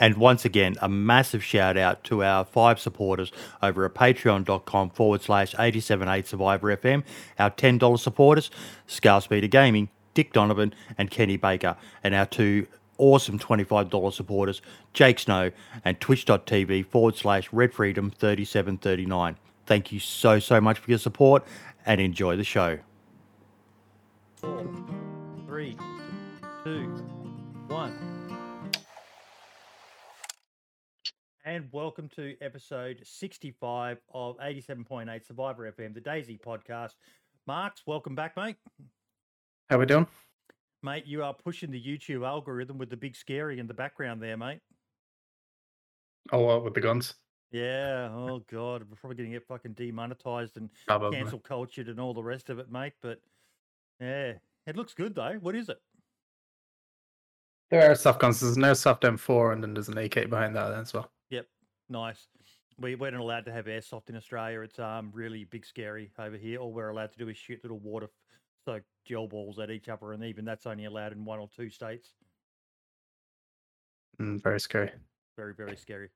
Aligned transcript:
And 0.00 0.16
once 0.16 0.46
again, 0.46 0.76
a 0.80 0.88
massive 0.88 1.44
shout 1.44 1.76
out 1.76 2.02
to 2.04 2.24
our 2.24 2.46
five 2.46 2.80
supporters 2.80 3.30
over 3.62 3.84
at 3.84 3.94
patreon.com 3.94 4.90
forward 4.90 5.20
slash 5.20 5.52
878 5.52 6.26
Survivor 6.26 6.74
FM, 6.74 7.04
our 7.38 7.50
$10 7.50 7.98
supporters, 7.98 8.50
Scar 8.86 9.20
Speeder 9.20 9.46
Gaming, 9.46 9.90
Dick 10.14 10.32
Donovan, 10.32 10.74
and 10.96 11.10
Kenny 11.10 11.36
Baker, 11.36 11.76
and 12.02 12.14
our 12.14 12.24
two 12.24 12.66
awesome 12.96 13.38
$25 13.38 14.12
supporters, 14.14 14.62
Jake 14.94 15.18
Snow 15.18 15.50
and 15.84 16.00
twitch.tv 16.00 16.86
forward 16.86 17.16
slash 17.16 17.52
Red 17.52 17.74
Freedom 17.74 18.10
3739. 18.10 19.36
Thank 19.66 19.92
you 19.92 20.00
so, 20.00 20.38
so 20.38 20.62
much 20.62 20.78
for 20.78 20.90
your 20.90 20.98
support 20.98 21.44
and 21.84 22.00
enjoy 22.00 22.36
the 22.36 22.44
show. 22.44 22.78
Four, 24.36 24.66
three, 25.46 25.76
two, 26.64 26.88
one. 27.68 28.09
And 31.50 31.68
welcome 31.72 32.08
to 32.14 32.36
episode 32.40 33.00
65 33.02 33.98
of 34.14 34.38
87.8 34.38 35.26
Survivor 35.26 35.72
FM, 35.72 35.92
the 35.92 36.00
DayZ 36.00 36.40
podcast. 36.40 36.92
Marks, 37.44 37.82
welcome 37.86 38.14
back, 38.14 38.36
mate. 38.36 38.54
How 39.68 39.78
we 39.78 39.86
doing? 39.86 40.06
Mate, 40.84 41.06
you 41.06 41.24
are 41.24 41.34
pushing 41.34 41.72
the 41.72 41.82
YouTube 41.82 42.24
algorithm 42.24 42.78
with 42.78 42.88
the 42.88 42.96
big 42.96 43.16
scary 43.16 43.58
in 43.58 43.66
the 43.66 43.74
background 43.74 44.22
there, 44.22 44.36
mate. 44.36 44.60
Oh, 46.30 46.38
what 46.38 46.62
with 46.62 46.74
the 46.74 46.80
guns? 46.80 47.14
Yeah. 47.50 48.10
Oh 48.12 48.44
god, 48.48 48.84
we're 48.88 48.94
probably 48.94 49.16
going 49.16 49.30
to 49.30 49.36
get 49.36 49.48
fucking 49.48 49.72
demonetized 49.72 50.56
and 50.56 50.70
Probably. 50.86 51.16
cancel 51.16 51.40
cultured 51.40 51.88
and 51.88 51.98
all 51.98 52.14
the 52.14 52.22
rest 52.22 52.48
of 52.48 52.60
it, 52.60 52.70
mate. 52.70 52.92
But 53.02 53.18
yeah, 54.00 54.34
it 54.68 54.76
looks 54.76 54.94
good 54.94 55.16
though. 55.16 55.36
What 55.40 55.56
is 55.56 55.68
it? 55.68 55.80
There 57.72 57.90
are 57.90 57.96
soft 57.96 58.20
guns. 58.20 58.38
There's 58.38 58.56
no 58.56 58.72
soft 58.72 59.02
M4, 59.02 59.52
and 59.52 59.64
then 59.64 59.74
there's 59.74 59.88
an 59.88 59.98
AK 59.98 60.30
behind 60.30 60.54
that 60.54 60.72
as 60.74 60.94
well. 60.94 61.10
Nice. 61.90 62.28
We 62.78 62.94
we're 62.94 63.10
not 63.10 63.20
allowed 63.20 63.44
to 63.44 63.52
have 63.52 63.66
airsoft 63.66 64.08
in 64.08 64.16
Australia. 64.16 64.62
It's 64.62 64.78
um 64.78 65.10
really 65.12 65.44
big 65.44 65.66
scary 65.66 66.10
over 66.18 66.38
here. 66.38 66.58
All 66.58 66.72
we're 66.72 66.88
allowed 66.88 67.12
to 67.12 67.18
do 67.18 67.28
is 67.28 67.36
shoot 67.36 67.60
little 67.62 67.80
water 67.80 68.08
soaked 68.64 68.86
gel 69.06 69.26
balls 69.26 69.58
at 69.58 69.70
each 69.70 69.88
other, 69.88 70.12
and 70.12 70.24
even 70.24 70.44
that's 70.44 70.66
only 70.66 70.86
allowed 70.86 71.12
in 71.12 71.24
one 71.24 71.38
or 71.38 71.48
two 71.54 71.68
states. 71.68 72.14
Mm, 74.20 74.42
very 74.42 74.60
scary. 74.60 74.90
very 75.36 75.54
very 75.54 75.76
scary 75.76 76.10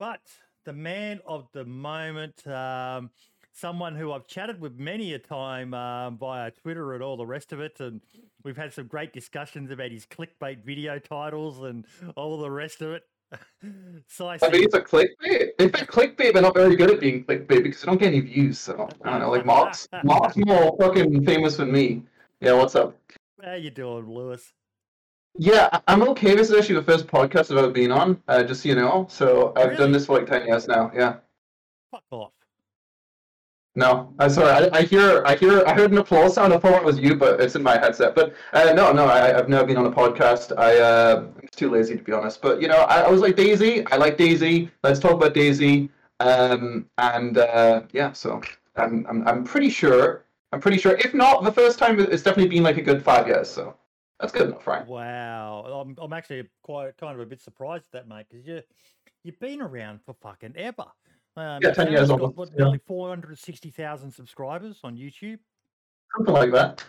but 0.00 0.20
the 0.64 0.72
man 0.72 1.20
of 1.26 1.48
the 1.52 1.64
moment 1.64 2.46
um, 2.46 3.10
someone 3.52 3.94
who 3.96 4.12
i've 4.12 4.26
chatted 4.28 4.60
with 4.60 4.78
many 4.78 5.14
a 5.14 5.18
time 5.18 5.74
um, 5.74 6.16
via 6.16 6.50
twitter 6.50 6.94
and 6.94 7.02
all 7.02 7.16
the 7.16 7.26
rest 7.26 7.52
of 7.52 7.60
it 7.60 7.80
and 7.80 8.00
we've 8.44 8.56
had 8.56 8.72
some 8.72 8.86
great 8.86 9.12
discussions 9.12 9.70
about 9.70 9.90
his 9.90 10.06
clickbait 10.06 10.64
video 10.64 10.98
titles 11.00 11.62
and 11.62 11.84
all 12.16 12.38
the 12.38 12.50
rest 12.50 12.80
of 12.80 12.92
it 12.92 13.02
so 14.08 14.26
i 14.28 14.38
I 14.42 14.50
mean, 14.50 14.64
it's 14.64 14.74
a 14.74 14.80
clickbait. 14.80 15.50
In 15.58 15.70
fact, 15.70 15.90
clickbait, 15.90 16.32
but 16.32 16.40
not 16.40 16.54
very 16.54 16.76
good 16.76 16.90
at 16.90 17.00
being 17.00 17.24
clickbait 17.24 17.62
because 17.62 17.80
they 17.80 17.86
don't 17.86 17.98
get 17.98 18.08
any 18.08 18.20
views. 18.20 18.58
So 18.58 18.88
I 19.04 19.10
don't 19.10 19.20
know. 19.20 19.30
Like 19.30 19.46
Mark's, 19.46 19.88
Mark's 20.04 20.36
more 20.36 20.76
fucking 20.80 21.24
famous 21.24 21.56
than 21.56 21.70
me. 21.70 22.02
Yeah, 22.40 22.54
what's 22.54 22.74
up? 22.74 22.96
how 23.42 23.54
you 23.54 23.70
doing 23.70 24.06
lewis 24.06 24.52
Yeah, 25.38 25.80
I'm 25.88 26.02
okay. 26.10 26.34
This 26.34 26.50
is 26.50 26.56
actually 26.58 26.74
the 26.76 26.82
first 26.82 27.06
podcast 27.06 27.50
I've 27.50 27.56
ever 27.58 27.70
been 27.70 27.90
on. 27.92 28.22
Uh, 28.28 28.42
just 28.42 28.62
so 28.62 28.68
you 28.68 28.74
know. 28.74 29.06
So 29.08 29.52
I've 29.56 29.66
Really? 29.66 29.76
done 29.76 29.92
this 29.92 30.06
for 30.06 30.18
like 30.18 30.26
ten 30.28 30.46
years 30.46 30.68
now. 30.68 30.90
Yeah. 30.94 31.16
fuck 31.90 32.04
off 32.10 32.32
No, 33.76 34.12
I'm 34.18 34.30
sorry. 34.30 34.68
I, 34.68 34.78
I 34.78 34.82
hear, 34.82 35.22
I 35.24 35.36
hear, 35.36 35.64
I 35.64 35.74
heard 35.74 35.92
an 35.92 35.98
applause 35.98 36.34
sound. 36.34 36.52
I 36.52 36.58
thought 36.58 36.74
it 36.74 36.84
was 36.84 36.98
you, 36.98 37.14
but 37.14 37.40
it's 37.40 37.54
in 37.54 37.62
my 37.62 37.78
headset. 37.78 38.16
But 38.16 38.34
uh, 38.52 38.72
no, 38.72 38.92
no, 38.92 39.06
I, 39.06 39.38
I've 39.38 39.48
never 39.48 39.64
been 39.64 39.76
on 39.76 39.86
a 39.86 39.92
podcast. 39.92 40.52
I, 40.58 40.78
uh, 40.78 41.26
I'm 41.40 41.48
too 41.52 41.70
lazy 41.70 41.96
to 41.96 42.02
be 42.02 42.12
honest. 42.12 42.42
But 42.42 42.60
you 42.60 42.66
know, 42.66 42.78
I, 42.78 43.02
I 43.02 43.08
was 43.08 43.20
like 43.20 43.36
DayZ. 43.36 43.86
I 43.92 43.96
like 43.96 44.18
DayZ. 44.18 44.70
Let's 44.82 44.98
talk 44.98 45.12
about 45.12 45.34
DayZ. 45.34 45.88
Um, 46.18 46.86
and 46.98 47.38
uh, 47.38 47.82
yeah, 47.92 48.12
so 48.12 48.42
I'm, 48.76 49.06
I'm, 49.08 49.26
I'm 49.26 49.44
pretty 49.44 49.70
sure. 49.70 50.24
I'm 50.52 50.60
pretty 50.60 50.78
sure. 50.78 50.96
If 50.96 51.14
not 51.14 51.44
the 51.44 51.52
first 51.52 51.78
time, 51.78 52.00
it's 52.00 52.24
definitely 52.24 52.48
been 52.48 52.64
like 52.64 52.76
a 52.76 52.82
good 52.82 53.04
five 53.04 53.28
years. 53.28 53.48
So 53.48 53.76
that's 54.20 54.32
good 54.32 54.48
enough, 54.48 54.66
right? 54.66 54.86
wow 54.86 55.82
i'm, 55.82 55.96
I'm 55.98 56.12
actually 56.12 56.44
quite 56.62 56.96
kind 56.98 57.14
of 57.14 57.20
a 57.20 57.26
bit 57.26 57.40
surprised 57.40 57.86
at 57.86 57.92
that 57.92 58.08
mate 58.08 58.26
because 58.28 58.46
you 58.46 58.60
you've 59.24 59.40
been 59.40 59.62
around 59.62 60.00
for 60.04 60.14
fucking 60.20 60.54
ever 60.56 60.84
um, 61.36 61.58
Yeah, 61.62 61.72
10 61.72 61.88
years 61.88 62.00
channel's 62.00 62.08
got, 62.08 62.20
almost, 62.20 62.36
what, 62.36 62.48
yeah. 62.50 62.64
nearly 62.64 62.80
460000 62.86 64.10
subscribers 64.10 64.80
on 64.84 64.96
youtube 64.96 65.38
Something 66.16 66.34
like 66.34 66.50
that. 66.52 66.84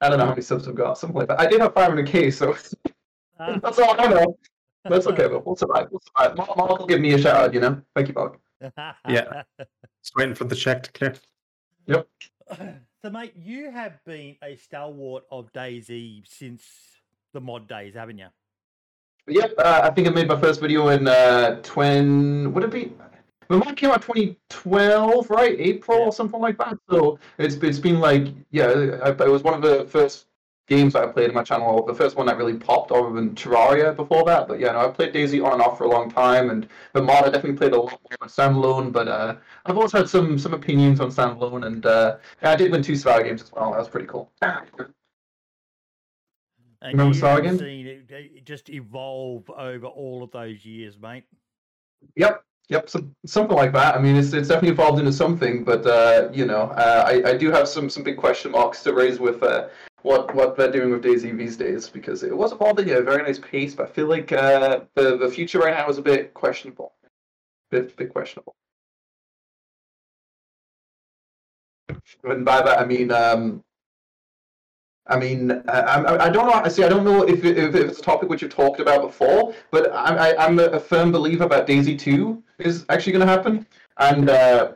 I 0.00 0.08
don't 0.08 0.18
know 0.18 0.24
how 0.24 0.30
many 0.30 0.42
subs 0.42 0.66
I've 0.66 0.74
got. 0.74 0.96
Something 0.98 1.18
like 1.18 1.28
that. 1.28 1.38
I 1.38 1.46
did 1.46 1.60
have 1.60 1.74
500k, 1.74 2.32
so 2.32 2.56
Ah. 3.38 3.58
that's 3.62 3.78
all 3.78 4.00
I 4.00 4.06
know. 4.06 4.38
That's 4.84 5.06
okay, 5.06 5.28
but 5.28 5.44
we'll 5.46 5.56
survive. 5.56 5.88
We'll 5.90 6.00
survive. 6.00 6.36
Mark, 6.36 6.56
Mark 6.56 6.78
will 6.78 6.86
give 6.86 7.00
me 7.00 7.12
a 7.12 7.18
shout 7.18 7.36
out, 7.36 7.54
you 7.54 7.60
know? 7.60 7.80
Thank 7.94 8.08
you, 8.08 8.14
Mark. 8.14 8.38
Yeah. 9.08 9.42
Just 9.58 10.16
waiting 10.16 10.34
for 10.34 10.44
the 10.44 10.56
check 10.56 10.82
to 10.84 10.92
clear. 10.92 11.14
Yep. 11.86 12.08
So, 13.04 13.10
mate, 13.10 13.34
you 13.36 13.68
have 13.72 13.98
been 14.04 14.36
a 14.44 14.54
stalwart 14.54 15.24
of 15.32 15.52
DayZ 15.52 16.22
since 16.24 16.62
the 17.32 17.40
mod 17.40 17.66
days, 17.68 17.94
haven't 17.94 18.18
you? 18.18 18.28
Yep, 19.26 19.54
uh, 19.58 19.80
I 19.82 19.90
think 19.90 20.06
I 20.06 20.10
made 20.10 20.28
my 20.28 20.40
first 20.40 20.60
video 20.60 20.86
in 20.86 21.08
uh, 21.08 21.60
20. 21.64 22.46
Would 22.46 22.62
it 22.62 22.70
be? 22.70 22.92
When 23.52 23.60
mine 23.60 23.74
came 23.74 23.90
out 23.90 24.00
2012, 24.00 25.28
right? 25.28 25.60
April 25.60 25.98
Yeah. 25.98 26.04
or 26.06 26.12
something 26.12 26.40
like 26.40 26.56
that. 26.56 26.78
So 26.88 27.18
it's 27.36 27.56
it's 27.56 27.78
been 27.78 28.00
like, 28.00 28.28
yeah, 28.50 28.98
I, 29.04 29.10
it 29.10 29.28
was 29.28 29.42
one 29.42 29.52
of 29.52 29.60
the 29.60 29.84
first 29.90 30.28
games 30.68 30.94
that 30.94 31.04
I 31.04 31.08
played 31.08 31.28
in 31.28 31.34
my 31.34 31.42
channel. 31.42 31.84
The 31.84 31.92
first 31.92 32.16
one 32.16 32.24
that 32.28 32.38
really 32.38 32.56
popped, 32.56 32.92
other 32.92 33.12
than 33.12 33.34
Terraria 33.34 33.94
before 33.94 34.24
that. 34.24 34.48
But 34.48 34.58
yeah, 34.58 34.72
no, 34.72 34.78
I 34.78 34.88
played 34.88 35.12
DayZ 35.12 35.44
on 35.44 35.52
and 35.52 35.60
off 35.60 35.76
for 35.76 35.84
a 35.84 35.90
long 35.90 36.10
time, 36.10 36.48
and 36.48 36.66
the 36.94 37.02
mod 37.02 37.24
I 37.24 37.28
definitely 37.28 37.58
played 37.58 37.74
a 37.74 37.80
lot 37.80 37.90
more 37.90 38.18
on 38.22 38.28
standalone. 38.28 38.90
But 38.90 39.08
uh, 39.08 39.36
I've 39.66 39.76
also 39.76 39.98
had 39.98 40.08
some 40.08 40.38
some 40.38 40.54
opinions 40.54 40.98
on 41.00 41.10
standalone, 41.10 41.66
and 41.66 41.84
uh, 41.84 42.16
I 42.40 42.56
did 42.56 42.72
win 42.72 42.82
two 42.82 42.96
Survivor 42.96 43.24
games 43.24 43.42
as 43.42 43.52
well. 43.52 43.72
That 43.72 43.80
was 43.80 43.88
pretty 43.90 44.06
cool. 44.06 44.32
And 44.40 44.88
Remember 46.80 47.14
Star 47.14 47.38
again? 47.38 47.58
seen 47.58 47.86
it, 47.86 48.10
it 48.10 48.46
just 48.46 48.70
evolve 48.70 49.50
over 49.50 49.88
all 49.88 50.22
of 50.22 50.30
those 50.30 50.64
years, 50.64 50.98
mate. 50.98 51.24
Yep, 52.16 52.42
yep, 52.68 52.88
so, 52.88 53.00
something 53.26 53.56
like 53.56 53.72
that. 53.72 53.94
I 53.94 54.00
mean, 54.00 54.16
it's 54.16 54.32
it's 54.32 54.48
definitely 54.48 54.70
evolved 54.70 54.98
into 54.98 55.12
something, 55.12 55.64
but 55.64 55.86
uh, 55.86 56.28
you 56.32 56.46
know, 56.46 56.62
uh, 56.76 57.04
I 57.06 57.30
I 57.30 57.36
do 57.36 57.50
have 57.50 57.68
some 57.68 57.88
some 57.90 58.02
big 58.02 58.16
question 58.16 58.52
marks 58.52 58.82
to 58.82 58.92
raise 58.92 59.18
with 59.18 59.42
uh, 59.42 59.68
what 60.02 60.34
what 60.34 60.56
they're 60.56 60.70
doing 60.70 60.90
with 60.90 61.02
DayZ 61.04 61.36
these 61.36 61.56
days 61.56 61.88
because 61.88 62.22
it 62.22 62.36
was 62.36 62.52
evolving 62.52 62.90
at 62.90 62.98
a 62.98 63.02
very 63.02 63.22
nice 63.22 63.38
pace, 63.38 63.74
but 63.74 63.88
I 63.88 63.90
feel 63.90 64.06
like 64.06 64.32
uh, 64.32 64.80
the 64.94 65.16
the 65.16 65.28
future 65.28 65.58
right 65.58 65.74
now 65.74 65.88
is 65.88 65.98
a 65.98 66.02
bit 66.02 66.34
questionable, 66.34 66.92
bit 67.70 67.96
bit 67.96 68.12
questionable. 68.12 68.54
And 72.24 72.44
by 72.44 72.62
that 72.62 72.80
I 72.80 72.84
mean 72.84 73.10
um, 73.12 73.62
I 75.08 75.18
mean, 75.18 75.50
I, 75.68 76.26
I, 76.26 76.28
don't 76.30 76.46
know. 76.46 76.68
See, 76.68 76.84
I 76.84 76.88
don't 76.88 77.04
know 77.04 77.22
if, 77.24 77.44
it- 77.44 77.58
if 77.58 77.74
it's 77.74 77.98
a 77.98 78.02
topic 78.02 78.28
which 78.28 78.40
you've 78.42 78.54
talked 78.54 78.78
about 78.80 79.02
before, 79.02 79.52
but 79.72 79.92
I, 79.92 80.30
I, 80.30 80.44
I'm 80.46 80.58
a, 80.60 80.78
firm 80.78 81.10
believer 81.10 81.46
that 81.48 81.66
DayZ 81.66 81.98
Two 81.98 82.42
is 82.58 82.84
actually 82.88 83.12
going 83.12 83.26
to 83.26 83.32
happen, 83.32 83.66
and 83.98 84.30
uh, 84.30 84.72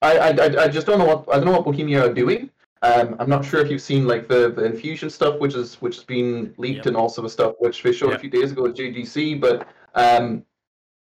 I, 0.00 0.18
I, 0.18 0.64
I 0.64 0.68
just 0.68 0.86
don't 0.86 0.98
know 0.98 1.04
what 1.04 1.28
I 1.30 1.36
don't 1.36 1.44
know 1.44 1.52
what 1.52 1.64
Bohemia 1.64 2.06
are 2.06 2.12
doing. 2.12 2.48
Um, 2.82 3.16
I'm 3.18 3.28
not 3.28 3.44
sure 3.44 3.60
if 3.60 3.70
you've 3.70 3.82
seen 3.82 4.06
like 4.06 4.28
the, 4.28 4.50
the 4.50 4.62
Enfusion 4.62 5.10
stuff, 5.10 5.38
which 5.40 5.54
is 5.54 5.74
which 5.82 5.96
has 5.96 6.04
been 6.04 6.54
leaked, 6.56 6.78
Yep. 6.78 6.86
and 6.86 6.96
also 6.96 7.20
the 7.20 7.28
stuff 7.28 7.54
which 7.58 7.82
they 7.82 7.92
showed 7.92 8.10
Yeah. 8.10 8.16
a 8.16 8.18
few 8.18 8.30
days 8.30 8.52
ago 8.52 8.66
at 8.66 8.74
JGC. 8.74 9.38
But 9.40 9.68
um, 9.94 10.42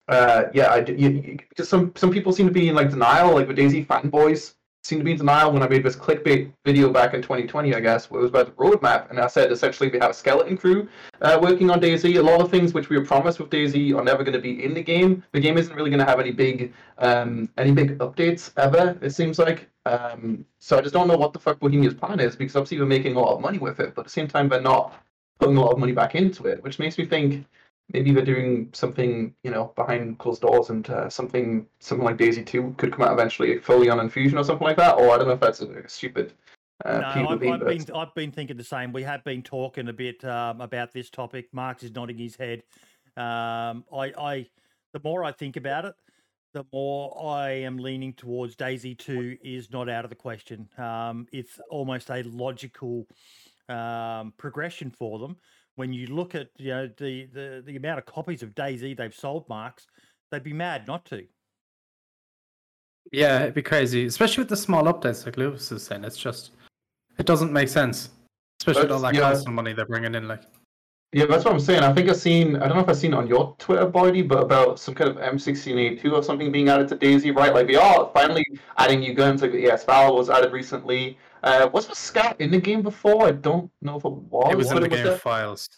uh, 0.08 0.44
yeah, 0.54 0.66
I, 0.72 0.78
you, 0.86 1.08
you- 1.10 1.64
some 1.64 1.92
some 1.96 2.10
people 2.10 2.32
seem 2.32 2.46
to 2.46 2.52
be 2.52 2.68
in 2.70 2.74
like 2.74 2.88
denial, 2.90 3.34
like 3.34 3.46
the 3.48 3.54
DayZ 3.54 3.86
fanboys 3.86 4.54
seem 4.84 4.98
to 4.98 5.04
be 5.04 5.12
in 5.12 5.16
denial 5.16 5.50
when 5.50 5.62
I 5.62 5.68
made 5.68 5.82
this 5.82 5.96
clickbait 5.96 6.52
video 6.64 6.90
back 6.90 7.14
in 7.14 7.22
2020, 7.22 7.74
I 7.74 7.80
guess, 7.80 8.10
where 8.10 8.20
it 8.20 8.22
was 8.22 8.30
about 8.30 8.46
the 8.46 8.52
roadmap, 8.52 9.08
and 9.10 9.18
I 9.18 9.26
said 9.28 9.50
essentially 9.50 9.88
we 9.88 9.98
have 9.98 10.10
a 10.10 10.14
skeleton 10.14 10.58
crew 10.58 10.88
uh, 11.22 11.38
working 11.40 11.70
on 11.70 11.80
DayZ. 11.80 12.16
A 12.16 12.22
lot 12.22 12.42
of 12.42 12.50
things 12.50 12.74
which 12.74 12.90
we 12.90 12.98
were 12.98 13.04
promised 13.04 13.40
with 13.40 13.48
DayZ 13.48 13.96
are 13.96 14.04
never 14.04 14.22
going 14.22 14.34
to 14.34 14.40
be 14.40 14.62
in 14.62 14.74
the 14.74 14.82
game. 14.82 15.24
The 15.32 15.40
game 15.40 15.56
isn't 15.56 15.74
really 15.74 15.88
going 15.88 16.00
to 16.00 16.06
have 16.06 16.20
any 16.20 16.32
big, 16.32 16.74
um, 16.98 17.48
any 17.56 17.72
big 17.72 17.98
updates 17.98 18.52
ever. 18.58 18.96
It 19.00 19.10
seems 19.10 19.38
like. 19.38 19.68
Um, 19.86 20.46
so 20.58 20.78
I 20.78 20.80
just 20.80 20.94
don't 20.94 21.08
know 21.08 21.16
what 21.16 21.34
the 21.34 21.38
fuck 21.38 21.60
Bohemia's 21.60 21.92
plan 21.92 22.18
is 22.18 22.36
because 22.36 22.56
obviously 22.56 22.80
we're 22.80 22.86
making 22.86 23.16
a 23.16 23.20
lot 23.20 23.34
of 23.34 23.40
money 23.42 23.58
with 23.58 23.80
it, 23.80 23.94
but 23.94 24.02
at 24.02 24.04
the 24.04 24.10
same 24.10 24.28
time 24.28 24.48
they're 24.48 24.60
not 24.60 24.94
putting 25.38 25.56
a 25.56 25.60
lot 25.60 25.72
of 25.72 25.78
money 25.78 25.92
back 25.92 26.14
into 26.14 26.46
it, 26.46 26.62
which 26.62 26.78
makes 26.78 26.96
me 26.96 27.04
think 27.04 27.44
maybe 27.92 28.12
they're 28.12 28.24
doing 28.24 28.70
something, 28.72 29.34
you 29.42 29.50
know, 29.50 29.72
behind 29.76 30.18
closed 30.18 30.42
doors, 30.42 30.70
and 30.70 30.88
uh, 30.90 31.08
something 31.08 31.66
something 31.80 32.04
like 32.04 32.16
DayZ 32.16 32.46
Two 32.46 32.74
could 32.78 32.92
come 32.92 33.02
out 33.02 33.12
eventually, 33.12 33.58
fully 33.58 33.90
on 33.90 33.98
Enfusion 33.98 34.38
or 34.38 34.44
something 34.44 34.66
like 34.66 34.76
that. 34.76 34.94
Or 34.94 35.10
I 35.10 35.18
don't 35.18 35.28
know 35.28 35.34
if 35.34 35.40
that's 35.40 35.60
a, 35.60 35.88
stupid. 35.88 36.32
Uh, 36.84 36.98
no, 36.98 37.28
I've, 37.28 37.42
I've 37.42 37.60
been 37.60 37.86
I've 37.94 38.14
been 38.14 38.32
thinking 38.32 38.56
the 38.56 38.64
same. 38.64 38.92
We 38.92 39.02
have 39.02 39.22
been 39.24 39.42
talking 39.42 39.88
a 39.88 39.92
bit 39.92 40.24
um, 40.24 40.60
about 40.60 40.92
this 40.92 41.10
topic. 41.10 41.48
Marx 41.52 41.82
is 41.82 41.92
nodding 41.92 42.18
his 42.18 42.36
head. 42.36 42.62
Um, 43.16 43.84
I, 43.94 44.12
I, 44.18 44.46
the 44.92 45.00
more 45.04 45.22
I 45.24 45.30
think 45.30 45.56
about 45.56 45.84
it, 45.84 45.94
the 46.52 46.64
more 46.72 47.16
I 47.24 47.50
am 47.50 47.78
leaning 47.78 48.12
towards 48.12 48.56
DayZ 48.56 48.98
Two 48.98 49.36
is 49.42 49.70
not 49.70 49.88
out 49.88 50.04
of 50.04 50.10
the 50.10 50.16
question. 50.16 50.68
Um, 50.78 51.26
it's 51.32 51.60
almost 51.70 52.10
a 52.10 52.22
logical 52.22 53.06
um, 53.68 54.32
progression 54.36 54.90
for 54.90 55.18
them 55.18 55.36
when 55.76 55.92
you 55.92 56.06
look 56.06 56.34
at 56.34 56.48
you 56.56 56.70
know 56.70 56.90
the 56.98 57.26
the, 57.32 57.62
the 57.66 57.76
amount 57.76 57.98
of 57.98 58.06
copies 58.06 58.42
of 58.42 58.54
DayZ 58.54 58.96
they've 58.96 59.14
sold, 59.14 59.48
Marks, 59.48 59.86
they'd 60.30 60.42
be 60.42 60.52
mad 60.52 60.86
not 60.86 61.04
to. 61.06 61.24
Yeah, 63.12 63.42
it'd 63.42 63.54
be 63.54 63.62
crazy, 63.62 64.06
especially 64.06 64.42
with 64.42 64.48
the 64.48 64.56
small 64.56 64.84
updates 64.84 65.26
like 65.26 65.36
Lewis 65.36 65.70
is 65.70 65.84
saying. 65.84 66.04
It's 66.04 66.16
just 66.16 66.52
it 67.18 67.26
doesn't 67.26 67.52
make 67.52 67.68
sense, 67.68 68.10
especially 68.60 68.82
with 68.82 68.92
all 68.92 69.00
that 69.00 69.14
yeah. 69.14 69.20
console 69.20 69.52
money 69.52 69.72
they're 69.72 69.86
bringing 69.86 70.14
in. 70.14 70.26
Like, 70.26 70.42
Yeah, 71.12 71.26
that's 71.26 71.44
what 71.44 71.54
I'm 71.54 71.60
saying. 71.60 71.82
I 71.82 71.92
think 71.92 72.08
I've 72.08 72.16
seen, 72.16 72.56
I 72.56 72.66
don't 72.66 72.76
know 72.76 72.82
if 72.82 72.88
I've 72.88 72.96
seen 72.96 73.12
it 73.12 73.16
on 73.16 73.28
your 73.28 73.54
Twitter, 73.58 73.86
Boydie, 73.86 74.26
but 74.26 74.42
about 74.42 74.80
some 74.80 74.94
kind 74.94 75.10
of 75.10 75.16
M16A2 75.16 76.12
or 76.12 76.22
something 76.22 76.50
being 76.50 76.68
added 76.68 76.88
to 76.88 76.96
DayZ, 76.96 77.36
right? 77.36 77.54
Like, 77.54 77.68
they 77.68 77.76
are 77.76 78.10
finally 78.14 78.44
adding 78.78 79.00
new 79.00 79.14
guns. 79.14 79.42
Like, 79.42 79.52
the 79.52 79.70
ES 79.70 79.84
Valor 79.84 80.16
was 80.16 80.28
added 80.28 80.52
recently. 80.52 81.18
Uh, 81.44 81.68
was 81.72 81.86
the 81.86 81.94
Scat 81.94 82.36
in 82.40 82.50
the 82.50 82.58
game 82.58 82.80
before? 82.80 83.28
I 83.28 83.32
don't 83.32 83.70
know 83.82 83.96
if 83.96 84.04
it 84.04 84.10
was. 84.10 84.50
it 84.50 84.56
was 84.56 84.70
in 84.70 84.76
but 84.76 84.82
the 84.84 84.88
game 84.88 85.04
there. 85.04 85.18
files. 85.18 85.68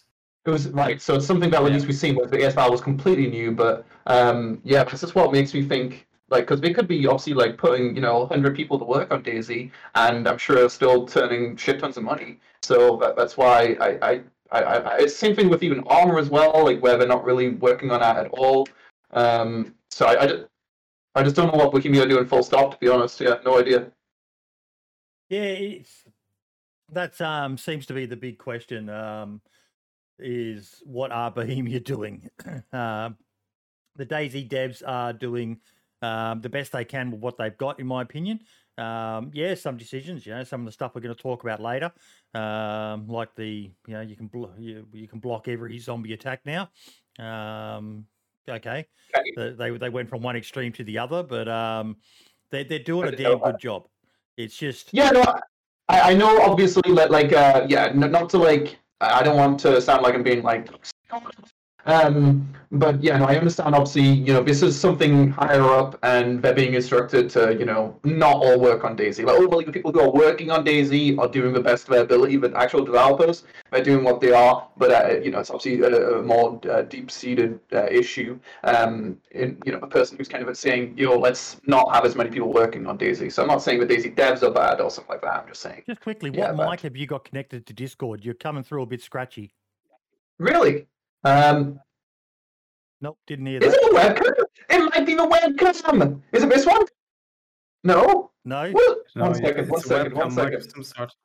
It 0.45 0.49
was 0.49 0.69
right, 0.69 1.01
so 1.01 1.15
it's 1.15 1.25
something 1.25 1.49
that 1.49 1.61
at 1.61 1.71
least 1.71 1.87
we've 1.87 1.95
seen. 1.95 2.15
Where 2.15 2.25
the 2.25 2.41
ES 2.41 2.53
Valor 2.53 2.71
was 2.71 2.79
completely 2.79 3.27
new, 3.27 3.51
but 3.51 3.85
um, 4.05 4.61
yeah, 4.63 4.85
this 4.85 5.03
is 5.03 5.13
what 5.13 5.33
makes 5.33 5.53
me 5.53 5.61
think 5.61 6.07
like 6.29 6.45
because 6.45 6.61
they 6.61 6.71
could 6.71 6.87
be 6.87 7.05
obviously 7.05 7.33
like 7.33 7.57
putting 7.57 7.93
you 7.95 8.01
know 8.01 8.19
100 8.19 8.55
people 8.55 8.79
to 8.79 8.85
work 8.85 9.11
on 9.11 9.21
DayZ, 9.21 9.69
and 9.95 10.25
I'm 10.25 10.37
sure 10.37 10.69
still 10.69 11.05
turning 11.05 11.57
shit 11.57 11.79
tons 11.79 11.97
of 11.97 12.03
money. 12.03 12.39
So 12.61 12.95
that, 13.01 13.17
that's 13.17 13.35
why 13.35 13.75
I, 13.81 13.89
I, 14.01 14.21
I, 14.51 14.61
I 14.61 14.97
it's 14.99 15.13
the 15.13 15.19
same 15.19 15.35
thing 15.35 15.49
with 15.49 15.63
even 15.63 15.83
Arma 15.87 16.17
as 16.17 16.29
well, 16.29 16.63
like 16.63 16.81
where 16.81 16.97
they're 16.97 17.09
not 17.09 17.25
really 17.25 17.49
working 17.49 17.91
on 17.91 17.99
that 17.99 18.15
at 18.15 18.27
all. 18.31 18.69
Um, 19.11 19.75
so 19.89 20.05
I, 20.05 20.23
I, 20.23 20.27
just, 20.27 20.43
I 21.15 21.23
just 21.23 21.35
don't 21.35 21.51
know 21.51 21.59
what 21.61 21.73
Bohemia 21.73 22.03
are 22.03 22.07
doing. 22.07 22.25
Full 22.25 22.43
stop. 22.43 22.71
To 22.71 22.77
be 22.77 22.87
honest, 22.87 23.19
yeah, 23.19 23.39
no 23.43 23.59
idea. 23.59 23.91
Yeah, 25.29 25.41
it's 25.41 26.03
that 26.91 27.19
um 27.21 27.57
seems 27.57 27.85
to 27.87 27.93
be 27.93 28.05
the 28.05 28.15
big 28.15 28.37
question. 28.37 28.89
Um, 28.89 29.41
is 30.19 30.81
what 30.85 31.11
are 31.11 31.29
Bohemia 31.31 31.79
doing? 31.79 32.29
um, 32.73 33.17
the 33.95 34.05
DayZ 34.05 34.49
devs 34.49 34.81
are 34.85 35.13
doing 35.13 35.59
um, 36.01 36.41
the 36.41 36.49
best 36.49 36.71
they 36.71 36.85
can 36.85 37.11
with 37.11 37.19
what 37.21 37.37
they've 37.37 37.57
got, 37.57 37.79
in 37.79 37.87
my 37.87 38.01
opinion. 38.01 38.39
Um, 38.77 39.31
yeah, 39.33 39.55
some 39.55 39.75
decisions, 39.75 40.25
you 40.25 40.33
know, 40.35 40.43
some 40.43 40.61
of 40.61 40.65
the 40.67 40.71
stuff 40.71 40.93
we're 40.93 41.01
going 41.01 41.15
to 41.15 41.21
talk 41.21 41.43
about 41.43 41.59
later, 41.59 41.91
um, 42.35 43.07
like 43.07 43.33
the, 43.35 43.71
you 43.87 43.93
know, 43.93 44.01
you 44.01 44.15
can 44.15 44.27
blo- 44.27 44.53
you, 44.57 44.87
you 44.93 45.07
can 45.07 45.19
block 45.19 45.47
every 45.47 45.79
zombie 45.79 46.13
attack 46.13 46.41
now. 46.45 46.69
Um, 47.17 48.05
okay, 48.47 48.85
Okay. 49.15 49.31
they 49.35 49.49
they 49.51 49.77
they 49.77 49.89
went 49.89 50.09
from 50.09 50.21
one 50.21 50.35
extreme 50.35 50.71
to 50.73 50.83
the 50.83 50.99
other, 50.99 51.23
but 51.23 51.47
um, 51.47 51.97
they 52.51 52.63
they're 52.63 52.79
doing 52.79 53.07
a 53.07 53.15
damn 53.15 53.39
good 53.39 53.59
job. 53.59 53.87
It's 54.37 54.55
just 54.55 54.89
Yeah, 54.93 55.09
no, 55.09 55.23
I, 55.89 56.11
I 56.11 56.13
know 56.13 56.41
obviously 56.41 56.91
like 56.91 57.33
uh 57.33 57.65
yeah, 57.67 57.91
not 57.93 58.29
to 58.29 58.37
like 58.37 58.77
I 59.01 59.23
don't 59.23 59.37
want 59.37 59.59
to 59.61 59.81
sound 59.81 60.03
like 60.03 60.15
I'm 60.15 60.23
being 60.23 60.43
like 60.43 60.69
um 61.87 62.47
but 62.69 63.01
yeah, 63.01 63.17
no, 63.17 63.23
I 63.27 63.37
understand 63.37 63.73
obviously, 63.75 64.01
you 64.01 64.33
know, 64.33 64.43
this 64.43 64.61
is 64.61 64.77
something 64.77 65.29
higher 65.29 65.61
up 65.63 65.97
and 66.03 66.41
they're 66.41 66.53
being 66.53 66.73
instructed 66.73 67.29
to, 67.29 67.55
you 67.57 67.63
know, 67.63 67.97
not 68.03 68.35
all 68.35 68.59
work 68.59 68.83
on 68.83 68.97
DayZ. 68.97 69.23
Like 69.25 69.39
all 69.39 69.63
the 69.63 69.71
people 69.71 69.93
who 69.93 70.01
are 70.01 70.11
working 70.11 70.51
on 70.51 70.65
DayZ 70.65 71.17
are 71.17 71.29
doing 71.29 71.53
the 71.53 71.61
best 71.61 71.85
of 71.85 71.91
their 71.93 72.01
ability, 72.03 72.35
but 72.35 72.53
actual 72.55 72.83
developers 72.83 73.45
they're 73.71 73.81
doing 73.85 74.03
what 74.03 74.19
they 74.19 74.33
are, 74.33 74.67
but 74.75 74.91
uh, 74.91 75.17
you 75.21 75.31
know, 75.31 75.39
it's 75.39 75.49
obviously 75.49 75.79
a, 75.81 76.19
a 76.19 76.21
more 76.21 76.59
uh, 76.69 76.81
deep-seated 76.81 77.57
uh, 77.71 77.85
issue. 77.89 78.37
Um, 78.65 79.17
in 79.31 79.57
you 79.65 79.71
know, 79.71 79.79
a 79.79 79.87
person 79.87 80.17
who's 80.17 80.27
kind 80.27 80.45
of 80.45 80.57
saying, 80.57 80.93
you 80.97 81.05
know, 81.05 81.17
let's 81.17 81.61
not 81.67 81.93
have 81.95 82.03
as 82.03 82.17
many 82.17 82.29
people 82.29 82.51
working 82.51 82.85
on 82.85 82.97
DayZ. 82.97 83.31
So 83.31 83.43
I'm 83.43 83.47
not 83.47 83.61
saying 83.61 83.79
the 83.79 83.85
DayZ 83.87 84.13
devs 84.15 84.43
are 84.43 84.51
bad 84.51 84.81
or 84.81 84.91
something 84.91 85.13
like 85.13 85.21
that. 85.21 85.41
I'm 85.43 85.47
just 85.47 85.61
saying, 85.61 85.83
just 85.87 86.01
quickly, 86.01 86.31
Yeah, 86.33 86.47
what 86.51 86.57
but- 86.57 86.69
mic 86.71 86.81
have 86.81 86.97
you 86.97 87.07
got 87.07 87.23
connected 87.23 87.65
to 87.65 87.73
Discord? 87.73 88.25
You're 88.25 88.33
coming 88.33 88.63
through 88.63 88.81
a 88.81 88.85
bit 88.85 89.01
scratchy. 89.01 89.53
really, 90.37 90.85
um, 91.23 91.79
Nope, 93.01 93.17
didn't 93.27 93.45
hear 93.45 93.59
is 93.63 93.73
it 93.73 93.91
a 93.91 93.95
webcam? 93.95 94.33
It 94.69 94.79
might 94.95 95.05
be 95.05 95.13
the 95.15 95.25
webcam. 95.27 96.21
Is 96.31 96.43
it 96.43 96.49
this 96.49 96.65
one? 96.65 96.83
No. 97.83 98.31
No, 98.43 98.71
What? 98.71 98.97
No, 99.15 99.23
one 99.25 99.31
yeah, 99.41 99.47
second. 99.47 99.69
One 99.69 99.77
it's 99.79 99.85
a 99.85 99.89
second. 99.89 100.13
One 100.15 100.29
webcam 100.31 100.35
mic 100.35 100.43
second. 100.45 100.55
of 100.55 100.71
some 100.71 100.83
sort. 100.83 101.15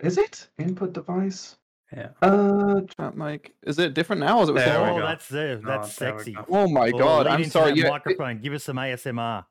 Is 0.00 0.18
it 0.18 0.48
input 0.58 0.92
device? 0.92 1.56
Yeah. 1.96 2.08
Uh, 2.20 2.80
chat 2.98 3.16
mic. 3.16 3.54
Is 3.62 3.78
it 3.78 3.94
different 3.94 4.20
now? 4.20 4.42
Is 4.42 4.48
it 4.50 4.54
There 4.56 4.82
we 4.82 4.88
oh, 4.90 4.98
go. 4.98 5.06
that's 5.06 5.32
uh, 5.32 5.60
that's 5.64 5.96
there 5.96 6.12
we 6.14 6.18
sexy. 6.18 6.32
go. 6.32 6.44
Oh 6.50 6.68
my 6.68 6.90
god! 6.90 7.26
lean 7.26 7.34
I'm 7.34 7.38
into 7.40 7.50
sorry. 7.50 7.70
that 7.70 7.76
Yeah, 7.78 7.86
it- 7.86 7.90
microphone. 7.90 8.40
Give 8.40 8.52
us 8.52 8.64
some 8.64 8.76
ASMR. 8.76 9.44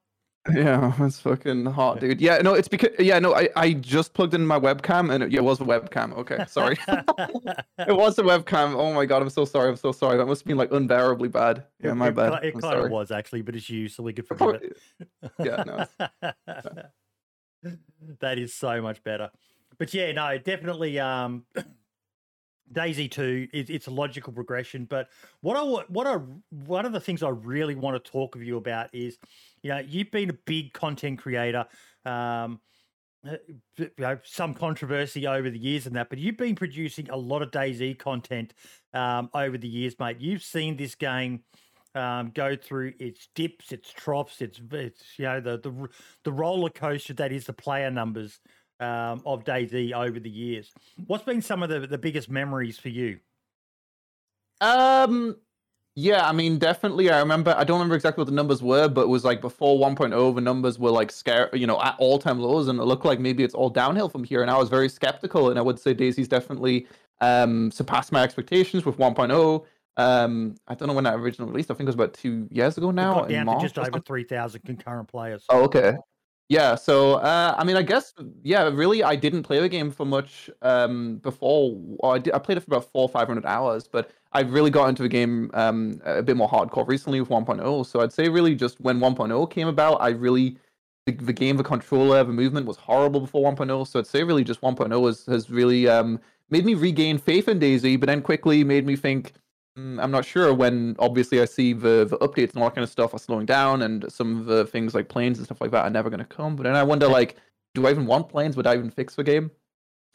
Yeah, 0.54 0.94
that's 1.00 1.20
fucking 1.20 1.66
hot, 1.66 2.00
dude. 2.00 2.22
Yeah, 2.22 2.38
no, 2.38 2.54
it's 2.54 2.68
because 2.68 2.92
yeah, 3.00 3.20
no, 3.20 3.34
I, 3.34 3.50
I 3.56 3.74
just 3.74 4.14
plugged 4.14 4.34
in 4.34 4.46
my 4.46 4.60
webcam 4.60 5.14
and 5.14 5.24
it, 5.24 5.32
yeah, 5.32 5.40
it 5.40 5.44
was 5.44 5.60
a 5.62 5.64
webcam. 5.64 6.14
Okay, 6.18 6.46
sorry, 6.48 6.78
it 6.88 7.96
was 7.96 8.20
a 8.20 8.24
webcam. 8.24 8.76
Oh 8.76 8.94
my 8.94 9.06
god, 9.06 9.22
I'm 9.22 9.30
so 9.30 9.46
sorry. 9.46 9.70
I'm 9.70 9.76
so 9.76 9.92
sorry. 9.92 10.18
That 10.18 10.26
must 10.26 10.42
have 10.42 10.48
been 10.48 10.58
like 10.58 10.72
unbearably 10.72 11.30
bad. 11.30 11.66
Yeah, 11.82 11.94
my 11.94 12.10
it, 12.10 12.16
bad. 12.16 12.44
It 12.44 12.56
I'm 12.56 12.62
kind 12.62 12.80
of 12.80 12.92
was 12.92 13.12
actually, 13.12 13.42
but 13.42 13.56
it's 13.56 13.70
you, 13.70 13.88
so 13.88 14.04
we 14.04 14.14
could 14.14 14.28
forgive 14.28 14.62
it. 14.62 14.78
yeah, 15.40 15.64
no, 17.64 17.72
that 18.20 18.38
is 18.38 18.54
so 18.54 18.82
much 18.82 19.04
better. 19.04 19.32
But 19.78 19.94
yeah, 19.94 20.12
no, 20.12 20.38
definitely. 20.38 21.00
Um, 21.00 21.46
DayZ 22.74 23.12
Two, 23.12 23.48
it, 23.54 23.70
it's 23.70 23.88
a 23.88 23.92
logical 23.92 24.34
progression. 24.34 24.86
But 24.86 25.10
what 25.42 25.58
I 25.58 25.62
what 25.88 26.08
I 26.08 26.16
one 26.50 26.86
of 26.86 26.92
the 26.92 27.00
things 27.00 27.24
I 27.24 27.30
really 27.30 27.76
want 27.76 28.04
to 28.04 28.12
talk 28.12 28.36
with 28.36 28.44
you 28.44 28.58
about 28.58 28.94
is, 28.94 29.18
you 29.62 29.70
know, 29.70 29.80
you've 29.80 30.12
been 30.12 30.30
a 30.30 30.38
big 30.46 30.74
content 30.74 31.20
creator. 31.20 31.66
Um, 32.06 32.60
uh, 33.28 33.38
you 33.78 33.90
know, 33.98 34.20
some 34.24 34.54
controversy 34.54 35.26
over 35.26 35.50
the 35.50 35.58
years 35.58 35.88
and 35.88 35.96
that, 35.96 36.10
but 36.10 36.20
you've 36.20 36.38
been 36.38 36.54
producing 36.54 37.10
a 37.10 37.18
lot 37.18 37.42
of 37.42 37.50
DayZ 37.50 37.98
content 37.98 38.54
um, 38.94 39.32
over 39.34 39.58
the 39.58 39.68
years, 39.68 39.96
mate. 40.00 40.18
You've 40.20 40.44
seen 40.44 40.78
this 40.78 40.94
game 40.94 41.42
um, 41.96 42.32
go 42.36 42.56
through 42.56 42.94
its 43.00 43.30
dips, 43.34 43.72
its 43.72 43.92
troughs, 43.92 44.42
its, 44.42 44.62
its 44.72 45.04
you 45.18 45.26
know 45.26 45.40
the 45.40 45.58
the 45.58 45.88
the 46.24 46.32
roller 46.32 46.70
coaster 46.70 47.14
that 47.16 47.32
is 47.32 47.46
the 47.46 47.54
player 47.54 47.90
numbers 47.90 48.40
um, 48.80 49.22
of 49.26 49.44
DayZ 49.44 49.94
over 49.94 50.20
the 50.20 50.30
years. 50.30 50.72
What's 51.08 51.24
been 51.24 51.42
some 51.42 51.64
of 51.64 51.70
the, 51.70 51.82
the 51.82 51.98
biggest 51.98 52.30
memories 52.30 52.78
for 52.78 52.90
you? 52.90 53.20
Um, 54.62 55.38
yeah, 55.96 56.28
I 56.28 56.34
mean, 56.34 56.60
definitely. 56.60 57.10
I 57.10 57.20
remember. 57.20 57.56
I 57.58 57.64
don't 57.64 57.78
remember 57.78 57.96
exactly 57.96 58.22
what 58.22 58.28
the 58.28 58.36
numbers 58.36 58.62
were, 58.62 58.88
but 58.90 59.02
it 59.02 59.08
was 59.08 59.24
like 59.24 59.42
before 59.42 59.78
1.0, 59.80 60.36
the 60.36 60.42
numbers 60.42 60.78
were 60.78 60.92
like 60.92 61.12
scare, 61.12 61.50
you 61.54 61.68
know, 61.68 61.82
at 61.82 61.96
all 62.00 62.20
time 62.20 62.40
lows, 62.40 62.68
and 62.68 62.80
it 62.80 62.84
looked 62.84 63.06
like 63.06 63.20
maybe 63.20 63.44
it's 63.44 63.54
all 63.54 63.70
downhill 63.70 64.10
from 64.10 64.24
here. 64.24 64.42
And 64.42 64.52
I 64.52 64.58
was 64.58 64.70
very 64.70 64.90
skeptical, 64.90 65.50
and 65.50 65.60
I 65.60 65.62
would 65.62 65.80
say 65.80 65.94
DayZ's 65.96 66.28
definitely 66.28 66.88
um 67.22 67.72
surpassed 67.72 68.12
my 68.12 68.24
expectations 68.24 68.86
with 68.86 68.98
1.0. 68.98 69.64
Um, 69.98 70.56
I 70.68 70.76
don't 70.76 70.90
know 70.90 70.94
when 70.94 71.06
that 71.06 71.16
originally 71.16 71.50
released. 71.52 71.72
I 71.72 71.76
think 71.76 71.88
it 71.88 71.88
was 71.88 71.96
about 71.96 72.14
two 72.14 72.50
years 72.52 72.78
ago 72.78 72.90
It 72.90 72.94
now. 72.94 73.14
got 73.14 73.32
in 73.32 73.46
down 73.46 73.58
to 73.58 73.62
just 73.62 73.80
over 73.80 74.02
three 74.02 74.26
thousand 74.26 74.64
concurrent 74.66 75.08
players. 75.08 75.46
Oh, 75.50 75.64
okay. 75.64 75.94
Yeah, 76.48 76.76
so 76.76 77.16
uh, 77.16 77.56
I 77.58 77.64
mean, 77.64 77.76
I 77.76 77.82
guess 77.82 78.14
yeah, 78.44 78.70
really, 78.72 79.04
I 79.04 79.16
didn't 79.16 79.44
play 79.44 79.60
the 79.60 79.70
game 79.70 79.90
for 79.90 80.06
much 80.06 80.50
um, 80.62 81.18
before. 81.18 81.76
I, 82.04 82.20
did, 82.20 82.36
I 82.36 82.40
played 82.40 82.60
it 82.60 82.62
for 82.62 82.76
about 82.76 82.92
four, 82.92 83.10
five 83.10 83.28
hundred 83.28 83.48
hours, 83.48 83.88
but 83.88 84.12
I've 84.32 84.54
really 84.54 84.70
got 84.70 84.90
into 84.90 85.02
the 85.02 85.10
game 85.10 85.50
um, 85.56 86.00
a 86.06 86.22
bit 86.22 86.38
more 86.38 86.48
hardcore 86.48 86.88
recently 86.88 87.20
with 87.20 87.30
1.0. 87.30 87.86
So 87.88 88.02
I'd 88.02 88.14
say 88.14 88.30
really 88.30 88.54
just 88.54 88.80
when 88.80 89.00
1.0 89.00 89.50
came 89.50 89.68
about, 89.68 89.96
I 90.02 90.10
really 90.10 90.58
the, 91.08 91.14
the 91.14 91.34
game, 91.34 91.58
the 91.58 91.64
controller, 91.64 92.24
the 92.24 92.34
movement 92.34 92.68
was 92.68 92.78
horrible 92.78 93.22
before 93.22 93.52
1.0. 93.52 93.88
So 93.88 94.00
I'd 94.00 94.08
say 94.08 94.24
really 94.24 94.44
just 94.44 94.62
1.0 94.62 95.06
has 95.08 95.26
has 95.26 95.50
really 95.50 95.88
um, 95.88 96.20
made 96.52 96.66
me 96.66 96.76
regain 96.76 97.18
faith 97.18 97.48
in 97.48 97.60
DayZ, 97.60 98.00
but 98.00 98.06
then 98.06 98.22
quickly 98.22 98.64
made 98.64 98.86
me 98.86 98.96
think. 98.96 99.34
Mm, 99.78 100.02
I'm 100.02 100.12
not 100.12 100.24
sure 100.24 100.54
when 100.54 100.96
obviously 101.00 101.42
I 101.42 101.46
see 101.46 101.74
the, 101.74 102.06
the 102.10 102.18
updates 102.20 102.54
and 102.54 102.64
all 102.64 102.70
that 102.70 102.76
kind 102.76 102.84
of 102.84 102.90
stuff 102.90 103.14
are 103.14 103.20
slowing 103.20 103.46
down 103.46 103.82
and 103.82 104.10
some 104.12 104.40
of 104.40 104.46
the 104.46 104.66
things 104.66 104.96
like 104.96 105.10
planes 105.10 105.38
and 105.38 105.46
stuff 105.46 105.60
like 105.60 105.72
that 105.72 105.84
are 105.84 105.90
never 105.90 106.10
going 106.10 106.20
to 106.20 106.26
come. 106.26 106.56
But 106.56 106.64
then 106.64 106.76
I 106.76 106.84
wonder 106.84 107.08
like, 107.08 107.36
do 107.74 107.86
I 107.86 107.92
even 107.92 108.06
want 108.06 108.30
planes? 108.30 108.56
Would 108.56 108.68
I 108.68 108.76
even 108.76 108.90
fix 108.90 109.16
the 109.16 109.24
game? 109.24 109.52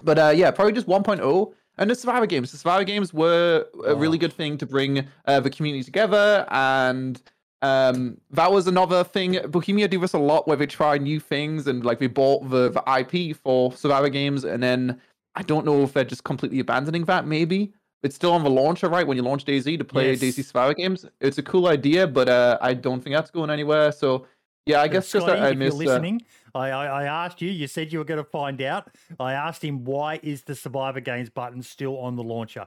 But 0.02 0.18
uh, 0.18 0.32
yeah, 0.34 0.50
probably 0.50 0.72
just 0.72 0.86
1.0 0.86 1.52
and 1.76 1.90
the 1.90 1.94
survivor 1.94 2.26
games. 2.26 2.52
The 2.52 2.58
survivor 2.58 2.84
games 2.84 3.12
were 3.12 3.66
a 3.84 3.94
really 3.94 4.16
good 4.16 4.32
thing 4.32 4.56
to 4.58 4.66
bring 4.66 5.06
uh, 5.26 5.40
the 5.40 5.50
community 5.50 5.84
together 5.84 6.46
and 6.50 7.20
um 7.62 8.16
that 8.30 8.50
was 8.50 8.66
another 8.66 9.04
thing 9.04 9.38
bohemia 9.48 9.86
do 9.86 10.00
this 10.00 10.14
a 10.14 10.18
lot 10.18 10.48
where 10.48 10.56
they 10.56 10.64
try 10.64 10.96
new 10.96 11.20
things 11.20 11.66
and 11.66 11.84
like 11.84 11.98
they 11.98 12.06
bought 12.06 12.48
the, 12.48 12.70
the 12.70 12.82
ip 13.00 13.36
for 13.36 13.70
survivor 13.74 14.08
games 14.08 14.44
and 14.44 14.62
then 14.62 14.98
i 15.34 15.42
don't 15.42 15.66
know 15.66 15.82
if 15.82 15.92
they're 15.92 16.02
just 16.02 16.24
completely 16.24 16.58
abandoning 16.58 17.04
that 17.04 17.26
maybe 17.26 17.70
it's 18.02 18.16
still 18.16 18.32
on 18.32 18.42
the 18.44 18.50
launcher, 18.50 18.88
right? 18.88 19.06
When 19.06 19.16
you 19.16 19.22
launch 19.22 19.44
DayZ 19.44 19.78
to 19.78 19.84
play 19.84 20.10
Yes. 20.10 20.20
DayZ 20.20 20.44
Survivor 20.44 20.74
games, 20.74 21.06
it's 21.20 21.38
a 21.38 21.42
cool 21.42 21.66
idea, 21.68 22.06
but 22.06 22.28
uh, 22.28 22.58
I 22.60 22.74
don't 22.74 23.02
think 23.02 23.14
that's 23.14 23.30
going 23.30 23.50
anywhere. 23.50 23.92
So 23.92 24.26
yeah, 24.66 24.80
I 24.82 24.88
guess 24.88 25.10
just 25.10 25.26
Scotty, 25.26 25.40
that 25.40 25.42
I 25.42 25.50
if 25.50 25.58
miss. 25.58 25.74
you're 25.74 25.82
Uh, 25.88 25.94
listening, 25.94 26.22
I, 26.54 26.70
I, 26.70 26.86
I 26.86 27.04
asked 27.24 27.40
you. 27.42 27.50
You 27.50 27.66
said 27.66 27.92
you 27.92 27.98
were 27.98 28.04
going 28.04 28.22
to 28.22 28.30
find 28.30 28.60
out. 28.62 28.88
I 29.18 29.32
asked 29.34 29.62
him 29.64 29.84
why 29.84 30.20
is 30.22 30.42
the 30.44 30.54
Survivor 30.54 31.00
Games 31.00 31.30
button 31.30 31.62
still 31.62 31.98
on 31.98 32.16
the 32.16 32.22
launcher. 32.22 32.66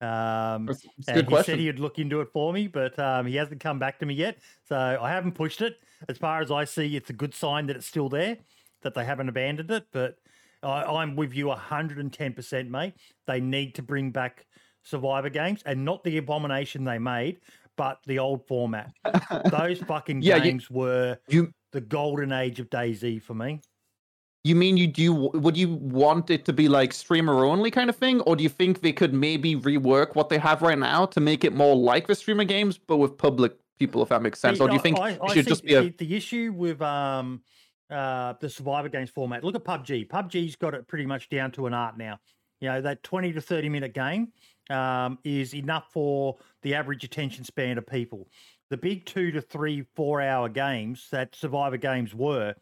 Um, 0.00 0.68
it's 0.68 0.84
it's 0.98 1.08
a 1.08 1.10
and 1.10 1.14
good 1.16 1.24
he 1.24 1.28
question. 1.28 1.52
said 1.54 1.58
he'd 1.58 1.78
look 1.80 1.98
into 1.98 2.20
it 2.20 2.28
for 2.32 2.52
me, 2.52 2.68
but 2.68 2.96
um, 2.98 3.26
he 3.26 3.34
hasn't 3.36 3.60
come 3.60 3.78
back 3.78 3.98
to 4.00 4.06
me 4.06 4.14
yet. 4.14 4.38
So 4.64 4.76
I 4.76 5.10
haven't 5.10 5.32
pushed 5.32 5.60
it. 5.60 5.78
As 6.08 6.16
far 6.18 6.40
as 6.40 6.50
I 6.50 6.64
see, 6.64 6.94
it's 6.96 7.10
a 7.10 7.14
good 7.14 7.34
sign 7.34 7.66
that 7.66 7.76
it's 7.76 7.86
still 7.86 8.08
there, 8.08 8.38
that 8.82 8.94
they 8.94 9.04
haven't 9.04 9.28
abandoned 9.28 9.70
it. 9.72 9.86
But 9.92 10.18
I, 10.62 10.84
I'm 10.84 11.16
with 11.16 11.34
you 11.34 11.46
110%, 11.46 12.68
mate. 12.68 12.94
They 13.26 13.40
need 13.40 13.74
to 13.74 13.82
bring 13.82 14.10
back 14.12 14.46
Survivor 14.92 15.28
games, 15.28 15.62
and 15.66 15.84
not 15.84 16.02
the 16.04 16.16
abomination 16.18 16.84
they 16.84 16.98
made, 16.98 17.40
but 17.76 18.00
the 18.06 18.18
old 18.18 18.46
format. 18.46 18.90
Those 19.50 19.78
fucking 19.80 20.22
Yeah, 20.22 20.36
you- 20.36 20.42
games 20.42 20.70
were 20.70 21.18
You 21.28 21.52
the 21.72 21.80
golden 21.82 22.32
age 22.32 22.58
of 22.60 22.70
DayZ 22.70 23.22
for 23.22 23.34
me. 23.34 23.60
you 24.44 24.54
mean 24.56 24.78
you 24.78 24.86
do? 24.86 25.12
Would 25.12 25.56
you 25.58 25.74
want 25.74 26.30
it 26.30 26.46
to 26.46 26.52
be 26.54 26.68
like 26.68 26.94
streamer 26.94 27.44
only 27.44 27.70
kind 27.70 27.90
of 27.90 27.96
thing, 27.96 28.20
or 28.22 28.34
do 28.36 28.42
you 28.42 28.48
think 28.48 28.80
they 28.80 28.92
could 28.94 29.12
maybe 29.12 29.54
rework 29.56 30.14
what 30.14 30.30
they 30.30 30.38
have 30.38 30.62
right 30.62 30.78
now 30.78 31.04
to 31.06 31.20
make 31.20 31.44
it 31.44 31.52
more 31.54 31.76
like 31.76 32.06
the 32.06 32.14
streamer 32.14 32.44
games, 32.44 32.78
but 32.78 32.96
with 32.96 33.18
public 33.18 33.52
people, 33.78 34.02
if 34.02 34.08
that 34.08 34.22
makes 34.22 34.40
sense? 34.40 34.56
See, 34.58 34.64
Or 34.64 34.68
do 34.68 34.72
you 34.74 34.80
I- 34.80 34.82
think 34.82 34.98
I, 34.98 35.10
it 35.10 35.30
should 35.32 35.46
just 35.46 35.64
be 35.64 35.74
a 35.74 35.82
the, 35.82 35.90
the 35.98 36.16
issue 36.16 36.52
with 36.56 36.80
um 36.80 37.42
uh 37.90 38.32
the 38.40 38.48
survivor 38.48 38.88
games 38.88 39.10
format? 39.10 39.44
Look 39.44 39.54
at 39.54 39.64
PUBG. 39.64 40.08
PUBG's 40.08 40.56
got 40.56 40.72
it 40.72 40.86
pretty 40.88 41.04
much 41.04 41.28
down 41.28 41.50
to 41.52 41.66
an 41.66 41.74
art 41.74 41.98
now. 41.98 42.18
You 42.60 42.68
know 42.70 42.80
that 42.80 43.02
twenty 43.02 43.32
to 43.34 43.40
thirty 43.42 43.68
minute 43.68 43.92
game 43.92 44.32
um, 44.70 45.18
is 45.24 45.54
enough 45.54 45.90
for 45.92 46.36
the 46.62 46.74
average 46.74 47.04
attention 47.04 47.44
span 47.44 47.78
of 47.78 47.86
people. 47.86 48.28
The 48.70 48.76
big 48.76 49.06
two 49.06 49.30
to 49.32 49.40
three, 49.40 49.84
four 49.94 50.20
hour 50.20 50.48
games 50.48 51.08
that 51.10 51.34
survivor 51.34 51.76
games 51.76 52.14
were. 52.14 52.54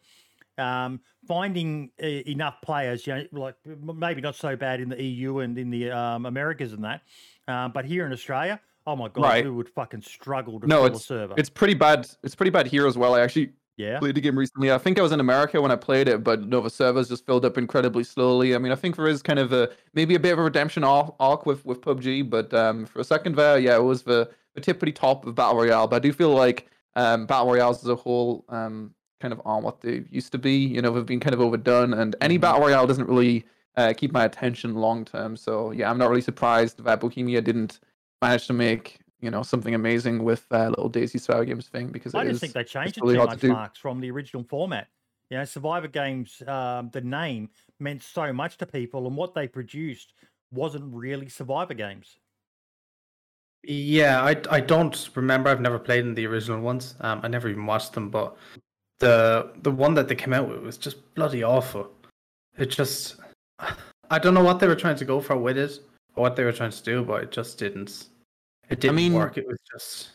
Um, 0.59 1.01
finding 1.27 1.91
uh, 2.01 2.05
enough 2.07 2.61
players, 2.63 3.05
you 3.05 3.13
know, 3.13 3.25
like 3.31 3.53
maybe 3.65 4.21
not 4.21 4.35
so 4.35 4.55
bad 4.55 4.79
in 4.81 4.89
the 4.89 4.99
EU 5.03 5.39
and 5.39 5.55
in 5.55 5.69
the 5.69 5.91
um, 5.91 6.25
Americas 6.25 6.73
and 6.73 6.83
that, 6.83 7.01
um, 7.47 7.71
but 7.73 7.85
here 7.85 8.07
in 8.07 8.11
Australia, 8.11 8.59
oh 8.87 8.95
my 8.95 9.07
god, 9.07 9.21
Right. 9.21 9.43
we 9.45 9.51
would 9.51 9.69
fucking 9.69 10.01
struggle 10.01 10.59
to 10.59 10.65
No, 10.65 10.77
fill 10.77 10.83
a 10.83 10.87
it's- 10.87 11.05
server. 11.05 11.35
It's 11.37 11.49
pretty 11.51 11.75
bad. 11.75 12.07
It's 12.23 12.33
pretty 12.33 12.49
bad 12.49 12.65
here 12.65 12.87
as 12.87 12.97
well. 12.97 13.13
I 13.13 13.21
actually 13.21 13.51
yeah, 13.77 13.99
played 13.99 14.15
the 14.15 14.21
game 14.21 14.37
recently. 14.37 14.71
I 14.71 14.77
think 14.77 14.99
I 14.99 15.01
was 15.01 15.11
in 15.11 15.19
America 15.19 15.61
when 15.61 15.71
I 15.71 15.75
played 15.75 16.07
it, 16.07 16.23
but 16.23 16.47
Nova 16.47 16.69
servers 16.69 17.09
just 17.09 17.25
filled 17.25 17.45
up 17.45 17.57
incredibly 17.57 18.03
slowly. 18.03 18.55
I 18.55 18.57
mean, 18.57 18.71
I 18.71 18.75
think 18.75 18.95
there 18.95 19.07
is 19.07 19.21
kind 19.21 19.39
of 19.39 19.53
a 19.53 19.69
maybe 19.93 20.15
a 20.15 20.19
bit 20.19 20.33
of 20.33 20.39
a 20.39 20.43
redemption 20.43 20.83
arc, 20.83 21.45
with 21.45 21.65
with 21.65 21.81
PUBG, 21.81 22.29
but 22.29 22.53
um, 22.53 22.85
for 22.85 22.99
a 22.99 23.03
second 23.03 23.35
there, 23.35 23.57
yeah, 23.59 23.75
it 23.75 23.83
was 23.83 24.03
the 24.03 24.29
the 24.55 24.61
tippity 24.61 24.93
top 24.93 25.25
of 25.25 25.35
battle 25.35 25.57
royale. 25.57 25.87
But 25.87 25.97
I 25.97 25.99
do 25.99 26.11
feel 26.13 26.31
like 26.33 26.67
um, 26.95 27.25
battle 27.27 27.47
royales 27.47 27.83
as 27.83 27.89
a 27.89 27.95
whole 27.95 28.43
um, 28.49 28.93
kind 29.19 29.31
of 29.33 29.41
aren't 29.45 29.63
what 29.63 29.81
they 29.81 30.03
used 30.09 30.31
to 30.33 30.37
be. 30.37 30.55
You 30.57 30.81
know, 30.81 30.91
they've 30.91 31.05
been 31.05 31.19
kind 31.19 31.33
of 31.33 31.41
overdone, 31.41 31.93
and 31.93 32.15
any 32.21 32.37
Mhm. 32.37 32.41
battle 32.41 32.61
royale 32.61 32.87
doesn't 32.87 33.07
really 33.07 33.45
uh, 33.75 33.93
keep 33.95 34.11
my 34.11 34.25
attention 34.25 34.73
long 34.75 35.05
term. 35.05 35.37
So 35.37 35.71
yeah, 35.71 35.89
I'm 35.89 35.97
not 35.99 36.09
really 36.09 36.21
surprised 36.21 36.83
that 36.83 36.99
Bohemia 36.99 37.41
didn't 37.41 37.79
manage 38.21 38.47
to 38.47 38.53
make 38.53 38.99
you 39.19 39.31
know 39.31 39.43
something 39.43 39.73
amazing 39.73 40.23
with 40.23 40.45
uh, 40.51 40.69
little 40.69 40.89
DayZ 40.89 41.19
Survivor 41.19 41.45
Games 41.45 41.67
thing 41.67 41.87
because 41.87 42.13
I 42.13 42.25
just 42.25 42.41
think 42.41 42.53
they 42.53 42.63
changed 42.63 42.97
it 42.97 43.03
really 43.03 43.15
too 43.15 43.19
hard 43.19 43.39
to 43.39 43.47
much. 43.47 43.55
Marks, 43.55 43.79
from 43.79 43.99
the 43.99 44.11
original 44.11 44.43
format. 44.43 44.87
You 45.29 45.37
know, 45.37 45.45
Survivor 45.45 45.89
Games, 45.89 46.41
um, 46.47 46.89
the 46.93 47.01
name 47.01 47.49
meant 47.79 48.01
so 48.01 48.31
much 48.31 48.57
to 48.59 48.65
people, 48.65 49.07
and 49.07 49.17
what 49.17 49.33
they 49.33 49.47
produced 49.47 50.13
wasn't 50.51 50.93
really 50.93 51.27
Survivor 51.27 51.73
Games. 51.73 52.17
Yeah, 53.63 54.21
I 54.21 54.35
I 54.49 54.59
don't 54.61 55.09
remember. 55.15 55.49
I've 55.49 55.61
never 55.61 55.79
played 55.79 56.05
in 56.05 56.13
the 56.13 56.25
original 56.27 56.61
ones. 56.61 56.95
Um, 57.01 57.19
I 57.23 57.27
never 57.27 57.49
even 57.49 57.65
watched 57.65 57.93
them, 57.93 58.09
but 58.09 58.37
the 58.99 59.51
the 59.63 59.71
one 59.71 59.93
that 59.95 60.07
they 60.07 60.15
came 60.15 60.33
out 60.33 60.47
with 60.47 60.61
was 60.61 60.77
just 60.77 61.13
bloody 61.15 61.43
awful. 61.43 61.91
It 62.57 62.67
just 62.67 63.17
I 64.09 64.19
don't 64.19 64.33
know 64.33 64.43
what 64.43 64.59
they 64.59 64.67
were 64.67 64.75
trying 64.75 64.95
to 64.97 65.05
go 65.05 65.19
for 65.19 65.35
with 65.35 65.57
it 65.57 65.79
or 66.15 66.21
what 66.21 66.35
they 66.35 66.43
were 66.43 66.53
trying 66.53 66.71
to 66.71 66.83
do, 66.83 67.03
but 67.03 67.23
it 67.23 67.31
just 67.31 67.57
didn't. 67.57 68.07
It 68.69 68.79
didn't 68.79 68.95
mean, 68.95 69.13
work. 69.13 69.37
It 69.37 69.47
was 69.47 69.57
just 69.71 70.09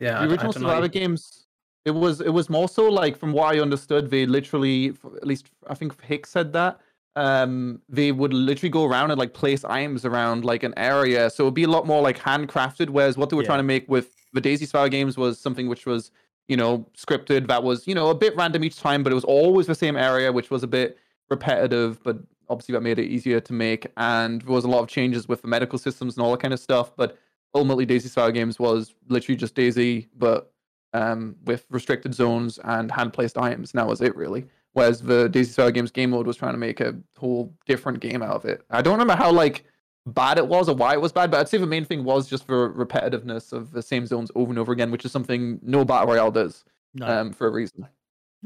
yeah. 0.00 0.20
I- 0.20 0.26
the 0.26 0.32
I 0.32 0.34
original 0.34 0.52
don't 0.52 0.62
know. 0.82 0.88
Games. 0.88 1.46
It 1.86 1.92
was 1.92 2.20
it 2.20 2.28
was 2.28 2.50
more 2.50 2.68
so 2.68 2.88
like 2.90 3.16
from 3.16 3.32
what 3.32 3.54
I 3.54 3.60
understood, 3.60 4.10
they 4.10 4.26
literally 4.26 4.92
at 5.16 5.26
least 5.26 5.50
I 5.66 5.74
think 5.74 6.00
Hicks 6.02 6.30
said 6.30 6.52
that 6.52 6.78
um 7.16 7.80
they 7.88 8.12
would 8.12 8.32
literally 8.32 8.70
go 8.70 8.84
around 8.84 9.10
and 9.10 9.18
like 9.18 9.34
place 9.34 9.64
items 9.64 10.04
around 10.04 10.44
like 10.44 10.62
an 10.62 10.72
area 10.76 11.28
so 11.28 11.42
it 11.42 11.46
would 11.48 11.54
be 11.54 11.64
a 11.64 11.68
lot 11.68 11.84
more 11.84 12.00
like 12.00 12.16
handcrafted 12.16 12.88
whereas 12.88 13.16
what 13.16 13.30
they 13.30 13.34
were 13.36 13.42
Yeah. 13.42 13.46
trying 13.48 13.58
to 13.58 13.64
make 13.64 13.88
with 13.88 14.14
the 14.32 14.40
DayZ 14.40 14.60
Survivor 14.68 14.88
games 14.90 15.16
was 15.16 15.36
something 15.36 15.66
which 15.66 15.86
was 15.86 16.12
you 16.46 16.56
know 16.56 16.86
scripted 16.96 17.48
that 17.48 17.64
was 17.64 17.88
you 17.88 17.96
know 17.96 18.10
a 18.10 18.14
bit 18.14 18.36
random 18.36 18.62
each 18.62 18.78
time 18.78 19.02
but 19.02 19.10
it 19.10 19.16
was 19.16 19.24
always 19.24 19.66
the 19.66 19.74
same 19.74 19.96
area 19.96 20.30
which 20.30 20.50
was 20.50 20.62
a 20.62 20.68
bit 20.68 20.98
repetitive 21.30 22.00
but 22.04 22.16
obviously 22.48 22.72
that 22.74 22.80
made 22.80 23.00
it 23.00 23.06
easier 23.06 23.40
to 23.40 23.52
make 23.52 23.88
and 23.96 24.42
there 24.42 24.52
was 24.52 24.64
a 24.64 24.68
lot 24.68 24.78
of 24.80 24.86
changes 24.86 25.26
with 25.26 25.42
the 25.42 25.48
medical 25.48 25.80
systems 25.80 26.16
and 26.16 26.24
all 26.24 26.30
that 26.30 26.40
kind 26.40 26.54
of 26.54 26.60
stuff 26.60 26.92
but 26.96 27.18
ultimately 27.54 27.86
DayZ 27.86 28.08
style 28.08 28.30
games 28.30 28.58
was 28.58 28.94
literally 29.08 29.36
just 29.36 29.54
DayZ 29.54 30.08
but 30.16 30.52
um 30.92 31.36
with 31.44 31.66
restricted 31.70 32.14
zones 32.14 32.58
and 32.64 32.90
hand 32.90 33.12
placed 33.12 33.38
items 33.38 33.72
and 33.72 33.78
that 33.80 33.86
was 33.86 34.00
it 34.00 34.14
really 34.16 34.46
whereas 34.72 35.00
the 35.02 35.28
DayZ 35.30 35.46
style 35.46 35.70
games 35.70 35.90
game 35.90 36.10
mode 36.10 36.26
was 36.26 36.36
trying 36.36 36.52
to 36.52 36.58
make 36.58 36.80
a 36.80 36.96
whole 37.16 37.54
different 37.66 38.00
game 38.00 38.22
out 38.22 38.34
of 38.36 38.44
it 38.44 38.62
i 38.70 38.82
don't 38.82 38.94
remember 38.98 39.14
how 39.16 39.30
like 39.30 39.64
bad 40.06 40.38
it 40.38 40.46
was 40.48 40.68
or 40.68 40.74
why 40.74 40.92
it 40.92 41.00
was 41.00 41.12
bad 41.12 41.30
but 41.30 41.38
i'd 41.40 41.48
say 41.48 41.58
the 41.58 41.66
main 41.66 41.84
thing 41.84 42.02
was 42.04 42.28
just 42.28 42.46
the 42.46 42.52
repetitiveness 42.52 43.52
of 43.52 43.70
the 43.70 43.82
same 43.82 44.06
zones 44.06 44.30
over 44.34 44.50
and 44.50 44.58
over 44.58 44.72
again 44.72 44.90
which 44.90 45.04
is 45.04 45.12
something 45.12 45.60
no 45.62 45.84
battle 45.84 46.08
royale 46.08 46.30
does 46.30 46.64
No, 46.94 47.06
um 47.06 47.32
for 47.32 47.46
a 47.46 47.50
reason 47.50 47.86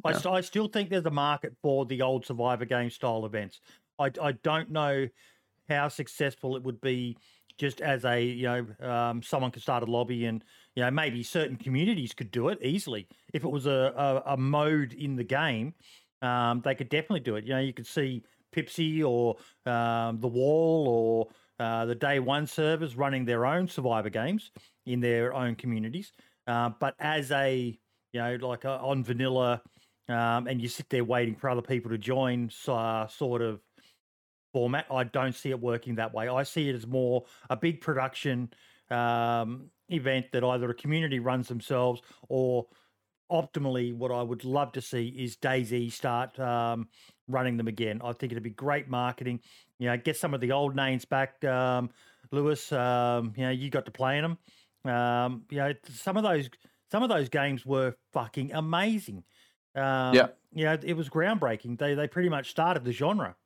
I, 0.04 0.10
yeah. 0.10 0.16
st- 0.18 0.34
I 0.34 0.40
still 0.40 0.66
think 0.66 0.90
there's 0.90 1.06
a 1.06 1.10
market 1.10 1.54
for 1.62 1.86
the 1.86 2.02
old 2.02 2.26
Survivor 2.26 2.64
game 2.64 2.90
style 2.90 3.24
events. 3.26 3.60
I, 3.96 4.10
I 4.20 4.32
don't 4.32 4.70
know 4.72 5.06
how 5.68 5.86
successful 5.86 6.56
it 6.56 6.64
would 6.64 6.80
be 6.80 7.16
just 7.58 7.80
as 7.80 8.04
a 8.04 8.20
you 8.20 8.44
know 8.44 8.88
um, 8.88 9.22
someone 9.22 9.50
could 9.50 9.62
start 9.62 9.82
a 9.82 9.86
lobby 9.86 10.26
and 10.26 10.44
you 10.74 10.82
know 10.82 10.90
maybe 10.90 11.22
certain 11.22 11.56
communities 11.56 12.12
could 12.12 12.30
do 12.30 12.48
it 12.48 12.58
easily. 12.62 13.06
If 13.32 13.44
it 13.44 13.50
was 13.50 13.66
a, 13.66 13.92
a, 14.26 14.32
a 14.32 14.36
mode 14.36 14.92
in 14.92 15.16
the 15.16 15.24
game 15.24 15.74
um, 16.22 16.62
they 16.64 16.74
could 16.74 16.88
definitely 16.88 17.20
do 17.20 17.36
it. 17.36 17.44
You 17.44 17.54
know 17.54 17.60
you 17.60 17.72
could 17.72 17.86
see 17.86 18.22
Pipsy 18.54 19.04
or 19.04 19.36
um, 19.70 20.20
the 20.20 20.28
Wall 20.28 20.88
or 20.88 21.64
uh, 21.64 21.86
the 21.86 21.94
Day 21.94 22.18
One 22.18 22.46
servers 22.46 22.96
running 22.96 23.24
their 23.24 23.46
own 23.46 23.68
Survivor 23.68 24.10
games 24.10 24.50
in 24.86 25.00
their 25.00 25.34
own 25.34 25.54
communities. 25.54 26.12
Uh, 26.46 26.70
but 26.80 26.94
as 26.98 27.30
a 27.30 27.78
you 28.12 28.20
know 28.20 28.36
like 28.40 28.64
a, 28.64 28.78
on 28.80 29.04
vanilla 29.04 29.60
um, 30.08 30.46
and 30.46 30.60
you 30.60 30.68
sit 30.68 30.88
there 30.90 31.04
waiting 31.04 31.34
for 31.34 31.48
other 31.48 31.62
people 31.62 31.90
to 31.90 31.98
join 31.98 32.50
uh, 32.68 33.06
sort 33.06 33.42
of 33.42 33.60
format. 34.54 34.86
I 34.90 35.04
don't 35.04 35.34
see 35.34 35.50
it 35.50 35.60
working 35.60 35.96
that 35.96 36.14
way. 36.14 36.28
I 36.28 36.44
see 36.44 36.70
it 36.70 36.76
as 36.76 36.86
more 36.86 37.26
a 37.50 37.58
big 37.58 37.82
production 37.82 38.52
um, 38.90 39.72
event 39.90 40.28
that 40.32 40.44
either 40.44 40.70
a 40.70 40.74
community 40.74 41.18
runs 41.20 41.48
themselves 41.48 42.02
or 42.30 42.68
optimally 43.32 43.94
what 43.94 44.12
I 44.12 44.22
would 44.22 44.44
love 44.44 44.72
to 44.72 44.82
see 44.82 45.08
is 45.08 45.36
DayZ 45.36 45.92
start 45.92 46.38
um, 46.38 46.88
running 47.28 47.56
them 47.56 47.68
again. 47.68 48.00
I 48.04 48.12
think 48.12 48.32
it'd 48.32 48.42
be 48.44 48.50
great 48.50 48.88
marketing. 48.88 49.40
You 49.78 49.88
know, 49.88 49.96
get 49.96 50.16
some 50.16 50.34
of 50.34 50.40
the 50.40 50.52
old 50.52 50.76
names 50.76 51.04
back. 51.04 51.42
Um, 51.44 51.90
Lewis, 52.32 52.72
um, 52.72 53.32
you 53.36 53.44
know, 53.44 53.50
you 53.50 53.70
got 53.70 53.86
to 53.86 53.92
play 53.92 54.18
in 54.18 54.22
them. 54.24 54.92
Um, 54.92 55.46
you 55.50 55.58
know, 55.58 55.72
some 55.88 56.16
of 56.16 56.22
those 56.22 56.50
some 56.90 57.02
of 57.02 57.08
those 57.08 57.28
games 57.28 57.66
were 57.66 57.96
fucking 58.12 58.52
amazing. 58.52 59.24
Um, 59.74 60.30
Yeah. 60.30 60.34
you 60.52 60.64
know, 60.64 60.78
it 60.82 60.94
was 60.94 61.08
groundbreaking. 61.08 61.78
They 61.78 61.94
they 61.94 62.08
pretty 62.08 62.28
much 62.28 62.50
started 62.50 62.84
the 62.84 62.92
genre. 62.92 63.36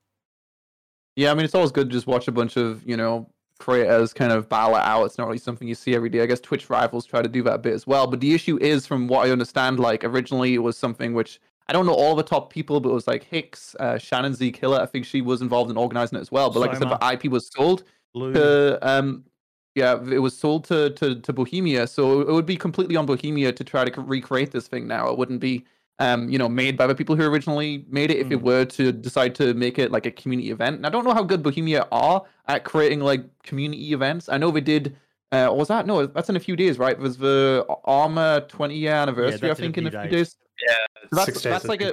Yeah, 1.19 1.33
I 1.33 1.35
mean, 1.35 1.45
it's 1.45 1.55
always 1.57 1.73
good 1.73 1.91
to 1.91 1.93
just 1.93 2.07
watch 2.07 2.29
a 2.29 2.33
bunch 2.33 2.57
of, 2.57 2.89
you 2.89 2.97
know, 2.97 3.29
creators 3.59 4.13
kind 4.13 4.31
of 4.31 4.49
battle 4.49 4.77
it 4.77 4.83
out. 4.83 5.03
It's 5.03 5.19
not 5.19 5.27
really 5.27 5.39
something 5.39 5.67
you 5.67 5.75
see 5.75 5.97
every 5.97 6.09
day. 6.09 6.21
I 6.21 6.27
guess 6.27 6.39
Twitch 6.39 6.71
rivals 6.71 7.05
try 7.05 7.23
to 7.23 7.29
do 7.29 7.43
that 7.43 7.55
a 7.55 7.59
bit 7.59 7.73
as 7.73 7.89
well. 7.89 8.07
But 8.07 8.21
the 8.21 8.37
issue 8.37 8.57
is, 8.61 8.87
from 8.87 9.09
what 9.09 9.27
I 9.27 9.33
understand, 9.33 9.81
like 9.81 10.05
originally 10.05 10.55
it 10.55 10.61
was 10.61 10.79
something 10.79 11.15
which 11.15 11.41
I 11.67 11.73
don't 11.73 11.87
know 11.87 11.93
all 11.93 12.15
the 12.15 12.23
top 12.23 12.53
people, 12.53 12.79
but 12.79 12.91
it 12.91 12.93
was 12.93 13.09
like 13.09 13.25
Hicks, 13.25 13.75
uh, 13.81 13.99
Shannon 13.99 14.33
Z 14.33 14.53
Killer. 14.53 14.81
I 14.81 14.87
think 14.87 15.05
she 15.05 15.21
was 15.21 15.43
involved 15.43 15.73
in 15.73 15.77
organizing 15.77 16.19
it 16.19 16.21
as 16.21 16.31
well. 16.31 16.51
But 16.51 16.61
like 16.61 16.71
I 16.71 16.75
said, 16.75 16.85
Soma. 16.85 16.99
the 17.01 17.13
IP 17.13 17.33
was 17.33 17.51
sold 17.53 17.83
Lou, 18.15 18.33
to, 18.35 18.79
um, 18.89 19.25
yeah, 19.75 20.01
it 20.01 20.21
was 20.21 20.39
sold 20.39 20.67
to, 20.67 20.91
to 20.91 21.17
to 21.17 21.33
Bohemia. 21.33 21.89
So 21.89 22.21
it 22.21 22.33
would 22.33 22.47
be 22.47 22.57
completely 22.57 22.95
on 22.95 23.07
Bohemia 23.07 23.51
to 23.51 23.65
try 23.65 23.85
to 23.85 23.93
c- 23.93 24.03
recreate 24.07 24.53
this 24.53 24.69
thing 24.69 24.87
now. 24.87 25.09
It 25.09 25.19
wouldn't 25.19 25.41
be 25.41 25.65
um, 25.99 26.29
you 26.29 26.39
know, 26.39 26.49
made 26.49 26.77
by 26.77 26.87
the 26.87 26.95
people 26.95 27.17
who 27.17 27.25
originally 27.25 27.85
made 27.89 28.11
it 28.11 28.19
if 28.19 28.31
it 28.31 28.39
Mm. 28.39 28.43
were 28.43 28.65
to 28.67 28.93
decide 28.93 29.35
to 29.37 29.53
make 29.55 29.79
it 29.79 29.91
like 29.91 30.07
a 30.07 30.11
community 30.11 30.51
event. 30.51 30.77
And 30.77 30.87
I 30.87 30.91
don't 30.91 31.05
know 31.05 31.13
how 31.15 31.23
good 31.25 31.43
Bohemia 31.43 31.87
are 31.91 32.23
at 32.47 32.65
creating 32.65 33.01
like 33.01 33.23
community 33.43 33.93
events. 33.93 34.29
I 34.29 34.39
know 34.39 34.51
they 34.51 34.61
did. 34.61 34.97
Uh, 35.33 35.51
was 35.53 35.69
that 35.69 35.87
no? 35.87 36.07
That's 36.07 36.29
in 36.31 36.37
a 36.37 36.41
few 36.41 36.57
days, 36.57 36.79
right? 36.79 36.93
It 36.93 37.01
was 37.01 37.19
the 37.19 37.67
Arma 37.85 38.45
20 38.49 38.77
year 38.77 38.93
anniversary? 38.93 39.49
I 39.49 39.49
that's 39.49 39.61
in 39.61 39.65
a 39.65 39.67
think 39.67 39.79
in 39.79 39.87
a 39.87 39.91
few 39.91 40.01
few 40.01 40.11
days. 40.11 40.29
days. 40.29 40.37
that's- 41.13 41.27
days, 41.35 41.43
that's 41.43 41.65
like 41.67 41.83
a- 41.83 41.93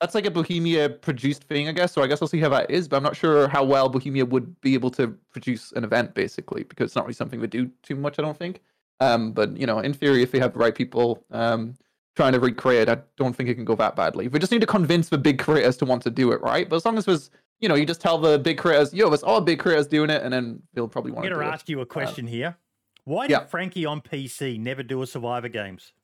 That's 0.00 0.14
like 0.14 0.24
a 0.24 0.30
Bohemia 0.30 0.88
produced 0.88 1.44
thing, 1.44 1.68
I 1.68 1.72
guess. 1.72 1.92
So 1.92 2.02
I 2.02 2.06
guess 2.06 2.22
I'll 2.22 2.28
see 2.28 2.40
how 2.40 2.48
that 2.48 2.70
is. 2.70 2.88
But 2.88 2.96
I'm 2.96 3.02
not 3.02 3.16
sure 3.16 3.48
how 3.48 3.62
well 3.64 3.86
Bohemia 3.90 4.24
would 4.24 4.58
be 4.62 4.72
able 4.72 4.90
to 4.92 5.08
produce 5.30 5.72
an 5.72 5.84
event, 5.84 6.14
basically, 6.14 6.62
because 6.62 6.86
it's 6.86 6.96
not 6.96 7.04
really 7.04 7.12
something 7.12 7.38
they 7.38 7.46
do 7.46 7.70
too 7.82 7.96
much. 7.96 8.18
I 8.18 8.22
don't 8.22 8.38
think. 8.38 8.62
Um, 9.00 9.32
but 9.32 9.54
you 9.58 9.66
know, 9.66 9.78
in 9.80 9.92
theory, 9.92 10.22
if 10.22 10.30
they 10.30 10.38
have 10.38 10.54
the 10.54 10.58
right 10.58 10.74
people, 10.74 11.22
um, 11.32 11.74
trying 12.20 12.32
to 12.34 12.38
recreate, 12.40 12.86
I 12.90 12.98
don't 13.16 13.34
think 13.34 13.48
it 13.48 13.54
can 13.54 13.64
go 13.64 13.74
that 13.76 13.96
badly. 13.96 14.28
We 14.28 14.38
just 14.38 14.52
need 14.52 14.60
to 14.60 14.66
convince 14.66 15.08
the 15.08 15.16
big 15.16 15.38
creators 15.38 15.78
to 15.78 15.86
want 15.86 16.02
to 16.02 16.10
do 16.10 16.32
it, 16.32 16.42
right? 16.42 16.68
But 16.68 16.76
as 16.76 16.84
long 16.84 16.98
as 16.98 17.06
there's, 17.06 17.30
you 17.60 17.68
know, 17.68 17.74
you 17.74 17.86
just 17.86 18.02
tell 18.02 18.18
the 18.18 18.38
big 18.38 18.58
creators, 18.58 18.92
yo, 18.92 19.10
it's 19.10 19.22
all 19.22 19.40
big 19.40 19.58
creators 19.58 19.86
doing 19.86 20.10
it, 20.10 20.22
and 20.22 20.30
then 20.30 20.60
they'll 20.74 20.86
probably 20.86 21.12
want 21.12 21.24
I'm 21.24 21.30
to 21.30 21.34
going 21.36 21.46
do 21.46 21.46
to 21.46 21.50
it. 21.50 21.54
ask 21.54 21.68
you 21.70 21.80
a 21.80 21.86
question 21.86 22.26
here. 22.26 22.58
Why 23.04 23.26
did 23.26 23.32
yeah. 23.32 23.46
Frankie 23.46 23.86
on 23.86 24.02
PC 24.02 24.60
never 24.60 24.82
do 24.82 25.00
a 25.00 25.06
Survivor 25.06 25.48
games? 25.48 25.94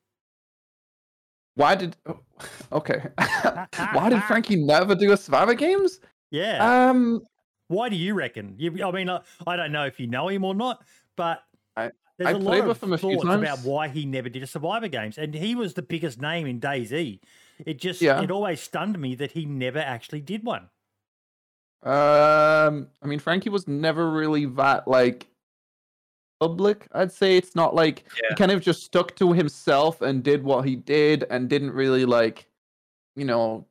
Why 1.55 1.75
did? 1.75 1.99
oh, 2.07 2.21
okay, 2.73 3.03
why 3.93 4.09
did 4.09 4.23
Frankie 4.29 4.57
never 4.57 4.95
do 4.95 5.13
a 5.13 5.19
Survivor 5.19 5.53
Games? 5.55 6.01
Yeah, 6.31 6.89
Um, 6.89 7.21
Why 7.69 7.91
do 7.91 7.97
you 7.97 8.15
reckon? 8.15 8.55
You, 8.57 8.83
I 8.85 8.91
mean, 8.91 9.11
I, 9.11 9.21
I 9.47 9.57
don't 9.57 9.71
know 9.71 9.85
if 9.85 10.01
you 10.01 10.07
know 10.07 10.29
him 10.29 10.45
or 10.45 10.55
not, 10.55 10.83
but 11.15 11.43
there's 12.19 12.29
I 12.29 12.33
a 12.33 12.39
lot 12.39 12.47
played 12.47 12.65
of 12.65 12.83
him 12.83 12.93
a 12.93 12.99
few 12.99 13.21
thoughts 13.21 13.25
about 13.25 13.59
why 13.61 13.89
he 13.89 14.07
never 14.07 14.29
did 14.29 14.43
a 14.43 14.47
Survivor 14.47 14.89
Games, 14.89 15.19
and 15.19 15.35
he 15.35 15.55
was 15.55 15.75
the 15.75 15.83
biggest 15.83 16.21
name 16.21 16.47
in 16.47 16.61
DayZ. 16.61 17.21
It 17.65 17.79
just 17.79 18.01
Yeah. 18.01 18.23
it 18.23 18.31
always 18.31 18.61
stunned 18.61 18.99
me 18.99 19.15
that 19.17 19.33
he 19.33 19.45
never 19.45 19.79
actually 19.79 20.21
did 20.21 20.45
one. 20.45 20.71
Um, 21.83 22.89
I 23.03 23.07
mean, 23.07 23.19
Frankie 23.19 23.51
was 23.51 23.69
never 23.69 24.11
really 24.11 24.47
that 24.47 24.89
like 24.89 25.29
public. 26.41 26.87
I'd 26.93 27.13
say 27.13 27.37
it's 27.37 27.55
not 27.55 27.75
like 27.75 28.05
he 28.29 28.35
kind 28.35 28.51
of 28.51 28.61
just 28.61 28.83
stuck 28.83 29.15
to 29.17 29.33
himself 29.33 30.01
and 30.01 30.23
did 30.23 30.43
what 30.43 30.67
he 30.67 30.77
did 30.77 31.25
and 31.31 31.49
didn't 31.49 31.73
really 31.73 32.05
like, 32.05 32.49
you 33.15 33.25
know, 33.25 33.67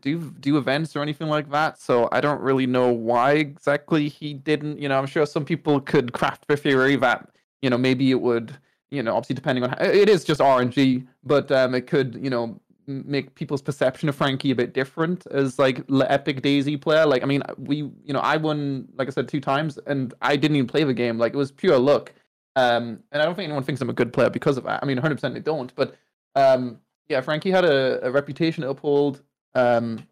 do 0.00 0.30
do 0.40 0.58
events 0.58 0.96
or 0.96 1.02
anything 1.02 1.28
like 1.28 1.50
that. 1.50 1.80
So 1.80 2.08
I 2.12 2.20
don't 2.20 2.40
really 2.40 2.66
know 2.66 2.92
why 2.92 3.32
exactly 3.34 4.08
he 4.08 4.34
didn't. 4.34 4.78
You 4.78 4.88
know, 4.88 4.98
I'm 4.98 5.06
sure 5.06 5.24
some 5.26 5.44
people 5.44 5.80
could 5.80 6.12
craft 6.12 6.46
the 6.48 6.56
theory 6.56 6.96
that 6.96 7.29
you 7.62 7.70
know 7.70 7.78
maybe 7.78 8.10
it 8.10 8.20
would. 8.20 8.56
You 8.90 9.04
know, 9.04 9.14
obviously 9.14 9.36
depending 9.36 9.62
on 9.62 9.70
how, 9.70 9.84
it 9.84 10.08
is 10.08 10.24
just 10.24 10.40
RNG, 10.40 11.06
but 11.22 11.52
um, 11.52 11.76
it 11.76 11.86
could 11.86 12.18
you 12.20 12.28
know 12.28 12.60
make 12.90 13.34
people's 13.34 13.62
perception 13.62 14.08
of 14.08 14.16
Frankie 14.16 14.50
a 14.50 14.54
bit 14.54 14.74
different 14.74 15.26
as 15.28 15.58
like 15.58 15.84
epic 16.08 16.42
DayZ 16.42 16.80
player. 16.80 17.06
Like, 17.06 17.22
I 17.22 17.26
mean, 17.26 17.42
we, 17.56 17.76
you 17.76 18.12
know, 18.12 18.20
I 18.20 18.36
won, 18.36 18.88
like 18.96 19.08
I 19.08 19.10
said, 19.10 19.28
two 19.28 19.40
times, 19.40 19.78
and 19.86 20.12
I 20.20 20.36
didn't 20.36 20.56
even 20.56 20.66
play 20.66 20.84
the 20.84 20.94
game. 20.94 21.18
Like, 21.18 21.32
it 21.32 21.36
was 21.36 21.52
pure 21.52 21.78
luck. 21.78 22.12
Um, 22.56 23.00
and 23.12 23.22
I 23.22 23.24
don't 23.24 23.34
think 23.34 23.44
anyone 23.44 23.62
thinks 23.62 23.80
I'm 23.80 23.90
a 23.90 23.94
good 23.94 24.12
player 24.12 24.30
because 24.30 24.56
of 24.56 24.64
that. 24.64 24.82
I 24.82 24.86
mean, 24.86 24.98
100% 24.98 25.32
they 25.32 25.40
don't. 25.40 25.72
But 25.74 25.94
um, 26.34 26.78
yeah, 27.08 27.20
Frankie 27.20 27.50
had 27.50 27.64
a, 27.64 28.04
a 28.06 28.10
reputation 28.10 28.62
to 28.62 28.70
uphold. 28.70 29.22
Um, 29.54 30.06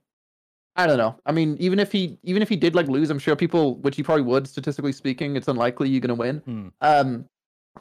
I 0.76 0.86
don't 0.86 0.98
know. 0.98 1.16
I 1.26 1.32
mean, 1.32 1.56
even 1.58 1.80
if 1.80 1.90
he, 1.90 2.18
even 2.22 2.40
if 2.40 2.48
he 2.48 2.54
did 2.54 2.74
like 2.76 2.86
lose, 2.86 3.10
I'm 3.10 3.18
sure 3.18 3.34
people, 3.34 3.76
which 3.76 3.96
he 3.96 4.02
probably 4.04 4.22
would, 4.22 4.46
statistically 4.46 4.92
speaking, 4.92 5.34
it's 5.34 5.48
unlikely 5.48 5.88
you're 5.88 6.00
gonna 6.00 6.14
win. 6.14 6.38
Hmm. 6.38 6.68
Um, 6.80 7.28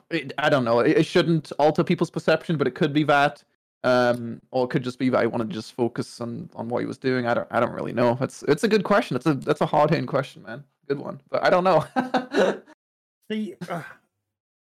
it, 0.09 0.33
I 0.37 0.49
don't 0.49 0.63
know. 0.63 0.79
It, 0.79 0.97
it 0.97 1.05
shouldn't 1.05 1.51
alter 1.59 1.83
people's 1.83 2.09
perception, 2.09 2.57
but 2.57 2.67
it 2.67 2.75
could 2.75 2.93
be 2.93 3.03
that 3.03 3.43
um, 3.83 4.41
or 4.51 4.65
it 4.65 4.69
could 4.69 4.83
just 4.83 4.99
be 4.99 5.09
that 5.09 5.19
I 5.19 5.25
wanted 5.25 5.49
to 5.49 5.53
just 5.53 5.73
focus 5.73 6.19
on 6.19 6.49
on 6.55 6.67
what 6.67 6.79
he 6.79 6.85
was 6.85 6.97
doing. 6.97 7.25
I 7.27 7.33
don't 7.33 7.47
I 7.51 7.59
don't 7.59 7.71
really 7.73 7.93
know. 7.93 8.17
It's 8.21 8.43
it's 8.43 8.63
a 8.63 8.67
good 8.67 8.83
question. 8.83 9.15
It's 9.15 9.25
a 9.25 9.33
that's 9.33 9.61
a 9.61 9.65
hard 9.65 9.89
hitting 9.89 10.07
question, 10.07 10.43
man. 10.43 10.63
Good 10.87 10.99
one, 10.99 11.21
but 11.29 11.43
I 11.43 11.49
don't 11.49 11.63
know. 11.63 11.85
See, 13.31 13.55
uh, 13.69 13.83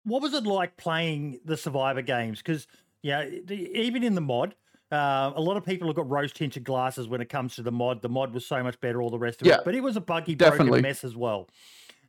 what 0.05 0.23
was 0.23 0.35
it 0.35 0.45
like 0.45 0.77
playing 0.77 1.41
the 1.45 1.57
Survivor 1.57 2.03
games? 2.03 2.39
Because 2.39 2.67
yeah, 3.03 3.25
the- 3.25 3.71
even 3.77 4.03
in 4.05 4.15
the 4.15 4.21
mod, 4.21 4.55
uh, 4.93 5.33
a 5.35 5.41
lot 5.41 5.57
of 5.57 5.65
people 5.65 5.89
have 5.89 5.97
got 5.97 6.09
rose 6.09 6.33
tinted 6.33 6.65
glasses 6.65 7.09
when 7.09 7.21
it 7.21 7.29
comes 7.29 7.57
to 7.57 7.63
the 7.63 7.73
mod. 7.73 8.03
The 8.03 8.09
mod 8.09 8.33
was 8.33 8.47
so 8.47 8.63
much 8.63 8.81
better, 8.81 9.03
all 9.03 9.11
the 9.11 9.19
rest 9.19 9.43
of 9.43 9.49
Yeah, 9.49 9.57
it, 9.57 9.65
but 9.65 9.75
it 9.75 9.83
was 9.83 9.97
a 9.97 10.01
buggy, 10.01 10.37
broken 10.37 10.81
mess 10.81 11.03
as 11.05 11.17
well. 11.17 11.49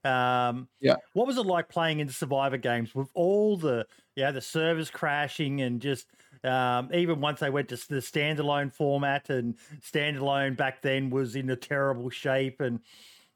Um, 0.03 0.67
Yeah. 0.79 0.95
What 1.13 1.27
was 1.27 1.37
it 1.37 1.45
like 1.45 1.69
playing 1.69 1.99
in 1.99 2.09
Survivor 2.09 2.57
games 2.57 2.93
with 2.93 3.09
all 3.13 3.57
the 3.57 3.85
yeah 4.15 4.31
the 4.31 4.41
servers 4.41 4.89
crashing 4.89 5.61
and 5.61 5.81
just 5.81 6.07
um, 6.43 6.89
even 6.93 7.21
once 7.21 7.39
they 7.39 7.49
went 7.49 7.69
to 7.69 7.77
the 7.89 7.97
standalone 7.97 8.71
format 8.71 9.29
and 9.29 9.55
standalone 9.81 10.57
back 10.57 10.81
then 10.81 11.09
was 11.09 11.35
in 11.35 11.49
a 11.49 11.55
terrible 11.55 12.09
shape 12.09 12.59
and 12.59 12.79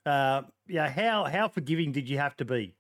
uh, 0.06 0.42
yeah 0.68 0.90
how 0.90 1.24
how 1.24 1.48
forgiving 1.48 1.92
did 1.92 2.10
you 2.10 2.18
have 2.18 2.36
to 2.38 2.46
be? 2.46 2.76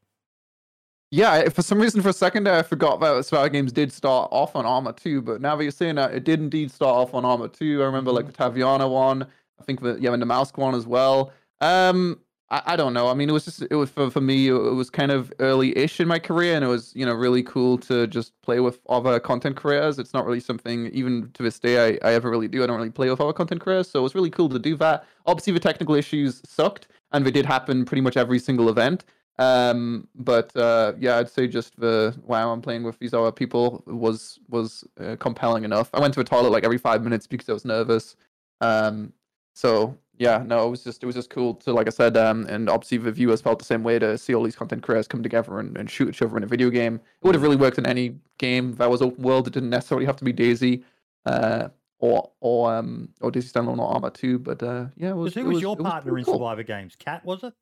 yeah, 1.10 1.48
for 1.50 1.62
some 1.62 1.79
reason, 1.79 2.01
for 2.01 2.10
a 2.10 2.13
second 2.13 2.44
there, 2.44 2.56
I 2.56 2.63
forgot 2.63 3.00
that 3.00 3.25
Survivor 3.25 3.50
Games 3.50 3.72
did 3.72 3.94
start 3.94 4.27
off 4.32 4.56
on 4.58 4.65
Arma 4.65 4.91
2, 4.91 5.22
but 5.22 5.39
now 5.39 5.56
that 5.56 5.63
you're 5.63 5.72
saying 5.72 5.96
that, 5.96 6.13
it 6.13 6.25
did 6.25 6.39
indeed 6.39 6.70
start 6.70 6.96
off 6.96 7.13
on 7.13 7.24
Arma 7.24 7.48
2. 7.48 7.82
I 7.82 7.86
remember 7.86 8.12
like 8.12 8.25
the 8.25 8.34
Taviana 8.34 8.90
one. 8.90 9.25
I 9.59 9.64
think 9.64 9.81
the 9.81 9.98
yeah, 10.00 10.12
and 10.12 10.22
the 10.22 10.25
Mouse 10.25 10.51
one 10.55 10.75
as 10.75 10.85
well. 10.85 11.31
Um, 11.62 12.20
I, 12.50 12.62
I 12.68 12.75
don't 12.75 12.94
know. 12.94 13.07
I 13.07 13.14
mean, 13.14 13.29
it 13.29 13.33
was 13.33 13.46
just 13.46 13.64
it 13.70 13.75
was 13.75 13.90
for, 13.90 14.10
for 14.10 14.22
me. 14.22 14.48
It 14.48 14.53
was 14.53 14.90
kind 14.90 15.12
of 15.12 15.33
early-ish 15.40 16.00
in 16.00 16.07
my 16.07 16.20
career, 16.20 16.55
and 16.55 16.64
it 16.64 16.68
was 16.68 16.94
you 16.96 17.05
know 17.05 17.14
really 17.14 17.44
cool 17.44 17.77
to 17.79 18.07
just 18.07 18.40
play 18.42 18.60
with 18.60 18.79
other 18.90 19.20
content 19.20 19.55
creators. 19.55 20.00
It's 20.00 20.14
not 20.14 20.25
really 20.25 20.40
something 20.40 20.88
even 20.88 21.29
to 21.33 21.44
this 21.44 21.60
day 21.60 21.98
I, 22.01 22.10
I 22.10 22.14
ever 22.14 22.29
really 22.29 22.48
do. 22.48 22.64
I 22.64 22.68
don't 22.68 22.77
really 22.77 22.90
play 22.90 23.10
with 23.10 23.22
other 23.22 23.33
content 23.33 23.62
creators, 23.62 23.90
so 23.90 24.00
it 24.00 24.03
was 24.03 24.16
really 24.16 24.29
cool 24.29 24.50
to 24.50 24.60
do 24.60 24.75
that. 24.77 25.05
Obviously, 25.25 25.53
the 25.53 25.60
technical 25.60 25.96
issues 25.96 26.42
sucked, 26.46 26.88
and 27.12 27.25
they 27.25 27.31
did 27.31 27.46
happen 27.46 27.86
pretty 27.86 28.01
much 28.01 28.18
every 28.18 28.40
single 28.40 28.70
event. 28.70 29.03
Um, 29.40 30.07
but 30.16 30.55
uh, 30.55 30.94
yeah, 30.98 31.18
I'd 31.18 31.29
say 31.29 31.48
just 31.48 31.79
the 31.79 32.16
wow, 32.25 32.51
I'm 32.51 32.62
playing 32.62 32.83
with 32.83 32.98
these 33.00 33.14
other 33.14 33.31
people 33.31 33.83
was 33.86 34.40
was 34.50 34.83
uh, 35.00 35.16
compelling 35.20 35.64
enough. 35.64 35.90
I 35.94 36.00
went 36.00 36.14
to 36.16 36.22
the 36.22 36.24
toilet 36.24 36.51
like 36.51 36.64
every 36.64 36.77
five 36.77 37.03
minutes 37.03 37.27
because 37.27 37.50
I 37.50 37.53
was 37.53 37.66
nervous. 37.66 38.16
Um, 38.62 39.14
so 39.53 39.98
yeah, 40.18 40.44
no, 40.46 40.68
it 40.68 40.70
was 40.70 40.84
just 40.84 41.03
it 41.03 41.06
was 41.06 41.16
just 41.16 41.30
cool 41.30 41.53
to 41.56 41.74
like 41.74 41.88
I 41.88 41.92
said, 41.92 42.18
um, 42.18 42.46
and 42.48 42.70
obviously 42.70 42.98
the 42.98 43.12
viewers 43.12 43.42
felt 43.42 43.60
the 43.60 43.66
same 43.66 43.84
way 43.84 44.00
to 44.00 44.18
see 44.18 44.34
all 44.34 44.44
these 44.44 44.56
content 44.56 44.84
creators 44.84 45.08
come 45.08 45.22
together 45.22 45.60
and, 45.60 45.77
and 45.77 45.90
shoot 45.90 46.10
each 46.10 46.22
other 46.22 46.36
in 46.38 46.44
a 46.44 46.48
video 46.48 46.70
game. 46.70 46.96
It 46.96 47.01
would 47.22 47.36
have 47.36 47.42
really 47.42 47.56
worked 47.56 47.77
in 47.77 47.86
any 47.86 48.16
game 48.38 48.74
that 48.75 48.90
was 48.90 49.01
open 49.01 49.24
world. 49.24 49.48
It 49.48 49.53
didn't 49.53 49.70
necessarily 49.70 50.06
have 50.06 50.18
to 50.18 50.25
be 50.25 50.34
DayZ, 50.34 50.84
uh, 51.25 51.70
or 52.00 52.32
or 52.40 52.74
um 52.74 53.10
or 53.22 53.32
DayZ 53.32 53.51
Standalone 53.51 53.80
or 53.80 53.94
Arma 53.94 54.10
2. 54.10 54.40
But 54.40 54.64
uh, 54.64 54.86
yeah, 54.96 55.10
it 55.10 55.16
was. 55.16 55.34
Who 55.36 55.42
it 55.42 55.53
was, 55.53 55.62
your 55.62 55.75
was 55.75 55.84
partner 55.84 56.12
pretty 56.12 56.22
in 56.22 56.25
cool. 56.25 56.36
Survivor 56.36 56.64
games? 56.64 56.96
Cat 56.96 57.24
was 57.24 57.44
it? 57.44 57.53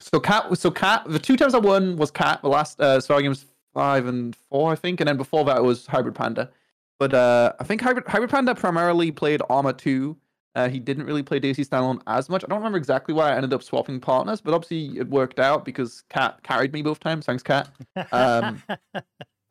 So 0.00 0.20
cat, 0.20 0.56
so 0.58 0.70
cat. 0.70 1.04
The 1.06 1.18
two 1.18 1.36
times 1.36 1.54
I 1.54 1.58
won 1.58 1.96
was 1.96 2.10
cat. 2.10 2.42
The 2.42 2.48
last 2.48 2.80
uh, 2.80 3.00
Survivor 3.00 3.22
Games 3.22 3.46
five 3.72 4.06
and 4.06 4.36
four, 4.48 4.70
I 4.70 4.76
think, 4.76 5.00
and 5.00 5.08
then 5.08 5.16
before 5.16 5.44
that 5.46 5.62
was 5.62 5.86
Hybrid 5.86 6.14
Panda. 6.14 6.50
But 6.98 7.12
uh, 7.14 7.52
I 7.58 7.64
think 7.64 7.80
Hybrid 7.80 8.06
Hybrid 8.06 8.30
Panda 8.30 8.54
primarily 8.54 9.10
played 9.10 9.42
Arma 9.50 9.72
two. 9.72 10.16
Uh, 10.54 10.68
he 10.68 10.78
didn't 10.78 11.04
really 11.04 11.22
play 11.22 11.40
DayZ 11.40 11.68
Standalone 11.68 12.00
as 12.06 12.28
much. 12.28 12.44
I 12.44 12.46
don't 12.46 12.58
remember 12.58 12.78
exactly 12.78 13.12
why 13.12 13.32
I 13.32 13.36
ended 13.36 13.52
up 13.52 13.62
swapping 13.62 14.00
partners, 14.00 14.40
but 14.40 14.54
obviously 14.54 14.98
it 14.98 15.08
worked 15.08 15.40
out 15.40 15.64
because 15.64 16.02
Cat 16.10 16.40
carried 16.42 16.72
me 16.72 16.82
both 16.82 17.00
times. 17.00 17.26
Thanks, 17.26 17.42
Cat. 17.42 17.68
Um, 18.12 18.62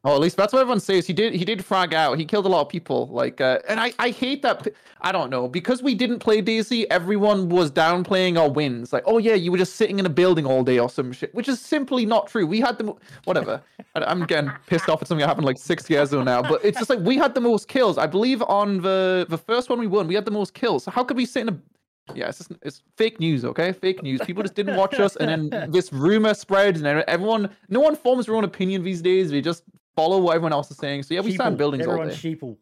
Oh, 0.06 0.16
at 0.16 0.20
least 0.20 0.36
that's 0.36 0.52
what 0.52 0.60
everyone 0.60 0.82
says. 0.82 1.08
He 1.08 1.14
did. 1.14 1.34
He 1.34 1.46
did 1.46 1.64
frag 1.64 1.94
out. 1.94 2.18
He 2.18 2.26
killed 2.26 2.46
a 2.46 2.50
lot 2.50 2.60
of 2.60 2.68
people. 2.68 3.08
Like, 3.08 3.40
uh, 3.40 3.60
and 3.70 3.80
I, 3.80 3.94
I 4.00 4.10
hate 4.10 4.42
that. 4.42 4.68
I 5.00 5.14
don't 5.14 5.30
know 5.30 5.48
because 5.48 5.82
we 5.82 5.96
didn't 5.96 6.20
play 6.20 6.42
DayZ. 6.42 6.88
Everyone 6.90 7.48
was 7.48 7.72
downplaying 7.72 8.38
our 8.38 8.50
wins. 8.50 8.92
Like, 8.92 9.04
oh 9.06 9.18
yeah, 9.18 9.36
you 9.36 9.50
were 9.50 9.58
just 9.58 9.78
sitting 9.78 10.00
in 10.00 10.06
a 10.06 10.10
building 10.10 10.46
all 10.46 10.62
day 10.62 10.78
or 10.78 10.90
some 10.90 11.14
shit, 11.14 11.34
which 11.34 11.48
is 11.48 11.62
simply 11.62 12.06
not 12.06 12.28
true. 12.28 12.46
We 12.46 12.60
had 12.60 12.78
the 12.78 12.84
mo- 12.84 13.00
whatever. 13.24 13.62
I, 13.96 14.04
I'm 14.04 14.26
getting 14.26 14.52
pissed 14.68 14.90
off 14.90 15.02
at 15.02 15.08
something 15.08 15.22
that 15.22 15.28
happened 15.28 15.46
like 15.46 15.58
six 15.58 15.90
years 15.90 16.12
ago 16.12 16.22
now. 16.22 16.42
But 16.42 16.66
it's 16.66 16.78
just 16.78 16.90
like 16.90 17.00
we 17.00 17.16
had 17.16 17.34
the 17.34 17.42
most 17.42 17.70
kills. 17.70 17.98
I 17.98 18.06
believe 18.06 18.42
on 18.42 18.82
the 18.82 19.26
the 19.30 19.38
first 19.38 19.70
one 19.70 19.80
we 19.80 19.88
won, 19.88 20.08
we 20.08 20.16
had 20.16 20.26
the 20.26 20.32
most 20.32 20.54
kills. 20.54 20.84
So 20.84 20.92
how 20.92 21.06
could 21.06 21.16
we 21.16 21.26
sit 21.26 21.44
in 21.44 21.50
a 21.50 21.58
yeah, 22.14 22.28
it's 22.28 22.40
just, 22.40 22.52
it's 22.62 22.84
fake 22.98 23.22
news, 23.22 23.46
okay? 23.46 23.72
Fake 23.72 24.04
news. 24.04 24.20
People 24.26 24.44
just 24.44 24.56
didn't 24.56 24.76
watch 24.76 25.00
us, 25.00 25.16
and 25.16 25.50
then 25.50 25.72
this 25.72 25.94
rumor 25.94 26.34
spreads, 26.34 26.82
and 26.82 27.02
everyone, 27.08 27.50
no 27.70 27.80
one 27.80 27.96
forms 27.96 28.26
their 28.26 28.36
own 28.36 28.44
opinion 28.44 28.84
these 28.84 29.02
days. 29.02 29.32
They 29.32 29.40
just 29.40 29.64
follow 29.96 30.18
what 30.20 30.36
everyone 30.36 30.54
else 30.54 30.70
is 30.72 30.78
saying. 30.78 31.04
So 31.04 31.14
yeah, 31.14 31.22
we 31.22 31.32
Sheeple. 31.32 31.36
stand 31.36 31.58
buildings 31.58 31.86
all 31.86 31.94
Everyone's 31.94 32.22
day. 32.22 32.36
sheeple. 32.36 32.58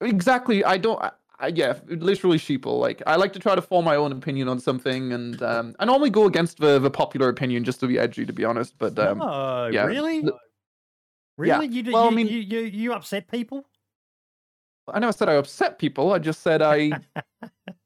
Exactly. 0.00 0.64
I 0.64 0.76
don't. 0.76 1.00
I, 1.02 1.10
I, 1.40 1.46
yeah, 1.48 1.74
literally 1.86 2.38
sheeple. 2.38 2.78
Like 2.80 3.02
I 3.06 3.16
like 3.16 3.32
to 3.34 3.38
try 3.38 3.54
to 3.54 3.62
form 3.62 3.84
my 3.84 3.94
own 3.96 4.10
opinion 4.12 4.48
on 4.48 4.58
something, 4.58 5.12
and 5.12 5.40
um, 5.42 5.74
I 5.78 5.84
normally 5.84 6.10
go 6.10 6.26
against 6.26 6.58
the 6.58 6.78
the 6.78 6.90
popular 6.90 7.28
opinion 7.28 7.64
just 7.64 7.80
to 7.80 7.86
be 7.86 7.98
edgy, 7.98 8.26
to 8.26 8.32
be 8.32 8.44
honest. 8.44 8.74
But 8.78 8.98
um, 8.98 9.20
oh, 9.22 9.68
yeah, 9.72 9.84
really? 9.84 10.24
Really? 11.36 11.66
yeah. 11.66 11.72
You, 11.72 11.82
do- 11.84 11.92
Well, 11.92 12.08
I 12.08 12.10
mean- 12.10 12.26
you, 12.26 12.38
you, 12.40 12.58
you 12.60 12.92
upset 12.92 13.28
people? 13.28 13.64
I 14.92 14.98
never 14.98 15.12
said 15.12 15.28
I 15.28 15.34
upset 15.34 15.78
people. 15.78 16.12
I 16.12 16.18
just 16.18 16.42
said 16.42 16.62
I 16.62 16.90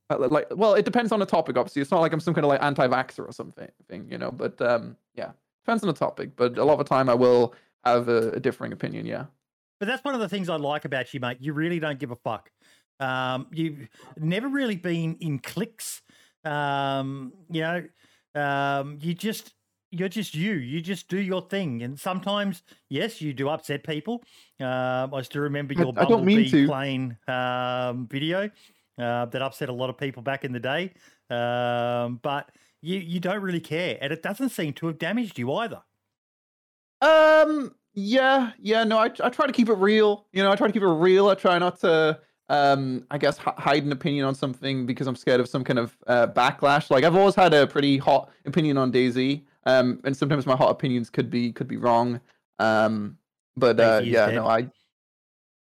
uh, 0.09 0.29
like. 0.29 0.47
Well, 0.55 0.75
it 0.75 0.85
depends 0.85 1.13
on 1.13 1.19
the 1.21 1.27
topic. 1.27 1.57
Obviously, 1.59 1.83
it's 1.83 1.91
not 1.91 2.01
like 2.01 2.13
I'm 2.13 2.21
some 2.21 2.33
kind 2.33 2.45
of 2.45 2.49
like 2.49 2.63
anti-vaxxer 2.63 3.27
or 3.29 3.33
something, 3.33 3.69
thing, 3.89 4.07
you 4.11 4.19
know. 4.19 4.31
But 4.31 4.63
um, 4.63 4.97
yeah, 5.15 5.33
depends 5.65 5.83
on 5.83 5.89
the 5.89 5.95
topic. 5.99 6.37
But 6.37 6.57
a 6.59 6.65
lot 6.65 6.75
of 6.75 6.79
the 6.79 6.85
time, 6.85 7.09
I 7.11 7.15
will 7.15 7.55
have 7.85 8.09
a, 8.09 8.31
a 8.33 8.41
differing 8.41 8.73
opinion. 8.73 9.07
Yeah. 9.07 9.27
But 9.81 9.87
that's 9.87 10.05
one 10.05 10.15
of 10.15 10.21
the 10.21 10.29
things 10.29 10.49
I 10.49 10.57
like 10.57 10.85
about 10.85 11.13
you, 11.13 11.21
mate. 11.21 11.39
You 11.41 11.53
really 11.53 11.81
don't 11.81 11.99
give 11.99 12.13
a 12.13 12.17
fuck. 12.17 12.51
Um, 13.01 13.49
you've 13.53 13.89
never 14.17 14.49
really 14.49 14.77
been 14.77 15.17
in 15.21 15.41
cliques. 15.41 16.03
Um, 16.45 17.33
you 17.51 17.63
know, 17.63 17.85
um, 18.35 18.99
you 19.01 19.15
just 19.15 19.55
you're 19.91 20.09
just 20.09 20.35
you. 20.35 20.53
You 20.55 20.81
just 20.81 21.09
do 21.09 21.19
your 21.19 21.43
thing, 21.43 21.83
and 21.83 21.99
sometimes, 21.99 22.63
yes, 22.89 23.21
you 23.21 23.35
do 23.35 23.49
upset 23.49 23.85
people. 23.85 24.23
Um, 24.61 25.13
I 25.15 25.23
still 25.23 25.43
remember 25.43 25.75
your 25.75 25.89
I 25.89 26.05
Bumblebee 26.05 26.67
plane 26.67 27.17
um, 27.29 28.07
video 28.09 28.51
uh, 28.99 29.27
that 29.27 29.43
upset 29.43 29.69
a 29.69 29.73
lot 29.73 29.91
of 29.91 29.99
people 29.99 30.23
back 30.23 30.45
in 30.45 30.53
the 30.53 30.61
day. 30.61 30.93
Um, 31.29 32.21
but 32.23 32.51
you 32.81 32.99
you 32.99 33.21
don't 33.21 33.43
really 33.43 33.61
care, 33.61 33.99
and 34.01 34.13
it 34.13 34.23
doesn't 34.23 34.51
seem 34.51 34.73
to 34.75 34.87
have 34.87 34.99
damaged 34.99 35.39
you 35.39 35.53
either. 35.55 35.83
Um. 37.03 37.75
Yeah. 37.95 38.53
Yeah. 38.59 38.85
No. 38.85 38.99
I 38.99 39.11
I 39.23 39.29
try 39.29 39.47
to 39.47 39.53
keep 39.53 39.69
it 39.69 39.75
real. 39.75 40.27
You 40.33 40.43
know, 40.43 40.51
I 40.51 40.57
try 40.57 40.67
to 40.67 40.73
keep 40.73 40.83
it 40.83 40.87
real. 40.89 41.29
I 41.29 41.35
try 41.35 41.59
not 41.59 41.79
to. 41.81 42.19
Um. 42.49 43.07
I 43.11 43.19
guess 43.19 43.39
h- 43.39 43.55
hide 43.59 43.85
an 43.85 43.93
opinion 43.93 44.25
on 44.25 44.35
something 44.35 44.87
because 44.87 45.07
I'm 45.07 45.17
scared 45.17 45.41
of 45.41 45.49
some 45.49 45.65
kind 45.65 45.79
of 45.79 45.97
uh, 46.07 46.27
backlash. 46.29 46.91
Like 46.91 47.05
I've 47.05 47.17
always 47.17 47.35
had 47.35 47.53
a 47.55 47.67
pretty 47.67 47.99
hot 47.99 48.31
opinion 48.47 48.79
on 48.79 48.91
DayZ. 48.93 49.43
Um. 49.67 50.01
And 50.05 50.17
sometimes 50.17 50.47
my 50.47 50.57
hot 50.57 50.71
opinions 50.71 51.11
could 51.11 51.29
be 51.29 51.53
could 51.53 51.69
be 51.69 51.77
wrong. 51.77 52.21
Um. 52.59 53.19
But 53.57 53.79
uh, 53.79 54.01
yeah. 54.05 54.27
dead. 54.27 54.37
No. 54.37 54.47
I. 54.47 54.69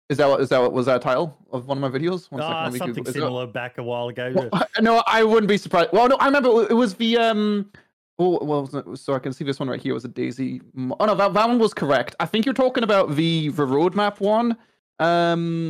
Is 0.10 0.18
that 0.18 0.28
what 0.28 0.42
is 0.42 0.50
that 0.50 0.60
what 0.60 0.74
was 0.74 0.88
that 0.88 0.96
a 0.96 1.00
title 1.00 1.38
of 1.52 1.68
one 1.68 1.78
of 1.78 1.82
my 1.92 1.96
videos? 2.00 2.32
One 2.32 2.42
second, 2.42 2.56
Ah, 2.56 2.70
something 2.72 3.04
Google- 3.04 3.14
similar 3.14 3.46
back 3.46 3.78
a 3.78 3.84
while 3.84 4.08
ago. 4.08 4.34
Well, 4.34 4.50
no, 4.82 5.04
I 5.06 5.24
wouldn't 5.24 5.48
be 5.48 5.58
surprised. 5.58 5.92
Well, 5.94 6.08
no, 6.08 6.16
I 6.20 6.26
remember 6.26 6.50
it 6.68 6.74
was 6.74 6.96
the 6.96 7.18
um. 7.18 7.72
Oh, 8.22 8.44
well, 8.44 8.96
so 8.98 9.14
I 9.14 9.20
can 9.20 9.32
see 9.32 9.46
this 9.46 9.60
one 9.60 9.70
right 9.70 9.82
here 9.82 9.94
was 9.94 10.04
a 10.04 10.10
DayZ. 10.10 10.62
Oh 11.00 11.06
no, 11.06 11.16
that, 11.16 11.34
that 11.34 11.48
one 11.48 11.58
was 11.58 11.74
correct. 11.74 12.16
I 12.20 12.26
think 12.26 12.46
you're 12.46 12.54
talking 12.54 12.84
about 12.84 13.16
the 13.16 13.48
the 13.50 13.66
roadmap 13.66 14.20
one. 14.20 14.58
Um, 15.00 15.70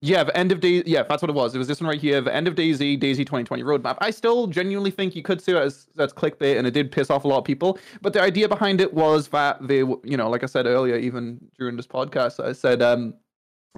yeah, 0.00 0.24
the 0.24 0.36
end 0.36 0.52
of 0.52 0.60
day. 0.60 0.82
Yeah, 0.86 1.02
that's 1.02 1.22
what 1.22 1.28
it 1.28 1.34
was. 1.34 1.54
It 1.54 1.58
was 1.58 1.68
this 1.68 1.82
one 1.82 1.90
right 1.90 2.00
here, 2.00 2.20
the 2.22 2.34
end 2.34 2.48
of 2.48 2.54
DayZ, 2.54 2.98
DayZ 2.98 3.18
2020 3.18 3.62
roadmap. 3.62 3.98
I 4.00 4.10
still 4.10 4.46
genuinely 4.46 4.90
think 4.90 5.14
you 5.14 5.22
could 5.22 5.42
see 5.42 5.52
it 5.52 5.58
as 5.58 5.86
that's 5.94 6.14
clickbait, 6.14 6.56
and 6.56 6.66
it 6.66 6.72
did 6.72 6.90
piss 6.90 7.10
off 7.10 7.24
a 7.24 7.28
lot 7.28 7.38
of 7.38 7.44
people. 7.44 7.78
But 8.00 8.14
the 8.14 8.22
idea 8.22 8.48
behind 8.48 8.80
it 8.80 8.94
was 8.94 9.28
that 9.28 9.58
they, 9.68 9.78
you 9.78 10.16
know, 10.16 10.30
like 10.30 10.42
I 10.42 10.46
said 10.46 10.66
earlier, 10.66 10.96
even 10.96 11.38
during 11.58 11.76
this 11.76 11.86
podcast, 11.86 12.42
I 12.42 12.52
said 12.52 12.80
um, 12.80 13.14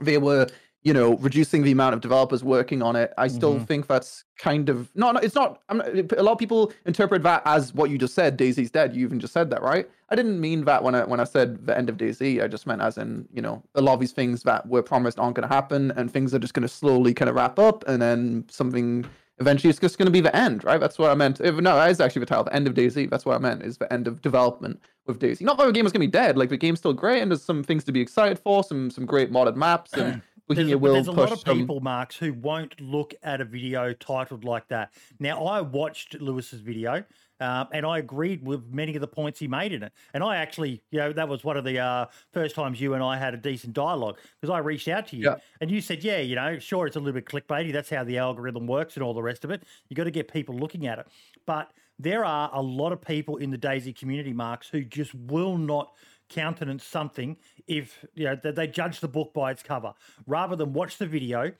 they 0.01 0.19
were 0.19 0.47
you 0.85 0.93
know 0.93 1.17
reducing 1.17 1.63
the 1.63 1.73
amount 1.73 1.95
of 1.95 2.01
developers 2.03 2.45
working 2.45 2.83
on 2.83 2.95
it 2.95 3.13
i 3.17 3.27
still 3.27 3.55
Mhm. 3.59 3.67
think 3.67 3.87
that's 3.87 4.25
kind 4.39 4.69
of 4.69 4.91
no, 4.95 5.11
no 5.13 5.19
it's 5.21 5.35
not 5.35 5.61
I'm 5.69 5.79
not 5.79 5.89
a 6.13 6.23
lot 6.23 6.33
of 6.33 6.39
people 6.39 6.73
interpret 6.85 7.23
that 7.23 7.41
as 7.47 7.73
what 7.73 7.89
you 7.91 7.97
just 7.99 8.15
said 8.15 8.37
DayZ's 8.39 8.71
dead 8.71 8.95
you 8.95 9.05
even 9.07 9.19
just 9.19 9.33
said 9.33 9.49
that 9.51 9.63
right? 9.63 9.89
I 10.11 10.15
didn't 10.15 10.39
mean 10.41 10.65
that 10.67 10.83
when 10.85 10.95
i 10.95 11.03
when 11.05 11.21
i 11.21 11.25
said 11.25 11.67
the 11.67 11.77
end 11.77 11.89
of 11.89 11.97
DayZ 11.97 12.43
i 12.43 12.47
just 12.49 12.67
meant 12.67 12.83
as 12.83 12.99
in 12.99 13.27
you 13.33 13.41
know 13.41 13.63
a 13.75 13.81
lot 13.81 13.95
of 13.95 14.01
these 14.01 14.13
things 14.13 14.43
that 14.43 14.69
were 14.69 14.83
promised 14.83 15.19
aren't 15.19 15.37
going 15.37 15.49
to 15.49 15.55
happen 15.55 15.91
and 15.97 16.11
things 16.13 16.35
are 16.35 16.39
just 16.39 16.53
going 16.55 16.63
to 16.71 16.75
slowly 16.83 17.15
kind 17.15 17.29
of 17.31 17.35
wrap 17.35 17.59
up 17.59 17.83
and 17.89 18.03
then 18.03 18.45
something 18.51 19.07
eventually 19.41 19.69
it's 19.71 19.81
just 19.81 19.97
going 19.99 20.07
to 20.07 20.13
be 20.13 20.21
the 20.21 20.35
end 20.37 20.63
right? 20.65 20.79
That's 20.81 20.99
what 20.99 21.11
i 21.11 21.15
meant. 21.15 21.41
If- 21.41 21.57
no 21.57 21.75
that 21.77 21.91
is 21.91 21.99
actually 22.01 22.21
the 22.21 22.27
title 22.27 22.45
the 22.45 22.55
end 22.55 22.67
of 22.67 22.75
DayZ. 22.75 23.09
That's 23.09 23.25
what 23.25 23.37
i 23.37 23.39
meant 23.39 23.63
is 23.63 23.79
the 23.79 23.91
end 23.93 24.07
of 24.07 24.21
development 24.21 24.81
with 25.07 25.19
DayZ. 25.19 25.41
Not 25.41 25.57
that 25.59 25.67
the 25.67 25.73
game 25.73 25.87
is 25.87 25.93
going 25.93 26.03
to 26.03 26.07
be 26.09 26.19
dead 26.23 26.37
like 26.37 26.51
the 26.51 26.57
game's 26.59 26.81
still 26.81 26.93
great 26.93 27.21
and 27.23 27.31
there's 27.31 27.43
some 27.43 27.63
things 27.65 27.85
to 27.85 27.93
be 27.93 28.01
excited 28.01 28.39
for 28.39 28.63
some 28.63 28.91
some 28.91 29.07
great 29.07 29.33
modded 29.33 29.57
maps 29.57 29.93
and 29.95 30.21
There's, 30.49 30.59
Bohemia 30.59 30.77
but 30.77 30.83
will 30.83 30.93
there's 30.95 31.07
a 31.07 31.13
lot 31.13 31.33
of 31.33 31.43
people, 31.45 31.81
Marks, 31.81 32.17
who 32.17 32.33
won't 32.35 32.79
look 32.81 33.15
at 33.23 33.41
a 33.41 33.45
video 33.45 33.93
titled 33.95 34.45
like 34.45 34.69
that. 34.69 34.93
Now, 35.19 35.45
I 35.47 35.63
watched 35.63 36.21
Lewis's 36.21 36.61
video, 36.61 37.03
um, 37.41 37.69
and 37.73 37.87
I 37.87 37.99
agreed 37.99 38.47
with 38.47 38.67
many 38.71 38.95
of 38.95 39.01
the 39.01 39.09
points 39.09 39.39
he 39.39 39.49
made 39.49 39.73
in 39.73 39.83
it. 39.83 39.93
And 40.13 40.23
I 40.23 40.37
actually, 40.37 40.83
you 40.91 40.99
know, 40.99 41.13
that 41.15 41.29
was 41.29 41.45
one 41.45 41.57
of 41.57 41.65
the 41.65 41.79
uh, 41.79 42.07
first 42.33 42.55
times 42.55 42.79
you 42.79 42.93
and 42.93 43.03
I 43.03 43.17
had 43.17 43.33
a 43.33 43.39
decent 43.39 43.73
dialogue 43.73 44.19
because 44.41 44.53
I 44.53 44.59
reached 44.59 44.89
out 44.89 45.07
to 45.09 45.17
you, 45.17 45.31
Yeah. 45.31 45.37
and 45.63 45.71
you 45.71 45.81
said, 45.81 46.05
"Yeah, 46.05 46.19
you 46.19 46.35
know, 46.37 46.59
sure, 46.59 46.87
it's 46.87 46.97
a 46.97 47.01
little 47.01 47.19
bit 47.19 47.25
clickbaity. 47.25 47.73
That's 47.73 47.89
how 47.89 48.05
the 48.05 48.19
algorithm 48.19 48.67
works, 48.67 48.97
and 48.97 49.03
all 49.03 49.15
the 49.15 49.23
rest 49.23 49.45
of 49.45 49.51
it. 49.51 49.63
You 49.89 49.97
got 49.97 50.05
to 50.05 50.11
get 50.11 50.31
people 50.31 50.55
looking 50.55 50.87
at 50.87 50.99
it." 50.99 51.07
But 51.47 51.73
there 51.99 52.25
are 52.25 52.51
a 52.53 52.61
lot 52.61 52.93
of 52.93 53.01
people 53.01 53.37
in 53.39 53.51
the 53.51 53.59
DayZ 53.59 53.97
community, 53.97 54.33
Marks, 54.33 54.69
who 54.69 54.83
just 54.83 55.15
will 55.15 55.57
not 55.57 55.95
countenance 56.29 56.85
something 56.85 57.37
if 57.67 58.05
you 58.15 58.25
know 58.25 58.37
that 58.43 58.55
they 58.57 58.67
judge 58.67 59.01
the 59.01 59.09
book 59.09 59.33
by 59.35 59.51
its 59.51 59.63
cover 59.63 59.93
rather 60.27 60.57
than 60.57 60.73
watch 60.73 60.97
the 60.99 61.07
video 61.07 61.51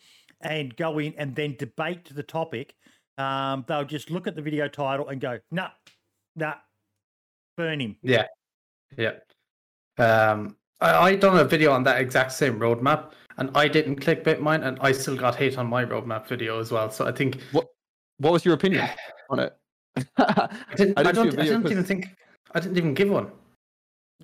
and 0.41 0.75
go 0.77 0.99
in 0.99 1.15
and 1.19 1.35
then 1.37 1.55
debate 1.59 2.05
the 2.15 2.23
topic 2.23 2.75
um, 3.19 3.65
they'll 3.69 3.85
just 3.85 4.11
look 4.11 4.27
at 4.27 4.35
the 4.35 4.43
video 4.43 4.67
title 4.69 5.09
and 5.09 5.21
go 5.21 5.39
nah 5.51 5.69
nah 6.37 6.55
burn 7.57 7.81
him 7.81 7.97
Yeah, 8.03 8.27
yeah. 8.97 9.13
Um, 9.99 10.57
I, 10.81 10.93
I 11.11 11.17
done 11.17 11.39
a 11.39 11.45
video 11.45 11.71
on 11.73 11.85
that 11.85 12.01
exact 12.01 12.33
same 12.33 12.59
roadmap, 12.59 13.13
and 13.39 13.51
I 13.55 13.69
didn't 13.69 14.01
clickbait 14.01 14.41
mine, 14.41 14.65
and 14.65 14.77
I 14.81 14.91
still 14.91 15.17
got 15.17 15.37
hate 15.37 15.57
on 15.57 15.69
my 15.69 15.85
roadmap 15.85 16.27
video 16.27 16.59
as 16.59 16.73
well. 16.73 16.91
So 16.91 17.07
I 17.07 17.13
think 17.13 17.41
what 17.53 17.69
was 18.19 18.45
your 18.45 18.55
opinion 18.55 18.89
on 19.31 19.39
it 19.39 19.57
I 20.19 20.49
didn't. 20.77 20.99
I 20.99 21.03
I, 21.03 21.05
didn't 21.05 21.05
see 21.05 21.11
a 21.11 21.13
don't. 21.13 21.19
I, 21.19 21.31
video 21.31 21.45
didn't 21.45 21.63
'cause- 21.63 21.73
even 21.73 21.85
think. 21.85 22.09
I 22.57 22.61
didn't 22.61 22.77
even 22.77 22.95
give 22.95 23.09
one. 23.11 23.31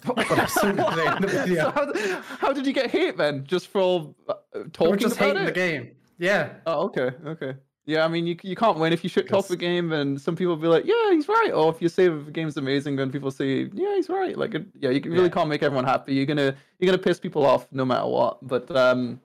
But 0.04 0.30
I 0.30 0.46
still 0.46 0.72
didn't 0.72 0.94
say 0.94 1.06
it 1.06 1.16
in 1.16 1.22
the 1.22 1.54
So 1.62 1.70
how, 1.70 2.22
how 2.38 2.52
did 2.52 2.66
you 2.66 2.72
get 2.72 2.90
hate 2.90 3.16
then? 3.16 3.44
Just 3.44 3.68
for 3.68 4.14
uh, 4.28 4.34
We're 4.54 4.64
talking 4.68 4.98
just 4.98 5.16
about 5.16 5.28
hating 5.36 5.42
it? 5.42 5.46
the 5.46 5.52
game. 5.52 5.90
Yeah. 6.18 6.50
Oh, 6.66 6.84
okay, 6.86 7.10
okay. 7.26 7.54
Yeah, 7.86 8.04
I 8.04 8.08
mean, 8.08 8.26
you 8.26 8.36
you 8.42 8.54
can't 8.54 8.78
win 8.78 8.92
if 8.92 9.02
you 9.02 9.10
shit 9.10 9.26
talk 9.28 9.48
the 9.48 9.56
game, 9.56 9.90
and 9.92 10.20
some 10.20 10.36
people 10.36 10.54
be 10.56 10.68
like, 10.68 10.84
"Yeah, 10.84 11.10
he's 11.12 11.26
right," 11.28 11.50
or 11.52 11.72
if 11.74 11.80
you 11.82 11.88
say 11.88 12.06
the 12.08 12.18
game's 12.30 12.56
amazing, 12.56 12.94
then 12.96 13.10
people 13.10 13.30
say, 13.30 13.68
"Yeah, 13.72 13.96
he's 13.96 14.08
right." 14.08 14.36
Like, 14.36 14.52
yeah, 14.78 14.90
you 14.90 15.00
really 15.10 15.24
Yeah. 15.24 15.28
can't 15.30 15.48
make 15.48 15.62
everyone 15.62 15.86
happy. 15.86 16.14
You're 16.14 16.26
gonna 16.26 16.54
you're 16.78 16.86
gonna 16.92 17.02
piss 17.02 17.18
people 17.18 17.44
off 17.44 17.66
no 17.72 17.84
matter 17.84 18.06
what. 18.06 18.46
But 18.46 18.70
um, 18.76 19.20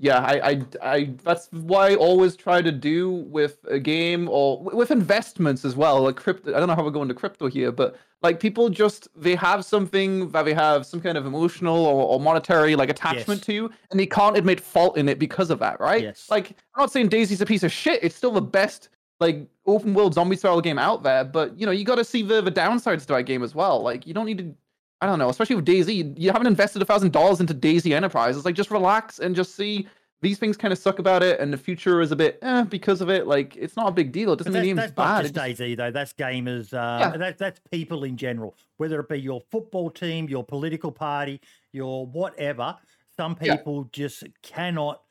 yeah, 0.00 0.18
I 0.20 0.50
I, 0.50 0.62
I 0.82 1.10
that's 1.24 1.48
why 1.52 1.90
I 1.90 1.94
always 1.96 2.36
try 2.36 2.62
to 2.62 2.70
do 2.72 3.10
with 3.10 3.58
a 3.68 3.78
game 3.78 4.28
or 4.30 4.62
with 4.62 4.90
investments 4.90 5.64
as 5.64 5.74
well. 5.76 6.02
Like 6.02 6.16
crypto, 6.16 6.54
I 6.54 6.58
don't 6.58 6.68
know 6.68 6.74
how 6.74 6.84
we're 6.84 6.90
going 6.90 7.08
to 7.08 7.14
crypto 7.14 7.48
here, 7.48 7.72
but 7.72 7.96
like 8.22 8.40
people 8.40 8.68
just 8.68 9.08
they 9.16 9.34
have 9.34 9.64
something 9.64 10.30
that 10.30 10.44
they 10.44 10.54
have 10.54 10.84
some 10.86 11.00
kind 11.00 11.16
of 11.18 11.26
emotional 11.26 11.84
or, 11.86 12.04
or 12.14 12.20
monetary 12.20 12.76
like 12.76 12.90
attachment 12.90 13.40
Yes. 13.40 13.46
to, 13.46 13.70
and 13.90 13.98
they 14.00 14.06
can't 14.06 14.36
admit 14.36 14.60
fault 14.60 14.96
in 14.96 15.08
it 15.08 15.18
because 15.18 15.50
of 15.50 15.58
that, 15.60 15.80
right? 15.80 16.02
Yes. 16.02 16.26
Like 16.30 16.50
I'm 16.74 16.82
not 16.82 16.92
saying 16.92 17.10
DayZ's 17.10 17.40
a 17.40 17.46
piece 17.46 17.62
of 17.62 17.72
shit. 17.72 18.02
It's 18.02 18.14
still 18.16 18.32
the 18.32 18.40
best 18.40 18.88
like 19.20 19.46
open 19.66 19.94
world 19.94 20.14
zombie 20.14 20.36
style 20.36 20.60
game 20.60 20.78
out 20.78 21.02
there, 21.02 21.24
but 21.24 21.58
you 21.58 21.66
know 21.66 21.72
you 21.72 21.84
got 21.84 21.96
to 21.96 22.04
see 22.04 22.22
the 22.22 22.40
the 22.40 22.52
downsides 22.52 23.00
to 23.02 23.06
that 23.14 23.24
game 23.24 23.42
as 23.42 23.54
well. 23.54 23.80
Like 23.82 24.06
you 24.06 24.14
don't 24.14 24.26
need 24.26 24.38
to. 24.38 24.54
I 25.00 25.06
don't 25.06 25.18
know, 25.18 25.28
especially 25.28 25.56
with 25.56 25.66
DayZ. 25.66 26.18
You 26.18 26.32
haven't 26.32 26.48
invested 26.48 26.82
a 26.82 26.84
thousand 26.84 27.12
dollars 27.12 27.40
into 27.40 27.54
DayZ 27.54 27.94
Enterprise. 27.94 28.36
It's 28.36 28.44
like 28.44 28.54
just 28.56 28.70
relax 28.70 29.18
and 29.20 29.34
just 29.36 29.54
see 29.54 29.86
these 30.20 30.38
things 30.38 30.56
kind 30.56 30.72
of 30.72 30.78
suck 30.78 30.98
about 30.98 31.22
it, 31.22 31.38
and 31.38 31.52
the 31.52 31.56
future 31.56 32.00
is 32.00 32.10
a 32.10 32.16
bit 32.16 32.40
eh, 32.42 32.64
because 32.64 33.00
of 33.00 33.08
it. 33.08 33.28
Like 33.28 33.54
it's 33.56 33.76
not 33.76 33.88
a 33.88 33.92
big 33.92 34.10
deal. 34.10 34.32
It 34.32 34.38
doesn't 34.38 34.52
mean 34.52 34.74
that's, 34.74 34.92
that's 34.92 35.32
bad. 35.34 35.44
just 35.46 35.60
DayZ 35.60 35.76
though. 35.76 35.90
That's 35.92 36.12
gamers. 36.12 36.74
Uh, 36.74 36.98
Yeah. 37.12 37.16
that, 37.16 37.38
that's 37.38 37.60
people 37.70 38.02
in 38.02 38.16
general. 38.16 38.56
Whether 38.78 38.98
it 38.98 39.08
be 39.08 39.20
your 39.20 39.40
football 39.52 39.90
team, 39.90 40.28
your 40.28 40.42
political 40.44 40.90
party, 40.90 41.40
your 41.72 42.06
whatever. 42.06 42.76
Some 43.16 43.36
Yeah. 43.40 43.56
people 43.56 43.84
just 43.92 44.24
cannot 44.42 45.02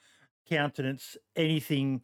countenance 0.50 1.15
anything 1.38 2.02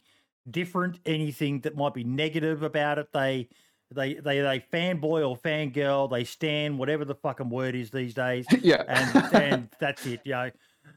different, 0.50 1.00
anything 1.06 1.62
that 1.62 1.76
might 1.76 1.94
be 1.94 2.04
negative 2.04 2.64
about 2.64 3.00
it. 3.00 3.08
They 3.14 3.48
they 3.94 4.16
they 4.16 4.42
they 4.42 4.64
fanboy 4.72 5.28
or 5.28 5.38
fangirl. 5.38 6.10
They 6.10 6.24
stand 6.24 6.78
whatever 6.80 7.06
the 7.06 7.16
fucking 7.16 7.50
word 7.50 7.76
is 7.76 7.92
these 7.92 8.14
days. 8.14 8.46
yeah, 8.62 8.84
and 8.88 9.34
and 9.34 9.70
that's 9.80 10.06
it. 10.06 10.22
You 10.26 10.32
know, 10.34 10.52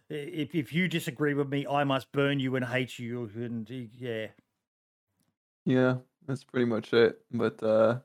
if 0.09 0.55
if 0.55 0.73
you 0.73 0.89
disagree 0.89 1.35
with 1.35 1.49
me, 1.49 1.67
I 1.67 1.85
must 1.85 2.13
burn 2.13 2.41
you 2.41 2.57
and 2.57 2.65
hate 2.65 2.99
you. 2.99 3.31
And 3.35 3.69
yeah, 3.71 4.29
Yeah, 5.65 5.97
that's 6.27 6.45
pretty 6.45 6.67
much 6.67 6.93
it. 6.93 7.21
But 7.33 7.63
uh 7.63 8.01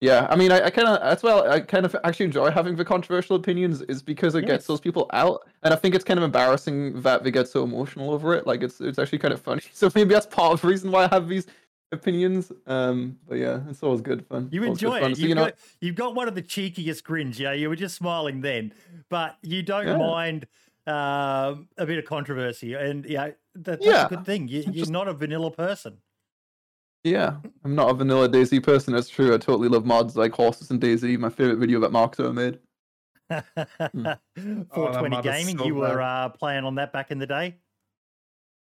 yeah, 0.00 0.26
I 0.28 0.36
mean, 0.36 0.52
I, 0.52 0.66
I 0.66 0.70
kind 0.70 0.86
of 0.86 1.00
that's 1.00 1.22
why 1.22 1.48
I 1.48 1.60
kind 1.60 1.86
of 1.86 1.96
actually 2.04 2.26
enjoy 2.26 2.50
having 2.50 2.76
the 2.76 2.84
controversial 2.84 3.36
opinions 3.36 3.80
is 3.82 4.02
because 4.02 4.34
it 4.34 4.42
gets 4.42 4.66
those 4.66 4.80
people 4.80 5.08
out, 5.14 5.48
and 5.62 5.72
I 5.72 5.76
think 5.76 5.94
it's 5.94 6.04
kind 6.04 6.18
of 6.18 6.24
embarrassing 6.24 7.00
that 7.00 7.24
they 7.24 7.30
get 7.30 7.48
so 7.48 7.64
emotional 7.64 8.10
over 8.10 8.34
it. 8.34 8.46
Like 8.46 8.62
it's 8.62 8.82
it's 8.82 8.98
actually 8.98 9.18
kind 9.18 9.32
of 9.32 9.40
funny. 9.40 9.62
So 9.72 9.90
maybe 9.94 10.12
that's 10.12 10.26
part 10.26 10.52
of 10.52 10.60
the 10.60 10.68
reason 10.68 10.90
why 10.90 11.04
I 11.04 11.08
have 11.08 11.26
these 11.28 11.46
opinions. 11.92 12.50
Um, 12.66 13.18
but 13.28 13.36
yeah, 13.36 13.60
it's 13.68 13.82
always 13.82 14.00
good 14.00 14.26
fun. 14.26 14.48
you 14.52 14.62
Always 14.62 14.78
enjoy 14.82 15.00
fun. 15.00 15.12
it. 15.12 15.16
So, 15.16 15.20
You've 15.20 15.28
you 15.28 15.34
know, 15.34 15.44
got 15.46 15.54
you've 15.80 15.94
got 15.96 16.14
one 16.14 16.28
of 16.28 16.34
the 16.34 16.42
cheekiest 16.42 17.02
grins. 17.04 17.38
Yeah, 17.38 17.52
you 17.52 17.68
were 17.68 17.76
just 17.76 17.94
smiling 17.96 18.40
then, 18.40 18.72
but 19.10 19.36
you 19.42 19.62
don't 19.62 19.86
Yeah. 19.86 19.96
mind 19.98 20.46
um, 20.86 21.68
a 21.78 21.86
bit 21.86 21.98
of 21.98 22.04
controversy, 22.04 22.74
and 22.74 23.06
yeah, 23.06 23.28
that, 23.28 23.36
that's 23.54 23.86
Yeah, 23.86 24.06
a 24.06 24.08
good 24.10 24.26
thing. 24.26 24.48
You, 24.48 24.60
you're 24.62 24.72
just- 24.72 24.90
not 24.90 25.08
a 25.08 25.14
vanilla 25.14 25.50
person. 25.50 25.98
yeah, 27.04 27.36
I'm 27.64 27.74
not 27.74 27.90
a 27.90 27.94
vanilla 27.94 28.28
DayZ 28.28 28.62
person. 28.62 28.92
That's 28.94 29.08
true. 29.08 29.32
I 29.34 29.38
totally 29.38 29.68
love 29.68 29.86
mods 29.86 30.14
like 30.16 30.32
horses 30.32 30.70
and 30.70 30.80
DayZ. 30.80 31.18
My 31.18 31.30
favorite 31.30 31.56
video 31.56 31.80
that 31.80 31.92
Mark 31.92 32.16
Zo 32.16 32.32
made. 32.32 32.58
Hmm. 34.36 34.62
420 34.74 35.08
mod 35.08 35.26
is 35.26 35.46
gaming. 35.46 35.64
you 35.66 35.74
were 35.74 36.02
uh, 36.02 36.28
playing 36.28 36.64
on 36.64 36.74
that 36.74 36.92
back 36.92 37.10
in 37.10 37.18
the 37.18 37.26
day. 37.26 37.56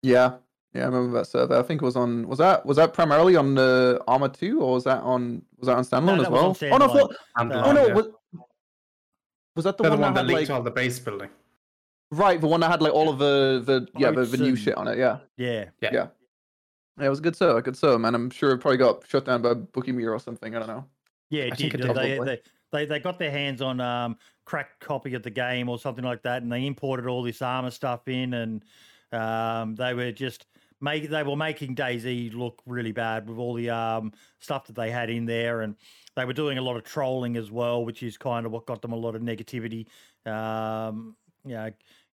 Yeah, 0.03 0.35
yeah, 0.75 0.83
I 0.83 0.87
remember 0.87 1.19
that 1.19 1.27
server. 1.27 1.57
I 1.59 1.63
think 1.63 1.83
it 1.83 1.85
was 1.85 1.97
on. 1.97 2.27
Was 2.29 2.39
that 2.39 2.65
was 2.65 2.77
that 2.79 2.95
primarily 2.95 3.37
on 3.37 3.55
the 3.55 4.03
Arma 4.09 4.29
two, 4.29 4.61
or 4.63 4.75
was 4.75 4.85
that 4.85 5.03
on 5.03 5.43
was 5.59 5.67
that 5.67 5.77
on 5.77 5.85
standalone 5.85 6.19
that 6.19 6.27
as 6.27 6.31
well? 6.31 6.47
on 6.73 6.83
oh 6.83 6.87
no, 6.87 6.89
standalone. 6.89 7.09
for- 7.09 7.17
And 7.37 7.53
Uh, 7.53 7.63
oh 7.67 7.73
no, 7.73 7.89
was, 7.95 8.07
was 9.57 9.65
that 9.65 9.77
the 9.77 9.83
They're 9.83 9.91
one, 9.93 10.01
the 10.01 10.05
one 10.07 10.15
that 10.15 10.23
that 10.23 10.27
had 10.29 10.35
linked 10.35 10.51
like 10.51 10.57
all 10.57 10.63
the 10.63 10.71
base 10.71 10.99
building. 10.99 11.29
right, 12.11 12.41
the 12.41 12.47
one 12.47 12.61
that 12.61 12.71
had 12.71 12.81
like 12.83 12.93
all 12.93 13.09
of 13.09 13.19
the 13.19 13.63
the 13.65 13.87
yeah 14.01 14.11
the, 14.11 14.25
the 14.25 14.39
new 14.39 14.57
shit 14.57 14.77
on 14.77 14.89
it? 14.89 14.99
Yeah, 14.99 15.19
Yeah, 15.37 15.67
yeah, 15.81 15.91
yeah. 15.93 16.07
It 17.05 17.09
was 17.09 17.21
a 17.21 17.23
good 17.23 17.37
server, 17.37 17.61
good 17.63 17.77
server, 17.77 17.99
man. 17.99 18.15
I'm 18.15 18.29
sure 18.31 18.51
it 18.53 18.59
probably 18.59 18.77
got 18.79 19.07
shut 19.09 19.25
down 19.25 19.41
by 19.43 19.55
Bookymere 19.55 20.13
or 20.13 20.19
something. 20.21 20.55
I 20.55 20.59
don't 20.59 20.69
know. 20.69 20.85
Yeah, 21.31 21.45
I 21.45 21.47
it 21.49 21.57
think 21.57 21.73
did. 21.73 21.85
it. 21.87 21.95
They, 21.95 22.19
they, 22.19 22.41
they, 22.71 22.85
they 22.87 23.01
got 23.01 23.19
their 23.19 23.31
hands 23.31 23.63
on 23.63 23.81
um, 23.81 24.19
cracked 24.45 24.79
copy 24.81 25.15
of 25.15 25.23
the 25.23 25.31
game 25.31 25.71
or 25.71 25.79
something 25.79 26.05
like 26.05 26.23
that, 26.25 26.43
and 26.43 26.53
they 26.53 26.67
imported 26.67 27.07
all 27.07 27.23
this 27.23 27.41
Arma 27.41 27.71
stuff 27.71 28.07
in, 28.09 28.35
and 28.35 28.63
um, 29.13 29.75
they 29.75 29.95
were 29.95 30.13
just 30.13 30.45
make 30.83 31.09
they 31.09 31.23
were 31.23 31.37
making 31.37 31.77
DayZ 31.77 32.35
look 32.35 32.61
really 32.67 32.93
bad 32.93 33.29
with 33.29 33.39
all 33.39 33.55
the 33.55 33.71
um, 33.71 34.13
stuff 34.41 34.67
that 34.67 34.75
they 34.77 34.91
had 34.91 35.09
in 35.09 35.25
there, 35.25 35.63
and 35.63 35.77
they 36.17 36.25
were 36.25 36.33
doing 36.33 36.59
a 36.59 36.63
lot 36.63 36.77
of 36.77 36.85
trolling 36.85 37.37
as 37.37 37.51
well, 37.51 37.85
which 37.85 38.03
is 38.03 38.19
kind 38.19 38.45
of 38.45 38.53
what 38.53 38.67
got 38.67 38.83
them 38.83 38.93
a 38.93 38.97
lot 38.97 39.15
of 39.15 39.23
negativity. 39.23 39.87
Um, 40.27 41.17
you 41.45 41.55
know, 41.55 41.71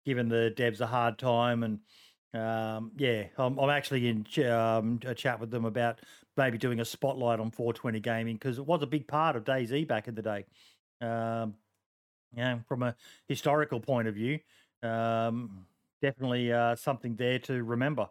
giving 0.06 0.28
the 0.28 0.54
devs 0.58 0.82
a 0.82 0.88
hard 0.88 1.17
time, 1.17 1.63
and 1.63 1.80
um, 2.34 2.91
yeah, 2.97 3.28
I'm, 3.38 3.58
I'm 3.58 3.69
actually 3.69 4.08
in 4.08 4.23
ch- 4.23 4.39
um, 4.39 4.99
a 5.06 5.15
chat 5.15 5.39
with 5.39 5.51
them 5.51 5.65
about 5.65 6.01
maybe 6.36 6.58
doing 6.58 6.80
a 6.80 6.86
spotlight 6.86 7.39
on 7.39 7.51
420 7.51 7.99
gaming 8.01 8.36
because 8.36 8.58
it 8.58 8.65
was 8.65 8.82
a 8.82 8.88
big 8.88 9.08
part 9.08 9.36
of 9.36 9.45
DayZ 9.45 9.88
back 9.88 10.08
in 10.08 10.15
the 10.15 10.21
day. 10.21 10.45
Um, 11.01 11.56
yeah, 12.36 12.60
from 12.67 12.84
a 12.84 12.95
historical 13.28 13.80
point 13.80 14.08
of 14.08 14.15
view, 14.15 14.39
um, 14.84 15.65
definitely 16.01 16.51
uh, 16.51 16.75
something 16.75 17.15
there 17.15 17.39
to 17.39 17.63
remember. 17.63 18.10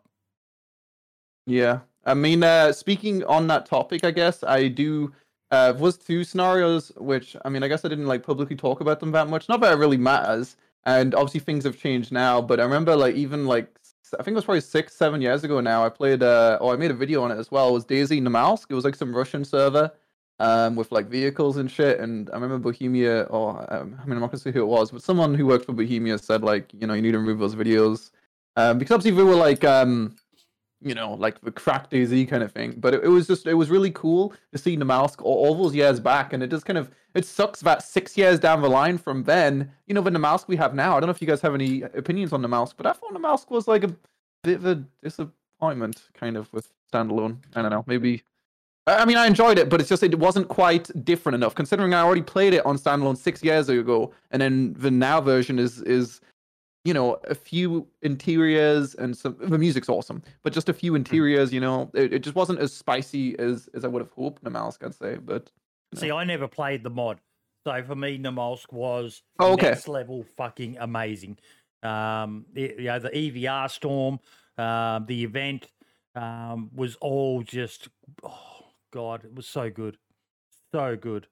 Yeah, 1.47 1.81
I 2.05 2.15
mean, 2.15 2.43
uh, 2.43 2.73
speaking 2.73 3.25
on 3.25 3.47
that 3.49 3.67
topic, 3.67 4.05
I 4.05 4.11
guess 4.11 4.43
I 4.43 4.69
do. 4.69 5.13
Uh, 5.51 5.73
was 5.79 5.97
two 5.97 6.25
scenarios, 6.25 6.91
which 6.97 7.37
I 7.45 7.49
mean, 7.49 7.63
I 7.63 7.69
guess 7.69 7.85
I 7.85 7.89
didn't 7.89 8.07
like 8.07 8.25
publicly 8.25 8.57
talk 8.57 8.81
about 8.81 8.99
them 8.99 9.13
that 9.13 9.29
much. 9.29 9.49
Not 9.49 9.61
that 9.61 9.73
it 9.75 9.77
really 9.77 9.99
matters, 9.99 10.57
and 10.85 11.15
obviously 11.15 11.41
things 11.41 11.65
have 11.65 11.79
changed 11.79 12.11
now. 12.13 12.41
But 12.41 12.61
I 12.61 12.65
remember, 12.65 12.97
like, 12.97 13.15
even 13.15 13.47
like 13.47 13.69
I 14.19 14.23
think 14.23 14.35
it 14.35 14.37
was 14.37 14.45
probably 14.45 14.63
six, 14.63 14.95
seven 14.95 15.21
years 15.21 15.45
ago 15.45 15.61
now. 15.61 15.85
I 15.85 15.89
played, 15.91 16.23
uh, 16.23 16.59
or 16.61 16.73
I 16.73 16.77
made 16.77 16.91
a 16.91 16.95
video 16.95 17.23
on 17.23 17.31
it 17.31 17.39
as 17.39 17.51
well. 17.51 17.69
It 17.69 17.73
was 17.73 17.85
DayZ 17.85 18.21
Namalsk. 18.23 18.67
It 18.71 18.75
was 18.75 18.85
like 18.85 18.95
some 18.95 19.15
Russian 19.15 19.45
server, 19.45 19.93
um, 20.41 20.77
with 20.77 20.91
like 20.93 21.07
vehicles 21.07 21.57
and 21.59 21.71
shit. 21.71 22.01
And 22.01 22.31
I 22.31 22.35
remember 22.35 22.59
Bohemia, 22.59 23.23
or 23.25 23.61
um, 23.73 23.99
I 24.01 24.05
mean, 24.07 24.15
I'm 24.15 24.21
not 24.21 24.31
gonna 24.31 24.39
say 24.39 24.51
who 24.53 24.63
it 24.63 24.67
was, 24.67 24.91
but 24.91 25.03
someone 25.03 25.35
who 25.35 25.47
worked 25.47 25.67
for 25.67 25.73
Bohemia 25.73 26.19
said 26.19 26.43
like, 26.43 26.73
you 26.73 26.87
know, 26.87 26.95
you 26.95 27.03
need 27.03 27.13
to 27.13 27.19
remove 27.19 27.39
those 27.39 27.55
videos, 27.55 28.11
um, 28.57 28.79
because 28.79 28.95
obviously 28.95 29.17
we 29.23 29.29
were 29.29 29.37
like, 29.37 29.63
um, 29.65 30.17
you 30.85 30.95
know, 30.95 31.15
like 31.15 31.41
the 31.41 31.51
crack 31.51 31.91
DayZ 31.91 32.29
kind 32.29 32.43
of 32.43 32.53
thing. 32.53 32.75
But 32.77 32.95
it, 32.95 33.05
it 33.05 33.09
was 33.09 33.27
just, 33.27 33.47
it 33.47 33.55
was 33.55 33.71
really 33.71 33.91
cool 33.91 34.35
to 34.53 34.59
see 34.59 34.77
Namalsk 34.77 35.23
all, 35.23 35.47
all 35.47 35.55
those 35.55 35.75
years 35.75 35.99
back, 35.99 36.33
and 36.33 36.43
it 36.43 36.51
just 36.51 36.67
kind 36.67 36.79
of, 36.79 36.91
it 37.15 37.25
sucks 37.25 37.61
that 37.61 37.83
six 37.83 38.17
years 38.19 38.39
down 38.39 38.63
the 38.63 38.69
line 38.69 38.99
from 38.99 39.25
then, 39.25 39.73
you 39.87 39.95
know, 39.95 40.03
the 40.03 40.11
Namalsk 40.11 40.47
we 40.47 40.57
have 40.57 40.75
now. 40.75 40.97
I 40.97 41.01
don't 41.01 41.09
know 41.09 41.13
if 41.13 41.23
you 41.23 41.29
guys 41.29 41.41
have 41.41 41.55
any 41.55 41.83
opinions 41.83 42.33
on 42.33 42.43
Namalsk, 42.43 42.75
but 42.77 42.87
I 42.87 42.93
thought 42.93 43.15
Namalsk 43.15 43.51
was 43.51 43.67
like 43.67 43.85
a 43.85 43.97
bit 44.43 44.57
of 44.57 44.67
a 44.67 44.85
disappointment, 45.03 46.03
kind 46.13 46.37
of 46.37 46.53
with 46.53 46.71
standalone. 46.93 47.39
I 47.57 47.63
don't 47.63 47.71
know, 47.71 47.85
maybe 47.87 48.23
I 48.87 48.99
I 48.99 49.05
mean, 49.05 49.17
I 49.17 49.27
enjoyed 49.27 49.59
it, 49.59 49.69
but 49.69 49.81
it's 49.81 49.89
just 49.89 50.03
it 50.03 50.19
wasn't 50.19 50.49
quite 50.49 50.91
different 51.05 51.35
enough. 51.35 51.55
Considering 51.55 51.95
I 51.95 52.01
already 52.01 52.23
played 52.23 52.55
it 52.55 52.65
on 52.67 52.79
standalone 52.79 53.17
six 53.17 53.43
years 53.43 53.69
ago, 53.69 54.13
and 54.31 54.41
then 54.41 54.75
the 54.75 54.91
now 54.91 55.21
version 55.21 55.59
is 55.59 55.81
is, 55.83 56.21
you 56.85 56.93
know, 56.93 57.15
a 57.25 57.35
few 57.35 57.87
interiors 58.03 58.95
and 58.95 59.17
some. 59.17 59.37
The 59.41 59.59
music's 59.59 59.89
awesome, 59.89 60.23
but 60.43 60.53
just 60.53 60.69
a 60.69 60.75
few 60.75 60.95
interiors. 60.95 61.53
You 61.53 61.61
know, 61.61 61.91
it, 61.95 62.13
it 62.13 62.19
just 62.21 62.37
wasn't 62.37 62.59
as 62.61 62.73
spicy 62.73 63.39
as 63.39 63.69
as 63.75 63.85
I 63.85 63.89
would 63.89 64.01
have 64.03 64.13
hoped. 64.13 64.45
Namalsk, 64.45 64.85
I'd 64.85 64.95
say, 64.95 65.17
but. 65.17 65.51
See, 65.95 66.11
I 66.11 66.25
never 66.25 66.49
played 66.49 66.83
the 66.83 66.91
mod, 66.91 67.21
so 67.65 67.83
for 67.85 67.95
me, 67.95 68.19
Namalsk 68.19 68.73
was 68.73 69.23
Oh, 69.39 69.53
okay. 69.53 69.69
next 69.71 69.87
level 69.87 70.25
fucking 70.37 70.77
amazing. 70.81 71.39
Um, 71.85 72.47
the, 72.53 72.75
you 72.79 72.85
know, 72.85 72.99
the 72.99 73.11
EVR 73.11 73.71
storm, 73.71 74.19
um, 74.59 75.07
the 75.07 75.23
event 75.23 75.69
um, 76.17 76.71
was 76.75 76.97
all 76.97 77.43
just, 77.43 77.89
oh 78.25 78.65
god, 78.93 79.25
it 79.25 79.35
was 79.35 79.47
so 79.47 79.71
good, 79.71 79.99
so 80.73 80.97
good. 80.97 81.29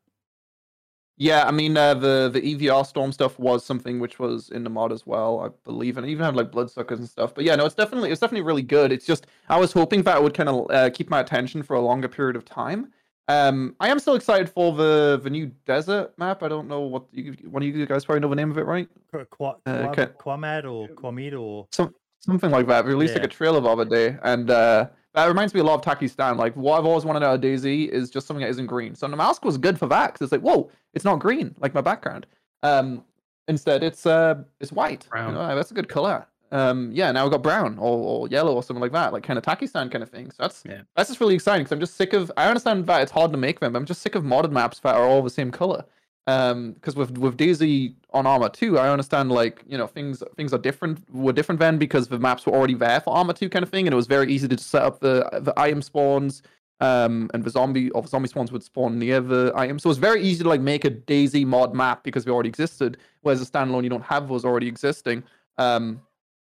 Yeah, 1.23 1.45
I 1.47 1.53
mean 1.53 1.77
uh, 1.77 1.95
the 1.95 2.29
the 2.33 2.41
EVR 2.41 2.85
storm 2.85 3.13
stuff 3.13 3.39
was 3.39 3.65
something 3.65 4.01
which 4.01 4.19
was 4.19 4.49
in 4.51 4.65
the 4.65 4.71
mod 4.71 4.91
as 4.91 5.07
well, 5.07 5.39
I 5.39 5.51
believe, 5.63 5.97
and 5.97 6.05
it 6.05 6.11
even 6.11 6.25
had 6.25 6.35
like 6.35 6.51
bloodsuckers 6.51 6.99
and 6.99 7.09
stuff. 7.09 7.33
But 7.33 7.45
yeah, 7.45 7.55
no, 7.55 7.65
it's 7.65 7.77
definitely 7.77 8.11
it's 8.11 8.21
definitely 8.21 8.45
really 8.45 8.63
good. 8.63 8.91
It's 8.91 9.07
just 9.07 9.29
I 9.49 9.57
was 9.57 9.73
hoping 9.73 10.03
that 10.03 10.17
it 10.17 10.23
would 10.25 10.35
kind 10.35 10.49
of 10.49 10.69
uh, 10.71 10.91
keep 10.91 11.09
my 11.11 11.21
attention 11.21 11.63
for 11.63 11.77
a 11.77 11.81
longer 11.81 12.09
period 12.09 12.35
of 12.35 12.45
time. 12.45 12.91
Um, 13.29 13.77
I 13.79 13.89
am 13.89 14.01
still 14.01 14.17
excited 14.17 14.49
for 14.51 14.73
the 14.73 15.21
the 15.23 15.31
new 15.31 15.47
desert 15.65 16.13
map. 16.19 16.43
I 16.43 16.49
don't 16.49 16.67
know 16.67 16.81
what 16.81 17.05
you 17.13 17.37
one 17.49 17.63
of 17.63 17.69
you 17.69 17.87
guys 17.87 18.05
probably 18.05 18.19
know 18.19 18.29
the 18.29 18.35
name 18.35 18.51
of 18.51 18.59
it, 18.59 18.67
right? 18.67 18.89
Qu- 19.13 19.25
Qua- 19.27 19.59
Uh. 19.65 19.95
Quamad 20.19 20.65
or 20.65 20.89
Quamid 20.89 21.41
or 21.41 21.69
Some 21.71 21.95
something 22.19 22.51
like 22.51 22.67
that. 22.67 22.85
We 22.85 22.91
released 22.91 23.15
like 23.15 23.23
a 23.23 23.29
trailer 23.29 23.61
the 23.61 23.69
other 23.69 23.85
day, 23.85 24.17
and 24.25 24.51
uh, 24.51 24.89
that 25.15 25.27
reminds 25.27 25.53
me 25.55 25.61
a 25.61 25.65
lot 25.65 25.75
of 25.87 25.99
Takistan. 25.99 26.37
Like 26.37 26.55
what 26.57 26.79
I've 26.79 26.87
always 26.87 27.05
wanted 27.05 27.23
out 27.23 27.35
of 27.35 27.41
DayZ 27.41 27.89
is 27.89 28.11
just 28.11 28.27
something 28.27 28.43
that 28.43 28.51
isn't 28.51 28.67
green. 28.67 28.95
So 28.95 29.07
Namalsk 29.07 29.45
was 29.45 29.59
good 29.59 29.79
for 29.79 29.87
that 29.89 30.13
because 30.13 30.27
it's 30.27 30.33
like, 30.33 30.41
whoa, 30.41 30.71
it's 30.95 31.05
not 31.05 31.19
green 31.19 31.55
like 31.61 31.75
my 31.75 31.81
background. 31.81 32.27
Um, 32.63 33.05
instead, 33.49 33.83
it's 33.83 34.07
uh, 34.07 34.43
it's 34.61 34.73
white. 34.73 35.05
You 35.05 35.11
Brown. 35.11 35.35
know, 35.35 35.55
that's 35.55 35.71
a 35.71 35.75
good 35.75 35.89
color. 35.89 36.27
Um, 36.51 36.91
yeah, 36.93 37.11
now 37.13 37.25
we've 37.25 37.33
got 37.33 37.43
brown 37.43 37.79
or, 37.79 37.97
or 37.97 38.29
yellow 38.29 38.55
or 38.55 38.63
something 38.63 38.83
like 38.83 38.93
that, 38.93 39.13
like 39.15 39.23
kind 39.23 39.39
of 39.39 39.45
Takistan 39.45 39.91
kind 39.91 40.03
of 40.03 40.11
thing. 40.11 40.31
So 40.31 40.37
that's 40.41 40.63
Yeah. 40.69 40.83
that's 40.95 41.09
just 41.09 41.19
really 41.21 41.35
exciting 41.35 41.65
because 41.65 41.73
I'm 41.73 41.81
just 41.81 41.97
sick 41.97 42.13
of. 42.13 42.31
I 42.37 42.47
understand 42.47 42.87
that 42.87 43.01
it's 43.03 43.11
hard 43.13 43.33
to 43.33 43.39
make 43.39 43.61
them. 43.61 43.73
But 43.73 43.79
I'm 43.79 43.87
just 43.87 44.03
sick 44.03 44.15
of 44.15 44.23
modded 44.23 44.51
maps 44.53 44.79
that 44.81 44.95
are 44.95 45.05
all 45.07 45.23
the 45.23 45.31
same 45.31 45.51
color. 45.51 45.85
Um, 46.29 46.73
because 46.73 46.95
with 46.95 47.19
with 47.19 47.37
DayZ 47.37 47.95
on 48.13 48.27
Arma 48.27 48.49
2, 48.49 48.79
I 48.79 48.91
understand 48.91 49.33
like 49.33 49.65
you 49.67 49.77
know 49.77 49.89
things 49.89 50.23
things 50.37 50.55
are 50.55 50.59
different 50.59 51.03
were 51.13 51.33
different 51.33 51.59
then 51.59 51.79
because 51.79 52.09
the 52.09 52.19
maps 52.19 52.47
were 52.47 52.53
already 52.53 52.75
there 52.75 53.01
for 53.01 53.15
Arma 53.15 53.35
2 53.35 53.49
kind 53.49 53.63
of 53.63 53.71
thing, 53.71 53.87
and 53.87 53.93
it 53.93 53.97
was 53.97 54.07
very 54.07 54.33
easy 54.33 54.47
to 54.47 54.59
set 54.59 54.83
up 54.83 55.01
the 55.01 55.29
the 55.41 55.53
item 55.59 55.83
spawns. 55.83 56.43
Um, 56.81 57.31
and 57.33 57.45
the 57.45 57.51
zombie 57.51 57.91
or 57.91 58.03
the 58.03 58.09
zombie 58.09 58.27
spawns 58.27 58.51
would 58.51 58.65
spawn 58.65 58.99
near 58.99 59.21
the 59.21 59.53
item, 59.55 59.79
so 59.79 59.89
it's 59.89 60.01
very 60.01 60.21
easy 60.21 60.43
to 60.43 60.49
like 60.49 60.61
make 60.61 60.85
a 60.85 60.91
DayZ 60.91 61.47
mod 61.47 61.75
map 61.75 62.03
because 62.03 62.25
they 62.25 62.31
already 62.33 62.49
existed. 62.49 62.97
Whereas 63.21 63.41
a 63.41 63.47
standalone, 63.47 63.85
you 63.85 63.89
don't 63.89 64.03
have 64.03 64.29
those 64.29 64.45
already 64.45 64.67
existing. 64.67 65.23
Um, 65.59 66.03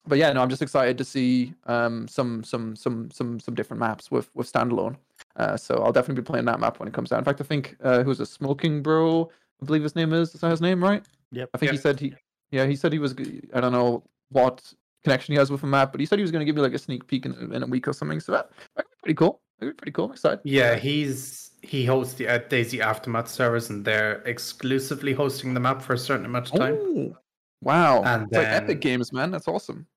but 0.08 0.18
yeah, 0.18 0.34
no, 0.34 0.42
I'm 0.42 0.50
just 0.50 0.64
excited 0.64 0.98
to 0.98 1.04
see 1.04 1.54
um 1.66 2.08
some 2.08 2.44
some 2.44 2.76
some 2.76 3.12
some 3.12 3.40
some 3.40 3.54
different 3.54 3.80
maps 3.80 4.10
with 4.10 4.30
with 4.34 4.52
standalone. 4.52 4.96
Uh, 5.36 5.58
so 5.58 5.76
I'll 5.84 5.92
definitely 5.92 6.22
be 6.22 6.26
playing 6.26 6.46
that 6.46 6.60
map 6.60 6.80
when 6.80 6.88
it 6.88 6.94
comes 6.94 7.12
out. 7.12 7.20
In 7.20 7.26
fact, 7.26 7.42
I 7.42 7.44
think 7.44 7.76
uh, 7.84 8.04
who's 8.04 8.20
a 8.20 8.26
smoking 8.26 8.82
bro? 8.82 9.30
I 9.62 9.66
believe 9.66 9.84
his 9.84 9.96
name 9.96 10.14
is. 10.14 10.36
Is 10.36 10.42
that 10.42 10.52
his 10.52 10.62
name, 10.62 10.84
right? 10.84 11.04
Yep. 11.32 11.50
I 11.54 11.58
think 11.58 11.72
he 11.72 11.78
said 11.78 12.00
he. 12.00 12.14
Yeah, 12.52 12.66
he 12.66 12.76
said 12.76 12.94
he 12.94 13.00
was. 13.00 13.16
I 13.54 13.62
don't 13.62 13.72
know 13.72 14.04
what 14.30 14.74
connection 15.04 15.34
he 15.34 15.38
has 15.38 15.52
with 15.52 15.62
the 15.62 15.68
map, 15.68 15.92
but 15.92 16.00
he 16.00 16.06
said 16.06 16.20
he 16.20 16.24
was 16.24 16.32
going 16.32 16.42
to 16.42 16.46
give 16.46 16.56
me 16.56 16.62
like 16.62 16.74
a 16.74 16.80
sneak 16.80 17.08
peek 17.08 17.26
in, 17.26 17.54
in 17.54 17.64
a 17.64 17.68
week 17.68 17.88
or 17.88 17.94
something. 17.94 18.20
So 18.20 18.32
that 18.34 18.52
that 18.76 18.84
could 18.84 18.92
be 18.92 19.02
pretty 19.04 19.16
cool. 19.16 19.42
That 19.60 19.66
could 19.66 19.72
be 19.72 19.78
pretty 19.78 19.92
cool. 19.92 20.06
I'm 20.06 20.12
excited. 20.12 20.40
Yeah, 20.44 20.76
he's 20.76 21.52
he 21.62 21.86
hosts 21.86 22.16
the 22.16 22.28
uh, 22.28 22.40
DayZ 22.40 22.80
Aftermath 22.80 23.30
servers, 23.30 23.70
and 23.70 23.86
they're 23.86 24.22
exclusively 24.26 25.14
hosting 25.14 25.54
the 25.54 25.60
map 25.60 25.82
for 25.82 25.94
a 25.94 25.98
certain 25.98 26.26
amount 26.26 26.52
of 26.52 26.60
time. 26.60 26.78
Oh, 26.80 27.18
wow! 27.62 28.04
And 28.04 28.24
it's 28.24 28.34
like 28.34 28.48
Epic 28.48 28.82
Games, 28.82 29.14
man. 29.14 29.32
That's 29.32 29.48
awesome. 29.48 29.88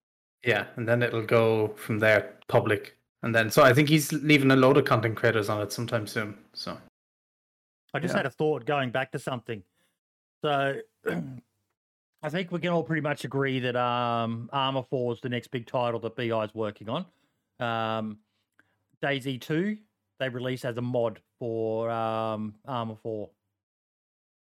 Yeah, 0.44 0.66
and 0.76 0.86
then 0.86 1.02
it'll 1.02 1.26
go 1.26 1.68
from 1.76 1.98
there 1.98 2.34
public, 2.46 2.96
and 3.22 3.34
then 3.34 3.50
so 3.50 3.62
I 3.62 3.74
think 3.74 3.88
he's 3.88 4.12
leaving 4.12 4.50
a 4.50 4.56
load 4.56 4.76
of 4.76 4.84
content 4.84 5.16
creators 5.16 5.48
on 5.48 5.60
it 5.60 5.72
sometime 5.72 6.06
soon. 6.06 6.36
So 6.52 6.78
I 7.94 7.98
just 8.00 8.12
Yeah. 8.12 8.18
had 8.18 8.26
a 8.26 8.30
thought 8.30 8.64
going 8.66 8.90
back 8.90 9.12
to 9.12 9.18
something. 9.18 9.62
So 10.42 10.80
I 12.22 12.28
think 12.30 12.52
we 12.52 12.60
can 12.60 12.70
all 12.70 12.82
pretty 12.82 13.02
much 13.02 13.24
agree 13.24 13.60
that 13.60 13.76
um, 13.76 14.50
Arma 14.52 14.82
4 14.82 15.14
is 15.14 15.20
the 15.20 15.28
next 15.28 15.48
big 15.48 15.66
title 15.66 16.00
that 16.00 16.16
BI 16.16 16.44
is 16.44 16.54
working 16.54 16.88
on. 16.88 17.06
Um, 17.60 18.18
DayZ 19.02 19.40
2, 19.40 19.76
they 20.18 20.28
release 20.28 20.64
as 20.64 20.76
a 20.76 20.82
mod 20.82 21.20
for 21.38 21.90
um, 21.90 22.54
Arma 22.66 22.96
4. 22.96 23.28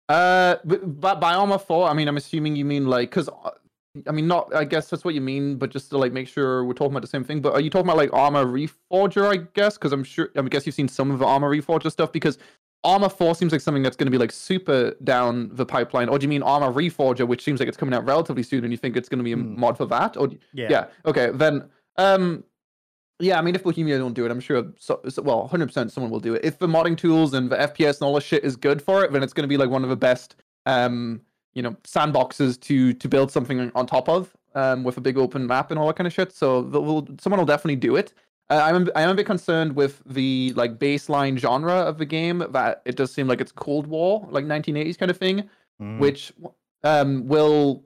Uh, 0.08 0.58
but 0.64 1.20
by 1.20 1.34
Arma 1.34 1.58
Four, 1.58 1.90
I 1.90 1.94
mean 1.94 2.08
I'm 2.08 2.18
assuming 2.18 2.56
you 2.56 2.64
mean 2.66 2.86
like 2.86 3.10
because. 3.10 3.30
I 4.08 4.12
mean, 4.12 4.28
not. 4.28 4.54
I 4.54 4.66
guess 4.66 4.90
that's 4.90 5.06
what 5.06 5.14
you 5.16 5.22
mean, 5.22 5.56
but 5.56 5.72
just 5.72 5.90
to 5.92 5.98
like 5.98 6.12
make 6.12 6.28
sure 6.28 6.66
we're 6.66 6.74
talking 6.74 6.92
about 6.92 7.02
the 7.02 7.08
same 7.08 7.24
thing. 7.24 7.40
But 7.42 7.54
are 7.54 7.62
you 7.62 7.70
talking 7.70 7.88
about 7.88 7.96
like 7.96 8.12
Arma 8.12 8.44
Reforger? 8.46 9.26
I 9.32 9.48
guess 9.54 9.78
because 9.78 9.94
I'm 9.94 10.04
sure. 10.04 10.30
I 10.36 10.42
guess 10.42 10.66
you've 10.66 10.76
seen 10.76 10.90
some 10.90 11.10
of 11.12 11.20
the 11.20 11.26
Arma 11.26 11.48
Reforger 11.48 11.90
stuff 11.90 12.12
because 12.12 12.38
Arma 12.86 13.10
Four 13.10 13.36
seems 13.36 13.52
like 13.52 13.62
something 13.62 13.84
that's 13.84 13.96
going 13.98 14.06
to 14.08 14.12
be 14.12 14.18
like 14.18 14.32
super 14.32 14.92
down 15.04 15.50
the 15.54 15.66
pipeline. 15.66 16.08
Or 16.10 16.18
do 16.20 16.24
you 16.24 16.30
mean 16.30 16.44
Arma 16.44 16.72
Reforger, 16.72 17.28
which 17.28 17.44
seems 17.44 17.60
like 17.60 17.68
it's 17.68 17.78
coming 17.78 17.94
out 17.96 18.06
relatively 18.06 18.44
soon, 18.44 18.64
and 18.64 18.72
you 18.72 18.78
think 18.78 18.96
it's 18.96 19.10
going 19.10 19.18
to 19.20 19.24
be 19.24 19.34
a 19.34 19.38
Hmm. 19.38 19.60
mod 19.60 19.76
for 19.78 19.86
that? 19.88 20.16
Or 20.18 20.30
Yeah. 20.54 20.68
yeah. 20.70 20.86
Okay. 21.06 21.32
Then, 21.34 21.70
um, 21.98 22.44
yeah. 23.20 23.38
I 23.40 23.42
mean, 23.42 23.56
if 23.56 23.64
Bohemia 23.64 23.98
don't 23.98 24.14
do 24.14 24.26
it, 24.26 24.32
I'm 24.32 24.40
sure. 24.40 24.64
So, 24.78 25.00
so- 25.10 25.22
well, 25.24 25.42
100 25.42 25.68
percent 25.68 25.92
someone 25.92 26.12
will 26.12 26.20
do 26.20 26.36
it. 26.36 26.46
If 26.46 26.60
the 26.60 26.68
modding 26.68 26.98
tools 26.98 27.34
and 27.34 27.50
the 27.50 27.58
FPS 27.58 27.96
and 28.00 28.04
all 28.04 28.14
this 28.16 28.24
shit 28.24 28.44
is 28.44 28.56
good 28.56 28.82
for 28.82 29.04
it, 29.04 29.12
then 29.12 29.24
it's 29.24 29.34
going 29.34 29.44
to 29.44 29.48
be 29.48 29.58
like 29.58 29.70
one 29.70 29.84
of 29.84 29.90
the 29.90 29.96
best, 29.96 30.36
um, 30.66 31.22
you 31.54 31.62
know, 31.64 31.72
sandboxes 31.84 32.60
to 32.62 32.94
to 32.94 33.08
build 33.10 33.32
something 33.32 33.72
on 33.74 33.86
top 33.88 34.10
of, 34.10 34.36
um, 34.54 34.84
with 34.84 34.98
a 34.98 35.02
big 35.02 35.18
open 35.18 35.48
map 35.48 35.72
and 35.72 35.80
all 35.80 35.88
that 35.88 35.96
kind 35.96 36.08
of 36.08 36.14
shit. 36.14 36.32
So 36.34 36.62
will 36.62 37.08
someone 37.20 37.40
will 37.40 37.46
definitely 37.46 37.78
do 37.78 37.96
it. 37.96 38.14
Uh, 38.50 38.62
I'm 38.64 38.90
I'm 38.96 39.10
a 39.10 39.16
bit 39.16 39.26
concerned 39.26 39.76
with 39.76 40.04
the 40.06 40.54
like 40.56 40.78
baseline 40.78 41.38
genre 41.38 41.74
of 41.74 41.98
the 41.98 42.06
game 42.06 42.44
that 42.52 42.82
it 42.86 42.96
does 42.96 43.12
seem 43.14 43.28
like 43.28 43.42
it's 43.42 43.52
Cold 43.52 43.88
War, 43.88 44.28
like 44.30 44.46
1980s 44.46 44.98
kind 44.98 45.12
of 45.12 45.18
thing 45.18 45.50
Mm. 45.82 46.00
which 46.00 46.32
um 46.84 47.28
will 47.28 47.84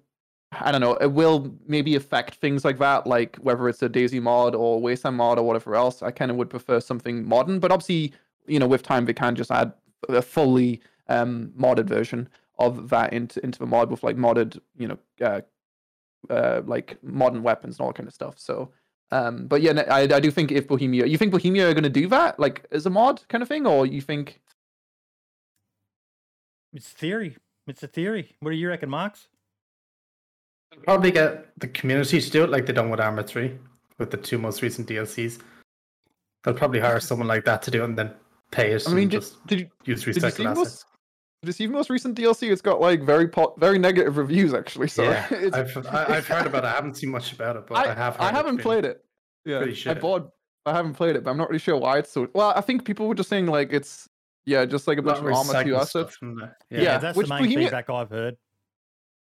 I 0.51 0.71
don't 0.71 0.81
know, 0.81 0.93
it 0.95 1.11
will 1.11 1.55
maybe 1.67 1.95
affect 1.95 2.35
things 2.35 2.63
like 2.65 2.77
that, 2.79 3.07
like 3.07 3.35
whether 3.37 3.67
it's 3.69 3.81
a 3.81 3.89
DayZ 3.89 4.21
mod 4.21 4.53
or 4.55 4.79
Wasteland 4.79 5.17
mod 5.17 5.39
or 5.39 5.45
whatever 5.45 5.75
else. 5.75 6.01
I 6.03 6.11
kind 6.11 6.29
of 6.31 6.37
would 6.37 6.49
prefer 6.49 6.79
something 6.79 7.27
modern, 7.27 7.59
but 7.59 7.71
obviously, 7.71 8.13
you 8.47 8.59
know, 8.59 8.67
with 8.67 8.83
time 8.83 9.05
they 9.05 9.13
can 9.13 9.35
just 9.35 9.51
add 9.51 9.73
a 10.07 10.21
fully 10.21 10.81
um 11.07 11.51
modded 11.57 11.87
version 11.87 12.29
of 12.59 12.89
that 12.89 13.11
into 13.13 13.43
into 13.43 13.57
the 13.57 13.65
mod 13.65 13.89
with 13.89 14.03
like 14.03 14.17
modded, 14.17 14.59
you 14.77 14.87
know, 14.87 14.97
uh, 15.21 15.41
uh 16.29 16.61
like 16.65 16.97
modern 17.03 17.41
weapons 17.43 17.77
and 17.77 17.81
all 17.81 17.89
that 17.89 17.95
kind 17.95 18.07
of 18.07 18.13
stuff. 18.13 18.37
So 18.37 18.71
um 19.11 19.47
but 19.47 19.61
yeah, 19.61 19.83
I 19.89 20.01
I 20.01 20.19
do 20.19 20.31
think 20.31 20.51
if 20.51 20.67
Bohemia 20.67 21.05
you 21.05 21.17
think 21.17 21.31
Bohemia 21.31 21.69
are 21.69 21.73
gonna 21.73 21.89
do 21.89 22.07
that, 22.07 22.39
like 22.39 22.65
as 22.71 22.85
a 22.85 22.89
mod 22.89 23.21
kind 23.27 23.41
of 23.41 23.47
thing, 23.47 23.65
or 23.65 23.85
you 23.85 24.01
think 24.01 24.41
It's 26.73 26.89
theory. 26.89 27.35
It's 27.67 27.83
a 27.83 27.87
theory. 27.87 28.35
What 28.39 28.51
do 28.51 28.57
you 28.57 28.69
reckon, 28.69 28.89
Marks? 28.89 29.27
They'll 30.71 30.81
probably 30.81 31.11
get 31.11 31.47
the 31.59 31.67
community 31.67 32.21
to 32.21 32.29
do 32.29 32.43
it 32.43 32.49
like 32.49 32.65
they 32.65 32.73
done 32.73 32.89
with 32.89 32.99
Arma 32.99 33.23
3 33.23 33.57
with 33.97 34.11
the 34.11 34.17
two 34.17 34.37
most 34.37 34.61
recent 34.61 34.87
DLCs. 34.87 35.39
They'll 36.43 36.53
probably 36.53 36.79
hire 36.79 36.99
someone 36.99 37.27
like 37.27 37.45
that 37.45 37.61
to 37.63 37.71
do 37.71 37.81
it 37.81 37.85
and 37.85 37.97
then 37.97 38.13
pay 38.51 38.71
it 38.71 38.87
I 38.87 38.91
mean 38.91 39.03
and 39.03 39.11
did, 39.11 39.21
just 39.21 39.47
did 39.47 39.59
you 39.59 39.69
use 39.85 40.03
Did 40.03 40.07
you 40.07 40.13
see 40.13 40.27
recycled 40.27 40.51
assets. 40.51 40.85
This 41.41 41.61
even 41.61 41.73
most 41.73 41.89
recent 41.89 42.17
DLC, 42.17 42.51
it's 42.51 42.61
got 42.61 42.81
like 42.81 43.01
very 43.01 43.27
po- 43.27 43.53
very 43.57 43.79
negative 43.79 44.17
reviews 44.17 44.53
actually. 44.53 44.89
So 44.89 45.03
yeah, 45.03 45.25
it's, 45.31 45.55
I've 45.55 45.87
I, 45.87 46.17
I've 46.17 46.27
heard 46.27 46.45
about 46.45 46.65
it. 46.65 46.67
I 46.67 46.71
haven't 46.71 46.95
seen 46.95 47.09
much 47.09 47.31
about 47.31 47.55
it, 47.55 47.65
but 47.67 47.75
I, 47.77 47.91
I, 47.91 47.93
have. 47.95 48.19
I 48.19 48.31
haven't 48.31 48.55
it's 48.55 48.63
played 48.63 48.83
it. 48.85 49.03
Yeah, 49.45 49.59
pretty 49.59 49.89
I 49.89 49.93
bought. 49.93 50.31
I 50.65 50.73
haven't 50.73 50.95
played 50.95 51.15
it, 51.15 51.23
but 51.23 51.31
I'm 51.31 51.37
not 51.37 51.47
really 51.49 51.59
sure 51.59 51.77
why 51.77 51.99
it's 51.99 52.11
so. 52.11 52.27
Well, 52.33 52.51
I 52.55 52.61
think 52.61 52.83
people 52.83 53.07
were 53.07 53.15
just 53.15 53.29
saying 53.29 53.45
like 53.45 53.71
it's 53.71 54.09
yeah, 54.45 54.65
just 54.65 54.85
like 54.87 54.97
a 54.97 55.01
been 55.01 55.13
bunch 55.13 55.25
of 55.25 55.33
Arma 55.33 55.63
two 55.63 55.69
recycled 55.71 55.75
assets. 55.77 55.89
stuff 55.91 56.13
from 56.15 56.39
there. 56.39 56.57
Yeah, 56.69 56.81
Yeah, 56.81 56.97
that's 56.97 57.17
which 57.17 57.27
the 57.27 57.33
main 57.35 57.43
Bohemia- 57.43 57.67
feedback 57.67 57.89
I've 57.89 58.09
heard. 58.09 58.35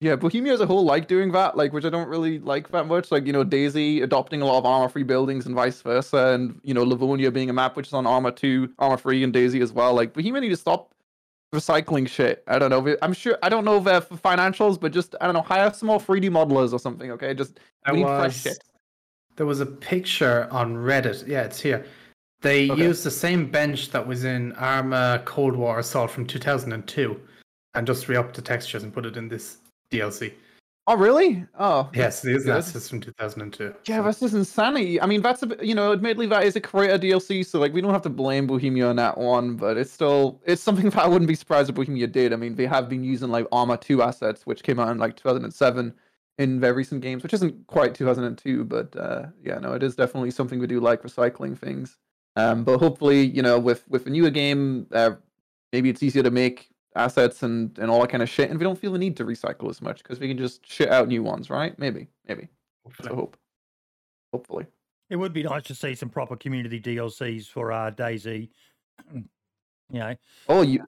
Yeah, 0.00 0.14
Bohemia 0.16 0.52
as 0.52 0.61
a 0.61 0.66
whole 0.66 0.85
like 0.85 1.09
doing 1.09 1.33
that, 1.33 1.57
like 1.57 1.72
which 1.72 1.85
I 1.85 1.88
don't 1.90 2.09
really 2.09 2.38
like 2.38 2.70
that 2.70 2.87
much. 2.87 3.11
Like 3.11 3.26
you 3.26 3.33
know, 3.33 3.44
DayZ 3.44 4.02
adopting 4.02 4.40
a 4.40 4.46
lot 4.46 4.59
of 4.59 4.64
Arma 4.66 4.88
free 4.88 5.02
buildings 5.02 5.46
and 5.46 5.55
vice 5.55 5.81
versa, 5.83 6.33
and 6.35 6.61
you 6.62 6.72
know, 6.74 6.83
Livonia 6.83 7.31
being 7.31 7.50
a 7.50 7.52
map 7.52 7.76
which 7.76 7.88
is 7.88 7.92
on 7.92 8.07
Arma 8.07 8.33
two, 8.33 8.72
Arma 8.79 8.96
free, 8.96 9.22
and 9.22 9.35
DayZ 9.35 9.61
as 9.62 9.72
well. 9.72 9.94
Like 9.94 10.12
Bohemia 10.14 10.40
need 10.40 10.50
to 10.50 10.57
stop 10.57 10.92
recycling 11.55 12.09
shit. 12.09 12.43
I 12.47 12.59
don't 12.59 12.71
know. 12.71 12.97
I'm 13.03 13.13
sure 13.13 13.39
I 13.43 13.49
don't 13.49 13.65
know 13.65 13.77
if 13.79 13.87
uh, 13.87 14.01
for 14.01 14.17
financials, 14.17 14.79
but 14.81 14.93
just 14.93 15.15
I 15.21 15.25
don't 15.27 15.35
know, 15.35 15.43
hire 15.43 15.73
some 15.73 15.87
more 15.89 15.99
3D 15.99 16.31
modelers 16.31 16.73
or 16.73 16.79
something. 16.79 17.11
Okay, 17.13 17.35
just 17.35 17.59
There 17.85 17.95
we 17.95 18.01
need 18.01 18.07
fresh 18.07 18.35
was, 18.35 18.43
shit. 18.43 18.59
there 19.37 19.47
was 19.47 19.61
a 19.61 19.67
picture 19.67 20.49
on 20.51 20.75
Reddit. 20.77 21.27
Yeah, 21.27 21.43
it's 21.43 21.61
here. 21.61 21.85
They 22.43 22.71
Okay. 22.71 22.83
used 22.83 23.03
the 23.05 23.11
same 23.11 23.51
bench 23.51 23.91
that 23.91 24.07
was 24.07 24.25
in 24.25 24.53
Arma 24.53 25.23
Cold 25.25 25.57
War 25.57 25.79
Assault 25.79 26.11
from 26.11 26.27
2002 26.27 27.19
and 27.75 27.87
just 27.87 28.09
re 28.09 28.17
upped 28.17 28.37
the 28.37 28.43
textures 28.43 28.83
and 28.83 28.93
put 28.93 29.07
it 29.07 29.17
in 29.17 29.29
this 29.29 29.59
DLC. 29.91 30.35
Oh 30.88 30.96
really? 30.96 31.44
Oh 31.59 31.90
Yes, 31.94 32.25
used 32.25 32.46
good. 32.46 32.64
from 32.64 33.01
2002. 33.01 33.75
Yeah, 33.87 33.96
so- 33.99 34.03
that's 34.05 34.20
just 34.20 34.35
insanity. 34.35 35.01
I 35.01 35.07
mean, 35.07 35.20
that's 35.20 35.42
a 35.42 35.57
you 35.61 35.75
know, 35.75 35.92
admittedly 35.92 36.27
that 36.27 36.44
is 36.44 36.55
a 36.55 36.61
creator 36.61 36.96
DLC, 36.99 37.44
so 37.44 37.59
like 37.59 37.72
we 37.72 37.81
don't 37.81 37.92
have 37.92 38.03
to 38.03 38.09
blame 38.11 38.46
Bohemia 38.46 38.87
on 38.88 38.96
that 38.96 39.18
one, 39.18 39.57
but 39.57 39.77
it's 39.77 39.90
still 39.90 40.40
it's 40.44 40.62
something 40.62 40.90
that 40.90 41.03
I 41.05 41.09
wouldn't 41.09 41.29
be 41.29 41.35
surprised 41.35 41.68
if 41.70 41.75
Bohemia 41.75 42.07
did. 42.07 42.33
I 42.33 42.37
mean, 42.37 42.55
they 42.55 42.66
have 42.66 42.88
been 42.88 43.03
using 43.03 43.31
like 43.31 43.46
Arma 43.51 43.77
2 43.79 44.01
assets, 44.03 44.46
which 44.46 44.62
came 44.62 44.79
out 44.79 44.88
in 44.90 44.99
like 44.99 45.16
2007 45.16 45.92
in 46.38 46.61
their 46.61 46.75
recent 46.75 47.01
games, 47.01 47.22
which 47.22 47.33
isn't 47.35 47.66
quite 47.66 47.94
2002, 47.94 48.64
but 48.64 48.94
uh, 48.96 49.27
yeah, 49.42 49.59
no, 49.59 49.72
it 49.72 49.83
is 49.83 49.96
definitely 49.96 50.31
something 50.31 50.59
we 50.61 50.66
do 50.68 50.79
like 50.81 51.03
recycling 51.03 51.59
things. 51.59 51.96
Um, 52.37 52.62
but 52.64 52.79
hopefully, 52.79 53.22
you 53.27 53.42
know, 53.42 53.59
with 53.59 53.88
with 53.88 54.07
a 54.07 54.11
newer 54.11 54.31
game, 54.31 54.87
uh, 54.92 55.12
maybe 55.72 55.88
it's 55.90 56.03
easier 56.03 56.22
to 56.22 56.31
make 56.31 56.68
assets 56.97 57.43
and 57.43 57.77
and 57.79 57.91
all 57.91 58.01
that 58.01 58.11
kind 58.11 58.23
of 58.23 58.29
shit, 58.29 58.51
and 58.51 58.59
we 58.59 58.65
don't 58.65 58.79
feel 58.79 58.93
the 58.93 58.99
need 58.99 59.17
to 59.19 59.25
recycle 59.25 59.69
as 59.71 59.81
much 59.83 60.03
because 60.03 60.19
we 60.19 60.29
can 60.29 60.39
just 60.39 60.67
shit 60.71 60.91
out 60.91 61.09
new 61.09 61.23
ones, 61.23 61.51
right? 61.51 61.79
Maybe, 61.79 62.09
maybe. 62.27 62.49
So 63.03 63.15
hope. 63.15 63.37
Hopefully. 64.33 64.67
It 65.09 65.17
would 65.17 65.33
be 65.33 65.43
nice 65.45 65.63
to 65.65 65.75
see 65.75 65.95
some 65.95 66.09
proper 66.09 66.37
community 66.37 66.81
DLCs 66.81 67.47
for 67.47 67.71
uh, 67.73 67.91
DayZ. 67.91 68.49
You 69.93 70.01
know, 70.01 70.17
Oh, 70.49 70.63
you. 70.63 70.85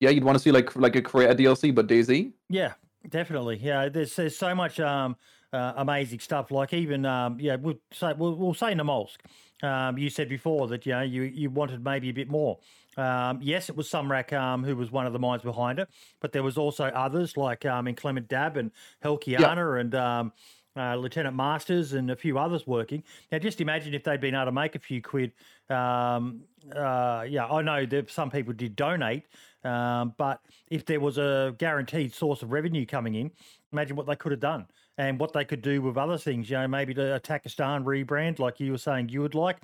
Yeah, 0.00 0.10
you'd 0.10 0.22
want 0.24 0.36
to 0.36 0.42
see 0.42 0.52
like 0.52 0.76
like 0.76 0.96
a 0.96 1.00
creator 1.00 1.34
DLC, 1.34 1.74
but 1.74 1.86
DayZ. 1.86 2.30
yeah, 2.50 2.74
definitely. 3.08 3.56
Yeah, 3.56 3.88
there's 3.88 4.14
there's 4.16 4.36
so 4.36 4.54
much 4.54 4.78
um 4.80 5.16
uh, 5.54 5.72
amazing 5.76 6.18
stuff. 6.20 6.50
Like 6.50 6.74
even 6.74 7.06
um 7.06 7.40
yeah, 7.40 7.56
we'll 7.56 7.78
say 7.90 8.12
we'll, 8.12 8.34
we'll 8.34 8.52
say 8.52 8.74
Namalsk. 8.74 9.16
Um, 9.62 9.96
you 9.96 10.10
said 10.10 10.28
before 10.28 10.68
that 10.68 10.84
you 10.84 10.92
know 10.92 11.00
you 11.00 11.22
you 11.22 11.48
wanted 11.48 11.82
maybe 11.82 12.10
a 12.10 12.12
bit 12.12 12.28
more. 12.28 12.58
Um, 12.96 13.38
yes, 13.40 13.68
it 13.68 13.76
was 13.76 13.88
Sumrak 13.88 14.32
um, 14.32 14.64
who 14.64 14.76
was 14.76 14.90
one 14.90 15.06
of 15.06 15.12
the 15.12 15.18
minds 15.18 15.44
behind 15.44 15.78
it, 15.78 15.88
but 16.20 16.32
there 16.32 16.42
was 16.42 16.58
also 16.58 16.84
others 16.86 17.36
like 17.36 17.64
um, 17.64 17.88
in 17.88 17.94
Clement 17.94 18.28
Dab 18.28 18.56
and 18.56 18.70
Helkiana 19.02 19.80
and 19.80 19.94
um, 19.94 20.32
uh, 20.76 20.96
Lieutenant 20.96 21.36
Masters 21.36 21.92
and 21.92 22.10
a 22.10 22.16
few 22.16 22.38
others 22.38 22.66
working. 22.66 23.02
Now, 23.30 23.38
just 23.38 23.60
imagine 23.60 23.94
if 23.94 24.04
they'd 24.04 24.20
been 24.20 24.34
able 24.34 24.46
to 24.46 24.52
make 24.52 24.74
a 24.74 24.78
few 24.78 25.02
quid. 25.02 25.32
Um, 25.68 26.42
uh, 26.74 27.24
yeah, 27.28 27.46
I 27.46 27.62
know 27.62 27.86
that 27.86 28.10
some 28.10 28.30
people 28.30 28.52
did 28.52 28.76
donate, 28.76 29.24
um, 29.64 30.14
but 30.18 30.40
if 30.70 30.84
there 30.84 31.00
was 31.00 31.18
a 31.18 31.54
guaranteed 31.58 32.14
source 32.14 32.42
of 32.42 32.52
revenue 32.52 32.86
coming 32.86 33.14
in, 33.14 33.30
imagine 33.72 33.96
what 33.96 34.06
they 34.06 34.16
could 34.16 34.32
have 34.32 34.40
done 34.40 34.66
and 34.98 35.18
what 35.18 35.32
they 35.32 35.44
could 35.44 35.62
do 35.62 35.80
with 35.80 35.96
other 35.96 36.18
things. 36.18 36.50
You 36.50 36.58
know, 36.58 36.68
maybe 36.68 36.92
the 36.92 37.20
Atakistan 37.22 37.84
rebrand, 37.84 38.38
like 38.38 38.60
you 38.60 38.72
were 38.72 38.78
saying 38.78 39.08
you 39.08 39.22
would 39.22 39.34
like, 39.34 39.56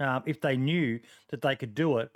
um, 0.00 0.22
if 0.26 0.40
they 0.40 0.56
knew 0.56 1.00
that 1.30 1.40
they 1.40 1.56
could 1.56 1.74
do 1.74 1.98
it 1.98 2.10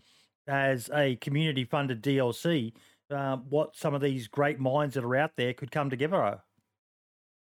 as 0.49 0.91
a 0.95 1.17
community 1.17 1.65
funded 1.65 2.03
DLC. 2.03 2.73
Um, 3.11 3.45
what 3.49 3.75
some 3.75 3.95
of 3.95 4.03
these 4.03 4.29
great 4.29 4.59
minds 4.61 4.95
that 4.95 5.05
are 5.05 5.17
out 5.17 5.33
there 5.37 5.55
could 5.55 5.71
come 5.71 5.89
together. 5.89 6.23
uh, 6.23 6.37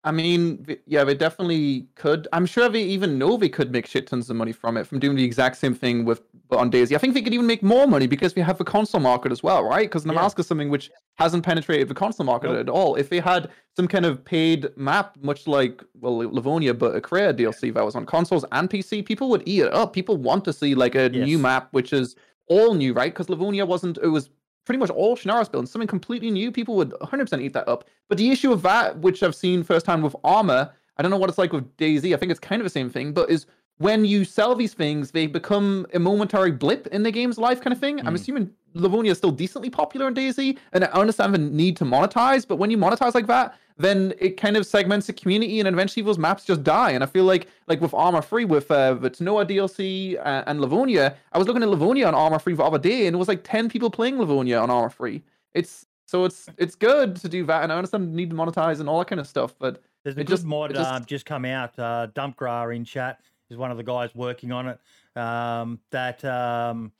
I 0.05 0.13
mean, 0.13 0.65
yeah, 0.87 1.03
they 1.03 1.15
definitely 1.15 1.89
could. 1.97 2.29
I'm 2.33 2.47
sure 2.47 2.69
they 2.69 2.83
even 2.83 3.19
know 3.19 3.37
they 3.37 3.49
could 3.49 3.73
make 3.73 3.87
shit 3.87 4.07
tons 4.07 4.31
of 4.31 4.37
money 4.37 4.53
from 4.53 4.77
it 4.77 4.87
from 4.87 5.01
doing 5.01 5.17
the 5.17 5.25
exact 5.25 5.57
same 5.57 5.75
thing 5.75 6.05
with 6.05 6.21
on 6.53 6.71
DayZ. 6.71 6.95
I 6.95 6.99
think 6.99 7.15
they 7.15 7.23
could 7.23 7.35
even 7.35 7.47
make 7.49 7.61
more 7.63 7.89
money 7.89 8.07
because 8.07 8.37
we 8.37 8.43
have 8.43 8.57
the 8.57 8.65
console 8.65 9.01
market 9.01 9.33
as 9.33 9.43
well, 9.43 9.65
right? 9.65 9.89
Because 9.89 10.07
Yeah. 10.07 10.13
Namalsk 10.13 10.39
is 10.39 10.47
something 10.47 10.71
which 10.71 10.93
hasn't 11.17 11.43
penetrated 11.43 11.89
the 11.89 11.95
console 11.95 12.25
market 12.25 12.49
Nope. 12.53 12.61
at 12.61 12.69
all. 12.69 12.95
If 12.95 13.09
they 13.09 13.19
had 13.19 13.51
some 13.75 13.89
kind 13.89 14.07
of 14.07 14.25
paid 14.25 14.69
map, 14.77 15.17
much 15.23 15.49
like 15.49 15.83
well 16.01 16.19
Livonia, 16.19 16.73
but 16.75 16.95
a 16.95 17.01
creator 17.01 17.33
DLC 17.33 17.75
that 17.75 17.85
was 17.85 17.97
on 17.97 18.07
consoles 18.07 18.45
and 18.53 18.71
PC, 18.71 19.05
people 19.05 19.29
would 19.31 19.43
eat 19.45 19.63
it 19.63 19.75
up. 19.75 19.93
People 19.93 20.19
want 20.19 20.45
to 20.45 20.53
see 20.53 20.77
like 20.77 20.95
a 20.95 21.09
new 21.09 21.39
map 21.39 21.69
which 21.73 21.93
is 21.93 22.15
all 22.49 22.75
new, 22.75 22.93
right? 22.93 23.13
Because 23.13 23.29
Livonia 23.29 23.67
wasn't. 23.67 23.99
It 24.03 24.09
was 24.09 24.31
pretty 24.65 24.79
much 24.79 24.91
all 24.91 25.17
Shannara's 25.17 25.49
build, 25.49 25.69
something 25.69 25.89
completely 25.89 26.31
new. 26.31 26.51
People 26.51 26.75
would 26.77 26.91
100% 26.91 27.41
eat 27.41 27.53
that 27.53 27.69
up. 27.69 27.85
But 28.09 28.19
the 28.19 28.31
issue 28.31 28.53
of 28.53 28.63
that, 28.63 28.99
which 28.99 29.23
I've 29.23 29.35
seen 29.35 29.63
firsthand 29.63 30.03
with 30.03 30.17
Arma, 30.25 30.73
I 30.97 31.03
don't 31.03 31.11
know 31.11 31.17
what 31.17 31.29
it's 31.29 31.39
like 31.39 31.53
with 31.53 31.77
DayZ. 31.77 32.13
I 32.13 32.17
think 32.17 32.31
it's 32.31 32.41
kind 32.41 32.61
of 32.61 32.65
the 32.65 32.71
same 32.71 32.91
thing, 32.91 33.13
but 33.13 33.31
is 33.31 33.47
when 33.79 34.05
you 34.05 34.25
sell 34.25 34.55
these 34.55 34.75
things, 34.75 35.11
they 35.11 35.27
become 35.27 35.87
a 35.93 35.99
momentary 35.99 36.51
blip 36.53 36.87
in 36.89 37.03
the 37.03 37.11
game's 37.11 37.39
life, 37.39 37.61
kind 37.61 37.73
of 37.73 37.79
thing. 37.81 38.01
I'm 38.01 38.13
Mm. 38.15 38.21
assuming 38.21 38.51
Livonia 38.75 39.13
is 39.13 39.19
still 39.19 39.31
decently 39.31 39.71
popular 39.71 40.09
in 40.09 40.15
DayZ, 40.15 40.59
and 40.73 40.85
I 40.85 40.89
understand 40.89 41.35
the 41.35 41.39
need 41.39 41.77
to 41.79 41.85
monetize. 41.85 42.47
But 42.47 42.57
when 42.57 42.71
you 42.71 42.79
monetize 42.79 43.15
like 43.15 43.27
that, 43.27 43.55
then 43.79 44.15
it 44.19 44.37
kind 44.39 44.57
of 44.57 44.65
segments 44.67 45.07
the 45.07 45.13
community, 45.13 45.61
and 45.61 45.69
eventually 45.69 46.03
those 46.03 46.19
maps 46.19 46.45
just 46.47 46.63
die. 46.63 46.93
And 46.93 47.03
I 47.05 47.07
feel 47.07 47.25
like, 47.25 47.49
like 47.69 47.81
with 47.83 47.93
Arma 47.93 48.23
3, 48.23 48.45
with 48.47 48.71
uh, 48.71 48.95
the 48.95 49.11
Tanoa 49.11 49.45
DLC 49.47 50.17
uh, 50.19 50.45
and 50.47 50.61
Livonia, 50.61 51.15
I 51.33 51.39
was 51.39 51.47
looking 51.47 51.63
at 51.63 51.69
Livonia 51.69 52.07
on 52.07 52.15
Arma 52.15 52.39
3 52.39 52.55
the 52.55 52.63
other 52.63 52.79
day, 52.79 53.07
and 53.07 53.15
it 53.15 53.19
was 53.19 53.29
like 53.29 53.45
ten 53.45 53.69
people 53.69 53.91
playing 53.91 54.19
Livonia 54.19 54.59
on 54.59 54.71
Arma 54.71 54.89
3. 54.91 55.23
It's 55.55 55.87
so 56.07 56.25
it's 56.25 56.49
it's 56.57 56.75
good 56.75 57.17
to 57.17 57.29
do 57.29 57.45
that, 57.47 57.63
and 57.65 57.73
I 57.73 57.77
understand 57.77 58.05
the 58.09 58.17
need 58.17 58.31
to 58.31 58.37
monetize 58.37 58.81
and 58.81 58.89
all 58.89 58.99
that 59.01 59.09
kind 59.09 59.21
of 59.21 59.27
stuff. 59.27 59.55
But 59.59 59.83
There's 60.05 60.17
a 60.17 60.21
It 60.21 60.27
good 60.29 60.35
just- 60.35 60.45
mod 60.47 60.73
just- 60.73 60.91
um, 60.91 61.05
just 61.05 61.27
come 61.27 61.45
out. 61.45 61.77
Uh, 61.79 62.07
Dumpgra 62.15 62.75
in 62.77 62.85
chat 62.85 63.19
is 63.51 63.57
one 63.57 63.71
of 63.71 63.77
the 63.77 63.83
guys 63.83 64.15
working 64.15 64.53
on 64.53 64.69
it. 64.69 64.79
Um, 65.21 65.81
that 65.91 66.25
um, 66.25 66.93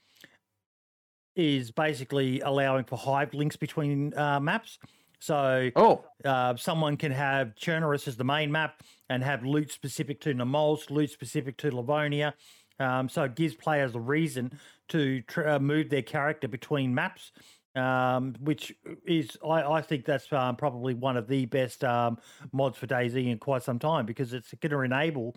is 1.35 1.71
basically 1.71 2.41
allowing 2.41 2.85
for 2.85 2.97
hive 2.97 3.35
links 3.35 3.57
between 3.57 4.17
uh, 4.17 4.41
maps. 4.41 4.79
So 5.19 5.71
oh, 5.77 6.05
uh, 6.25 6.57
someone 6.57 6.97
can 6.97 7.13
have 7.13 7.55
Chernarus 7.57 8.09
as 8.09 8.17
the 8.17 8.25
main 8.25 8.51
map 8.51 8.83
and 9.09 9.23
have 9.23 9.45
loot 9.45 9.71
specific 9.73 10.21
to 10.23 10.35
Namalsk, 10.35 10.91
loot 10.91 11.11
specific 11.11 11.57
to 11.59 11.75
Livonia. 11.75 12.35
Um, 12.79 13.09
so 13.09 13.25
it 13.25 13.35
gives 13.35 13.55
players 13.55 13.95
a 13.95 14.01
reason 14.01 14.59
to 14.89 15.23
tr- 15.23 15.49
uh, 15.49 15.59
move 15.59 15.89
their 15.89 16.03
character 16.03 16.49
between 16.49 16.95
maps, 16.95 17.33
um, 17.75 18.35
which 18.41 18.75
is, 19.07 19.37
I, 19.45 19.63
I 19.63 19.83
think 19.83 20.05
that's 20.05 20.31
um, 20.33 20.57
probably 20.57 20.93
one 20.93 21.17
of 21.17 21.27
the 21.27 21.47
best 21.47 21.85
um, 21.85 22.19
mods 22.53 22.77
for 22.77 22.87
DayZ 22.87 23.31
in 23.31 23.39
quite 23.39 23.63
some 23.63 23.79
time 23.79 24.05
because 24.05 24.35
it's 24.35 24.53
going 24.61 24.71
to 24.71 24.81
enable 24.81 25.37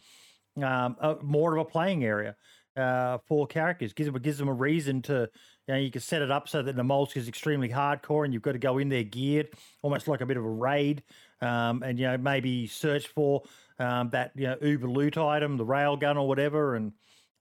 um, 0.63 0.95
a, 0.99 1.15
more 1.21 1.55
of 1.55 1.61
a 1.61 1.69
playing 1.69 2.03
area 2.03 2.35
uh, 2.77 3.17
for 3.27 3.47
characters. 3.47 3.93
Gives 3.93 4.11
them, 4.11 4.21
gives 4.21 4.37
them 4.37 4.47
a 4.47 4.53
reason 4.53 5.01
to, 5.03 5.29
you 5.67 5.73
know, 5.73 5.79
you 5.79 5.91
can 5.91 6.01
set 6.01 6.21
it 6.21 6.31
up 6.31 6.47
so 6.47 6.61
that 6.61 6.75
the 6.75 6.83
Molsk 6.83 7.17
is 7.17 7.27
extremely 7.27 7.69
hardcore 7.69 8.25
and 8.25 8.33
you've 8.33 8.41
got 8.43 8.53
to 8.53 8.59
go 8.59 8.77
in 8.77 8.89
there 8.89 9.03
geared, 9.03 9.49
almost 9.81 10.07
like 10.07 10.21
a 10.21 10.25
bit 10.25 10.37
of 10.37 10.45
a 10.45 10.49
raid, 10.49 11.03
um, 11.41 11.83
and, 11.83 11.99
you 11.99 12.07
know, 12.07 12.17
maybe 12.17 12.67
search 12.67 13.07
for 13.07 13.43
um, 13.79 14.09
that, 14.09 14.31
you 14.35 14.47
know, 14.47 14.57
Uber 14.61 14.89
loot 14.89 15.17
item, 15.17 15.57
the 15.57 15.65
railgun 15.65 16.15
or 16.15 16.27
whatever, 16.27 16.75
and 16.75 16.93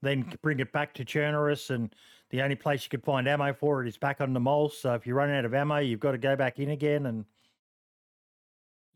then 0.03 0.33
bring 0.43 0.61
it 0.61 0.73
back 0.73 0.95
to 0.95 1.05
Chernarus. 1.05 1.71
And 1.71 1.95
the 2.31 2.43
only 2.43 2.57
place 2.57 2.85
you 2.85 2.91
could 2.91 3.05
find 3.05 3.27
ammo 3.27 3.53
for 3.53 3.83
it 3.83 3.89
is 3.89 3.97
back 3.97 4.21
on 4.21 4.33
the 4.33 4.41
Molsk. 4.41 4.81
So 4.81 4.95
if 4.95 5.07
you're 5.07 5.17
running 5.17 5.37
out 5.37 5.45
of 5.45 5.55
ammo, 5.55 5.79
you've 5.79 6.01
got 6.01 6.13
to 6.13 6.19
go 6.19 6.37
back 6.37 6.59
in 6.59 6.71
again. 6.71 7.07
And 7.07 7.25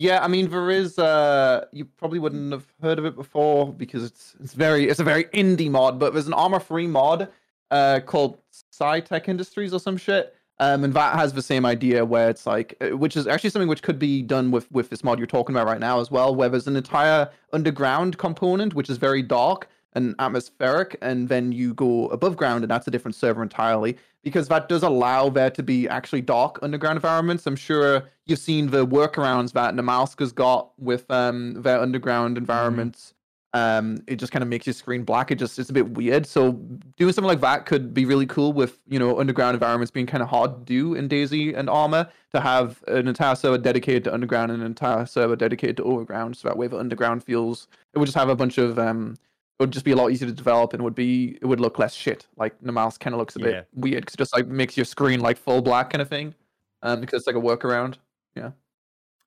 Yeah, 0.03 0.19
I 0.21 0.27
mean 0.27 0.51
there 0.51 0.69
is 0.69 0.99
uh 0.99 1.67
you 1.71 1.85
probably 1.85 2.19
wouldn't 2.19 2.51
have 2.51 2.67
heard 2.83 2.99
of 2.99 3.05
it 3.05 3.15
before 3.15 3.73
because 3.73 4.03
it's 4.03 4.35
it's 4.43 4.53
very 4.53 4.89
it's 4.89 4.99
a 4.99 5.05
very 5.05 5.27
indie 5.27 5.71
mod, 5.71 6.01
but 6.01 6.13
there's 6.13 6.27
an 6.27 6.33
Arma 6.35 6.59
3 6.59 6.89
mod 6.89 7.29
uh 7.71 8.01
called 8.05 8.39
SciTech 8.73 9.29
Industries 9.29 9.73
or 9.73 9.79
some 9.79 9.97
shit. 9.97 10.35
Um 10.59 10.83
and 10.83 10.93
that 10.95 11.15
has 11.15 11.33
the 11.35 11.41
same 11.41 11.65
idea 11.65 12.05
where 12.05 12.29
it's 12.31 12.47
like 12.47 12.77
uh, 12.81 12.97
which 12.97 13.17
is 13.17 13.29
actually 13.29 13.51
something 13.51 13.69
which 13.69 13.85
could 13.85 14.01
be 14.01 14.23
done 14.23 14.51
with 14.51 14.69
with 14.73 14.91
this 14.91 15.05
mod 15.05 15.19
you're 15.19 15.29
talking 15.29 15.55
about 15.55 15.69
right 15.69 15.79
now 15.79 16.01
as 16.01 16.11
well, 16.11 16.35
where 16.35 16.49
there's 16.49 16.67
an 16.67 16.75
entire 16.75 17.31
underground 17.53 18.19
component 18.19 18.75
which 18.75 18.91
is 18.91 18.97
very 18.99 19.23
dark 19.23 19.69
and 19.95 20.15
atmospheric, 20.19 20.97
and 21.03 21.29
then 21.29 21.53
you 21.53 21.75
go 21.75 22.09
above 22.09 22.37
ground 22.37 22.65
and 22.65 22.71
that's 22.71 22.87
a 22.87 22.91
different 22.91 23.15
server 23.15 23.43
entirely 23.43 23.97
because 24.23 24.49
that 24.49 24.69
does 24.69 24.83
allow 24.83 25.29
there 25.29 25.51
to 25.51 25.63
be 25.63 25.89
actually 25.89 26.23
dark 26.23 26.59
underground 26.63 26.97
environments. 26.97 27.47
I'm 27.47 27.57
sure 27.57 28.05
you've 28.27 28.39
seen 28.39 28.71
the 28.71 28.87
workarounds 28.87 29.53
that 29.53 29.75
Namalsk's 29.75 30.33
got 30.33 30.71
with 30.79 31.11
um, 31.11 31.55
their 31.63 31.81
underground 31.81 32.39
environments 32.39 33.15
um, 33.55 34.03
it 34.07 34.17
just 34.17 34.33
kind 34.33 34.43
of 34.43 34.49
makes 34.49 34.67
your 34.67 34.73
screen 34.73 35.05
black. 35.05 35.31
It 35.31 35.35
just 35.37 35.59
it's 35.59 35.69
a 35.69 35.75
bit 35.75 35.91
weird. 35.91 36.27
So 36.27 36.53
doing 36.97 37.13
something 37.13 37.29
like 37.29 37.41
that 37.41 37.67
could 37.67 37.93
be 37.93 38.07
really 38.07 38.27
cool 38.27 38.53
with 38.53 38.79
you 38.89 38.99
know 38.99 39.19
underground 39.19 39.55
environments 39.55 39.91
being 39.91 40.07
kind 40.07 40.23
of 40.23 40.29
hard 40.29 40.53
to 40.55 40.61
do 40.65 40.95
in 40.95 41.09
DayZ 41.09 41.57
and 41.57 41.69
Arma 41.69 42.11
to 42.33 42.41
have 42.41 42.83
an 42.89 43.09
entire 43.09 43.35
server 43.35 43.59
dedicated 43.59 44.05
to 44.05 44.15
underground 44.15 44.51
and 44.51 44.61
an 44.61 44.67
entire 44.67 45.05
server 45.05 45.37
dedicated 45.37 45.77
to 45.79 45.85
overground. 45.85 46.37
So 46.37 46.49
that 46.49 46.57
way, 46.57 46.67
the 46.67 46.79
underground 46.79 47.25
feels 47.25 47.69
it 47.93 47.99
would 47.99 48.07
just 48.07 48.17
have 48.17 48.31
a 48.31 48.37
bunch 48.37 48.57
of 48.57 48.79
um, 48.79 49.17
would 49.61 49.71
just 49.71 49.85
be 49.85 49.93
a 49.93 49.97
lot 49.97 50.11
easier 50.11 50.29
to 50.29 50.35
develop 50.35 50.73
and 50.73 50.83
would 50.83 50.95
be 50.95 51.39
it 51.41 51.47
would 51.47 51.61
look 51.61 51.79
less 51.79 51.95
shit. 51.95 52.27
Like 52.37 52.55
the 52.61 52.73
mouse 52.73 52.99
kind 52.99 53.15
of 53.15 53.19
looks 53.19 53.37
a 53.37 53.41
Yeah. 53.41 53.45
bit 53.47 53.69
weird 53.75 54.01
because 54.03 54.15
it 54.15 54.19
just 54.19 54.35
like 54.35 54.47
makes 54.47 54.77
your 54.77 54.85
screen 54.85 55.21
like 55.21 55.37
full 55.37 55.63
black 55.63 55.91
kind 55.91 56.03
of 56.03 56.09
thing, 56.09 56.35
um, 56.83 57.01
because 57.01 57.21
it's 57.21 57.27
like 57.27 57.37
a 57.37 57.41
workaround. 57.41 57.97
Yeah, 58.35 58.53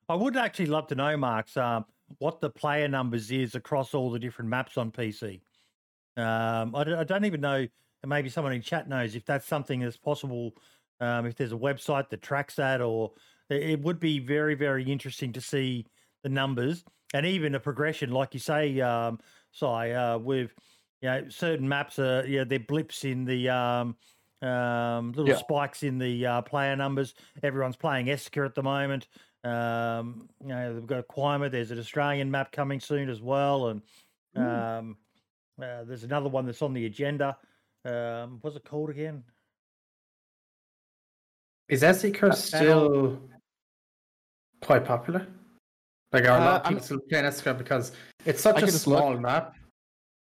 I 0.08 0.14
would 0.14 0.36
actually 0.36 0.66
love 0.66 0.88
to 0.88 0.94
know, 0.94 1.16
Marks, 1.16 1.56
um, 1.56 1.84
what 2.18 2.40
the 2.40 2.50
player 2.50 2.88
numbers 2.88 3.30
is 3.30 3.54
across 3.54 3.94
all 3.94 4.10
the 4.10 4.18
different 4.18 4.50
maps 4.50 4.76
on 4.76 4.90
PC. 4.90 5.40
Um, 6.16 6.74
I, 6.74 6.84
don't, 6.84 6.98
I 6.98 7.04
don't 7.04 7.24
even 7.24 7.40
know, 7.40 7.56
and 8.02 8.08
maybe 8.08 8.28
someone 8.28 8.52
in 8.52 8.62
chat 8.62 8.88
knows 8.88 9.14
if 9.14 9.24
that's 9.24 9.46
something 9.46 9.80
that's 9.80 9.96
possible. 9.96 10.52
Um, 10.98 11.26
if 11.26 11.34
there's 11.36 11.52
a 11.52 11.56
website 11.56 12.08
that 12.08 12.22
tracks 12.22 12.56
that, 12.56 12.80
or 12.80 13.12
it- 13.50 13.62
it 13.70 13.80
would 13.82 14.00
be 14.00 14.18
very, 14.18 14.54
very 14.54 14.82
interesting 14.90 15.32
to 15.34 15.40
see 15.42 15.86
the 16.22 16.30
numbers 16.30 16.84
and 17.12 17.26
even 17.26 17.54
a 17.54 17.60
progression, 17.60 18.10
like 18.10 18.32
you 18.32 18.40
say, 18.40 18.80
um, 18.80 19.20
Si, 19.56 19.64
uh, 19.64 20.18
with 20.18 20.52
you 21.00 21.08
know 21.08 21.28
certain 21.28 21.66
maps 21.68 21.98
are 21.98 22.26
yeah 22.26 22.44
they're 22.44 22.58
blips 22.60 23.04
in 23.04 23.24
the 23.24 23.48
um, 23.48 23.96
um, 24.42 25.12
little 25.12 25.28
Yeah. 25.30 25.36
spikes 25.36 25.82
in 25.82 25.98
the 25.98 26.26
uh, 26.26 26.42
player 26.42 26.76
numbers. 26.76 27.14
Everyone's 27.42 27.76
playing 27.76 28.06
Esseker 28.06 28.44
at 28.44 28.54
the 28.54 28.62
moment. 28.62 29.08
Um, 29.44 30.28
you 30.42 30.48
know, 30.48 30.74
they've 30.74 30.86
got 30.86 31.06
Quima. 31.08 31.48
There's 31.50 31.70
an 31.70 31.78
Australian 31.78 32.30
map 32.30 32.52
coming 32.52 32.80
soon 32.80 33.08
as 33.08 33.22
well, 33.22 33.68
and 33.68 33.80
um, 34.36 34.96
uh, 35.62 35.84
there's 35.84 36.04
another 36.04 36.28
one 36.28 36.44
that's 36.44 36.60
on 36.62 36.74
the 36.74 36.84
agenda. 36.84 37.36
Um, 37.86 38.38
what's 38.42 38.56
it 38.56 38.64
called 38.64 38.90
again? 38.90 39.22
Is 41.68 41.82
Esseker 41.82 42.34
still 42.34 43.20
quite 44.60 44.84
popular? 44.84 45.26
Like, 46.12 46.24
are 46.24 46.28
a 46.28 46.34
Uh, 46.34 46.44
lot 46.44 46.60
of 46.60 46.66
I'm- 46.66 46.74
people 46.74 46.84
still 46.84 47.00
playing 47.08 47.24
Esseker 47.24 47.56
because 47.56 47.92
it's 48.26 48.42
such 48.42 48.56
I 48.56 48.58
a 48.58 48.60
can 48.62 48.70
just 48.70 48.86
look. 48.86 48.98
small 48.98 49.16
map 49.18 49.54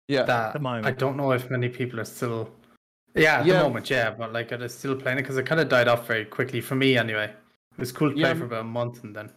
Yeah, 0.08 0.22
that 0.24 0.52
the 0.52 0.58
moment. 0.60 0.86
I 0.86 0.92
don't 0.92 1.16
know 1.16 1.32
if 1.32 1.50
many 1.50 1.68
people 1.68 1.98
are 2.00 2.04
still. 2.04 2.50
Yeah, 3.14 3.40
at 3.40 3.46
Yeah. 3.46 3.58
the 3.58 3.64
moment, 3.64 3.88
yeah, 3.90 4.10
but 4.10 4.32
like, 4.32 4.52
are 4.52 4.58
they 4.58 4.68
still 4.68 4.94
playing 4.94 5.18
it? 5.18 5.22
Because 5.22 5.38
it 5.38 5.46
kind 5.46 5.60
of 5.60 5.68
died 5.68 5.88
off 5.88 6.06
very 6.06 6.24
quickly 6.26 6.60
for 6.60 6.74
me, 6.74 6.98
anyway. 6.98 7.24
It 7.72 7.78
was 7.80 7.90
cool 7.92 8.10
to 8.10 8.14
play 8.16 8.34
for 8.34 8.44
about 8.44 8.60
a 8.60 8.64
month 8.64 9.04
and 9.04 9.16
then. 9.16 9.30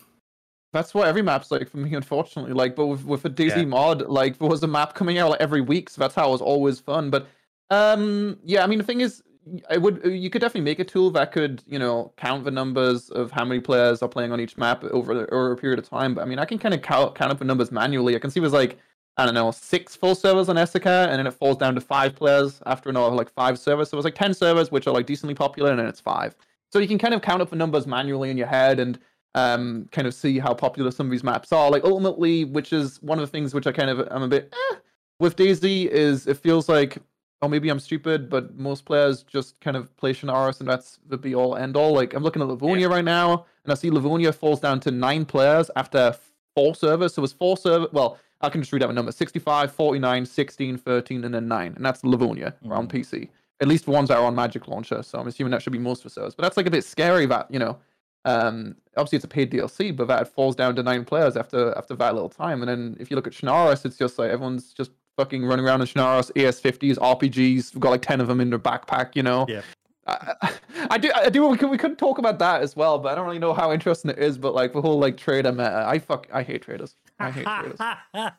That's 0.73 0.93
what 0.93 1.07
every 1.07 1.21
map's 1.21 1.49
like 1.49 1.67
for 1.69 1.77
me, 1.77 1.95
unfortunately. 1.95 2.53
Like, 2.53 2.75
but 2.75 2.87
with 2.87 3.03
with 3.05 3.25
a 3.25 3.29
DayZ 3.29 3.55
Yeah. 3.57 3.65
mod, 3.65 4.01
like 4.03 4.37
there 4.37 4.47
was 4.49 4.61
a 4.63 4.67
map 4.67 4.93
coming 4.95 5.17
out 5.17 5.29
like 5.31 5.41
every 5.41 5.61
week, 5.61 5.89
so 5.89 5.99
that's 6.01 6.13
how 6.13 6.27
it 6.29 6.31
was 6.31 6.41
always 6.41 6.79
fun. 6.79 7.09
But 7.09 7.27
um, 7.71 8.37
yeah, 8.43 8.63
I 8.63 8.67
mean 8.67 8.77
the 8.79 8.83
thing 8.83 9.01
is, 9.01 9.23
y- 9.25 9.28
I 9.69 9.77
would 9.77 10.01
you 10.03 10.29
could 10.29 10.41
definitely 10.41 10.65
make 10.65 10.79
a 10.79 10.83
tool 10.83 11.11
that 11.11 11.31
could 11.31 11.63
you 11.65 11.79
know 11.79 12.13
count 12.17 12.43
the 12.43 12.51
numbers 12.51 13.09
of 13.09 13.31
how 13.31 13.45
many 13.45 13.59
players 13.59 14.01
are 14.01 14.09
playing 14.09 14.31
on 14.31 14.39
each 14.39 14.57
map 14.57 14.83
over 14.83 15.11
over 15.33 15.51
a 15.51 15.57
period 15.57 15.79
of 15.79 15.87
time. 15.87 16.15
But 16.15 16.21
I 16.21 16.25
mean, 16.25 16.39
I 16.39 16.45
can 16.45 16.59
kind 16.59 16.73
of 16.73 16.81
count 16.81 17.15
count 17.15 17.31
up 17.31 17.39
the 17.39 17.45
numbers 17.45 17.71
manually. 17.71 18.15
I 18.15 18.19
can 18.19 18.31
see 18.31 18.39
there's 18.39 18.53
like 18.53 18.77
I 19.17 19.25
don't 19.25 19.33
know 19.33 19.51
six 19.51 19.95
full 19.95 20.15
servers 20.15 20.49
on 20.49 20.55
Esseker, 20.55 21.07
and 21.07 21.19
then 21.19 21.27
it 21.27 21.33
falls 21.33 21.57
down 21.57 21.75
to 21.75 21.81
five 21.81 22.15
players 22.15 22.61
after 22.65 22.89
another 22.89 23.15
like 23.15 23.29
five 23.29 23.59
servers. 23.59 23.89
So 23.89 23.97
it's 23.97 24.05
like 24.05 24.15
ten 24.15 24.33
servers 24.33 24.71
which 24.71 24.87
are 24.87 24.93
like 24.93 25.05
decently 25.05 25.35
popular, 25.35 25.71
and 25.71 25.79
then 25.79 25.87
it's 25.87 25.99
five. 25.99 26.35
So 26.71 26.79
you 26.79 26.87
can 26.87 26.99
kind 26.99 27.13
of 27.13 27.21
count 27.21 27.41
up 27.41 27.49
the 27.49 27.55
numbers 27.55 27.87
manually 27.87 28.29
in 28.29 28.37
your 28.37 28.47
head 28.47 28.79
and 28.79 28.99
um, 29.35 29.87
kind 29.91 30.07
of 30.07 30.13
see 30.13 30.39
how 30.39 30.53
popular 30.53 30.91
some 30.91 31.07
of 31.07 31.11
these 31.11 31.23
maps 31.23 31.51
are. 31.51 31.69
Like 31.69 31.83
ultimately, 31.83 32.45
which 32.45 32.73
is 32.73 33.01
one 33.01 33.19
of 33.19 33.23
the 33.23 33.31
things 33.31 33.53
which 33.53 33.67
I 33.67 33.71
kind 33.71 33.89
of 33.89 34.07
I'm 34.11 34.23
a 34.23 34.27
bit 34.27 34.53
eh, 34.53 34.75
with 35.19 35.35
DayZ 35.35 35.87
is 35.87 36.27
it 36.27 36.37
feels 36.37 36.69
like 36.69 36.97
oh 37.41 37.47
maybe 37.47 37.69
I'm 37.69 37.79
stupid, 37.79 38.29
but 38.29 38.57
most 38.57 38.85
players 38.85 39.23
just 39.23 39.59
kind 39.61 39.77
of 39.77 39.95
play 39.97 40.13
Chernarus 40.13 40.59
and 40.59 40.69
that's 40.69 40.99
the 41.07 41.17
be 41.17 41.35
all 41.35 41.55
end 41.55 41.77
all. 41.77 41.93
Like 41.93 42.13
I'm 42.13 42.23
looking 42.23 42.41
at 42.41 42.47
Livonia 42.47 42.89
right 42.89 43.05
now, 43.05 43.45
and 43.63 43.71
I 43.71 43.75
see 43.75 43.89
Livonia 43.89 44.33
falls 44.33 44.59
down 44.59 44.79
to 44.81 44.91
nine 44.91 45.25
players 45.25 45.71
after 45.75 46.15
four 46.55 46.75
servers. 46.75 47.13
So 47.13 47.21
it 47.21 47.23
was 47.23 47.33
four 47.33 47.57
server. 47.57 47.87
Well, 47.91 48.17
I 48.41 48.49
can 48.49 48.61
just 48.61 48.71
read 48.73 48.83
out 48.83 48.89
my 48.89 48.95
numbers: 48.95 49.15
65, 49.15 49.71
49, 49.71 50.25
16, 50.25 50.77
13, 50.77 51.23
and 51.23 51.33
then 51.33 51.47
nine, 51.47 51.73
and 51.75 51.85
that's 51.85 52.03
Livonia 52.03 52.55
on 52.69 52.87
PC. 52.87 53.29
At 53.61 53.67
least 53.67 53.85
the 53.85 53.91
ones 53.91 54.07
that 54.07 54.17
are 54.17 54.25
on 54.25 54.35
Magic 54.35 54.67
Launcher. 54.67 55.03
So 55.03 55.19
I'm 55.19 55.27
assuming 55.27 55.51
that 55.51 55.61
should 55.61 55.73
be 55.73 55.79
most 55.79 56.03
for 56.03 56.09
servers. 56.09 56.33
But 56.33 56.43
that's 56.43 56.57
like 56.57 56.65
a 56.65 56.71
bit 56.71 56.83
scary 56.83 57.25
that 57.25 57.51
you 57.51 57.59
know 57.59 57.77
um, 58.25 58.75
obviously 58.97 59.17
it's 59.17 59.25
a 59.25 59.29
paid 59.29 59.51
DLC, 59.51 59.95
but 59.95 60.07
that 60.07 60.27
falls 60.27 60.55
down 60.55 60.75
to 60.75 60.83
nine 60.83 61.05
players 61.05 61.37
after 61.37 61.75
after 61.77 61.95
that 61.95 62.13
little 62.13 62.29
time. 62.29 62.61
And 62.61 62.69
then 62.69 62.97
if 62.99 63.09
you 63.09 63.15
look 63.15 63.27
at 63.27 63.33
Chernarus, 63.33 63.85
it's 63.85 63.97
just 63.97 64.19
like 64.19 64.29
everyone's 64.29 64.73
just 64.73 64.91
fucking 65.19 65.45
running 65.45 65.65
around 65.65 65.81
in 65.81 65.87
Chernarus, 65.87 66.31
AS50s, 66.33 66.95
RPGs. 66.95 67.73
We've 67.73 67.81
got 67.81 67.89
like 67.89 68.01
ten 68.01 68.21
of 68.21 68.27
them 68.27 68.39
in 68.39 68.49
their 68.49 68.59
backpack, 68.59 69.15
you 69.17 69.23
know. 69.23 69.45
Yeah. 69.49 69.61
I, 70.07 70.53
I- 70.89 70.97
do. 70.97 71.11
I 71.13 71.29
do. 71.29 71.45
We 71.47 71.57
could 71.57 71.69
we 71.69 71.77
could 71.77 71.97
talk 71.99 72.17
about 72.19 72.39
that 72.39 72.61
as 72.61 72.75
well, 72.75 72.97
but 72.97 73.11
I 73.11 73.15
don't 73.15 73.25
really 73.25 73.37
know 73.37 73.53
how 73.53 73.71
interesting 73.73 74.09
it 74.11 74.17
is. 74.17 74.37
But 74.37 74.55
like 74.55 74.71
the 74.73 74.81
whole 74.81 74.97
like 74.97 75.17
trader 75.17 75.51
meta, 75.51 75.83
I 75.85 75.99
fuck. 75.99 76.25
I 76.33 76.41
hate 76.41 76.61
traders. 76.63 76.95
I 77.19 77.29
hate 77.31 77.45
traders. 77.45 77.79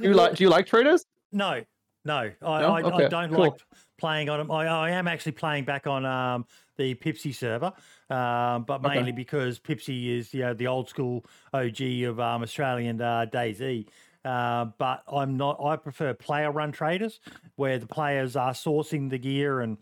Do 0.00 0.08
you 0.08 0.14
like? 0.14 0.36
Do 0.36 0.44
you 0.44 0.50
like 0.50 0.66
traders? 0.66 1.04
No, 1.32 1.62
no, 2.04 2.14
I, 2.16 2.34
No? 2.40 2.46
I, 2.46 2.76
I 3.04 3.08
don't 3.08 3.30
cool. 3.30 3.38
like 3.40 3.52
playing 3.98 4.28
on 4.28 4.38
them. 4.38 4.50
I, 4.50 4.66
I 4.66 4.90
am 4.90 5.08
actually 5.08 5.32
playing 5.32 5.64
back 5.64 5.86
on 5.86 6.04
um, 6.06 6.46
the 6.76 6.94
Pipsy 6.94 7.34
server, 7.34 7.72
um, 8.10 8.64
but 8.64 8.84
Okay. 8.84 8.94
mainly 8.94 9.12
because 9.12 9.58
Pipsy 9.58 10.16
is 10.18 10.32
you 10.34 10.40
know 10.42 10.54
the 10.54 10.66
old 10.68 10.88
school 10.88 11.24
OG 11.54 11.80
of 12.06 12.20
um, 12.20 12.42
Australian 12.42 13.00
uh, 13.00 13.26
DayZ. 13.32 13.88
Uh, 14.24 14.66
but 14.78 15.02
I'm 15.12 15.36
not. 15.36 15.62
I 15.62 15.76
prefer 15.76 16.14
player 16.14 16.50
run 16.50 16.72
traders 16.72 17.20
where 17.56 17.78
the 17.78 17.86
players 17.86 18.36
are 18.36 18.52
sourcing 18.52 19.10
the 19.10 19.18
gear 19.18 19.60
and 19.60 19.78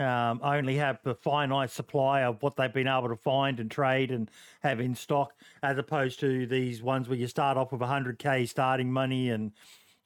um, 0.00 0.40
only 0.42 0.76
have 0.76 0.98
a 1.04 1.14
finite 1.14 1.70
supply 1.70 2.22
of 2.22 2.42
what 2.42 2.56
they've 2.56 2.72
been 2.72 2.88
able 2.88 3.08
to 3.08 3.16
find 3.16 3.60
and 3.60 3.70
trade 3.70 4.10
and 4.10 4.30
have 4.62 4.80
in 4.80 4.96
stock, 4.96 5.32
as 5.62 5.78
opposed 5.78 6.18
to 6.20 6.46
these 6.46 6.82
ones 6.82 7.08
where 7.08 7.18
you 7.18 7.28
start 7.28 7.56
off 7.56 7.70
with 7.70 7.80
100k 7.80 8.48
starting 8.48 8.92
money 8.92 9.30
and 9.30 9.52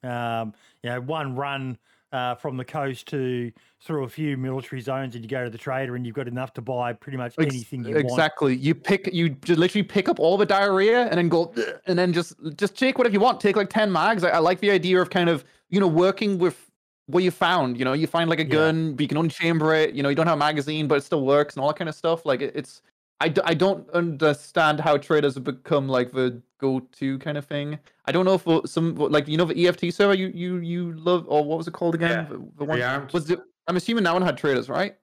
um, 0.03 0.53
you 0.83 0.91
know, 0.91 1.01
one 1.01 1.35
run 1.35 1.79
uh, 2.13 2.35
from 2.37 2.57
the 2.57 2.65
coast 2.65 3.07
to 3.09 3.53
through 3.81 4.05
a 4.05 4.09
few 4.09 4.37
military 4.37 4.81
zones, 4.81 5.15
and 5.15 5.23
you 5.25 5.29
go 5.29 5.45
to 5.45 5.51
the 5.51 5.59
trader, 5.59 5.95
and 5.95 6.07
you've 6.07 6.15
got 6.17 6.27
enough 6.29 6.53
to 6.55 6.63
buy 6.63 6.93
pretty 6.93 7.19
much 7.19 7.35
anything 7.39 7.85
you 7.85 7.93
want. 7.95 8.07
exactly. 8.07 8.57
You 8.57 8.75
pick. 8.75 9.09
You 9.13 9.31
just 9.31 9.59
literally 9.59 9.83
pick 9.85 10.09
up 10.09 10.19
all 10.19 10.37
the 10.37 10.47
diarrhea 10.47 11.07
and 11.07 11.19
then 11.19 11.29
go, 11.29 11.55
and 11.87 11.99
then 11.99 12.13
just 12.13 12.35
just 12.57 12.77
take 12.77 12.99
whatever 12.99 13.13
you 13.13 13.21
want. 13.21 13.41
Take 13.41 13.57
like 13.57 13.71
ten 13.71 13.93
mags. 13.93 14.25
I, 14.25 14.31
I 14.31 14.39
like 14.39 14.61
the 14.61 14.71
idea 14.71 15.01
of 15.01 15.11
kind 15.11 15.29
of 15.29 15.45
you 15.69 15.81
know 15.81 15.89
working 15.89 16.39
with 16.39 16.71
what 17.07 17.23
you 17.25 17.31
found. 17.31 17.79
You 17.79 17.85
know, 17.85 17.93
you 17.93 18.07
find 18.07 18.29
like 18.29 18.41
a 18.41 18.45
Yeah. 18.45 18.49
gun, 18.51 18.93
but 18.95 19.01
you 19.03 19.09
can 19.09 19.17
unchamber 19.19 19.75
it. 19.75 19.95
You 19.95 20.03
know, 20.03 20.09
you 20.09 20.15
don't 20.15 20.27
have 20.27 20.37
a 20.37 20.39
magazine, 20.39 20.89
but 20.89 20.97
it 20.97 21.05
still 21.05 21.25
works 21.25 21.55
and 21.55 21.63
all 21.63 21.69
that 21.69 21.79
kind 21.79 21.89
of 21.89 21.95
stuff. 21.95 22.25
Like 22.27 22.41
it, 22.43 22.53
it's. 22.55 22.83
I, 23.21 23.29
d- 23.29 23.41
I 23.45 23.55
don't 23.55 23.89
understand 23.91 24.81
how 24.81 24.97
traders 24.97 25.35
have 25.35 25.45
become 25.45 25.89
like 25.89 26.13
the 26.13 26.41
go-to 26.59 27.19
kind 27.19 27.37
of 27.37 27.45
thing. 27.47 27.79
I 28.05 28.13
don't 28.13 28.25
know 28.25 28.35
if 28.35 28.47
uh, 28.47 28.63
some 28.65 28.95
like 28.95 29.27
you 29.27 29.37
know 29.37 29.45
the 29.45 29.67
EFT 29.67 29.93
server 29.93 30.15
you 30.15 30.29
you 30.29 30.57
you 30.59 30.93
love 30.93 31.25
or 31.29 31.45
what 31.45 31.59
was 31.59 31.67
it 31.67 31.73
called 31.75 31.95
again? 31.95 32.11
Yeah, 32.11 32.23
The, 32.25 32.49
the 32.59 32.65
one 32.65 32.79
Rearmed. 32.79 33.13
was 33.13 33.29
it? 33.31 33.41
I'm 33.67 33.77
assuming 33.77 34.05
that 34.05 34.13
one 34.15 34.23
had 34.23 34.37
traders, 34.39 34.69
right? 34.69 34.97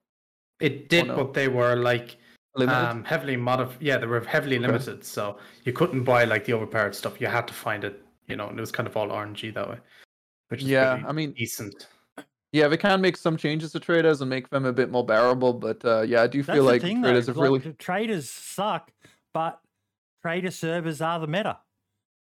It 0.60 0.88
did, 0.90 1.08
no? 1.08 1.16
but 1.16 1.34
they 1.34 1.50
were 1.50 1.76
like 1.76 2.16
um, 2.58 3.04
heavily 3.04 3.36
modified. 3.36 3.82
Yeah, 3.82 3.98
they 3.98 4.08
were 4.08 4.22
heavily 4.22 4.56
Okay. 4.58 4.66
limited, 4.68 5.04
so 5.04 5.38
you 5.66 5.74
couldn't 5.74 6.04
buy 6.06 6.24
like 6.24 6.46
the 6.46 6.54
overpowered 6.54 6.96
stuff. 6.96 7.20
You 7.20 7.28
had 7.28 7.48
to 7.50 7.54
find 7.54 7.84
it, 7.84 8.02
you 8.28 8.38
know, 8.38 8.48
and 8.48 8.58
it 8.58 8.62
was 8.62 8.72
kind 8.72 8.88
of 8.88 8.96
all 8.96 9.10
RNG 9.10 9.54
that 9.54 9.70
way, 9.70 9.78
which 10.48 10.64
is 10.64 10.70
yeah, 10.70 11.04
I 11.06 11.12
mean, 11.12 11.34
decent. 11.34 11.88
Yeah, 12.56 12.70
they 12.70 12.78
can 12.78 13.02
make 13.02 13.18
some 13.18 13.36
changes 13.36 13.74
to 13.74 13.82
traders 13.82 14.22
and 14.22 14.30
make 14.30 14.50
them 14.50 14.66
a 14.66 14.72
bit 14.72 14.90
more 14.90 15.06
bearable, 15.06 15.52
but 15.54 15.84
uh, 15.84 16.02
yeah, 16.04 16.22
I 16.22 16.28
do 16.28 16.42
That's 16.42 16.56
feel 16.56 16.64
like 16.64 16.82
thing, 16.82 17.02
traders 17.02 17.26
though. 17.26 17.34
have 17.34 17.38
like, 17.38 17.44
really. 17.44 17.60
the 17.60 17.74
traders 17.74 18.30
suck, 18.30 18.92
but 19.34 19.60
trader 20.22 20.52
servers 20.52 21.02
are 21.02 21.20
the 21.20 21.28
meta. 21.28 21.58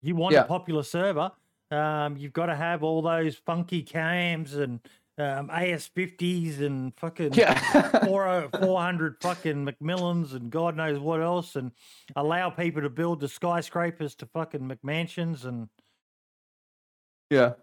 You 0.04 0.16
want 0.16 0.34
Yeah. 0.34 0.42
a 0.42 0.46
popular 0.46 0.84
server, 0.84 1.32
um, 1.72 2.18
you've 2.18 2.34
got 2.34 2.46
to 2.48 2.56
have 2.56 2.84
all 2.84 3.02
those 3.02 3.36
funky 3.36 3.82
cams 3.82 4.54
and 4.56 4.80
um, 5.18 5.50
AS50s 5.50 6.62
and 6.62 6.94
fucking 6.98 7.34
Yeah. 7.34 7.60
four, 8.06 8.48
400 8.60 9.18
fucking 9.22 9.66
McMillans 9.66 10.34
and 10.34 10.52
God 10.52 10.76
knows 10.78 11.00
what 11.00 11.22
else, 11.22 11.56
and 11.56 11.72
allow 12.16 12.52
people 12.52 12.84
to 12.84 12.90
build 12.92 13.22
the 13.22 13.28
skyscrapers 13.28 14.14
to 14.18 14.28
fucking 14.28 14.62
McMansions 14.70 15.46
and 15.46 15.68
yeah. 17.32 17.54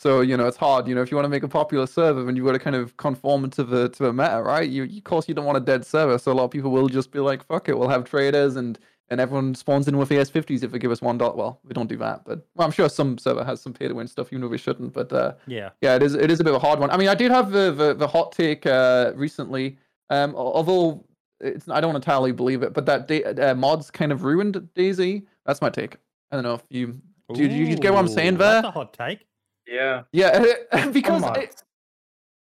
So 0.00 0.20
you 0.20 0.36
know 0.36 0.46
it's 0.46 0.56
hard. 0.56 0.86
You 0.86 0.94
know 0.94 1.02
if 1.02 1.10
you 1.10 1.16
want 1.16 1.24
to 1.24 1.28
make 1.30 1.42
a 1.42 1.48
popular 1.48 1.86
server, 1.86 2.22
then 2.22 2.36
you've 2.36 2.46
got 2.46 2.52
to 2.52 2.58
kind 2.60 2.76
of 2.76 2.96
conform 2.96 3.50
to 3.50 3.64
the 3.64 3.88
to 3.90 4.02
the 4.04 4.12
meta, 4.12 4.40
right? 4.42 4.68
You, 4.68 4.84
of 4.84 5.04
course, 5.04 5.28
you 5.28 5.34
don't 5.34 5.44
want 5.44 5.58
a 5.58 5.60
dead 5.60 5.84
server, 5.84 6.18
so 6.18 6.30
a 6.30 6.34
lot 6.34 6.44
of 6.44 6.50
people 6.50 6.70
will 6.70 6.88
just 6.88 7.10
be 7.10 7.18
like, 7.18 7.44
"Fuck 7.44 7.68
it, 7.68 7.76
we'll 7.78 7.88
have 7.88 8.04
traders," 8.04 8.56
and 8.56 8.78
and 9.10 9.20
everyone 9.20 9.54
spawns 9.54 9.88
in 9.88 9.96
with 9.96 10.10
AS50s 10.10 10.62
if 10.62 10.70
they 10.70 10.78
give 10.78 10.90
us 10.92 11.00
one 11.02 11.18
dot. 11.18 11.36
Well, 11.36 11.58
we 11.64 11.72
don't 11.72 11.88
do 11.88 11.96
that, 11.96 12.24
but 12.24 12.46
well, 12.54 12.66
I'm 12.66 12.70
sure 12.72 12.88
some 12.88 13.18
server 13.18 13.42
has 13.42 13.60
some 13.60 13.72
pay 13.72 13.88
to 13.88 13.94
win 13.94 14.06
stuff, 14.06 14.28
even 14.32 14.42
though 14.42 14.48
we 14.48 14.58
shouldn't. 14.58 14.92
But 14.92 15.12
uh, 15.12 15.32
yeah. 15.46 15.70
yeah, 15.80 15.96
it 15.96 16.02
is. 16.04 16.14
It 16.14 16.30
is 16.30 16.38
a 16.38 16.44
bit 16.44 16.54
of 16.54 16.62
a 16.62 16.64
hard 16.66 16.78
one. 16.78 16.90
I 16.90 16.96
mean, 16.96 17.08
I 17.08 17.14
did 17.16 17.30
have 17.32 17.50
the 17.50 17.72
the, 17.72 17.94
the 17.94 18.06
hot 18.06 18.30
take 18.32 18.66
uh, 18.66 19.12
recently. 19.16 19.78
Um, 20.10 20.34
although 20.36 21.04
it's 21.40 21.68
I 21.68 21.80
don't 21.80 21.96
entirely 21.96 22.30
believe 22.32 22.62
it, 22.62 22.72
but 22.72 22.86
that 22.86 23.08
da- 23.08 23.24
uh, 23.24 23.54
mods 23.54 23.90
kind 23.90 24.12
of 24.12 24.22
ruined 24.22 24.54
DayZ. 24.76 25.26
That's 25.44 25.60
my 25.60 25.70
take. 25.70 25.96
I 26.30 26.36
don't 26.36 26.44
know 26.44 26.54
if 26.54 26.62
you 26.70 27.00
Do 27.34 27.42
you- 27.42 27.48
you 27.66 27.76
get 27.76 27.92
what 27.92 27.98
I'm 28.00 28.08
saying 28.08 28.36
there? 28.36 28.62
That's 28.62 28.68
a 28.68 28.70
hot 28.70 28.92
take. 28.92 29.24
Yeah. 29.68 30.02
Yeah, 30.12 30.54
because 30.92 31.22
it, 31.36 31.62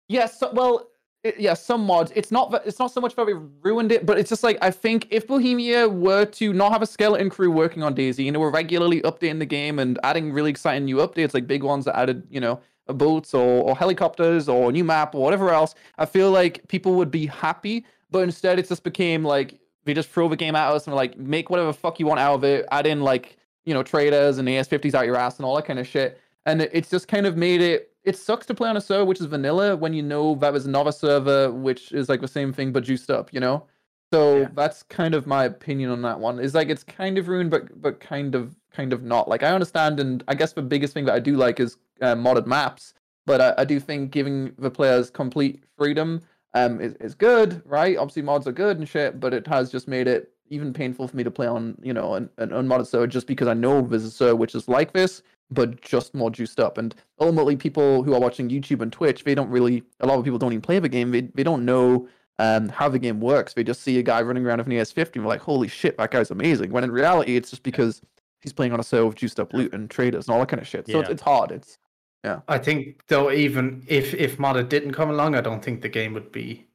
Yes, 0.08 0.38
so, 0.38 0.50
well, 0.52 0.88
it, 1.24 1.38
yeah, 1.40 1.54
some 1.54 1.84
mods. 1.84 2.12
It's 2.14 2.30
not. 2.30 2.62
It's 2.64 2.78
not 2.78 2.92
so 2.92 3.00
much 3.00 3.16
that 3.16 3.26
we 3.26 3.32
ruined 3.32 3.90
it, 3.90 4.06
but 4.06 4.18
it's 4.18 4.28
just 4.28 4.44
like 4.44 4.58
I 4.62 4.70
think 4.70 5.08
if 5.10 5.26
Bohemia 5.26 5.88
were 5.88 6.24
to 6.24 6.52
not 6.52 6.70
have 6.72 6.82
a 6.82 6.86
skeleton 6.86 7.28
crew 7.28 7.50
working 7.50 7.82
on 7.82 7.94
DayZ 7.94 8.24
and 8.26 8.36
they 8.36 8.38
were 8.38 8.50
regularly 8.50 9.00
updating 9.02 9.40
the 9.40 9.46
game 9.46 9.78
and 9.78 9.98
adding 10.04 10.32
really 10.32 10.50
exciting 10.50 10.84
new 10.84 10.96
updates, 10.96 11.34
like 11.34 11.46
big 11.46 11.64
ones 11.64 11.84
that 11.86 11.98
added, 11.98 12.26
you 12.30 12.40
know, 12.40 12.60
boats 12.86 13.34
or, 13.34 13.64
or 13.64 13.76
helicopters 13.76 14.48
or 14.48 14.70
a 14.70 14.72
new 14.72 14.84
map 14.84 15.16
or 15.16 15.22
whatever 15.22 15.50
else, 15.50 15.74
I 15.98 16.06
feel 16.06 16.30
like 16.30 16.66
people 16.68 16.94
would 16.94 17.10
be 17.10 17.26
happy. 17.26 17.84
But 18.10 18.20
instead, 18.20 18.60
it 18.60 18.68
just 18.68 18.84
became 18.84 19.24
like 19.24 19.58
they 19.84 19.94
just 19.94 20.08
throw 20.08 20.28
the 20.28 20.36
game 20.36 20.54
at 20.54 20.70
us 20.70 20.86
and 20.86 20.94
like 20.94 21.18
make 21.18 21.50
whatever 21.50 21.72
fuck 21.72 21.98
you 21.98 22.06
want 22.06 22.20
out 22.20 22.34
of 22.36 22.44
it. 22.44 22.66
Add 22.70 22.86
in 22.86 23.00
like 23.00 23.36
you 23.64 23.74
know 23.74 23.82
traders 23.82 24.38
and 24.38 24.46
AS50s 24.46 24.94
out 24.94 25.06
your 25.06 25.16
ass 25.16 25.38
and 25.38 25.44
all 25.44 25.56
that 25.56 25.64
kind 25.64 25.80
of 25.80 25.88
shit 25.88 26.20
and 26.46 26.62
it's 26.62 26.90
just 26.90 27.08
kind 27.08 27.26
of 27.26 27.36
made 27.36 27.60
it 27.60 27.92
it 28.04 28.16
sucks 28.16 28.46
to 28.46 28.54
play 28.54 28.68
on 28.68 28.76
a 28.76 28.80
server 28.80 29.04
which 29.04 29.20
is 29.20 29.26
vanilla 29.26 29.76
when 29.76 29.92
you 29.92 30.02
know 30.02 30.34
that 30.36 30.52
there's 30.52 30.66
another 30.66 30.92
server 30.92 31.50
which 31.52 31.92
is 31.92 32.08
like 32.08 32.20
the 32.20 32.28
same 32.28 32.52
thing 32.52 32.72
but 32.72 32.84
juiced 32.84 33.10
up 33.10 33.32
you 33.32 33.40
know? 33.40 33.64
So 34.12 34.40
Yeah. 34.42 34.48
that's 34.54 34.84
kind 34.84 35.14
of 35.14 35.26
my 35.26 35.44
opinion 35.44 35.90
on 35.90 36.00
that 36.02 36.20
one. 36.20 36.38
Is 36.38 36.54
like 36.54 36.68
it's 36.70 36.84
kind 36.84 37.18
of 37.18 37.28
ruined 37.28 37.50
but 37.50 37.80
but 37.82 37.98
kind 38.00 38.34
of 38.36 38.54
kind 38.70 38.92
of 38.92 39.02
not. 39.02 39.28
Like 39.28 39.42
i 39.42 39.50
understand 39.52 40.00
and 40.00 40.22
i 40.28 40.34
guess 40.34 40.52
the 40.52 40.62
biggest 40.62 40.94
thing 40.94 41.04
that 41.06 41.14
i 41.14 41.18
do 41.20 41.36
like 41.36 41.60
is 41.60 41.76
uh, 42.00 42.14
modded 42.14 42.46
maps 42.46 42.94
but 43.26 43.40
I, 43.40 43.54
I 43.58 43.64
do 43.64 43.80
think 43.80 44.12
giving 44.12 44.52
the 44.58 44.70
players 44.70 45.10
complete 45.10 45.64
freedom 45.76 46.22
um 46.54 46.80
is, 46.80 46.94
is 47.00 47.14
good 47.14 47.60
right? 47.66 47.96
Obviously 47.96 48.22
mods 48.22 48.46
are 48.46 48.52
good 48.52 48.78
and 48.78 48.88
shit 48.88 49.18
but 49.20 49.34
it 49.34 49.46
has 49.48 49.72
just 49.72 49.88
made 49.88 50.06
it 50.06 50.30
even 50.48 50.72
painful 50.72 51.08
for 51.08 51.16
me 51.16 51.24
to 51.24 51.30
play 51.30 51.48
on 51.48 51.76
you 51.82 51.92
know 51.92 52.14
an, 52.14 52.30
an 52.38 52.52
unmodded 52.52 52.86
server 52.86 53.06
just 53.08 53.26
because 53.26 53.48
i 53.48 53.54
know 53.54 53.80
there's 53.82 54.04
a 54.04 54.10
server 54.10 54.36
which 54.36 54.54
is 54.54 54.68
like 54.68 54.92
this 54.92 55.22
but 55.50 55.80
just 55.80 56.14
more 56.14 56.30
juiced 56.30 56.58
up. 56.60 56.78
And 56.78 56.94
ultimately, 57.20 57.56
people 57.56 58.02
who 58.02 58.14
are 58.14 58.20
watching 58.20 58.48
YouTube 58.48 58.80
and 58.80 58.92
Twitch, 58.92 59.24
they 59.24 59.34
don't 59.34 59.50
really, 59.50 59.82
a 60.00 60.06
lot 60.06 60.18
of 60.18 60.24
people 60.24 60.38
don't 60.38 60.52
even 60.52 60.62
play 60.62 60.78
the 60.78 60.88
game. 60.88 61.10
They, 61.10 61.22
they 61.22 61.42
don't 61.42 61.64
know 61.64 62.08
um, 62.38 62.68
how 62.68 62.88
the 62.88 62.98
game 62.98 63.20
works. 63.20 63.54
They 63.54 63.64
just 63.64 63.82
see 63.82 63.98
a 63.98 64.02
guy 64.02 64.20
running 64.22 64.44
around 64.44 64.58
with 64.58 64.66
an 64.66 64.72
AS50 64.74 64.98
and 64.98 65.24
they're 65.24 65.28
like, 65.28 65.40
holy 65.40 65.68
shit, 65.68 65.96
that 65.98 66.10
guy's 66.10 66.30
amazing. 66.30 66.70
When 66.72 66.84
in 66.84 66.90
reality, 66.90 67.36
it's 67.36 67.50
just 67.50 67.62
because 67.62 68.02
he's 68.40 68.52
playing 68.52 68.72
on 68.72 68.80
a 68.80 68.82
server 68.82 69.06
with 69.06 69.16
juiced 69.16 69.40
up 69.40 69.52
loot 69.54 69.72
and 69.72 69.88
traders 69.88 70.26
and 70.26 70.34
all 70.34 70.40
that 70.40 70.48
kind 70.48 70.60
of 70.60 70.66
shit. 70.68 70.86
So 70.88 71.00
it's, 71.00 71.08
Yeah. 71.08 71.12
it's 71.12 71.22
hard. 71.22 71.50
It's 71.52 71.78
yeah. 72.24 72.40
I 72.48 72.58
think 72.58 73.06
though 73.06 73.30
even 73.30 73.84
if 73.86 74.12
if 74.14 74.36
modded 74.38 74.68
didn't 74.68 74.92
come 74.92 75.10
along, 75.10 75.36
I 75.36 75.40
don't 75.40 75.64
think 75.64 75.80
the 75.80 75.88
game 75.88 76.12
would 76.14 76.32
be. 76.32 76.66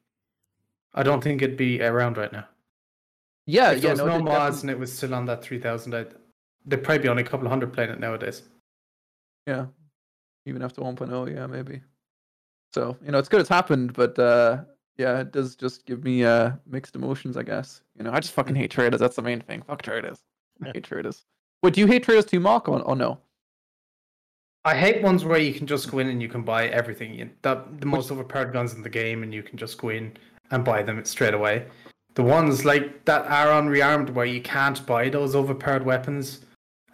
I 0.94 1.02
don't 1.02 1.22
think 1.22 1.42
it'd 1.42 1.56
be 1.58 1.82
around 1.82 2.16
right 2.16 2.32
now. 2.32 2.46
yeah, 3.46 3.70
if 3.72 3.76
yeah. 3.76 3.80
there 3.80 3.90
was 3.92 3.98
no, 4.00 4.18
no 4.18 4.24
mods 4.24 4.56
definitely- 4.56 4.60
and 4.60 4.70
it 4.70 4.78
was 4.80 4.92
still 4.96 5.14
on 5.14 5.26
that 5.26 5.42
three 5.42 5.58
thousand, 5.58 5.94
I'd 5.94 6.14
there'd 6.64 6.82
probably 6.82 7.02
be 7.02 7.08
only 7.08 7.22
a 7.22 7.26
couple 7.26 7.46
of 7.46 7.50
hundred 7.50 7.72
playing 7.72 7.90
it 7.90 8.00
nowadays. 8.00 8.42
Yeah. 9.46 9.66
Even 10.46 10.62
after 10.62 10.80
1.0, 10.80 11.34
yeah, 11.34 11.46
maybe. 11.46 11.80
So, 12.74 12.96
you 13.04 13.12
know, 13.12 13.18
it's 13.18 13.28
good 13.28 13.40
it's 13.40 13.48
happened, 13.48 13.92
but 13.92 14.18
uh 14.18 14.62
yeah, 14.98 15.20
it 15.20 15.32
does 15.32 15.56
just 15.56 15.84
give 15.86 16.04
me 16.04 16.24
uh 16.24 16.52
mixed 16.66 16.94
emotions, 16.96 17.36
I 17.36 17.42
guess. 17.42 17.82
You 17.96 18.04
know, 18.04 18.12
I 18.12 18.20
just 18.20 18.32
fucking 18.32 18.54
hate 18.54 18.70
traders. 18.70 19.00
That's 19.00 19.16
the 19.16 19.22
main 19.22 19.40
thing. 19.40 19.62
Fuck 19.62 19.82
traders. 19.82 20.20
I 20.62 20.70
hate 20.74 20.84
traders. 20.84 21.24
Wait, 21.62 21.74
do 21.74 21.80
you 21.80 21.86
hate 21.86 22.02
traders 22.02 22.24
too, 22.24 22.40
Mark, 22.40 22.68
or, 22.68 22.80
or 22.82 22.96
no? 22.96 23.18
I 24.64 24.76
hate 24.76 25.02
ones 25.02 25.24
where 25.24 25.38
you 25.38 25.52
can 25.52 25.66
just 25.66 25.90
go 25.90 25.98
in 25.98 26.08
and 26.08 26.22
you 26.22 26.28
can 26.28 26.42
buy 26.42 26.68
everything. 26.68 27.14
You- 27.14 27.30
That 27.42 27.80
the 27.80 27.86
most 27.86 28.10
overpowered 28.10 28.52
guns 28.52 28.74
in 28.74 28.82
the 28.82 28.88
game, 28.90 29.22
and 29.22 29.34
you 29.34 29.42
can 29.42 29.58
just 29.58 29.76
go 29.78 29.88
in 29.88 30.16
and 30.50 30.64
buy 30.64 30.82
them 30.82 31.04
straight 31.04 31.34
away. 31.34 31.66
The 32.14 32.22
ones 32.22 32.64
like 32.64 33.04
that 33.06 33.26
Aron 33.30 33.68
rearmed 33.68 34.10
where 34.10 34.26
you 34.26 34.40
can't 34.42 34.84
buy 34.86 35.08
those 35.08 35.34
overpowered 35.34 35.84
weapons. 35.84 36.42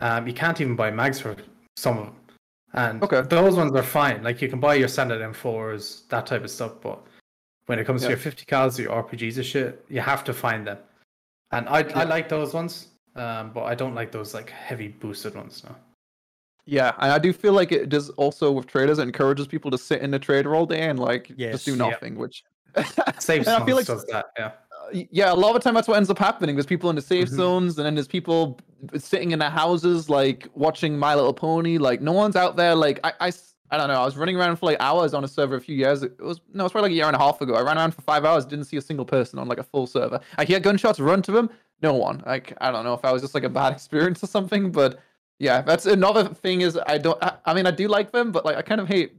Um, 0.01 0.27
you 0.27 0.33
can't 0.33 0.61
even 0.61 0.77
buy 0.77 0.91
mags 0.91 1.21
for 1.21 1.37
some 1.77 1.99
of 1.99 2.05
them. 2.07 2.15
And 2.75 3.03
Okay. 3.03 3.23
those 3.23 3.57
ones 3.57 3.75
are 3.75 3.83
fine. 3.83 4.23
Like 4.23 4.43
you 4.43 4.49
can 4.49 4.61
buy 4.61 4.75
your 4.75 4.89
standard 4.89 5.21
M4s, 5.23 6.07
that 6.09 6.27
type 6.27 6.45
of 6.45 6.51
stuff. 6.51 6.73
But 6.83 7.01
when 7.67 7.79
it 7.79 7.85
comes 7.87 8.03
Yeah. 8.03 8.09
to 8.09 8.13
your 8.13 8.19
50 8.19 8.45
cals, 8.45 8.79
your 8.79 8.93
RPGs 8.93 9.37
and 9.37 9.47
shit, 9.47 9.85
you 9.89 10.01
have 10.01 10.23
to 10.25 10.33
find 10.35 10.67
them. 10.67 10.79
And 11.51 11.69
I 11.69 11.81
Yeah. 11.81 12.01
I 12.01 12.05
like 12.05 12.29
those 12.29 12.53
ones, 12.53 12.89
um, 13.17 13.53
but 13.53 13.63
I 13.65 13.75
don't 13.75 13.95
like 13.95 14.13
those 14.13 14.35
like 14.35 14.51
heavy 14.51 14.89
boosted 14.89 15.35
ones. 15.35 15.65
No. 15.65 15.75
Yeah, 16.67 16.93
and 16.99 17.11
I 17.11 17.19
do 17.19 17.33
feel 17.33 17.55
like 17.55 17.73
it 17.73 17.89
does 17.89 18.11
also 18.11 18.53
with 18.53 18.67
traders, 18.67 18.99
it 18.99 19.03
encourages 19.03 19.47
people 19.47 19.71
to 19.71 19.79
sit 19.79 20.03
in 20.03 20.11
the 20.11 20.19
trader 20.19 20.55
all 20.55 20.67
day 20.67 20.83
and 20.91 20.99
like 20.99 21.33
Yes. 21.37 21.53
just 21.53 21.65
do 21.65 21.71
Yeah. 21.73 21.91
nothing, 21.91 22.17
which 22.17 22.45
Safe 23.19 23.47
And 23.47 23.63
I 23.63 23.65
feel 23.65 23.77
like 23.77 23.87
does 23.87 24.05
that. 24.07 24.27
Yeah. 24.39 24.53
Yeah, 24.93 25.33
a 25.33 25.35
lot 25.35 25.51
of 25.51 25.55
the 25.55 25.61
time 25.61 25.75
that's 25.75 25.89
what 25.89 25.97
ends 25.97 26.11
up 26.11 26.19
happening. 26.19 26.57
There's 26.57 26.67
people 26.67 26.89
in 26.91 26.97
the 26.97 27.03
safe 27.03 27.29
Mhm. 27.29 27.37
zones, 27.37 27.79
and 27.79 27.87
then 27.87 27.95
there's 27.95 28.09
people 28.09 28.59
sitting 28.97 29.33
in 29.33 29.39
their 29.39 29.51
houses, 29.51 30.09
like 30.09 30.49
watching 30.55 30.99
My 30.99 31.15
Little 31.15 31.35
Pony. 31.35 31.79
Like 31.79 32.01
no 32.01 32.13
one's 32.13 32.37
out 32.37 32.57
there. 32.57 32.75
Like 32.75 33.01
I, 33.05 33.13
I, 33.21 33.33
I 33.71 33.77
don't 33.77 33.89
know. 33.89 34.01
I 34.01 34.05
was 34.05 34.17
running 34.17 34.37
around 34.37 34.57
for 34.57 34.67
like 34.67 34.79
hours 34.81 35.15
on 35.15 35.25
a 35.25 35.29
server 35.29 35.57
a 35.57 35.61
few 35.61 35.75
years. 35.77 36.03
It 36.03 36.19
was 36.21 36.41
no, 36.55 36.65
it's 36.65 36.73
probably 36.73 36.91
like 36.91 36.95
a 36.95 36.97
year 36.97 37.07
and 37.07 37.17
a 37.17 37.19
half 37.19 37.41
ago. 37.41 37.55
I 37.55 37.61
ran 37.63 37.77
around 37.77 37.95
for 37.95 38.03
five 38.03 38.25
hours, 38.25 38.47
didn't 38.47 38.65
see 38.67 38.77
a 38.77 38.83
single 38.83 39.05
person 39.05 39.39
on 39.39 39.49
like 39.49 39.59
a 39.59 39.63
full 39.65 39.87
server. 39.87 40.21
I 40.39 40.45
hear 40.45 40.61
gunshots 40.61 41.01
run 41.01 41.23
to 41.23 41.33
them, 41.33 41.51
no 41.83 41.95
one. 41.95 42.23
Like 42.27 42.55
I 42.61 42.71
don't 42.71 42.85
know 42.85 42.95
if 42.95 43.03
that 43.03 43.13
was 43.13 43.23
just 43.23 43.35
like 43.35 43.45
a 43.45 43.49
bad 43.49 43.73
experience 43.79 44.23
or 44.23 44.27
something, 44.29 44.71
but 44.71 44.99
yeah, 45.39 45.61
that's 45.61 45.87
another 45.87 46.25
thing. 46.29 46.63
Is 46.63 46.79
I 46.87 46.99
don't. 46.99 47.23
I, 47.23 47.35
I 47.45 47.55
mean, 47.55 47.67
I 47.67 47.71
do 47.73 47.89
like 47.89 48.13
them, 48.13 48.33
but 48.33 48.45
like 48.45 48.57
I 48.57 48.63
kind 48.63 48.81
of 48.81 48.89
hate 48.89 49.13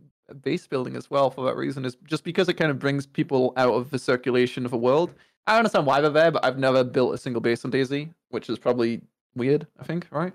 base 0.44 0.68
building 0.68 0.96
as 0.96 1.10
well 1.10 1.30
for 1.32 1.44
that 1.46 1.56
reason. 1.56 1.86
Is 1.86 1.98
just 2.06 2.24
because 2.24 2.50
it 2.50 2.54
kind 2.54 2.72
of 2.72 2.80
brings 2.80 3.06
people 3.06 3.54
out 3.58 3.74
of 3.74 3.90
the 3.90 4.00
circulation 4.00 4.64
of 4.66 4.72
the 4.72 4.78
world. 4.78 5.14
I 5.48 5.52
don't 5.54 5.60
understand 5.60 5.86
why 5.86 6.02
they're 6.02 6.10
there, 6.12 6.32
but 6.32 6.46
I've 6.46 6.58
never 6.58 6.84
built 6.84 7.14
a 7.14 7.18
single 7.18 7.42
base 7.42 7.66
on 7.66 7.72
DayZ, 7.72 8.14
which 8.30 8.50
is 8.50 8.60
probably 8.60 9.02
weird. 9.36 9.66
I 9.80 9.84
think, 9.84 10.08
right? 10.12 10.34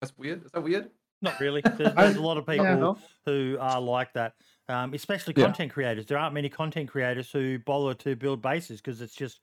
That's 0.00 0.16
weird. 0.16 0.44
Is 0.44 0.52
that 0.52 0.62
weird? 0.62 0.90
Not 1.22 1.40
really. 1.40 1.62
There's, 1.78 1.94
there's 1.94 2.16
a 2.16 2.20
lot 2.22 2.36
of 2.36 2.46
people 2.46 2.64
No? 2.64 2.98
who 3.24 3.56
are 3.58 3.80
like 3.80 4.12
that, 4.12 4.34
um, 4.68 4.92
especially 4.94 5.34
Yeah. 5.36 5.46
content 5.46 5.72
creators. 5.72 6.06
There 6.06 6.18
aren't 6.18 6.34
many 6.34 6.48
content 6.48 6.88
creators 6.90 7.30
who 7.32 7.58
bother 7.60 7.94
to 7.94 8.14
build 8.14 8.42
bases 8.42 8.80
because 8.80 9.00
it's 9.00 9.14
just 9.14 9.40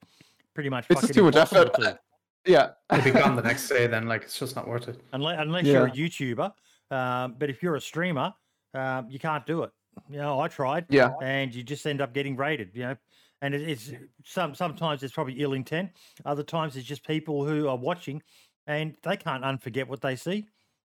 pretty 0.54 0.70
much 0.70 0.86
It's 0.88 1.00
just 1.00 1.14
too 1.14 1.24
much 1.24 1.36
effort. 1.36 1.74
to. 1.74 1.98
Yeah. 2.46 2.72
You'll 2.92 3.02
be 3.02 3.10
gone 3.10 3.36
the 3.36 3.42
next 3.50 3.68
day. 3.70 3.86
Then 3.86 4.06
like 4.06 4.22
it's 4.24 4.38
just 4.38 4.54
not 4.54 4.68
worth 4.68 4.86
it. 4.88 5.00
Unless, 5.14 5.40
unless 5.40 5.64
Yeah. 5.64 5.72
you're 5.72 5.86
a 5.86 5.90
YouTuber. 5.90 6.52
Um, 6.90 7.36
but 7.38 7.48
if 7.48 7.62
you're 7.62 7.76
a 7.76 7.80
streamer, 7.80 8.34
um, 8.74 9.08
you 9.08 9.18
can't 9.18 9.46
do 9.46 9.62
it. 9.62 9.70
You 10.10 10.18
know, 10.18 10.38
I 10.38 10.48
tried. 10.48 10.84
Yeah. 10.90 11.12
And 11.22 11.54
you 11.54 11.62
just 11.62 11.86
end 11.86 12.02
up 12.02 12.12
getting 12.12 12.36
raided. 12.36 12.70
You 12.74 12.82
know, 12.82 12.96
and 13.44 13.54
it, 13.54 13.68
it's 13.68 13.92
some 14.24 14.54
sometimes 14.54 15.02
it's 15.02 15.12
probably 15.12 15.34
ill 15.34 15.52
intent. 15.52 15.90
Other 16.24 16.42
times 16.42 16.76
it's 16.76 16.86
just 16.86 17.06
people 17.06 17.46
who 17.46 17.68
are 17.68 17.76
watching, 17.76 18.22
and 18.66 18.94
they 19.02 19.18
can't 19.18 19.44
unforget 19.44 19.86
what 19.86 20.00
they 20.00 20.16
see. 20.16 20.46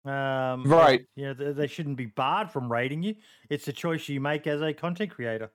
Um, 0.05 0.13
and, 0.13 0.65
Right. 0.65 1.05
You 1.15 1.25
know, 1.25 1.33
they, 1.33 1.51
they 1.51 1.67
shouldn't 1.67 1.97
be 1.97 2.05
barred 2.05 2.49
from 2.49 2.71
raiding 2.71 3.03
you. 3.03 3.15
It's 3.49 3.67
a 3.67 3.73
choice 3.73 4.07
you 4.07 4.21
make 4.21 4.47
as 4.47 4.61
a 4.61 4.73
content 4.73 5.11
creator. 5.11 5.51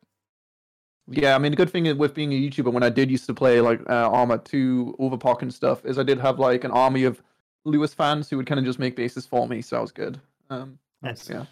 Yeah, 1.09 1.35
I 1.35 1.39
mean, 1.39 1.51
the 1.51 1.57
good 1.57 1.71
thing 1.71 1.97
with 1.97 2.15
being 2.15 2.33
a 2.33 2.37
YouTuber, 2.37 2.73
when 2.73 2.83
I 2.83 2.91
did 2.91 3.11
used 3.11 3.27
to 3.27 3.35
play 3.35 3.61
like 3.61 3.81
uh, 3.89 4.11
Arma 4.11 4.39
2, 4.39 4.97
Overpoch 4.99 5.43
and 5.43 5.53
stuff, 5.53 5.85
is 5.87 5.99
I 5.99 6.03
did 6.03 6.19
have 6.21 6.39
like 6.39 6.63
an 6.63 6.71
army 6.71 7.05
of 7.05 7.23
Lewis 7.65 7.95
fans 7.95 8.29
who 8.29 8.37
would 8.37 8.47
kind 8.47 8.59
of 8.59 8.67
just 8.67 8.79
make 8.79 8.97
bases 8.97 9.25
for 9.27 9.49
me, 9.49 9.63
so 9.63 9.77
that 9.77 9.83
was 9.83 9.93
good. 9.93 10.21
Um, 10.51 10.79
That's 11.01 11.29
yeah. 11.29 11.47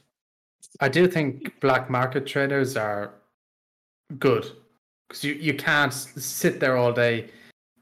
I 0.80 0.88
do 0.88 1.08
think 1.08 1.58
black 1.60 1.88
market 1.88 2.26
traders 2.26 2.76
are 2.76 3.14
good 4.18 4.52
because 5.10 5.24
you, 5.24 5.34
you 5.34 5.52
can't 5.54 5.92
sit 5.92 6.60
there 6.60 6.76
all 6.76 6.92
day 6.92 7.28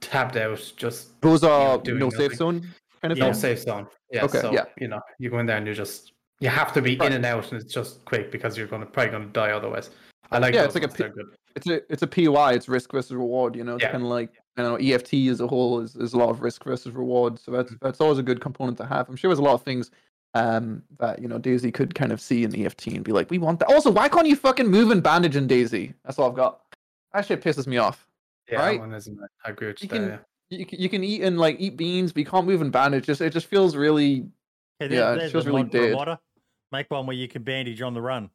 tapped 0.00 0.36
out 0.36 0.72
just 0.76 1.20
Those 1.20 1.44
are 1.44 1.76
doing 1.78 1.98
no 1.98 2.08
safe 2.10 2.34
zone 2.34 2.66
kind 3.02 3.12
of 3.12 3.18
Yeah. 3.18 3.26
no 3.26 3.32
safe 3.32 3.58
zone. 3.60 3.86
Yeah, 4.10 4.24
Okay, 4.24 4.40
so 4.40 4.50
yeah. 4.52 4.64
you 4.78 4.88
know 4.88 5.00
you 5.18 5.28
go 5.30 5.38
in 5.38 5.44
there 5.46 5.58
and 5.58 5.66
you 5.66 5.74
just 5.74 6.12
you 6.40 6.48
have 6.48 6.72
to 6.72 6.80
be 6.80 6.96
Right. 6.96 7.08
in 7.08 7.12
and 7.16 7.26
out 7.26 7.52
and 7.52 7.60
it's 7.60 7.72
just 7.74 8.02
quick 8.06 8.32
because 8.32 8.56
you're 8.56 8.66
gonna 8.66 8.86
probably 8.86 9.12
gonna 9.12 9.26
die 9.26 9.50
otherwise. 9.50 9.90
I 10.32 10.38
like 10.38 10.54
Yeah, 10.54 10.64
it's 10.64 10.74
like 10.74 10.84
a 10.84 10.86
ones, 10.86 10.96
pi- 10.96 11.02
they're 11.04 11.12
good. 11.12 11.26
It's 11.56 11.66
a 11.66 11.92
it's 11.92 12.02
a 12.02 12.06
POI, 12.06 12.54
it's 12.54 12.68
risk 12.68 12.92
versus 12.92 13.12
reward, 13.12 13.56
you 13.56 13.64
know. 13.64 13.74
It's 13.74 13.82
Yeah. 13.84 13.92
kind 13.92 14.04
of 14.04 14.08
like 14.08 14.30
I 14.56 14.62
don't 14.62 14.72
know, 14.80 14.94
EFT 14.94 15.28
as 15.28 15.40
a 15.40 15.46
whole 15.46 15.80
is, 15.80 15.94
is 15.96 16.14
a 16.14 16.18
lot 16.18 16.30
of 16.30 16.40
risk 16.40 16.64
versus 16.64 16.92
reward. 16.94 17.38
So 17.38 17.50
that's 17.52 17.74
that's 17.82 18.00
always 18.00 18.18
a 18.18 18.22
good 18.22 18.40
component 18.40 18.78
to 18.78 18.86
have. 18.86 19.08
I'm 19.08 19.16
sure 19.16 19.28
there's 19.28 19.38
a 19.38 19.42
lot 19.42 19.54
of 19.54 19.62
things 19.62 19.90
um 20.34 20.82
that 21.00 21.20
you 21.20 21.26
know 21.28 21.38
DayZ 21.38 21.72
could 21.74 21.94
kind 21.94 22.12
of 22.12 22.20
see 22.20 22.44
in 22.44 22.54
EFT 22.54 22.88
and 22.88 23.04
be 23.04 23.12
like, 23.12 23.30
we 23.30 23.38
want 23.38 23.58
that. 23.60 23.68
Also, 23.68 23.90
why 23.90 24.08
can't 24.08 24.26
you 24.28 24.36
fucking 24.36 24.66
move 24.68 24.90
and 24.90 25.02
bandage 25.02 25.36
in 25.36 25.46
DayZ? 25.48 25.92
That's 26.04 26.18
all 26.18 26.30
I've 26.30 26.36
got. 26.36 26.60
That 27.14 27.26
shit 27.26 27.40
pisses 27.42 27.66
me 27.66 27.78
off. 27.78 28.06
Yeah, 28.50 28.58
right? 28.58 28.72
that 28.78 28.80
one 28.80 28.94
isn't. 28.94 29.18
I 29.44 29.50
agree 29.50 29.68
with 29.68 29.82
You 29.82 29.88
you. 29.92 29.98
there, 29.98 30.08
can- 30.08 30.18
yeah. 30.50 30.58
You 30.58 30.66
you 30.70 30.88
can 30.88 31.04
eat 31.04 31.22
and 31.22 31.38
like 31.38 31.56
eat 31.58 31.76
beans, 31.76 32.12
but 32.12 32.20
you 32.20 32.26
can't 32.26 32.46
move 32.46 32.62
and 32.62 32.72
bandage. 32.72 33.04
Just 33.06 33.20
it 33.20 33.32
just 33.34 33.46
feels 33.46 33.76
really 33.76 34.26
Hey, 34.78 34.88
Yeah, 34.94 35.12
it 35.12 35.18
there's 35.18 35.32
feels 35.32 35.44
a 35.46 35.48
really 35.50 35.62
mod 35.64 35.72
for 35.72 35.78
a 35.78 35.80
dead. 35.88 35.92
modder. 35.94 36.18
Make 36.72 36.90
one 36.90 37.06
where 37.06 37.16
you 37.16 37.28
can 37.28 37.42
bandage 37.42 37.82
on 37.82 37.92
the 37.94 38.00
run. 38.00 38.30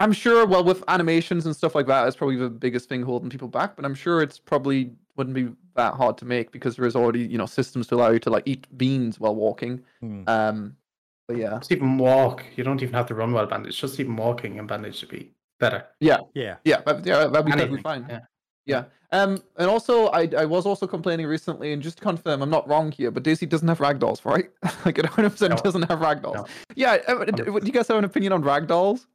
I'm 0.00 0.12
sure, 0.12 0.46
well, 0.46 0.62
with 0.62 0.84
animations 0.86 1.44
and 1.46 1.56
stuff 1.56 1.74
like 1.74 1.86
that, 1.88 2.06
it's 2.06 2.16
probably 2.16 2.36
the 2.36 2.48
biggest 2.48 2.88
thing 2.88 3.02
holding 3.02 3.30
people 3.30 3.48
back. 3.48 3.74
But 3.74 3.84
I'm 3.84 3.94
sure 3.96 4.22
it's 4.22 4.38
probably 4.38 4.92
wouldn't 5.16 5.34
be 5.34 5.48
that 5.74 5.94
hard 5.94 6.16
to 6.18 6.24
make 6.24 6.52
because 6.52 6.76
there 6.76 6.86
is 6.86 6.94
already, 6.94 7.20
you 7.26 7.36
know, 7.36 7.46
systems 7.46 7.88
to 7.88 7.96
allow 7.96 8.10
you 8.10 8.20
to 8.20 8.30
like 8.30 8.44
eat 8.46 8.66
beans 8.78 9.18
while 9.18 9.34
walking. 9.34 9.82
Hmm. 10.00 10.22
Um, 10.28 10.76
but 11.26 11.36
yeah, 11.36 11.58
Just 11.58 11.72
even 11.72 11.98
walk. 11.98 12.44
You 12.54 12.62
don't 12.64 12.80
even 12.82 12.94
have 12.94 13.06
to 13.06 13.14
run 13.14 13.32
while 13.32 13.46
bandaged. 13.46 13.80
Just 13.80 13.98
even 13.98 14.14
walking 14.14 14.58
and 14.60 14.68
bandage 14.68 14.96
should 14.96 15.08
be 15.08 15.32
better. 15.58 15.84
Yeah. 16.00 16.18
yeah, 16.34 16.56
yeah. 16.64 16.80
that, 16.86 17.04
yeah, 17.06 17.26
that'd 17.26 17.46
be 17.46 17.52
perfectly 17.52 17.62
Anything, 17.62 17.82
fine. 17.82 18.06
yeah. 18.08 18.20
Yeah. 18.66 18.84
Um, 19.10 19.42
and 19.56 19.70
also, 19.70 20.08
I 20.08 20.28
I 20.36 20.44
was 20.44 20.66
also 20.66 20.86
complaining 20.86 21.26
recently, 21.26 21.72
and 21.72 21.82
just 21.82 21.96
to 21.98 22.02
confirm, 22.02 22.42
I'm 22.42 22.50
not 22.50 22.68
wrong 22.68 22.92
here, 22.92 23.10
but 23.10 23.22
DayZ 23.22 23.48
doesn't 23.48 23.66
have 23.68 23.78
ragdolls, 23.78 24.26
right? 24.26 24.50
like 24.84 24.98
it 24.98 25.04
100 25.04 25.30
percent 25.30 25.54
No. 25.54 25.60
doesn't 25.62 25.82
have 25.82 26.00
ragdolls. 26.00 26.34
No. 26.34 26.46
Yeah. 26.76 26.98
uh, 27.08 27.24
do 27.24 27.44
you 27.64 27.72
guys 27.72 27.88
have 27.88 27.96
an 27.96 28.04
opinion 28.04 28.34
on 28.34 28.42
ragdolls? 28.42 29.06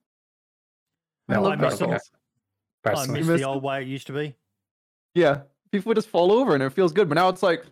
I 1.29 1.37
love 1.37 1.53
I 1.53 1.55
miss 1.57 1.75
ragdolls. 1.75 1.95
it. 1.97 2.01
I 2.85 2.89
personally. 2.89 3.23
miss 3.23 3.41
the 3.41 3.47
old 3.47 3.61
way 3.63 3.83
it 3.83 3.87
used 3.87 4.07
to 4.07 4.13
be. 4.13 4.35
Yeah. 5.13 5.41
People 5.71 5.89
would 5.91 5.97
just 5.97 6.09
fall 6.09 6.31
over, 6.31 6.55
and 6.55 6.63
it 6.63 6.71
feels 6.71 6.91
good. 6.91 7.07
But 7.07 7.15
now 7.15 7.29
it's 7.29 7.43
like, 7.43 7.63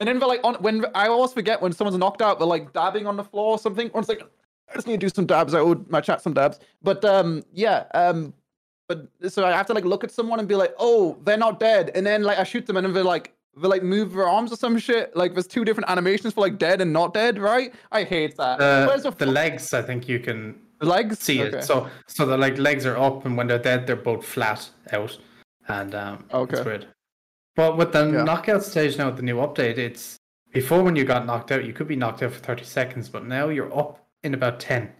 and 0.00 0.06
then 0.08 0.18
they're 0.18 0.28
like, 0.28 0.40
on 0.44 0.56
when 0.56 0.84
I 0.94 1.08
always 1.08 1.32
forget 1.32 1.62
when 1.62 1.72
someone's 1.72 1.96
knocked 1.96 2.20
out, 2.20 2.38
they're 2.38 2.46
like 2.46 2.72
dabbing 2.74 3.06
on 3.06 3.16
the 3.16 3.24
floor 3.24 3.52
or 3.52 3.58
something. 3.58 3.90
Or 3.94 4.00
it's 4.00 4.08
like, 4.10 4.22
I 4.70 4.74
just 4.74 4.86
need 4.86 5.00
to 5.00 5.06
do 5.06 5.14
some 5.14 5.26
dabs. 5.26 5.54
I 5.54 5.58
owed 5.60 5.88
my 5.90 6.00
chat 6.00 6.22
some 6.22 6.32
dabs. 6.34 6.58
But 6.82 7.04
um, 7.04 7.42
yeah. 7.52 7.84
Um, 7.94 8.32
but 8.88 9.08
so 9.28 9.44
I 9.46 9.52
have 9.52 9.66
to 9.66 9.74
like 9.74 9.84
look 9.84 10.04
at 10.04 10.10
someone 10.10 10.38
and 10.38 10.48
be 10.48 10.54
like, 10.54 10.74
oh, 10.78 11.16
they're 11.24 11.36
not 11.36 11.60
dead, 11.60 11.90
and 11.94 12.06
then 12.06 12.22
like 12.22 12.38
I 12.38 12.44
shoot 12.44 12.66
them, 12.66 12.76
and 12.76 12.86
then 12.86 12.92
they're 12.92 13.04
like, 13.04 13.32
they 13.56 13.68
like 13.68 13.82
move 13.82 14.12
their 14.14 14.28
arms 14.28 14.52
or 14.52 14.56
some 14.56 14.78
shit. 14.78 15.14
Like 15.16 15.34
there's 15.34 15.46
two 15.46 15.64
different 15.64 15.88
animations 15.90 16.34
for 16.34 16.40
like 16.40 16.58
dead 16.58 16.80
and 16.80 16.92
not 16.92 17.14
dead, 17.14 17.38
right? 17.38 17.72
I 17.92 18.04
hate 18.04 18.36
that. 18.38 18.58
Where's 18.58 19.02
The, 19.04 19.10
the, 19.10 19.26
the 19.26 19.32
legs, 19.32 19.72
I 19.74 19.82
think 19.82 20.08
you 20.08 20.18
can 20.18 20.58
legs? 20.80 21.18
see 21.20 21.42
Okay. 21.42 21.58
it. 21.58 21.64
So 21.64 21.88
so 22.06 22.26
the 22.26 22.36
like 22.36 22.58
legs 22.58 22.84
are 22.86 22.96
up, 22.98 23.24
and 23.24 23.36
when 23.36 23.46
they're 23.46 23.58
dead, 23.58 23.86
they're 23.86 23.96
both 23.96 24.24
flat 24.24 24.68
out, 24.92 25.16
and 25.68 25.94
um, 25.94 26.24
Okay. 26.32 26.56
it's 26.56 26.64
weird. 26.66 26.86
But 27.54 27.76
with 27.76 27.92
the 27.92 28.06
Yeah. 28.10 28.24
knockout 28.24 28.64
stage 28.64 28.98
now, 28.98 29.06
with 29.06 29.16
the 29.16 29.22
new 29.22 29.36
update, 29.36 29.78
it's 29.78 30.16
before 30.52 30.82
when 30.82 30.96
you 30.96 31.04
got 31.04 31.24
knocked 31.24 31.52
out, 31.52 31.64
you 31.64 31.72
could 31.72 31.88
be 31.88 31.96
knocked 31.96 32.22
out 32.22 32.32
for 32.32 32.40
thirty 32.40 32.64
seconds, 32.64 33.08
but 33.08 33.24
now 33.26 33.48
you're 33.48 33.72
up 33.78 34.01
in 34.24 34.34
about 34.34 34.60
ten. 34.60 34.92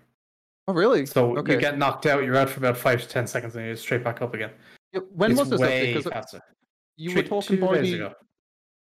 oh 0.68 0.75
really? 0.75 1.07
So 1.07 1.37
okay. 1.39 1.55
you 1.55 1.61
get 1.61 1.79
knocked 1.79 2.07
out, 2.07 2.25
you're 2.25 2.37
out 2.37 2.51
for 2.51 2.61
about 2.61 2.77
five 2.77 3.01
to 3.03 3.09
ten 3.09 3.27
seconds, 3.27 3.57
and 3.57 3.66
you're 3.66 3.77
straight 3.77 4.05
back 4.05 4.23
up 4.23 4.35
again. 4.35 4.51
Yeah, 4.93 5.01
when 5.14 5.33
it's 5.33 5.41
was 5.41 5.51
this 5.51 5.61
update? 5.61 6.12
faster. 6.12 6.41
you 6.97 7.14
were 7.14 7.23
talking 7.23 7.59
two 7.59 7.75
days 7.75 7.95
ago. 7.95 8.14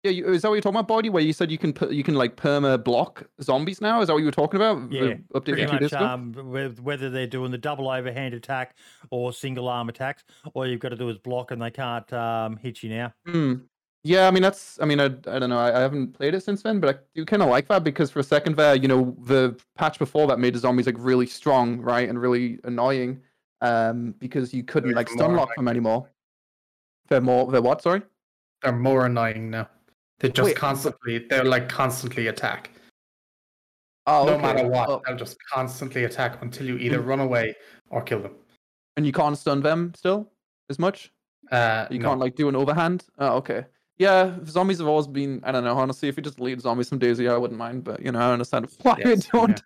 Yeah, 0.02 0.12
you, 0.12 0.32
is 0.32 0.42
that 0.42 0.48
what 0.48 0.54
you're 0.54 0.62
talking 0.62 0.78
about, 0.78 0.88
Body? 0.88 1.10
Where 1.10 1.22
you 1.22 1.34
said 1.34 1.50
you 1.50 1.58
can 1.58 1.74
put, 1.74 1.92
you 1.92 2.02
can 2.02 2.14
like 2.14 2.34
perma 2.34 2.82
block 2.82 3.24
zombies 3.42 3.82
now? 3.82 4.00
Is 4.00 4.06
that 4.06 4.14
what 4.14 4.20
you 4.20 4.24
were 4.24 4.30
talking 4.30 4.56
about? 4.56 4.90
Yeah, 4.90 5.16
update 5.34 5.44
Pretty 5.44 5.66
from 5.66 5.72
two 5.76 5.78
days 5.80 5.92
much, 5.92 6.00
um, 6.00 6.32
whether 6.32 7.10
they're 7.10 7.26
doing 7.26 7.50
the 7.50 7.58
double 7.58 7.90
overhand 7.90 8.32
attack 8.32 8.76
or 9.10 9.30
single 9.34 9.68
arm 9.68 9.90
attacks, 9.90 10.24
all 10.54 10.66
you've 10.66 10.80
got 10.80 10.88
to 10.88 10.96
do 10.96 11.10
is 11.10 11.18
block 11.18 11.50
and 11.50 11.60
they 11.60 11.70
can't 11.70 12.10
um, 12.14 12.56
hit 12.56 12.82
you 12.82 12.88
now. 12.88 13.12
Hmm. 13.26 13.54
Yeah, 14.02 14.26
I 14.26 14.30
mean 14.30 14.42
that's. 14.42 14.78
I 14.80 14.86
mean, 14.86 14.98
I, 14.98 15.04
I 15.06 15.38
don't 15.38 15.50
know. 15.50 15.58
I, 15.58 15.76
I 15.76 15.80
haven't 15.80 16.14
played 16.14 16.34
it 16.34 16.42
since 16.42 16.62
then, 16.62 16.80
but 16.80 16.96
I 16.96 16.98
do 17.14 17.24
kind 17.26 17.42
of 17.42 17.48
like 17.50 17.68
that 17.68 17.84
because 17.84 18.10
for 18.10 18.20
a 18.20 18.24
second 18.24 18.56
there, 18.56 18.74
you 18.74 18.88
know, 18.88 19.14
the 19.24 19.58
patch 19.76 19.98
before 19.98 20.26
that 20.28 20.38
made 20.38 20.54
the 20.54 20.58
zombies 20.58 20.86
like 20.86 20.96
really 20.98 21.26
strong, 21.26 21.80
right, 21.80 22.08
and 22.08 22.18
really 22.20 22.58
annoying, 22.64 23.20
um, 23.60 24.14
because 24.18 24.54
you 24.54 24.62
couldn't 24.62 24.94
like 24.94 25.08
stun 25.10 25.34
lock 25.36 25.54
them 25.54 25.68
anymore. 25.68 26.08
They're 27.08 27.20
more. 27.20 27.50
They're 27.52 27.60
what? 27.60 27.82
Sorry. 27.82 28.00
They're 28.62 28.72
more 28.72 29.04
annoying 29.06 29.50
now. 29.50 29.68
They 30.18 30.30
just 30.30 30.46
Wait, 30.46 30.56
constantly, 30.56 31.18
they're 31.30 31.44
like 31.44 31.68
constantly 31.68 32.26
attack. 32.28 32.70
Oh, 34.06 34.24
no 34.26 34.32
okay. 34.34 34.42
matter 34.42 34.68
what, 34.68 34.88
Oh, 34.88 35.02
they'll 35.06 35.16
just 35.16 35.36
constantly 35.50 36.04
attack 36.04 36.42
until 36.42 36.66
you 36.66 36.76
either 36.78 37.00
run 37.00 37.20
away 37.20 37.54
or 37.90 38.02
kill 38.02 38.20
them. 38.20 38.34
and 38.96 39.06
you 39.06 39.12
can't 39.12 39.36
stun 39.38 39.60
them 39.62 39.92
still 39.94 40.30
as 40.68 40.78
much. 40.78 41.12
Uh, 41.50 41.86
You 41.90 41.98
no. 41.98 42.08
can't 42.08 42.20
like 42.20 42.34
do 42.34 42.48
an 42.48 42.56
overhand. 42.56 43.04
Oh, 43.18 43.36
okay. 43.36 43.64
Yeah, 44.00 44.34
zombies 44.46 44.78
have 44.78 44.88
always 44.88 45.06
been. 45.06 45.42
I 45.44 45.52
don't 45.52 45.62
know. 45.62 45.76
Honestly, 45.76 46.08
if 46.08 46.16
you 46.16 46.22
just 46.22 46.40
lead 46.40 46.58
zombies 46.58 46.88
from 46.88 46.98
DayZ, 46.98 47.30
I 47.30 47.36
wouldn't 47.36 47.58
mind. 47.58 47.84
But 47.84 48.00
you 48.00 48.10
know, 48.10 48.18
I 48.18 48.32
understand 48.32 48.66
why 48.80 48.96
Yes, 48.98 49.26
you 49.26 49.32
don't. 49.32 49.62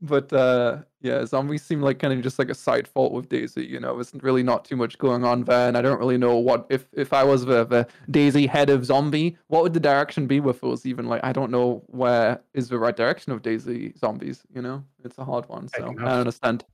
But 0.00 0.32
uh, 0.32 0.78
yeah, 1.02 1.26
zombies 1.26 1.64
seem 1.64 1.82
like 1.82 1.98
kind 1.98 2.14
of 2.14 2.22
just 2.22 2.38
like 2.38 2.48
a 2.48 2.54
side 2.54 2.88
fault 2.88 3.12
with 3.12 3.28
DayZ. 3.28 3.68
You 3.68 3.78
know, 3.78 3.94
there's 3.94 4.14
really 4.22 4.42
not 4.42 4.64
too 4.64 4.76
much 4.76 4.96
going 4.96 5.22
on 5.22 5.44
there, 5.44 5.68
and 5.68 5.76
I 5.76 5.82
don't 5.82 5.98
really 5.98 6.16
know 6.16 6.38
what 6.38 6.66
if 6.70 6.86
if 6.94 7.12
I 7.12 7.24
was 7.24 7.44
the, 7.44 7.66
the 7.66 7.86
DayZ 8.10 8.48
head 8.48 8.70
of 8.70 8.86
zombie, 8.86 9.36
what 9.48 9.62
would 9.62 9.74
the 9.74 9.80
direction 9.80 10.26
be 10.26 10.40
with 10.40 10.62
those? 10.62 10.86
Even 10.86 11.04
like 11.04 11.22
I 11.22 11.34
don't 11.34 11.50
know 11.50 11.84
where 11.88 12.40
is 12.54 12.70
the 12.70 12.78
right 12.78 12.96
direction 12.96 13.32
of 13.32 13.42
DayZ 13.42 13.98
zombies. 13.98 14.44
You 14.54 14.62
know, 14.62 14.82
it's 15.04 15.18
a 15.18 15.24
hard 15.26 15.46
one. 15.50 15.68
So 15.68 15.88
'em 15.88 15.98
I 15.98 16.20
understand. 16.20 16.64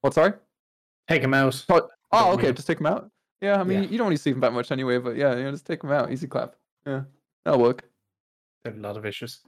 What? 0.00 0.14
Sorry. 0.14 0.32
Take 1.08 1.22
them 1.22 1.34
out. 1.34 1.64
Oh, 1.68 1.88
Don't 2.12 2.34
okay. 2.34 2.52
Just 2.52 2.68
take 2.68 2.78
him 2.78 2.86
out. 2.86 3.10
Yeah, 3.40 3.60
I 3.60 3.64
mean, 3.64 3.82
Yeah. 3.82 3.88
you 3.88 3.98
don't 3.98 4.06
really 4.06 4.16
see 4.16 4.30
them 4.30 4.40
that 4.40 4.52
much 4.52 4.72
anyway. 4.72 4.98
But 4.98 5.16
yeah, 5.16 5.36
yeah, 5.36 5.50
just 5.50 5.66
take 5.66 5.82
them 5.82 5.90
out. 5.92 6.10
Easy 6.10 6.26
clap. 6.26 6.56
Yeah, 6.86 7.02
that'll 7.44 7.60
work. 7.60 7.82
They 8.64 8.70
have 8.70 8.78
a 8.78 8.82
lot 8.82 8.96
of 8.96 9.04
issues. 9.06 9.40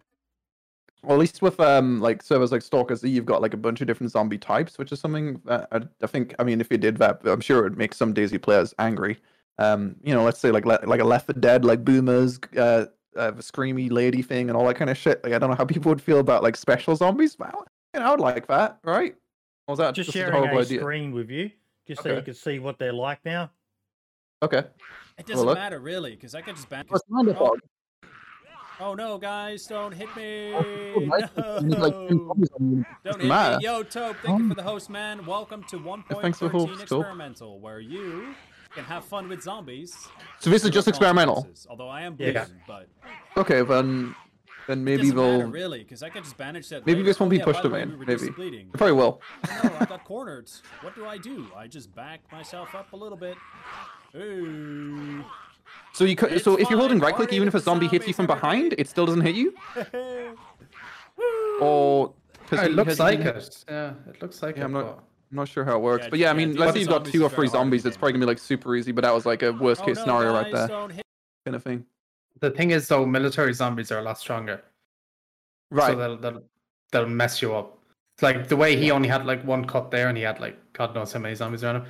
Well, 1.04 1.14
at 1.16 1.20
least 1.20 1.42
with 1.42 1.58
um 1.60 2.00
like 2.00 2.22
servers 2.22 2.50
like 2.52 2.62
Stalker 2.62 2.96
Z, 2.96 3.08
you've 3.08 3.24
got 3.24 3.40
like 3.40 3.54
a 3.54 3.58
bunch 3.58 3.80
of 3.80 3.86
different 3.86 4.10
zombie 4.12 4.38
types, 4.38 4.78
which 4.78 4.90
is 4.92 5.00
something 5.00 5.40
that 5.44 5.68
I, 5.72 5.80
I 6.02 6.06
think. 6.06 6.34
I 6.38 6.44
mean, 6.44 6.60
if 6.60 6.70
you 6.70 6.78
did 6.78 6.96
that, 6.98 7.20
I'm 7.24 7.40
sure 7.40 7.60
it 7.60 7.62
would 7.62 7.78
make 7.78 7.94
some 7.94 8.12
DayZ 8.12 8.42
players 8.42 8.74
angry. 8.78 9.18
Um, 9.58 9.96
you 10.02 10.14
know, 10.14 10.22
let's 10.24 10.38
say 10.38 10.50
like 10.50 10.66
le- 10.66 10.80
like 10.84 11.00
a 11.00 11.04
Left 11.04 11.26
4 11.26 11.34
Dead, 11.34 11.64
like 11.64 11.84
boomers, 11.84 12.38
uh, 12.56 12.86
uh, 13.16 13.30
the 13.30 13.42
screamy 13.42 13.90
lady 13.90 14.22
thing, 14.22 14.48
and 14.50 14.56
all 14.56 14.66
that 14.66 14.74
kind 14.76 14.90
of 14.90 14.96
shit. 14.98 15.22
Like, 15.24 15.32
I 15.32 15.38
don't 15.38 15.50
know 15.50 15.56
how 15.56 15.64
people 15.64 15.88
would 15.90 16.02
feel 16.02 16.18
about 16.20 16.42
like 16.42 16.56
special 16.56 16.94
zombies. 16.96 17.36
But 17.36 17.54
I, 17.54 17.58
you 17.94 18.00
know, 18.00 18.06
I 18.06 18.10
would 18.10 18.20
like 18.20 18.46
that, 18.48 18.78
right? 18.84 19.14
Or 19.66 19.72
was 19.72 19.78
that 19.78 19.94
Just 19.94 20.08
just 20.08 20.16
a 20.16 20.18
sharing 20.20 20.32
horrible 20.34 20.58
a 20.58 20.62
idea? 20.62 20.80
screen 20.80 21.12
with 21.12 21.30
you, 21.30 21.50
just 21.86 22.02
so 22.02 22.14
you 22.14 22.22
could 22.22 22.36
see 22.36 22.58
what 22.58 22.78
they're 22.78 22.92
like 22.92 23.24
now. 23.24 23.50
Okay. 24.42 24.62
It 25.18 25.26
doesn't 25.26 25.46
look. 25.46 25.58
matter 25.58 25.80
really, 25.80 26.12
because 26.12 26.34
I 26.34 26.40
could 26.42 26.54
just 26.54 26.68
ban. 26.68 26.84
What's 26.88 27.02
Oh, 27.12 27.24
dog? 27.32 27.58
oh 28.78 28.94
no, 28.94 29.18
guys, 29.18 29.66
don't 29.66 29.90
hit 29.92 30.14
me! 30.16 30.54
Oh, 30.54 31.00
nice. 31.00 31.28
You 31.60 31.68
need, 31.68 31.78
like, 31.78 31.92
10 31.92 32.16
No. 32.16 32.26
zombies 32.28 32.48
on 32.60 32.70
you. 32.70 32.84
Don't 33.04 33.20
hit 33.20 33.28
matter. 33.28 33.58
me. 33.58 33.64
Yo, 33.64 33.82
Tope, 33.82 34.16
thank 34.22 34.38
you 34.38 34.48
for 34.48 34.54
the 34.54 34.62
host, 34.62 34.90
man. 34.90 35.26
Welcome 35.26 35.64
to 35.64 35.78
thanks 36.20 36.38
for 36.38 36.48
the 36.48 36.54
1.13. 36.58 36.80
Experimental, 36.82 37.58
where 37.58 37.80
you 37.80 38.32
can 38.76 38.84
have 38.84 39.04
fun 39.04 39.28
with 39.28 39.42
zombies. 39.42 39.96
So 40.38 40.50
this 40.50 40.62
is 40.64 40.70
just 40.70 40.86
experimental. 40.86 41.34
consequences. 41.34 41.66
Although 41.68 41.88
I 41.88 42.02
am 42.02 42.14
Yeah. 42.16 42.46
but 42.68 42.86
Okay, 43.36 43.62
then 43.62 44.14
then 44.68 44.84
maybe 44.84 44.98
doesn't 45.10 45.16
matter 45.16 45.38
they'll 45.38 45.50
really, 45.50 45.78
because 45.80 46.02
I 46.04 46.10
could 46.10 46.22
just 46.22 46.36
banish 46.36 46.68
that. 46.68 46.86
Maybe 46.86 46.98
later. 46.98 47.06
this 47.06 47.18
won't 47.18 47.28
Oh, 47.28 47.30
be 47.30 47.38
yeah, 47.38 47.44
pushed 47.44 47.58
by 47.58 47.62
the 47.62 47.68
to 47.70 47.74
way, 47.74 47.84
main, 47.86 47.98
we 47.98 48.04
maybe. 48.06 48.28
bleeding. 48.30 48.68
they 48.70 48.76
probably 48.78 48.92
will. 48.92 49.20
Oh, 49.48 49.60
no, 49.64 49.76
I 49.80 49.84
got 49.86 50.04
cornered. 50.04 50.48
What 50.82 50.94
do 50.94 51.06
I 51.06 51.16
do? 51.18 51.48
I 51.56 51.66
just 51.66 51.92
back 51.94 52.20
myself 52.30 52.74
up 52.76 52.92
a 52.92 52.96
little 52.96 53.18
bit. 53.18 53.36
Ooh. 54.16 55.24
So 55.92 56.04
you 56.04 56.16
could, 56.16 56.32
It's 56.32 56.44
so 56.44 56.56
if 56.56 56.70
you're 56.70 56.78
holding 56.78 56.98
right 56.98 57.14
click, 57.14 57.32
even 57.32 57.48
if 57.48 57.54
a 57.54 57.60
zombie 57.60 57.88
hits 57.88 58.06
you 58.06 58.14
from 58.14 58.26
behind, 58.26 58.74
it 58.78 58.88
still 58.88 59.06
doesn't 59.06 59.22
hit 59.22 59.34
you. 59.34 59.54
Or 61.60 62.14
'cause 62.46 62.60
Yeah, 62.60 62.66
it 62.66 62.72
looks 62.72 62.98
like 63.00 63.18
it. 63.18 63.64
Yeah, 63.68 63.94
it 64.08 64.22
looks 64.22 64.42
like 64.42 64.56
Yeah, 64.56 64.62
it. 64.62 64.64
I'm 64.66 64.72
not- 64.72 64.84
but- 64.96 65.04
I'm 65.30 65.36
not 65.36 65.48
sure 65.48 65.64
how 65.64 65.76
it 65.76 65.80
works, 65.82 66.04
Yeah, 66.04 66.10
but 66.10 66.18
yeah, 66.20 66.30
I 66.30 66.32
mean, 66.32 66.48
dealing 66.52 66.60
let's 66.60 66.72
say 66.74 66.80
you've 66.80 66.88
got 66.88 67.04
two 67.04 67.22
or 67.22 67.28
three 67.28 67.36
very 67.36 67.36
hard 67.36 67.44
in 67.44 67.50
zombies, 67.50 67.84
it's 67.84 67.96
probably 67.98 68.12
gonna 68.12 68.22
be 68.24 68.28
like 68.28 68.38
super 68.38 68.74
easy. 68.76 68.92
But 68.92 69.02
that 69.02 69.12
was 69.12 69.26
like 69.26 69.42
a 69.42 69.52
worst 69.52 69.82
Oh, 69.82 69.86
case 69.86 69.96
no, 69.96 70.02
scenario 70.04 70.32
right 70.32 70.50
there, 70.52 70.68
kind 70.68 71.54
of 71.56 71.62
thing. 71.62 71.84
The 72.40 72.50
thing 72.50 72.70
is, 72.70 72.88
though, 72.88 73.04
military 73.04 73.52
zombies 73.52 73.90
are 73.92 73.98
a 73.98 74.02
lot 74.02 74.18
stronger. 74.18 74.62
Right. 75.70 75.90
So 75.92 75.96
they'll, 75.98 76.16
they'll, 76.16 76.42
they'll 76.92 77.06
mess 77.08 77.42
you 77.42 77.54
up. 77.54 77.76
It's 78.14 78.22
like 78.22 78.48
the 78.48 78.56
way 78.56 78.76
he 78.76 78.90
only 78.90 79.08
had 79.08 79.26
like 79.26 79.44
one 79.44 79.66
cut 79.66 79.90
there 79.90 80.08
and 80.08 80.16
he 80.16 80.22
had 80.22 80.40
like 80.40 80.56
God 80.72 80.94
knows 80.94 81.12
how 81.12 81.18
many 81.20 81.34
zombies 81.34 81.62
around 81.62 81.76
him. 81.82 81.84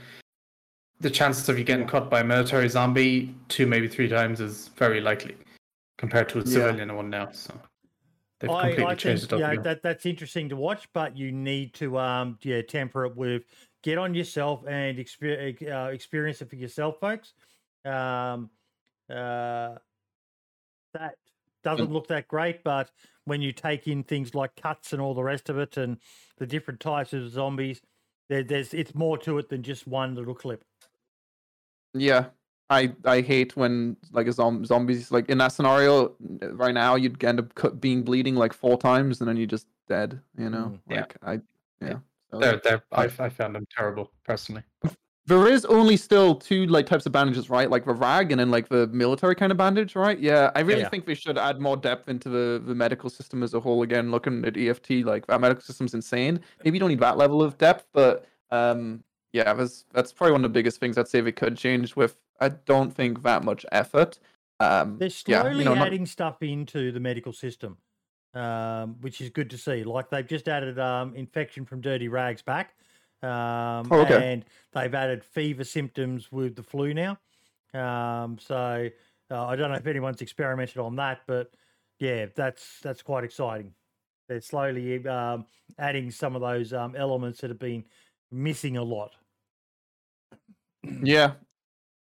The 1.01 1.11
chances 1.11 1.49
of 1.49 1.59
you 1.59 1.64
getting 1.64 1.86
cut 1.86 2.11
by 2.11 2.20
a 2.20 2.24
military 2.24 2.68
zombie 2.68 3.34
two, 3.49 3.66
maybe 3.66 3.86
three 3.88 4.09
times 4.09 4.40
is 4.40 4.68
very 4.68 5.01
likely 5.01 5.36
compared 5.96 6.28
to 6.30 6.38
a 6.38 6.42
Yeah. 6.44 6.46
civilian 6.46 6.94
one 6.96 7.11
now. 7.11 7.30
So 7.32 7.61
they've 8.40 8.51
I, 8.51 8.61
completely 8.61 8.84
I 8.84 8.94
changed 8.96 9.24
think 9.24 9.32
it 9.32 9.34
up. 9.34 9.40
yeah, 9.40 9.57
that 9.57 9.82
that's 9.82 10.07
interesting 10.07 10.49
to 10.49 10.57
watch, 10.57 10.88
but 10.92 11.16
you 11.16 11.32
need 11.32 11.74
to 11.74 11.99
um 11.99 12.38
yeah 12.42 12.62
temper 12.62 13.05
it 13.07 13.16
with 13.16 13.44
get 13.82 13.99
on 13.99 14.14
yourself 14.14 14.64
and 14.66 14.99
experience 14.99 15.61
uh, 15.62 15.90
experience 15.92 16.40
it 16.42 16.49
for 16.51 16.57
yourself, 16.57 16.99
folks. 17.01 17.34
Um, 17.84 18.51
uh, 19.11 19.76
that 20.94 21.16
doesn't 21.62 21.90
look 21.90 22.07
that 22.09 22.28
great, 22.28 22.62
but 22.64 22.90
when 23.24 23.42
you 23.42 23.53
take 23.53 23.86
in 23.88 24.03
things 24.05 24.34
like 24.34 24.57
cuts 24.57 24.92
and 24.92 25.03
all 25.03 25.14
the 25.14 25.22
rest 25.22 25.49
of 25.49 25.59
it, 25.59 25.76
and 25.76 25.99
the 26.38 26.46
different 26.46 26.80
types 26.80 27.12
of 27.12 27.30
zombies, 27.30 27.82
there, 28.28 28.42
there's 28.42 28.72
it's 28.74 28.94
more 28.94 29.18
to 29.18 29.38
it 29.38 29.49
than 29.49 29.62
just 29.62 29.86
one 29.86 30.14
little 30.14 30.34
clip. 30.34 30.64
Yeah, 31.95 32.26
I 32.70 32.93
I 33.05 33.20
hate 33.20 33.57
when 33.57 33.97
like 34.12 34.26
a 34.26 34.32
zom- 34.32 34.64
zombies 34.64 35.11
like 35.11 35.28
in 35.28 35.39
that 35.39 35.49
scenario 35.53 36.14
right 36.53 36.74
now 36.74 36.95
you'd 36.97 37.22
end 37.24 37.39
up 37.41 37.55
cut, 37.55 37.80
being 37.80 38.03
bleeding 38.03 38.34
like 38.34 38.53
four 38.53 38.76
times 38.78 39.20
and 39.20 39.28
then 39.28 39.36
you're 39.36 39.47
just 39.47 39.66
dead. 39.89 40.20
You 40.36 40.51
know, 40.51 40.72
Mm, 40.74 40.80
yeah. 40.91 41.01
like 41.01 41.16
I 41.22 41.41
yeah. 41.80 41.99
So- 42.30 42.39
They're, 42.41 42.61
they're, 42.62 42.82
I, 42.93 43.05
I 43.18 43.28
found 43.30 43.55
them 43.55 43.66
terrible 43.74 44.12
personally. 44.24 44.62
There 45.24 45.47
is 45.47 45.66
only 45.66 45.99
still 45.99 46.34
two 46.34 46.64
like 46.66 46.86
types 46.86 47.05
of 47.05 47.12
bandages, 47.12 47.51
right? 47.51 47.68
Like 47.70 47.84
the 47.84 47.93
rag 47.93 48.32
and 48.32 48.41
then 48.41 48.51
like 48.51 48.68
the 48.70 48.86
military 48.89 49.34
kind 49.34 49.53
of 49.53 49.59
bandage, 49.59 49.95
right? 49.95 50.18
Yeah, 50.18 50.51
I 50.55 50.61
really 50.61 50.80
Yeah. 50.80 50.89
think 50.89 51.07
we 51.07 51.14
should 51.14 51.36
add 51.36 51.61
more 51.61 51.76
depth 51.76 52.09
into 52.09 52.30
the, 52.30 52.62
the 52.64 52.74
medical 52.74 53.11
system 53.11 53.43
as 53.43 53.53
a 53.53 53.61
whole. 53.61 53.82
Again, 53.82 54.11
looking 54.11 54.43
at 54.47 54.57
EFT, 54.57 54.91
like 55.05 55.26
that 55.26 55.39
medical 55.41 55.62
system's 55.62 55.93
insane. 55.93 56.41
Maybe 56.64 56.76
you 56.76 56.80
don't 56.80 56.89
need 56.89 57.01
that 57.01 57.18
level 57.18 57.43
of 57.43 57.59
depth, 57.59 57.86
but 57.93 58.26
um, 58.51 59.05
yeah, 59.32 59.52
that's 59.54 59.84
that's 59.92 60.12
probably 60.12 60.32
one 60.32 60.44
of 60.44 60.50
the 60.50 60.58
biggest 60.58 60.80
things 60.80 60.96
I'd 60.98 61.08
say 61.08 61.20
they 61.20 61.32
could 61.32 61.56
change 61.56 61.96
with. 61.96 62.18
I 62.40 62.48
don't 62.50 62.90
think 62.94 63.22
that 63.22 63.44
much 63.44 63.66
effort. 63.72 64.18
Um, 64.60 64.98
They're 64.98 65.08
yeah, 65.26 65.42
slowly 65.42 65.58
you 65.58 65.64
know, 65.64 65.74
not- 65.74 65.86
adding 65.88 66.06
stuff 66.06 66.42
into 66.42 66.92
the 66.92 67.00
medical 67.00 67.32
system, 67.32 67.78
um, 68.34 68.96
which 69.00 69.20
is 69.20 69.30
good 69.30 69.50
to 69.50 69.58
see. 69.58 69.84
Like 69.84 70.10
they've 70.10 70.26
just 70.26 70.48
added 70.48 70.78
um, 70.78 71.14
infection 71.14 71.64
from 71.64 71.80
dirty 71.80 72.08
rags 72.08 72.42
back, 72.42 72.74
um, 73.22 73.86
Oh, 73.90 74.00
okay. 74.02 74.32
and 74.32 74.44
they've 74.72 74.94
added 74.94 75.22
fever 75.24 75.64
symptoms 75.64 76.30
with 76.32 76.56
the 76.56 76.62
flu 76.62 76.94
now. 76.94 77.18
Um, 77.74 78.38
so 78.40 78.88
uh, 79.30 79.46
I 79.46 79.56
don't 79.56 79.70
know 79.70 79.76
if 79.76 79.86
anyone's 79.86 80.22
experimented 80.22 80.78
on 80.78 80.96
that, 80.96 81.20
but 81.26 81.52
yeah, 82.00 82.26
that's 82.34 82.80
that's 82.80 83.02
quite 83.02 83.24
exciting. 83.24 83.74
They're 84.28 84.40
slowly 84.40 85.06
um, 85.06 85.46
adding 85.78 86.10
some 86.10 86.34
of 86.34 86.42
those 86.42 86.72
um, 86.72 86.94
elements 86.96 87.40
that 87.40 87.50
have 87.50 87.58
been 87.58 87.84
missing 88.30 88.76
a 88.76 88.82
lot. 88.82 89.14
Yeah, 91.02 91.32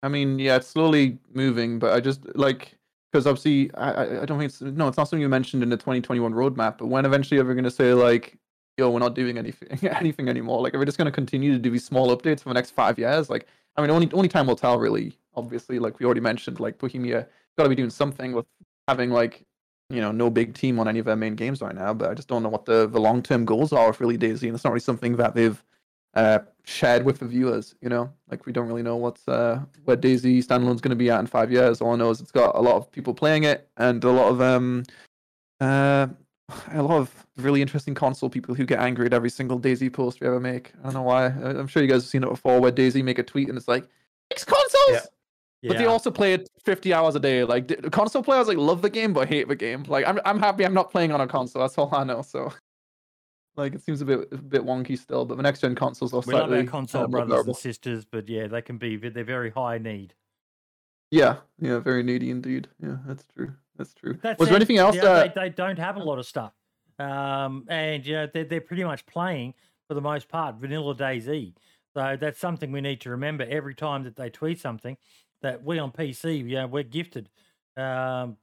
I 0.02 0.08
mean, 0.08 0.38
yeah, 0.38 0.56
it's 0.56 0.68
slowly 0.68 1.18
moving, 1.32 1.78
but 1.78 1.92
I 1.92 2.00
just 2.00 2.22
like 2.36 2.76
because 3.10 3.26
obviously 3.26 3.72
I, 3.74 4.22
I 4.22 4.24
don't 4.24 4.38
think 4.38 4.50
it's 4.50 4.60
no, 4.60 4.88
it's 4.88 4.96
not 4.96 5.08
something 5.08 5.20
you 5.20 5.28
mentioned 5.28 5.62
in 5.62 5.68
the 5.68 5.76
2021 5.76 6.32
roadmap. 6.32 6.78
But 6.78 6.86
when 6.86 7.04
eventually 7.06 7.40
are 7.40 7.44
we 7.44 7.54
going 7.54 7.64
to 7.64 7.70
say 7.70 7.94
like, 7.94 8.36
yo, 8.76 8.90
we're 8.90 8.98
not 8.98 9.14
doing 9.14 9.38
anything 9.38 9.68
anything 9.88 10.28
anymore? 10.28 10.62
Like, 10.62 10.74
are 10.74 10.78
we 10.78 10.84
just 10.84 10.98
going 10.98 11.06
to 11.06 11.12
continue 11.12 11.52
to 11.52 11.58
do 11.58 11.70
these 11.70 11.84
small 11.84 12.16
updates 12.16 12.40
for 12.40 12.50
the 12.50 12.54
next 12.54 12.72
five 12.72 12.98
years? 12.98 13.30
Like, 13.30 13.46
I 13.76 13.80
mean, 13.80 13.90
only 13.90 14.10
only 14.12 14.28
time 14.28 14.46
will 14.46 14.56
tell, 14.56 14.78
really. 14.78 15.16
Obviously, 15.34 15.78
like 15.78 15.98
we 15.98 16.06
already 16.06 16.20
mentioned, 16.20 16.60
like 16.60 16.78
Bohemia 16.78 17.26
got 17.58 17.64
to 17.64 17.68
be 17.68 17.74
doing 17.74 17.90
something 17.90 18.32
with 18.32 18.46
having 18.88 19.10
like 19.10 19.44
you 19.90 20.00
know 20.00 20.12
no 20.12 20.30
big 20.30 20.54
team 20.54 20.78
on 20.78 20.88
any 20.88 20.98
of 20.98 21.04
their 21.04 21.16
main 21.16 21.34
games 21.34 21.60
right 21.62 21.74
now. 21.74 21.94
But 21.94 22.10
I 22.10 22.14
just 22.14 22.28
don't 22.28 22.42
know 22.42 22.48
what 22.48 22.64
the 22.64 22.86
the 22.86 23.00
long 23.00 23.22
term 23.22 23.44
goals 23.44 23.72
are 23.72 23.88
with 23.88 24.00
really 24.00 24.18
DayZ, 24.18 24.42
and 24.42 24.54
it's 24.54 24.64
not 24.64 24.72
really 24.72 24.80
something 24.80 25.16
that 25.16 25.34
they've 25.34 25.62
uh, 26.16 26.40
shared 26.64 27.04
with 27.04 27.20
the 27.20 27.26
viewers. 27.26 27.74
You 27.80 27.88
know, 27.88 28.12
like 28.28 28.46
we 28.46 28.52
don't 28.52 28.66
really 28.66 28.82
know 28.82 28.96
what's 28.96 29.26
uh, 29.28 29.60
where 29.84 29.96
DayZ 29.96 30.38
standalone's 30.38 30.80
going 30.80 30.90
to 30.90 30.96
be 30.96 31.10
at 31.10 31.20
in 31.20 31.26
five 31.26 31.52
years. 31.52 31.80
All 31.80 31.92
I 31.92 31.96
know 31.96 32.10
is 32.10 32.20
it's 32.20 32.32
got 32.32 32.56
a 32.56 32.60
lot 32.60 32.76
of 32.76 32.90
people 32.90 33.14
playing 33.14 33.44
it 33.44 33.68
and 33.76 34.02
a 34.02 34.10
lot 34.10 34.28
of 34.28 34.40
um, 34.40 34.82
uh, 35.60 36.08
a 36.72 36.82
lot 36.82 36.96
of 36.98 37.26
really 37.36 37.62
interesting 37.62 37.94
console 37.94 38.30
people 38.30 38.54
who 38.54 38.64
get 38.64 38.80
angry 38.80 39.06
at 39.06 39.12
every 39.12 39.30
single 39.30 39.60
DayZ 39.60 39.92
post 39.92 40.20
we 40.20 40.26
ever 40.26 40.40
make. 40.40 40.72
I 40.80 40.84
don't 40.84 40.94
know 40.94 41.02
why. 41.02 41.26
I'm 41.26 41.68
sure 41.68 41.82
you 41.82 41.88
guys 41.88 42.02
have 42.02 42.10
seen 42.10 42.24
it 42.24 42.30
before, 42.30 42.60
where 42.60 42.72
DayZ 42.72 43.04
make 43.04 43.18
a 43.18 43.22
tweet 43.22 43.48
and 43.48 43.56
it's 43.56 43.68
like, 43.68 43.86
"Fix 44.30 44.44
consoles." 44.44 45.08
Yeah. 45.62 45.72
But 45.72 45.78
they 45.78 45.86
also 45.86 46.10
play 46.10 46.34
it 46.34 46.48
50 46.62 46.94
hours 46.94 47.16
a 47.16 47.20
day. 47.20 47.42
Like 47.42 47.90
console 47.90 48.22
players 48.22 48.46
like 48.46 48.58
love 48.58 48.82
the 48.82 48.90
game 48.90 49.12
but 49.12 49.28
hate 49.28 49.48
the 49.48 49.56
game. 49.56 49.84
Like 49.88 50.06
I'm 50.06 50.20
I'm 50.24 50.38
happy 50.38 50.64
I'm 50.64 50.74
not 50.74 50.90
playing 50.90 51.12
on 51.12 51.20
a 51.20 51.26
console. 51.26 51.62
That's 51.62 51.76
all 51.76 51.92
I 51.92 52.04
know. 52.04 52.22
So 52.22 52.52
like 53.57 53.74
it 53.74 53.82
seems 53.82 54.00
a 54.00 54.04
bit 54.04 54.28
a 54.32 54.36
bit 54.36 54.62
wonky 54.62 54.98
still, 54.98 55.24
but 55.24 55.36
the 55.36 55.42
next 55.42 55.61
gen 55.61 55.74
consoles 55.74 56.12
are 56.12 56.22
We 56.26 56.34
love 56.34 56.48
slightly 56.48 56.59
our 56.59 56.64
console 56.64 57.09
brothers 57.09 57.46
and 57.46 57.57
sisters, 57.57 58.04
but 58.04 58.28
yeah, 58.28 58.46
they 58.46 58.62
can 58.62 58.78
be 58.78 58.96
they're 58.96 59.24
very 59.24 59.50
high 59.50 59.78
need. 59.78 60.14
Yeah, 61.11 61.36
yeah, 61.61 61.78
very 61.78 62.02
needy 62.02 62.30
indeed. 62.30 62.68
Yeah, 62.82 62.96
that's 63.07 63.24
true. 63.34 63.54
That's 63.76 63.94
true. 63.94 64.18
That 64.22 64.38
Was 64.38 64.48
there 64.48 64.57
anything 64.57 64.78
else 64.78 64.96
know, 64.96 65.02
that 65.02 65.34
they, 65.34 65.42
they 65.42 65.50
don't 65.50 65.78
have 65.78 65.96
a 65.96 66.02
lot 66.02 66.18
of 66.18 66.26
stuff, 66.26 66.52
um, 66.98 67.64
and 67.68 68.04
you 68.04 68.14
know 68.14 68.28
they're, 68.32 68.44
they're 68.44 68.61
pretty 68.61 68.84
much 68.84 69.07
playing 69.07 69.54
for 69.88 69.94
the 69.94 70.00
most 70.00 70.28
part 70.28 70.57
vanilla 70.57 70.94
DayZ. 70.94 71.54
So 71.94 72.16
that's 72.20 72.38
something 72.38 72.72
we 72.72 72.82
need 72.82 73.00
to 73.02 73.11
remember 73.11 73.46
every 73.48 73.74
time 73.74 74.04
that 74.04 74.16
they 74.16 74.28
tweet 74.28 74.61
something 74.61 74.98
that 75.42 75.64
we 75.64 75.78
on 75.78 75.92
PC, 75.92 76.38
you 76.38 76.57
know, 76.57 76.66
we're 76.66 76.82
gifted. 76.82 77.30
Um, 77.76 78.36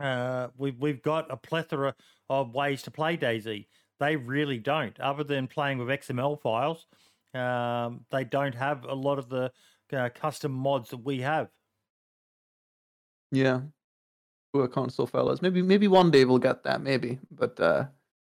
uh, 0.00 0.48
we've 0.58 0.78
we've 0.78 1.02
got 1.02 1.30
a 1.30 1.36
plethora 1.36 1.94
of 2.28 2.54
ways 2.54 2.82
to 2.82 2.90
play 2.90 3.16
DayZ. 3.16 3.66
They 3.98 4.16
really 4.16 4.58
don't, 4.58 4.98
other 5.00 5.24
than 5.24 5.46
playing 5.46 5.78
with 5.78 5.88
XML 5.88 6.40
files. 6.40 6.86
Um, 7.34 8.04
they 8.10 8.24
don't 8.24 8.54
have 8.54 8.84
a 8.84 8.94
lot 8.94 9.18
of 9.18 9.28
the 9.28 9.50
uh, 9.92 10.08
custom 10.14 10.52
mods 10.52 10.90
that 10.90 10.98
we 11.04 11.20
have. 11.20 11.48
Yeah. 13.32 13.60
Poor 14.52 14.68
console 14.68 15.06
fellas. 15.06 15.42
Maybe 15.42 15.60
maybe 15.62 15.88
one 15.88 16.10
day 16.10 16.24
we'll 16.24 16.38
get 16.38 16.62
that, 16.64 16.80
maybe. 16.80 17.18
But 17.30 17.58
uh 17.60 17.84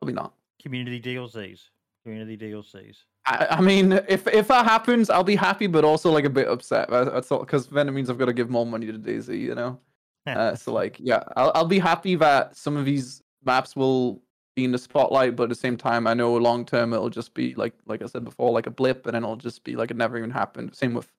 probably 0.01 0.15
not. 0.15 0.35
Community 0.61 1.01
DLCs, 1.01 1.61
community 2.05 2.37
DLCs. 2.37 2.97
I, 3.27 3.47
I 3.51 3.61
mean, 3.61 3.93
if 4.09 4.27
if 4.27 4.49
that 4.49 4.67
happens, 4.67 5.09
I'll 5.09 5.25
be 5.25 5.37
happy, 5.37 5.67
but 5.67 5.85
also 5.85 6.11
like 6.11 6.25
a 6.25 6.31
bit 6.31 6.49
upset. 6.49 6.91
That- 6.91 7.13
That's 7.13 7.31
all 7.31 7.41
because 7.41 7.69
then 7.69 7.89
it 7.89 7.93
means 7.93 8.11
I've 8.11 8.19
got 8.19 8.27
to 8.27 8.33
give 8.35 8.51
more 8.51 8.67
money 8.67 8.87
to 8.87 8.93
DayZ, 8.95 9.39
you 9.39 9.55
know. 9.55 9.79
Uh, 10.27 10.55
so 10.55 10.71
like, 10.73 10.97
yeah, 11.01 11.23
I'll 11.35 11.51
I'll 11.55 11.65
be 11.67 11.79
happy 11.79 12.15
that 12.17 12.55
some 12.55 12.77
of 12.77 12.85
these 12.85 13.23
maps 13.43 13.75
will 13.75 14.23
be 14.61 14.65
in 14.65 14.73
the 14.73 14.79
spotlight, 14.79 15.37
but 15.37 15.45
at 15.45 15.49
the 15.49 15.55
same 15.55 15.77
time, 15.77 16.07
I 16.07 16.15
know 16.15 16.35
long 16.37 16.65
term 16.65 16.93
it'll 16.93 17.09
just 17.11 17.33
be 17.35 17.55
like 17.55 17.75
like 17.87 18.03
I 18.03 18.07
said 18.07 18.25
before, 18.25 18.53
like 18.53 18.67
a 18.67 18.71
blip, 18.71 19.07
and 19.07 19.15
then 19.15 19.23
it'll 19.25 19.37
just 19.37 19.65
be 19.65 19.75
like 19.77 19.91
it 19.91 19.97
never 19.97 20.19
even 20.19 20.31
happened. 20.31 20.75
Same 20.75 20.95
with 20.95 21.11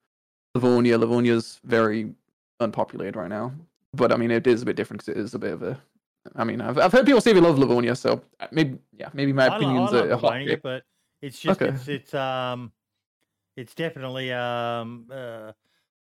Livonia. 0.55 0.97
Livonia's 0.97 1.59
very 1.63 2.13
unpopulated 2.59 3.15
right 3.15 3.29
now, 3.29 3.51
but 3.93 4.11
I 4.11 4.17
mean 4.17 4.31
it 4.31 4.45
is 4.47 4.61
a 4.61 4.65
bit 4.65 4.75
different 4.75 5.03
because 5.03 5.15
it 5.15 5.19
is 5.19 5.33
a 5.33 5.39
bit 5.39 5.53
of 5.53 5.63
a. 5.63 5.81
I 6.35 6.43
mean, 6.43 6.61
I've 6.61 6.77
I've 6.77 6.91
heard 6.91 7.05
people 7.05 7.21
say 7.21 7.33
they 7.33 7.39
love 7.41 7.57
Livonia, 7.57 7.95
so 7.95 8.21
uh, 8.39 8.47
maybe 8.51 8.77
yeah, 8.95 9.09
maybe 9.13 9.33
my 9.33 9.45
I, 9.45 9.47
lo- 9.49 9.55
opinion's 9.57 9.93
I 9.93 9.97
a, 9.97 10.01
love 10.01 10.11
a 10.11 10.17
hot 10.17 10.23
Livonia, 10.33 10.47
take. 10.49 10.61
but 10.61 10.83
it's 11.21 11.39
just 11.39 11.61
Okay. 11.61 11.73
it's, 11.73 11.87
it's 11.87 12.13
um 12.13 12.71
it's 13.57 13.73
definitely 13.73 14.31
um 14.31 15.07
uh, 15.11 15.51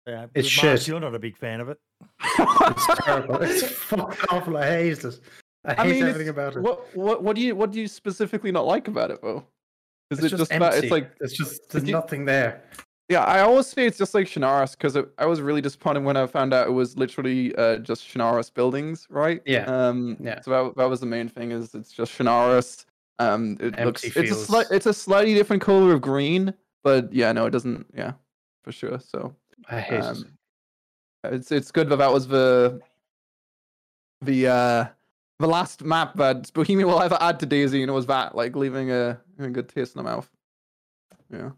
uh 0.07 0.27
It's 0.35 0.55
Mark, 0.57 0.77
shit. 0.77 0.87
You're 0.87 0.99
not 0.99 1.15
a 1.15 1.19
big 1.19 1.37
fan 1.37 1.59
of 1.59 1.69
it. 1.69 1.79
It's 2.23 2.87
terrible. 3.03 3.35
It's 3.41 3.63
fucking 3.63 4.25
awful. 4.29 4.57
I 4.57 4.67
hate 4.67 5.03
it. 5.03 5.19
I 5.65 5.73
hate 5.73 5.79
I 5.79 5.87
mean, 5.87 6.03
everything 6.03 6.29
about 6.29 6.55
it. 6.55 6.61
What 6.61 6.95
what 6.95 7.23
what 7.23 7.35
do 7.35 7.41
you 7.41 7.55
what 7.55 7.71
do 7.71 7.79
you 7.79 7.87
specifically 7.87 8.51
not 8.51 8.65
like 8.65 8.87
about 8.87 9.11
it 9.11 9.21
though? 9.21 9.45
Is 10.09 10.19
It's 10.23 10.33
it 10.33 10.37
just, 10.37 10.51
empty. 10.51 10.77
it's 10.77 10.91
like 10.91 11.11
it's 11.21 11.33
just 11.33 11.69
there's 11.69 11.85
you- 11.85 11.91
nothing 11.93 12.25
there. 12.25 12.61
yeah? 13.09 13.23
I 13.23 13.41
always 13.41 13.67
say 13.67 13.85
it's 13.85 13.97
just 13.97 14.13
like 14.13 14.27
Chernarus 14.27 14.71
because 14.77 14.97
I 15.17 15.25
was 15.25 15.39
really 15.39 15.61
disappointed 15.61 16.03
when 16.03 16.17
I 16.17 16.25
found 16.27 16.53
out 16.53 16.67
it 16.67 16.71
was 16.71 16.97
literally 16.97 17.55
uh, 17.55 17.77
just 17.77 18.05
Chernarus 18.07 18.53
buildings, 18.53 19.07
right? 19.09 19.41
Yeah. 19.45 19.65
Um. 19.65 20.17
Yeah. 20.19 20.41
So 20.41 20.49
that, 20.51 20.77
that 20.77 20.89
was 20.89 20.99
the 20.99 21.05
main 21.05 21.29
thing 21.29 21.51
is 21.51 21.73
it's 21.75 21.91
just 21.91 22.11
Chernarus. 22.17 22.85
Um. 23.19 23.57
It 23.59 23.77
looks 23.85 24.03
Empty 24.03 24.19
it's 24.19 24.31
a 24.31 24.45
fields. 24.45 24.71
it's 24.71 24.85
a 24.87 24.93
slightly 24.93 25.33
different 25.33 25.61
color 25.61 25.93
of 25.93 26.01
green, 26.01 26.53
but 26.83 27.13
yeah, 27.13 27.31
no, 27.31 27.45
it 27.45 27.51
doesn't. 27.51 27.85
Yeah, 27.95 28.13
for 28.63 28.71
sure. 28.71 28.99
So 28.99 29.35
I 29.69 29.79
hate 29.79 29.99
it. 29.99 30.03
um, 30.05 30.25
it's 31.25 31.51
it's 31.51 31.71
good 31.71 31.87
that 31.89 31.97
that 31.97 32.11
was 32.11 32.27
the 32.27 32.81
the 34.21 34.47
uh 34.47 34.85
the 35.41 35.47
last 35.47 35.83
map 35.83 36.15
that 36.15 36.51
Bohemia 36.53 36.85
will 36.87 37.01
ever 37.01 37.17
add 37.19 37.39
to 37.41 37.47
DayZ, 37.47 37.73
you 37.79 37.85
know, 37.85 37.93
was 37.93 38.05
that 38.07 38.35
like 38.35 38.55
leaving 38.55 38.91
a, 38.91 39.19
a 39.39 39.49
good 39.49 39.67
taste 39.69 39.95
in 39.95 40.03
the 40.03 40.09
mouth. 40.09 40.29
Yeah. 41.29 41.51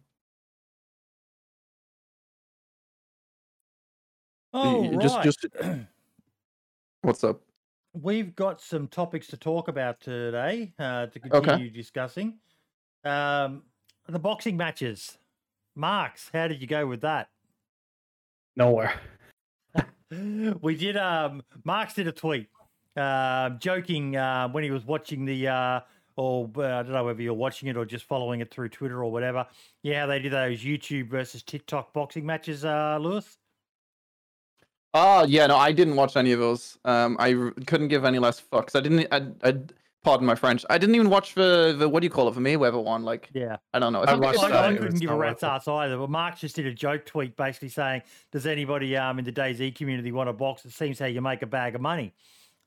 Oh, 4.53 4.81
y- 4.81 4.89
right. 4.91 5.01
just- 5.01 5.23
just- 5.23 5.47
What's 7.01 7.23
up? 7.23 7.41
We've 7.93 8.35
got 8.35 8.61
some 8.61 8.87
topics 8.87 9.27
to 9.27 9.37
talk 9.37 9.67
about 9.67 9.99
today 9.99 10.73
uh, 10.79 11.07
to 11.07 11.19
Okay. 11.19 11.29
continue 11.29 11.69
discussing. 11.69 12.39
Um, 13.03 13.63
the 14.07 14.19
boxing 14.19 14.57
matches. 14.57 15.17
Marks, 15.75 16.29
how 16.33 16.47
did 16.47 16.61
you 16.61 16.67
go 16.67 16.87
with 16.87 17.01
that? 17.01 17.29
Nowhere. 18.55 18.93
we 20.61 20.75
did 20.75 20.95
um 20.95 21.41
marks 21.63 21.95
did 21.95 22.07
a 22.07 22.11
tweet 22.11 22.47
uh, 22.97 23.51
joking 23.51 24.15
uh, 24.15 24.47
when 24.49 24.63
he 24.63 24.71
was 24.71 24.85
watching 24.85 25.25
the 25.25 25.47
uh 25.47 25.79
or 26.15 26.49
uh, 26.57 26.61
i 26.61 26.83
don't 26.83 26.91
know 26.91 27.03
whether 27.03 27.21
you're 27.21 27.33
watching 27.33 27.69
it 27.69 27.75
or 27.75 27.85
just 27.85 28.05
following 28.05 28.39
it 28.39 28.51
through 28.51 28.69
twitter 28.69 29.03
or 29.03 29.11
whatever 29.11 29.47
yeah 29.81 30.01
how 30.01 30.05
they 30.05 30.19
do 30.19 30.29
those 30.29 30.59
youtube 30.59 31.09
versus 31.09 31.41
tiktok 31.41 31.91
boxing 31.93 32.25
matches 32.25 32.63
uh 32.65 32.97
lewis 33.01 33.37
Oh 34.95 35.25
yeah, 35.25 35.47
no, 35.47 35.57
I 35.57 35.71
didn't 35.71 35.95
watch 35.95 36.15
any 36.15 36.33
of 36.33 36.39
those. 36.39 36.77
Um, 36.85 37.17
I 37.19 37.33
r- 37.33 37.53
couldn't 37.65 37.87
give 37.87 38.05
any 38.05 38.19
less 38.19 38.39
fucks. 38.39 38.75
I 38.75 38.79
didn't. 38.79 39.07
I, 39.11 39.25
I 39.43 39.55
pardon 40.03 40.27
my 40.27 40.35
French. 40.35 40.63
I 40.69 40.77
didn't 40.77 40.95
even 40.95 41.09
watch 41.09 41.33
the 41.33 41.75
the 41.77 41.89
what 41.89 42.01
do 42.01 42.05
you 42.05 42.11
call 42.11 42.27
it, 42.27 42.35
the 42.35 42.41
Mayweather 42.41 42.83
one. 42.83 43.03
Like 43.03 43.29
yeah 43.33 43.57
I 43.73 43.79
don't 43.79 43.93
know. 43.93 44.03
It's 44.03 44.11
I 44.11 44.15
watched 44.15 44.35
it's 44.35 44.43
I, 44.43 44.49
that, 44.49 44.65
I 44.65 44.75
couldn't 44.75 44.99
give 44.99 45.09
a 45.09 45.15
rat's 45.15 45.41
worth 45.41 45.51
ass 45.51 45.67
either 45.67 45.97
but 45.97 46.09
mark 46.09 46.37
just 46.37 46.55
did 46.55 46.67
a 46.67 46.73
joke 46.73 47.05
tweet 47.05 47.35
basically 47.35 47.69
saying 47.69 48.03
does 48.31 48.45
anybody 48.45 48.95
um 48.95 49.17
in 49.17 49.25
the 49.25 49.31
DayZ 49.31 49.75
community 49.75 50.11
want 50.11 50.29
to 50.29 50.33
box 50.33 50.65
it 50.65 50.71
seems 50.71 50.99
how 50.99 51.05
you 51.05 51.21
make 51.21 51.41
a 51.41 51.47
bag 51.47 51.75
of 51.75 51.81
money 51.81 52.13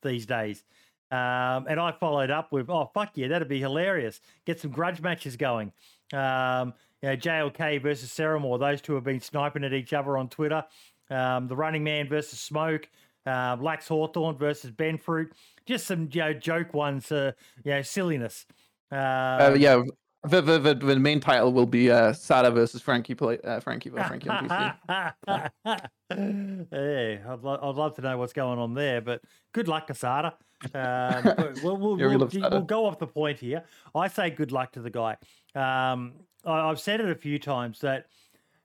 these 0.07 0.25
days 0.25 0.63
um, 1.09 1.67
and 1.69 1.79
I 1.79 1.93
followed 1.93 2.31
up 2.31 2.51
with, 2.51 2.69
"Oh 2.69 2.89
fuck 2.93 3.11
yeah, 3.15 3.29
that'd 3.29 3.47
be 3.47 3.59
hilarious! 3.59 4.19
Get 4.45 4.59
some 4.59 4.71
grudge 4.71 5.01
matches 5.01 5.37
going." 5.37 5.71
Um, 6.11 6.73
you 7.01 7.09
know, 7.09 7.15
JLK 7.15 7.81
versus 7.81 8.09
Seramore; 8.09 8.59
those 8.59 8.81
two 8.81 8.93
have 8.95 9.05
been 9.05 9.21
sniping 9.21 9.63
at 9.63 9.73
each 9.73 9.93
other 9.93 10.17
on 10.17 10.27
Twitter. 10.27 10.65
Um, 11.09 11.47
the 11.47 11.55
Running 11.55 11.83
Man 11.85 12.09
versus 12.09 12.39
Smoke, 12.39 12.89
uh, 13.25 13.55
Lax 13.61 13.87
Hawthorne 13.87 14.37
versus 14.37 14.71
Ben 14.71 14.97
Fruit. 14.97 15.31
Just 15.65 15.87
some 15.87 16.09
you 16.11 16.19
know, 16.19 16.33
joke 16.33 16.73
ones, 16.73 17.09
uh, 17.09 17.31
you 17.63 17.71
know, 17.71 17.81
silliness. 17.81 18.45
Um, 18.91 18.99
uh, 18.99 19.55
yeah, 19.57 19.81
the, 20.23 20.41
the 20.41 20.59
the 20.59 20.75
the 20.75 20.99
main 20.99 21.19
title 21.19 21.53
will 21.53 21.65
be 21.65 21.91
uh, 21.91 22.13
Sada 22.13 22.51
versus 22.51 22.81
Frankie 22.81 23.15
play 23.15 23.39
uh, 23.43 23.59
Frankie 23.59 23.89
versus 23.89 24.07
Frankie 24.07 24.29
on 24.29 24.47
PC. 24.47 25.51
yeah, 26.71 27.33
I'd, 27.33 27.43
lo- 27.43 27.59
I'd 27.61 27.75
love 27.75 27.95
to 27.95 28.01
know 28.01 28.17
what's 28.17 28.33
going 28.33 28.59
on 28.59 28.73
there, 28.73 29.01
but 29.01 29.21
good 29.53 29.67
luck, 29.67 29.87
Casada. 29.87 30.33
Um, 30.73 31.23
but 31.37 31.61
we'll, 31.63 31.77
we'll, 31.77 31.99
Yeah, 31.99 32.07
we 32.07 32.17
we'll, 32.17 32.29
Sada. 32.29 32.49
we'll 32.51 32.61
go 32.65 32.85
off 32.85 32.99
the 32.99 33.07
point 33.07 33.39
here. 33.39 33.63
I 33.93 34.07
say 34.07 34.29
good 34.29 34.51
luck 34.51 34.71
to 34.73 34.81
the 34.81 34.89
guy. 34.89 35.17
Um, 35.55 36.13
I, 36.45 36.69
I've 36.69 36.79
said 36.79 36.99
it 36.99 37.09
a 37.09 37.15
few 37.15 37.39
times 37.39 37.79
that 37.81 38.07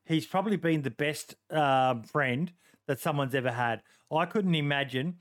he's 0.06 0.26
probably 0.26 0.56
been 0.56 0.82
the 0.82 0.90
best 0.90 1.34
um, 1.50 2.02
friend 2.02 2.52
that 2.86 2.98
someone's 2.98 3.34
ever 3.34 3.52
had. 3.52 3.82
I 4.10 4.24
couldn't 4.26 4.54
imagine 4.54 5.16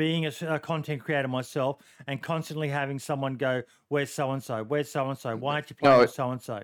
being 0.00 0.24
a 0.24 0.58
content 0.58 1.02
creator 1.04 1.28
myself 1.28 1.76
and 2.06 2.22
constantly 2.22 2.68
having 2.68 2.98
someone 2.98 3.34
go, 3.34 3.62
"Where's 3.88 4.10
so 4.10 4.30
and 4.32 4.42
so? 4.42 4.64
Where's 4.64 4.90
so 4.90 5.10
and 5.10 5.18
so? 5.18 5.36
Why 5.36 5.54
aren't 5.56 5.68
you 5.68 5.76
playing 5.76 5.96
No, 5.96 6.00
with 6.00 6.10
so 6.10 6.30
and 6.30 6.40
so?" 6.40 6.62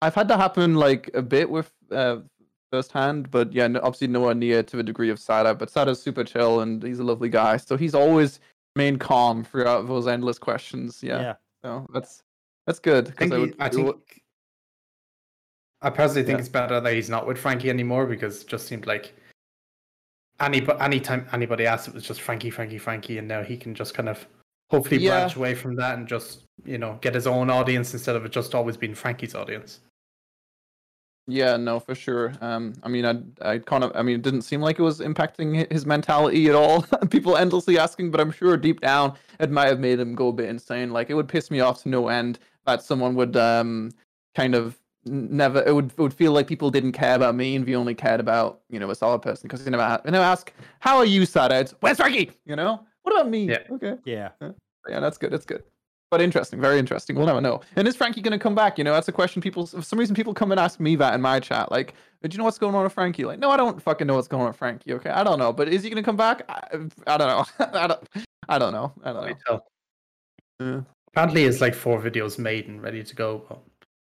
I've 0.00 0.14
had 0.14 0.28
that 0.28 0.38
happen 0.40 0.74
like 0.74 1.10
a 1.12 1.20
bit 1.20 1.50
with 1.50 1.70
uh, 1.90 2.20
firsthand, 2.72 3.30
but 3.30 3.52
yeah, 3.52 3.66
no, 3.66 3.80
obviously 3.80 4.06
nowhere 4.06 4.34
near 4.34 4.62
to 4.62 4.76
the 4.78 4.82
degree 4.82 5.10
of 5.10 5.18
Sada. 5.18 5.54
But 5.54 5.68
Sada's 5.68 6.00
super 6.00 6.24
chill 6.24 6.60
and 6.60 6.82
he's 6.82 7.00
a 7.00 7.04
lovely 7.04 7.28
guy, 7.28 7.58
so 7.58 7.76
he's 7.76 7.94
always 7.94 8.40
remained 8.76 9.00
calm 9.00 9.44
throughout 9.44 9.86
those 9.86 10.06
endless 10.06 10.38
questions. 10.38 11.02
Yeah, 11.02 11.20
Yeah. 11.20 11.34
so 11.62 11.86
that's 11.92 12.22
that's 12.66 12.78
good. 12.78 13.08
I 13.08 13.10
'cause 13.10 13.18
think, 13.18 13.32
he- 13.34 13.40
would- 13.40 13.56
I 13.60 13.66
it 13.66 13.74
would- 13.76 14.06
think 14.06 14.22
I 15.82 15.90
personally 15.90 16.22
think 16.24 16.38
Yeah. 16.38 16.40
it's 16.40 16.48
better 16.48 16.80
that 16.80 16.92
he's 16.94 17.10
not 17.10 17.26
with 17.26 17.38
Frankie 17.38 17.68
anymore 17.70 18.06
because 18.06 18.40
it 18.42 18.48
just 18.48 18.66
seemed 18.66 18.86
like 18.86 19.14
any 20.40 20.66
anytime 20.80 21.26
anybody 21.32 21.66
asked, 21.66 21.88
it 21.88 21.94
was 21.94 22.04
just 22.04 22.20
Frankie, 22.20 22.50
Frankie, 22.50 22.78
Frankie, 22.78 23.18
and 23.18 23.26
now 23.28 23.42
he 23.42 23.56
can 23.56 23.74
just 23.74 23.94
kind 23.94 24.08
of 24.08 24.26
hopefully 24.70 25.00
Yeah. 25.00 25.10
branch 25.20 25.36
away 25.36 25.54
from 25.54 25.76
that 25.76 25.98
and 25.98 26.06
just 26.06 26.44
you 26.64 26.78
know 26.78 26.98
get 27.00 27.14
his 27.14 27.26
own 27.26 27.50
audience 27.50 27.92
instead 27.92 28.16
of 28.16 28.24
it 28.24 28.32
just 28.32 28.54
always 28.54 28.76
being 28.76 28.94
Frankie's 28.94 29.34
audience. 29.34 29.80
Yeah, 31.30 31.58
no, 31.58 31.78
for 31.78 31.94
sure. 31.94 32.32
Um, 32.40 32.72
I 32.82 32.88
mean, 32.88 33.04
I, 33.04 33.20
I 33.42 33.58
kind 33.58 33.84
of, 33.84 33.92
I 33.94 34.00
mean, 34.00 34.14
it 34.16 34.22
didn't 34.22 34.42
seem 34.42 34.62
like 34.62 34.78
it 34.78 34.82
was 34.82 35.00
impacting 35.00 35.70
his 35.70 35.84
mentality 35.84 36.48
at 36.48 36.54
all. 36.54 36.86
People 37.10 37.36
endlessly 37.36 37.78
asking, 37.78 38.10
but 38.10 38.18
I'm 38.18 38.32
sure 38.32 38.56
deep 38.56 38.80
down 38.80 39.12
it 39.38 39.50
might 39.50 39.66
have 39.68 39.78
made 39.78 40.00
him 40.00 40.14
go 40.14 40.28
a 40.28 40.32
bit 40.32 40.48
insane. 40.48 40.90
Like 40.90 41.10
it 41.10 41.14
would 41.14 41.28
piss 41.28 41.50
me 41.50 41.60
off 41.60 41.82
to 41.82 41.90
no 41.90 42.08
end 42.08 42.38
that 42.64 42.82
someone 42.82 43.14
would 43.16 43.36
um 43.36 43.90
kind 44.34 44.54
of 44.54 44.78
never. 45.04 45.62
It 45.66 45.74
would 45.74 45.86
it 45.86 45.98
would 45.98 46.14
feel 46.14 46.32
like 46.32 46.46
people 46.46 46.70
didn't 46.70 46.92
care 46.92 47.14
about 47.14 47.34
me 47.34 47.56
and 47.56 47.64
we 47.64 47.76
only 47.76 47.94
cared 47.94 48.20
about 48.20 48.60
you 48.68 48.78
know 48.80 48.90
a 48.90 48.94
solid 48.94 49.22
person 49.22 49.48
because 49.48 49.64
they 49.64 49.70
never 49.70 49.82
a- 49.82 50.00
they 50.04 50.10
never 50.10 50.24
ask 50.24 50.52
how 50.80 50.96
are 50.96 51.04
you, 51.04 51.26
Sad 51.26 51.72
Where's 51.80 51.96
Frankie? 51.98 52.32
You 52.44 52.56
know, 52.56 52.86
what 53.02 53.14
about 53.14 53.30
me? 53.30 53.48
Yeah. 53.48 53.58
Okay. 53.70 53.96
Yeah. 54.04 54.30
Yeah, 54.88 55.00
that's 55.00 55.18
good. 55.18 55.32
That's 55.32 55.44
good. 55.44 55.62
But 56.10 56.22
interesting, 56.22 56.58
very 56.58 56.78
interesting. 56.78 57.16
We'll 57.16 57.26
never 57.26 57.42
know. 57.42 57.60
And 57.76 57.86
is 57.86 57.94
Frankie 57.94 58.22
going 58.22 58.32
to 58.32 58.42
come 58.42 58.54
back? 58.54 58.78
You 58.78 58.84
know, 58.84 58.94
that's 58.94 59.08
a 59.08 59.12
question 59.12 59.42
people. 59.42 59.66
For 59.66 59.82
some 59.82 59.98
reason, 59.98 60.16
people 60.16 60.32
come 60.32 60.50
and 60.52 60.58
ask 60.58 60.80
me 60.80 60.96
that 60.96 61.12
in 61.12 61.20
my 61.20 61.38
chat. 61.38 61.70
Like, 61.70 61.92
do 62.22 62.30
you 62.32 62.38
know 62.38 62.44
what's 62.44 62.56
going 62.56 62.74
on 62.74 62.82
with 62.84 62.94
Frankie? 62.94 63.26
Like, 63.26 63.38
no, 63.38 63.50
I 63.50 63.58
don't 63.58 63.82
fucking 63.82 64.06
know 64.06 64.14
what's 64.14 64.26
going 64.26 64.40
on 64.40 64.48
with 64.48 64.56
Frankie. 64.56 64.94
Okay, 64.94 65.10
I 65.10 65.22
don't 65.22 65.38
know. 65.38 65.52
But 65.52 65.68
is 65.68 65.82
he 65.82 65.90
going 65.90 66.02
to 66.02 66.06
come 66.06 66.16
back? 66.16 66.44
I, 66.48 66.78
I 67.06 67.18
don't 67.18 67.28
know. 67.28 67.44
I 67.78 67.86
don't. 67.86 68.08
I 68.48 68.58
don't 68.58 68.72
know. 68.72 68.92
I 69.04 69.12
don't 69.12 69.26
Can't 69.26 69.38
know. 69.38 69.44
tell. 69.46 69.66
Yeah. 70.60 70.80
Apparently, 71.08 71.44
it's 71.44 71.60
like 71.60 71.74
four 71.74 72.00
videos 72.00 72.38
made 72.38 72.68
and 72.68 72.82
ready 72.82 73.02
to 73.02 73.14
go. 73.14 73.60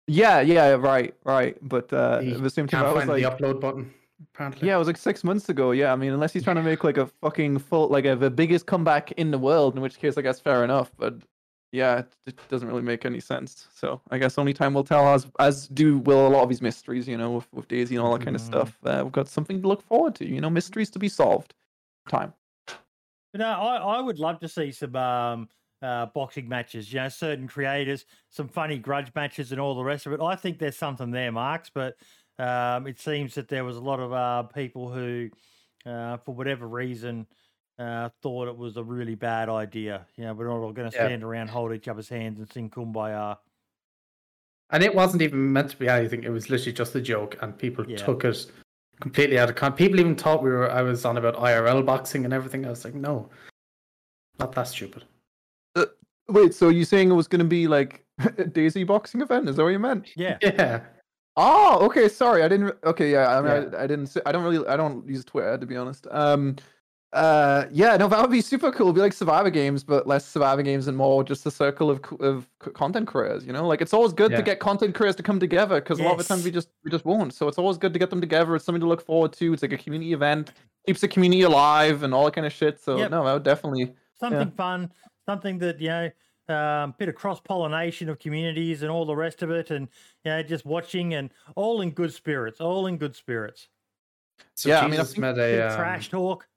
But 0.08 0.14
Yeah, 0.14 0.40
yeah, 0.40 0.70
right, 0.70 1.14
right. 1.24 1.56
But 1.62 1.92
uh, 1.92 2.20
he 2.20 2.32
at 2.32 2.42
the 2.42 2.50
same 2.50 2.66
time, 2.66 2.80
can't 2.80 2.88
I 2.88 2.92
was 2.92 3.04
find 3.04 3.22
like, 3.22 3.38
the 3.38 3.44
upload 3.46 3.60
button. 3.60 3.92
Apparently, 4.34 4.66
yeah, 4.66 4.74
it 4.74 4.78
was 4.78 4.88
like 4.88 4.96
six 4.96 5.22
months 5.22 5.48
ago. 5.48 5.70
Yeah, 5.70 5.92
I 5.92 5.96
mean, 5.96 6.12
unless 6.12 6.32
he's 6.32 6.42
trying 6.42 6.56
to 6.56 6.62
make 6.62 6.82
like 6.82 6.96
a 6.96 7.06
fucking 7.06 7.58
full, 7.58 7.88
like 7.88 8.04
a, 8.04 8.16
the 8.16 8.30
biggest 8.30 8.66
comeback 8.66 9.12
in 9.12 9.30
the 9.30 9.38
world, 9.38 9.76
in 9.76 9.82
which 9.82 9.98
case 9.98 10.16
I 10.18 10.22
guess 10.22 10.40
fair 10.40 10.64
enough. 10.64 10.90
But 10.96 11.14
yeah, 11.70 11.98
it, 11.98 12.12
it 12.26 12.48
doesn't 12.48 12.66
really 12.66 12.82
make 12.82 13.04
any 13.04 13.20
sense. 13.20 13.68
So 13.72 14.00
I 14.10 14.18
guess 14.18 14.38
only 14.38 14.54
time 14.54 14.74
will 14.74 14.82
tell, 14.82 15.06
as 15.14 15.28
as 15.38 15.68
do 15.68 15.98
will 15.98 16.26
a 16.26 16.30
lot 16.30 16.42
of 16.42 16.48
these 16.48 16.62
mysteries, 16.62 17.06
you 17.06 17.16
know, 17.16 17.30
with, 17.32 17.46
with 17.52 17.68
DayZ 17.68 17.90
and 17.90 18.00
all 18.00 18.16
that 18.16 18.24
kind 18.24 18.34
of 18.34 18.42
Mhm. 18.42 18.46
stuff. 18.46 18.78
Uh, 18.84 19.02
we've 19.04 19.12
got 19.12 19.28
something 19.28 19.60
to 19.62 19.68
look 19.68 19.82
forward 19.82 20.14
to, 20.16 20.26
you 20.26 20.40
know, 20.40 20.50
mysteries 20.50 20.90
to 20.90 20.98
be 20.98 21.08
solved. 21.08 21.54
Time. 22.08 22.32
You 23.34 23.38
know, 23.40 23.50
I, 23.50 23.76
I 23.98 24.00
would 24.00 24.18
love 24.18 24.40
to 24.40 24.48
see 24.48 24.72
some 24.72 24.96
um, 24.96 25.48
uh, 25.82 26.06
boxing 26.06 26.48
matches. 26.48 26.92
You 26.92 27.00
know, 27.00 27.08
certain 27.08 27.48
creators, 27.48 28.04
some 28.30 28.48
funny 28.48 28.78
grudge 28.78 29.12
matches, 29.14 29.52
and 29.52 29.60
all 29.60 29.74
the 29.74 29.84
rest 29.84 30.06
of 30.06 30.12
it. 30.12 30.20
I 30.20 30.36
think 30.36 30.58
there's 30.58 30.76
something 30.76 31.10
there, 31.10 31.32
Marks. 31.32 31.70
But 31.70 31.96
um, 32.38 32.86
it 32.86 33.00
seems 33.00 33.34
that 33.34 33.48
there 33.48 33.64
was 33.64 33.76
a 33.76 33.80
lot 33.80 34.00
of 34.00 34.12
uh, 34.12 34.42
people 34.44 34.92
who, 34.92 35.28
uh, 35.86 36.18
for 36.18 36.34
whatever 36.34 36.66
reason, 36.68 37.26
uh, 37.78 38.08
thought 38.22 38.48
it 38.48 38.56
was 38.56 38.76
a 38.76 38.82
really 38.82 39.14
bad 39.14 39.48
idea. 39.48 40.06
You 40.16 40.24
know, 40.24 40.34
we're 40.34 40.48
not 40.48 40.58
all 40.58 40.72
going 40.72 40.90
to 40.90 40.96
Yeah. 40.96 41.06
stand 41.06 41.22
around, 41.22 41.48
hold 41.48 41.72
each 41.72 41.88
other's 41.88 42.08
hands, 42.08 42.38
and 42.38 42.50
sing 42.50 42.70
"Kumbaya." 42.70 43.38
and 44.70 44.82
it 44.82 44.94
wasn't 44.94 45.22
even 45.22 45.50
meant 45.50 45.70
to 45.70 45.78
be 45.78 45.88
anything. 45.88 46.22
It 46.24 46.28
was 46.28 46.50
literally 46.50 46.72
just 46.74 46.94
a 46.94 47.00
joke, 47.00 47.38
and 47.40 47.56
people 47.56 47.88
Yeah. 47.88 47.96
took 47.96 48.24
it 48.24 48.52
completely 49.00 49.38
out 49.38 49.48
of 49.48 49.54
context. 49.54 49.78
People 49.78 49.98
even 50.00 50.14
thought 50.14 50.42
we 50.42 50.50
were. 50.50 50.70
I 50.70 50.82
was 50.82 51.04
on 51.06 51.16
about 51.16 51.36
IRL 51.36 51.82
boxing 51.82 52.24
and 52.26 52.34
everything. 52.34 52.66
I 52.66 52.70
was 52.70 52.84
like, 52.84 52.94
no, 52.94 53.30
not 54.38 54.52
that 54.52 54.68
stupid. 54.68 55.04
Wait, 56.28 56.52
so 56.54 56.68
you're 56.68 56.84
saying 56.84 57.10
it 57.10 57.14
was 57.14 57.26
going 57.28 57.38
to 57.40 57.44
be 57.46 57.66
like 57.68 58.04
a 58.18 58.28
DayZ 58.44 58.86
boxing 58.86 59.20
event? 59.22 59.48
Is 59.48 59.56
that 59.56 59.62
what 59.62 59.70
you 59.70 59.78
meant? 59.78 60.08
Yeah, 60.16 60.36
Yeah, 60.42 60.80
Oh, 61.36 61.78
okay. 61.86 62.08
Sorry, 62.08 62.42
I 62.42 62.48
didn't. 62.48 62.74
Okay, 62.84 63.12
yeah. 63.12 63.38
I 63.38 63.40
mean, 63.40 63.70
Yeah. 63.72 63.78
I, 63.78 63.84
I 63.84 63.86
didn't. 63.86 64.14
I 64.26 64.32
don't 64.32 64.42
really. 64.44 64.66
I 64.66 64.76
don't 64.76 65.08
use 65.08 65.24
Twitter 65.24 65.56
to 65.56 65.66
be 65.66 65.76
honest. 65.76 66.06
Um, 66.10 66.56
uh, 67.14 67.64
yeah. 67.72 67.96
No, 67.96 68.08
that 68.08 68.20
would 68.20 68.30
be 68.30 68.40
super 68.42 68.70
cool. 68.70 68.88
It'd 68.88 68.96
be 68.96 69.00
like 69.00 69.12
Survivor 69.14 69.48
Games, 69.48 69.82
but 69.84 70.06
less 70.06 70.26
Survivor 70.26 70.60
Games 70.62 70.88
and 70.88 70.96
more 70.96 71.22
just 71.24 71.46
a 71.46 71.50
circle 71.50 71.90
of 71.90 72.00
of 72.20 72.48
content 72.74 73.06
creators. 73.06 73.46
You 73.46 73.52
know, 73.52 73.66
like 73.66 73.80
it's 73.80 73.94
always 73.94 74.12
good 74.12 74.30
Yeah. 74.32 74.38
to 74.38 74.42
get 74.42 74.58
content 74.58 74.94
creators 74.96 75.16
to 75.16 75.22
come 75.22 75.38
together 75.40 75.76
because 75.80 76.00
a 76.00 76.02
lot 76.02 76.12
of 76.12 76.18
the 76.18 76.24
time 76.24 76.42
we 76.42 76.50
just 76.50 76.68
we 76.84 76.90
just 76.90 77.04
won't. 77.04 77.32
So 77.32 77.46
it's 77.48 77.56
always 77.56 77.78
good 77.78 77.92
to 77.92 77.98
get 77.98 78.10
them 78.10 78.20
together. 78.20 78.54
It's 78.56 78.64
something 78.64 78.80
to 78.80 78.88
look 78.88 79.00
forward 79.06 79.32
to. 79.34 79.52
It's 79.52 79.62
like 79.62 79.72
a 79.72 79.78
community 79.78 80.12
event. 80.12 80.52
Keeps 80.86 81.00
the 81.00 81.08
community 81.08 81.42
alive 81.42 82.02
and 82.02 82.12
all 82.12 82.24
that 82.24 82.34
kind 82.34 82.46
of 82.48 82.52
shit. 82.52 82.80
So 82.82 82.98
Yep. 82.98 83.10
no, 83.12 83.24
that 83.24 83.32
would 83.32 83.42
definitely. 83.44 83.94
something 84.18 84.50
fun, 84.50 84.90
something 85.28 85.58
that 85.58 85.80
you 85.80 85.88
know. 85.88 86.10
Um, 86.50 86.94
bit 86.98 87.10
of 87.10 87.14
cross 87.14 87.40
pollination 87.40 88.08
of 88.08 88.18
communities 88.18 88.80
and 88.80 88.90
all 88.90 89.04
the 89.04 89.14
rest 89.14 89.42
of 89.42 89.50
it, 89.50 89.70
and 89.70 89.86
you 90.24 90.30
know, 90.30 90.42
just 90.42 90.64
watching 90.64 91.12
and 91.12 91.28
all 91.56 91.82
in 91.82 91.90
good 91.90 92.10
spirits, 92.10 92.58
all 92.58 92.86
in 92.86 92.96
good 92.96 93.14
spirits. 93.14 93.68
so 94.54 94.70
Yeah, 94.70 94.80
I 94.80 94.84
mean, 94.88 94.94
I 94.98 95.02
Jesus 95.02 95.18
met 95.18 95.36
a 95.36 95.68
um, 95.68 95.76
trash 95.76 96.08
talk. 96.08 96.48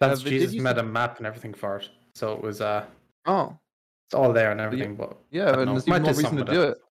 That's 0.00 0.20
Uh, 0.20 0.28
Jesus 0.28 0.52
you 0.52 0.60
made 0.60 0.76
a 0.76 0.82
map 0.82 1.16
and 1.16 1.26
everything 1.26 1.54
for 1.54 1.78
it, 1.78 1.88
so 2.14 2.34
it 2.34 2.42
was 2.42 2.60
uh, 2.60 2.84
Oh, 3.24 3.58
it's 4.06 4.14
all 4.14 4.34
there 4.34 4.50
and 4.50 4.60
everything. 4.60 4.94
But 4.94 5.16
Yeah, 5.30 5.46
don't 5.46 5.60
and 5.60 5.66
know, 5.66 5.72
there's 5.72 5.88
even 5.88 6.02
more 6.02 6.12
reason 6.12 6.36
to 6.36 6.44
do 6.44 6.58
with 6.60 6.68
it. 6.72 6.82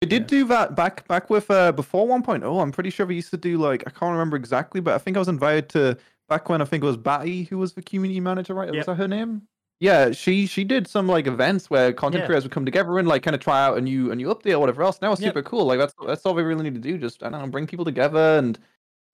We 0.00 0.08
did 0.08 0.22
Yeah. 0.22 0.26
do 0.26 0.44
that 0.46 0.74
back 0.74 1.06
back 1.06 1.28
with 1.28 1.50
uh 1.50 1.72
before 1.72 2.06
1.0. 2.06 2.62
I'm 2.62 2.72
pretty 2.72 2.88
sure 2.88 3.04
we 3.04 3.14
used 3.16 3.30
to 3.30 3.36
do 3.36 3.58
like 3.58 3.84
I 3.86 3.90
can't 3.90 4.12
remember 4.12 4.38
exactly, 4.38 4.80
but 4.80 4.94
I 4.94 4.98
think 4.98 5.18
I 5.18 5.20
was 5.20 5.28
invited 5.28 5.68
to 5.70 5.98
back 6.28 6.48
when 6.48 6.60
I 6.60 6.64
think 6.64 6.82
it 6.82 6.86
was 6.86 6.96
Batty 6.96 7.44
who 7.44 7.58
was 7.58 7.72
the 7.74 7.82
community 7.82 8.20
manager, 8.20 8.54
right? 8.54 8.66
Yep. 8.68 8.74
Was 8.76 8.86
that 8.86 8.94
her 8.96 9.08
name? 9.08 9.42
Yeah, 9.80 10.12
she 10.12 10.46
she 10.46 10.64
did 10.64 10.86
some 10.86 11.08
like 11.08 11.26
events 11.26 11.68
where 11.68 11.92
content 11.92 12.22
Yeah. 12.22 12.26
creators 12.26 12.44
would 12.44 12.52
come 12.52 12.64
together 12.64 12.98
and 12.98 13.08
like 13.08 13.22
kind 13.22 13.34
of 13.34 13.40
try 13.40 13.64
out 13.64 13.76
a 13.76 13.80
new 13.80 14.10
a 14.12 14.16
new 14.16 14.28
update 14.34 14.52
or 14.54 14.58
whatever 14.60 14.82
else. 14.82 14.96
And 14.96 15.02
that 15.02 15.10
was 15.10 15.20
Yep. 15.20 15.30
super 15.30 15.42
cool. 15.42 15.66
Like 15.66 15.78
that's 15.78 15.94
that's 16.06 16.24
all 16.24 16.34
we 16.34 16.42
really 16.42 16.62
need 16.62 16.74
to 16.74 16.80
do. 16.80 16.96
Just 16.96 17.22
I 17.22 17.28
don't 17.28 17.40
know, 17.42 17.48
bring 17.48 17.66
people 17.66 17.84
together 17.84 18.38
and 18.38 18.58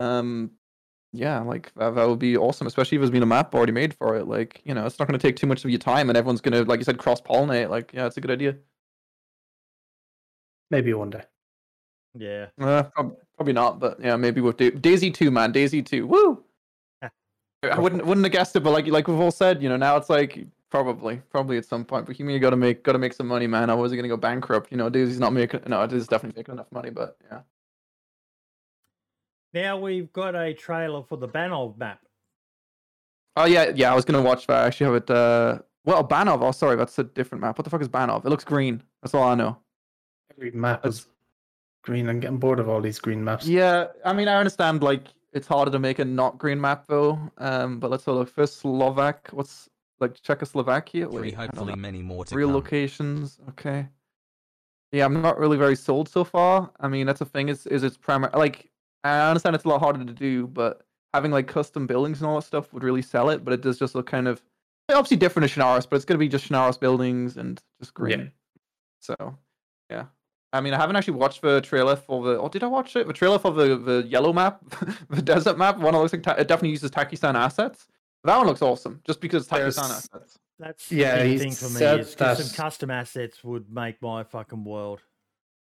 um 0.01 0.53
yeah, 1.13 1.41
like 1.41 1.73
that, 1.75 1.97
that 1.97 2.09
would 2.09 2.21
be 2.21 2.37
awesome, 2.37 2.69
especially 2.69 2.97
if 2.97 3.01
there's 3.01 3.11
been 3.11 3.23
a 3.25 3.27
map 3.27 3.53
already 3.55 3.73
made 3.73 3.95
for 3.95 4.15
it. 4.15 4.27
Like, 4.29 4.61
you 4.65 4.75
know, 4.75 4.87
it's 4.87 4.99
not 5.01 5.09
going 5.09 5.19
to 5.19 5.27
take 5.29 5.35
too 5.35 5.49
much 5.49 5.65
of 5.65 5.71
your 5.71 5.81
time 5.81 6.09
and 6.09 6.17
everyone's 6.17 6.41
going 6.41 6.53
to, 6.53 6.63
like 6.71 6.79
you 6.79 6.85
said, 6.85 6.99
cross 6.99 7.21
pollinate. 7.21 7.69
Like, 7.69 7.93
yeah, 7.93 8.07
it's 8.07 8.17
a 8.17 8.21
good 8.21 8.31
idea. 8.31 8.57
maybe 10.71 10.95
one 10.95 11.11
day. 11.11 11.23
Yeah, 12.15 12.47
Uh, 12.61 12.85
probably 13.37 13.53
not, 13.53 13.79
but 13.81 13.99
yeah, 14.01 14.17
maybe 14.17 14.41
with 14.41 14.57
Da- 14.57 14.71
DayZ 14.71 15.15
two, 15.15 15.31
man, 15.33 15.53
DayZ 15.53 15.85
two, 15.87 16.07
woo! 16.07 16.40
I 17.63 17.79
wouldn't 17.79 18.05
wouldn't 18.07 18.25
have 18.25 18.33
guessed 18.33 18.57
it, 18.57 18.61
but 18.61 18.71
like 18.71 18.87
like 18.87 19.07
we've 19.07 19.21
all 19.21 19.31
said, 19.31 19.63
you 19.63 19.69
know, 19.69 19.77
now 19.77 19.97
it's 19.97 20.09
like 20.09 20.47
probably 20.71 21.21
probably 21.31 21.59
at 21.59 21.67
some 21.67 21.85
point. 21.85 22.07
But 22.07 22.17
he 22.17 22.23
mean 22.23 22.35
you 22.35 22.41
got 22.41 22.51
to 22.51 22.57
make 22.57 22.83
got 22.83 22.93
to 22.93 22.99
make 22.99 23.13
some 23.13 23.27
money, 23.27 23.47
man. 23.47 23.69
Otherwise, 23.69 23.93
you're 23.93 24.01
gonna 24.01 24.09
go 24.09 24.17
bankrupt. 24.17 24.71
You 24.71 24.79
know, 24.79 24.91
DayZ's 24.91 25.21
not 25.21 25.33
making. 25.33 25.61
No, 25.67 25.83
it 25.83 25.93
is 25.93 26.09
definitely 26.09 26.41
making 26.41 26.55
enough 26.55 26.73
money, 26.73 26.91
but 26.91 27.19
yeah. 27.31 27.41
now 29.53 29.79
we've 29.79 30.11
got 30.13 30.35
a 30.35 30.55
trailer 30.55 31.03
for 31.03 31.17
the 31.17 31.29
Banov 31.29 31.77
map. 31.77 32.01
Oh 33.37 33.45
yeah, 33.45 33.73
yeah. 33.75 33.93
I 33.93 33.95
was 33.95 34.07
gonna 34.07 34.23
watch 34.23 34.47
that. 34.47 34.65
I 34.65 34.67
actually 34.67 34.87
have 34.87 34.95
it. 34.95 35.11
Uh, 35.11 35.59
well, 35.85 36.07
Banov. 36.07 36.43
Oh, 36.43 36.53
sorry, 36.53 36.77
that's 36.77 36.99
a 36.99 37.05
different 37.05 37.43
map. 37.43 37.59
What 37.59 37.65
the 37.65 37.71
fuck 37.71 37.83
is 37.83 37.89
Banov? 37.89 38.25
It 38.25 38.31
looks 38.31 38.45
green. 38.45 38.83
That's 39.03 39.15
all 39.15 39.25
I 39.25 39.35
know. 39.35 39.59
Every 40.35 40.51
map 40.53 40.87
is 40.87 41.07
green. 41.83 42.09
I'm 42.09 42.21
getting 42.21 42.39
bored 42.39 42.59
of 42.59 42.71
all 42.71 42.81
these 42.81 42.99
green 42.99 43.23
maps. 43.23 43.47
Yeah, 43.47 43.89
I 44.05 44.15
mean, 44.15 44.29
I 44.29 44.37
understand 44.37 44.83
like 44.83 45.05
it's 45.33 45.47
harder 45.47 45.71
to 45.71 45.79
make 45.79 45.99
a 45.99 46.05
not 46.05 46.39
green 46.39 46.61
map 46.61 46.87
though. 46.87 47.19
Um, 47.39 47.79
but 47.79 47.91
let's 47.91 48.05
have 48.05 48.15
a 48.15 48.19
look. 48.19 48.29
First, 48.29 48.59
Slovak. 48.59 49.29
What's 49.33 49.69
like 50.01 50.21
Czechoslovakia? 50.23 51.07
Three, 51.07 51.21
Wait, 51.21 51.39
I 51.39 51.47
don't 51.47 51.57
hopefully 51.57 51.77
many 51.77 52.03
more 52.03 52.25
to 52.25 52.35
real 52.35 52.49
come. 52.49 52.55
locations. 52.55 53.39
Okay. 53.51 53.89
Yeah, 54.93 55.05
I'm 55.05 55.23
not 55.23 55.39
really 55.39 55.57
very 55.57 55.77
sold 55.77 56.09
so 56.09 56.25
far. 56.25 56.71
I 56.81 56.89
mean, 56.89 57.07
that's 57.07 57.21
the 57.21 57.25
thing. 57.25 57.49
Is 57.49 57.67
is 57.67 57.85
it's 57.85 57.97
primary 57.97 58.33
like 58.35 58.71
I 59.05 59.29
understand 59.29 59.55
it's 59.55 59.65
a 59.65 59.69
lot 59.69 59.81
harder 59.81 60.05
to 60.05 60.13
do, 60.13 60.47
but 60.47 60.83
having 61.15 61.31
like 61.31 61.47
custom 61.47 61.87
buildings 61.87 62.21
and 62.21 62.29
all 62.29 62.37
that 62.37 62.47
stuff 62.47 62.73
would 62.73 62.83
really 62.83 63.03
sell 63.03 63.31
it. 63.31 63.45
But 63.45 63.55
it 63.55 63.61
does 63.61 63.79
just 63.79 63.95
look 63.95 64.07
kind 64.07 64.27
of 64.27 64.43
obviously 64.89 65.17
different 65.17 65.49
to 65.49 65.61
Chernarus, 65.61 65.89
but 65.89 65.97
it's 65.97 66.05
gonna 66.05 66.19
be 66.19 66.29
just 66.29 66.49
Chernarus 66.49 66.79
buildings 66.79 67.37
and 67.37 67.63
just 67.81 67.95
green. 67.95 68.33
So 68.99 69.15
yeah. 69.89 70.07
I 70.53 70.61
mean, 70.61 70.75
I 70.75 70.79
haven't 70.79 70.97
actually 70.97 71.15
watched 71.15 71.43
the 71.43 71.61
trailer 71.61 71.95
for 71.97 72.25
the. 72.25 72.39
Oh, 72.41 72.49
did 72.49 72.63
I 72.65 72.67
watch 72.67 72.97
it? 72.97 73.07
The 73.07 73.13
trailer 73.13 73.39
for 73.39 73.53
the 73.53 73.77
the 73.77 74.05
yellow 74.09 74.33
map, 74.33 74.61
the 75.11 75.23
desert 75.23 75.57
map. 75.59 75.79
One 75.79 75.93
that 75.95 76.01
looks 76.01 76.13
like 76.13 76.23
ta- 76.23 76.33
it 76.39 76.49
definitely 76.49 76.71
uses 76.71 76.91
Takistan 76.91 77.35
assets. 77.35 77.87
That 78.25 78.37
one 78.37 78.47
looks 78.47 78.61
awesome, 78.63 79.01
just 79.07 79.21
because 79.21 79.45
it's 79.45 79.53
Takistan 79.53 79.91
assets. 79.91 80.39
That's 80.59 80.91
Yeah, 80.93 81.17
big 81.23 81.31
he 81.33 81.39
thing 81.39 81.53
for 81.53 81.67
me 81.67 81.71
said 81.79 82.01
is 82.01 82.15
'cause 82.15 82.45
some 82.51 82.55
custom 82.65 82.91
assets 82.91 83.43
would 83.45 83.71
make 83.73 84.03
my 84.03 84.25
fucking 84.25 84.65
world. 84.65 85.01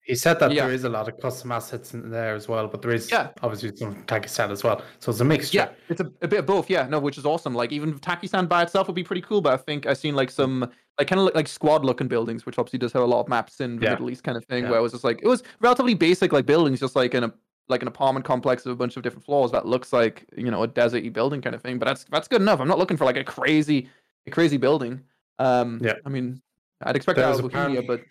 He 0.07 0.15
said 0.15 0.39
that 0.39 0.53
Yeah. 0.53 0.67
there 0.67 0.73
is 0.75 0.85
a 0.85 0.89
lot 0.89 1.09
of 1.09 1.19
custom 1.21 1.51
assets 1.51 1.93
in 1.93 2.11
there 2.11 2.35
as 2.37 2.49
well, 2.49 2.69
but 2.69 2.81
there 2.81 2.93
is 2.93 3.11
Yeah. 3.11 3.31
obviously 3.43 3.75
some 3.77 4.05
Takistan 4.05 4.51
as 4.51 4.63
well. 4.63 4.81
So 5.01 5.11
it's 5.11 5.21
a 5.21 5.25
mixture. 5.25 5.59
Yeah, 5.59 5.69
it's 5.89 6.01
a, 6.01 6.07
a 6.23 6.29
bit 6.29 6.39
of 6.41 6.47
both. 6.47 6.71
Yeah, 6.71 6.87
no, 6.89 7.01
which 7.01 7.19
is 7.19 7.27
awesome. 7.27 7.55
Like 7.55 7.73
even 7.73 7.99
Takistan 7.99 8.49
by 8.49 8.63
itself 8.63 8.87
would 8.87 8.95
be 8.95 9.03
pretty 9.03 9.23
cool, 9.23 9.41
but 9.41 9.53
I 9.53 9.57
think 9.57 9.85
I've 9.87 9.99
seen 9.99 10.15
like 10.15 10.31
some 10.31 10.71
like 10.99 11.09
kind 11.09 11.21
of 11.21 11.35
like 11.35 11.49
squad 11.49 11.85
looking 11.85 12.07
buildings, 12.09 12.47
which 12.47 12.57
obviously 12.59 12.79
does 12.79 12.93
have 12.93 13.03
a 13.03 13.07
lot 13.07 13.21
of 13.21 13.29
maps 13.29 13.61
in 13.61 13.77
the 13.79 13.85
Yeah. 13.85 13.91
Middle 13.91 14.09
East 14.11 14.23
kind 14.23 14.37
of 14.39 14.45
thing, 14.45 14.63
Yeah. 14.65 14.71
where 14.71 14.79
it 14.79 14.83
was 14.83 14.93
just 14.93 15.05
like 15.05 15.21
it 15.23 15.27
was 15.29 15.43
relatively 15.61 15.95
basic 15.95 16.33
like 16.33 16.47
buildings, 16.47 16.79
just 16.81 16.95
like 16.97 17.13
in 17.15 17.25
a 17.25 17.33
like 17.69 17.83
an 17.83 17.89
apartment 17.89 18.25
complex 18.25 18.65
of 18.65 18.71
a 18.71 18.77
bunch 18.77 18.97
of 18.97 19.03
different 19.03 19.25
floors 19.25 19.51
that 19.51 19.67
looks 19.67 19.93
like 19.93 20.25
you 20.37 20.53
know 20.53 20.63
a 20.63 20.69
deserty 20.69 21.13
building 21.13 21.43
kind 21.43 21.55
of 21.57 21.61
thing. 21.63 21.79
But 21.81 21.87
that's 21.87 22.05
that's 22.05 22.29
good 22.29 22.41
enough. 22.41 22.61
I'm 22.61 22.69
not 22.69 22.79
looking 22.79 22.97
for 22.97 23.05
like 23.05 23.17
a 23.17 23.25
crazy 23.25 23.89
a 24.27 24.31
crazy 24.31 24.57
building. 24.57 25.03
Um, 25.41 25.81
Yeah. 25.83 25.95
I 26.07 26.09
mean, 26.11 26.41
I'd 26.83 26.95
expect 26.97 27.17
that 27.19 27.35
of 27.35 27.43
Bohemia, 27.51 27.83
but 27.83 28.03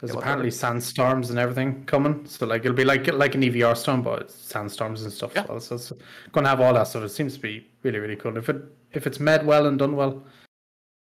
There's 0.00 0.12
Yeah, 0.12 0.18
apparently 0.20 0.50
sandstorms 0.52 1.30
and 1.30 1.38
everything 1.38 1.84
coming, 1.84 2.24
so 2.24 2.46
like 2.46 2.64
it'll 2.64 2.76
be 2.76 2.84
like 2.84 3.06
like 3.12 3.34
an 3.34 3.42
EVR 3.42 3.76
storm, 3.76 4.02
but 4.02 4.22
it's 4.22 4.34
sandstorms 4.34 5.02
and 5.02 5.12
stuff 5.12 5.32
Yeah. 5.34 5.42
as 5.42 5.48
well. 5.48 5.60
So 5.60 5.74
it's 5.74 5.92
gonna 6.32 6.48
have 6.48 6.60
all 6.60 6.72
that 6.74 6.86
stuff. 6.86 7.02
It 7.02 7.08
seems 7.08 7.34
to 7.34 7.40
be 7.40 7.68
really 7.82 7.98
really 7.98 8.16
cool. 8.16 8.36
If 8.36 8.48
it 8.48 8.62
if 8.92 9.06
it's 9.06 9.18
made 9.18 9.44
well 9.44 9.66
and 9.66 9.78
done 9.78 9.96
well, 9.96 10.24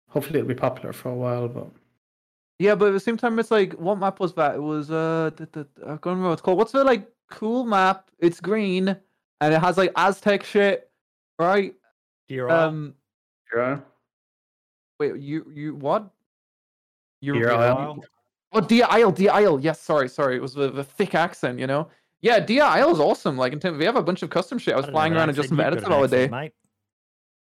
hopefully 0.09 0.39
it'll 0.39 0.47
be 0.49 0.55
popular 0.55 0.93
for 0.93 1.09
a 1.09 1.15
while. 1.15 1.47
But 1.47 1.69
Yeah, 2.59 2.75
but 2.75 2.89
at 2.89 2.91
the 2.91 2.99
same 2.99 3.17
time, 3.17 3.39
it's 3.39 3.49
like, 3.49 3.73
what 3.73 3.97
map 3.97 4.19
was 4.19 4.33
that? 4.35 4.55
It 4.55 4.61
was 4.61 4.91
uh, 4.91 5.31
I 5.33 5.39
can't 5.41 6.05
remember 6.05 6.27
what 6.27 6.33
it's 6.33 6.41
called. 6.41 6.59
What's 6.59 6.71
the 6.71 6.83
like 6.83 7.09
cool 7.31 7.65
map? 7.65 8.11
It's 8.19 8.39
green 8.39 8.89
and 9.41 9.53
it 9.53 9.59
has 9.59 9.75
like 9.77 9.91
Aztec 9.95 10.43
shit, 10.43 10.89
right? 11.39 11.73
Isle. 12.31 12.51
Um, 12.51 12.95
yeah, 13.55 13.79
wait, 14.99 15.17
you 15.17 15.51
you 15.53 15.75
what? 15.75 16.09
You 17.21 17.41
Deer 18.61 18.67
Deer 18.67 18.85
Isle. 18.85 18.91
Isle. 18.91 19.07
Oh, 19.07 19.11
Dia 19.11 19.31
Isle, 19.31 19.39
Dia 19.41 19.49
Isle. 19.51 19.59
Yes, 19.61 19.79
sorry, 19.81 20.09
sorry. 20.09 20.35
It 20.35 20.41
was 20.41 20.53
the, 20.53 20.71
the 20.71 20.83
thick 20.83 21.15
accent, 21.15 21.59
you 21.59 21.67
know. 21.67 21.87
Yeah, 22.21 22.39
Dia 22.39 22.63
Isle 22.63 22.91
is 22.91 22.99
awesome. 22.99 23.37
Like 23.37 23.53
in 23.53 23.59
terms, 23.59 23.77
we 23.77 23.85
have 23.85 23.95
a 23.95 24.03
bunch 24.03 24.23
of 24.23 24.29
custom 24.29 24.57
shit. 24.57 24.73
I 24.73 24.77
was 24.77 24.85
don't 24.85 24.93
flying 24.93 25.13
know 25.13 25.19
around 25.19 25.29
an 25.29 25.29
and 25.29 25.35
just 25.35 25.47
accent, 25.51 25.57
you've 25.59 25.67
edited 25.67 25.83
it 25.83 25.87
an 25.87 25.93
all 25.93 26.07
day. 26.07 26.27
mate. 26.29 26.53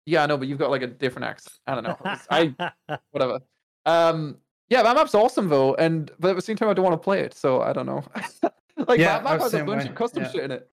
Yeah, 0.04 0.24
I 0.24 0.26
know, 0.26 0.36
but 0.36 0.48
you've 0.48 0.58
got 0.58 0.70
like 0.70 0.82
a 0.82 0.88
different 0.88 1.26
accent. 1.26 1.54
I 1.66 1.74
don't 1.76 1.84
know. 1.84 1.96
It's- 2.00 2.26
I 2.30 2.98
whatever. 3.12 3.38
Um, 3.86 4.38
yeah, 4.68 4.82
that 4.82 4.96
map's 4.96 5.14
awesome 5.14 5.48
though, 5.48 5.74
and 5.74 6.10
but 6.18 6.30
at 6.30 6.36
the 6.36 6.42
same 6.42 6.56
time, 6.56 6.68
I 6.68 6.74
don't 6.74 6.84
want 6.84 6.94
to 6.94 7.04
play 7.04 7.20
it, 7.20 7.34
so 7.34 7.60
I 7.62 7.72
don't 7.72 7.86
know. 7.86 8.02
like 8.88 8.98
Yeah, 8.98 9.18
that 9.18 9.26
I 9.26 9.32
map 9.32 9.40
has 9.42 9.54
a 9.54 9.64
bunch 9.64 9.84
way, 9.84 9.90
of 9.90 9.94
custom 9.94 10.22
yeah. 10.24 10.30
shit 10.30 10.44
in 10.44 10.50
it. 10.50 10.68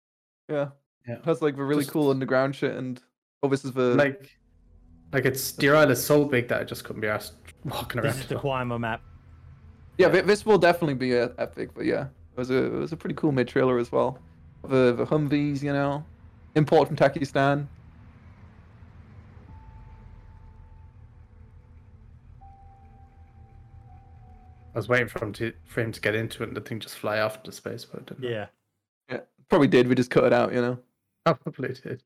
Yeah, 0.50 0.70
Yeah. 1.08 1.16
it 1.16 1.26
has 1.26 1.42
like 1.42 1.56
the 1.58 1.64
really 1.64 1.82
Just- 1.84 1.92
cool 1.92 2.10
underground 2.10 2.56
shit, 2.56 2.76
and 2.76 3.00
oh, 3.44 3.50
this 3.50 3.66
is 3.66 3.74
the 3.74 3.94
like 3.96 4.36
like 5.14 5.26
it's 5.26 5.52
Deer 5.52 5.76
Isle 5.76 5.92
is 5.92 6.04
so 6.04 6.24
big 6.26 6.48
that 6.48 6.62
I 6.62 6.64
just 6.64 6.84
couldn't 6.84 7.02
be 7.02 7.08
asked 7.08 7.34
walking 7.66 8.00
around. 8.00 8.06
This 8.08 8.16
around. 8.16 8.22
is 8.24 8.30
the 8.30 8.74
it. 8.76 8.80
Map. 8.80 9.02
Yeah. 10.00 10.10
thi- 10.12 10.22
This 10.22 10.46
will 10.46 10.58
definitely 10.58 10.96
be 10.96 11.14
epic, 11.14 11.70
but 11.76 11.86
yeah, 11.86 12.04
it 12.04 12.38
was 12.38 12.50
a 12.50 12.64
it 12.64 12.72
was 12.72 12.92
a 12.92 12.98
pretty 12.98 13.16
cool 13.16 13.32
mid 13.32 13.48
trailer 13.48 13.78
as 13.78 13.92
well. 13.92 14.18
The 14.64 14.94
the 14.94 15.06
Humvees, 15.06 15.62
you 15.62 15.74
know, 15.74 16.04
import 16.56 16.88
from 16.88 16.98
Takistan. 16.98 17.68
I 24.74 24.78
was 24.78 24.88
waiting 24.88 25.08
for 25.08 25.24
him 25.24 25.34
to 25.34 25.52
for 25.66 25.82
him 25.82 25.92
to 25.92 26.00
get 26.02 26.16
into 26.16 26.44
it 26.44 26.48
and 26.48 26.56
the 26.58 26.62
thing 26.62 26.80
just 26.80 26.98
fly 26.98 27.20
off 27.20 27.38
into 27.38 27.52
space, 27.52 27.86
but 27.86 28.02
it 28.02 28.06
didn't. 28.08 28.24
Yeah. 28.24 28.46
Yeah, 29.10 29.20
probably 29.50 29.68
did. 29.68 29.88
We 29.88 29.96
just 29.96 30.12
cut 30.12 30.24
it 30.24 30.34
out, 30.34 30.54
you 30.54 30.62
know. 30.62 30.78
probably 31.26 31.74
did. 31.74 32.04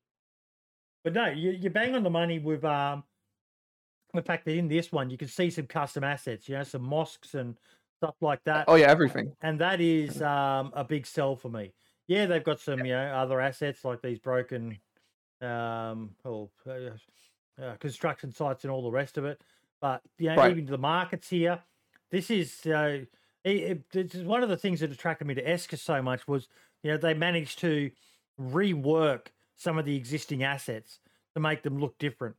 But 1.03 1.13
no, 1.13 1.27
you, 1.27 1.51
you 1.51 1.69
bang 1.69 1.95
on 1.95 2.03
the 2.03 2.09
money 2.09 2.39
with 2.39 2.63
um 2.63 3.03
the 4.13 4.21
fact 4.21 4.45
that 4.45 4.55
in 4.55 4.67
this 4.67 4.91
one 4.91 5.09
you 5.09 5.17
can 5.17 5.27
see 5.27 5.49
some 5.49 5.67
custom 5.67 6.03
assets, 6.03 6.47
you 6.47 6.55
know, 6.55 6.63
some 6.63 6.83
mosques 6.83 7.33
and 7.33 7.57
stuff 8.03 8.15
like 8.21 8.43
that. 8.43 8.65
Oh 8.67 8.75
yeah, 8.75 8.87
everything. 8.89 9.33
And 9.41 9.59
that 9.59 9.79
is 9.81 10.21
um 10.21 10.71
a 10.75 10.83
big 10.83 11.05
sell 11.05 11.35
for 11.35 11.49
me. 11.49 11.73
Yeah, 12.07 12.25
they've 12.25 12.43
got 12.43 12.59
some, 12.59 12.79
you 12.85 12.93
know, 12.93 13.13
other 13.13 13.39
assets 13.39 13.85
like 13.85 14.01
these 14.01 14.19
broken 14.19 14.77
um 15.41 16.11
or 16.23 16.49
uh, 16.67 17.61
uh, 17.61 17.75
construction 17.77 18.31
sites 18.31 18.63
and 18.63 18.71
all 18.71 18.83
the 18.83 18.91
rest 18.91 19.17
of 19.17 19.25
it. 19.25 19.41
But 19.81 20.01
you 20.17 20.29
know, 20.29 20.37
Right. 20.37 20.51
even 20.51 20.65
the 20.65 20.77
markets 20.77 21.29
here, 21.29 21.61
this 22.11 22.29
is 22.29 22.65
uh, 22.65 23.05
it, 23.43 23.51
it, 23.51 23.89
this 23.91 24.15
is 24.15 24.23
one 24.25 24.43
of 24.43 24.49
the 24.49 24.57
things 24.57 24.81
that 24.81 24.91
attracted 24.91 25.27
me 25.27 25.35
to 25.35 25.43
Esseker 25.43 25.77
so 25.79 26.01
much 26.01 26.27
was 26.27 26.49
you 26.83 26.91
know 26.91 26.97
they 26.97 27.13
managed 27.13 27.59
to 27.59 27.91
rework 28.39 29.27
some 29.55 29.77
of 29.77 29.85
the 29.85 29.95
existing 29.95 30.43
assets 30.43 30.99
to 31.35 31.39
make 31.39 31.63
them 31.63 31.77
look 31.79 31.97
different. 31.99 32.35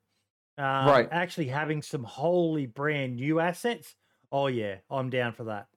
Um, 0.59 0.87
Right. 0.87 1.09
Actually, 1.11 1.49
having 1.49 1.81
some 1.83 2.05
wholly 2.05 2.67
brand 2.67 3.17
new 3.17 3.41
assets. 3.41 3.95
Oh 4.35 4.49
yeah, 4.49 4.75
I'm 4.91 5.11
down 5.11 5.33
for 5.33 5.45
that. 5.45 5.69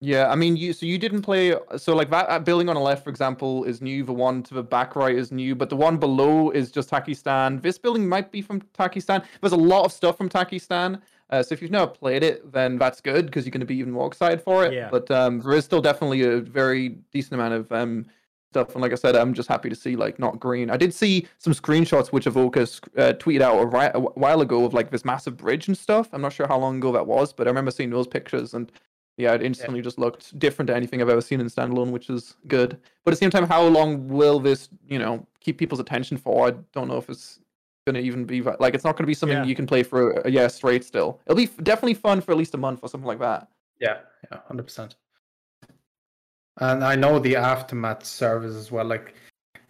Yeah, 0.00 0.30
I 0.30 0.34
mean, 0.34 0.58
you 0.58 0.74
so 0.74 0.84
you 0.84 0.98
didn't 0.98 1.22
play 1.22 1.54
so 1.78 1.96
like 1.96 2.10
that 2.10 2.44
building 2.44 2.68
on 2.68 2.74
the 2.74 2.82
left, 2.82 3.02
for 3.02 3.08
example, 3.08 3.64
is 3.64 3.80
new. 3.80 4.04
The 4.04 4.12
one 4.12 4.42
to 4.42 4.52
the 4.52 4.62
back 4.62 4.94
right 4.94 5.16
is 5.16 5.32
new, 5.32 5.54
but 5.54 5.70
the 5.70 5.76
one 5.76 5.96
below 5.96 6.50
is 6.50 6.70
just 6.70 6.90
Takistan. 6.90 7.62
This 7.62 7.78
building 7.78 8.06
might 8.06 8.30
be 8.30 8.42
from 8.42 8.60
Takistan. 8.78 9.24
There's 9.40 9.54
a 9.54 9.56
lot 9.56 9.86
of 9.86 9.92
stuff 9.92 10.18
from 10.18 10.28
Takistan. 10.28 11.00
Uh, 11.30 11.42
so 11.42 11.54
if 11.54 11.62
you've 11.62 11.70
never 11.70 11.86
played 11.86 12.22
it, 12.22 12.52
then 12.52 12.76
that's 12.76 13.00
good 13.00 13.24
because 13.24 13.46
you're 13.46 13.52
going 13.52 13.60
to 13.60 13.66
be 13.66 13.76
even 13.76 13.92
more 13.92 14.06
excited 14.06 14.42
for 14.42 14.66
it. 14.66 14.74
Yeah. 14.74 14.90
But 14.90 15.10
um, 15.10 15.40
there 15.40 15.54
is 15.54 15.64
still 15.64 15.80
definitely 15.80 16.20
a 16.24 16.40
very 16.40 16.90
decent 17.10 17.32
amount 17.32 17.54
of 17.54 17.72
um 17.72 18.04
stuff. 18.54 18.72
And 18.74 18.82
like 18.82 18.92
I 18.92 18.94
said, 18.94 19.16
I'm 19.16 19.34
just 19.34 19.48
happy 19.48 19.68
to 19.68 19.74
see 19.74 19.96
like 19.96 20.18
not 20.20 20.38
green. 20.38 20.70
I 20.70 20.76
did 20.76 20.94
see 20.94 21.26
some 21.38 21.52
screenshots 21.52 22.08
which 22.08 22.26
Avoka 22.26 22.62
uh, 22.96 23.12
tweeted 23.14 23.40
out 23.40 23.58
a, 23.60 23.66
ri- 23.66 23.90
a 23.94 24.00
while 24.00 24.40
ago 24.40 24.64
of 24.64 24.72
like 24.72 24.90
this 24.90 25.04
massive 25.04 25.36
bridge 25.36 25.66
and 25.66 25.76
stuff. 25.76 26.08
I'm 26.12 26.22
not 26.22 26.32
sure 26.32 26.46
how 26.46 26.58
long 26.58 26.76
ago 26.76 26.92
that 26.92 27.06
was, 27.06 27.32
but 27.32 27.46
I 27.46 27.50
remember 27.50 27.70
seeing 27.72 27.90
those 27.90 28.06
pictures 28.06 28.54
and 28.54 28.70
yeah, 29.16 29.32
it 29.34 29.42
instantly 29.42 29.80
just 29.80 29.98
looked 29.98 30.36
different 30.38 30.66
to 30.68 30.74
anything 30.76 31.00
I've 31.00 31.08
ever 31.08 31.20
seen 31.20 31.40
in 31.40 31.46
standalone, 31.46 31.90
which 31.90 32.10
is 32.10 32.36
good. 32.48 32.70
But 33.04 33.10
at 33.12 33.14
the 33.18 33.24
same 33.24 33.30
time, 33.30 33.46
how 33.48 33.62
long 33.66 34.08
will 34.08 34.40
this, 34.40 34.68
you 34.88 34.98
know, 34.98 35.26
keep 35.40 35.58
people's 35.58 35.80
attention 35.80 36.16
for? 36.16 36.48
I 36.48 36.52
don't 36.72 36.88
know 36.88 36.96
if 36.98 37.08
it's 37.08 37.38
going 37.86 37.94
to 37.94 38.00
even 38.00 38.24
be 38.24 38.40
like 38.42 38.74
it's 38.74 38.82
not 38.84 38.92
going 38.96 39.04
to 39.04 39.06
be 39.06 39.14
something 39.14 39.38
Yeah. 39.38 39.44
you 39.44 39.54
can 39.54 39.66
play 39.66 39.82
for 39.82 40.12
a, 40.12 40.26
a 40.26 40.30
year 40.30 40.48
straight. 40.48 40.84
Still, 40.84 41.20
it'll 41.26 41.36
be 41.36 41.44
f- 41.44 41.62
definitely 41.62 41.94
fun 41.94 42.20
for 42.22 42.32
at 42.32 42.38
least 42.38 42.54
a 42.54 42.58
month 42.58 42.80
or 42.82 42.88
something 42.88 43.06
like 43.06 43.18
that. 43.20 43.48
Yeah, 43.80 43.98
yeah, 44.30 44.38
hundred 44.48 44.64
percent. 44.64 44.96
And 46.58 46.84
I 46.84 46.94
know 46.94 47.18
the 47.18 47.36
aftermath 47.36 48.04
servers 48.04 48.54
as 48.54 48.70
well. 48.70 48.84
Like 48.84 49.14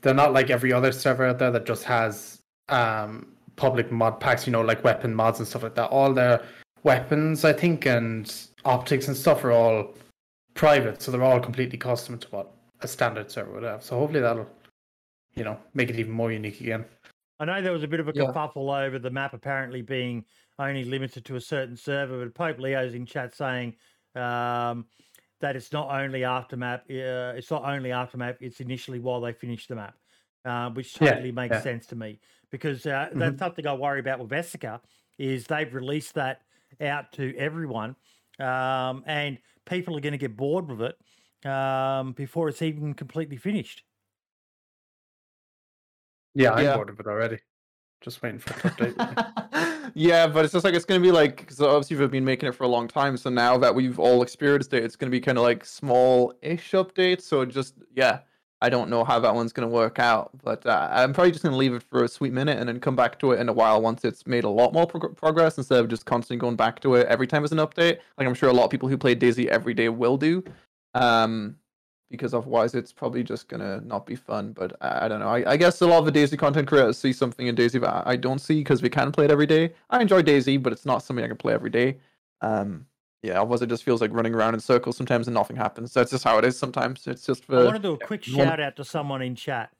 they're 0.02 0.14
not 0.14 0.32
like 0.32 0.50
every 0.50 0.72
other 0.72 0.92
server 0.92 1.26
out 1.26 1.38
there 1.38 1.50
that 1.50 1.64
just 1.66 1.84
has 1.84 2.40
um 2.68 3.34
public 3.56 3.90
mod 3.90 4.20
packs. 4.20 4.46
You 4.46 4.52
know, 4.52 4.60
like 4.62 4.84
weapon 4.84 5.14
mods 5.14 5.38
and 5.38 5.48
stuff 5.48 5.62
like 5.62 5.74
that. 5.76 5.90
All 5.90 6.12
their 6.12 6.44
weapons, 6.82 7.44
I 7.44 7.52
think, 7.52 7.86
and 7.86 8.32
optics 8.64 9.08
and 9.08 9.16
stuff 9.16 9.44
are 9.44 9.52
all 9.52 9.94
private, 10.54 11.02
so 11.02 11.10
they're 11.10 11.22
all 11.22 11.40
completely 11.40 11.78
custom 11.78 12.18
to 12.18 12.28
what 12.28 12.52
a 12.80 12.88
standard 12.88 13.30
server 13.30 13.52
would 13.52 13.62
have. 13.62 13.82
So 13.82 13.98
hopefully 13.98 14.20
that'll, 14.20 14.46
you 15.34 15.44
know, 15.44 15.58
make 15.72 15.90
it 15.90 15.96
even 15.98 16.12
more 16.12 16.30
unique 16.30 16.60
again. 16.60 16.84
I 17.40 17.46
know 17.46 17.60
there 17.62 17.72
was 17.72 17.82
a 17.82 17.88
bit 17.88 18.00
of 18.00 18.08
a 18.08 18.12
Yeah. 18.14 18.24
kerfuffle 18.24 18.86
over 18.86 18.98
the 18.98 19.10
map 19.10 19.34
apparently 19.34 19.82
being 19.82 20.24
only 20.58 20.84
limited 20.84 21.24
to 21.24 21.36
a 21.36 21.40
certain 21.40 21.76
server, 21.76 22.24
but 22.24 22.34
Pope 22.34 22.60
Leo's 22.60 22.94
in 22.94 23.06
chat 23.06 23.34
saying 23.34 23.74
um, 24.14 24.86
that 25.40 25.56
it's 25.56 25.72
not 25.72 25.90
only 25.90 26.20
aftermap, 26.20 26.82
uh, 26.90 27.36
it's 27.36 27.50
not 27.50 27.64
only 27.64 27.92
after 27.92 28.16
map. 28.16 28.36
it's 28.40 28.60
initially 28.60 29.00
while 29.00 29.20
they 29.20 29.32
finish 29.32 29.66
the 29.66 29.74
map, 29.76 29.98
uh, 30.44 30.70
which 30.70 30.94
Yeah, 31.00 31.10
totally 31.10 31.32
makes 31.32 31.58
yeah. 31.58 31.62
sense 31.62 31.86
to 31.88 31.96
me 31.96 32.20
because 32.50 32.86
uh, 32.86 33.10
that's 33.14 33.38
something 33.38 33.66
I 33.66 33.74
worry 33.74 34.00
about 34.00 34.20
with 34.20 34.30
Esseker 34.30 34.80
is 35.18 35.46
they've 35.46 35.72
released 35.72 36.14
that 36.14 36.42
out 36.80 37.12
to 37.12 37.34
everyone, 37.36 37.96
um, 38.38 39.04
and 39.06 39.38
people 39.66 39.96
are 39.96 40.00
going 40.00 40.12
to 40.12 40.18
get 40.18 40.36
bored 40.36 40.68
with 40.70 40.82
it 40.82 41.48
um, 41.48 42.12
before 42.12 42.48
it's 42.48 42.62
even 42.62 42.94
completely 42.94 43.36
finished. 43.36 43.84
Yeah, 46.34 46.52
I'm 46.52 46.64
Yeah. 46.64 46.72
bored 46.72 46.90
of 46.90 47.00
it 47.00 47.06
already. 47.06 47.38
Just 48.02 48.22
waiting 48.22 48.40
for 48.40 48.50
it 48.50 48.58
to 48.58 48.70
update. 48.70 48.96
yeah, 49.94 50.26
but 50.26 50.44
it's 50.44 50.52
just 50.52 50.64
like 50.64 50.74
it's 50.74 50.84
gonna 50.84 51.00
be 51.00 51.12
like 51.12 51.36
because 51.36 51.60
obviously 51.60 51.96
we've 51.96 52.10
been 52.10 52.24
making 52.24 52.48
it 52.48 52.54
for 52.54 52.64
a 52.64 52.68
long 52.68 52.88
time. 52.88 53.16
So 53.16 53.30
now 53.30 53.58
that 53.58 53.74
we've 53.74 53.98
all 53.98 54.22
experienced 54.22 54.72
it, 54.72 54.84
it's 54.84 54.96
gonna 54.96 55.10
be 55.10 55.20
kind 55.20 55.38
of 55.38 55.44
like 55.44 55.64
small-ish 55.64 56.72
updates. 56.72 57.22
So 57.22 57.44
just 57.44 57.74
yeah, 57.94 58.20
I 58.60 58.68
don't 58.68 58.88
know 58.88 59.04
how 59.04 59.20
that 59.20 59.34
one's 59.34 59.52
gonna 59.52 59.68
work 59.68 59.98
out, 59.98 60.30
but 60.42 60.64
uh, 60.66 60.88
I'm 60.90 61.12
probably 61.12 61.32
just 61.32 61.44
gonna 61.44 61.56
leave 61.56 61.74
it 61.74 61.82
for 61.82 62.04
a 62.04 62.08
sweet 62.08 62.32
minute 62.32 62.58
and 62.58 62.68
then 62.68 62.80
come 62.80 62.96
back 62.96 63.18
to 63.20 63.32
it 63.32 63.40
in 63.40 63.48
a 63.48 63.52
while 63.52 63.82
once 63.82 64.04
it's 64.04 64.26
made 64.26 64.44
a 64.44 64.48
lot 64.48 64.72
more 64.72 64.86
prog- 64.86 65.16
progress 65.16 65.58
instead 65.58 65.80
of 65.80 65.88
just 65.88 66.06
constantly 66.06 66.38
going 66.38 66.56
back 66.56 66.80
to 66.80 66.94
it 66.94 67.06
every 67.08 67.26
time 67.26 67.42
there's 67.42 67.52
an 67.52 67.58
update. 67.58 67.98
Like 68.16 68.26
I'm 68.26 68.34
sure 68.34 68.48
a 68.48 68.52
lot 68.52 68.64
of 68.64 68.70
people 68.70 68.88
who 68.88 68.96
play 68.96 69.14
DayZ 69.14 69.46
every 69.46 69.74
day 69.74 69.88
will 69.88 70.16
do. 70.16 70.44
Um, 70.94 71.56
because 72.14 72.34
otherwise 72.34 72.74
it's 72.74 72.92
probably 72.92 73.22
just 73.22 73.48
gonna 73.48 73.80
not 73.82 74.06
be 74.06 74.14
fun. 74.14 74.52
But 74.52 74.76
I, 74.80 75.04
I 75.04 75.08
don't 75.08 75.20
know. 75.20 75.28
I, 75.28 75.52
I 75.52 75.56
guess 75.56 75.80
a 75.80 75.86
lot 75.86 75.98
of 75.98 76.12
the 76.12 76.12
DayZ 76.12 76.38
content 76.38 76.68
creators 76.68 76.98
see 76.98 77.12
something 77.12 77.46
in 77.46 77.56
DayZ 77.56 77.80
that 77.80 78.06
I, 78.06 78.16
don't 78.16 78.38
see 78.40 78.60
because 78.60 78.82
we 78.82 78.88
can 78.88 79.12
play 79.12 79.24
it 79.24 79.30
every 79.30 79.46
day. 79.46 79.72
I 79.90 80.00
enjoy 80.00 80.22
DayZ, 80.22 80.62
but 80.62 80.72
it's 80.72 80.86
not 80.86 81.02
something 81.02 81.24
I 81.24 81.28
can 81.28 81.36
play 81.36 81.52
every 81.52 81.70
day. 81.70 81.98
Um, 82.40 82.86
yeah, 83.22 83.40
otherwise 83.40 83.62
it 83.62 83.68
just 83.68 83.84
feels 83.84 84.00
like 84.00 84.12
running 84.12 84.34
around 84.34 84.54
in 84.54 84.60
circles 84.60 84.96
sometimes 84.96 85.26
and 85.26 85.34
nothing 85.34 85.56
happens. 85.56 85.94
That's 85.94 86.10
just 86.10 86.24
how 86.24 86.38
it 86.38 86.44
is 86.44 86.58
sometimes. 86.58 87.06
It's 87.06 87.24
just 87.24 87.44
for. 87.44 87.58
I 87.58 87.64
want 87.64 87.76
to 87.76 87.82
do 87.82 87.92
a 87.94 87.98
quick 87.98 88.24
wanna- 88.32 88.50
shout 88.50 88.60
out 88.60 88.76
to 88.76 88.84
someone 88.84 89.22
in 89.22 89.34
chat, 89.34 89.70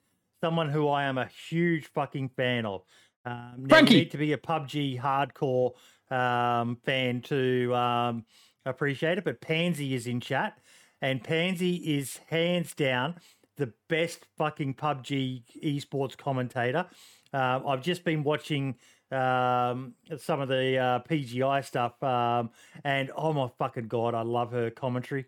someone 0.40 0.70
who 0.70 0.88
I 0.88 1.04
am 1.04 1.18
a 1.18 1.26
huge 1.48 1.86
fucking 1.86 2.30
fan 2.30 2.66
of. 2.66 2.82
Um, 3.26 3.66
Frankie! 3.68 3.94
you 3.94 4.00
need 4.00 4.10
to 4.10 4.18
be 4.18 4.32
a 4.32 4.38
PUBG 4.38 5.00
hardcore 5.00 5.72
um, 6.10 6.76
fan 6.84 7.20
to 7.22 7.74
um, 7.74 8.24
appreciate 8.66 9.18
it, 9.18 9.24
but 9.24 9.40
Pansy 9.40 9.94
is 9.94 10.06
in 10.06 10.20
chat, 10.20 10.58
and 11.04 11.22
Pansy 11.22 11.74
is 11.98 12.18
hands 12.30 12.74
down 12.74 13.16
the 13.58 13.70
best 13.90 14.24
fucking 14.38 14.72
PUBG 14.72 15.42
esports 15.62 16.16
commentator. 16.16 16.86
Um, 17.34 17.66
I've 17.66 17.82
just 17.82 18.04
been 18.04 18.24
watching 18.24 18.76
um, 19.12 19.92
some 20.16 20.40
of 20.40 20.48
the 20.48 20.78
uh, 20.78 21.00
PGI 21.00 21.62
stuff, 21.62 22.02
um, 22.02 22.48
and 22.84 23.10
oh 23.14 23.34
my 23.34 23.50
fucking 23.58 23.88
god, 23.88 24.14
I 24.14 24.22
love 24.22 24.50
her 24.52 24.70
commentary. 24.70 25.26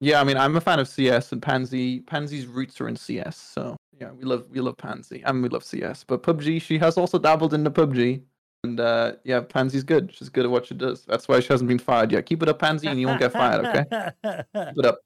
Yeah, 0.00 0.20
I 0.20 0.24
mean, 0.24 0.36
I'm 0.36 0.54
a 0.54 0.60
fan 0.60 0.80
of 0.80 0.88
CS, 0.88 1.32
and 1.32 1.40
Pansy 1.40 2.00
Pansy's 2.00 2.46
roots 2.46 2.78
are 2.82 2.88
in 2.88 2.96
CS. 2.96 3.38
So 3.38 3.74
yeah, 3.98 4.10
we 4.10 4.24
love 4.24 4.44
we 4.50 4.60
love 4.60 4.76
Pansy, 4.76 5.22
and 5.24 5.42
we 5.42 5.48
love 5.48 5.64
CS. 5.64 6.04
But 6.04 6.22
PUBG, 6.22 6.60
she 6.60 6.76
has 6.76 6.98
also 6.98 7.18
dabbled 7.18 7.54
into 7.54 7.70
PUBG, 7.70 8.20
and 8.66 8.80
uh, 8.80 9.12
yeah, 9.24 9.40
Pansy's 9.40 9.84
good. 9.84 10.14
She's 10.14 10.28
good 10.28 10.44
at 10.44 10.50
what 10.50 10.66
she 10.66 10.74
does. 10.74 11.04
That's 11.04 11.28
why 11.28 11.40
she 11.40 11.48
hasn't 11.48 11.68
been 11.68 11.78
fired 11.78 12.12
yet. 12.12 12.26
Keep 12.26 12.42
it 12.42 12.48
up, 12.48 12.58
Pansy, 12.58 12.88
and 12.88 13.00
you 13.00 13.06
won't 13.06 13.20
get 13.20 13.32
fired. 13.32 13.64
Okay, 13.64 14.12
keep 14.24 14.78
it 14.78 14.86
up. 14.86 14.98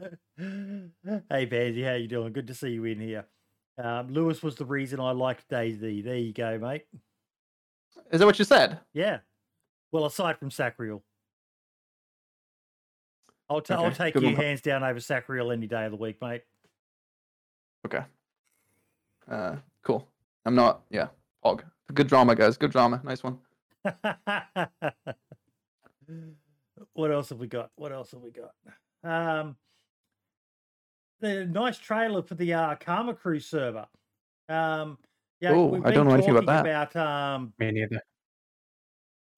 hey 0.38 1.46
Pansy, 1.46 1.82
how 1.82 1.94
you 1.94 2.08
doing? 2.08 2.32
Good 2.32 2.46
to 2.46 2.54
see 2.54 2.70
you 2.70 2.84
in 2.84 3.00
here. 3.00 3.26
Um, 3.78 4.12
Lewis 4.12 4.42
was 4.42 4.56
the 4.56 4.64
reason 4.64 5.00
I 5.00 5.12
liked 5.12 5.48
DayZ. 5.48 6.04
There 6.04 6.16
you 6.16 6.32
go, 6.32 6.58
mate. 6.58 6.86
Is 8.10 8.20
that 8.20 8.26
what 8.26 8.38
you 8.38 8.44
said? 8.44 8.80
Yeah. 8.92 9.18
Well, 9.92 10.04
aside 10.06 10.38
from 10.38 10.50
Sacriel. 10.50 11.02
I'll, 13.48 13.60
ta- 13.60 13.82
I'll 13.82 13.90
take 13.90 14.14
good 14.14 14.22
you 14.22 14.28
one. 14.28 14.36
hands 14.36 14.60
down 14.60 14.84
over 14.84 15.00
Sacriel 15.00 15.50
any 15.50 15.66
day 15.66 15.84
of 15.84 15.90
the 15.90 15.96
week, 15.96 16.20
mate. 16.22 16.42
Okay. 17.86 18.04
Uh, 19.28 19.56
cool. 19.82 20.06
I'm 20.44 20.54
not. 20.54 20.82
Yeah. 20.90 21.08
Pog. 21.44 21.62
Good 21.94 22.08
drama, 22.08 22.34
guys. 22.34 22.56
Good 22.56 22.72
drama. 22.72 23.00
Nice 23.04 23.22
one. 23.22 23.38
what 26.92 27.10
else 27.10 27.30
have 27.30 27.38
we 27.38 27.46
got? 27.46 27.70
What 27.76 27.92
else 27.92 28.10
have 28.12 28.20
we 28.20 28.30
got? 28.30 28.52
Um, 29.02 29.56
the 31.20 31.46
nice 31.46 31.78
trailer 31.78 32.22
for 32.22 32.34
the 32.34 32.52
uh, 32.54 32.74
Karma 32.76 33.14
Crew 33.14 33.40
server. 33.40 33.86
Um, 34.48 34.98
yeah, 35.40 35.54
Ooh, 35.54 35.66
we've 35.66 35.86
I 35.86 35.90
don't 35.90 36.06
know 36.06 36.14
anything 36.14 36.36
about 36.36 36.64
that. 36.64 36.94
About 36.94 36.96
um, 36.96 37.52
Me 37.58 37.70
neither. 37.70 38.02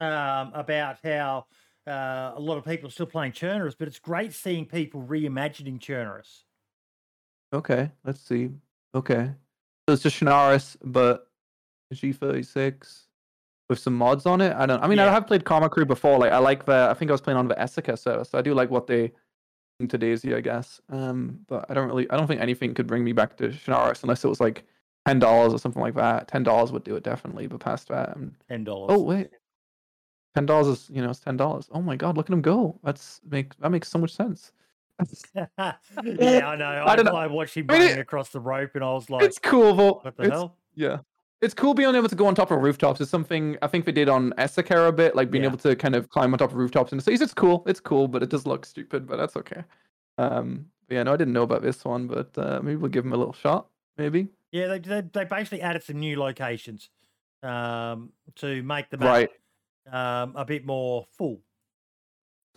um, 0.01 0.53
about 0.55 0.99
how 1.05 1.47
uh, 1.87 2.33
a 2.35 2.41
lot 2.41 2.59
of 2.59 2.65
people 2.65 2.89
are 2.89 2.93
still 2.93 3.07
playing 3.07 3.33
Chernarus, 3.33 3.75
but 3.79 3.89
it's 3.89 3.99
great 3.99 4.33
seeing 4.33 4.67
people 4.67 5.03
reimagining 5.03 5.79
Chernarus. 5.79 6.43
Okay. 7.53 7.91
Let's 8.05 8.21
see. 8.21 8.51
Okay. 8.95 9.31
So 9.89 9.95
it's 9.95 10.03
just 10.03 10.21
Chernarus, 10.21 10.77
but 10.83 11.29
G36 11.93 13.05
with 13.68 13.78
some 13.78 13.97
mods 13.97 14.26
on 14.26 14.40
it. 14.40 14.53
I 14.55 14.66
don't. 14.66 14.82
I 14.82 14.86
mean, 14.86 14.99
I 14.99 15.11
have 15.11 15.26
played 15.26 15.45
Karma 15.45 15.68
Crew 15.68 15.84
before. 15.84 16.18
Like, 16.18 16.32
I 16.32 16.38
like 16.38 16.64
the. 16.64 16.88
I 16.90 16.95
think 16.95 17.11
I 17.11 17.14
was 17.14 17.20
playing 17.20 17.38
on 17.38 17.49
the 17.49 17.55
Esseker 17.55 17.99
server, 17.99 18.24
so 18.24 18.38
I 18.38 18.43
do 18.43 18.55
like 18.55 18.70
what 18.70 18.86
they 18.86 19.12
to 19.88 19.99
DayZ, 19.99 20.34
I 20.36 20.40
guess. 20.40 20.80
Um, 20.90 21.40
but 21.49 21.66
I 21.68 21.74
don't 21.74 21.88
really. 21.88 22.11
I 22.11 22.16
don't 22.16 22.26
think 22.26 22.40
anything 22.40 22.74
could 22.74 22.86
bring 22.86 23.05
me 23.05 23.12
back 23.12 23.36
to 23.38 23.49
Chernarus 23.49 24.03
unless 24.03 24.24
it 24.24 24.28
was 24.28 24.40
like 24.40 24.64
ten 25.07 25.18
dollars 25.18 25.53
or 25.53 25.59
something 25.59 25.82
like 25.82 25.95
that. 25.95 26.28
Ten 26.28 26.43
dollars 26.43 26.72
would 26.72 26.84
do 26.84 26.97
it 26.97 27.03
definitely, 27.03 27.47
but 27.47 27.61
past 27.61 27.88
that, 27.88 28.16
um, 28.16 28.32
Ten 28.49 28.64
dollars. 28.64 28.90
Oh 28.90 29.03
wait, 29.03 29.30
ten 30.34 30.47
dollars 30.47 30.66
is 30.68 30.90
you 30.90 31.03
know 31.03 31.11
it's 31.11 31.20
ten 31.20 31.36
dollars. 31.36 31.68
Oh 31.72 31.82
my 31.82 31.97
god, 31.97 32.16
look 32.16 32.26
at 32.26 32.32
him 32.32 32.43
go! 32.43 32.78
That's 32.82 33.20
make 33.28 33.57
that 33.59 33.70
makes 33.70 33.88
so 33.88 33.99
much 33.99 34.14
sense. 34.14 34.53
yeah, 35.34 35.47
I 35.59 36.57
know. 36.57 36.64
I, 36.64 36.93
I 36.93 36.97
don't 36.97 37.07
know. 37.07 37.16
I 37.16 37.26
watched 37.26 37.57
him 37.57 37.66
I 37.68 37.72
mean, 37.72 37.82
running 37.82 37.99
across 38.01 38.30
the 38.30 38.40
rope, 38.40 38.72
and 38.74 38.84
I 38.84 38.93
was 38.93 39.11
like, 39.11 39.24
it's 39.24 39.38
cool, 39.38 39.74
but 39.74 40.05
"What 40.05 40.16
the 40.16 40.22
it's, 40.24 40.32
hell?" 40.32 40.57
yeah, 40.74 40.99
it's 41.43 41.53
cool 41.55 41.74
being 41.74 41.95
able 41.95 42.09
to 42.09 42.14
go 42.14 42.26
on 42.26 42.34
top 42.34 42.51
of 42.51 42.62
rooftops. 42.62 43.01
It's 43.01 43.11
something 43.11 43.59
I 43.61 43.66
think 43.66 43.84
they 43.84 43.93
did 43.93 44.09
on 44.09 44.32
Esseker 44.38 44.88
a 44.88 44.93
bit, 44.93 45.14
like 45.16 45.30
being 45.30 45.45
Yeah. 45.45 45.51
able 45.51 45.59
to 45.59 45.76
kind 45.76 45.95
of 45.95 46.09
climb 46.09 46.32
on 46.32 46.38
top 46.38 46.51
of 46.53 46.57
rooftops 46.57 46.93
and 46.93 47.03
cities. 47.03 47.20
It's 47.20 47.34
cool, 47.34 47.62
it's 47.66 47.80
cool, 47.80 48.09
but 48.09 48.22
it 48.22 48.30
does 48.30 48.47
look 48.47 48.64
stupid, 48.64 49.07
but 49.07 49.16
that's 49.18 49.36
okay. 49.36 49.64
Um, 50.18 50.70
yeah, 50.88 51.03
no, 51.03 51.12
I 51.12 51.16
didn't 51.16 51.34
know 51.34 51.43
about 51.43 51.62
this 51.62 51.84
one, 51.84 52.07
but 52.07 52.30
uh, 52.38 52.61
maybe 52.62 52.76
we'll 52.76 52.90
give 52.90 53.05
them 53.05 53.12
a 53.12 53.16
little 53.16 53.32
shot. 53.34 53.66
Maybe 53.99 54.28
Yeah, 54.53 54.68
they, 54.68 54.78
they 54.78 55.01
they 55.03 55.24
basically 55.24 55.61
added 55.62 55.82
some 55.82 55.99
new 55.99 56.18
locations 56.18 56.88
um, 57.43 58.12
to 58.36 58.62
make 58.62 58.88
the 58.90 58.99
map 58.99 59.09
right? 59.09 59.30
um, 59.93 60.34
a 60.36 60.45
bit 60.45 60.64
more 60.64 61.07
full. 61.11 61.40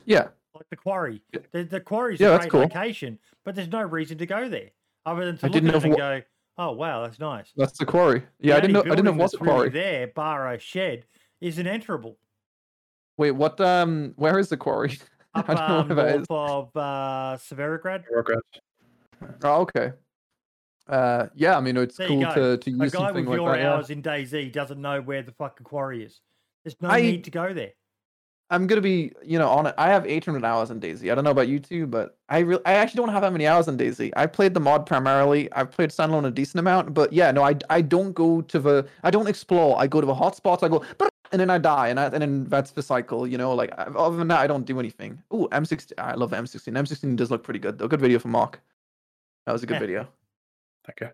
Yeah, 0.06 0.28
Like 0.54 0.70
the 0.70 0.76
quarry, 0.76 1.22
the, 1.52 1.64
the 1.64 1.80
quarry's 1.82 2.20
Yeah, 2.20 2.36
a 2.36 2.38
great 2.40 2.52
cool. 2.52 2.62
location, 2.62 3.18
but 3.44 3.56
there's 3.56 3.68
no 3.70 3.82
reason 3.82 4.18
to 4.20 4.26
go 4.28 4.48
there 4.48 4.70
other 5.06 5.26
than 5.26 5.38
to 5.40 5.46
I 5.48 5.50
look 5.50 5.64
at 5.64 5.76
it 5.76 5.84
and 5.84 5.94
wh- 5.94 5.98
go, 5.98 6.22
"Oh 6.58 6.72
wow, 6.72 7.04
that's 7.04 7.20
nice." 7.20 7.52
that's 7.56 7.78
the 7.78 7.86
quarry. 7.86 8.24
Yeah, 8.40 8.54
The 8.54 8.58
I 8.58 8.60
didn't 8.62 8.74
know. 8.74 8.80
only 8.82 8.92
I 8.92 8.96
didn't 8.96 9.06
know 9.06 9.12
building 9.12 9.20
it 9.20 9.24
was 9.24 9.34
really 9.42 9.54
quarry. 9.54 9.70
there, 9.70 10.08
bar 10.08 10.54
a 10.54 10.60
shed, 10.60 11.06
is 11.42 11.58
an 11.60 11.68
enterable 11.68 12.18
Wait, 13.18 13.32
what? 13.32 13.60
Um, 13.62 14.14
where 14.18 14.38
is 14.40 14.50
the 14.50 14.58
quarry? 14.58 15.00
up 15.36 15.50
I 15.50 15.54
don't 15.54 15.68
know 15.90 15.94
um, 15.94 15.98
where 15.98 16.16
north 16.18 16.32
of 16.32 16.76
uh, 16.76 17.38
Severograd. 17.38 18.04
Regret. 18.12 18.40
Oh, 19.44 19.62
okay. 19.62 19.94
Uh, 20.88 21.28
yeah, 21.34 21.58
I 21.58 21.62
mean, 21.62 21.78
it's 21.78 21.98
There 21.98 22.08
cool 22.08 22.22
go. 22.22 22.34
to, 22.34 22.58
to 22.58 22.70
A 22.70 22.74
use 22.74 22.92
guy 22.92 23.00
something 23.00 23.26
with 23.26 23.40
like 23.40 23.46
your 23.46 23.52
that. 23.54 23.60
yeah. 23.62 23.74
hours 23.74 23.90
in 23.90 24.04
DayZ 24.04 24.52
doesn't 24.52 24.80
know 24.82 25.02
where 25.02 25.24
the 25.24 25.32
fucking 25.32 25.64
quarry 25.64 26.04
is. 26.04 26.20
There's 26.64 26.76
no 26.82 26.90
I- 26.90 27.02
need 27.02 27.24
to 27.24 27.32
go 27.32 27.54
there. 27.54 27.72
I'm 28.50 28.68
gonna 28.68 28.82
be, 28.82 29.12
you 29.24 29.40
know, 29.40 29.50
on 29.50 29.66
it. 29.66 29.74
I 29.78 29.88
have 29.88 30.06
800 30.06 30.46
hours 30.46 30.70
in 30.70 30.80
DayZ. 30.80 31.12
I 31.12 31.16
don't 31.16 31.24
know 31.24 31.32
about 31.32 31.48
you 31.48 31.60
two, 31.60 31.88
but 31.88 32.18
I 32.30 32.40
really, 32.40 32.62
I 32.66 32.74
actually 32.74 32.98
don't 33.00 33.10
have 33.10 33.24
that 33.24 33.32
many 33.32 33.48
hours 33.48 33.68
in 33.68 33.78
DayZ. 33.78 34.12
I 34.16 34.28
played 34.28 34.54
the 34.54 34.60
mod 34.60 34.86
primarily. 34.86 35.52
I've 35.54 35.72
played 35.72 35.90
standalone 35.90 36.28
a 36.28 36.32
decent 36.32 36.60
amount, 36.60 36.94
but 36.94 37.12
yeah, 37.12 37.32
no, 37.32 37.44
I, 37.44 37.56
I 37.70 37.82
don't 37.82 38.14
go 38.14 38.42
to 38.42 38.60
the, 38.60 38.88
I 39.04 39.10
don't 39.10 39.28
explore. 39.28 39.80
I 39.80 39.88
go 39.88 40.00
to 40.00 40.06
the 40.06 40.14
hotspots. 40.14 40.62
I 40.62 40.68
go, 40.68 40.84
and 41.32 41.42
then 41.42 41.50
I 41.50 41.58
die, 41.58 41.88
and 41.88 42.00
I, 42.00 42.06
and 42.06 42.22
then 42.22 42.44
that's 42.46 42.72
the 42.72 42.84
cycle. 42.84 43.26
You 43.26 43.38
know, 43.40 43.54
like 43.56 43.72
I- 43.80 43.86
other 43.86 44.16
than 44.16 44.28
that, 44.28 44.40
I 44.40 44.48
don't 44.48 44.66
do 44.66 44.80
anything. 44.80 45.22
Ooh, 45.34 45.48
M16. 45.52 45.94
I 45.98 46.14
love 46.14 46.32
M16. 46.32 46.72
M16 46.74 47.16
does 47.16 47.32
look 47.32 47.44
pretty 47.44 47.60
good 47.60 47.80
though. 47.80 47.88
Good 47.88 48.02
video 48.02 48.20
for 48.20 48.28
Mark. 48.28 48.62
That 49.48 49.54
was 49.54 49.64
a 49.64 49.66
good 49.66 49.76
video. 49.80 50.08
Okay. 50.90 51.12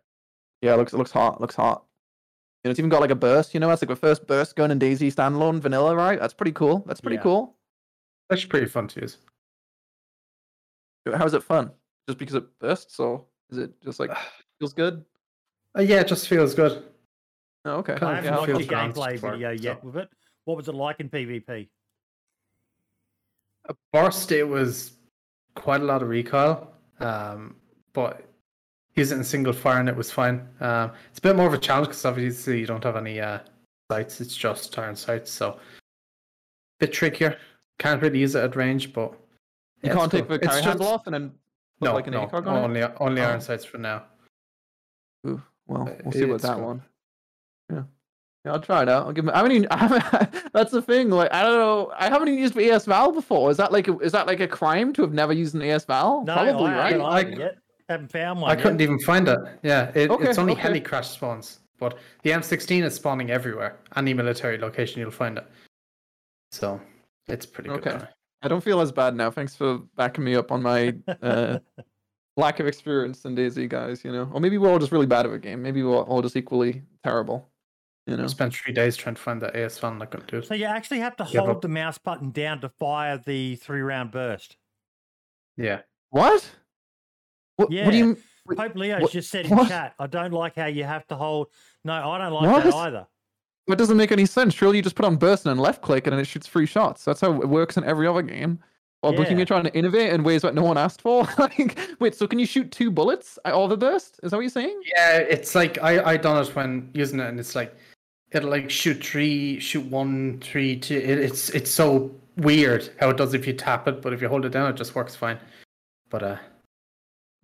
Yeah, 0.62 0.74
it 0.74 0.78
looks 0.78 0.94
it 0.94 0.98
looks 0.98 1.12
hot. 1.12 1.40
Looks 1.40 1.56
hot. 1.56 1.86
You 2.64 2.70
know, 2.70 2.72
it's 2.72 2.80
even 2.80 2.89
got 2.89 3.01
like 3.01 3.09
a 3.09 3.16
burst. 3.16 3.53
You 3.53 3.59
know, 3.59 3.68
that's 3.70 3.82
like 3.82 3.89
the 3.89 3.95
first 3.95 4.28
burst 4.28 4.55
gun 4.55 4.70
in 4.70 4.78
DayZ 4.80 5.14
standalone 5.14 5.59
vanilla, 5.59 5.95
right? 5.95 6.20
That's 6.20 6.34
pretty 6.34 6.51
cool. 6.51 6.84
That's 6.86 7.01
pretty 7.01 7.16
Yeah. 7.16 7.24
cool. 7.24 7.57
That's 8.30 8.45
pretty 8.45 8.68
fun 8.68 8.88
to 8.89 9.01
use. 9.01 9.18
How 11.12 11.26
is 11.26 11.34
it 11.34 11.41
fun? 11.43 11.72
Just 12.07 12.20
because 12.20 12.36
it 12.36 12.43
bursts, 12.59 12.99
or 12.99 13.26
is 13.49 13.57
it 13.57 13.82
just 13.84 13.99
like 13.99 14.12
feels 14.59 14.74
good? 14.74 15.03
Uh, 15.78 15.82
yeah, 15.82 16.01
it 16.01 16.07
just 16.07 16.28
feels 16.28 16.53
good. 16.53 16.84
Oh, 17.66 17.78
okay. 17.78 17.93
I 17.93 18.16
haven't 18.16 18.26
yeah, 18.26 18.32
I'll 18.32 18.38
watched 18.41 18.51
feels 18.51 18.68
the 18.68 18.74
gameplay 18.74 19.20
for 19.20 19.30
it, 19.30 19.38
video 19.38 19.51
yet 19.51 19.80
so- 19.82 19.88
with 19.88 19.97
it. 19.97 20.09
What 20.45 20.57
was 20.57 20.68
it 20.68 20.76
like 20.76 20.99
in 20.99 21.09
PvP? 21.09 21.68
At 23.70 23.76
burst, 23.93 24.32
it 24.32 24.47
was 24.47 24.93
quite 25.55 25.82
a 25.82 25.84
lot 25.84 26.01
of 26.01 26.09
recoil, 26.09 26.72
um, 26.99 27.55
but 27.93 28.24
using 28.96 29.18
it 29.18 29.22
in 29.22 29.24
single 29.26 29.54
fire 29.54 29.80
and 29.80 29.89
it 29.89 29.96
was 29.96 30.12
fine. 30.12 30.48
Um, 30.60 30.92
it's 31.10 31.20
a 31.20 31.22
bit 31.22 31.36
more 31.36 31.48
of 31.48 31.54
a 31.54 31.58
challenge 31.58 31.88
because 31.89 32.06
obviously 32.06 32.60
you 32.60 32.66
don't 32.66 32.84
have 32.84 32.96
any 32.96 33.20
uh, 33.22 33.39
sights. 33.89 34.22
It's 34.22 34.36
just 34.36 34.78
iron 34.78 34.96
sights, 34.96 35.32
so 35.32 35.52
a 35.52 35.58
bit 36.80 36.94
trickier. 36.94 37.38
Can't 37.80 38.02
really 38.02 38.20
use 38.20 38.36
it 38.36 38.44
at 38.44 38.56
range, 38.56 38.94
but 38.94 39.12
you 39.82 39.89
yeah, 39.89 39.94
can't 39.96 40.06
it's 40.06 40.12
take 40.22 40.28
the 40.28 40.39
cool. 40.39 40.48
It's 40.50 40.60
handle 40.66 40.80
just- 40.80 40.94
off 40.94 41.08
and 41.08 41.14
then 41.16 41.30
put 41.80 41.86
No, 41.88 41.94
like 41.96 42.08
an 42.08 42.14
no, 42.14 42.28
ACOG 42.28 42.46
on 42.48 42.58
it? 42.58 42.62
only 42.64 42.84
only 43.00 43.22
Oh. 43.22 43.26
iron 43.26 43.42
sights 43.42 43.66
for 43.66 43.78
now. 43.78 44.04
Ooh, 45.28 45.42
well, 45.68 45.84
Uh, 45.88 45.94
we'll 46.04 46.12
see 46.12 46.24
about 46.24 46.42
that 46.42 46.56
cool. 46.58 46.66
one. 46.66 46.84
Yeah. 47.72 47.84
Yeah, 48.44 48.54
I'll 48.54 48.60
try 48.60 48.82
it 48.82 48.89
out. 48.89 49.06
I'll 49.06 49.14
give. 49.14 49.28
It, 49.28 49.32
I 49.34 49.38
haven't. 49.38 49.52
Even, 49.54 49.68
I 49.72 49.78
haven't. 49.78 50.52
That's 50.54 50.72
the 50.72 50.82
thing. 50.82 51.10
Like, 51.12 51.32
I 51.34 51.44
don't 51.44 51.60
know. 51.60 51.92
I 51.96 52.10
haven't 52.10 52.28
even 52.28 52.39
used 52.39 52.58
AS 52.58 52.86
Val 52.86 53.12
before. 53.12 53.52
Is 53.52 53.58
that 53.58 53.72
like? 53.72 53.88
A, 53.88 53.98
is 54.00 54.12
that 54.14 54.26
like 54.28 54.39
a 54.39 54.48
crime 54.48 54.94
to 54.94 55.02
have 55.04 55.14
never 55.14 55.32
used 55.34 55.54
an 55.56 55.62
AS 55.62 55.86
Val? 55.86 56.24
No, 56.26 56.34
Probably, 56.34 56.70
I 56.70 56.78
right? 56.78 56.91
haven't 56.94 57.06
I- 57.06 57.20
either 57.20 57.30
yet. 57.32 57.57
Haven't 57.91 58.11
found 58.11 58.41
one. 58.41 58.49
I 58.51 58.53
yet. 58.55 58.63
couldn't 58.63 58.81
even 58.81 58.99
find 58.99 59.27
it. 59.27 59.39
Yeah, 59.63 59.91
it, 59.95 60.09
Okay, 60.09 60.30
it's 60.30 60.38
only 60.38 60.53
okay. 60.53 60.61
heli 60.61 60.81
crash 60.81 61.09
spawns, 61.09 61.59
but 61.80 61.97
the 62.23 62.31
M16 62.31 62.84
is 62.84 62.95
spawning 62.95 63.31
everywhere. 63.31 63.77
Any 63.95 64.13
military 64.13 64.57
location, 64.57 64.99
you'll 64.99 65.11
find 65.11 65.38
it. 65.38 65.45
So 66.51 66.80
it's 67.27 67.45
pretty 67.45 67.69
good. 67.69 67.80
Okay. 67.80 67.89
anyway. 67.91 68.07
I 68.43 68.47
don't 68.47 68.63
feel 68.63 68.81
as 68.81 68.91
bad 68.91 69.15
now. 69.15 69.30
Thanks 69.30 69.55
for 69.55 69.80
backing 69.95 70.23
me 70.23 70.35
up 70.35 70.51
on 70.51 70.61
my 70.63 70.95
uh, 71.22 71.59
lack 72.38 72.59
of 72.59 72.65
experience 72.68 73.23
in 73.26 73.35
DayZ, 73.35 73.69
guys. 73.69 74.03
You 74.03 74.11
know, 74.11 74.30
or 74.34 74.39
maybe 74.39 74.57
we're 74.57 74.72
all 74.72 74.80
just 74.80 74.91
really 74.91 75.05
bad 75.05 75.26
at 75.27 75.31
a 75.34 75.38
game. 75.39 75.61
Maybe 75.61 75.84
we're 75.84 76.01
all 76.01 76.22
just 76.22 76.35
equally 76.35 76.81
terrible. 77.03 77.47
You 78.07 78.18
know. 78.18 78.23
I 78.23 78.27
spent 78.27 78.55
three 78.55 78.73
days 78.73 78.97
trying 78.97 79.13
to 79.15 79.22
find 79.22 79.39
that 79.43 79.55
AS 79.55 79.77
Val. 79.77 80.01
I 80.01 80.07
couldn't 80.07 80.27
do 80.30 80.39
it. 80.39 80.45
So 80.47 80.55
you 80.55 80.65
actually 80.65 80.99
have 81.01 81.15
to 81.18 81.27
Yeah, 81.30 81.41
hold 81.41 81.47
but- 81.53 81.61
the 81.61 81.68
mouse 81.68 81.99
button 81.99 82.31
down 82.31 82.59
to 82.61 82.69
fire 82.69 83.18
the 83.23 83.57
three 83.57 83.81
round 83.81 84.11
burst. 84.11 84.57
Yeah. 85.55 85.81
What? 86.09 86.49
What, 87.62 87.70
what 87.86 87.92
do 87.92 87.98
Yeah. 87.98 88.04
you? 88.06 88.18
wait, 88.48 88.58
Pope 88.58 88.76
Leo's 88.76 89.02
what- 89.04 89.12
just 89.12 89.30
said 89.32 89.46
in 89.46 89.56
what? 89.56 89.68
chat, 89.68 89.94
I 90.00 90.08
don't 90.08 90.34
like 90.34 90.56
how 90.56 90.66
you 90.66 90.84
have 90.84 91.08
to 91.08 91.16
hold. 91.16 91.48
No, 91.86 91.94
I 91.94 92.18
don't 92.18 92.34
like 92.34 92.52
What? 92.52 92.64
that 92.64 92.74
either. 92.76 93.08
That 93.68 93.78
doesn't 93.78 93.98
make 93.98 94.12
any 94.12 94.26
sense. 94.26 94.54
Surely 94.54 94.78
you 94.78 94.84
just 94.84 94.96
put 94.96 95.06
on 95.06 95.16
burst 95.18 95.46
and 95.46 95.60
left 95.60 95.82
click 95.82 96.08
and 96.08 96.14
then 96.14 96.20
it 96.20 96.26
shoots 96.26 96.48
three 96.48 96.66
shots. 96.66 97.06
That's 97.06 97.22
how 97.22 97.40
it 97.42 97.48
works 97.48 97.78
in 97.78 97.84
every 97.84 98.08
other 98.08 98.22
game. 98.24 98.60
Or 99.04 99.12
looking 99.14 99.38
Yeah. 99.38 99.44
at 99.44 99.48
trying 99.48 99.64
to 99.64 99.74
innovate 99.76 100.14
in 100.14 100.24
ways 100.24 100.44
that 100.44 100.54
no 100.54 100.64
one 100.64 100.78
asked 100.78 101.02
for. 101.02 101.28
like, 101.40 101.78
wait, 102.00 102.14
so 102.14 102.28
can 102.28 102.38
you 102.38 102.46
shoot 102.46 102.72
two 102.72 102.92
bullets 102.92 103.40
at 103.46 103.54
all 103.54 103.68
the 103.68 103.78
burst? 103.78 104.20
Is 104.22 104.30
that 104.32 104.38
what 104.38 104.42
you're 104.42 104.50
saying? 104.50 104.80
Yeah, 104.96 105.18
it's 105.18 105.56
like 105.56 105.82
I 105.82 106.04
I 106.14 106.18
done 106.18 106.44
it 106.44 106.56
when 106.56 106.90
using 106.94 107.20
it, 107.20 107.28
and 107.28 107.40
it's 107.40 107.56
like 107.56 107.74
it'll 108.32 108.50
like 108.52 108.70
shoot 108.70 109.04
three, 109.04 109.60
shoot 109.60 109.86
one, 109.86 110.40
three, 110.42 110.76
two. 110.76 110.98
It, 110.98 111.18
it's 111.18 111.50
it's 111.50 111.72
so 111.72 112.12
weird 112.38 112.90
how 113.00 113.10
it 113.10 113.18
does 113.18 113.34
if 113.34 113.48
you 113.48 113.54
tap 113.54 113.88
it, 113.88 114.04
but 114.04 114.14
if 114.14 114.22
you 114.22 114.28
hold 114.28 114.46
it 114.46 114.50
down, 114.50 114.70
it 114.70 114.76
just 114.76 114.94
works 114.94 115.16
fine. 115.16 115.40
But 116.12 116.22
uh, 116.24 116.38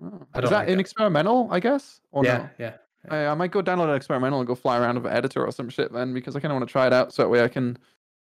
Oh. 0.04 0.22
I 0.34 0.40
Is 0.40 0.50
that 0.50 0.56
like 0.58 0.68
an 0.70 0.74
it. 0.76 0.80
experimental? 0.82 1.48
I 1.52 1.60
guess. 1.60 2.02
Or 2.12 2.24
yeah, 2.24 2.38
no? 2.38 2.50
yeah. 2.60 2.74
I, 3.10 3.28
I 3.28 3.34
might 3.36 3.52
go 3.52 3.62
download 3.62 3.90
an 3.90 3.96
experimental 3.96 4.40
and 4.40 4.48
go 4.48 4.56
fly 4.56 4.78
around 4.78 4.96
with 4.96 5.06
an 5.12 5.18
editor 5.18 5.46
or 5.46 5.52
some 5.52 5.70
shit 5.70 5.92
then 5.94 6.14
because 6.14 6.36
I 6.36 6.40
kind 6.40 6.52
of 6.52 6.58
want 6.58 6.68
to 6.68 6.72
try 6.72 6.88
it 6.88 6.94
out 6.94 7.14
so 7.14 7.24
that 7.24 7.30
way 7.30 7.42
I 7.44 7.48
can 7.48 7.78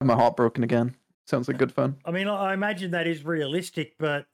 have 0.01 0.07
my 0.07 0.15
heart 0.15 0.37
broken 0.37 0.63
again. 0.63 0.95
Sounds 1.27 1.49
like 1.49 1.59
good 1.59 1.73
fun. 1.73 1.97
I 2.05 2.11
mean, 2.11 2.29
I 2.29 2.51
I 2.51 2.55
imagine 2.55 2.91
that 2.93 3.07
is 3.07 3.25
realistic, 3.25 3.95
but 3.99 4.27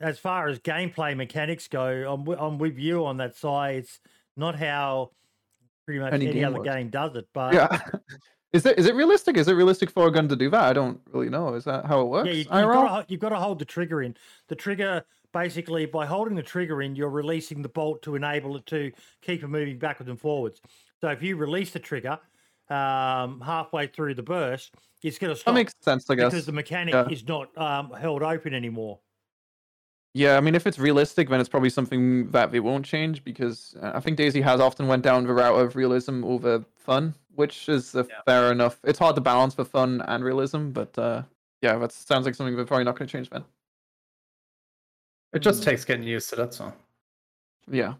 as 0.00 0.18
far 0.18 0.48
as 0.48 0.58
gameplay 0.58 1.16
mechanics 1.16 1.68
go, 1.68 1.86
I'm, 2.12 2.24
wi- 2.24 2.44
I'm 2.44 2.58
with 2.58 2.76
you 2.78 3.04
on 3.06 3.18
that 3.18 3.36
side. 3.36 3.76
It's 3.76 4.00
not 4.36 4.56
how 4.58 5.12
pretty 5.86 6.00
much 6.00 6.12
Any 6.12 6.26
any, 6.26 6.34
game 6.34 6.46
other 6.48 6.58
works. 6.58 6.68
game 6.68 6.88
does 6.88 7.14
it, 7.16 7.28
but 7.32 7.54
Yeah. 7.54 7.80
Is 8.52 8.66
it 8.66 8.78
is 8.78 8.84
it 8.84 8.94
realistic? 8.94 9.38
Is 9.38 9.48
it 9.48 9.54
realistic 9.54 9.90
for 9.90 10.06
a 10.08 10.10
gun 10.10 10.28
to 10.28 10.36
do 10.36 10.50
that? 10.50 10.62
I 10.64 10.74
don't 10.74 11.00
really 11.10 11.30
know. 11.30 11.54
Is 11.54 11.64
that 11.64 11.86
how 11.86 12.02
it 12.02 12.08
works? 12.08 12.26
Yeah, 12.26 12.32
you, 12.34 12.38
you've, 12.40 12.48
got 12.50 13.00
to, 13.00 13.04
you've 13.10 13.20
got 13.20 13.30
to 13.30 13.36
hold 13.36 13.58
the 13.58 13.64
trigger 13.64 14.02
in. 14.02 14.14
The 14.48 14.54
trigger, 14.54 15.06
basically, 15.32 15.86
by 15.86 16.06
holding 16.06 16.34
the 16.34 16.42
trigger 16.42 16.82
in, 16.82 16.94
you're 16.94 17.10
releasing 17.10 17.62
the 17.62 17.68
bolt 17.68 18.02
to 18.02 18.14
enable 18.14 18.56
it 18.56 18.66
to 18.66 18.92
keep 19.20 19.42
it 19.42 19.48
moving 19.48 19.78
backwards 19.78 20.10
and 20.10 20.20
forwards. 20.20 20.60
So 21.00 21.08
if 21.08 21.22
you 21.22 21.36
release 21.36 21.72
the 21.72 21.78
trigger 21.80 22.18
um, 22.68 23.40
halfway 23.40 23.86
through 23.86 24.14
the 24.14 24.22
burst, 24.22 24.74
it's 25.02 25.18
going 25.18 25.32
to 25.32 25.36
stop. 25.36 25.46
that 25.46 25.50
stop 25.50 25.54
makes 25.54 25.74
sense, 25.80 26.10
I 26.10 26.14
guess. 26.14 26.32
because 26.32 26.46
the 26.46 26.52
mechanic 26.52 26.94
Yeah. 26.94 27.08
is 27.08 27.26
not 27.26 27.56
um, 27.58 27.90
held 27.92 28.22
open 28.22 28.54
anymore. 28.54 29.00
Yeah, 30.14 30.36
I 30.36 30.40
mean, 30.40 30.54
if 30.54 30.66
it's 30.66 30.78
realistic, 30.78 31.30
then 31.30 31.40
it's 31.40 31.48
probably 31.48 31.70
something 31.70 32.30
that 32.32 32.52
they 32.52 32.60
won't 32.60 32.84
change 32.84 33.24
because 33.24 33.74
uh, 33.80 33.92
I 33.94 34.00
think 34.00 34.18
DayZ 34.18 34.42
has 34.42 34.60
often 34.60 34.86
went 34.86 35.02
down 35.02 35.26
the 35.26 35.32
route 35.32 35.58
of 35.58 35.74
realism 35.74 36.22
over 36.24 36.64
fun, 36.76 37.14
which 37.34 37.66
is 37.68 37.94
uh, 37.96 38.04
Yeah. 38.08 38.20
fair 38.26 38.52
enough. 38.52 38.78
It's 38.84 38.98
hard 38.98 39.14
to 39.16 39.22
balance 39.22 39.54
for 39.54 39.64
fun 39.64 40.02
and 40.02 40.22
realism, 40.22 40.68
but 40.70 40.96
uh, 40.98 41.22
yeah, 41.62 41.78
that 41.78 41.92
sounds 41.92 42.26
like 42.26 42.34
something 42.34 42.54
they're 42.56 42.66
probably 42.66 42.84
not 42.84 42.98
going 42.98 43.08
to 43.08 43.12
change 43.12 43.30
then. 43.30 43.44
It 45.32 45.40
just 45.40 45.62
takes 45.62 45.84
getting 45.84 46.04
used 46.06 46.28
to 46.30 46.36
that. 46.36 46.54
So 46.54 46.72
Yeah. 47.68 47.94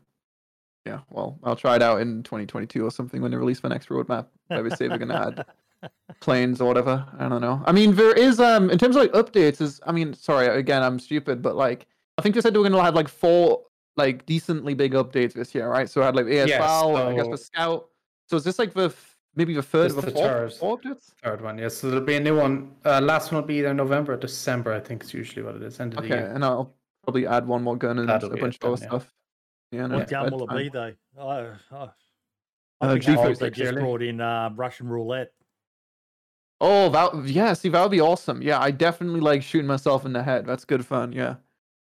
Yeah, 0.84 0.98
well, 1.10 1.38
I'll 1.44 1.54
try 1.54 1.76
it 1.76 1.82
out 1.82 2.00
in 2.00 2.24
2022 2.24 2.84
or 2.84 2.90
something 2.90 3.22
when 3.22 3.30
they 3.30 3.36
release 3.36 3.62
my 3.62 3.68
next 3.68 3.88
roadmap. 3.88 4.26
Maybe 4.50 4.68
they 4.68 4.74
say 4.74 4.88
they're 4.88 4.98
going 4.98 5.10
to 5.10 5.46
add 5.82 5.90
planes 6.20 6.60
or 6.60 6.66
whatever. 6.66 7.06
I 7.20 7.28
don't 7.28 7.40
know. 7.40 7.62
I 7.66 7.70
mean, 7.70 7.94
there 7.94 8.12
is 8.12 8.40
um 8.40 8.68
in 8.68 8.78
terms 8.78 8.96
of 8.96 9.02
like 9.02 9.12
updates. 9.12 9.60
Is 9.60 9.80
I 9.86 9.92
mean, 9.92 10.12
sorry 10.12 10.48
again, 10.48 10.82
I'm 10.82 10.98
stupid, 10.98 11.40
but 11.40 11.54
like 11.54 11.86
I 12.18 12.22
think 12.22 12.34
they 12.34 12.40
said 12.40 12.52
they 12.52 12.58
were 12.58 12.64
going 12.68 12.76
to 12.78 12.82
have 12.82 12.96
like 12.96 13.06
four 13.08 13.62
like 13.96 14.26
decently 14.26 14.74
big 14.74 14.92
updates 14.94 15.34
this 15.34 15.54
year, 15.54 15.68
right? 15.68 15.88
So 15.88 16.02
I 16.02 16.06
had 16.06 16.16
like 16.16 16.26
ASL, 16.26 16.96
I 16.96 17.14
guess 17.14 17.28
the 17.28 17.38
Scout. 17.38 17.88
So 18.28 18.36
is 18.36 18.42
this 18.42 18.58
like 18.58 18.74
the 18.74 18.86
f- 18.86 19.16
maybe 19.36 19.54
the 19.54 19.62
third 19.62 19.86
It's 19.86 19.94
of 19.96 20.04
the 20.04 20.10
the 20.10 20.16
four, 20.16 20.26
third. 20.26 20.52
four 20.54 20.78
updates? 20.80 21.12
third 21.22 21.42
one, 21.42 21.58
yes. 21.58 21.76
So 21.76 21.90
there'll 21.90 22.04
be 22.04 22.16
a 22.16 22.20
new 22.20 22.36
one. 22.36 22.72
Uh, 22.84 23.00
last 23.00 23.30
one 23.30 23.40
will 23.40 23.46
be 23.46 23.56
either 23.58 23.72
November 23.72 24.14
or 24.14 24.16
December. 24.16 24.72
I 24.72 24.80
think 24.80 25.04
is 25.04 25.14
usually 25.14 25.42
what 25.44 25.54
it 25.56 25.62
is. 25.62 25.78
End 25.78 25.92
of 25.94 25.98
the 26.00 26.04
Okay, 26.06 26.22
year. 26.22 26.32
and 26.34 26.44
I'll 26.44 26.74
probably 27.04 27.26
add 27.26 27.46
one 27.46 27.62
more 27.62 27.76
gun 27.76 27.98
and 27.98 28.08
That'll 28.08 28.32
a 28.32 28.36
bunch 28.36 28.56
of 28.56 28.64
other 28.64 28.76
then, 28.76 28.82
yeah. 28.82 28.88
stuff. 28.88 29.14
Yeah, 29.72 29.86
no, 29.86 29.98
What 29.98 30.08
gun 30.08 30.30
will 30.32 30.44
it 30.44 30.48
bedtime. 30.50 30.62
be, 30.92 30.96
though? 31.16 31.28
I, 31.28 31.40
I, 31.76 31.88
Uh, 32.80 32.92
think 32.92 33.02
G 33.04 33.14
they 33.14 33.22
they 33.34 33.50
just 33.50 33.54
clearly. 33.56 33.80
brought 33.80 34.02
in 34.02 34.20
uh, 34.20 34.50
Russian 34.54 34.88
roulette. 34.88 35.32
Oh, 36.60 36.88
that 36.90 37.26
yeah. 37.26 37.52
See, 37.54 37.68
that 37.70 37.82
would 37.82 37.90
be 37.90 38.00
awesome. 38.00 38.40
Yeah, 38.42 38.60
I 38.60 38.70
definitely 38.70 39.20
like 39.20 39.42
shooting 39.42 39.66
myself 39.66 40.04
in 40.06 40.12
the 40.12 40.22
head. 40.22 40.46
That's 40.46 40.64
good 40.64 40.84
fun. 40.86 41.12
Yeah. 41.12 41.36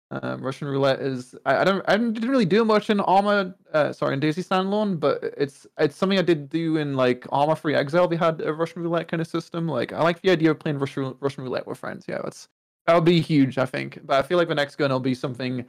Um, 0.10 0.42
Russian 0.42 0.68
roulette 0.70 1.00
is 1.02 1.36
I, 1.46 1.58
I 1.58 1.64
don't 1.66 1.84
I 1.88 1.98
didn't 1.98 2.30
really 2.30 2.46
do 2.46 2.64
much 2.64 2.90
in 2.90 3.00
Arma. 3.02 3.56
Uh, 3.74 3.92
sorry, 3.92 4.14
in 4.14 4.20
DayZ 4.22 4.46
Standalone, 4.48 5.00
but 5.00 5.22
it's 5.36 5.68
it's 5.80 5.96
something 5.98 6.18
I 6.18 6.22
did 6.22 6.48
do 6.50 6.78
in 6.78 6.96
like 6.96 7.26
Arma 7.32 7.56
3 7.56 7.76
Exile. 7.76 8.08
They 8.08 8.16
had 8.16 8.40
a 8.42 8.54
Russian 8.54 8.84
roulette 8.84 9.08
kind 9.10 9.20
of 9.20 9.28
system. 9.28 9.68
Like 9.68 9.92
I 9.92 10.02
like 10.04 10.22
the 10.22 10.30
idea 10.30 10.52
of 10.52 10.60
playing 10.60 10.78
Russian 10.80 11.16
Russian 11.20 11.44
roulette 11.44 11.68
with 11.68 11.78
friends. 11.80 12.06
Yeah, 12.08 12.20
that's 12.24 12.48
that 12.88 12.96
would 12.96 13.06
be 13.06 13.20
huge. 13.22 13.58
I 13.58 13.66
think, 13.66 14.00
but 14.06 14.18
I 14.24 14.28
feel 14.28 14.38
like 14.38 14.48
the 14.48 14.56
next 14.56 14.78
gun 14.78 14.92
will 14.92 15.00
be 15.00 15.14
something. 15.14 15.66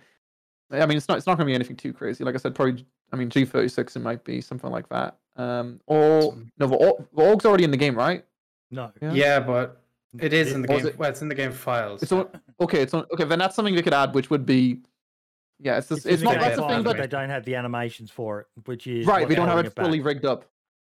I 0.71 0.87
mean, 0.87 0.97
it's 0.97 1.09
not 1.09 1.19
it's 1.19 1.27
not 1.27 1.37
gonna 1.37 1.47
be 1.47 1.55
anything 1.55 1.77
too 1.77 1.93
crazy. 1.93 2.25
Like 2.25 2.35
I 2.35 2.39
said, 2.39 2.55
probably. 2.55 2.87
I 3.13 3.17
mean, 3.17 3.31
G 3.31 3.45
thirty 3.45 3.69
six. 3.69 3.97
It 3.97 4.01
might 4.01 4.23
be 4.25 4.41
something 4.41 4.71
like 4.71 4.89
that. 4.91 5.17
Um, 5.37 5.81
or 5.87 6.35
no, 6.59 6.67
the, 6.67 6.77
AUG- 6.77 7.07
the 7.15 7.23
AUG's 7.23 7.45
already 7.47 7.65
in 7.65 7.71
the 7.71 7.77
game, 7.77 7.95
right? 7.97 8.25
No. 8.71 8.93
Yeah. 9.01 9.13
Yeah, 9.13 9.41
but 9.41 9.81
it 10.21 10.33
is 10.35 10.53
in 10.53 10.61
the 10.63 10.69
game. 10.69 10.87
it- 10.87 10.99
Well, 10.99 11.09
it's 11.09 11.23
in 11.23 11.29
the 11.29 11.35
game 11.35 11.53
files. 11.53 12.03
It's 12.03 12.13
on, 12.13 12.29
okay. 12.61 12.83
It's 12.83 12.93
on, 12.93 13.07
okay. 13.13 13.25
Then 13.25 13.39
that's 13.39 13.57
something 13.57 13.75
they 13.75 13.83
could 13.83 13.95
add, 13.95 14.15
which 14.15 14.29
would 14.29 14.45
be, 14.45 14.81
yeah. 15.59 15.79
It's 15.79 15.89
just, 15.89 16.05
in 16.07 16.13
it's, 16.15 16.23
not 16.23 16.35
that's 16.35 16.57
the 16.57 16.69
thing, 16.69 16.83
but 16.83 16.97
but 16.97 16.97
they 16.99 17.07
don't 17.07 17.31
have 17.31 17.45
the 17.47 17.55
animations 17.55 18.11
for 18.11 18.41
it, 18.41 18.47
which 18.67 18.87
is 18.87 19.07
right. 19.07 19.27
We 19.27 19.35
don't 19.35 19.47
have 19.47 19.55
holding 19.55 19.71
it 19.73 19.75
fully 19.77 19.99
back. 20.01 20.07
rigged 20.07 20.27
up. 20.27 20.45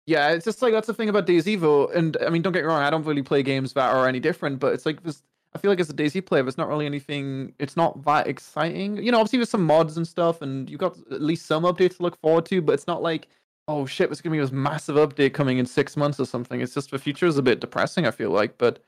Yeah, 0.06 0.32
it's 0.32 0.44
just 0.44 0.62
like 0.62 0.74
that's 0.74 0.88
the 0.88 0.94
thing 0.94 1.08
about 1.08 1.28
DayZ 1.28 1.62
though. 1.62 1.88
And 1.88 2.18
I 2.26 2.30
mean, 2.30 2.42
don't 2.42 2.52
get 2.52 2.64
me 2.64 2.68
wrong. 2.68 2.82
I 2.82 2.90
don't 2.90 3.06
really 3.06 3.22
play 3.24 3.42
games 3.44 3.72
that 3.74 3.94
are 3.94 4.06
any 4.08 4.20
different, 4.20 4.60
but 4.60 4.74
it's 4.74 4.86
like 4.86 5.02
this. 5.04 5.24
I 5.54 5.58
feel 5.58 5.70
like 5.70 5.80
as 5.82 5.90
a 5.90 5.94
DayZ 5.94 6.26
player, 6.26 6.44
there's 6.44 6.58
not 6.58 6.70
really 6.70 6.86
anything. 6.86 7.54
It's 7.60 7.76
not 7.76 8.04
that 8.06 8.28
exciting. 8.28 8.98
You 8.98 9.12
know, 9.12 9.20
obviously 9.20 9.40
there's 9.40 9.50
some 9.50 9.66
mods 9.66 9.98
and 9.98 10.08
stuff, 10.08 10.42
and 10.42 10.70
you've 10.70 10.80
got 10.80 10.98
at 11.12 11.22
least 11.22 11.46
some 11.46 11.64
updates 11.64 11.98
to 11.98 12.04
look 12.04 12.20
forward 12.22 12.46
to. 12.48 12.62
But 12.62 12.74
it's 12.74 12.88
not 12.88 13.02
like, 13.02 13.28
oh 13.68 13.86
shit, 13.86 14.10
there's 14.10 14.22
gonna 14.22 14.36
be 14.36 14.40
this 14.40 14.52
massive 14.52 14.96
update 14.96 15.34
coming 15.34 15.58
in 15.58 15.66
six 15.66 15.98
months 15.98 16.20
or 16.20 16.26
something. 16.26 16.62
It's 16.62 16.74
just 16.74 16.92
the 16.92 17.00
future 17.00 17.26
is 17.26 17.38
a 17.38 17.42
bit 17.42 17.60
depressing. 17.60 18.08
I 18.08 18.12
feel 18.12 18.30
like, 18.30 18.58
but 18.58 18.80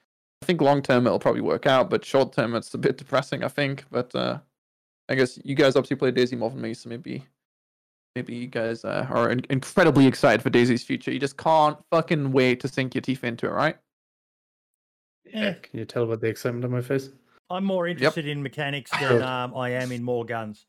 I 0.42 0.46
think 0.46 0.62
long 0.62 0.82
term 0.82 1.06
it'll 1.06 1.20
probably 1.20 1.42
work 1.42 1.66
out. 1.66 1.90
But 1.90 2.06
short 2.06 2.32
term, 2.32 2.56
it's 2.56 2.74
a 2.74 2.78
bit 2.78 2.98
depressing. 2.98 3.44
I 3.44 3.50
think. 3.50 3.84
But 3.92 4.16
uh, 4.16 4.40
I 5.10 5.16
guess 5.16 5.38
you 5.44 5.56
guys 5.56 5.76
obviously 5.76 5.98
play 5.98 6.14
DayZ 6.14 6.38
more 6.38 6.50
than 6.50 6.62
me, 6.62 6.74
so 6.74 6.90
maybe. 6.90 7.26
Maybe 8.16 8.36
you 8.36 8.46
guys 8.46 8.86
uh, 8.86 9.08
are 9.10 9.32
in- 9.32 9.44
incredibly 9.50 10.06
excited 10.06 10.44
for 10.44 10.52
DayZ's 10.52 10.84
future. 10.84 11.12
You 11.12 11.20
just 11.20 11.36
can't 11.36 11.80
fucking 11.90 12.32
wait 12.32 12.60
to 12.60 12.68
sink 12.68 12.94
your 12.94 13.02
teeth 13.02 13.24
into 13.24 13.48
it, 13.48 13.52
right? 13.52 13.76
Yeah. 15.34 15.54
Can 15.54 15.80
you 15.80 15.86
tell 15.86 16.06
by 16.06 16.16
the 16.16 16.28
excitement 16.28 16.66
on 16.66 16.72
my 16.72 16.82
face? 16.82 17.10
I'm 17.50 17.64
more 17.66 17.88
interested 17.88 18.28
in 18.28 18.42
mechanics 18.42 18.92
than 18.92 19.22
um, 19.22 19.56
I 19.56 19.70
am 19.72 19.92
in 19.92 20.04
more 20.04 20.26
guns. 20.26 20.66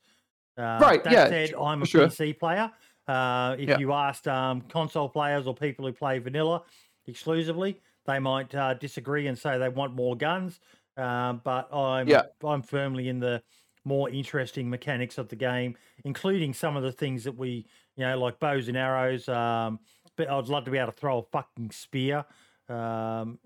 Uh, 0.57 0.79
Right, 0.81 1.03
That 1.03 1.13
yeah, 1.13 1.27
said, 1.27 1.53
I'm 1.55 1.81
a 1.81 1.85
sure. 1.85 2.07
PC 2.07 2.37
player. 2.39 2.71
Uh, 3.07 3.55
if 3.59 3.69
Yeah. 3.69 3.77
you 3.77 3.93
asked 3.93 4.27
um, 4.27 4.61
console 4.61 5.09
players 5.09 5.47
or 5.47 5.55
people 5.55 5.85
who 5.85 5.93
play 5.93 6.19
vanilla 6.19 6.63
exclusively, 7.07 7.81
they 8.05 8.19
might 8.19 8.53
uh, 8.53 8.73
disagree 8.75 9.27
and 9.27 9.37
say 9.37 9.57
they 9.57 9.69
want 9.69 9.93
more 9.95 10.15
guns. 10.15 10.59
Um, 10.97 11.41
but 11.43 11.73
I'm 11.73 12.07
Yeah. 12.07 12.23
I'm 12.43 12.61
firmly 12.61 13.09
in 13.09 13.19
the 13.19 13.43
more 13.83 14.09
interesting 14.09 14.69
mechanics 14.69 15.17
of 15.17 15.27
the 15.29 15.35
game, 15.35 15.77
including 16.05 16.53
some 16.53 16.75
of 16.75 16.83
the 16.83 16.91
things 16.91 17.23
that 17.25 17.33
we, 17.37 17.67
you 17.95 18.05
know, 18.05 18.17
like 18.17 18.39
bows 18.39 18.67
and 18.67 18.77
arrows. 18.77 19.27
Um, 19.29 19.79
but 20.17 20.29
I'd 20.29 20.47
love 20.47 20.65
to 20.65 20.71
be 20.71 20.77
able 20.77 20.91
to 20.91 20.97
throw 20.97 21.19
a 21.19 21.23
fucking 21.23 21.71
spear. 21.71 22.25
Um, 22.69 23.39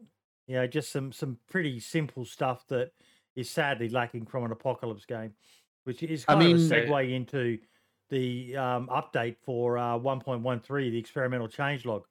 you 0.49 0.55
know, 0.55 0.65
just 0.65 0.91
some 0.91 1.11
some 1.11 1.37
pretty 1.47 1.79
simple 1.79 2.25
stuff 2.25 2.65
that 2.69 2.91
is 3.35 3.47
sadly 3.47 3.87
lacking 3.87 4.25
from 4.25 4.43
an 4.43 4.51
apocalypse 4.51 5.05
game, 5.05 5.31
which 5.83 6.01
is 6.01 6.25
I 6.27 6.33
kind 6.33 6.45
mean- 6.45 6.55
of 6.55 6.71
a 6.71 6.75
segue 6.75 7.13
into 7.15 7.59
the 8.09 8.57
um, 8.57 8.87
update 8.87 9.35
for 9.45 9.77
uh, 9.77 9.95
1.13, 9.99 10.65
the 10.91 10.97
experimental 10.97 11.47
changelog. 11.47 12.01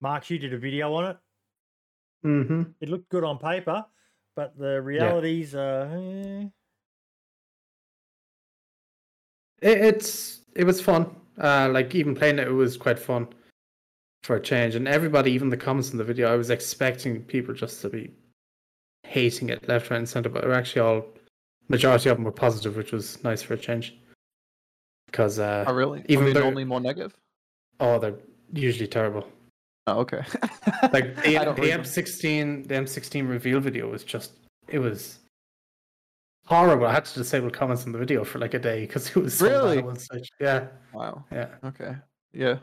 Mark, 0.00 0.28
you 0.28 0.40
did 0.40 0.52
a 0.52 0.58
video 0.58 0.92
on 0.94 1.04
it. 1.10 1.16
Mm-hmm. 2.26 2.62
It 2.80 2.88
looked 2.88 3.08
good 3.10 3.22
on 3.22 3.38
paper, 3.38 3.84
but 4.34 4.58
the 4.58 4.82
realities 4.82 5.54
are. 5.54 5.84
eh. 5.94 6.46
It, 9.62 9.78
it's 9.78 10.40
it 10.56 10.64
was 10.64 10.80
fun. 10.80 11.14
Uh, 11.40 11.68
like 11.72 11.94
even 11.94 12.16
playing 12.16 12.40
it, 12.40 12.48
it 12.48 12.52
was 12.52 12.76
quite 12.76 12.98
fun 12.98 13.28
for 14.24 14.36
a 14.36 14.40
change. 14.40 14.74
And 14.74 14.88
everybody, 14.88 15.30
even 15.32 15.50
the 15.50 15.56
comments 15.56 15.92
in 15.92 15.98
the 15.98 16.04
video, 16.04 16.32
I 16.32 16.36
was 16.36 16.48
expecting 16.50 17.22
people 17.24 17.52
just 17.54 17.82
to 17.82 17.90
be 17.90 18.10
hating 19.02 19.50
it 19.50 19.68
left, 19.68 19.90
right, 19.90 19.98
and 19.98 20.08
center, 20.08 20.30
but 20.30 20.40
they're 20.42 20.54
actually 20.54 20.80
all 20.80 21.04
majority 21.68 22.08
of 22.08 22.16
them 22.16 22.24
were 22.24 22.32
positive, 22.32 22.76
which 22.76 22.90
was 22.90 23.22
nice 23.22 23.42
for 23.42 23.52
a 23.54 23.58
change. 23.58 23.94
Because 25.06 25.38
uh, 25.38 25.64
Oh, 25.68 25.74
really? 25.74 26.02
Even 26.08 26.32
though- 26.32 26.40
normally 26.40 26.64
more 26.64 26.80
negative? 26.80 27.14
oh, 27.80 27.98
they're 27.98 28.16
usually 28.52 28.88
terrible. 28.88 29.26
Oh, 29.86 29.98
okay. 30.00 30.22
Like 30.92 31.14
the, 31.16 31.32
the 31.56 31.70
M16, 31.70 32.66
the 32.68 32.74
M16 32.74 33.28
reveal 33.28 33.60
video 33.60 33.90
was 33.90 34.04
just 34.04 34.32
it 34.68 34.78
was 34.78 35.18
horrible. 36.46 36.86
I 36.86 36.92
had 36.92 37.04
to 37.06 37.14
disable 37.18 37.50
comments 37.50 37.84
in 37.84 37.92
the 37.92 37.98
video 37.98 38.24
for 38.24 38.38
like 38.38 38.54
a 38.54 38.58
day 38.58 38.80
because 38.82 39.08
it 39.10 39.16
was 39.16 39.34
so 39.36 39.46
Really? 39.46 39.82
one. 39.82 39.96
Yeah, 40.40 40.68
Wow. 40.94 41.24
yeah. 41.30 41.48
Okay. 41.64 41.96
Yeah. 42.32 42.58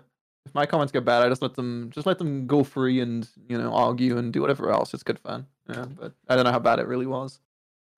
If 0.46 0.56
my 0.56 0.66
comments 0.66 0.92
get 0.92 1.06
bad, 1.06 1.22
I 1.22 1.30
just 1.30 1.42
let 1.42 1.54
them 1.56 1.92
just 1.94 2.08
let 2.08 2.18
them 2.18 2.48
go 2.48 2.64
free 2.64 3.00
and 3.00 3.28
you 3.48 3.58
know 3.58 3.74
argue 3.74 4.18
and 4.18 4.34
do 4.34 4.42
whatever 4.42 4.72
else. 4.72 4.94
It's 4.94 5.04
good 5.04 5.20
fun. 5.20 5.46
Yeah, 5.70 5.86
but 5.86 6.14
I 6.28 6.36
don't 6.36 6.46
know 6.46 6.52
how 6.52 6.60
bad 6.60 6.80
it 6.80 6.88
really 6.88 7.06
was. 7.06 7.40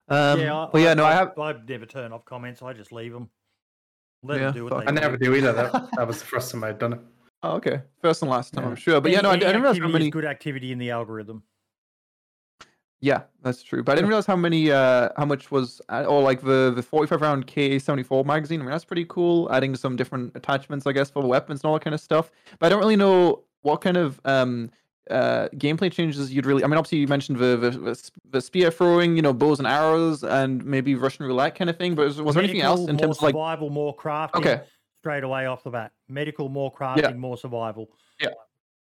Um, 0.10 0.40
yeah, 0.41 0.56
I, 0.57 0.70
but 0.72 0.82
yeah, 0.82 0.94
no, 0.94 1.06
I 1.06 1.14
have. 1.14 1.38
I 1.40 1.53
never 1.68 1.86
turn 1.86 2.11
off 2.11 2.26
comments. 2.26 2.61
I 2.61 2.74
just 2.74 2.91
leave 2.91 3.14
them. 3.14 3.30
Let 4.24 4.36
Yeah, 4.40 4.45
them 4.48 4.53
do 4.53 4.64
what 4.65 4.80
they 4.82 4.88
I 4.88 4.91
never 4.91 5.18
do. 5.18 5.26
do 5.28 5.36
either. 5.36 5.53
That, 5.53 5.72
that 5.98 6.07
was 6.07 6.20
the 6.20 6.26
first 6.26 6.52
time 6.52 6.64
I'd 6.64 6.80
done 6.80 6.94
it. 6.94 6.99
Oh, 7.44 7.53
okay. 7.56 7.82
First 8.02 8.22
and 8.22 8.32
last 8.32 8.53
time, 8.53 8.64
Yeah. 8.65 8.70
I'm 8.72 8.76
sure. 8.76 9.02
But 9.02 9.11
yeah, 9.11 9.22
no, 9.22 9.30
I, 9.30 9.34
I 9.34 9.36
Any 9.36 9.45
didn't 9.45 9.61
realize 9.61 9.80
how 9.80 9.88
many. 9.88 10.10
good 10.10 10.26
activity 10.26 10.72
in 10.72 10.78
the 10.78 10.91
algorithm. 10.91 11.44
Yeah, 13.03 13.23
that's 13.41 13.61
true. 13.61 13.84
But 13.84 13.91
I 13.91 13.95
didn't 13.95 14.07
realize 14.07 14.25
how 14.25 14.38
many, 14.38 14.71
uh, 14.71 15.09
how 15.17 15.25
much 15.25 15.51
was, 15.51 15.81
uh, 15.89 16.05
or 16.05 16.21
like 16.21 16.39
the 16.39 16.71
the 16.73 16.81
45 16.81 17.21
round 17.21 17.47
K74 17.47 18.25
magazine. 18.25 18.61
I 18.61 18.63
mean, 18.63 18.71
that's 18.71 18.85
pretty 18.85 19.03
cool. 19.09 19.51
Adding 19.51 19.75
some 19.75 19.97
different 19.97 20.31
attachments, 20.38 20.88
I 20.88 20.93
guess, 20.93 21.09
for 21.09 21.21
weapons 21.21 21.59
and 21.59 21.65
all 21.65 21.73
that 21.73 21.84
kind 21.84 21.93
of 21.93 21.99
stuff. 21.99 22.31
But 22.59 22.67
I 22.67 22.69
don't 22.69 22.80
really 22.80 22.95
know 22.95 23.43
what 23.61 23.81
kind 23.81 23.97
of 23.97 24.21
um 24.23 24.71
uh 25.11 25.49
gameplay 25.55 25.91
changes 25.91 26.34
you'd 26.34 26.45
really. 26.45 26.63
I 26.63 26.67
mean, 26.67 26.77
obviously 26.77 26.99
you 26.99 27.07
mentioned 27.09 27.39
the 27.39 27.57
the, 27.57 28.11
the, 28.30 28.39
spear 28.39 28.71
throwing, 28.71 29.17
you 29.17 29.21
know, 29.21 29.34
bows 29.34 29.59
and 29.59 29.67
arrows, 29.67 30.23
and 30.23 30.63
maybe 30.63 30.95
Russian 30.95 31.25
roulette 31.25 31.55
kind 31.55 31.69
of 31.69 31.75
thing. 31.75 31.95
But 31.95 32.05
was, 32.05 32.21
was 32.21 32.35
there 32.35 32.43
anything 32.45 32.61
else 32.61 32.80
Medical, 32.80 32.95
in 32.95 32.97
terms 33.01 33.17
of 33.17 33.23
like? 33.23 33.34
survival, 33.34 33.69
more 33.69 33.93
crafting? 33.93 34.35
Okay. 34.35 34.61
Straight 35.01 35.25
away 35.25 35.45
off 35.47 35.61
the 35.65 35.71
bat, 35.71 35.91
medical, 36.07 36.47
more 36.47 36.71
crafting, 36.71 37.17
more 37.17 37.35
survival. 37.35 37.89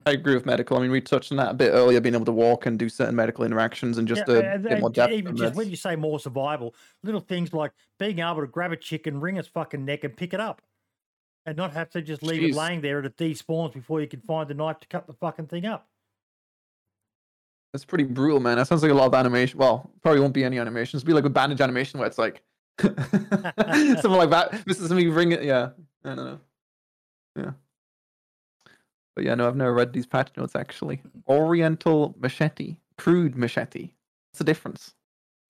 I 0.10 0.14
agree 0.14 0.34
with 0.34 0.46
medical. 0.46 0.78
I 0.78 0.82
mean, 0.82 0.92
we 0.92 1.02
touched 1.02 1.32
on 1.32 1.38
that 1.38 1.52
a 1.52 1.54
bit 1.54 1.70
earlier, 1.70 2.02
being 2.02 2.16
able 2.16 2.26
to 2.26 2.32
walk 2.32 2.66
and 2.66 2.78
do 2.80 2.90
certain 2.90 3.16
medical 3.16 3.44
interactions 3.46 3.98
and 3.98 4.08
just 4.08 4.24
Yeah, 4.28 4.34
uh, 4.34 4.38
a 4.38 4.44
and- 4.56 4.64
bit 4.64 4.80
more 4.80 4.90
depth. 4.90 5.14
Even 5.14 5.36
just 5.38 5.56
when 5.56 5.70
you 5.70 5.76
say 5.76 5.96
more 5.96 6.20
survival, 6.20 6.74
little 7.04 7.22
things 7.22 7.54
like 7.54 7.72
being 8.00 8.20
able 8.20 8.42
to 8.42 8.48
grab 8.48 8.72
a 8.72 8.76
chicken, 8.78 9.20
wring 9.20 9.38
its 9.38 9.48
fucking 9.48 9.86
neck, 9.86 10.04
and 10.04 10.16
pick 10.18 10.34
it 10.34 10.40
up, 10.40 10.62
and 11.46 11.56
not 11.56 11.74
have 11.74 11.90
to 11.92 12.02
just 12.02 12.24
leave 12.24 12.42
Jeez. 12.42 12.50
it 12.50 12.56
laying 12.56 12.82
there 12.82 12.98
and 12.98 13.06
it 13.06 13.18
despawns 13.18 13.74
before 13.74 14.02
you 14.02 14.08
can 14.08 14.22
find 14.22 14.50
the 14.50 14.54
knife 14.54 14.80
to 14.80 14.88
cut 14.88 15.06
the 15.08 15.14
fucking 15.14 15.48
thing 15.48 15.66
up. 15.66 15.88
That's 17.74 17.86
pretty 17.86 18.06
brutal, 18.06 18.40
man. 18.40 18.58
That 18.58 18.68
sounds 18.68 18.82
like 18.82 18.92
a 18.92 18.96
lot 18.96 19.06
of 19.06 19.14
animation. 19.14 19.60
Well, 19.60 19.92
probably 20.02 20.22
won't 20.22 20.34
be 20.34 20.44
any 20.44 20.58
animations. 20.58 21.04
It'll 21.04 21.08
be 21.08 21.14
like 21.14 21.26
a 21.26 21.30
bandage 21.30 21.62
animation 21.62 22.00
where 22.00 22.08
it's 22.08 22.18
like 22.18 22.42
something 22.82 24.12
like 24.12 24.32
that. 24.32 24.64
This 24.66 24.80
is 24.80 24.88
something 24.88 25.06
you 25.06 25.14
bring 25.14 25.34
it. 25.34 25.44
Yeah, 25.44 25.70
I 26.04 26.16
don't 26.16 26.26
know. 26.26 26.40
Yeah, 27.36 27.52
but 29.16 29.26
yeah, 29.26 29.36
no, 29.36 29.48
I've 29.48 29.56
never 29.56 29.74
read 29.74 29.94
these 29.94 30.06
patch 30.06 30.30
notes 30.38 30.56
actually. 30.56 31.02
Oriental 31.28 32.16
machete, 32.20 32.78
crude 32.98 33.36
machete. 33.36 33.92
What's 34.32 34.40
the 34.40 34.44
difference? 34.44 34.94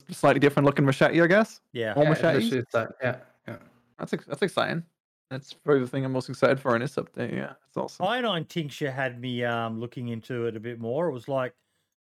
Slightly 0.10 0.40
different 0.40 0.66
looking 0.66 0.86
machete, 0.86 1.22
I 1.22 1.28
guess. 1.28 1.62
Yeah. 1.74 1.94
More 1.96 2.06
Yeah, 2.06 2.10
machetes? 2.10 2.44
literally 2.46 2.58
it's 2.60 2.72
that, 2.74 2.96
yeah, 3.02 3.18
yeah. 3.48 3.58
That's 3.98 4.14
ex- 4.14 4.26
that's 4.26 4.42
exciting. 4.42 4.84
That's 5.30 5.54
probably 5.54 5.82
the 5.82 5.88
thing 5.88 6.04
I'm 6.06 6.12
most 6.12 6.30
excited 6.30 6.60
for 6.60 6.76
in 6.76 6.82
this 6.82 6.96
update. 6.96 7.32
Yeah, 7.32 7.54
that's 7.62 7.78
awesome. 7.78 8.08
Iodine 8.08 8.46
tincture 8.46 8.90
had 8.90 9.22
me 9.22 9.44
um, 9.44 9.80
looking 9.80 10.08
into 10.08 10.48
it 10.48 10.56
a 10.56 10.60
bit 10.60 10.80
more. 10.80 11.08
It 11.08 11.12
was 11.12 11.28
like, 11.28 11.54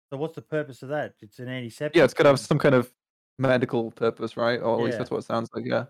so 0.10 0.18
what's 0.18 0.36
the 0.36 0.42
purpose 0.42 0.84
of 0.84 0.90
that? 0.90 1.16
It's 1.20 1.40
an 1.40 1.50
antiseptic. 1.50 1.98
Yeah, 1.98 2.06
it's 2.06 2.14
got 2.14 2.24
to 2.24 2.30
have 2.30 2.40
some 2.40 2.58
kind 2.58 2.76
of 2.76 2.94
medical 3.38 3.92
purpose, 3.92 4.38
right? 4.38 4.62
Or 4.62 4.78
at 4.80 4.86
least 4.86 4.98
that's 4.98 5.12
what 5.12 5.18
it 5.18 5.26
sounds 5.26 5.50
like. 5.54 5.66
Yeah. 5.66 5.86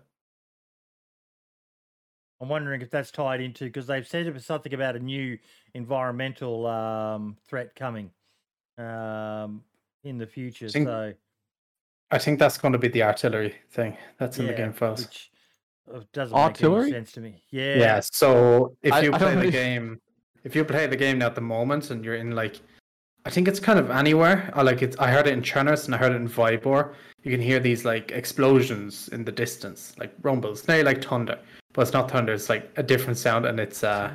I'm 2.40 2.48
wondering 2.48 2.80
if 2.80 2.90
that's 2.90 3.10
tied 3.10 3.40
into 3.40 3.64
because 3.64 3.86
they've 3.86 4.06
said 4.06 4.26
it 4.26 4.32
was 4.34 4.46
something 4.46 4.72
about 4.72 4.96
a 4.96 4.98
new 5.00 5.38
environmental 5.74 6.66
um, 6.66 7.36
threat 7.46 7.74
coming 7.76 8.10
um, 8.78 9.62
in 10.04 10.18
the 10.18 10.26
future. 10.26 10.68
think- 10.68 10.88
so 10.88 11.12
I 12.12 12.18
think 12.18 12.38
that's 12.38 12.58
going 12.58 12.72
to 12.72 12.78
be 12.78 12.88
the 12.88 13.02
artillery 13.04 13.54
thing 13.70 13.96
that's 14.18 14.38
in 14.38 14.46
the 14.46 14.52
yeah, 14.52 14.56
game 14.58 14.72
files. 14.72 15.04
which 15.06 15.30
uh, 15.94 16.00
doesn't 16.12 16.34
make 16.36 16.42
Artillery? 16.44 16.82
any 16.84 16.92
sense 16.92 17.12
to 17.12 17.20
me. 17.20 17.42
Yeah, 17.50 17.76
Yeah. 17.76 18.00
So 18.00 18.76
if 18.82 18.92
I- 18.92 19.00
you 19.02 19.12
I 19.12 19.18
play 19.18 19.34
don't 19.34 19.44
the 19.44 19.50
game, 19.50 20.00
if 20.42 20.56
you 20.56 20.64
play 20.64 20.86
the 20.86 20.96
game 20.96 21.18
now 21.18 21.26
at 21.26 21.34
the 21.34 21.40
moment, 21.40 21.90
and 21.90 22.04
you're 22.04 22.16
in 22.16 22.32
like, 22.34 22.60
I 23.26 23.30
think 23.30 23.46
it's 23.48 23.60
kind 23.60 23.78
of 23.78 23.90
anywhere. 23.90 24.50
I 24.54 24.62
like 24.62 24.80
it. 24.82 24.96
I 24.98 25.10
heard 25.12 25.26
it 25.26 25.34
in 25.34 25.42
Chernus 25.42 25.84
and 25.84 25.94
I 25.94 25.98
heard 25.98 26.12
it 26.12 26.16
in 26.16 26.28
Vybor. 26.28 26.94
You 27.22 27.30
can 27.30 27.40
hear 27.40 27.60
these 27.60 27.84
like 27.84 28.10
explosions 28.12 29.08
in 29.08 29.24
the 29.24 29.30
distance, 29.32 29.92
like 29.98 30.12
rumbles, 30.22 30.66
nearly 30.66 30.84
like 30.84 31.04
thunder, 31.04 31.38
but 31.72 31.82
it's 31.82 31.92
not 31.92 32.10
thunder. 32.10 32.32
It's 32.32 32.48
like 32.48 32.70
a 32.76 32.82
different 32.82 33.18
sound, 33.18 33.46
and 33.46 33.58
it's 33.60 33.84
uh, 33.84 34.12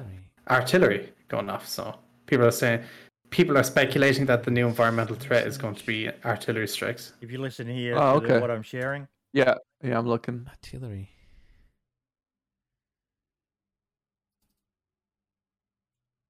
artillery 0.49 1.11
going 1.27 1.49
off. 1.49 1.67
So 1.67 1.95
people 2.25 2.45
are 2.45 2.51
saying, 2.51 2.83
people 3.29 3.57
are 3.57 3.63
speculating 3.63 4.25
that 4.27 4.43
the 4.43 4.51
new 4.51 4.67
environmental 4.67 5.15
threat 5.15 5.47
is 5.47 5.57
going 5.57 5.75
to 5.75 5.85
be 5.85 6.09
artillery 6.23 6.67
strikes. 6.67 7.13
If 7.21 7.31
you 7.31 7.39
listen 7.39 7.67
here 7.67 7.95
Oh, 7.97 8.19
to 8.19 8.25
okay. 8.25 8.39
what 8.39 8.51
I'm 8.51 8.63
sharing, 8.63 9.07
Yeah. 9.33 9.55
Yeah, 9.83 9.97
I'm 9.97 10.07
looking. 10.07 10.47
Artillery. 10.49 11.09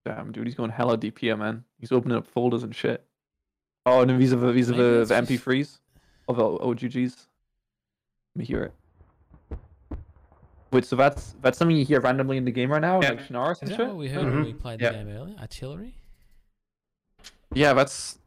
Damn, 0.06 0.32
dude, 0.32 0.46
he's 0.46 0.56
going 0.56 0.70
hella 0.70 0.98
deep 0.98 1.18
here, 1.20 1.36
man. 1.36 1.64
He's 1.80 1.92
opening 1.92 2.18
up 2.18 2.28
folders 2.28 2.64
and 2.64 2.76
shit. 2.76 3.04
Oh, 3.88 4.02
and 4.02 4.20
these 4.22 4.34
are 4.34 4.38
the 4.38 4.52
these 4.52 4.70
are 4.70 4.76
the, 4.76 5.06
the 5.06 5.16
MP3s 5.16 5.80
of 6.28 6.38
the 6.38 6.44
OGGs. 6.44 7.16
Let 8.36 8.40
me 8.40 8.46
hear 8.46 8.64
it. 8.64 8.74
Wait, 10.72 10.84
so 10.86 10.96
that's 10.96 11.36
that's 11.42 11.58
something 11.58 11.76
you 11.78 11.86
hear 11.86 12.02
randomly 12.02 12.38
in 12.38 12.46
the 12.46 12.52
game 12.52 12.72
right 12.72 12.82
now, 12.82 13.02
Yeah. 13.02 13.10
like 13.12 13.28
Chernarus 13.28 13.52
Is 13.54 13.62
and 13.62 13.72
that 13.72 13.78
shit? 13.78 13.88
what 13.88 13.96
we 13.98 14.08
heard 14.10 14.26
when 14.26 14.34
Mhm. 14.34 14.46
we 14.46 14.54
played 14.54 14.82
Yeah. 14.82 14.92
the 14.92 14.98
game 14.98 15.10
earlier? 15.10 15.36
Artillery? 15.40 15.96
Yeah, 17.54 17.74
that's. 17.74 18.18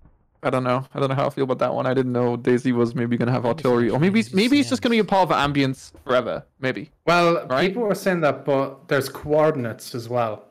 I 0.40 0.50
don't 0.50 0.62
know. 0.62 0.86
I 0.94 1.00
don't 1.00 1.08
know 1.08 1.16
how 1.16 1.26
I 1.26 1.30
feel 1.30 1.42
about 1.44 1.58
that 1.58 1.74
one. 1.74 1.84
I 1.86 1.94
didn't 1.94 2.12
know 2.12 2.36
DayZ 2.36 2.72
was 2.72 2.94
maybe 2.94 3.16
gonna 3.16 3.32
have 3.32 3.44
artillery, 3.44 3.90
or 3.90 3.98
maybe 3.98 4.22
just 4.22 4.34
maybe 4.34 4.60
it's 4.60 4.68
just 4.68 4.82
gonna 4.82 4.92
be 4.94 5.00
a 5.00 5.04
part 5.04 5.22
of 5.22 5.28
the 5.30 5.34
ambience 5.34 5.92
forever. 6.04 6.44
Maybe. 6.60 6.90
Well, 7.06 7.44
Right? 7.48 7.68
people 7.68 7.82
were 7.82 7.94
saying 7.96 8.20
that, 8.20 8.44
but 8.44 8.86
there's 8.86 9.08
coordinates 9.08 9.96
as 9.96 10.08
well. 10.08 10.44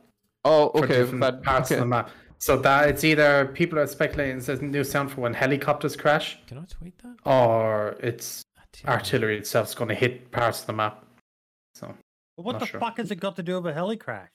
Oh, 0.44 0.70
for 0.72 0.80
okay. 0.84 0.88
different 1.00 1.22
That, 1.22 1.42
parts 1.42 1.72
okay. 1.72 1.76
of 1.76 1.80
the 1.82 1.88
map. 1.88 2.10
So 2.40 2.58
that 2.58 2.90
it's 2.90 3.04
either 3.06 3.46
people 3.54 3.80
are 3.80 3.88
speculating 3.88 4.38
it's 4.38 4.50
a 4.50 4.58
new 4.62 4.84
sound 4.84 5.12
for 5.12 5.22
when 5.22 5.34
helicopters 5.34 5.96
crash, 5.96 6.38
Can 6.48 6.58
I 6.60 6.66
tweet 6.66 6.98
that? 7.00 7.16
or 7.26 7.96
it's 8.02 8.44
Artillery. 8.86 8.94
artillery 8.98 9.38
itself 9.38 9.70
is 9.70 9.76
going 9.76 9.88
to 9.90 9.96
hit 9.96 10.30
parts 10.32 10.60
of 10.62 10.68
the 10.68 10.74
map. 10.74 11.04
So 12.38 12.44
But 12.44 12.46
what 12.46 12.52
Not 12.54 12.60
the 12.60 12.66
sure. 12.68 12.80
fuck 12.80 12.98
has 12.98 13.12
it 13.12 13.16
got 13.20 13.36
to 13.38 13.44
do 13.44 13.56
with 13.56 13.66
a 13.72 13.74
heli 13.74 13.98
crash? 13.98 14.32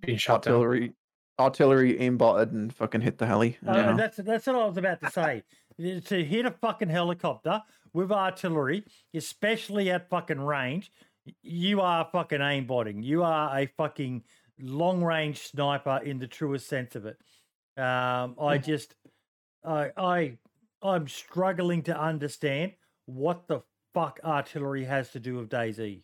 being 0.00 0.18
shot 0.18 0.42
down. 0.42 0.54
artillery, 0.54 0.92
artillery 1.38 1.94
aimbotted 1.98 2.52
and 2.52 2.72
fucking 2.74 3.00
hit 3.00 3.16
the 3.16 3.26
heli. 3.26 3.56
Uh, 3.66 3.90
you 3.90 3.96
that's 3.96 4.18
that's 4.18 4.46
what 4.46 4.56
I 4.56 4.66
was 4.66 4.76
about 4.76 5.00
to 5.00 5.10
say. 5.10 5.42
To 5.78 6.24
hit 6.24 6.46
a 6.46 6.52
fucking 6.52 6.88
helicopter 6.88 7.62
with 7.92 8.10
artillery, 8.10 8.82
especially 9.12 9.90
at 9.90 10.08
fucking 10.08 10.40
range, 10.40 10.90
you 11.42 11.82
are 11.82 12.08
fucking 12.10 12.38
aimbotting. 12.38 13.04
You 13.04 13.22
are 13.22 13.58
a 13.58 13.66
fucking 13.76 14.24
long 14.58 15.04
range 15.04 15.42
sniper 15.42 16.00
in 16.02 16.18
the 16.18 16.26
truest 16.26 16.66
sense 16.66 16.96
of 16.96 17.04
it. 17.04 17.18
Um, 17.76 18.36
I 18.40 18.56
just, 18.56 18.94
I, 19.62 19.90
I, 19.98 20.38
I'm 20.82 21.08
struggling 21.08 21.82
to 21.82 22.00
understand 22.00 22.72
what 23.04 23.46
the 23.48 23.60
fuck 23.96 24.20
artillery 24.22 24.84
has 24.84 25.10
to 25.12 25.18
do 25.18 25.36
with 25.36 25.48
DayZ. 25.48 26.02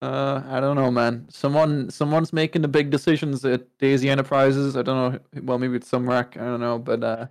Uh, 0.00 0.42
I 0.48 0.60
don't 0.60 0.76
know, 0.76 0.88
man. 0.88 1.26
Someone, 1.28 1.90
someone's 1.90 2.32
making 2.32 2.62
the 2.62 2.68
big 2.68 2.90
decisions 2.90 3.44
at 3.44 3.76
DayZ 3.78 4.08
Enterprises. 4.08 4.76
I 4.76 4.82
don't 4.82 5.12
know. 5.12 5.42
Well, 5.42 5.58
maybe 5.58 5.74
it's 5.74 5.88
some 5.88 6.08
wreck. 6.08 6.36
I 6.36 6.44
don't 6.44 6.60
know, 6.60 6.78
but 6.78 7.02
uh, 7.02 7.26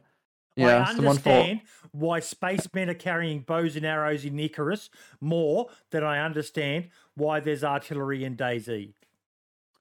yeah, 0.57 0.85
I 0.85 0.93
someone 0.93 1.15
thought. 1.15 1.31
understand 1.31 1.61
why 1.91 2.19
spacemen 2.19 2.89
are 2.89 2.93
carrying 2.93 3.39
bows 3.39 3.77
and 3.77 3.85
arrows 3.85 4.25
in 4.25 4.37
Icarus 4.37 4.89
more 5.21 5.69
than 5.91 6.03
I 6.03 6.19
understand 6.25 6.89
why 7.15 7.39
there's 7.39 7.63
artillery 7.63 8.25
in 8.25 8.35
DayZ. 8.35 8.91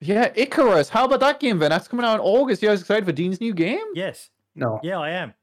Yeah, 0.00 0.30
Icarus. 0.36 0.90
How 0.90 1.06
about 1.06 1.20
that 1.20 1.40
game, 1.40 1.58
then? 1.58 1.70
That's 1.70 1.88
coming 1.88 2.06
out 2.06 2.14
in 2.14 2.20
August. 2.20 2.62
You 2.62 2.68
guys 2.68 2.80
excited 2.82 3.04
for 3.04 3.12
Dean's 3.12 3.40
new 3.40 3.54
game? 3.54 3.84
Yes, 3.94 4.30
No, 4.54 4.78
yeah, 4.84 5.00
I 5.00 5.10
am. 5.10 5.34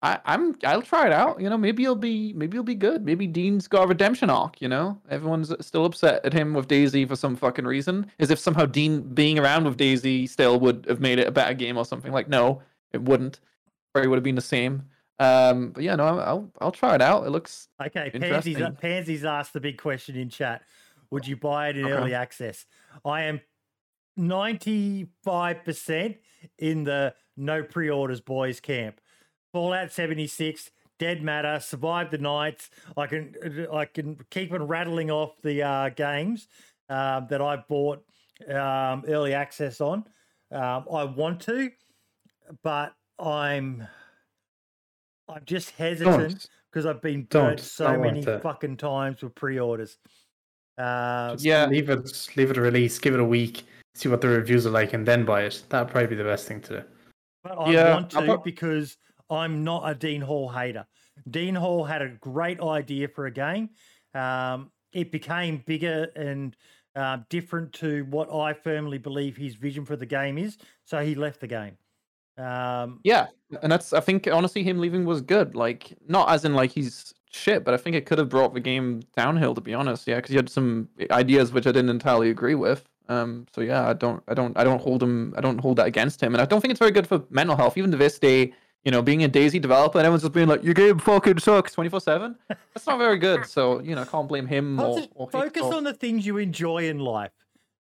I, 0.00 0.20
I'm. 0.24 0.54
I'll 0.64 0.82
try 0.82 1.06
it 1.06 1.12
out. 1.12 1.40
You 1.40 1.50
know, 1.50 1.58
maybe 1.58 1.82
it'll 1.82 1.96
be. 1.96 2.32
Maybe 2.32 2.56
it'll 2.56 2.64
be 2.64 2.76
good. 2.76 3.04
Maybe 3.04 3.26
Dean's 3.26 3.66
got 3.66 3.84
a 3.84 3.86
redemption 3.88 4.30
arc. 4.30 4.62
You 4.62 4.68
know, 4.68 5.00
everyone's 5.10 5.52
still 5.64 5.84
upset 5.84 6.24
at 6.24 6.32
him 6.32 6.54
with 6.54 6.68
DayZ 6.68 7.08
for 7.08 7.16
some 7.16 7.34
fucking 7.34 7.64
reason, 7.64 8.10
as 8.20 8.30
if 8.30 8.38
somehow 8.38 8.64
Dean 8.64 9.02
being 9.02 9.38
around 9.38 9.64
with 9.64 9.76
DayZ 9.76 10.28
still 10.28 10.60
would 10.60 10.86
have 10.88 11.00
made 11.00 11.18
it 11.18 11.26
a 11.26 11.32
better 11.32 11.54
game 11.54 11.76
or 11.76 11.84
something. 11.84 12.12
Like, 12.12 12.28
no, 12.28 12.62
it 12.92 13.02
wouldn't. 13.02 13.40
Or 13.94 14.02
it 14.02 14.08
would 14.08 14.16
have 14.16 14.24
been 14.24 14.36
the 14.36 14.40
same. 14.40 14.84
Um, 15.18 15.70
but 15.70 15.82
yeah, 15.82 15.96
no, 15.96 16.04
I'll 16.04 16.50
I'll, 16.60 16.70
try 16.70 16.94
it 16.94 17.02
out. 17.02 17.26
It 17.26 17.30
looks 17.30 17.68
Okay, 17.84 18.10
Pansy's. 18.10 18.62
Pansy's 18.80 19.24
asked 19.24 19.52
the 19.52 19.60
big 19.60 19.78
question 19.78 20.14
in 20.14 20.28
chat. 20.28 20.62
Would 21.10 21.26
you 21.26 21.36
buy 21.36 21.70
it 21.70 21.76
in 21.76 21.86
Okay. 21.86 21.94
early 21.94 22.14
access? 22.14 22.66
I 23.04 23.22
am 23.22 23.40
95% 24.18 26.18
in 26.58 26.84
the 26.84 27.14
no 27.36 27.64
pre 27.64 27.90
orders 27.90 28.20
boys 28.20 28.60
camp. 28.60 29.00
Fallout 29.52 29.92
76, 29.92 30.70
Dead 30.98 31.22
Matter, 31.22 31.60
Survive 31.60 32.10
the 32.10 32.18
Nights. 32.18 32.70
I 32.96 33.06
can 33.06 33.34
I 33.72 33.84
can 33.84 34.18
keep 34.30 34.52
on 34.52 34.66
rattling 34.66 35.10
off 35.10 35.40
the 35.42 35.62
uh, 35.62 35.88
games 35.90 36.48
um, 36.88 37.26
that 37.30 37.40
I 37.40 37.56
bought 37.68 38.04
um, 38.48 39.04
early 39.08 39.34
access 39.34 39.80
on. 39.80 40.04
Um, 40.50 40.84
I 40.92 41.04
want 41.04 41.40
to, 41.42 41.70
but 42.62 42.94
I'm 43.18 43.86
I'm 45.28 45.42
just 45.44 45.70
hesitant 45.70 46.46
because 46.70 46.86
I've 46.86 47.02
been 47.02 47.26
Don't. 47.30 47.48
burnt 47.50 47.60
so 47.60 47.98
many 47.98 48.22
it. 48.22 48.42
fucking 48.42 48.76
times 48.76 49.22
with 49.22 49.34
pre-orders. 49.34 49.98
Uh, 50.76 51.36
Yeah. 51.40 51.66
leave 51.66 51.90
it, 51.90 52.28
leave 52.36 52.50
it 52.50 52.56
a 52.58 52.60
release, 52.60 52.98
give 52.98 53.14
it 53.14 53.20
a 53.20 53.24
week, 53.24 53.64
see 53.94 54.08
what 54.08 54.20
the 54.20 54.28
reviews 54.28 54.66
are 54.66 54.70
like, 54.70 54.92
and 54.92 55.06
then 55.06 55.24
buy 55.24 55.42
it. 55.42 55.62
That'd 55.68 55.88
probably 55.90 56.08
be 56.08 56.14
the 56.16 56.24
best 56.24 56.46
thing 56.46 56.60
to 56.62 56.80
do. 56.80 56.84
but 57.42 57.58
I 57.58 57.72
Yeah, 57.72 57.94
want 57.94 58.16
I 58.16 58.26
to 58.26 58.38
because 58.44 58.96
I'm 59.30 59.64
not 59.64 59.88
a 59.88 59.94
Dean 59.94 60.20
Hall 60.20 60.48
hater. 60.48 60.86
Dean 61.30 61.54
Hall 61.54 61.84
had 61.84 62.02
a 62.02 62.08
great 62.08 62.60
idea 62.60 63.08
for 63.08 63.26
a 63.26 63.30
game. 63.30 63.70
Um, 64.14 64.70
it 64.92 65.12
became 65.12 65.62
bigger 65.66 66.08
and 66.16 66.56
uh, 66.96 67.18
different 67.28 67.72
to 67.74 68.04
what 68.10 68.32
I 68.32 68.52
firmly 68.52 68.98
believe 68.98 69.36
his 69.36 69.54
vision 69.54 69.84
for 69.84 69.96
the 69.96 70.06
game 70.06 70.38
is. 70.38 70.58
So 70.84 71.04
he 71.04 71.14
left 71.14 71.40
the 71.40 71.46
game. 71.46 71.76
Um, 72.36 73.00
Yeah, 73.04 73.26
and 73.62 73.70
that's 73.70 73.92
I 73.92 74.00
think 74.00 74.28
honestly 74.28 74.62
him 74.62 74.78
leaving 74.78 75.04
was 75.04 75.20
good. 75.20 75.54
Like 75.54 75.96
not 76.06 76.30
as 76.30 76.44
in 76.44 76.54
like 76.54 76.70
he's 76.70 77.12
shit, 77.30 77.64
but 77.64 77.74
I 77.74 77.76
think 77.76 77.96
it 77.96 78.06
could 78.06 78.18
have 78.18 78.28
brought 78.28 78.54
the 78.54 78.60
game 78.60 79.02
downhill 79.16 79.54
to 79.54 79.60
be 79.60 79.74
honest. 79.74 80.06
Yeah, 80.06 80.16
because 80.16 80.30
he 80.30 80.36
had 80.36 80.48
some 80.48 80.88
ideas 81.10 81.52
which 81.52 81.66
I 81.66 81.72
didn't 81.72 81.90
entirely 81.90 82.30
agree 82.30 82.54
with. 82.54 82.88
Um, 83.08 83.46
so 83.54 83.62
yeah, 83.62 83.88
I 83.88 83.94
don't, 83.94 84.22
I 84.28 84.34
don't, 84.34 84.56
I 84.56 84.64
don't 84.64 84.82
hold 84.82 85.02
him, 85.02 85.32
I 85.36 85.40
don't 85.40 85.58
hold 85.58 85.78
that 85.78 85.86
against 85.86 86.22
him, 86.22 86.34
and 86.34 86.42
I 86.42 86.44
don't 86.44 86.60
think 86.60 86.72
it's 86.72 86.78
very 86.78 86.90
good 86.90 87.06
for 87.06 87.24
mental 87.30 87.56
health. 87.56 87.78
Even 87.78 87.90
to 87.90 87.96
this 87.96 88.18
day, 88.18 88.52
you 88.88 88.92
know, 88.92 89.02
being 89.02 89.22
a 89.22 89.28
DayZ 89.28 89.60
developer 89.60 89.98
and 89.98 90.06
everyone's 90.06 90.22
just 90.22 90.32
being 90.32 90.48
like, 90.48 90.64
"Your 90.64 90.72
game 90.72 90.98
fucking 90.98 91.40
sucks," 91.40 91.74
twenty 91.74 91.90
four 91.90 92.00
seven. 92.00 92.36
That's 92.48 92.86
not 92.86 92.96
very 92.96 93.18
good. 93.18 93.44
So 93.44 93.80
you 93.80 93.94
know, 93.94 94.00
I 94.00 94.04
can't 94.06 94.26
blame 94.26 94.46
him 94.46 94.80
or, 94.80 95.02
or 95.14 95.30
focus 95.30 95.64
on 95.64 95.84
the 95.84 95.92
things 95.92 96.24
you 96.24 96.38
enjoy 96.38 96.88
in 96.88 96.98
life. 96.98 97.32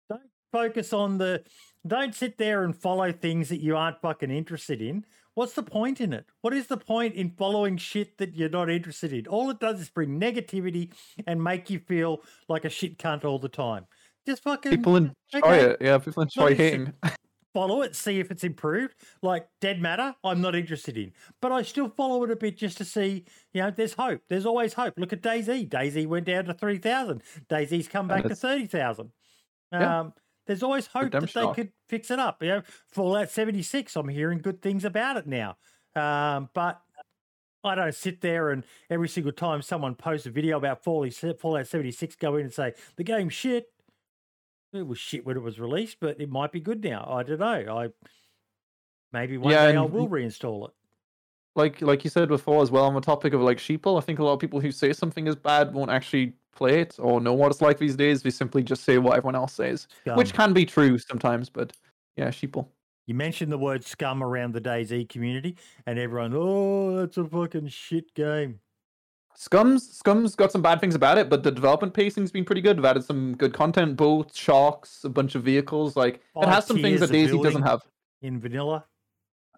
Don't 0.10 0.30
focus 0.52 0.92
on 0.92 1.18
the 1.18 1.46
don't 1.88 2.14
sit 2.14 2.38
there 2.38 2.66
and 2.66 2.76
follow 2.76 3.14
things 3.14 3.48
that 3.48 3.62
you 3.62 3.78
aren't 3.78 4.02
fucking 4.02 4.32
interested 4.32 4.82
in. 4.82 5.06
What's 5.34 5.54
the 5.54 5.64
point 5.64 6.02
in 6.02 6.12
it? 6.12 6.26
What 6.42 6.54
is 6.54 6.68
the 6.68 6.76
point 6.76 7.16
in 7.16 7.30
following 7.30 7.78
shit 7.78 8.18
that 8.18 8.36
you're 8.36 8.50
not 8.50 8.70
interested 8.70 9.14
in? 9.14 9.28
All 9.28 9.50
it 9.50 9.62
does 9.62 9.80
is 9.80 9.90
bring 9.90 10.20
negativity 10.20 10.92
and 11.26 11.42
make 11.42 11.70
you 11.70 11.80
feel 11.80 12.22
like 12.50 12.66
a 12.66 12.70
shit 12.70 12.98
cunt 12.98 13.24
all 13.24 13.40
the 13.40 13.48
time. 13.48 13.86
Just 14.26 14.44
fucking 14.44 14.72
People 14.72 14.98
enjoy 14.98 15.14
okay. 15.36 15.62
it. 15.62 15.78
Yeah, 15.80 16.00
people 16.00 16.24
enjoy 16.24 16.54
hating. 16.54 16.92
follow 17.58 17.82
it, 17.82 17.96
see 17.96 18.20
if 18.20 18.30
it's 18.30 18.44
improved. 18.44 18.94
Like 19.24 19.48
Dead 19.62 19.82
Matter, 19.82 20.14
I'm 20.24 20.42
not 20.42 20.54
interested 20.54 20.96
in, 20.96 21.12
but 21.42 21.52
I 21.52 21.64
still 21.64 21.90
follow 21.90 22.24
it 22.24 22.30
a 22.30 22.36
bit 22.36 22.56
just 22.56 22.78
to 22.78 22.86
see. 22.86 23.26
You 23.52 23.64
know, 23.64 23.72
there's 23.72 23.94
hope. 23.94 24.22
There's 24.30 24.46
always 24.46 24.74
hope. 24.74 24.94
Look 24.96 25.12
at 25.12 25.24
DayZ. 25.24 25.68
DayZ 25.68 26.06
went 26.06 26.28
down 26.28 26.46
to 26.46 26.54
three 26.54 26.78
thousand. 26.78 27.24
DayZ's 27.50 27.88
come 27.88 28.08
back 28.08 28.24
to 28.28 28.36
thirty 28.36 28.68
thousand. 28.68 29.12
Yeah. 29.72 30.02
Um, 30.02 30.14
there's 30.46 30.62
always 30.62 30.86
hope 30.88 31.12
that 31.12 31.34
they 31.34 31.54
could 31.54 31.72
fix 31.90 32.12
it 32.12 32.20
up. 32.20 32.42
You 32.42 32.50
know, 32.50 32.62
Fallout 32.90 33.30
76. 33.30 33.98
I'm 33.98 34.08
hearing 34.08 34.38
good 34.38 34.62
things 34.62 34.86
about 34.86 35.18
it 35.18 35.28
now, 35.28 35.58
um, 35.96 36.50
but. 36.54 36.80
I 37.64 37.76
don't 37.76 37.94
sit 37.94 38.22
there 38.22 38.52
and 38.52 38.64
every 38.90 39.10
single 39.10 39.34
time 39.34 39.62
someone 39.62 39.94
posts 39.94 40.26
a 40.26 40.30
video 40.30 40.56
about 40.58 40.86
Fallout 40.86 41.68
76, 41.68 42.16
go 42.16 42.38
in 42.38 42.46
and 42.46 42.54
say 42.54 42.72
the 42.96 43.04
game's 43.04 43.34
shit. 43.34 43.66
It 44.74 44.86
was 44.86 45.00
shit 45.00 45.26
when 45.26 45.38
it 45.38 45.42
was 45.42 45.60
released, 45.60 45.98
but 46.00 46.20
it 46.20 46.30
might 46.30 46.52
be 46.52 46.60
good 46.60 46.84
now. 46.84 47.06
I 47.10 47.24
don't 47.24 47.40
know. 47.40 47.78
I 47.78 47.90
maybe 49.12 49.38
one 49.38 49.52
Yeah, 49.52 49.68
day 49.68 49.76
I 49.76 49.82
will 49.84 50.10
reinstall 50.10 50.68
it. 50.70 50.74
like 51.56 51.82
like 51.82 52.04
you 52.04 52.10
said 52.10 52.28
before 52.28 52.62
as 52.62 52.72
well 52.72 52.86
on 52.86 52.94
the 52.94 53.02
topic 53.02 53.34
of 53.34 53.42
like 53.42 53.58
sheeple, 53.58 53.98
I 53.98 54.02
think 54.02 54.20
a 54.20 54.24
lot 54.24 54.34
of 54.34 54.40
people 54.40 54.60
who 54.60 54.72
say 54.72 54.94
something 54.94 55.28
is 55.28 55.36
bad 55.36 55.74
won't 55.74 55.92
actually 55.92 56.34
play 56.56 56.82
it 56.82 56.96
or 57.00 57.20
know 57.20 57.34
what 57.34 57.52
it's 57.52 57.62
like 57.62 57.78
these 57.80 57.96
days. 57.96 58.22
They 58.22 58.30
simply 58.30 58.64
just 58.64 58.84
say 58.84 58.98
what 58.98 59.18
everyone 59.18 59.36
else 59.36 59.54
says, 59.54 59.88
which 60.16 60.34
can 60.34 60.54
be 60.54 60.66
true 60.66 60.98
sometimes. 60.98 61.50
But 61.50 61.74
yeah, 62.16 62.30
sheeple. 62.30 62.68
You 63.08 63.16
mentioned 63.16 63.52
the 63.52 63.58
word 63.58 63.86
scum 63.86 64.22
around 64.22 64.54
the 64.54 64.62
DayZ 64.62 65.08
community, 65.08 65.58
and 65.86 65.98
everyone, 65.98 66.34
oh, 66.36 66.98
that's 66.98 67.18
a 67.18 67.26
fucking 67.26 67.70
shit 67.70 68.14
game. 68.14 68.60
Scum's 69.40 69.88
Scum's 69.88 70.36
got 70.36 70.52
some 70.52 70.64
bad 70.64 70.82
things 70.82 70.96
about 70.96 71.20
it, 71.20 71.30
but 71.30 71.44
the 71.44 71.52
development 71.52 71.94
pacing's 71.94 72.32
been 72.32 72.44
pretty 72.44 72.60
good. 72.60 72.76
They've 72.78 72.86
added 72.86 73.04
some 73.04 73.36
good 73.36 73.54
content, 73.54 73.96
boats, 73.96 74.36
sharks, 74.36 75.04
a 75.04 75.10
bunch 75.10 75.36
of 75.36 75.44
vehicles. 75.44 75.96
Like 75.96 76.22
it 76.36 76.48
has 76.48 76.66
some 76.66 76.82
things 76.82 77.02
that 77.02 77.12
DayZ 77.12 77.44
doesn't 77.44 77.62
have. 77.62 77.86
In 78.24 78.40
vanilla, 78.40 78.86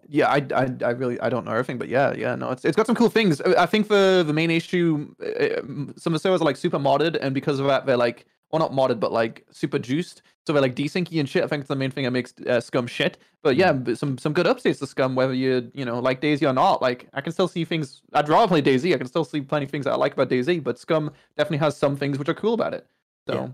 Yeah, 0.06 0.28
I, 0.28 0.46
I, 0.54 0.68
I 0.84 0.90
really 0.90 1.18
I 1.20 1.30
don't 1.30 1.46
know 1.46 1.52
everything, 1.52 1.78
but 1.78 1.88
yeah, 1.88 2.12
yeah, 2.12 2.34
no, 2.34 2.50
it's 2.50 2.66
it's 2.66 2.76
got 2.76 2.86
some 2.86 2.94
cool 2.94 3.08
things. 3.08 3.40
I 3.40 3.64
think 3.64 3.88
the 3.88 4.22
the 4.26 4.34
main 4.34 4.50
issue, 4.50 5.14
uh, 5.24 5.60
um, 5.60 5.94
some 5.96 6.12
of 6.12 6.20
the 6.20 6.22
servers 6.22 6.42
are 6.42 6.44
like 6.44 6.58
super 6.58 6.78
modded, 6.78 7.16
and 7.18 7.32
because 7.32 7.58
of 7.58 7.66
that, 7.66 7.86
they're 7.86 7.96
like, 7.96 8.26
well, 8.50 8.58
not 8.60 8.72
modded, 8.72 8.98
but 9.00 9.12
like 9.12 9.44
super 9.50 9.78
juiced. 9.78 10.22
So 10.46 10.52
they're 10.52 10.62
like 10.62 10.74
desyncy 10.74 11.20
and 11.20 11.28
shit. 11.28 11.44
I 11.44 11.46
think 11.46 11.60
it's 11.60 11.68
the 11.68 11.76
main 11.76 11.90
thing 11.90 12.04
that 12.04 12.10
makes 12.10 12.34
uh, 12.46 12.60
Scum 12.60 12.86
shit. 12.86 13.18
But 13.42 13.56
yeah, 13.56 13.72
some 13.94 14.18
some 14.18 14.32
good 14.32 14.46
updates 14.46 14.78
to 14.80 14.86
Scum, 14.86 15.14
whether 15.14 15.32
you 15.34 15.70
you 15.74 15.84
know 15.84 15.98
like 16.00 16.20
DayZ 16.20 16.48
or 16.48 16.52
not. 16.52 16.82
Like 16.82 17.08
I 17.12 17.20
can 17.20 17.32
still 17.32 17.48
see 17.48 17.64
things. 17.64 18.02
I'd 18.12 18.28
rather 18.28 18.48
play 18.48 18.62
DayZ. 18.62 18.92
I 18.94 18.98
can 18.98 19.06
still 19.06 19.24
see 19.24 19.40
plenty 19.40 19.64
of 19.66 19.70
things 19.70 19.84
that 19.84 19.92
I 19.92 19.96
like 19.96 20.14
about 20.14 20.28
DayZ, 20.28 20.62
but 20.64 20.78
Scum 20.78 21.12
definitely 21.36 21.58
has 21.58 21.76
some 21.76 21.96
things 21.96 22.18
which 22.18 22.28
are 22.28 22.34
cool 22.34 22.54
about 22.54 22.74
it. 22.74 22.86
So 23.28 23.34
Yeah. 23.34 23.48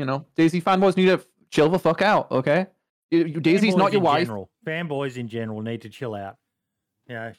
you 0.00 0.04
know, 0.04 0.26
DayZ 0.36 0.62
fanboys 0.62 0.96
need 0.96 1.06
to 1.06 1.24
chill 1.50 1.68
the 1.70 1.78
fuck 1.78 2.02
out, 2.02 2.30
okay? 2.30 2.66
You- 3.10 3.26
you- 3.26 3.40
DayZ's 3.40 3.74
Fanboys 3.74 3.76
not 3.78 3.92
your 3.92 4.02
wife. 4.02 4.26
General, 4.26 4.50
fanboys 4.66 5.16
in 5.16 5.28
general 5.28 5.62
need 5.62 5.82
to 5.82 5.88
chill 5.88 6.14
out. 6.14 6.36
You 7.08 7.14
know, 7.14 7.32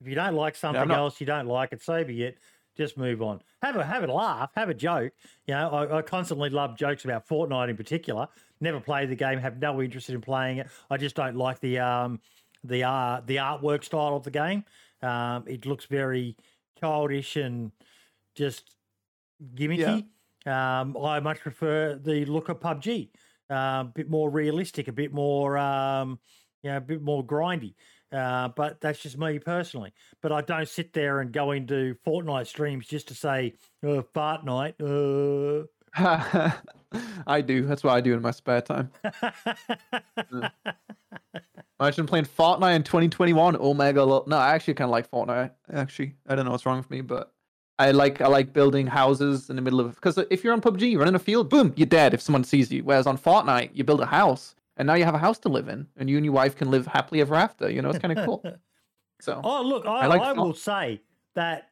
if 0.00 0.06
you 0.06 0.14
don't 0.14 0.34
like 0.34 0.54
something 0.54 0.86
not- 0.88 0.96
else, 0.98 1.20
you 1.20 1.26
don't 1.26 1.46
like 1.46 1.72
it, 1.72 1.80
so 1.82 2.04
be 2.04 2.22
it. 2.22 2.38
Just 2.78 2.96
move 2.96 3.20
on. 3.22 3.42
Have 3.60 3.74
a 3.76 3.84
have 3.84 4.04
a 4.04 4.06
laugh, 4.06 4.50
have 4.54 4.68
a 4.68 4.74
joke. 4.74 5.12
You 5.46 5.54
know, 5.54 5.70
I, 5.70 5.98
I 5.98 6.02
constantly 6.02 6.48
love 6.48 6.76
jokes 6.76 7.04
about 7.04 7.26
Fortnite 7.26 7.68
in 7.70 7.76
particular. 7.76 8.28
Never 8.60 8.78
played 8.80 9.10
the 9.10 9.16
game, 9.16 9.38
have 9.40 9.58
no 9.58 9.82
interest 9.82 10.10
in 10.10 10.20
playing 10.20 10.58
it. 10.58 10.68
I 10.88 10.96
just 10.96 11.16
don't 11.16 11.36
like 11.36 11.58
the 11.60 11.80
um 11.80 12.20
the 12.62 12.84
uh 12.84 13.20
the 13.26 13.36
artwork 13.36 13.82
style 13.82 14.14
of 14.14 14.22
the 14.22 14.30
game. 14.30 14.64
Um, 15.02 15.44
it 15.48 15.66
looks 15.66 15.86
very 15.86 16.36
childish 16.78 17.36
and 17.36 17.72
just 18.36 18.70
gimmicky. 19.54 20.04
Um, 20.46 20.96
I 20.96 21.20
much 21.20 21.40
prefer 21.40 21.96
the 21.96 22.24
look 22.26 22.48
of 22.48 22.60
PUBG. 22.60 23.10
Uh, 23.50 23.54
a 23.54 23.92
bit 23.94 24.08
more 24.10 24.30
realistic, 24.30 24.88
a 24.88 24.92
bit 24.92 25.12
more, 25.12 25.56
um, 25.58 26.18
you 26.62 26.70
know, 26.70 26.76
a 26.76 26.80
bit 26.80 27.02
more 27.02 27.24
grindy. 27.24 27.74
Uh, 28.12 28.48
but 28.48 28.80
that's 28.80 29.00
just 29.00 29.18
me 29.18 29.38
personally. 29.38 29.92
But 30.22 30.32
I 30.32 30.40
don't 30.40 30.68
sit 30.68 30.92
there 30.92 31.20
and 31.20 31.32
go 31.32 31.52
into 31.52 31.94
Fortnite 32.06 32.46
streams 32.46 32.86
just 32.86 33.08
to 33.08 33.14
say, 33.14 33.54
uh, 33.86 34.02
fart 34.14 34.44
night. 34.44 34.76
Uh. 34.80 35.64
I 37.26 37.40
do. 37.40 37.62
That's 37.66 37.84
what 37.84 37.94
I 37.94 38.00
do 38.00 38.14
in 38.14 38.22
my 38.22 38.30
spare 38.30 38.62
time. 38.62 38.90
Imagine 41.80 42.06
playing 42.06 42.24
Fortnite 42.24 42.76
in 42.76 42.82
2021. 42.82 43.56
Oh 43.60 43.74
mega 43.74 44.02
lo- 44.02 44.24
No, 44.26 44.36
I 44.36 44.54
actually 44.54 44.74
kind 44.74 44.86
of 44.86 44.92
like 44.92 45.10
Fortnite. 45.10 45.52
Actually, 45.72 46.14
I 46.26 46.34
don't 46.34 46.44
know 46.44 46.50
what's 46.50 46.66
wrong 46.66 46.78
with 46.78 46.90
me, 46.90 47.02
but 47.02 47.32
I 47.78 47.92
like 47.92 48.20
I 48.20 48.26
like 48.26 48.52
building 48.52 48.86
houses 48.86 49.48
in 49.48 49.56
the 49.56 49.62
middle 49.62 49.80
of 49.80 49.94
because 49.94 50.18
if 50.30 50.42
you're 50.42 50.52
on 50.52 50.60
PUBG, 50.60 50.90
you 50.90 50.98
run 50.98 51.08
in 51.08 51.14
a 51.14 51.20
field, 51.20 51.48
boom, 51.48 51.72
you're 51.76 51.86
dead 51.86 52.14
if 52.14 52.20
someone 52.20 52.42
sees 52.44 52.72
you. 52.72 52.82
Whereas 52.82 53.06
on 53.06 53.16
Fortnite, 53.16 53.70
you 53.74 53.84
build 53.84 54.00
a 54.00 54.06
house, 54.06 54.56
and 54.78 54.86
now 54.86 54.94
you 54.94 55.04
have 55.04 55.14
a 55.14 55.18
house 55.18 55.38
to 55.40 55.48
live 55.50 55.68
in, 55.68 55.88
and 55.96 56.08
you 56.08 56.16
and 56.16 56.24
your 56.24 56.32
wife 56.34 56.56
can 56.56 56.70
live 56.70 56.86
happily 56.86 57.20
ever 57.20 57.34
after. 57.34 57.68
You 57.70 57.82
know, 57.82 57.90
it's 57.90 57.98
kind 57.98 58.16
of 58.18 58.24
cool. 58.24 58.42
So 59.20 59.40
Oh, 59.42 59.62
look, 59.62 59.84
I, 59.84 59.90
I 59.90 60.00
I, 60.02 60.06
like 60.06 60.22
Fort- 60.22 60.36
will 60.36 60.54
say 60.54 61.00
that 61.34 61.70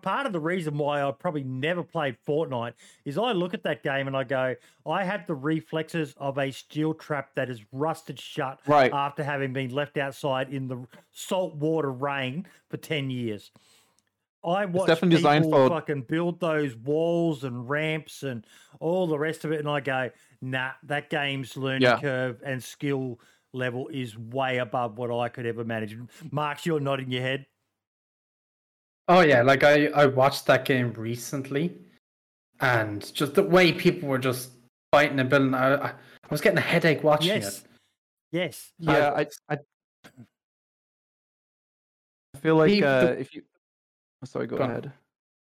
part 0.00 0.24
of 0.26 0.32
the 0.32 0.40
reason 0.40 0.78
why 0.78 1.02
I 1.02 1.10
probably 1.12 1.44
never 1.44 1.82
played 1.82 2.16
Fortnite 2.26 2.72
is 3.04 3.18
I 3.18 3.32
look 3.32 3.52
at 3.52 3.62
that 3.64 3.82
game 3.82 4.06
and 4.06 4.16
I 4.16 4.24
go, 4.24 4.54
I 4.86 5.04
have 5.04 5.26
the 5.26 5.34
reflexes 5.34 6.14
of 6.16 6.38
a 6.38 6.50
steel 6.50 6.94
trap 6.94 7.34
that 7.34 7.50
is 7.50 7.60
rusted 7.72 8.18
shut 8.18 8.58
Right. 8.66 8.90
after 8.90 9.22
having 9.22 9.52
been 9.52 9.70
left 9.70 9.98
outside 9.98 10.50
in 10.50 10.68
the 10.68 10.86
salt 11.10 11.56
water 11.56 11.92
rain 11.92 12.46
for 12.70 12.78
10 12.78 13.10
years. 13.10 13.50
I 14.42 14.64
watch 14.64 14.86
definitely 14.88 15.16
designed 15.16 15.44
people 15.44 15.68
for- 15.68 15.74
fucking 15.74 16.02
build 16.04 16.40
those 16.40 16.74
walls 16.74 17.44
and 17.44 17.68
ramps 17.68 18.22
and 18.22 18.46
all 18.80 19.06
the 19.06 19.18
rest 19.18 19.44
of 19.44 19.52
it, 19.52 19.60
and 19.60 19.68
I 19.68 19.80
go, 19.80 20.08
nah, 20.42 20.72
that 20.82 21.08
game's 21.08 21.56
learning 21.56 21.82
Yeah. 21.82 21.98
curve 22.00 22.42
and 22.44 22.62
skill 22.62 23.18
level 23.54 23.88
is 23.88 24.18
way 24.18 24.58
above 24.58 24.98
what 24.98 25.10
I 25.10 25.28
could 25.28 25.46
ever 25.46 25.64
manage. 25.64 25.96
Marks, 26.30 26.66
you're 26.66 26.80
nodding 26.80 27.10
your 27.10 27.22
head. 27.22 27.46
Oh 29.08 29.20
yeah, 29.20 29.42
like 29.42 29.62
I 29.64 29.86
I 29.88 30.06
watched 30.06 30.46
that 30.46 30.64
game 30.64 30.92
recently, 30.92 31.76
and 32.60 33.12
just 33.14 33.34
the 33.34 33.42
way 33.42 33.72
people 33.72 34.08
were 34.08 34.18
just 34.18 34.52
fighting 34.92 35.18
and 35.18 35.28
building, 35.30 35.54
I 35.54 35.74
I, 35.74 35.88
I 35.88 35.94
was 36.30 36.40
getting 36.40 36.58
a 36.58 36.62
headache 36.62 37.02
watching 37.02 37.28
Yes. 37.28 37.58
it. 37.60 37.64
Yes. 38.32 38.72
yeah, 38.78 39.10
I 39.10 39.26
I, 39.48 39.58
I 42.34 42.38
feel 42.38 42.56
like 42.56 42.70
The- 42.80 43.10
uh, 43.10 43.12
if 43.18 43.34
you, 43.34 43.42
oh, 44.22 44.26
sorry, 44.26 44.46
go 44.46 44.56
Go 44.56 44.64
ahead. 44.64 44.92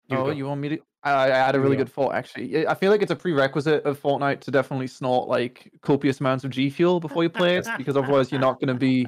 You 0.09 0.17
oh, 0.19 0.25
go. 0.27 0.31
you 0.31 0.47
want 0.47 0.61
me 0.61 0.69
to? 0.71 0.79
I, 1.03 1.31
I 1.31 1.37
had 1.37 1.55
a 1.55 1.61
really 1.61 1.77
go. 1.77 1.85
good 1.85 1.93
thought 1.93 2.15
actually. 2.15 2.67
I 2.67 2.75
feel 2.75 2.91
like 2.91 3.03
it's 3.03 3.13
a 3.13 3.17
prerequisite 3.17 3.85
of 3.85 4.01
Fortnite 4.01 4.41
to 4.41 4.51
definitely 4.51 4.89
snort 4.89 5.29
like 5.29 5.73
copious 5.81 6.21
amounts 6.21 6.45
of 6.45 6.51
G 6.51 6.71
Fuel 6.71 7.01
before 7.01 7.23
you 7.23 7.29
play 7.29 7.57
it, 7.57 7.69
because 7.79 7.97
otherwise 7.97 8.33
you're 8.33 8.41
not 8.41 8.61
going 8.61 8.69
to 8.69 8.75
be, 8.75 9.07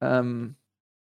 um, 0.00 0.56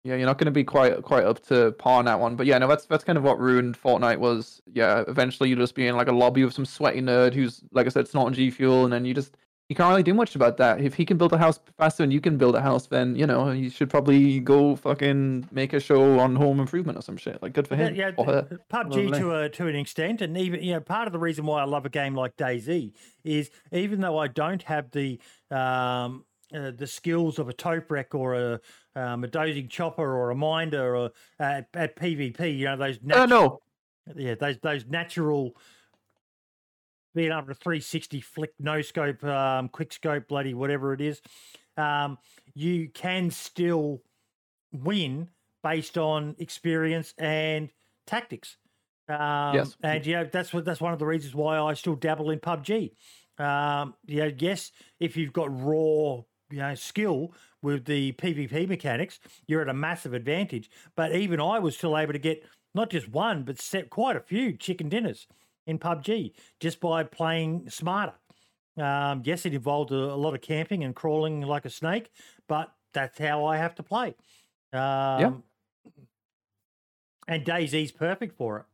yeah, 0.03 0.15
you're 0.15 0.25
not 0.25 0.37
going 0.37 0.45
to 0.45 0.51
be 0.51 0.63
quite 0.63 1.01
quite 1.03 1.25
up 1.25 1.45
to 1.47 1.73
par 1.73 1.99
on 1.99 2.05
that 2.05 2.19
one. 2.19 2.35
But 2.35 2.47
yeah, 2.47 2.57
no, 2.57 2.67
that's 2.67 2.85
that's 2.85 3.03
kind 3.03 3.17
of 3.17 3.23
what 3.23 3.39
ruined 3.39 3.81
Fortnite 3.81 4.17
was. 4.17 4.61
Yeah, 4.73 5.03
eventually 5.07 5.49
you 5.49 5.55
just 5.55 5.75
be 5.75 5.87
in 5.87 5.95
like 5.95 6.07
a 6.07 6.13
lobby 6.13 6.43
with 6.43 6.53
some 6.53 6.65
sweaty 6.65 7.01
nerd 7.01 7.33
who's 7.33 7.61
like 7.71 7.85
I 7.85 7.89
said 7.89 8.07
snorting 8.07 8.33
G 8.33 8.49
Fuel, 8.49 8.85
and 8.85 8.93
then 8.93 9.05
you 9.05 9.13
just 9.13 9.35
you 9.69 9.75
can't 9.75 9.89
really 9.89 10.01
do 10.03 10.15
much 10.15 10.35
about 10.35 10.57
that. 10.57 10.81
If 10.81 10.95
he 10.95 11.05
can 11.05 11.17
build 11.17 11.31
a 11.31 11.37
house 11.37 11.59
faster 11.77 12.01
than 12.01 12.09
you 12.09 12.19
can 12.19 12.37
build 12.37 12.55
a 12.55 12.61
house, 12.61 12.87
then 12.87 13.15
you 13.15 13.27
know 13.27 13.51
you 13.51 13.69
should 13.69 13.89
probably 13.89 14.39
go 14.39 14.75
fucking 14.75 15.47
make 15.51 15.73
a 15.73 15.79
show 15.79 16.19
on 16.19 16.35
Home 16.35 16.59
Improvement 16.59 16.97
or 16.97 17.03
some 17.03 17.17
shit. 17.17 17.41
Like 17.43 17.53
good 17.53 17.67
for 17.67 17.75
Yeah, 17.75 17.89
him 17.89 17.95
yeah, 17.95 18.11
her. 18.25 18.61
PUBG 18.71 19.17
to 19.17 19.35
a 19.35 19.49
to 19.49 19.67
an 19.67 19.75
extent, 19.75 20.21
and 20.23 20.35
even 20.37 20.63
you 20.63 20.73
know 20.73 20.79
part 20.79 21.05
of 21.07 21.13
the 21.13 21.19
reason 21.19 21.45
why 21.45 21.61
I 21.61 21.65
love 21.65 21.85
a 21.85 21.89
game 21.89 22.15
like 22.15 22.35
DayZ 22.35 22.91
is 23.23 23.51
even 23.71 24.01
though 24.01 24.17
I 24.17 24.27
don't 24.27 24.63
have 24.63 24.89
the 24.89 25.19
um, 25.51 26.25
uh, 26.51 26.71
the 26.71 26.87
skills 26.87 27.37
of 27.37 27.47
a 27.47 27.53
Toprek 27.53 28.15
or 28.15 28.33
a 28.33 28.59
um, 28.95 29.23
a 29.23 29.27
dozing 29.27 29.67
chopper 29.67 30.15
or 30.17 30.31
a 30.31 30.35
minder 30.35 30.95
or 30.95 31.11
uh, 31.39 31.61
at 31.75 31.95
PvP, 31.95 32.57
you 32.57 32.65
know 32.65 32.75
those 32.75 32.97
Uh, 33.11 33.27
no, 33.27 33.61
yeah 34.15 34.33
those 34.33 34.57
those 34.63 34.87
natural 34.87 35.55
being 37.13 37.31
able 37.31 37.47
to 37.47 37.53
360 37.55 38.21
flick 38.21 38.53
no 38.59 38.81
scope 38.81 39.23
um 39.23 39.69
quick 39.69 39.91
scope 39.93 40.27
bloody 40.27 40.53
whatever 40.53 40.93
it 40.93 41.01
is 41.01 41.21
um 41.77 42.17
you 42.53 42.89
can 42.89 43.29
still 43.31 44.01
win 44.71 45.29
based 45.63 45.97
on 45.97 46.35
experience 46.39 47.13
and 47.17 47.71
tactics. 48.05 48.57
Um 49.07 49.73
Yes. 49.73 49.77
and 49.81 50.05
you 50.05 50.13
know 50.13 50.25
that's 50.25 50.53
what 50.53 50.65
that's 50.65 50.81
one 50.81 50.93
of 50.93 50.99
the 50.99 51.05
reasons 51.05 51.33
why 51.33 51.57
i 51.59 51.73
still 51.73 51.95
dabble 51.95 52.29
in 52.29 52.39
pubg 52.39 52.93
um 53.39 53.95
you 54.05 54.17
know 54.19 54.31
yes 54.37 54.71
if 54.99 55.17
you've 55.17 55.33
got 55.33 55.49
raw 55.51 56.21
you 56.51 56.57
know 56.59 56.75
skill 56.75 57.33
with 57.63 57.85
the 57.85 58.11
pvp 58.13 58.67
mechanics 58.67 59.19
you're 59.47 59.61
at 59.61 59.69
a 59.69 59.73
massive 59.73 60.13
advantage. 60.13 60.69
But 60.95 61.15
even 61.15 61.39
i 61.41 61.57
was 61.57 61.75
still 61.75 61.97
able 61.97 62.13
to 62.13 62.19
get 62.19 62.45
not 62.75 62.91
just 62.91 63.09
one 63.09 63.43
but 63.43 63.59
set 63.59 63.89
quite 63.89 64.15
a 64.15 64.19
few 64.21 64.55
chicken 64.55 64.89
dinners 64.89 65.27
in 65.69 65.79
PUBG 65.79 66.33
just 66.59 66.79
by 66.79 67.03
playing 67.03 67.69
smarter. 67.69 68.13
Um, 68.77 69.21
yes, 69.23 69.45
it 69.45 69.53
involved 69.53 69.91
a, 69.91 69.95
a 69.95 70.15
lot 70.15 70.33
of 70.33 70.41
camping 70.41 70.83
and 70.83 70.95
crawling 70.95 71.41
like 71.41 71.65
a 71.65 71.69
snake, 71.69 72.09
but 72.47 72.73
that's 72.93 73.17
how 73.19 73.45
I 73.45 73.57
have 73.57 73.75
to 73.75 73.83
play. 73.83 74.15
Um, 74.73 75.43
And 77.27 77.45
DayZ's 77.45 77.91
perfect 77.91 78.35
for 78.37 78.57
it. 78.59 78.65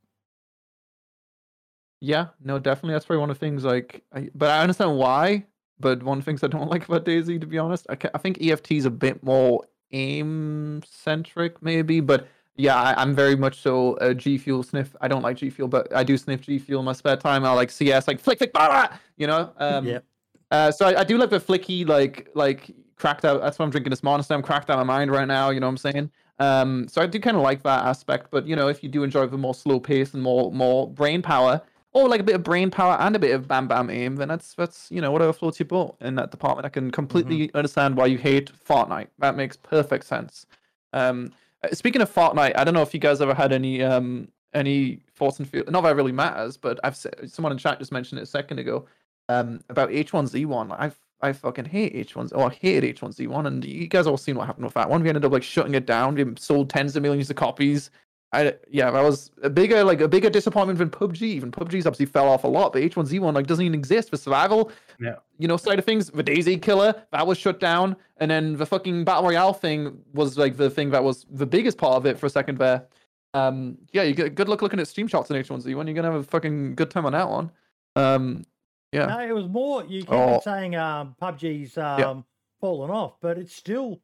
Yeah, 2.01 2.27
no, 2.43 2.59
definitely. 2.59 2.93
That's 2.93 3.05
probably 3.05 3.21
one 3.21 3.29
of 3.29 3.37
the 3.37 3.45
things. 3.45 3.63
Like, 3.63 4.03
I, 4.13 4.29
but 4.33 4.49
I 4.49 4.61
understand 4.61 4.97
why. 4.97 5.45
But 5.79 6.03
one 6.03 6.19
of 6.19 6.23
the 6.23 6.29
things 6.29 6.43
I 6.43 6.47
don't 6.47 6.69
like 6.73 6.87
about 6.87 7.05
DayZ, 7.05 7.41
to 7.41 7.47
be 7.47 7.57
honest, 7.57 7.85
I, 7.89 7.97
I 8.13 8.17
think 8.17 8.41
EFT 8.41 8.73
is 8.73 8.85
a 8.85 8.91
bit 8.91 9.23
more 9.23 9.65
aim 9.91 10.81
centric, 10.85 11.61
maybe. 11.61 11.99
But 11.99 12.27
yeah, 12.57 12.75
I, 12.75 13.01
I'm 13.01 13.13
very 13.13 13.35
much 13.35 13.59
so 13.61 13.97
a 13.97 14.13
G 14.13 14.37
Fuel 14.37 14.63
sniff. 14.63 14.95
I 15.01 15.07
don't 15.07 15.21
like 15.21 15.37
G 15.37 15.49
Fuel, 15.49 15.67
but 15.67 15.93
I 15.93 16.03
do 16.03 16.17
sniff 16.17 16.41
G 16.41 16.59
Fuel 16.59 16.79
in 16.79 16.85
my 16.85 16.93
spare 16.93 17.17
time. 17.17 17.45
I 17.45 17.51
like 17.51 17.69
CS, 17.69 18.07
like 18.07 18.19
flick, 18.19 18.37
flick, 18.37 18.53
blah, 18.53 18.67
blah, 18.67 18.97
you 19.17 19.27
know. 19.27 19.51
Um, 19.57 19.85
Yep. 19.85 20.05
Uh, 20.51 20.71
so 20.71 20.87
I, 20.87 21.01
I 21.01 21.03
do 21.03 21.17
like 21.17 21.31
the 21.31 21.39
flicky, 21.39 21.87
like 21.87 22.29
like 22.35 22.71
cracked 22.95 23.25
out. 23.25 23.41
That's 23.41 23.59
what 23.59 23.65
I'm 23.65 23.71
drinking 23.71 23.89
this 23.89 24.03
monster. 24.03 24.33
I'm 24.33 24.41
cracked 24.41 24.69
out 24.69 24.79
of 24.79 24.85
my 24.85 24.93
mind 24.97 25.11
right 25.11 25.27
now. 25.27 25.49
You 25.49 25.59
know 25.59 25.67
what 25.67 25.71
I'm 25.71 25.77
saying? 25.77 26.11
Um, 26.39 26.87
so 26.87 27.01
I 27.01 27.07
do 27.07 27.19
kind 27.19 27.35
of 27.37 27.43
like 27.43 27.63
that 27.63 27.85
aspect. 27.85 28.27
But 28.31 28.47
you 28.47 28.55
know, 28.55 28.67
if 28.67 28.83
you 28.83 28.89
do 28.89 29.03
enjoy 29.03 29.27
the 29.27 29.37
more 29.37 29.55
slow 29.55 29.79
pace 29.79 30.13
and 30.13 30.21
more 30.21 30.51
more 30.51 30.89
brain 30.89 31.21
power, 31.21 31.61
or 31.93 32.07
like 32.07 32.19
a 32.19 32.23
bit 32.23 32.35
of 32.35 32.43
brain 32.43 32.69
power 32.69 32.97
and 32.99 33.15
a 33.15 33.19
bit 33.19 33.33
of 33.33 33.47
bam 33.47 33.67
bam 33.67 33.89
aim, 33.89 34.17
then 34.17 34.27
that's 34.27 34.53
that's 34.53 34.91
you 34.91 35.01
know 35.01 35.11
whatever 35.11 35.33
floats 35.33 35.59
your 35.59 35.67
boat 35.67 35.95
in 36.01 36.15
that 36.15 36.31
department. 36.31 36.65
I 36.65 36.69
can 36.69 36.91
completely 36.91 37.51
understand 37.53 37.95
why 37.95 38.05
you 38.05 38.17
hate 38.17 38.51
Fortnite. 38.67 39.07
That 39.19 39.35
makes 39.35 39.57
perfect 39.57 40.05
sense. 40.05 40.45
Um, 40.93 41.31
speaking 41.71 42.01
of 42.01 42.13
Fortnite, 42.13 42.57
I 42.57 42.63
don't 42.63 42.73
know 42.73 42.81
if 42.81 42.93
you 42.93 42.99
guys 42.99 43.21
ever 43.21 43.33
had 43.33 43.51
any 43.51 43.81
um 43.81 44.27
any 44.53 45.01
thoughts 45.13 45.39
and 45.39 45.47
feel. 45.47 45.63
Not 45.67 45.81
that 45.81 45.91
it 45.91 45.95
really 45.95 46.11
matters, 46.11 46.57
but 46.57 46.79
I've 46.83 46.97
someone 47.27 47.51
in 47.51 47.57
chat 47.57 47.79
just 47.79 47.91
mentioned 47.91 48.19
it 48.19 48.23
a 48.23 48.27
second 48.27 48.59
ago 48.59 48.85
um, 49.29 49.59
about 49.69 49.89
H1Z1. 49.89 50.71
I 50.71 50.91
I 51.21 51.33
fucking 51.33 51.65
hate 51.65 51.93
H1Z. 51.95 52.31
Oh, 52.35 52.45
I 52.45 52.49
hated 52.49 52.95
H1Z1, 52.95 53.47
and 53.47 53.63
you 53.63 53.87
guys 53.87 54.07
all 54.07 54.17
seen 54.17 54.35
what 54.35 54.47
happened 54.47 54.65
with 54.65 54.73
that 54.75 54.89
one. 54.89 55.01
We 55.01 55.09
ended 55.09 55.25
up 55.25 55.31
like 55.31 55.43
shutting 55.43 55.75
it 55.75 55.85
down. 55.85 56.15
We 56.15 56.25
sold 56.37 56.69
tens 56.69 56.95
of 56.95 57.03
millions 57.03 57.29
of 57.29 57.35
copies. 57.35 57.89
I 58.33 58.53
yeah, 58.69 58.91
that 58.91 59.01
was 59.01 59.31
a 59.43 59.49
bigger 59.49 59.83
like 59.83 60.01
a 60.01 60.07
bigger 60.07 60.29
disappointment 60.29 60.79
than 60.79 60.89
PUBG. 60.89 61.21
Even 61.21 61.51
PUBG's 61.51 61.85
obviously 61.85 62.05
fell 62.07 62.27
off 62.27 62.43
a 62.43 62.47
lot, 62.47 62.73
but 62.73 62.81
H1Z1 62.81 63.33
like 63.33 63.47
doesn't 63.47 63.63
even 63.63 63.77
exist 63.77 64.09
for 64.09 64.17
survival. 64.17 64.71
Yeah. 64.99 65.15
You 65.37 65.47
know, 65.47 65.57
side 65.57 65.79
of 65.79 65.85
things, 65.85 66.09
the 66.09 66.23
DayZ 66.23 66.61
killer 66.61 66.93
that 67.11 67.25
was 67.25 67.37
shut 67.37 67.59
down, 67.59 67.95
and 68.17 68.29
then 68.29 68.57
the 68.57 68.65
fucking 68.65 69.05
battle 69.05 69.23
royale 69.25 69.53
thing 69.53 69.97
was 70.13 70.37
like 70.37 70.57
the 70.57 70.69
thing 70.69 70.89
that 70.91 71.03
was 71.03 71.25
the 71.31 71.45
biggest 71.45 71.77
part 71.77 71.93
of 71.95 72.05
it 72.05 72.17
for 72.19 72.25
a 72.25 72.29
second 72.29 72.57
there. 72.57 72.85
Um, 73.33 73.77
yeah, 73.93 74.03
you 74.03 74.13
get 74.13 74.35
good 74.35 74.49
luck 74.49 74.61
looking 74.61 74.79
at 74.79 74.87
stream 74.87 75.07
shots 75.07 75.29
in 75.29 75.35
H1Z1. 75.41 75.65
You're 75.67 75.93
gonna 75.93 76.11
have 76.11 76.21
a 76.21 76.23
fucking 76.23 76.75
good 76.75 76.89
time 76.89 77.05
on 77.05 77.13
that 77.13 77.29
one. 77.29 77.51
Um, 77.95 78.43
yeah. 78.91 79.05
No, 79.05 79.19
it 79.19 79.31
was 79.33 79.47
more. 79.47 79.83
You 79.85 80.01
keep 80.01 80.11
Oh. 80.11 80.39
saying 80.43 80.75
um, 80.75 81.15
PUBG's 81.21 81.77
um, 81.77 82.25
fallen 82.59 82.89
off, 82.91 83.13
but 83.21 83.37
it's 83.37 83.55
still. 83.55 84.01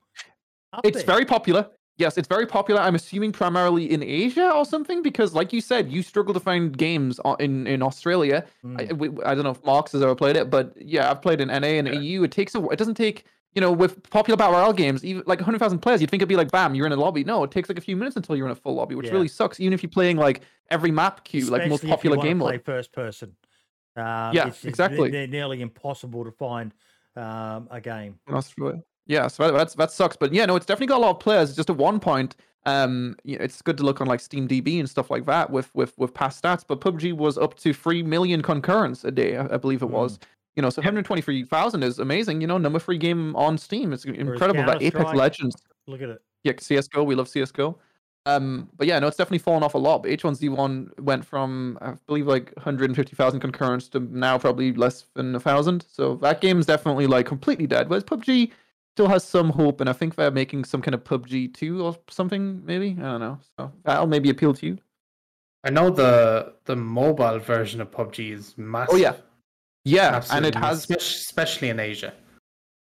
It's 0.84 0.98
there. 1.00 1.06
very 1.06 1.26
popular. 1.26 1.68
Yes, 2.02 2.18
it's 2.18 2.28
very 2.28 2.46
popular. 2.48 2.82
I'm 2.82 2.96
assuming 2.96 3.32
primarily 3.32 3.92
in 3.92 4.02
Asia 4.04 4.52
or 4.54 4.66
something 4.66 5.02
because, 5.04 5.34
like 5.34 5.54
you 5.54 5.62
said, 5.62 5.92
you 5.92 6.02
struggle 6.02 6.34
to 6.34 6.40
find 6.40 6.76
games 6.78 7.20
in 7.40 7.68
in 7.68 7.82
Australia. 7.84 8.44
I, 8.64 8.68
Mm. 8.68 8.98
we- 8.98 9.24
I 9.24 9.36
don't 9.36 9.44
know 9.44 9.52
if 9.52 9.64
Marx 9.64 9.92
has 9.94 10.02
ever 10.02 10.16
played 10.16 10.36
it, 10.36 10.50
but 10.50 10.74
yeah, 10.96 11.10
I've 11.12 11.22
played 11.22 11.40
in 11.42 11.50
NA 11.50 11.78
and 11.80 11.88
Yeah. 11.88 12.00
EU. 12.00 12.24
It 12.24 12.32
takes 12.32 12.56
a. 12.56 12.60
It 12.70 12.78
doesn't 12.78 12.96
take. 12.96 13.24
You 13.54 13.60
know, 13.60 13.72
with 13.84 13.94
popular 14.10 14.38
battle 14.38 14.54
royale 14.54 14.72
games, 14.72 15.04
even 15.04 15.24
like 15.26 15.40
100,000 15.42 15.80
players, 15.80 16.00
you'd 16.00 16.10
think 16.10 16.22
it'd 16.22 16.30
be 16.30 16.38
like, 16.38 16.52
bam, 16.52 16.74
you're 16.74 16.86
in 16.86 16.94
a 16.94 16.96
lobby. 16.96 17.26
No, 17.26 17.44
it 17.44 17.52
takes 17.52 17.68
like 17.68 17.78
a 17.78 17.82
few 17.82 17.98
minutes 17.98 18.16
until 18.16 18.38
you're 18.38 18.46
in 18.46 18.52
a 18.54 18.56
full 18.56 18.76
lobby, 18.76 18.96
which 18.96 19.08
Yeah. 19.08 19.12
really 19.12 19.28
sucks. 19.28 19.60
Even 19.60 19.74
if 19.74 19.84
you're 19.84 19.90
playing 19.90 20.16
like 20.16 20.40
every 20.70 20.90
map 20.90 21.26
queue, 21.26 21.42
like 21.48 21.68
most 21.68 21.84
Especially 21.84 21.90
if 21.90 22.04
you 22.06 22.10
popular 22.12 22.18
game 22.30 22.40
play 22.40 22.54
mode. 22.54 22.64
first 22.66 22.94
person. 22.94 23.36
Um, 23.98 24.06
Yeah, 24.34 24.48
it's, 24.48 24.60
it's- 24.60 24.66
exactly. 24.66 25.12
They're, 25.12 25.22
they're 25.28 25.28
nearly 25.28 25.62
impossible 25.62 26.24
to 26.24 26.32
find 26.32 26.74
um, 27.18 27.68
a 27.70 27.82
game. 27.82 28.20
in 28.30 28.34
Australia. 28.36 28.82
Yeah, 29.08 29.28
so 29.28 29.44
that, 29.44 29.58
that's 29.58 29.76
that 29.76 29.92
sucks. 29.92 30.16
But 30.16 30.34
yeah, 30.34 30.46
no, 30.46 30.56
it's 30.56 30.66
definitely 30.66 30.88
got 30.88 30.98
a 30.98 31.06
lot 31.06 31.12
of 31.12 31.20
players. 31.20 31.50
It's 31.50 31.58
just 31.58 31.70
at 31.70 31.78
one 31.78 32.00
point, 32.00 32.36
um, 32.66 33.16
you 33.24 33.38
know, 33.38 33.44
it's 33.44 33.62
good 33.62 33.78
to 33.78 33.84
look 33.84 34.02
on 34.02 34.08
like 34.08 34.20
Steam 34.20 34.48
DB 34.48 34.80
and 34.80 34.90
stuff 34.90 35.10
like 35.10 35.26
that 35.26 35.50
with 35.50 35.74
with 35.74 35.98
with 35.98 36.14
past 36.14 36.42
stats. 36.44 36.64
But 36.66 36.82
PUBG 36.82 37.14
was 37.14 37.38
up 37.38 37.56
to 37.60 37.74
three 37.74 38.04
million 38.04 38.42
concurrents 38.42 39.04
a 39.04 39.12
day, 39.12 39.38
I, 39.38 39.56
I 39.56 39.58
believe 39.58 39.82
it 39.82 39.90
was. 39.90 40.20
You 40.56 40.62
know, 40.62 40.70
so 40.70 40.82
123,000 40.82 41.82
is 41.82 42.00
amazing. 42.00 42.42
You 42.42 42.48
know, 42.48 42.58
number 42.58 42.78
three 42.78 42.98
game 42.98 43.36
on 43.38 43.58
Steam. 43.58 43.94
It's 43.94 44.04
incredible. 44.04 44.66
That 44.66 44.82
Apex 44.82 45.14
Legends. 45.14 45.56
Look 45.88 46.02
at 46.02 46.10
it. 46.10 46.22
Yeah, 46.44 46.54
CS:GO. 46.60 47.04
We 47.04 47.16
love 47.16 47.30
CS:GO. 47.30 47.78
Um, 48.28 48.70
but 48.78 48.86
yeah, 48.86 49.00
no, 49.00 49.08
it's 49.08 49.18
definitely 49.18 49.40
fallen 49.40 49.64
off 49.64 49.74
a 49.74 49.80
lot. 49.80 50.04
But 50.04 50.12
H1Z1 50.12 51.00
went 51.00 51.26
from 51.26 51.78
I 51.82 51.94
believe 52.06 52.28
like 52.28 52.52
150,000 52.56 53.40
concurrents 53.40 53.88
to 53.90 54.00
now 54.00 54.38
probably 54.38 54.74
less 54.74 55.06
than 55.16 55.34
a 55.34 55.40
thousand. 55.40 55.86
So 55.90 56.16
that 56.18 56.42
game's 56.42 56.66
definitely 56.66 57.08
like 57.08 57.26
completely 57.26 57.66
dead. 57.66 57.90
Whereas 57.90 58.04
PUBG 58.04 58.52
still 58.96 59.08
has 59.08 59.24
some 59.24 59.50
hope, 59.50 59.82
and 59.82 59.90
I 59.90 59.94
think 59.94 60.16
they're 60.16 60.32
making 60.32 60.66
some 60.66 60.82
kind 60.82 60.94
of 60.94 61.04
PUBG 61.04 61.54
2 61.54 61.84
or 61.84 61.98
something. 62.10 62.66
Maybe 62.66 62.96
I 63.00 63.04
don't 63.04 63.20
know. 63.20 63.40
So 63.58 63.72
that'll 63.84 64.08
maybe 64.08 64.30
appeal 64.30 64.54
to 64.54 64.66
you. 64.66 64.78
I 65.64 65.70
know 65.70 65.90
the 65.90 66.54
the 66.66 66.76
mobile 66.76 67.40
version 67.40 67.82
of 67.82 67.92
PUBG 67.92 68.32
is 68.32 68.58
massive. 68.58 68.96
Oh 68.96 68.98
yeah, 68.98 69.16
yeah, 69.86 70.16
Absolutely 70.16 70.48
and 70.48 70.56
it 70.56 70.60
has 70.60 70.90
especially 70.90 71.70
in 71.70 71.80
Asia. 71.80 72.14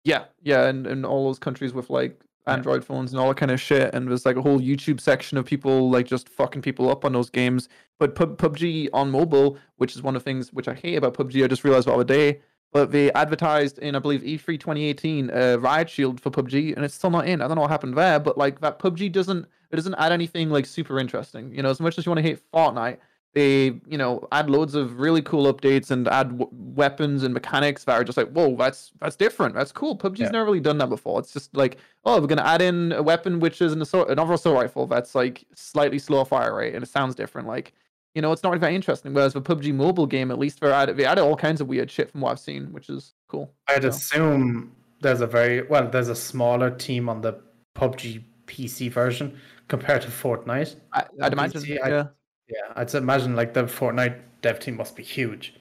Yeah, 0.05 0.24
yeah, 0.43 0.66
and 0.66 0.86
in 0.86 1.05
all 1.05 1.26
those 1.26 1.39
countries 1.39 1.74
with 1.74 1.90
like 1.90 2.20
Android 2.47 2.85
phones 2.85 3.12
and 3.12 3.20
all 3.20 3.28
that 3.28 3.36
kind 3.36 3.51
of 3.51 3.60
shit, 3.60 3.94
and 3.94 4.09
there's 4.09 4.24
like 4.24 4.36
a 4.36 4.43
whole 4.43 4.60
YouTube 4.60 5.01
section 5.01 5.36
of 5.36 5.44
people 5.44 5.90
like 5.90 6.06
just 6.06 6.28
fucking 6.28 6.62
people 6.62 6.90
up 6.90 7.05
on 7.05 7.12
those 7.12 7.30
games. 7.30 7.68
But 7.98 8.14
Pub- 8.14 8.39
PUBG 8.39 8.89
on 8.93 9.10
mobile, 9.10 9.59
which 9.76 9.94
is 9.94 10.02
one 10.02 10.16
of 10.16 10.22
the 10.22 10.24
things 10.24 10.52
which 10.52 10.68
I 10.68 10.74
hate 10.74 10.97
about 10.97 11.14
PUBG, 11.14 11.44
I 11.44 11.48
just 11.48 11.64
realized 11.64 11.86
the 11.86 11.93
other 11.93 12.05
day. 12.05 12.40
But 12.73 12.93
they 12.93 13.11
advertised 13.12 13.78
in 13.78 13.95
I 13.97 13.99
believe 13.99 14.23
E 14.24 14.36
E3 14.39 14.61
2018 14.61 15.31
uh, 15.31 15.57
Riot 15.59 15.89
Shield 15.89 16.20
for 16.20 16.31
PUBG, 16.31 16.74
and 16.77 16.85
it's 16.85 16.95
still 16.95 17.11
not 17.11 17.27
in. 17.27 17.40
I 17.40 17.47
don't 17.49 17.55
know 17.57 17.62
what 17.62 17.70
happened 17.70 17.97
there, 17.97 18.20
but 18.20 18.36
like 18.36 18.61
that 18.61 18.78
PUBG 18.78 19.11
doesn't 19.12 19.47
it 19.70 19.77
doesn't 19.77 19.95
add 19.95 20.12
anything 20.12 20.51
like 20.51 20.66
super 20.66 20.99
interesting. 20.99 21.55
You 21.55 21.62
know, 21.62 21.70
as 21.70 21.81
much 21.81 21.99
as 21.99 22.07
you 22.07 22.11
want 22.11 22.19
to 22.19 22.23
hate 22.23 22.40
Fortnite, 22.53 22.99
they 23.35 23.66
you 23.86 23.97
know 23.99 24.27
add 24.32 24.51
loads 24.51 24.74
of 24.74 24.99
really 25.01 25.23
cool 25.23 25.53
updates 25.53 25.90
and 25.90 26.09
add 26.09 26.39
w- 26.39 26.51
weapons 26.53 27.23
and 27.23 27.32
mechanics 27.35 27.85
that 27.85 27.93
are 27.93 28.05
just 28.05 28.16
like 28.16 28.28
whoa 28.31 28.57
that's 28.57 28.93
that's 29.01 29.16
different 29.16 29.55
that's 29.55 29.70
cool 29.73 29.97
PUBG's 29.97 30.20
Yeah. 30.20 30.31
never 30.31 30.47
really 30.47 30.61
done 30.61 30.78
that 30.78 30.89
before 30.89 31.20
it's 31.20 31.32
just 31.32 31.55
like 31.55 31.77
oh 32.07 32.20
we're 32.20 32.27
gonna 32.27 32.43
add 32.43 32.62
in 32.62 32.93
a 32.93 33.03
weapon 33.03 33.39
which 33.39 33.61
is 33.61 33.73
an 33.74 33.82
assault 33.82 34.09
another 34.11 34.32
assault 34.32 34.57
rifle 34.57 34.86
that's 34.86 35.15
like 35.15 35.45
slightly 35.55 35.99
slower 35.99 36.24
fire 36.24 36.55
rate 36.55 36.74
and 36.74 36.82
it 36.82 36.89
sounds 36.89 37.15
different 37.15 37.47
like 37.47 37.74
you 38.14 38.22
know 38.22 38.32
it's 38.32 38.43
not 38.43 38.59
very 38.59 38.74
interesting 38.74 39.12
whereas 39.14 39.32
the 39.35 39.43
PUBG 39.43 39.74
mobile 39.74 40.06
game 40.06 40.30
at 40.30 40.39
least 40.39 40.60
they 40.60 40.72
added 40.72 40.97
they 40.97 41.05
added 41.05 41.22
all 41.22 41.36
kinds 41.36 41.60
of 41.60 41.68
weird 41.68 41.90
shit 41.90 42.10
from 42.10 42.20
what 42.22 42.30
I've 42.32 42.40
seen 42.40 42.72
which 42.72 42.89
is 42.89 43.14
cool 43.28 43.52
I'd 43.68 43.82
So- 43.82 43.89
assume 43.89 44.74
there's 45.01 45.20
a 45.20 45.26
very 45.28 45.62
well, 45.62 45.89
there's 45.89 46.09
a 46.09 46.14
smaller 46.16 46.70
team 46.70 47.09
on 47.09 47.20
the 47.20 47.35
PUBG 47.76 48.24
PC 48.47 48.90
version 48.90 49.39
compared 49.68 50.02
to 50.02 50.09
Fortnite. 50.09 50.74
I, 50.93 51.05
I'd 51.22 51.32
imagine 51.32 51.62
PC, 51.62 51.78
I- 51.85 51.89
yeah 51.89 52.06
Yeah, 52.48 52.72
I'd 52.74 52.93
imagine 52.94 53.36
like 53.36 53.55
the 53.55 53.64
Fortnite 53.64 54.18
dev 54.43 54.59
team 54.59 54.76
must 54.76 54.97
be 54.97 55.02
huge 55.05 55.55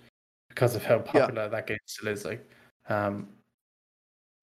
because 0.49 0.73
of 0.75 0.83
how 0.83 0.97
popular 0.99 1.47
that 1.49 1.67
game 1.67 1.77
still 1.85 2.07
is. 2.07 2.25
Like, 2.25 2.49
um, 2.89 3.27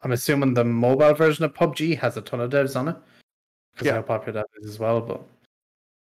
I'm 0.02 0.12
assuming 0.12 0.54
the 0.54 0.64
mobile 0.64 1.14
version 1.14 1.44
of 1.44 1.54
PUBG 1.54 1.98
has 1.98 2.16
a 2.16 2.20
ton 2.22 2.40
of 2.40 2.50
devs 2.50 2.76
on 2.78 2.88
it 2.88 2.96
because 3.74 3.86
Yeah. 3.86 3.96
of 3.96 4.06
how 4.06 4.16
popular 4.18 4.42
that 4.42 4.46
is 4.62 4.70
as 4.70 4.78
well. 4.78 5.00
But 5.00 5.22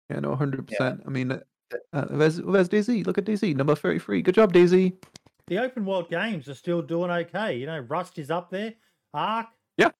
yeah 0.08 0.20
no 0.20 0.34
100% 0.34 1.02
I 1.06 1.10
mean 1.10 1.38
uh, 1.72 1.96
uh, 1.96 2.06
there's 2.10 2.36
there's 2.36 2.68
DayZ 2.68 3.06
look 3.06 3.18
at 3.18 3.24
DayZ 3.24 3.54
number 3.56 3.74
33 3.74 4.22
good 4.22 4.34
job 4.34 4.52
DayZ 4.52 4.92
The 5.48 5.58
open 5.58 5.84
world 5.84 6.08
games 6.10 6.48
are 6.48 6.54
still 6.54 6.80
doing 6.82 7.10
okay. 7.10 7.56
You 7.56 7.66
know, 7.66 7.78
Rust 7.80 8.18
is 8.18 8.30
up 8.30 8.50
there. 8.50 8.74
Ark. 9.12 9.48
Yeah. 9.76 9.90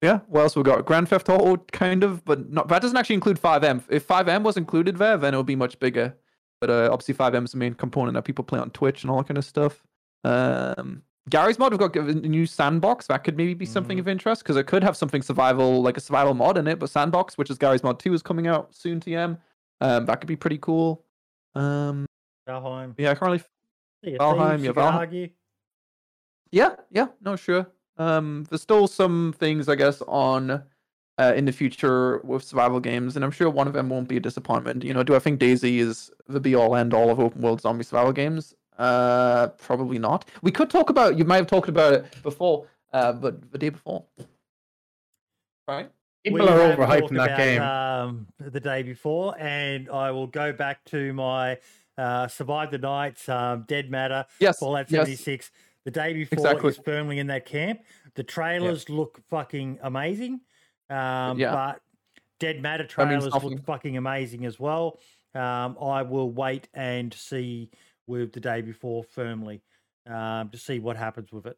Yeah. 0.00 0.20
What 0.28 0.42
else 0.42 0.54
we 0.56 0.62
got? 0.62 0.86
Grand 0.86 1.08
Theft 1.08 1.28
Auto, 1.28 1.56
kind 1.72 2.04
of, 2.04 2.24
but 2.24 2.50
not. 2.50 2.68
That 2.68 2.80
doesn't 2.80 2.96
actually 2.96 3.16
include 3.16 3.40
FiveM. 3.40 3.82
If 3.88 4.06
FiveM 4.06 4.44
was 4.44 4.56
included 4.56 4.96
there, 4.98 5.16
then 5.16 5.34
it 5.34 5.36
would 5.36 5.46
be 5.46 5.56
much 5.56 5.76
bigger. 5.80 6.14
But 6.60 6.70
uh, 6.70 6.88
obviously, 6.92 7.14
FiveM 7.14 7.44
is 7.44 7.50
the 7.52 7.56
main 7.58 7.74
component 7.74 8.14
that 8.14 8.22
people 8.22 8.44
play 8.44 8.60
on 8.60 8.70
Twitch 8.70 9.02
and 9.02 9.10
all 9.10 9.16
that 9.18 9.26
kind 9.26 9.38
of 9.38 9.44
stuff. 9.44 9.82
Um, 10.22 11.02
Garry's 11.28 11.58
mod, 11.58 11.72
we've 11.72 11.80
got 11.80 11.96
a 11.96 12.14
new 12.14 12.46
sandbox. 12.46 13.08
That 13.08 13.24
could 13.24 13.36
maybe 13.36 13.54
be 13.54 13.66
something 13.66 13.96
Mhm. 13.96 14.00
of 14.00 14.08
interest 14.08 14.42
because 14.42 14.56
it 14.56 14.66
could 14.68 14.84
have 14.84 14.96
something 14.96 15.22
survival, 15.22 15.82
like 15.82 15.96
a 15.96 16.00
survival 16.00 16.34
mod 16.34 16.58
in 16.58 16.66
it. 16.68 16.78
But 16.78 16.90
sandbox, 16.90 17.36
which 17.36 17.50
is 17.50 17.58
Garry's 17.58 17.82
mod 17.82 17.98
2, 17.98 18.14
is 18.14 18.22
coming 18.22 18.46
out 18.46 18.74
soon. 18.74 19.00
TM. 19.00 19.38
Um, 19.80 20.06
that 20.06 20.20
could 20.20 20.28
be 20.28 20.36
pretty 20.36 20.58
cool. 20.58 21.04
Um, 21.54 22.06
Valheim. 22.48 22.94
yeah, 22.98 23.10
I 23.10 23.14
can't 23.14 23.22
really 23.22 23.42
of 24.04 24.20
Valheim, 24.20 24.64
yeah, 24.64 24.72
Valheim. 24.72 25.30
Yeah, 26.50 26.76
yeah, 26.90 27.08
no, 27.22 27.36
sure. 27.36 27.66
Um, 27.96 28.44
there's 28.48 28.62
still 28.62 28.86
some 28.86 29.34
things, 29.38 29.68
I 29.68 29.74
guess, 29.74 30.02
on 30.02 30.62
uh, 31.18 31.34
in 31.36 31.44
the 31.44 31.52
future 31.52 32.18
with 32.24 32.42
survival 32.42 32.80
games, 32.80 33.14
and 33.14 33.24
I'm 33.24 33.30
sure 33.30 33.50
one 33.50 33.66
of 33.66 33.74
them 33.74 33.88
won't 33.90 34.08
be 34.08 34.16
a 34.16 34.20
disappointment. 34.20 34.82
You 34.82 34.94
know, 34.94 35.02
do 35.02 35.14
I 35.14 35.18
think 35.18 35.38
DayZ 35.38 35.78
is 35.78 36.10
the 36.26 36.40
be 36.40 36.54
all 36.54 36.74
end 36.76 36.94
all 36.94 37.10
of 37.10 37.20
open 37.20 37.42
world 37.42 37.60
zombie 37.60 37.84
survival 37.84 38.12
games? 38.12 38.54
Uh, 38.78 39.48
probably 39.58 39.98
not. 39.98 40.24
We 40.42 40.50
could 40.50 40.70
talk 40.70 40.88
about. 40.88 41.18
You 41.18 41.24
might 41.24 41.36
have 41.36 41.46
talked 41.46 41.68
about 41.68 41.92
it 41.92 42.22
before, 42.22 42.66
uh, 42.92 43.12
but 43.12 43.52
the 43.52 43.58
day 43.58 43.68
before, 43.68 44.04
right? 45.68 45.90
People 46.24 46.40
We 46.40 46.46
are 46.46 46.60
have 46.70 46.78
overhyping 46.78 47.00
talked 47.00 47.14
that 47.14 47.26
about, 47.26 47.38
game. 47.38 47.62
Um, 47.62 48.26
the 48.38 48.60
day 48.60 48.82
before, 48.82 49.34
and 49.38 49.88
I 49.88 50.10
will 50.10 50.26
go 50.26 50.52
back 50.52 50.84
to 50.86 51.12
my 51.12 51.58
uh, 51.98 52.28
Survive 52.28 52.70
the 52.70 52.78
Nights, 52.78 53.28
um, 53.28 53.64
Dead 53.68 53.90
Matter, 53.90 54.24
Yes, 54.38 54.58
Fallout 54.58 54.90
yes. 54.90 55.00
76. 55.02 55.50
The 55.84 55.90
day 55.90 56.12
before 56.12 56.38
Exactly. 56.38 56.70
is 56.70 56.76
firmly 56.78 57.18
in 57.18 57.26
that 57.28 57.46
camp. 57.46 57.80
The 58.14 58.22
trailers 58.22 58.88
look 58.90 59.20
fucking 59.30 59.78
amazing. 59.82 60.40
Um, 60.88 61.38
Yeah. 61.38 61.52
But 61.52 61.80
Dead 62.38 62.60
Matter 62.62 62.86
trailers 62.86 63.26
nothing. 63.32 63.50
look 63.50 63.64
fucking 63.64 63.96
amazing 63.96 64.44
as 64.46 64.58
well. 64.58 64.98
Um, 65.34 65.76
I 65.80 66.02
will 66.02 66.30
wait 66.30 66.68
and 66.74 67.12
see 67.14 67.70
with 68.06 68.32
the 68.32 68.40
day 68.40 68.60
before 68.62 69.04
firmly 69.04 69.62
um, 70.06 70.48
to 70.50 70.58
see 70.58 70.78
what 70.80 70.96
happens 70.96 71.30
with 71.32 71.46
it. 71.46 71.56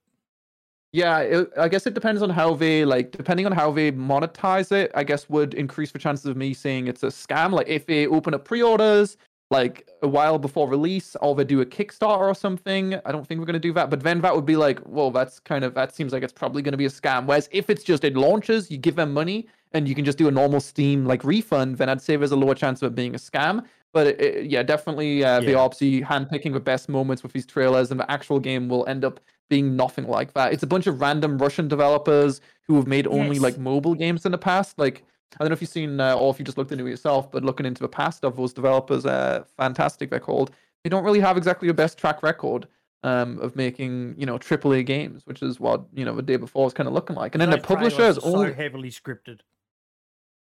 Yeah, 0.93 1.21
it, 1.21 1.51
I 1.59 1.69
guess 1.69 1.87
it 1.87 1.95
depends 1.95 2.21
on 2.21 2.29
how 2.29 2.55
they 2.55 2.85
like. 2.85 3.13
Depending 3.13 3.47
on 3.47 3.53
how 3.53 3.73
they 3.73 3.91
monetize 3.93 4.73
it, 4.73 4.91
I 4.95 5.05
guess 5.05 5.29
would 5.31 5.55
increase 5.55 5.91
the 5.91 5.99
chances 5.99 6.27
of 6.27 6.37
me 6.37 6.53
saying 6.53 6.87
it's 6.87 7.03
a 7.03 7.07
scam. 7.07 7.51
Like 7.53 7.69
if 7.69 7.87
they 7.87 8.07
open 8.07 8.35
up 8.35 8.45
pre-orders 8.45 9.17
like 9.51 9.87
a 10.03 10.09
while 10.09 10.39
before 10.39 10.67
release, 10.69 11.15
or 11.21 11.35
they 11.35 11.45
do 11.45 11.61
a 11.61 11.67
Kickstarter 11.67 12.21
or 12.21 12.35
something. 12.35 12.95
I 13.05 13.13
don't 13.13 13.27
think 13.27 13.39
we're 13.39 13.45
gonna 13.47 13.59
do 13.59 13.73
that. 13.75 13.91
But 13.91 14.03
then 14.03 14.21
that 14.23 14.35
would 14.35 14.47
be 14.47 14.57
like, 14.57 14.81
well, 14.87 15.11
that's 15.11 15.39
kind 15.41 15.63
of 15.65 15.75
that 15.75 15.95
seems 15.95 16.13
like 16.13 16.23
it's 16.23 16.33
probably 16.33 16.63
gonna 16.63 16.77
be 16.79 16.87
a 16.87 16.91
scam. 16.91 17.27
Whereas 17.27 17.49
if 17.53 17.69
it's 17.71 17.85
just 17.85 18.03
it 18.05 18.15
launches, 18.15 18.71
you 18.71 18.79
give 18.79 18.97
them 18.97 19.13
money 19.13 19.47
and 19.73 19.87
you 19.89 19.95
can 19.95 20.05
just 20.05 20.19
do 20.19 20.29
a 20.29 20.31
normal 20.31 20.61
Steam 20.61 21.05
like 21.07 21.23
refund, 21.25 21.79
then 21.79 21.89
I'd 21.89 22.01
say 22.03 22.17
there's 22.17 22.33
a 22.33 22.37
lower 22.37 22.55
chance 22.55 22.83
of 22.83 22.93
it 22.93 22.95
being 22.95 23.15
a 23.15 23.19
scam. 23.19 23.65
But 23.93 24.07
it, 24.09 24.21
it- 24.21 24.47
yeah, 24.51 24.63
definitely 24.63 25.23
uh, 25.25 25.41
they 25.41 25.53
Yeah. 25.53 25.59
are 25.59 25.65
obviously 25.67 26.01
handpicking 26.03 26.53
the 26.55 26.61
best 26.61 26.89
moments 26.91 27.23
with 27.23 27.33
these 27.33 27.47
trailers, 27.47 27.91
and 27.91 28.01
the 28.01 28.11
actual 28.11 28.41
game 28.41 28.69
will 28.71 28.87
end 28.87 29.05
up 29.05 29.21
being 29.53 29.77
nothing 29.77 30.07
like 30.07 30.33
that. 30.33 30.55
It's 30.55 30.63
a 30.63 30.67
bunch 30.67 30.87
of 30.87 31.03
random 31.03 31.37
Russian 31.37 31.69
developers 31.69 32.41
who 32.67 32.77
have 32.77 32.87
made 32.87 33.07
only 33.07 33.37
Yes. 33.37 33.43
like 33.43 33.59
mobile 33.59 33.95
games 33.95 34.25
in 34.25 34.33
the 34.33 34.39
past. 34.39 34.79
Like 34.79 35.05
I 35.35 35.45
don't 35.45 35.51
know 35.51 35.53
if 35.53 35.61
you've 35.61 35.69
seen 35.69 36.01
uh, 36.01 36.17
or 36.17 36.31
if 36.33 36.39
you 36.39 36.45
just 36.47 36.57
looked 36.57 36.73
into 36.73 36.87
it 36.87 36.91
yourself, 36.91 37.31
but 37.31 37.45
looking 37.45 37.67
into 37.67 37.83
the 37.83 37.89
past 37.89 38.25
of 38.25 38.37
those 38.37 38.55
developers, 38.55 39.05
uh, 39.05 39.45
Fntastic 39.59 40.09
they're 40.09 40.21
called. 40.21 40.53
They 40.85 40.89
don't 40.89 41.05
really 41.05 41.21
have 41.21 41.37
exactly 41.37 41.69
the 41.69 41.75
best 41.75 41.99
track 41.99 42.23
record 42.23 42.67
um, 43.03 43.39
of 43.41 43.55
making 43.57 44.15
you 44.17 44.25
know 44.25 44.39
AAA 44.39 44.87
games, 44.87 45.27
which 45.27 45.43
is 45.43 45.61
what 45.61 45.85
you 45.93 46.07
know 46.07 46.17
the 46.17 46.23
day 46.23 46.37
before 46.37 46.65
was 46.65 46.73
kind 46.73 46.87
of 46.89 46.95
looking 46.95 47.15
like. 47.15 47.35
And 47.35 47.43
then 47.43 47.51
the 47.51 47.59
publisher 47.59 48.05
is 48.05 48.17
are 48.17 48.25
only 48.25 48.55
heavily 48.55 48.91
scripted. 48.91 49.41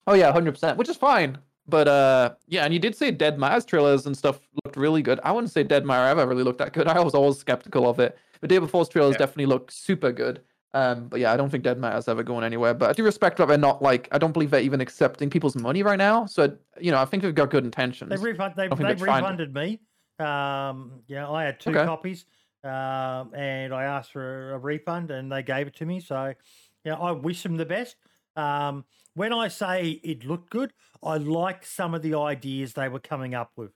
Oh 0.07 0.13
yeah, 0.13 0.31
hundred 0.31 0.53
percent, 0.53 0.77
which 0.77 0.91
is 0.91 0.97
fine. 0.99 1.39
But 1.71 1.89
uh, 1.89 2.35
yeah, 2.49 2.65
and 2.65 2.75
you 2.75 2.81
did 2.81 2.95
say 2.97 3.11
Dead 3.11 3.39
Matter's 3.39 3.65
trailers 3.65 4.07
and 4.07 4.17
stuff 4.17 4.41
looked 4.65 4.77
really 4.77 5.03
good. 5.03 5.21
I 5.25 5.33
wouldn't 5.33 5.53
say 5.53 5.63
Dead 5.63 5.87
Matter 5.87 6.09
ever 6.09 6.27
really 6.27 6.43
looked 6.43 6.59
that 6.59 6.73
good. 6.73 6.87
I 6.89 7.01
was 7.01 7.15
always 7.15 7.39
skeptical 7.39 7.89
of 7.89 7.99
it. 8.01 8.19
But 8.41 8.51
Day 8.51 8.59
Before's 8.59 8.89
trailers 8.89 9.15
Yeah. 9.15 9.19
definitely 9.19 9.47
look 9.47 9.71
super 9.71 10.13
good. 10.13 10.41
Um, 10.73 11.09
but 11.09 11.19
yeah, 11.21 11.33
I 11.33 11.37
don't 11.37 11.51
think 11.51 11.65
Dead 11.65 11.79
Matter's 11.79 12.07
ever 12.09 12.23
going 12.23 12.45
anywhere. 12.45 12.75
But 12.75 12.91
I 12.91 12.93
do 12.93 13.05
respect 13.05 13.39
that 13.39 13.49
they're 13.49 13.59
not 13.59 13.83
like 13.83 14.09
I 14.13 14.19
don't 14.19 14.33
believe 14.33 14.51
they're 14.51 14.61
even 14.61 14.81
accepting 14.81 15.31
people's 15.31 15.57
money 15.57 15.83
right 15.83 15.99
now. 15.99 16.27
So 16.27 16.57
you 16.81 16.91
know, 16.91 16.99
I 16.99 17.05
think 17.05 17.23
they've 17.23 17.35
got 17.35 17.51
good 17.51 17.65
intentions. 17.65 18.11
They 18.11 18.17
refund, 18.17 18.55
they, 18.57 18.69
don't 18.69 18.77
think 18.77 18.89
they 18.89 18.95
they're 18.95 19.07
trying 19.07 19.23
to- 19.23 19.29
refunded 19.45 19.55
me. 19.55 19.81
Um, 20.25 21.03
yeah, 21.07 21.29
I 21.31 21.45
had 21.45 21.59
two 21.61 21.71
Okay. 21.71 21.85
copies, 21.87 22.27
um, 22.63 23.35
and 23.35 23.73
I 23.73 23.85
asked 23.85 24.13
for 24.13 24.53
a 24.53 24.59
refund, 24.59 25.11
and 25.11 25.33
they 25.33 25.43
gave 25.43 25.67
it 25.67 25.75
to 25.77 25.87
me. 25.87 25.99
So, 25.99 26.35
yeah, 26.85 26.95
I 26.95 27.13
wish 27.13 27.43
them 27.43 27.57
the 27.57 27.65
best. 27.65 27.97
Um, 28.37 28.85
when 29.15 29.33
I 29.33 29.49
say 29.49 30.01
it 30.03 30.25
looked 30.25 30.51
good, 30.51 30.73
I 31.03 31.17
liked 31.17 31.67
some 31.67 31.95
of 31.95 32.03
the 32.03 32.15
ideas 32.15 32.73
they 32.75 32.89
were 32.89 33.01
coming 33.01 33.35
up 33.35 33.53
with. 33.57 33.73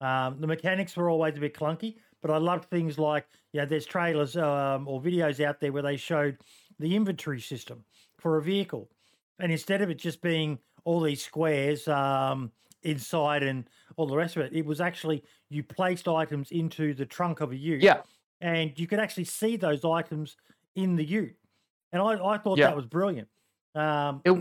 Um, 0.00 0.40
the 0.40 0.46
mechanics 0.46 0.96
were 0.96 1.08
always 1.10 1.36
a 1.36 1.40
bit 1.40 1.54
clunky, 1.54 1.96
but 2.20 2.30
I 2.30 2.38
loved 2.38 2.68
things 2.70 2.98
like, 2.98 3.26
yeah, 3.52 3.64
there's 3.64 3.86
trailers 3.86 4.36
um, 4.36 4.88
or 4.88 5.00
videos 5.00 5.44
out 5.44 5.60
there 5.60 5.72
where 5.72 5.82
they 5.82 5.96
showed 5.96 6.38
the 6.78 6.96
inventory 6.96 7.40
system 7.40 7.84
for 8.18 8.36
a 8.38 8.42
vehicle. 8.42 8.90
And 9.38 9.52
instead 9.52 9.82
of 9.82 9.90
it 9.90 9.98
just 9.98 10.20
being 10.22 10.58
all 10.84 11.00
these 11.00 11.22
squares 11.24 11.86
um, 11.88 12.50
inside 12.82 13.42
and 13.42 13.68
all 13.96 14.06
the 14.06 14.16
rest 14.16 14.36
of 14.36 14.42
it, 14.42 14.52
it 14.52 14.66
was 14.66 14.80
actually 14.80 15.22
you 15.50 15.62
placed 15.62 16.08
items 16.08 16.50
into 16.50 16.94
the 16.94 17.06
trunk 17.06 17.40
of 17.40 17.52
a 17.52 17.56
ute. 17.56 17.82
Yeah. 17.82 18.02
And 18.40 18.72
you 18.78 18.86
could 18.86 18.98
actually 18.98 19.24
see 19.24 19.56
those 19.56 19.84
items 19.84 20.36
in 20.74 20.96
the 20.96 21.04
ute. 21.04 21.36
And 21.92 22.02
I, 22.02 22.34
I 22.34 22.38
thought 22.38 22.58
Yeah. 22.58 22.66
that 22.66 22.76
was 22.76 22.86
brilliant. 22.86 23.28
Um, 23.74 24.20
It, 24.24 24.32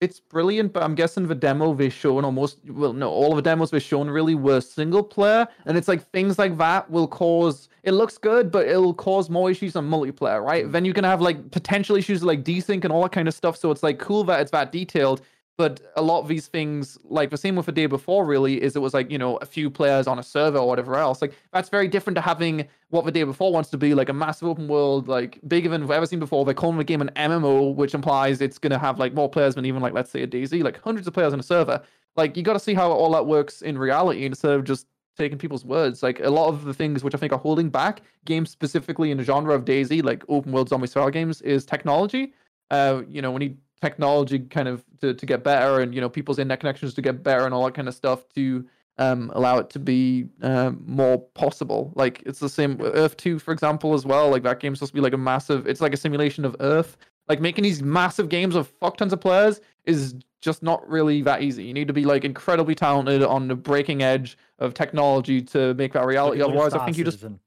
it's 0.00 0.20
brilliant, 0.20 0.72
but 0.72 0.82
I'm 0.82 0.94
guessing 0.94 1.26
the 1.26 1.34
demo 1.34 1.72
they've 1.72 1.92
shown 1.92 2.24
almost 2.24 2.58
well, 2.68 2.92
no, 2.92 3.08
all 3.08 3.30
of 3.30 3.36
the 3.36 3.42
demos 3.42 3.70
they've 3.70 3.82
shown 3.82 4.08
really 4.10 4.34
were 4.34 4.60
single 4.60 5.02
player, 5.02 5.46
and 5.64 5.78
it's 5.78 5.88
like 5.88 6.06
things 6.10 6.38
like 6.38 6.58
that 6.58 6.90
will 6.90 7.08
cause. 7.08 7.68
It 7.84 7.92
looks 7.92 8.18
good, 8.18 8.50
but 8.50 8.66
it'll 8.66 8.92
cause 8.94 9.30
more 9.30 9.50
issues 9.50 9.76
on 9.76 9.88
multiplayer, 9.88 10.44
right? 10.44 10.70
Then 10.70 10.84
you're 10.84 10.94
gonna 10.94 11.08
have 11.08 11.22
like 11.22 11.50
potential 11.50 11.96
issues 11.96 12.22
like 12.22 12.44
desync 12.44 12.84
and 12.84 12.92
all 12.92 13.02
that 13.02 13.12
kind 13.12 13.28
of 13.28 13.34
stuff. 13.34 13.56
So 13.56 13.70
it's 13.70 13.82
like 13.82 13.98
cool 13.98 14.24
that 14.24 14.40
it's 14.40 14.50
that 14.50 14.72
detailed, 14.72 15.22
but 15.56 15.80
a 15.96 16.02
lot 16.02 16.20
of 16.20 16.28
these 16.28 16.48
things, 16.48 16.98
like 17.04 17.30
the 17.30 17.36
same 17.36 17.54
with 17.54 17.66
the 17.66 17.72
day 17.72 17.86
before, 17.86 18.26
really, 18.26 18.60
is 18.60 18.74
it 18.74 18.80
was 18.80 18.92
like 18.92 19.10
you 19.10 19.18
know 19.18 19.36
a 19.36 19.46
few 19.46 19.70
players 19.70 20.06
on 20.06 20.18
a 20.18 20.22
server 20.22 20.58
or 20.58 20.66
whatever 20.66 20.96
else. 20.96 21.22
Like 21.22 21.34
that's 21.52 21.68
very 21.68 21.86
different 21.86 22.16
to 22.16 22.20
having 22.20 22.66
what 22.90 23.04
the 23.04 23.12
day 23.12 23.22
before 23.22 23.52
wants 23.52 23.70
to 23.70 23.78
be, 23.78 23.94
like 23.94 24.08
a 24.08 24.12
massive 24.12 24.48
open 24.48 24.66
world, 24.66 25.06
like 25.06 25.38
bigger 25.46 25.68
than 25.68 25.82
we've 25.82 25.90
ever 25.90 26.06
seen 26.06 26.18
before. 26.18 26.44
They're 26.44 26.54
calling 26.54 26.78
the 26.78 26.84
game 26.84 27.00
an 27.00 27.10
MMO, 27.16 27.74
which 27.74 27.94
implies 27.94 28.40
it's 28.40 28.58
gonna 28.58 28.78
have 28.78 28.98
like 28.98 29.14
more 29.14 29.28
players 29.28 29.54
than 29.54 29.64
even 29.64 29.80
like 29.80 29.92
let's 29.92 30.10
say 30.10 30.22
a 30.22 30.26
DayZ, 30.26 30.62
like 30.62 30.80
hundreds 30.82 31.06
of 31.06 31.14
players 31.14 31.32
on 31.32 31.40
a 31.40 31.44
server. 31.44 31.82
Like 32.16 32.36
you 32.36 32.42
got 32.42 32.54
to 32.54 32.60
see 32.60 32.74
how 32.74 32.90
all 32.90 33.12
that 33.12 33.26
works 33.26 33.62
in 33.62 33.76
reality 33.76 34.24
instead 34.24 34.52
of 34.52 34.64
just 34.64 34.86
taking 35.16 35.38
people's 35.38 35.64
words. 35.64 36.02
Like 36.02 36.20
a 36.20 36.30
lot 36.30 36.48
of 36.48 36.64
the 36.64 36.74
things 36.74 37.04
which 37.04 37.14
I 37.14 37.18
think 37.18 37.32
are 37.32 37.38
holding 37.38 37.70
back 37.70 38.02
games 38.24 38.50
specifically 38.50 39.10
in 39.10 39.18
the 39.18 39.24
genre 39.24 39.54
of 39.54 39.64
DayZ, 39.64 40.02
like 40.02 40.24
open 40.28 40.52
world 40.52 40.68
zombie 40.68 40.86
style 40.86 41.10
games, 41.10 41.40
is 41.42 41.64
technology. 41.64 42.32
Uh, 42.70 43.02
you 43.08 43.22
know, 43.22 43.30
when 43.30 43.40
need 43.40 43.58
technology 43.84 44.38
kind 44.38 44.66
of 44.66 44.82
to, 45.00 45.12
to 45.12 45.26
get 45.26 45.44
better 45.44 45.80
and 45.80 45.94
you 45.94 46.00
know 46.00 46.08
people's 46.08 46.38
internet 46.38 46.60
connections 46.60 46.94
to 46.94 47.02
get 47.02 47.22
better 47.22 47.44
and 47.44 47.52
all 47.52 47.64
that 47.64 47.74
kind 47.74 47.88
of 47.88 47.94
stuff 47.94 48.26
to 48.34 48.64
um, 48.96 49.30
allow 49.34 49.58
it 49.58 49.70
to 49.70 49.78
be 49.78 50.26
um, 50.42 50.82
more 50.86 51.18
possible. 51.18 51.92
Like 51.94 52.22
it's 52.24 52.38
the 52.38 52.48
same 52.48 52.80
Earth 52.80 53.16
2, 53.16 53.38
for 53.38 53.52
example, 53.52 53.92
as 53.92 54.06
well. 54.06 54.30
Like 54.30 54.42
that 54.44 54.60
game's 54.60 54.78
supposed 54.78 54.92
to 54.92 54.94
be 54.94 55.00
like 55.00 55.12
a 55.12 55.18
massive. 55.18 55.66
It's 55.66 55.80
like 55.80 55.92
a 55.92 55.96
simulation 55.96 56.44
of 56.44 56.56
Earth. 56.60 56.96
Like 57.28 57.40
making 57.40 57.64
these 57.64 57.82
massive 57.82 58.28
games 58.28 58.54
of 58.54 58.68
fuck 58.68 58.96
tons 58.96 59.12
of 59.12 59.20
players 59.20 59.60
is 59.84 60.14
just 60.40 60.62
not 60.62 60.88
really 60.88 61.22
that 61.22 61.42
easy. 61.42 61.64
You 61.64 61.74
need 61.74 61.88
to 61.88 61.94
be 61.94 62.04
like 62.04 62.24
incredibly 62.24 62.74
talented 62.74 63.22
on 63.22 63.48
the 63.48 63.56
breaking 63.56 64.02
edge 64.02 64.38
of 64.58 64.74
technology 64.74 65.42
to 65.42 65.74
make 65.74 65.92
that 65.94 66.06
reality. 66.06 66.42
Otherwise, 66.42 66.74
I 66.74 66.84
think 66.84 66.96
you 66.96 67.04
just 67.04 67.18
Citizen. 67.18 67.40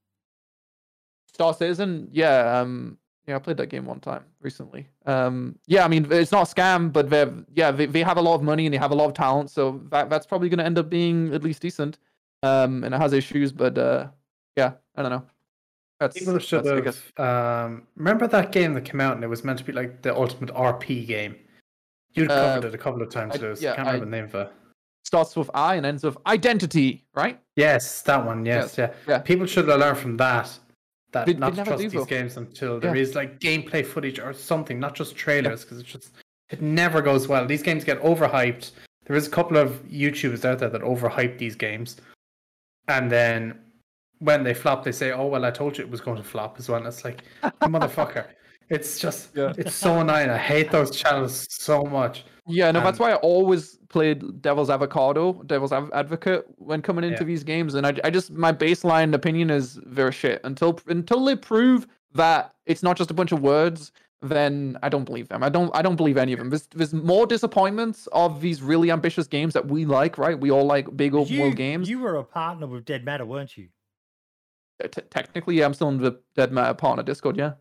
Star 1.31 1.53
Citizen, 1.53 2.09
yeah, 2.11 2.59
um, 2.59 2.97
yeah, 3.27 3.35
I 3.35 3.39
played 3.39 3.57
that 3.57 3.67
game 3.67 3.85
one 3.85 3.99
time 3.99 4.23
recently. 4.41 4.87
Um, 5.05 5.57
yeah, 5.67 5.83
I 5.83 5.87
mean, 5.89 6.07
it's 6.11 6.31
not 6.31 6.49
a 6.49 6.55
scam, 6.55 6.91
but 6.93 7.09
they 7.09 7.27
yeah, 7.53 7.71
they, 7.71 7.85
they 7.85 8.01
have 8.03 8.17
a 8.17 8.21
lot 8.21 8.35
of 8.35 8.41
money 8.41 8.65
and 8.65 8.73
they 8.73 8.77
have 8.77 8.91
a 8.91 8.95
lot 8.95 9.07
of 9.07 9.13
talent, 9.13 9.49
so 9.51 9.81
that 9.91 10.09
that's 10.09 10.25
probably 10.25 10.49
going 10.49 10.59
to 10.59 10.65
end 10.65 10.77
up 10.77 10.89
being 10.89 11.33
at 11.33 11.43
least 11.43 11.61
decent. 11.61 11.99
Um, 12.43 12.83
and 12.83 12.93
it 12.95 12.97
has 13.01 13.13
issues, 13.13 13.51
but 13.51 13.77
uh, 13.77 14.07
yeah, 14.55 14.73
I 14.95 15.01
don't 15.01 15.11
know. 15.11 15.23
That's, 15.99 16.17
People 16.17 16.37
should 16.37 16.63
that's 16.63 17.01
have. 17.17 17.65
Um, 17.65 17.87
remember 17.95 18.27
that 18.27 18.51
game 18.51 18.73
that 18.75 18.85
came 18.85 19.01
out 19.01 19.15
and 19.15 19.23
it 19.23 19.27
was 19.27 19.43
meant 19.43 19.57
to 19.57 19.65
be 19.65 19.71
like 19.71 20.03
the 20.03 20.15
ultimate 20.15 20.51
RP 20.53 21.07
game. 21.07 21.35
You'd 22.13 22.29
Uh, 22.31 22.53
covered 22.55 22.67
it 22.67 22.75
a 22.75 22.77
couple 22.77 23.01
of 23.01 23.09
times, 23.09 23.35
I- 23.35 23.39
Lewis. 23.39 23.61
yeah, 23.61 23.75
can't 23.75 23.87
remember 23.87 24.05
I- 24.05 24.09
the 24.09 24.11
name 24.11 24.27
for 24.29 24.41
it. 24.43 24.51
starts 25.03 25.35
with 25.35 25.49
I 25.55 25.75
and 25.75 25.85
ends 25.87 26.03
with 26.03 26.17
identity, 26.27 27.05
right? 27.15 27.39
Yes, 27.55 28.03
that 28.03 28.23
one. 28.23 28.45
Yes, 28.45 28.77
yeah. 28.77 28.93
yeah. 29.07 29.17
People 29.19 29.47
should 29.47 29.65
learn 29.65 29.95
from 29.95 30.17
that. 30.17 30.57
That 31.13 31.25
They- 31.25 31.33
they 31.33 31.39
not 31.39 31.51
to 31.51 31.55
never 31.57 31.69
trust 31.71 31.81
these 31.83 31.91
though. 31.93 32.05
games 32.05 32.37
until 32.37 32.79
there 32.79 32.95
Yeah. 32.95 33.01
is 33.01 33.15
like 33.15 33.39
gameplay 33.39 33.85
footage 33.85 34.19
or 34.19 34.33
something, 34.33 34.79
not 34.79 34.93
just 34.95 35.15
trailers, 35.15 35.63
because 35.63 35.79
it's 35.79 35.89
just 35.89 36.11
it 36.49 36.61
never 36.61 37.01
goes 37.01 37.27
well. 37.27 37.45
These 37.45 37.63
games 37.63 37.83
get 37.83 38.01
overhyped. 38.01 38.71
There 39.05 39.15
is 39.15 39.27
a 39.27 39.29
couple 39.29 39.57
of 39.57 39.81
YouTubers 39.89 40.43
out 40.45 40.59
there 40.59 40.69
that 40.69 40.81
overhype 40.81 41.37
these 41.37 41.55
games, 41.55 41.97
and 42.87 43.09
then 43.11 43.59
when 44.19 44.43
they 44.43 44.53
flop, 44.53 44.83
they 44.83 44.91
say, 44.91 45.11
"Oh 45.11 45.27
well, 45.27 45.45
I 45.45 45.51
told 45.51 45.77
you 45.77 45.83
it 45.83 45.89
was 45.89 46.01
going 46.01 46.17
to 46.17 46.23
flop 46.23 46.55
as 46.59 46.67
well." 46.69 46.79
And 46.79 46.87
it's 46.87 47.03
like, 47.05 47.23
motherfucker. 47.61 48.25
It's 48.69 48.99
just, 48.99 49.29
Yeah. 49.35 49.53
it's 49.57 49.73
so 49.75 49.99
annoying. 50.01 50.29
I 50.29 50.37
hate 50.37 50.71
those 50.71 50.91
channels 50.91 51.47
so 51.49 51.83
much. 51.83 52.25
Yeah, 52.47 52.71
no, 52.71 52.81
that's 52.81 52.99
why 52.99 53.11
I 53.11 53.15
always 53.15 53.77
played 53.89 54.41
Devil's 54.41 54.69
Avocado, 54.69 55.41
Devil's 55.43 55.71
Av- 55.71 55.91
Advocate 55.93 56.45
when 56.57 56.81
coming 56.81 57.03
into 57.03 57.23
Yeah. 57.23 57.27
these 57.27 57.43
games, 57.43 57.73
and 57.75 57.85
I, 57.85 57.93
I 58.03 58.09
just 58.09 58.31
my 58.31 58.53
baseline 58.53 59.13
opinion 59.13 59.49
is 59.49 59.79
they're 59.85 60.11
shit 60.11 60.41
until 60.43 60.79
until 60.87 61.23
they 61.25 61.35
prove 61.35 61.87
that 62.13 62.53
it's 62.65 62.83
not 62.83 62.97
just 62.97 63.11
a 63.11 63.13
bunch 63.13 63.31
of 63.31 63.41
words. 63.41 63.91
Then 64.23 64.79
I 64.81 64.89
don't 64.89 65.03
believe 65.03 65.27
them. 65.29 65.43
I 65.43 65.49
don't. 65.49 65.69
I 65.75 65.83
don't 65.83 65.95
believe 65.95 66.17
any 66.17 66.33
of 66.33 66.39
them. 66.39 66.49
There's, 66.49 66.65
there's 66.73 66.91
more 66.91 67.27
disappointments 67.27 68.07
of 68.13 68.41
these 68.41 68.63
really 68.63 68.89
ambitious 68.89 69.27
games 69.27 69.53
that 69.53 69.67
we 69.67 69.85
like, 69.85 70.17
right? 70.17 70.39
We 70.39 70.49
all 70.49 70.65
like 70.65 70.97
big 70.97 71.13
open 71.13 71.31
You, 71.31 71.41
world 71.41 71.55
games. 71.55 71.87
you 71.87 71.99
were 71.99 72.15
a 72.15 72.23
partner 72.23 72.65
with 72.65 72.83
Dead 72.85 73.05
Matter, 73.05 73.25
weren't 73.25 73.55
you? 73.55 73.67
Uh, 74.83 74.87
T- 74.87 75.01
technically, 75.11 75.59
yeah, 75.59 75.65
I'm 75.65 75.75
still 75.75 75.89
in 75.89 75.99
the 75.99 76.19
Dead 76.35 76.51
Matter 76.51 76.73
partner 76.73 77.03
Discord. 77.03 77.37
Yeah. 77.37 77.53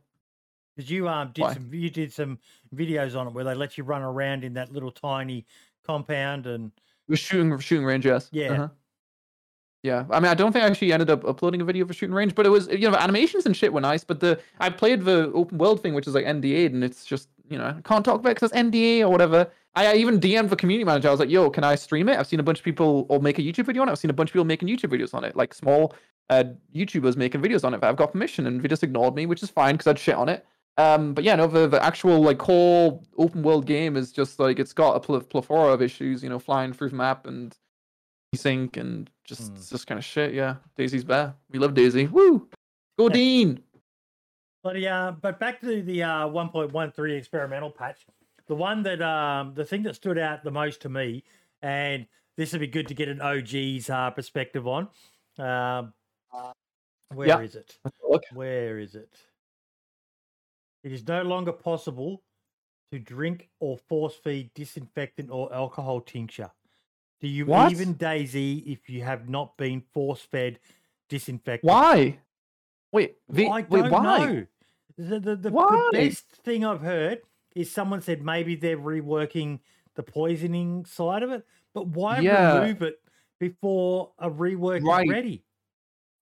Because 0.76 0.90
you 0.90 1.08
um 1.08 1.30
did 1.32 1.42
Why? 1.42 1.54
some 1.54 1.70
you 1.72 1.90
did 1.90 2.12
some 2.12 2.38
videos 2.74 3.18
on 3.18 3.26
it 3.26 3.32
where 3.32 3.44
they 3.44 3.54
let 3.54 3.78
you 3.78 3.84
run 3.84 4.02
around 4.02 4.44
in 4.44 4.54
that 4.54 4.72
little 4.72 4.90
tiny 4.90 5.46
compound 5.84 6.46
and 6.46 6.70
The 7.08 7.16
shooting 7.16 7.58
shooting 7.58 7.84
range, 7.84 8.04
yes. 8.04 8.28
Yeah. 8.32 8.52
Uh-huh. 8.52 8.68
Yeah. 9.82 10.04
I 10.10 10.18
mean, 10.20 10.30
I 10.30 10.34
don't 10.34 10.52
think 10.52 10.64
I 10.64 10.68
actually 10.68 10.92
ended 10.92 11.10
up 11.10 11.24
uploading 11.24 11.60
a 11.60 11.64
video 11.64 11.84
of 11.84 11.90
a 11.90 11.94
shooting 11.94 12.14
range, 12.14 12.34
but 12.34 12.44
it 12.44 12.50
was 12.50 12.68
you 12.68 12.90
know 12.90 12.96
animations 12.96 13.46
and 13.46 13.56
shit 13.56 13.72
were 13.72 13.80
nice. 13.80 14.04
But 14.04 14.20
the 14.20 14.40
I 14.60 14.68
played 14.68 15.02
the 15.04 15.32
open 15.32 15.58
world 15.58 15.82
thing, 15.82 15.94
which 15.94 16.06
is 16.06 16.14
like 16.14 16.24
NDA, 16.26 16.66
and 16.66 16.84
it's 16.84 17.04
just 17.04 17.28
you 17.48 17.56
know 17.56 17.66
I 17.66 17.80
can't 17.82 18.04
talk 18.04 18.20
about 18.20 18.30
it 18.30 18.34
because 18.34 18.50
it's 18.50 18.60
NDA 18.60 19.00
or 19.00 19.08
whatever. 19.08 19.50
I, 19.74 19.92
I 19.92 19.94
even 19.94 20.18
DM'd 20.18 20.50
the 20.50 20.56
community 20.56 20.84
manager. 20.84 21.08
I 21.08 21.10
was 21.12 21.20
like, 21.20 21.30
"Yo, 21.30 21.48
can 21.50 21.64
I 21.64 21.76
stream 21.76 22.08
it?" 22.08 22.18
I've 22.18 22.26
seen 22.26 22.40
a 22.40 22.42
bunch 22.42 22.58
of 22.58 22.64
people 22.64 23.06
or 23.08 23.20
make 23.20 23.38
a 23.38 23.42
YouTube 23.42 23.66
video 23.66 23.82
on 23.82 23.88
it. 23.88 23.92
I've 23.92 23.98
seen 23.98 24.10
a 24.10 24.14
bunch 24.14 24.30
of 24.30 24.32
people 24.32 24.44
making 24.44 24.68
YouTube 24.68 24.90
videos 24.90 25.14
on 25.14 25.22
it, 25.24 25.36
like 25.36 25.54
small 25.54 25.94
uh, 26.30 26.44
YouTubers 26.74 27.16
making 27.16 27.40
videos 27.40 27.64
on 27.64 27.74
it 27.74 27.82
I've 27.82 27.96
got 27.96 28.12
permission, 28.12 28.46
and 28.46 28.60
they 28.60 28.68
just 28.68 28.82
ignored 28.82 29.14
me, 29.14 29.26
which 29.26 29.42
is 29.42 29.50
fine 29.50 29.74
because 29.74 29.86
I'd 29.86 29.98
shit 29.98 30.16
on 30.16 30.28
it. 30.28 30.44
Um, 30.78 31.14
but 31.14 31.24
yeah, 31.24 31.36
no, 31.36 31.46
the, 31.46 31.66
the 31.66 31.82
actual 31.82 32.20
like 32.20 32.38
core 32.38 33.00
open 33.16 33.42
world 33.42 33.64
game 33.66 33.96
is 33.96 34.12
just 34.12 34.38
like 34.38 34.58
it's 34.58 34.72
got 34.74 34.94
a 34.96 35.00
pl- 35.00 35.20
plethora 35.22 35.72
of 35.72 35.80
issues, 35.80 36.22
you 36.22 36.28
know, 36.28 36.38
flying 36.38 36.72
through 36.72 36.90
the 36.90 36.96
map 36.96 37.26
and 37.26 37.56
sync 38.34 38.76
and 38.76 39.08
just 39.24 39.52
it's 39.56 39.70
just 39.70 39.86
kind 39.86 39.98
of 39.98 40.04
shit. 40.04 40.34
Yeah, 40.34 40.56
DayZ's 40.78 41.04
bad. 41.04 41.32
We 41.50 41.58
love 41.58 41.72
DayZ. 41.72 42.10
Woo, 42.10 42.48
go 42.98 43.06
Yeah. 43.08 43.14
Dean. 43.14 43.60
But 44.62 44.78
yeah, 44.80 45.12
but 45.12 45.38
back 45.38 45.60
to 45.60 45.80
the 45.82 46.02
uh, 46.02 46.26
1.13 46.28 47.16
experimental 47.16 47.70
patch, 47.70 48.04
the 48.46 48.54
one 48.54 48.82
that 48.82 49.00
um, 49.00 49.54
the 49.54 49.64
thing 49.64 49.82
that 49.84 49.94
stood 49.94 50.18
out 50.18 50.42
the 50.44 50.50
most 50.50 50.82
to 50.82 50.88
me, 50.88 51.22
and 51.62 52.06
this 52.36 52.52
would 52.52 52.60
be 52.60 52.66
good 52.66 52.88
to 52.88 52.94
get 52.94 53.08
an 53.08 53.22
OG's 53.22 53.88
uh, 53.88 54.10
perspective 54.10 54.66
on. 54.66 54.88
Um, 55.38 55.94
where 57.14 57.40
is 57.42 57.54
Yeah. 57.54 57.60
it? 57.60 57.78
Look, 58.10 58.22
Where 58.34 58.78
is 58.78 58.94
it? 58.96 59.16
It 60.86 60.92
is 60.92 61.08
no 61.08 61.22
longer 61.22 61.50
possible 61.50 62.22
to 62.92 63.00
drink 63.00 63.50
or 63.58 63.76
force 63.76 64.14
feed 64.14 64.54
disinfectant 64.54 65.32
or 65.32 65.52
alcohol 65.52 66.00
tincture. 66.00 66.52
Do 67.20 67.26
you 67.26 67.46
What? 67.46 67.72
even 67.72 67.96
DayZ 67.96 68.64
if 68.64 68.88
you 68.88 69.02
have 69.02 69.28
not 69.28 69.56
been 69.56 69.80
force 69.80 70.20
fed 70.20 70.60
disinfectant? 71.08 71.68
why? 71.72 72.20
Wait, 72.92 73.16
the, 73.28 73.48
I 73.48 73.62
wait, 73.62 73.82
don't 73.82 73.90
why? 73.90 74.18
know. 74.28 74.46
The, 74.96 75.18
the, 75.18 75.34
the, 75.34 75.50
Why? 75.50 75.88
the 75.90 75.98
best 75.98 76.28
thing 76.44 76.64
I've 76.64 76.82
heard 76.82 77.22
is 77.56 77.72
someone 77.72 78.00
said 78.00 78.22
maybe 78.22 78.54
they're 78.54 78.78
reworking 78.78 79.58
the 79.96 80.04
poisoning 80.04 80.84
side 80.84 81.24
of 81.24 81.32
it, 81.32 81.44
but 81.74 81.88
why 81.88 82.18
Yeah. 82.20 82.60
remove 82.60 82.82
it 82.82 83.00
before 83.40 84.12
a 84.20 84.30
rework 84.30 84.82
Right. 84.86 85.02
is 85.02 85.10
ready? 85.10 85.45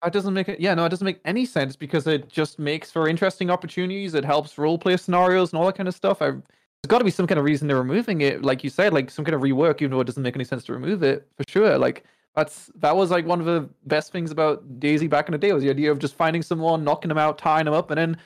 That 0.05 0.13
doesn't 0.13 0.35
make 0.35 0.51
it. 0.51 0.61
Yeah, 0.61 0.75
no, 0.75 0.85
it 0.85 0.91
doesn't 0.91 1.05
make 1.05 1.21
any 1.25 1.47
sense 1.47 1.77
because 1.77 2.07
it 2.07 2.29
just 2.29 2.59
makes 2.59 2.91
for 2.91 3.09
interesting 3.09 3.49
opportunities. 3.49 4.13
It 4.13 4.23
helps 4.23 4.59
role 4.59 4.77
play 4.77 4.99
scenarios 4.99 5.51
and 5.53 5.59
all 5.59 5.65
that 5.65 5.77
kind 5.77 5.89
of 5.89 5.95
stuff. 5.95 6.21
I, 6.21 6.31
there's 6.31 6.43
got 6.89 6.99
to 6.99 7.05
be 7.05 7.11
some 7.11 7.27
kind 7.27 7.39
of 7.39 7.45
reason 7.47 7.69
they're 7.69 7.79
removing 7.79 8.21
it. 8.21 8.43
Like 8.43 8.63
you 8.63 8.69
said, 8.69 8.93
like 8.93 9.11
some 9.11 9.25
kind 9.25 9.35
of 9.35 9.41
rework, 9.41 9.81
even 9.81 9.93
though 9.93 10.01
it 10.01 10.05
doesn't 10.05 10.23
make 10.23 10.37
any 10.37 10.45
sense 10.45 10.63
to 10.65 10.75
remove 10.75 11.03
it 11.03 11.27
for 11.39 11.45
sure. 11.49 11.79
Like 11.79 12.05
that's 12.37 12.71
that 12.77 12.95
was 12.95 13.11
like 13.11 13.25
one 13.25 13.41
of 13.41 13.47
the 13.47 13.67
best 13.87 14.13
things 14.13 14.31
about 14.31 14.79
DayZ 14.79 15.09
back 15.09 15.27
in 15.27 15.33
the 15.33 15.39
day 15.39 15.55
was 15.55 15.63
the 15.63 15.71
idea 15.71 15.91
of 15.91 15.99
just 15.99 16.17
finding 16.17 16.43
someone, 16.43 16.85
knocking 16.85 17.09
them 17.09 17.17
out, 17.17 17.39
tying 17.39 17.65
them 17.65 17.73
up, 17.73 17.91
and 17.91 17.97
then 17.97 18.19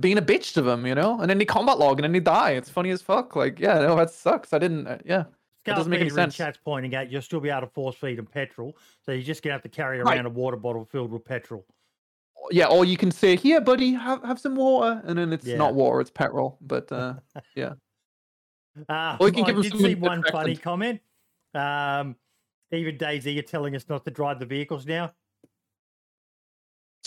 being 0.00 0.18
a 0.18 0.22
bitch 0.22 0.52
to 0.52 0.60
them, 0.60 0.84
you 0.86 0.94
know. 0.94 1.18
And 1.18 1.30
then 1.30 1.38
they 1.38 1.46
combat 1.46 1.78
log 1.78 1.98
and 1.98 2.04
then 2.04 2.12
they 2.12 2.20
die. 2.20 2.50
It's 2.50 2.68
funny 2.68 2.90
as 2.90 3.00
fuck. 3.00 3.34
Like 3.36 3.58
yeah, 3.58 3.78
no, 3.78 3.96
that 3.96 4.10
sucks. 4.10 4.52
I 4.52 4.58
didn't. 4.58 4.86
Uh, 4.86 4.98
yeah. 5.06 5.24
That 5.64 5.76
doesn't 5.76 5.90
make 5.90 6.00
any 6.00 6.10
Peter 6.10 6.20
in 6.20 6.24
sense. 6.30 6.36
Chat's 6.36 6.58
pointing 6.58 6.94
out 6.94 7.10
you'll 7.10 7.22
still 7.22 7.40
be 7.40 7.48
able 7.50 7.62
to 7.62 7.66
force 7.68 7.94
feed 7.96 8.18
them 8.18 8.26
petrol, 8.26 8.76
so 9.04 9.12
you're 9.12 9.22
just 9.22 9.42
gonna 9.42 9.52
have 9.52 9.62
to 9.62 9.68
carry 9.68 10.00
Right. 10.00 10.16
around 10.16 10.26
a 10.26 10.30
water 10.30 10.56
bottle 10.56 10.84
filled 10.84 11.12
with 11.12 11.24
petrol. 11.24 11.64
Yeah, 12.50 12.66
or 12.66 12.84
you 12.84 12.96
can 12.96 13.12
say, 13.12 13.36
"Here, 13.36 13.60
buddy, 13.60 13.92
have 13.92 14.22
have 14.24 14.40
some 14.40 14.56
water," 14.56 15.00
and 15.04 15.16
then 15.16 15.32
it's 15.32 15.46
Yeah. 15.46 15.56
not 15.58 15.74
water, 15.74 16.00
it's 16.00 16.10
petrol. 16.10 16.58
But 16.60 16.90
uh, 16.90 17.14
Uh, 18.88 19.18
Or 19.20 19.26
you 19.28 19.32
can 19.34 19.44
I 19.44 19.46
give 19.48 19.56
'em 19.56 19.62
did 19.62 19.70
something 19.72 19.86
see 19.86 19.94
one 19.96 20.22
funny 20.32 20.56
comment. 20.56 21.00
Um, 21.54 22.16
even 22.70 22.96
DayZ 22.96 23.34
you're 23.34 23.42
telling 23.42 23.76
us 23.76 23.86
not 23.88 24.02
to 24.06 24.10
drive 24.10 24.38
the 24.38 24.46
vehicles 24.46 24.86
now. 24.86 25.12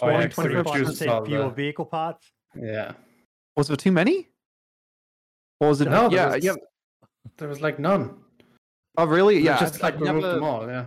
Oh, 0.02 0.08
yeah, 0.10 0.28
Twenty- 0.28 0.28
'cause 0.28 0.36
they 0.36 0.50
25% 0.52 0.66
reduced 0.76 0.92
percent 0.92 1.10
all 1.12 1.26
fewer 1.26 1.44
the- 1.46 1.50
vehicle 1.50 1.86
parts. 1.86 2.32
Yeah. 2.56 2.94
was 3.58 3.68
there 3.68 3.78
too 3.78 3.92
many? 3.92 4.30
Or 5.60 5.70
was 5.70 5.82
it? 5.82 5.90
No, 5.90 6.10
yeah, 6.12 6.36
was, 6.36 6.44
yeah. 6.46 6.54
There 7.38 7.48
was 7.48 7.62
like 7.62 7.80
none. 7.80 8.24
Oh, 8.98 9.06
really? 9.06 9.36
They 9.40 9.46
Yeah, 9.46 9.60
just 9.60 9.76
I've- 9.76 9.84
like 9.84 9.94
I've 9.96 10.02
removed 10.02 10.22
never- 10.24 10.34
them 10.36 10.44
all. 10.44 10.68
Yeah. 10.68 10.86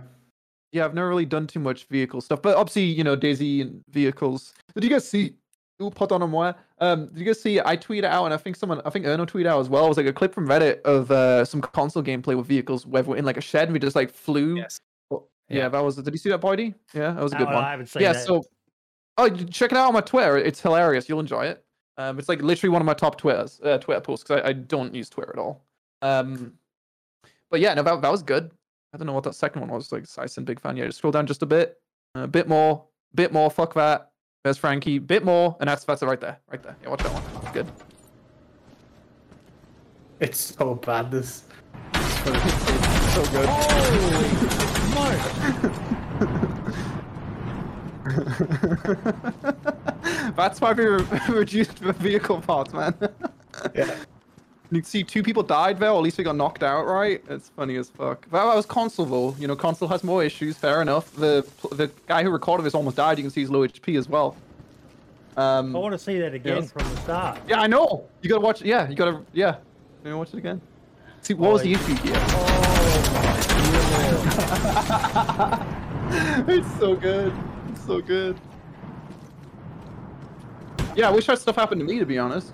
Yeah, 0.71 0.85
I've 0.85 0.93
never 0.93 1.09
really 1.09 1.25
done 1.25 1.47
too 1.47 1.59
much 1.59 1.85
vehicle 1.85 2.21
stuff, 2.21 2.41
but 2.43 2.55
obviously, 2.55 2.83
you 2.83 3.03
know, 3.03 3.17
DayZ 3.17 3.61
and 3.61 3.83
vehicles. 3.89 4.53
Did 4.75 4.83
you 4.83 4.89
guys 4.91 5.07
see? 5.07 5.35
Ooh, 5.81 5.89
put 5.89 6.11
on 6.11 6.29
moi. 6.29 6.53
Um, 6.79 7.07
did 7.07 7.17
you 7.17 7.25
guys 7.25 7.41
see? 7.41 7.59
I 7.59 7.75
tweeted 7.75 8.03
out, 8.03 8.25
and 8.25 8.33
I 8.33 8.37
think 8.37 8.55
someone, 8.55 8.79
I 8.85 8.89
think 8.91 9.05
Erno 9.05 9.25
tweeted 9.25 9.47
out 9.47 9.61
as 9.61 9.69
well. 9.69 9.85
It 9.85 9.89
was 9.89 9.97
like 9.97 10.05
a 10.05 10.13
clip 10.13 10.33
from 10.33 10.47
Reddit 10.47 10.81
of 10.81 11.09
uh, 11.09 11.43
some 11.45 11.61
console 11.61 12.03
gameplay 12.03 12.35
with 12.37 12.45
vehicles, 12.45 12.85
where 12.85 13.01
we're 13.01 13.15
in 13.15 13.25
like 13.25 13.37
a 13.37 13.41
shed, 13.41 13.63
and 13.63 13.73
we 13.73 13.79
just 13.79 13.95
like 13.95 14.11
flew. 14.11 14.57
Yes. 14.57 14.77
Oh, 15.09 15.23
yeah. 15.47 15.57
Yeah. 15.57 15.69
that 15.69 15.79
was. 15.83 15.95
Did 15.95 16.13
you 16.13 16.17
see 16.19 16.29
that, 16.29 16.41
Boydie? 16.41 16.75
Yeah, 16.93 17.13
that 17.13 17.23
was 17.23 17.33
a 17.33 17.37
good 17.37 17.47
Oh, 17.47 17.53
one. 17.55 17.63
I 17.63 17.71
haven't 17.71 17.87
seen 17.87 18.03
yeah, 18.03 18.13
that. 18.13 18.25
so 18.25 18.43
oh, 19.17 19.29
check 19.29 19.71
it 19.71 19.77
out 19.77 19.87
on 19.87 19.93
my 19.93 20.01
Twitter. 20.01 20.37
It's 20.37 20.61
hilarious. 20.61 21.09
You'll 21.09 21.19
enjoy 21.21 21.45
it. 21.45 21.63
Um, 21.97 22.19
it's 22.19 22.29
like 22.29 22.41
literally 22.43 22.69
one 22.71 22.81
of 22.81 22.85
my 22.85 22.93
top 22.93 23.17
Twitters, 23.17 23.59
uh, 23.63 23.77
Twitter 23.79 24.01
posts 24.01 24.23
because 24.23 24.43
I, 24.43 24.49
I 24.49 24.53
don't 24.53 24.93
use 24.93 25.09
Twitter 25.09 25.31
at 25.33 25.39
all. 25.39 25.63
Um, 26.01 26.53
but 27.49 27.59
yeah, 27.59 27.73
no, 27.73 27.83
that, 27.83 28.01
that 28.01 28.11
was 28.11 28.23
good. 28.23 28.51
I 28.93 28.97
don't 28.97 29.07
know 29.07 29.13
what 29.13 29.23
that 29.23 29.35
second 29.35 29.61
one 29.61 29.71
was. 29.71 29.91
Like, 29.91 30.03
Syson, 30.03 30.45
big 30.45 30.59
fan. 30.59 30.77
Yeah, 30.77 30.85
just 30.85 30.97
scroll 30.97 31.11
down 31.11 31.27
just 31.27 31.43
a 31.43 31.45
bit, 31.45 31.77
a 32.15 32.27
bit 32.27 32.47
more, 32.47 32.85
bit 33.13 33.31
more. 33.31 33.49
Fuck 33.49 33.73
that. 33.75 34.11
There's 34.43 34.57
Frankie. 34.57 34.99
Bit 34.99 35.25
more, 35.25 35.57
and 35.59 35.69
that's 35.69 35.83
that's 35.83 36.01
it 36.01 36.05
right 36.05 36.19
there, 36.19 36.39
right 36.49 36.63
there. 36.63 36.75
Yeah, 36.81 36.89
watch 36.89 37.03
that 37.03 37.13
one. 37.13 37.53
Good. 37.53 37.67
It's 40.19 40.39
so 40.39 40.75
bad. 40.75 41.11
This. 41.11 41.43
so 43.13 43.23
good. 43.31 43.49
That's 50.35 50.61
why 50.61 50.73
we 50.73 50.85
re- 50.85 51.05
reduced 51.29 51.81
the 51.81 51.93
vehicle 51.93 52.41
parts, 52.41 52.73
man. 52.73 52.95
Yeah. 53.75 53.95
You 54.71 54.81
can 54.81 54.85
see 54.85 55.03
two 55.03 55.23
people 55.23 55.41
died 55.41 55.79
there, 55.79 55.89
or 55.89 55.97
at 55.97 56.03
least 56.03 56.17
they 56.17 56.23
got 56.23 56.35
knocked 56.35 56.61
out, 56.61 56.85
right? 56.85 57.23
It's 57.27 57.49
funny 57.49 57.75
as 57.77 57.89
fuck. 57.89 58.29
That, 58.29 58.45
that 58.45 58.55
was 58.55 58.67
console 58.67 59.05
though. 59.05 59.35
You 59.39 59.47
know, 59.47 59.55
console 59.55 59.87
has 59.87 60.03
more 60.03 60.23
issues. 60.23 60.57
Fair 60.57 60.83
enough. 60.83 61.11
The 61.15 61.43
the 61.71 61.89
guy 62.05 62.21
who 62.21 62.29
recorded 62.29 62.63
this 62.65 62.75
almost 62.75 62.97
died. 62.97 63.17
You 63.17 63.23
can 63.23 63.31
see 63.31 63.41
his 63.41 63.49
low 63.49 63.67
HP 63.67 63.97
as 63.97 64.07
well. 64.07 64.35
Um, 65.37 65.75
I 65.75 65.79
want 65.79 65.93
to 65.93 65.97
see 65.99 66.19
that 66.19 66.33
again 66.35 66.57
Yes. 66.57 66.71
from 66.71 66.87
the 66.87 66.97
start. 67.01 67.39
yeah, 67.47 67.61
I 67.61 67.67
know. 67.67 68.05
You 68.21 68.29
gotta 68.29 68.41
watch. 68.41 68.61
Yeah, 68.61 68.87
you 68.89 68.95
gotta. 68.95 69.21
Yeah, 69.33 69.55
you 70.03 70.11
know, 70.11 70.19
watch 70.19 70.33
it 70.33 70.37
again. 70.37 70.61
See, 71.21 71.33
what 71.33 71.51
was 71.53 71.63
the 71.63 71.73
issue 71.73 71.95
here? 71.95 72.13
it's 76.47 76.79
so 76.79 76.95
good. 76.95 77.33
It's 77.69 77.85
so 77.85 78.01
good. 78.01 78.39
Yeah, 80.95 81.09
I 81.09 81.11
wish 81.11 81.25
that 81.27 81.39
stuff 81.39 81.55
happened 81.55 81.81
to 81.81 81.87
me, 81.87 81.97
to 81.99 82.05
be 82.05 82.17
honest. 82.19 82.53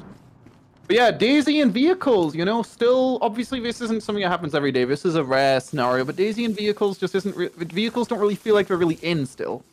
But 0.87 0.95
yeah, 0.95 1.11
DayZ 1.11 1.61
and 1.63 1.73
vehicles, 1.73 2.35
you 2.35 2.45
know, 2.45 2.61
still 2.61 3.17
obviously 3.21 3.59
this 3.59 3.81
isn't 3.81 4.03
something 4.03 4.23
that 4.23 4.29
happens 4.29 4.53
every 4.53 4.71
day. 4.71 4.85
This 4.85 5.03
is 5.03 5.15
a 5.15 5.23
rare 5.23 5.59
scenario, 5.59 6.03
but 6.05 6.15
DayZ 6.15 6.45
and 6.45 6.55
vehicles 6.55 6.97
just 6.99 7.15
isn't. 7.15 7.35
Re- 7.35 7.49
vehicles 7.57 8.07
don't 8.07 8.19
really 8.19 8.35
feel 8.35 8.53
like 8.53 8.67
they're 8.67 8.77
really 8.77 8.99
in 9.01 9.25
still. 9.25 9.63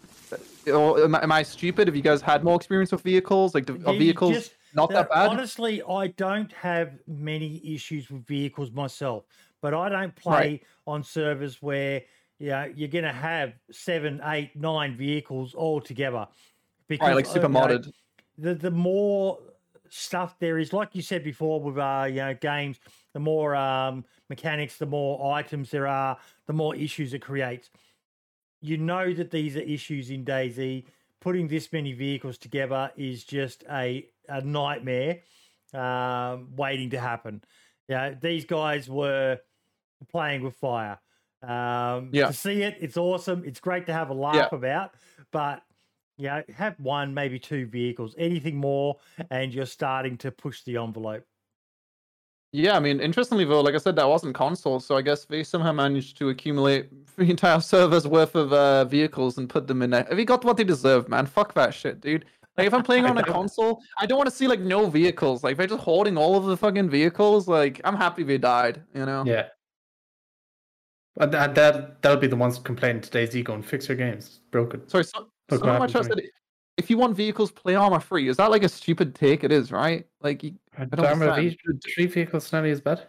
Or 0.72 1.04
am, 1.04 1.14
I- 1.14 1.22
am 1.22 1.32
I 1.32 1.42
stupid? 1.42 1.88
Have 1.88 1.96
you 1.96 2.02
guys 2.02 2.22
had 2.22 2.44
more 2.44 2.56
experience 2.56 2.92
with 2.92 3.02
vehicles? 3.02 3.54
Like, 3.54 3.68
are 3.68 3.74
vehicles 3.74 4.34
just- 4.34 4.52
not 4.74 4.88
that 4.90 5.10
Uh, 5.10 5.14
bad? 5.14 5.28
Honestly, 5.30 5.82
I 5.82 6.06
don't 6.06 6.50
have 6.52 6.92
many 7.06 7.60
issues 7.74 8.10
with 8.10 8.24
vehicles 8.26 8.70
myself, 8.70 9.24
but 9.60 9.74
I 9.74 9.90
don't 9.90 10.14
play 10.16 10.62
on 10.86 11.02
servers 11.04 11.60
where 11.60 12.02
you 12.38 12.48
know, 12.48 12.72
you're 12.74 12.88
going 12.88 13.04
to 13.04 13.12
have 13.12 13.52
seven, 13.70 14.20
eight, 14.24 14.56
nine 14.56 14.96
vehicles 14.96 15.52
all 15.54 15.80
together. 15.80 16.26
Because 16.88 17.06
Right, 17.08 17.14
like 17.16 17.26
uh, 17.26 17.32
super 17.32 17.46
you 17.48 17.52
know, 17.52 17.60
modded. 17.60 17.92
the 18.38 18.54
the 18.54 18.70
more 18.70 19.38
stuff 19.92 20.38
there 20.38 20.58
is, 20.58 20.72
like 20.72 20.94
you 20.94 21.02
said 21.02 21.22
before 21.22 21.60
with 21.60 21.76
uh, 21.78 22.06
you 22.08 22.16
know 22.16 22.34
games, 22.34 22.80
the 23.12 23.20
more 23.20 23.54
um, 23.54 24.04
mechanics, 24.30 24.78
the 24.78 24.86
more 24.86 25.34
items 25.34 25.70
there 25.70 25.86
are, 25.86 26.16
the 26.46 26.52
more 26.52 26.74
issues 26.74 27.12
it 27.14 27.20
creates. 27.20 27.70
You 28.60 28.78
know 28.78 29.12
that 29.12 29.30
these 29.30 29.56
are 29.56 29.60
issues 29.60 30.10
in 30.10 30.24
DayZ. 30.24 30.84
Putting 31.20 31.46
this 31.46 31.72
many 31.72 31.92
vehicles 31.92 32.38
together 32.38 32.90
is 32.96 33.24
just 33.24 33.64
a 33.70 34.08
a 34.28 34.40
nightmare 34.40 35.20
um, 35.74 36.48
waiting 36.56 36.90
to 36.90 36.98
happen. 36.98 37.42
Yeah, 37.88 38.14
these 38.20 38.44
guys 38.44 38.88
were 38.88 39.38
playing 40.10 40.42
with 40.42 40.56
fire. 40.56 40.98
Um, 41.42 42.10
Yeah. 42.12 42.28
To 42.28 42.32
see 42.32 42.62
it, 42.62 42.76
it's 42.80 42.96
awesome. 42.96 43.42
It's 43.44 43.60
great 43.60 43.86
to 43.86 43.92
have 43.92 44.10
a 44.10 44.14
laugh 44.14 44.52
about, 44.52 44.92
but 45.32 45.62
you 46.16 46.28
know, 46.28 46.42
have 46.54 46.78
one, 46.78 47.14
maybe 47.14 47.38
two 47.38 47.66
vehicles. 47.66 48.14
Anything 48.18 48.56
more, 48.56 48.96
and 49.30 49.52
you're 49.52 49.66
starting 49.66 50.16
to 50.18 50.30
push 50.30 50.62
the 50.64 50.76
envelope. 50.76 51.24
Yeah, 52.54 52.76
I 52.76 52.80
mean, 52.80 53.00
interestingly 53.00 53.46
though, 53.46 53.62
like 53.62 53.74
I 53.74 53.78
said, 53.78 53.96
that 53.96 54.06
wasn't 54.06 54.34
console, 54.34 54.78
so 54.78 54.94
I 54.96 55.02
guess 55.02 55.24
they 55.24 55.42
somehow 55.42 55.72
managed 55.72 56.18
to 56.18 56.28
accumulate 56.28 56.90
the 57.16 57.30
entire 57.30 57.60
server's 57.60 58.06
worth 58.06 58.34
of 58.34 58.52
uh, 58.52 58.84
vehicles 58.84 59.38
and 59.38 59.48
put 59.48 59.66
them 59.66 59.80
in 59.80 59.90
there. 59.90 60.06
Have 60.08 60.18
you 60.18 60.26
got 60.26 60.44
what 60.44 60.58
they 60.58 60.64
deserve, 60.64 61.08
man? 61.08 61.24
Fuck 61.24 61.54
that 61.54 61.72
shit, 61.72 62.00
dude. 62.02 62.26
Like, 62.58 62.66
if 62.66 62.74
I'm 62.74 62.82
playing 62.82 63.06
on 63.06 63.16
a 63.16 63.24
console, 63.24 63.80
I 63.98 64.04
don't 64.04 64.18
want 64.18 64.28
to 64.28 64.36
see 64.36 64.46
like 64.46 64.60
no 64.60 64.90
vehicles. 64.90 65.42
Like, 65.42 65.52
if 65.52 65.58
they're 65.58 65.66
just 65.66 65.82
hoarding 65.82 66.18
all 66.18 66.36
of 66.36 66.44
the 66.44 66.56
fucking 66.56 66.90
vehicles, 66.90 67.48
like, 67.48 67.80
I'm 67.84 67.96
happy 67.96 68.22
they 68.22 68.36
died. 68.36 68.82
You 68.94 69.06
know? 69.06 69.24
Yeah. 69.26 69.46
And 71.18 71.32
that, 71.32 71.54
that 71.54 72.02
that'll 72.02 72.18
be 72.18 72.26
the 72.26 72.36
ones 72.36 72.58
complaining 72.58 73.02
today's 73.02 73.34
ego 73.34 73.54
and 73.54 73.64
fix 73.64 73.88
your 73.88 73.96
games. 73.96 74.26
It's 74.26 74.38
broken. 74.50 74.86
Sorry, 74.88 75.04
so, 75.04 75.28
Look 75.52 75.60
so 75.60 75.66
what 75.66 75.72
my 75.72 75.72
happened 75.72 75.88
to 75.88 75.92
trust 75.92 76.08
me. 76.10 76.14
that 76.16 76.30
if 76.76 76.90
you 76.90 76.96
want 76.98 77.16
vehicles, 77.16 77.50
play 77.50 77.74
Arma 77.74 78.00
three. 78.00 78.28
Is 78.28 78.36
that 78.38 78.50
like 78.50 78.62
a 78.62 78.68
stupid 78.68 79.14
take? 79.14 79.44
It 79.44 79.52
is, 79.52 79.70
right? 79.70 80.06
Like, 80.20 80.42
you, 80.42 80.54
don't 80.78 81.00
Arma 81.00 81.36
three 81.94 82.06
vehicles 82.06 82.52
not 82.52 82.64
as 82.64 82.80
bad. 82.80 83.06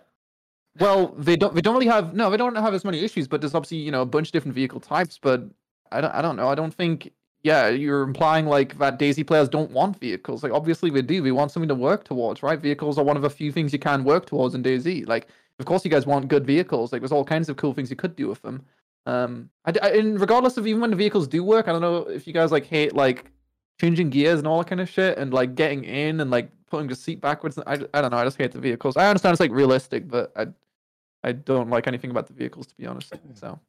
Well, 0.80 1.14
they 1.18 1.36
don't. 1.36 1.54
They 1.54 1.62
don't 1.62 1.74
really 1.74 1.88
have. 1.88 2.14
No, 2.14 2.30
they 2.30 2.38
don't 2.38 2.56
have 2.56 2.74
as 2.74 2.84
many 2.84 3.00
issues. 3.00 3.28
But 3.28 3.42
there's 3.42 3.54
obviously 3.54 3.78
you 3.78 3.92
know 3.92 4.02
a 4.02 4.06
bunch 4.06 4.30
of 4.30 4.32
different 4.32 4.56
vehicle 4.56 4.80
types. 4.80 5.20
But 5.22 5.44
I 5.92 6.02
don't. 6.02 6.14
I 6.14 6.22
don't 6.22 6.36
know. 6.36 6.50
I 6.50 6.56
don't 6.56 6.74
think 6.74 7.12
yeah, 7.44 7.68
you're 7.68 8.04
implying 8.04 8.46
like 8.46 8.78
that 8.80 8.98
DayZ 8.98 9.28
players 9.28 9.50
don't 9.50 9.70
want 9.72 10.00
vehicles. 10.00 10.44
Like 10.44 10.54
obviously 10.54 10.90
we 10.92 11.02
do. 11.02 11.22
We 11.22 11.32
want 11.32 11.52
something 11.52 11.68
to 11.68 11.76
work 11.76 12.06
towards, 12.06 12.42
right? 12.42 12.60
Vehicles 12.60 12.98
are 12.98 13.04
one 13.04 13.18
of 13.18 13.26
a 13.26 13.30
few 13.30 13.52
things 13.52 13.74
you 13.74 13.80
can 13.80 14.04
work 14.06 14.26
towards 14.26 14.56
in 14.56 14.64
DayZ. 14.64 15.08
Like 15.08 15.28
of 15.60 15.66
course 15.66 15.84
you 15.84 15.92
guys 15.92 16.06
want 16.06 16.30
good 16.30 16.46
vehicles. 16.46 16.92
Like 16.92 17.02
there's 17.02 17.12
all 17.12 17.26
kinds 17.26 17.50
of 17.50 17.58
cool 17.58 17.74
things 17.74 17.90
you 17.90 17.98
could 17.98 18.16
do 18.16 18.28
with 18.30 18.42
them. 18.42 18.66
Um, 19.06 19.50
I, 19.66 19.74
I, 19.82 19.90
and 19.90 20.20
regardless 20.20 20.58
of 20.58 20.66
even 20.66 20.82
when 20.82 20.90
the 20.90 20.96
vehicles 20.96 21.28
do 21.28 21.44
work, 21.44 21.68
I 21.68 21.72
don't 21.72 21.82
know 21.82 21.98
if 22.10 22.26
you 22.26 22.34
guys 22.34 22.52
like 22.52 22.66
hate 22.66 22.94
like 22.94 23.32
changing 23.80 24.10
gears 24.10 24.40
and 24.40 24.48
all 24.48 24.60
that 24.60 24.68
kind 24.68 24.82
of 24.82 24.90
shit, 24.90 25.18
and 25.18 25.34
like 25.34 25.56
getting 25.56 25.84
in 25.84 26.20
and 26.22 26.32
like 26.32 26.50
putting 26.68 26.88
the 26.88 26.96
seat 26.96 27.22
backwards. 27.22 27.58
I, 27.60 27.74
I 27.94 28.02
don't 28.02 28.12
know. 28.12 28.18
I 28.18 28.24
just 28.24 28.38
hate 28.38 28.52
the 28.52 28.60
vehicles. 28.60 28.98
I 28.98 29.08
understand 29.08 29.34
it's 29.34 29.40
like 29.40 29.52
realistic, 29.52 30.08
but 30.08 30.32
I 30.36 30.48
I 31.24 31.32
don't 31.34 31.70
like 31.70 31.88
anything 31.88 32.12
about 32.12 32.28
the 32.28 32.34
vehicles 32.34 32.68
to 32.68 32.76
be 32.76 32.86
honest. 32.86 33.14
So 33.36 33.60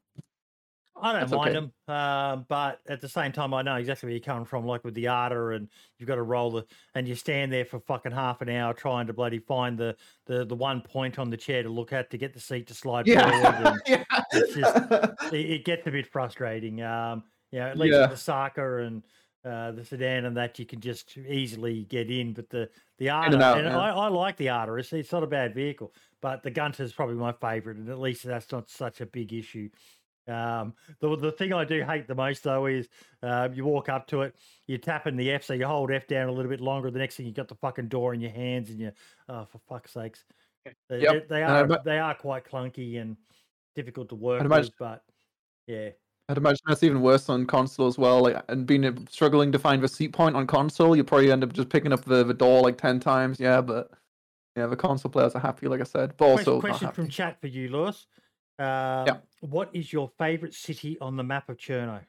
I 1.04 1.12
don't 1.12 1.20
That's 1.20 1.32
mind 1.32 1.54
okay. 1.54 1.70
them, 1.86 1.94
um, 1.94 2.46
but 2.48 2.80
at 2.88 3.02
the 3.02 3.08
same 3.10 3.30
time, 3.30 3.52
I 3.52 3.60
know 3.60 3.74
exactly 3.74 4.06
where 4.06 4.12
you're 4.14 4.20
coming 4.24 4.46
from. 4.46 4.64
Like 4.64 4.84
with 4.84 4.94
the 4.94 5.08
Arta, 5.08 5.48
and 5.48 5.68
you've 5.98 6.06
got 6.08 6.14
to 6.14 6.22
roll 6.22 6.50
the, 6.50 6.64
and 6.94 7.06
you 7.06 7.14
stand 7.14 7.52
there 7.52 7.66
for 7.66 7.78
fucking 7.78 8.12
half 8.12 8.40
an 8.40 8.48
hour 8.48 8.72
trying 8.72 9.06
to 9.08 9.12
bloody 9.12 9.38
find 9.38 9.76
the 9.76 9.94
the, 10.24 10.46
the 10.46 10.54
one 10.54 10.80
point 10.80 11.18
on 11.18 11.28
the 11.28 11.36
chair 11.36 11.62
to 11.62 11.68
look 11.68 11.92
at 11.92 12.08
to 12.10 12.16
get 12.16 12.32
the 12.32 12.40
seat 12.40 12.68
to 12.68 12.74
slide 12.74 13.06
forward. 13.06 13.22
And 13.22 13.80
yeah. 13.86 14.04
it's 14.32 14.54
just- 14.54 15.32
it, 15.34 15.50
it 15.50 15.64
gets 15.66 15.86
a 15.86 15.90
bit 15.90 16.06
frustrating. 16.10 16.80
Um, 16.82 17.22
you 17.52 17.58
know, 17.60 17.66
at 17.66 17.78
least 17.78 17.92
Yeah. 17.92 18.00
with 18.00 18.10
the 18.12 18.16
Sarka 18.16 18.78
and 18.78 19.02
uh, 19.44 19.72
the 19.72 19.84
sedan 19.84 20.24
and 20.24 20.34
that, 20.38 20.58
you 20.58 20.64
can 20.64 20.80
just 20.80 21.18
easily 21.18 21.84
get 21.84 22.10
in. 22.10 22.32
But 22.32 22.48
the 22.48 22.70
the 22.96 23.10
Arta, 23.10 23.26
and 23.26 23.34
and, 23.34 23.42
out, 23.42 23.62
yeah. 23.62 23.78
I, 23.78 23.90
I 23.90 24.08
like 24.08 24.38
the 24.38 24.48
Arta. 24.48 24.72
It's, 24.76 24.90
it's 24.94 25.12
not 25.12 25.22
a 25.22 25.26
bad 25.26 25.54
vehicle, 25.54 25.92
but 26.22 26.42
the 26.42 26.50
Gunter 26.50 26.82
is 26.82 26.94
probably 26.94 27.16
my 27.16 27.32
favourite, 27.32 27.76
and 27.76 27.90
at 27.90 28.00
least 28.00 28.24
that's 28.24 28.50
not 28.50 28.70
such 28.70 29.02
a 29.02 29.06
big 29.06 29.34
issue. 29.34 29.68
Um, 30.26 30.72
the 31.00 31.16
the 31.16 31.32
thing 31.32 31.52
I 31.52 31.64
do 31.64 31.82
hate 31.82 32.06
the 32.06 32.14
most 32.14 32.42
though 32.44 32.66
is 32.66 32.88
uh, 33.22 33.48
you 33.52 33.64
walk 33.64 33.88
up 33.88 34.06
to 34.08 34.22
it, 34.22 34.34
you 34.66 34.78
tap 34.78 35.06
in 35.06 35.16
the 35.16 35.30
F, 35.30 35.44
so 35.44 35.52
you 35.54 35.66
hold 35.66 35.90
F 35.90 36.06
down 36.06 36.28
a 36.28 36.32
little 36.32 36.50
bit 36.50 36.60
longer. 36.60 36.90
The 36.90 36.98
next 36.98 37.16
thing 37.16 37.26
you 37.26 37.32
got 37.32 37.48
the 37.48 37.54
fucking 37.56 37.88
door 37.88 38.14
in 38.14 38.20
your 38.20 38.30
hands, 38.30 38.70
and 38.70 38.80
you 38.80 38.92
oh 39.28 39.44
for 39.44 39.58
fuck's 39.68 39.92
sakes, 39.92 40.24
they, 40.88 41.02
Yep, 41.02 41.28
they 41.28 41.42
are 41.42 41.66
they 41.84 41.98
are 41.98 42.14
quite 42.14 42.44
clunky 42.44 43.00
and 43.00 43.16
difficult 43.74 44.08
to 44.10 44.14
work 44.14 44.40
imagine- 44.42 44.64
with, 44.64 44.78
but 44.78 45.02
yeah. 45.66 45.90
I'd 46.30 46.38
imagine 46.38 46.60
that's 46.66 46.82
even 46.82 47.02
worse 47.02 47.28
on 47.28 47.44
console 47.44 47.86
as 47.86 47.98
well. 47.98 48.22
Like 48.22 48.42
and 48.48 48.64
being 48.66 49.06
struggling 49.10 49.52
to 49.52 49.58
find 49.58 49.82
the 49.82 49.88
seat 49.88 50.14
point 50.14 50.36
on 50.36 50.46
console, 50.46 50.96
you 50.96 51.04
probably 51.04 51.30
end 51.30 51.44
up 51.44 51.52
just 51.52 51.68
picking 51.68 51.92
up 51.92 52.02
the, 52.06 52.24
the 52.24 52.32
door 52.32 52.62
like 52.62 52.78
ten 52.78 52.98
times. 52.98 53.38
Yeah, 53.38 53.60
but 53.60 53.90
yeah, 54.56 54.66
the 54.66 54.76
console 54.76 55.10
players 55.10 55.34
are 55.34 55.40
happy, 55.40 55.68
like 55.68 55.82
I 55.82 55.84
said, 55.84 56.16
but 56.16 56.32
Question, 56.32 56.52
also 56.54 56.60
question 56.60 56.92
from 56.92 57.08
chat 57.10 57.38
for 57.42 57.48
you, 57.48 57.68
Lewis. 57.68 58.06
Um, 58.58 59.20
What 59.40 59.70
is 59.72 59.92
your 59.92 60.08
favourite 60.18 60.54
city 60.54 60.98
on 61.00 61.16
the 61.16 61.22
map 61.24 61.48
of 61.48 61.56
Cherno? 61.56 62.00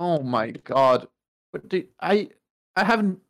Oh 0.00 0.20
my 0.20 0.50
god. 0.50 1.06
But 1.52 1.68
do, 1.68 1.84
I 2.00 2.28
I 2.76 2.84
haven't 2.84 3.20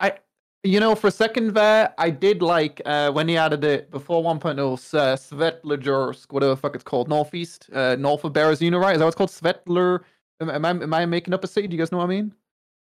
I 0.00 0.14
you 0.62 0.80
know 0.80 0.94
for 0.94 1.08
a 1.08 1.10
second 1.10 1.54
there 1.54 1.92
I 1.98 2.10
did 2.10 2.42
like 2.42 2.80
uh 2.84 3.10
when 3.12 3.28
he 3.28 3.36
added 3.36 3.64
it 3.64 3.90
before 3.90 4.22
1.0 4.22 4.58
uh, 4.58 5.16
Svetlogorsk 5.16 6.32
whatever 6.32 6.50
the 6.50 6.56
fuck 6.56 6.74
it's 6.74 6.84
called 6.84 7.08
northeast 7.08 7.68
uh 7.72 7.96
north 7.96 8.24
of 8.24 8.32
Berezino 8.32 8.80
right? 8.80 8.92
Is 8.92 8.98
that 8.98 9.04
what 9.04 9.08
it's 9.08 9.16
called? 9.16 9.30
Svetler 9.30 10.00
am, 10.40 10.50
am 10.50 10.64
I 10.64 10.70
am 10.70 10.94
I 10.94 11.06
making 11.06 11.34
up 11.34 11.44
a 11.44 11.46
city? 11.46 11.68
Do 11.68 11.76
you 11.76 11.78
guys 11.78 11.92
know 11.92 11.98
what 11.98 12.04
I 12.04 12.08
mean? 12.08 12.34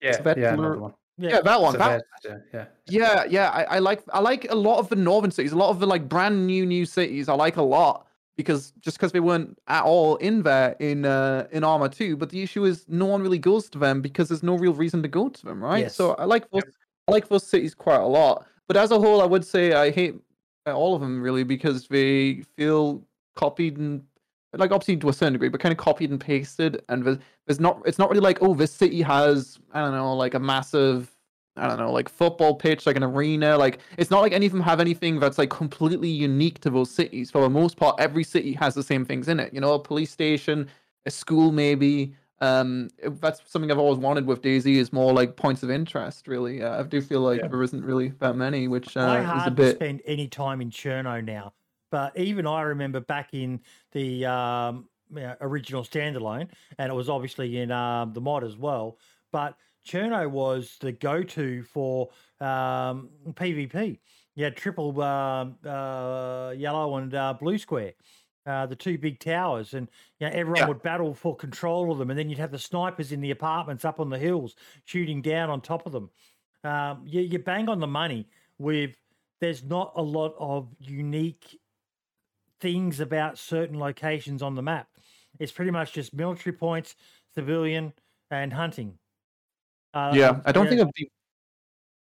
Yeah, 0.00 0.18
Svetler- 0.18 0.36
yeah, 0.36 0.54
another 0.54 0.78
one. 0.78 0.94
yeah, 1.18 1.40
that 1.40 1.60
one 1.60 1.78
that, 1.78 2.02
Svetja, 2.24 2.42
yeah. 2.52 2.64
yeah 2.88 3.24
yeah 3.24 3.50
I, 3.50 3.62
I 3.64 3.78
like 3.78 4.02
I 4.12 4.20
like 4.20 4.50
a 4.50 4.54
lot 4.54 4.78
of 4.78 4.88
the 4.88 4.96
northern 4.96 5.30
cities 5.30 5.52
a 5.52 5.56
lot 5.56 5.70
of 5.70 5.80
the 5.80 5.86
like 5.86 6.08
brand 6.08 6.46
new 6.46 6.64
new 6.66 6.86
cities 6.86 7.28
I 7.28 7.34
like 7.34 7.56
a 7.56 7.62
lot 7.62 8.06
because 8.36 8.72
just 8.80 8.96
because 8.96 9.12
they 9.12 9.20
weren't 9.20 9.58
at 9.68 9.84
all 9.84 10.16
in 10.16 10.42
there 10.42 10.74
in 10.80 11.04
uh 11.04 11.46
in 11.52 11.64
Arma 11.64 11.88
2 11.88 12.16
but 12.16 12.30
the 12.30 12.42
issue 12.42 12.64
is 12.64 12.84
no 12.88 13.06
one 13.06 13.22
really 13.22 13.38
goes 13.38 13.68
to 13.70 13.78
them 13.78 14.00
because 14.00 14.28
there's 14.28 14.42
no 14.42 14.56
real 14.56 14.74
reason 14.74 15.02
to 15.02 15.08
go 15.08 15.28
to 15.28 15.44
them 15.44 15.62
right 15.62 15.80
Yes. 15.80 15.94
so 15.94 16.12
I 16.14 16.24
like 16.24 16.50
those 16.50 16.62
I 17.08 17.12
like 17.12 17.28
those 17.28 17.46
cities 17.46 17.74
quite 17.74 18.00
a 18.00 18.06
lot 18.06 18.46
but 18.68 18.76
as 18.76 18.90
a 18.90 18.98
whole 18.98 19.20
I 19.20 19.26
would 19.26 19.44
say 19.44 19.74
I 19.74 19.90
hate 19.90 20.14
uh, 20.66 20.72
all 20.72 20.94
of 20.94 21.00
them 21.00 21.20
really 21.20 21.44
because 21.44 21.88
they 21.88 22.42
feel 22.56 23.02
copied 23.36 23.76
and 23.78 24.02
like 24.54 24.70
obviously 24.70 24.96
to 24.98 25.08
a 25.08 25.12
certain 25.12 25.32
degree 25.34 25.48
but 25.48 25.60
kind 25.60 25.72
of 25.72 25.78
copied 25.78 26.10
and 26.10 26.20
pasted 26.20 26.82
and 26.88 27.04
there's, 27.04 27.18
there's 27.46 27.60
not 27.60 27.82
it's 27.84 27.98
not 27.98 28.08
really 28.10 28.20
like 28.20 28.38
oh 28.40 28.54
this 28.54 28.72
city 28.72 29.02
has 29.02 29.58
I 29.72 29.80
don't 29.80 29.92
know 29.92 30.14
like 30.14 30.34
a 30.34 30.40
massive 30.40 31.11
I 31.56 31.68
don't 31.68 31.78
know, 31.78 31.92
like 31.92 32.08
football 32.08 32.54
pitch, 32.54 32.86
like 32.86 32.96
an 32.96 33.02
arena. 33.04 33.58
Like 33.58 33.78
it's 33.98 34.10
not 34.10 34.22
like 34.22 34.32
any 34.32 34.46
of 34.46 34.52
them 34.52 34.62
have 34.62 34.80
anything 34.80 35.20
that's 35.20 35.36
like 35.38 35.50
completely 35.50 36.08
unique 36.08 36.60
to 36.60 36.70
those 36.70 36.90
cities. 36.90 37.30
For 37.30 37.42
the 37.42 37.50
most 37.50 37.76
part, 37.76 37.96
every 38.00 38.24
city 38.24 38.52
has 38.54 38.74
the 38.74 38.82
same 38.82 39.04
things 39.04 39.28
in 39.28 39.38
it. 39.38 39.52
You 39.52 39.60
know, 39.60 39.74
a 39.74 39.78
police 39.78 40.10
station, 40.10 40.68
a 41.04 41.10
school, 41.10 41.52
maybe. 41.52 42.14
Um, 42.40 42.88
that's 43.20 43.40
something 43.48 43.70
I've 43.70 43.78
always 43.78 43.98
wanted 43.98 44.26
with 44.26 44.42
DayZ 44.42 44.66
is 44.66 44.92
more 44.92 45.12
like 45.12 45.36
points 45.36 45.62
of 45.62 45.70
interest. 45.70 46.26
Really, 46.26 46.62
uh, 46.62 46.80
I 46.80 46.82
do 46.84 47.00
feel 47.00 47.20
like 47.20 47.40
Yeah. 47.40 47.48
there 47.48 47.62
isn't 47.62 47.84
really 47.84 48.08
that 48.18 48.34
many, 48.34 48.66
which 48.66 48.96
I 48.96 49.18
uh, 49.18 49.20
is 49.20 49.26
a 49.28 49.32
hardly 49.32 49.64
bit. 49.64 49.76
spend 49.76 50.02
any 50.06 50.28
time 50.28 50.60
in 50.60 50.70
Cherno 50.70 51.22
now, 51.22 51.52
but 51.90 52.18
even 52.18 52.46
I 52.46 52.62
remember 52.62 52.98
back 53.00 53.28
in 53.32 53.60
the 53.92 54.24
um, 54.26 54.88
you 55.14 55.20
know, 55.20 55.36
original 55.42 55.84
standalone, 55.84 56.48
and 56.78 56.90
it 56.90 56.94
was 56.94 57.08
obviously 57.10 57.58
in 57.58 57.70
um, 57.70 58.12
the 58.14 58.20
mod 58.20 58.42
as 58.42 58.56
well. 58.56 58.96
But 59.30 59.56
Cherno 59.84 60.30
was 60.30 60.78
the 60.80 60.92
go-to 60.92 61.62
for 61.64 62.10
um, 62.40 63.10
PvP. 63.30 64.00
You 64.34 64.44
had 64.44 64.56
triple 64.56 65.00
um, 65.02 65.58
uh, 65.64 66.54
yellow 66.56 66.96
and 66.96 67.14
uh, 67.14 67.34
blue 67.34 67.58
square. 67.58 67.94
Uh, 68.44 68.66
the 68.66 68.74
two 68.74 68.98
big 68.98 69.20
towers, 69.20 69.72
and 69.72 69.88
you 70.18 70.26
know, 70.26 70.32
everyone 70.34 70.66
Yeah. 70.66 70.66
would 70.66 70.82
battle 70.82 71.14
for 71.14 71.36
control 71.36 71.92
of 71.92 71.98
them, 71.98 72.10
and 72.10 72.18
then 72.18 72.28
you'd 72.28 72.40
have 72.40 72.50
the 72.50 72.58
snipers 72.58 73.12
in 73.12 73.20
the 73.20 73.30
apartments 73.30 73.84
up 73.84 74.00
on 74.00 74.10
the 74.10 74.18
hills 74.18 74.56
shooting 74.84 75.22
down 75.22 75.48
on 75.48 75.60
top 75.60 75.86
of 75.86 75.92
them. 75.92 76.10
Um, 76.64 77.06
you, 77.06 77.20
you 77.20 77.38
bang 77.38 77.68
on 77.68 77.78
the 77.78 77.86
money 77.86 78.28
with 78.58 78.96
there's 79.40 79.62
not 79.62 79.92
a 79.94 80.02
lot 80.02 80.34
of 80.38 80.74
unique 80.80 81.60
things 82.60 83.00
about 83.00 83.38
certain 83.38 83.78
locations 83.78 84.42
on 84.42 84.54
the 84.54 84.62
map. 84.62 84.88
It's 85.38 85.52
pretty 85.52 85.70
much 85.70 85.92
just 85.92 86.14
military 86.14 86.56
points, 86.56 86.94
civilian, 87.34 87.94
and 88.30 88.52
hunting. 88.52 88.98
Uh, 89.94 90.12
yeah, 90.14 90.40
I 90.44 90.52
don't 90.52 90.68
think 90.68 90.80
it'd 90.80 90.92
be. 90.94 91.08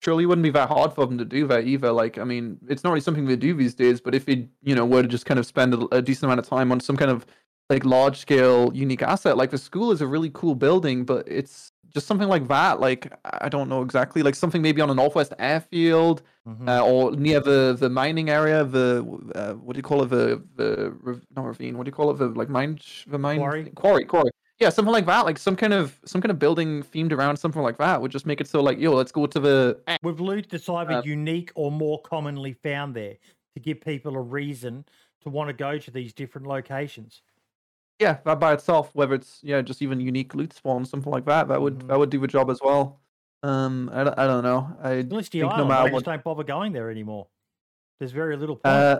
Surely, 0.01 0.23
it 0.23 0.27
wouldn't 0.27 0.43
be 0.43 0.51
that 0.51 0.69
hard 0.69 0.93
for 0.93 1.05
them 1.05 1.17
to 1.17 1.25
do 1.25 1.45
that 1.47 1.65
either. 1.65 1.91
Like, 1.91 2.17
I 2.17 2.23
mean, 2.23 2.57
it's 2.69 2.83
not 2.83 2.91
really 2.91 3.01
something 3.01 3.25
they 3.25 3.35
do 3.35 3.53
these 3.53 3.75
days. 3.75 3.99
But 3.99 4.15
if 4.15 4.25
they, 4.25 4.47
you 4.63 4.73
know, 4.73 4.85
were 4.85 5.01
to 5.01 5.07
just 5.07 5.25
kind 5.25 5.39
of 5.39 5.45
spend 5.45 5.73
a, 5.73 5.95
a 5.95 6.01
decent 6.01 6.23
amount 6.25 6.39
of 6.39 6.47
time 6.47 6.71
on 6.71 6.79
some 6.79 6.95
kind 6.95 7.11
of 7.11 7.25
like 7.69 7.83
large 7.83 8.17
scale 8.17 8.71
unique 8.73 9.01
asset, 9.01 9.35
like 9.35 9.51
the 9.51 9.57
school 9.57 9.91
is 9.91 10.01
a 10.01 10.07
really 10.07 10.31
cool 10.33 10.55
building, 10.55 11.03
but 11.03 11.27
it's 11.27 11.73
just 11.93 12.07
something 12.07 12.27
like 12.27 12.47
that. 12.47 12.79
Like, 12.79 13.11
I 13.25 13.49
don't 13.49 13.67
know 13.67 13.81
exactly, 13.81 14.23
like 14.23 14.35
something 14.35 14.61
maybe 14.61 14.81
on 14.81 14.89
a 14.89 14.95
northwest 14.95 15.33
airfield 15.37 16.21
mhm. 16.47 16.67
uh, 16.67 16.85
or 16.85 17.11
near 17.11 17.39
the 17.39 17.75
the 17.77 17.89
mining 17.89 18.29
area. 18.29 18.63
The 18.63 18.99
uh, 19.35 19.53
what 19.53 19.73
do 19.73 19.79
you 19.79 19.83
call 19.83 20.03
it? 20.03 20.09
The 20.09 20.41
the 20.55 21.21
not 21.35 21.45
ravine. 21.45 21.77
What 21.77 21.85
do 21.85 21.89
you 21.89 21.93
call 21.93 22.11
it? 22.11 22.17
The 22.17 22.27
like 22.27 22.49
mine 22.49 22.79
the 23.07 23.17
mine 23.17 23.39
Quarry? 23.39 23.65
quarry 23.75 24.05
quarry. 24.05 24.31
Yeah, 24.59 24.69
something 24.69 24.91
like 24.91 25.05
that. 25.05 25.25
Like 25.25 25.37
some 25.37 25.55
kind 25.55 25.73
of 25.73 25.97
some 26.05 26.21
kind 26.21 26.31
of 26.31 26.39
building 26.39 26.83
themed 26.83 27.11
around 27.13 27.37
something 27.37 27.61
like 27.61 27.77
that 27.77 28.01
would 28.01 28.11
just 28.11 28.25
make 28.25 28.41
it 28.41 28.47
so 28.47 28.61
like 28.61 28.77
yo, 28.79 28.93
let's 28.93 29.11
go 29.11 29.25
to 29.25 29.39
the 29.39 29.79
with 30.03 30.19
loot 30.19 30.47
that's 30.49 30.67
either 30.67 30.93
uh, 30.95 31.01
unique 31.03 31.51
or 31.55 31.71
more 31.71 32.01
commonly 32.01 32.53
found 32.53 32.93
there 32.95 33.15
to 33.55 33.59
give 33.61 33.79
people 33.81 34.15
a 34.15 34.21
reason 34.21 34.85
to 35.21 35.29
want 35.29 35.47
to 35.47 35.53
go 35.53 35.77
to 35.77 35.91
these 35.91 36.13
different 36.13 36.45
locations. 36.47 37.21
yeah 37.99 38.17
that 38.25 38.39
by 38.39 38.53
itself. 38.53 38.89
Whether 38.93 39.15
it's 39.15 39.39
yeah 39.43 39.61
just 39.61 39.81
even 39.81 39.99
unique 40.01 40.35
loot 40.35 40.51
spawn 40.53 40.83
something 40.85 41.11
like 41.11 41.25
that, 41.25 41.47
that 41.47 41.61
would 41.61 41.79
Mhm. 41.79 41.87
that 41.87 41.97
would 41.99 42.09
do 42.09 42.19
the 42.19 42.27
job 42.27 42.49
as 42.49 42.59
well. 42.61 42.99
Um, 43.43 43.89
I, 43.93 44.03
don't- 44.03 44.19
I 44.19 44.27
don't 44.27 44.43
know. 44.43 44.75
I 44.83 44.89
Skalisty 45.03 45.29
think 45.31 45.43
no 45.43 45.49
Island, 45.51 45.69
matter 45.69 45.81
I 45.81 45.85
just 45.85 45.93
what. 45.93 46.03
don't 46.03 46.23
bother 46.25 46.43
going 46.43 46.73
there 46.73 46.91
anymore. 46.91 47.27
There's 47.99 48.11
very 48.11 48.35
little 48.35 48.57
point. 48.57 48.65
Uh, 48.75 48.99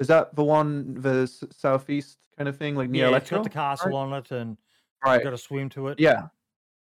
is 0.00 0.06
that 0.08 0.34
the 0.34 0.44
one 0.44 0.94
the 1.00 1.22
s- 1.22 1.44
southeast 1.50 2.18
kind 2.36 2.48
of 2.48 2.56
thing 2.56 2.74
like 2.76 2.90
near 2.90 3.02
yeah, 3.08 3.16
it's 3.16 3.30
Electro? 3.30 3.38
got 3.38 3.44
the 3.44 3.50
castle 3.50 3.96
on 3.96 4.12
it, 4.12 4.30
and 4.30 4.56
Right. 5.04 5.14
you've 5.14 5.24
got 5.24 5.30
to 5.30 5.38
swim 5.38 5.68
to 5.70 5.88
it. 5.88 6.00
Yeah. 6.00 6.28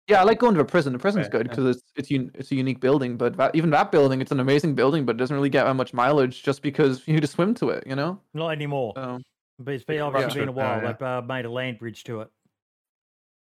Yeah, 0.07 0.19
I 0.19 0.23
like 0.23 0.37
going 0.39 0.53
to 0.55 0.59
a 0.61 0.65
prison. 0.65 0.91
The 0.93 0.99
prison's 0.99 1.25
Right, 1.25 1.31
good 1.31 1.47
yeah. 1.47 1.55
because 1.55 1.75
it's 1.77 1.91
it's 1.95 2.11
un- 2.11 2.31
it's 2.35 2.51
a 2.51 2.55
unique 2.55 2.79
building, 2.81 3.15
but 3.17 3.37
that, 3.37 3.55
even 3.55 3.69
that 3.69 3.91
building, 3.91 4.19
it's 4.21 4.31
an 4.31 4.39
amazing 4.41 4.75
building, 4.75 5.05
but 5.05 5.15
it 5.15 5.19
doesn't 5.19 5.35
really 5.35 5.49
get 5.49 5.63
that 5.63 5.75
much 5.75 5.93
mileage 5.93 6.43
just 6.43 6.61
because 6.61 7.01
you 7.07 7.13
need 7.13 7.21
to 7.21 7.27
swim 7.27 7.53
to 7.55 7.69
it, 7.69 7.85
you 7.87 7.95
know. 7.95 8.19
Not 8.33 8.49
anymore, 8.49 8.93
So, 8.95 9.19
but 9.59 9.73
it's 9.73 9.83
been 9.85 9.97
Yeah, 9.97 10.03
obviously 10.03 10.41
right. 10.41 10.47
been 10.47 10.49
a 10.49 10.51
while. 10.51 10.81
Yeah. 10.81 10.91
They've 10.91 11.01
uh, 11.01 11.21
made 11.21 11.45
a 11.45 11.49
land 11.51 11.79
bridge 11.79 12.03
to 12.05 12.21
it. 12.21 12.29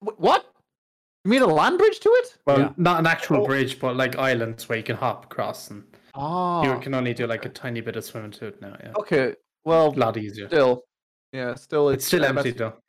Wh- 0.00 0.18
what? 0.20 0.46
You 1.24 1.30
mean 1.30 1.42
a 1.42 1.46
land 1.46 1.76
bridge 1.78 2.00
to 2.00 2.08
it? 2.08 2.38
Well, 2.46 2.58
Yeah. 2.60 2.72
not 2.76 3.00
an 3.00 3.06
actual 3.06 3.42
Oh. 3.42 3.46
bridge, 3.46 3.78
but 3.80 3.96
like 3.96 4.16
islands 4.16 4.68
where 4.68 4.78
you 4.78 4.84
can 4.84 4.96
hop 4.96 5.24
across, 5.24 5.70
and 5.70 5.84
Oh, 6.14 6.62
you 6.62 6.80
can 6.80 6.94
only 6.94 7.12
do 7.12 7.26
like 7.26 7.44
a 7.44 7.48
tiny 7.50 7.80
bit 7.82 7.96
of 7.96 8.04
swimming 8.04 8.30
to 8.32 8.46
it 8.46 8.62
now. 8.62 8.76
Yeah, 8.82 8.92
okay. 8.96 9.34
Well, 9.66 9.88
a 9.88 9.98
lot 9.98 10.16
easier. 10.16 10.46
still, 10.48 10.84
yeah, 11.32 11.54
still, 11.56 11.88
It's 11.90 12.06
still 12.06 12.24
uh, 12.24 12.28
empty 12.28 12.52
that's- 12.52 12.58
though. 12.58 12.80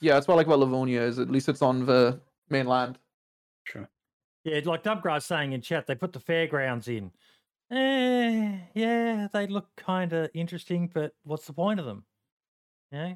Yeah, 0.00 0.14
that's 0.14 0.28
what 0.28 0.34
I 0.34 0.36
like 0.38 0.46
about 0.46 0.60
Livonia 0.60 1.02
is 1.02 1.18
at 1.18 1.30
least 1.30 1.48
it's 1.48 1.62
on 1.62 1.84
the 1.84 2.20
mainland. 2.50 2.98
True. 3.66 3.86
Yeah, 4.44 4.60
like 4.64 4.84
Dubgrass 4.84 5.22
saying 5.22 5.52
in 5.52 5.62
chat, 5.62 5.86
they 5.86 5.94
put 5.94 6.12
the 6.12 6.20
fairgrounds 6.20 6.86
in. 6.86 7.10
Eh, 7.72 8.58
yeah, 8.74 9.26
they 9.32 9.46
look 9.46 9.68
kind 9.76 10.12
of 10.12 10.30
interesting, 10.34 10.88
but 10.92 11.12
what's 11.24 11.46
the 11.46 11.52
point 11.52 11.80
of 11.80 11.86
them? 11.86 12.04
Yeah, 12.92 13.14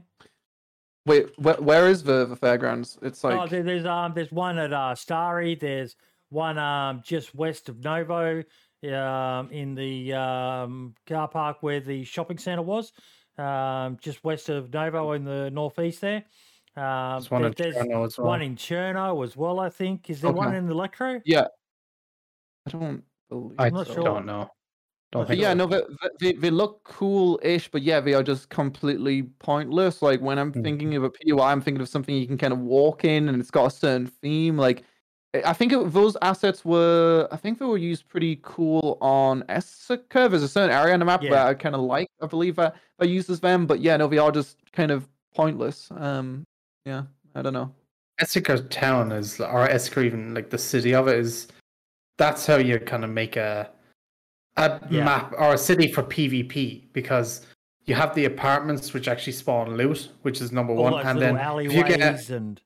Wait, 1.06 1.28
where, 1.38 1.54
where 1.54 1.86
is 1.86 2.02
the, 2.02 2.26
the 2.26 2.36
fairgrounds? 2.36 2.98
It's 3.02 3.22
like 3.22 3.38
oh, 3.38 3.46
there, 3.46 3.62
there's 3.62 3.86
um, 3.86 4.12
there's 4.14 4.32
one 4.32 4.58
at 4.58 4.72
uh, 4.72 4.94
Starry. 4.94 5.54
There's 5.54 5.96
one 6.30 6.58
um, 6.58 7.02
just 7.04 7.34
west 7.34 7.68
of 7.68 7.84
Novo, 7.84 8.42
um, 8.88 9.50
in 9.50 9.74
the 9.74 10.12
um, 10.14 10.94
car 11.06 11.28
park 11.28 11.58
where 11.62 11.80
the 11.80 12.04
shopping 12.04 12.38
centre 12.38 12.62
was, 12.62 12.92
um, 13.38 13.98
just 14.00 14.22
west 14.24 14.48
of 14.48 14.72
Novo 14.72 15.12
in 15.12 15.24
the 15.24 15.50
northeast 15.50 16.00
there. 16.00 16.24
Um, 16.76 17.12
There's 17.20 17.30
one 17.30 17.42
there- 17.42 17.48
in 17.50 17.54
there's 17.58 17.74
Cherno 17.76 18.06
as 18.06 18.18
well. 18.18 18.26
one 18.28 18.42
in 18.42 18.56
Cherno 18.56 19.24
as 19.24 19.36
well. 19.36 19.60
I 19.60 19.68
think 19.70 20.08
is 20.08 20.20
there 20.20 20.32
one 20.32 20.48
Okay. 20.48 20.58
in 20.58 20.70
Electro? 20.70 21.20
yeah. 21.24 21.46
I 22.66 22.70
don't 22.70 23.04
believe. 23.28 23.56
I 23.58 23.66
I'm 23.66 23.74
not 23.74 23.86
so. 23.86 23.94
sure. 23.94 24.04
don't 24.04 24.26
know. 24.26 24.50
Don't 25.12 25.26
think 25.26 25.40
yeah, 25.40 25.54
no, 25.54 25.66
they, 25.66 25.82
they 26.20 26.32
they 26.34 26.50
look 26.50 26.84
cool-ish, 26.84 27.68
but 27.72 27.82
yeah, 27.82 27.98
they 27.98 28.14
are 28.14 28.22
just 28.22 28.48
completely 28.48 29.24
pointless. 29.24 30.02
Like 30.02 30.20
when 30.20 30.38
I'm 30.38 30.52
Mhm. 30.52 30.62
thinking 30.62 30.94
of 30.94 31.02
a 31.02 31.10
POI, 31.10 31.50
I'm 31.50 31.60
thinking 31.60 31.80
of 31.80 31.88
something 31.88 32.14
you 32.14 32.28
can 32.28 32.38
kind 32.38 32.52
of 32.52 32.60
walk 32.60 33.04
in, 33.04 33.28
and 33.28 33.40
it's 33.40 33.50
got 33.50 33.66
a 33.66 33.70
certain 33.70 34.06
theme. 34.06 34.56
Like 34.56 34.84
I- 35.34 35.52
think 35.52 35.72
it, 35.72 35.92
those 35.92 36.16
assets 36.22 36.64
were, 36.64 37.28
I 37.30 37.36
think 37.36 37.58
they 37.58 37.64
were 37.64 37.78
used 37.78 38.08
pretty 38.08 38.38
cool 38.42 38.98
on 39.00 39.42
Esseker. 39.48 40.28
There's 40.30 40.42
a 40.42 40.48
certain 40.48 40.74
area 40.74 40.92
on 40.94 40.98
the 41.00 41.06
map 41.06 41.22
Yeah. 41.22 41.30
where 41.30 41.46
I 41.46 41.54
kind 41.54 41.74
of 41.74 41.82
like. 41.82 42.08
I 42.20 42.26
believe 42.26 42.56
that 42.56 42.74
I 43.00 43.04
uses 43.04 43.40
them, 43.40 43.66
but 43.66 43.80
yeah, 43.80 43.96
no, 43.96 44.08
they 44.08 44.18
are 44.18 44.32
just 44.32 44.58
kind 44.72 44.90
of 44.90 45.08
pointless. 45.34 45.90
Um, 45.92 46.44
yeah, 46.84 47.04
I 47.34 47.42
don't 47.42 47.52
know. 47.52 47.72
Esseker 48.20 48.68
town 48.70 49.12
is, 49.12 49.40
or 49.40 49.66
Esseker 49.68 50.04
even 50.04 50.34
like 50.34 50.50
the 50.50 50.58
city 50.58 50.94
of 50.94 51.08
it 51.08 51.16
is. 51.18 51.48
That's 52.18 52.44
how 52.46 52.56
you 52.56 52.78
kind 52.78 53.04
of 53.04 53.10
make 53.10 53.36
a 53.36 53.70
a 54.56 54.80
Yeah. 54.90 55.04
map 55.04 55.32
or 55.38 55.54
a 55.54 55.58
city 55.58 55.90
for 55.90 56.02
PvP 56.02 56.92
because 56.92 57.46
you 57.86 57.94
have 57.94 58.14
the 58.14 58.26
apartments 58.26 58.92
which 58.92 59.08
actually 59.08 59.32
spawn 59.32 59.76
loot, 59.76 60.10
which 60.22 60.40
is 60.42 60.52
number 60.52 60.74
All 60.74 60.82
one, 60.82 61.06
and 61.06 61.18
then 61.18 61.36
if 61.38 61.72
you 61.72 61.82
get 61.84 62.30
and 62.30 62.60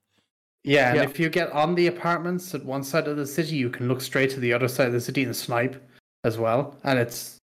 yeah, 0.65 0.89
and 0.89 0.97
Yeah. 0.97 1.05
if 1.05 1.21
you 1.21 1.29
get 1.29 1.53
on 1.53 1.75
the 1.75 1.87
apartments 1.87 2.55
at 2.55 2.65
one 2.65 2.83
side 2.83 3.07
of 3.07 3.17
the 3.17 3.27
city, 3.27 3.55
you 3.57 3.71
can 3.71 3.87
look 3.87 4.01
straight 4.01 4.31
to 4.31 4.41
the 4.41 4.53
other 4.53 4.69
side 4.69 4.89
of 4.89 4.93
the 4.93 5.01
city 5.01 5.23
and 5.23 5.37
snipe 5.37 5.81
as 6.25 6.39
well, 6.39 6.77
and 6.85 6.99
it's 6.99 7.39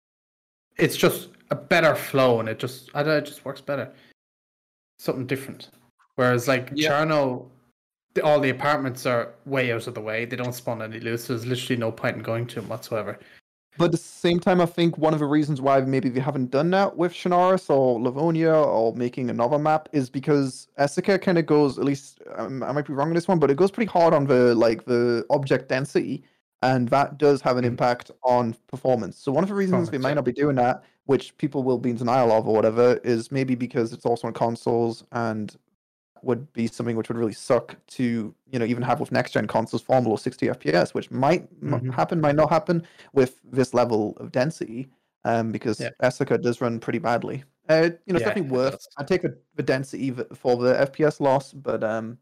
it's 0.76 0.97
just 0.97 1.28
a 1.51 1.55
better 1.55 1.94
flow, 1.94 2.40
and 2.40 2.48
it 2.48 2.59
just 2.59 2.90
I 2.94 3.02
don't 3.02 3.12
know, 3.12 3.18
it 3.18 3.26
just 3.26 3.44
works 3.44 3.60
better. 3.60 3.92
Something 4.98 5.26
different. 5.26 5.70
Whereas 6.16 6.48
like. 6.48 6.74
Cherno, 6.74 7.48
the, 8.14 8.22
all 8.24 8.40
the 8.40 8.51
apartments 8.51 9.06
are 9.06 9.34
way 9.47 9.72
out 9.72 9.86
of 9.86 9.94
the 9.94 10.01
way. 10.01 10.24
They 10.24 10.36
don't 10.36 10.52
spawn 10.55 10.82
any 10.82 11.01
loot, 11.01 11.20
so 11.20 11.32
there's 11.32 11.47
literally 11.47 11.78
no 11.78 11.92
point 11.92 12.16
in 12.16 12.22
going 12.22 12.47
to 12.48 12.56
them 12.56 12.68
whatsoever. 12.68 13.18
But 13.78 13.86
at 13.86 13.90
the 13.92 13.97
same 13.98 14.40
time, 14.40 14.60
I 14.60 14.66
think 14.66 14.98
one 14.98 15.14
of 15.14 15.20
the 15.20 15.26
reasons 15.26 15.60
why 15.60 15.80
maybe 15.80 16.10
they 16.10 16.20
haven't 16.20 16.51
done 16.51 16.70
that 16.70 16.97
with 16.97 17.12
Chernarus 17.12 17.70
or 17.70 17.98
Livonia 18.01 18.52
or 18.52 18.94
making 18.94 19.30
another 19.30 19.59
map 19.59 19.88
is 19.92 20.10
because 20.10 20.68
Esseker 20.78 21.20
kind 21.20 21.38
of 21.38 21.47
goes, 21.47 21.78
at 21.78 21.84
least 21.84 22.20
um, 22.36 22.62
I 22.62 22.72
might 22.72 22.86
be 22.86 22.92
wrong 22.92 23.09
on 23.09 23.14
this 23.14 23.26
one, 23.28 23.38
but 23.38 23.51
it 23.51 23.56
goes 23.56 23.70
pretty 23.70 23.90
hard 23.90 24.12
on 24.12 24.26
the 24.26 24.55
like 24.55 24.84
the 24.84 25.24
object 25.30 25.68
density, 25.68 26.24
and 26.62 26.88
that 26.90 27.16
does 27.16 27.40
have 27.40 27.56
an 27.56 27.64
Mm. 27.64 27.68
impact 27.68 28.10
on 28.22 28.55
performance. 28.66 29.16
So 29.16 29.32
one 29.32 29.44
of 29.44 29.48
the 29.48 29.55
reasons 29.55 29.88
they 29.88 29.97
Performance, 29.97 30.02
might 30.02 30.14
not 30.14 30.24
be 30.26 30.32
doing 30.32 30.56
that, 30.56 30.82
which 31.06 31.34
people 31.38 31.62
will 31.62 31.78
be 31.78 31.90
in 31.90 31.97
denial 31.97 32.32
of 32.32 32.47
or 32.47 32.55
whatever, 32.55 33.01
is 33.02 33.32
maybe 33.32 33.55
because 33.55 33.92
it's 33.94 34.05
also 34.05 34.26
on 34.26 34.34
consoles 34.34 35.05
and 35.12 35.56
would 36.22 36.52
be 36.52 36.66
something 36.66 36.97
which 36.97 37.09
would 37.09 37.18
really 37.18 37.32
suck 37.32 37.76
to 37.86 38.34
you 38.51 38.59
know 38.59 38.64
even 38.64 38.82
have 38.82 39.01
with 39.01 39.12
next 39.12 39.32
gen 39.32 39.47
consoles 39.47 39.82
fall 39.82 40.02
below 40.02 40.16
60 40.16 40.47
fps 40.48 40.94
which 40.94 41.10
might 41.10 41.48
m- 41.62 41.80
Mhm. 41.80 41.94
happen 41.94 42.20
might 42.20 42.36
not 42.36 42.51
happen 42.51 42.82
with 43.12 43.40
this 43.52 43.74
level 43.74 44.16
of 44.18 44.32
density 44.32 44.88
um 45.24 45.52
because 45.52 45.80
Yeah. 45.80 45.90
Esseker 46.02 46.40
does 46.40 46.60
run 46.60 46.80
pretty 46.80 46.98
badly 46.98 47.44
uh, 47.68 47.90
you 48.06 48.12
know 48.12 48.18
Yeah, 48.18 48.26
definitely 48.26 48.51
worth 48.51 48.86
i 48.98 49.05
take 49.05 49.22
the, 49.22 49.36
the 49.56 49.62
density 49.62 50.10
for 50.34 50.56
the 50.56 50.74
fps 50.90 51.20
loss 51.20 51.52
but 51.52 51.82
um 51.84 52.18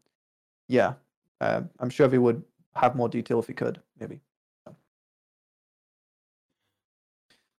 yeah 0.67 0.93
uh, 1.41 1.61
i'm 1.79 1.89
sure 1.89 2.07
they 2.07 2.17
would 2.17 2.43
have 2.75 2.95
more 2.95 3.09
detail 3.09 3.39
if 3.39 3.47
we 3.47 3.53
could 3.53 3.81
maybe 3.99 4.21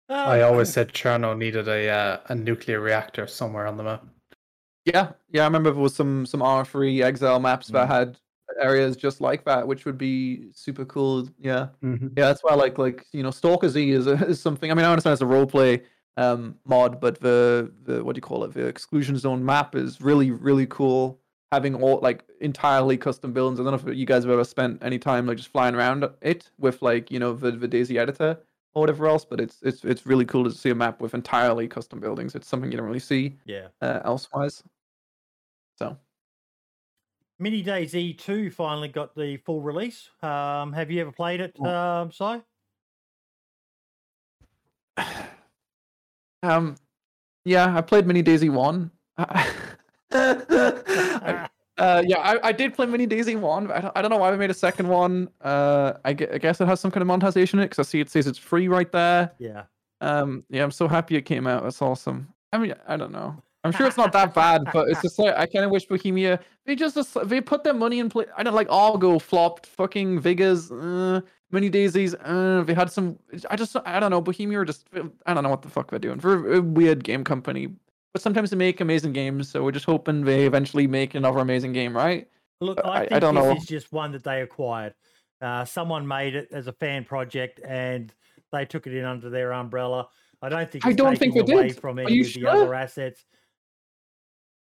I 0.09 0.41
Uh, 0.41 0.47
always 0.47 0.69
said 0.69 0.91
Cherno 0.93 1.37
needed 1.37 1.67
a 1.67 1.87
uh, 1.89 2.19
a 2.29 2.35
nuclear 2.35 2.79
reactor 2.79 3.27
somewhere 3.27 3.67
on 3.67 3.77
the 3.77 3.83
map. 3.83 4.03
Yeah 4.85 5.11
yeah 5.31 5.41
i 5.41 5.45
remember 5.45 5.71
there 5.71 5.81
was 5.81 5.95
some 5.95 6.25
some 6.25 6.39
r3 6.41 7.03
exile 7.03 7.39
maps 7.39 7.67
that 7.67 7.87
Mm. 7.87 7.91
had 7.91 8.17
areas 8.59 8.95
just 8.97 9.21
like 9.21 9.45
that 9.45 9.67
which 9.67 9.85
would 9.85 9.97
be 9.97 10.49
super 10.53 10.83
cool 10.85 11.27
yeah 11.39 11.67
Mm-hmm. 11.83 12.07
Yeah, 12.17 12.25
that's 12.25 12.43
why 12.43 12.55
like 12.55 12.77
like 12.77 13.05
you 13.13 13.21
know 13.23 13.31
Stalker 13.31 13.69
Z 13.69 13.91
is, 13.91 14.07
a, 14.07 14.13
is 14.27 14.41
something. 14.41 14.71
I 14.71 14.73
mean, 14.73 14.85
I 14.85 14.91
understand 14.91 15.13
it's 15.13 15.21
a 15.21 15.25
role 15.25 15.45
play 15.45 15.83
um, 16.17 16.55
mod, 16.65 16.99
but 16.99 17.19
the 17.21 17.71
the 17.83 18.03
what 18.03 18.15
do 18.15 18.17
you 18.17 18.21
call 18.21 18.43
it? 18.43 18.53
The 18.53 18.65
exclusion 18.65 19.17
zone 19.17 19.45
map 19.45 19.75
is 19.75 20.01
really 20.01 20.31
really 20.31 20.65
cool. 20.65 21.19
Having 21.51 21.75
all 21.75 21.99
like 22.01 22.25
entirely 22.41 22.97
custom 22.97 23.31
buildings. 23.33 23.59
I 23.59 23.63
don't 23.63 23.71
know 23.85 23.91
if 23.91 23.97
you 23.97 24.05
guys 24.05 24.23
have 24.23 24.31
ever 24.31 24.43
spent 24.43 24.83
any 24.83 24.99
time 24.99 25.25
like 25.27 25.37
just 25.37 25.49
flying 25.49 25.75
around 25.75 26.05
it 26.21 26.49
with 26.57 26.81
like 26.81 27.11
you 27.11 27.19
know 27.19 27.33
the 27.33 27.51
the 27.51 27.67
DayZ 27.67 27.95
editor 27.97 28.37
or 28.79 28.81
whatever 28.81 29.07
else. 29.07 29.25
But 29.25 29.39
it's 29.39 29.57
it's 29.61 29.83
it's 29.83 30.05
really 30.05 30.25
cool 30.25 30.43
to 30.43 30.51
see 30.51 30.69
a 30.69 30.75
map 30.75 31.01
with 31.01 31.13
entirely 31.13 31.67
custom 31.67 31.99
buildings. 31.99 32.35
It's 32.35 32.47
something 32.47 32.71
you 32.71 32.77
don't 32.77 32.87
really 32.87 32.99
see 32.99 33.37
yeah. 33.45 33.67
uh, 33.81 33.99
elsewise. 34.05 34.63
So 35.77 35.97
Mini 37.39 37.63
DayZ 37.63 38.17
2 38.17 38.51
finally 38.51 38.89
got 38.89 39.15
the 39.15 39.37
full 39.37 39.61
release. 39.61 40.09
Um, 40.21 40.73
have 40.73 40.91
you 40.91 41.01
ever 41.01 41.11
played 41.11 41.41
it, 41.41 41.59
um, 41.65 42.11
Si? 42.11 42.41
Um, 46.41 46.77
yeah, 47.43 47.75
I 47.75 47.81
played 47.81 48.07
Mini 48.07 48.23
DayZ 48.23 48.49
One. 48.49 48.91
I- 49.17 49.51
uh, 51.79 52.03
yeah, 52.05 52.19
I, 52.19 52.49
I 52.49 52.51
did 52.51 52.73
play 52.73 52.85
Mini 52.85 53.07
DayZ 53.07 53.39
One. 53.39 53.67
But 53.67 53.77
I 53.77 53.81
don't, 53.81 53.97
I 53.97 54.01
don't 54.01 54.11
know 54.11 54.17
why 54.17 54.31
they 54.31 54.37
made 54.37 54.51
a 54.51 54.55
second 54.55 54.87
one. 54.87 55.29
Uh, 55.41 55.93
I, 56.05 56.13
gue- 56.13 56.27
I 56.31 56.37
guess 56.37 56.61
it 56.61 56.67
has 56.67 56.79
some 56.79 56.91
kind 56.91 57.01
of 57.01 57.07
monetization 57.07 57.59
in 57.59 57.63
it 57.63 57.69
because 57.69 57.87
I 57.87 57.89
see 57.89 57.99
it 57.99 58.09
says 58.09 58.27
it's 58.27 58.37
free 58.37 58.67
right 58.67 58.91
there. 58.91 59.31
Yeah. 59.39 59.63
Um, 60.01 60.43
yeah, 60.49 60.63
I'm 60.63 60.71
so 60.71 60.87
happy 60.87 61.15
it 61.15 61.23
came 61.23 61.47
out. 61.47 61.63
That's 61.63 61.81
awesome. 61.81 62.27
I 62.53 62.57
mean, 62.57 62.73
I 62.87 62.97
don't 62.97 63.11
know. 63.11 63.35
I'm 63.63 63.71
sure 63.73 63.87
it's 63.87 63.97
not 63.97 64.13
that 64.13 64.33
bad, 64.43 64.63
but 64.71 64.87
it's 64.89 65.01
just 65.01 65.19
like 65.19 65.35
I 65.35 65.45
kind 65.45 65.65
of 65.65 65.71
wish 65.71 65.85
Bohemia 65.85 66.39
they 66.65 66.75
just 66.75 66.97
they 67.25 67.41
put 67.41 67.63
their 67.63 67.73
money 67.73 67.99
in 67.99 68.09
play. 68.09 68.25
I 68.37 68.43
don't 68.43 68.55
like 68.55 68.69
Argo 68.69 69.19
flopped, 69.19 69.65
fucking 69.65 70.19
Vegas, 70.19 70.71
uh, 70.71 71.19
Mini 71.51 71.69
Daisies. 71.69 72.15
Uh, 72.15 72.63
they 72.65 72.73
had 72.73 72.91
some. 72.91 73.19
I 73.49 73.55
just 73.55 73.75
I 73.85 73.99
don't 73.99 74.11
know. 74.11 74.21
Bohemia 74.21 74.59
are 74.59 74.65
just 74.65 74.87
I 75.25 75.33
don't 75.33 75.43
know 75.43 75.49
what 75.49 75.61
the 75.61 75.69
fuck 75.69 75.89
they're 75.89 75.99
doing. 75.99 76.19
For 76.19 76.53
a 76.53 76.61
weird 76.61 77.03
game 77.03 77.23
company, 77.23 77.69
but 78.13 78.21
sometimes 78.21 78.49
they 78.49 78.57
make 78.57 78.81
amazing 78.81 79.13
games. 79.13 79.49
So 79.49 79.63
we're 79.63 79.71
just 79.71 79.85
hoping 79.85 80.23
they 80.23 80.45
eventually 80.45 80.87
make 80.87 81.15
another 81.15 81.39
amazing 81.39 81.73
game, 81.73 81.95
right? 81.95 82.27
Look, 82.61 82.77
But 82.77 82.85
I, 82.85 82.89
I- 82.89 82.95
I 83.01 83.05
think 83.07 83.21
don't 83.21 83.35
this 83.35 83.43
know. 83.45 83.55
is 83.55 83.65
just 83.65 83.91
one 83.91 84.11
that 84.11 84.23
they 84.23 84.41
acquired. 84.41 84.93
Uh, 85.41 85.63
someone 85.63 86.05
made 86.05 86.35
it 86.35 86.49
as 86.51 86.67
a 86.67 86.73
fan 86.73 87.05
project 87.05 87.61
and 87.65 88.13
they 88.51 88.65
took 88.65 88.87
it 88.87 88.93
in 88.93 89.05
under 89.05 89.29
their 89.29 89.53
umbrella. 89.53 90.09
I 90.41 90.49
don't 90.49 90.69
think 90.69 90.85
I 90.85 90.89
it's 90.89 90.97
don't 90.97 91.17
think 91.17 91.33
taking 91.33 91.45
they 91.45 91.53
away 91.53 91.67
did. 91.69 91.79
from 91.79 91.97
Are 91.99 92.01
any 92.03 92.13
you 92.15 92.21
of 92.21 92.27
the 92.33 92.39
sure? 92.41 92.49
other 92.49 92.73
assets. 92.73 93.23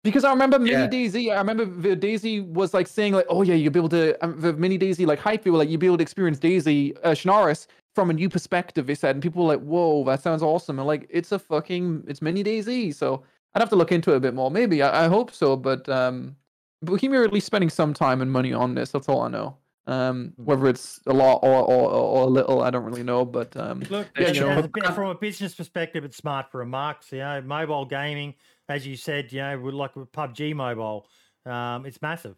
Because 0.04 0.24
I 0.24 0.30
remember 0.30 0.58
Mini 0.60 0.72
Yeah. 0.74 0.88
DayZ, 0.88 1.34
I 1.34 1.38
remember 1.40 1.66
the 1.66 1.96
DayZ 1.96 2.48
was 2.54 2.74
like 2.74 2.88
saying 2.88 3.14
like, 3.14 3.26
oh 3.30 3.42
yeah, 3.42 3.56
you'll 3.56 3.74
be 3.74 3.80
able 3.80 3.90
to 3.90 4.24
um, 4.24 4.40
the 4.40 4.54
Mini 4.54 4.78
DayZ 4.78 5.06
like 5.06 5.20
hype. 5.20 5.42
People 5.44 5.54
were 5.54 5.58
like 5.60 5.70
you'll 5.70 5.80
be 5.80 5.88
able 5.88 5.98
to 5.98 6.02
experience 6.04 6.40
DayZ 6.40 6.96
uh, 7.04 7.10
Chernarus 7.12 7.68
from 7.96 8.10
a 8.10 8.14
new 8.14 8.30
perspective. 8.30 8.86
They 8.88 8.96
said, 8.96 9.16
and 9.16 9.24
people 9.24 9.44
were 9.46 9.56
like, 9.56 9.64
whoa, 9.66 10.04
that 10.06 10.22
sounds 10.22 10.44
awesome. 10.44 10.78
And 10.80 10.88
like, 10.88 11.08
it's 11.10 11.32
a 11.32 11.40
fucking 11.40 12.04
it's 12.08 12.22
Mini 12.22 12.44
DayZ. 12.44 12.94
So 12.96 13.24
I'd 13.56 13.62
have 13.62 13.70
to 13.70 13.76
look 13.76 13.92
into 13.92 14.14
it 14.14 14.18
a 14.18 14.20
bit 14.20 14.34
more. 14.34 14.52
Maybe 14.52 14.82
I, 14.82 15.06
I 15.06 15.08
hope 15.08 15.32
so, 15.32 15.56
but 15.56 15.88
um, 15.90 16.36
Bohemia 16.82 17.22
are 17.22 17.24
at 17.24 17.34
least 17.34 17.46
spending 17.48 17.70
some 17.70 17.94
time 17.94 18.22
and 18.22 18.32
money 18.32 18.54
on 18.54 18.76
this. 18.76 18.92
That's 18.92 19.10
all 19.10 19.22
I 19.22 19.30
know. 19.30 19.58
Um, 19.88 20.34
Mm. 20.38 20.44
whether 20.44 20.68
it's 20.68 21.00
a 21.08 21.14
lot 21.14 21.38
or, 21.44 21.56
or, 21.64 21.90
or 21.90 22.24
a 22.24 22.28
little, 22.28 22.62
I 22.62 22.70
don't 22.70 22.84
really 22.84 23.04
know. 23.04 23.24
But 23.24 23.56
um, 23.56 23.80
Look, 23.90 24.08
Yeah, 24.20 24.28
as- 24.28 24.38
sure. 24.38 24.52
as 24.52 24.66
a 24.66 24.92
from 24.94 25.08
a 25.10 25.16
business 25.16 25.56
perspective, 25.56 26.04
it's 26.04 26.18
smart 26.18 26.52
for 26.52 26.58
a 26.62 26.66
remarks. 26.66 27.10
You 27.14 27.20
know, 27.20 27.42
mobile 27.42 27.86
gaming, 27.86 28.36
as 28.68 28.86
you 28.86 28.98
said, 28.98 29.32
you 29.32 29.40
know, 29.40 29.58
with- 29.60 29.74
like 29.76 29.94
PUBG 29.96 30.54
Mobile, 30.54 31.08
um, 31.46 31.86
it's 31.86 32.02
massive. 32.02 32.36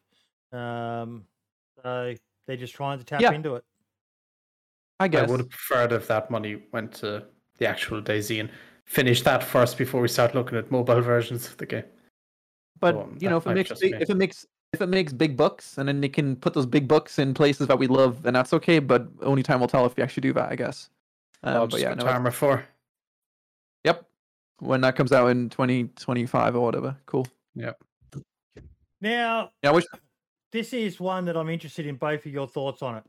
Um, 0.53 1.26
so 1.84 2.14
they're 2.45 2.56
just 2.57 2.76
trying 2.76 2.99
to 2.99 3.03
tap 3.03 3.19
Yeah. 3.22 3.31
into 3.34 3.56
it. 3.56 3.64
I 4.99 5.07
guess 5.07 5.27
I 5.27 5.31
would 5.31 5.40
have 5.40 5.49
preferred 5.49 5.91
if 5.91 6.07
that 6.07 6.30
money 6.30 6.61
went 6.72 6.91
to 6.95 7.26
the 7.57 7.68
actual 7.68 7.99
DayZ 8.02 8.41
and 8.41 8.52
finish 8.90 9.22
that 9.22 9.44
first 9.44 9.78
before 9.78 10.02
we 10.02 10.07
start 10.07 10.34
looking 10.34 10.57
at 10.57 10.72
mobile 10.72 10.99
versions 11.02 11.48
of 11.48 11.56
the 11.57 11.66
game. 11.66 11.84
But 12.80 12.95
Well, 12.95 13.10
you 13.20 13.30
know, 13.30 13.38
if 13.38 13.45
it 13.45 13.53
makes 13.53 13.80
big, 13.80 13.94
if 14.02 14.10
it 14.10 14.18
makes 14.18 14.45
if 14.74 14.82
it 14.82 14.88
makes 14.88 15.14
big 15.14 15.38
bucks, 15.38 15.78
and 15.78 15.88
then 15.88 16.02
they 16.02 16.10
can 16.10 16.36
put 16.36 16.53
those 16.53 16.66
big 16.66 16.88
bucks 16.88 17.20
in 17.20 17.34
places 17.34 17.68
that 17.68 17.78
we 17.78 17.88
love, 17.88 18.22
then 18.24 18.34
that's 18.34 18.53
okay. 18.53 18.80
But 18.80 19.07
only 19.22 19.44
time 19.44 19.60
will 19.60 19.68
tell 19.68 19.86
if 19.86 19.95
we 19.95 20.03
actually 20.03 20.22
do 20.22 20.34
that, 20.34 20.52
I 20.52 20.56
guess. 20.56 20.90
Um, 21.44 21.53
I'll 21.56 21.61
but 21.68 21.72
just 21.72 21.84
yeah, 21.84 21.90
get 21.90 21.98
no, 21.98 22.03
it's- 22.03 22.14
Arma 22.16 22.32
4. 22.32 22.66
yep. 23.84 24.06
When 24.60 24.82
that 24.82 24.95
comes 24.95 25.11
out 25.11 25.28
in 25.28 25.49
twenty 25.49 25.86
twenty 25.95 26.26
five 26.26 26.56
or 26.56 26.61
whatever, 26.61 26.98
cool. 27.06 27.28
Yep. 27.56 27.82
Now, 29.02 29.52
Yeah, 29.64 29.70
I 29.70 29.74
wish. 29.74 29.86
this 30.52 30.74
is 30.74 30.99
one 30.99 31.26
that 31.26 31.38
I'm 31.38 31.49
interested 31.49 31.86
in 31.86 31.95
both 31.95 32.26
of 32.26 32.32
your 32.34 32.48
thoughts 32.48 32.82
on 32.82 32.98
it. 32.98 33.03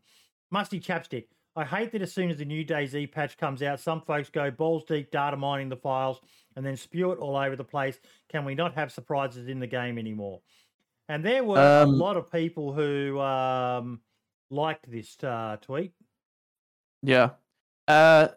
Musty 0.51 0.79
Chapstick. 0.81 1.27
I 1.57 1.65
hate 1.65 1.93
that 1.93 2.03
as 2.03 2.13
soon 2.13 2.31
as 2.31 2.39
the 2.39 2.45
new 2.45 2.65
DayZ 2.65 3.11
patch 3.11 3.37
comes 3.37 3.63
out, 3.63 3.81
some 3.81 4.01
folks 4.03 4.31
go 4.31 4.51
balls 4.51 4.85
deep 4.85 5.11
data 5.11 5.37
mining 5.37 5.69
the 5.69 5.77
files 5.77 6.21
and 6.57 6.65
then 6.65 6.77
spew 6.77 7.11
it 7.13 7.19
all 7.19 7.37
over 7.37 7.57
the 7.57 7.65
place. 7.65 7.99
Can 8.29 8.45
we 8.45 8.55
not 8.55 8.75
have 8.75 8.93
surprises 8.93 9.49
in 9.49 9.59
the 9.59 9.67
game 9.67 9.99
anymore? 9.99 10.41
And 11.09 11.25
there 11.25 11.43
were 11.43 11.59
a 11.59 11.83
Um, 11.83 11.99
lot 11.99 12.17
of 12.17 12.31
people 12.31 12.73
who 12.73 13.19
um, 13.19 14.01
liked 14.51 14.89
this 14.91 15.17
uh, 15.25 15.57
tweet. 15.61 15.93
Yeah. 17.03 17.31
Uh, 17.89 18.29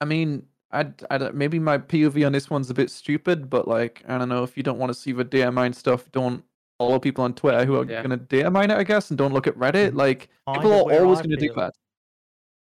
I 0.00 0.04
mean, 0.04 0.46
I, 0.72 0.86
I 1.08 1.18
don't- 1.18 1.34
maybe 1.36 1.58
my 1.60 1.78
POV 1.78 2.26
on 2.26 2.32
this 2.32 2.50
one's 2.50 2.70
a 2.70 2.74
bit 2.74 2.90
stupid, 2.90 3.48
but 3.48 3.68
like, 3.68 4.02
I 4.08 4.18
don't 4.18 4.28
know 4.28 4.42
if 4.42 4.56
you 4.56 4.62
don't 4.64 4.78
want 4.78 4.90
to 4.90 4.98
see 4.98 5.12
the 5.12 5.22
data 5.24 5.52
mine 5.52 5.72
stuff, 5.72 6.10
don't 6.10 6.42
follow 6.78 6.98
people 6.98 7.22
on 7.24 7.34
Twitter 7.34 7.64
who 7.64 7.76
are 7.76 7.84
Yeah. 7.84 8.02
gonna 8.02 8.16
data 8.16 8.50
mine 8.50 8.70
it, 8.70 8.76
I 8.78 8.82
guess, 8.84 9.10
and 9.10 9.18
don't 9.18 9.32
look 9.32 9.46
at 9.46 9.54
Reddit. 9.56 9.94
Like, 9.94 10.28
Kind 10.46 10.62
people 10.62 10.90
are 10.90 11.04
always 11.04 11.20
gonna 11.20 11.36
do 11.36 11.52
that. 11.54 11.74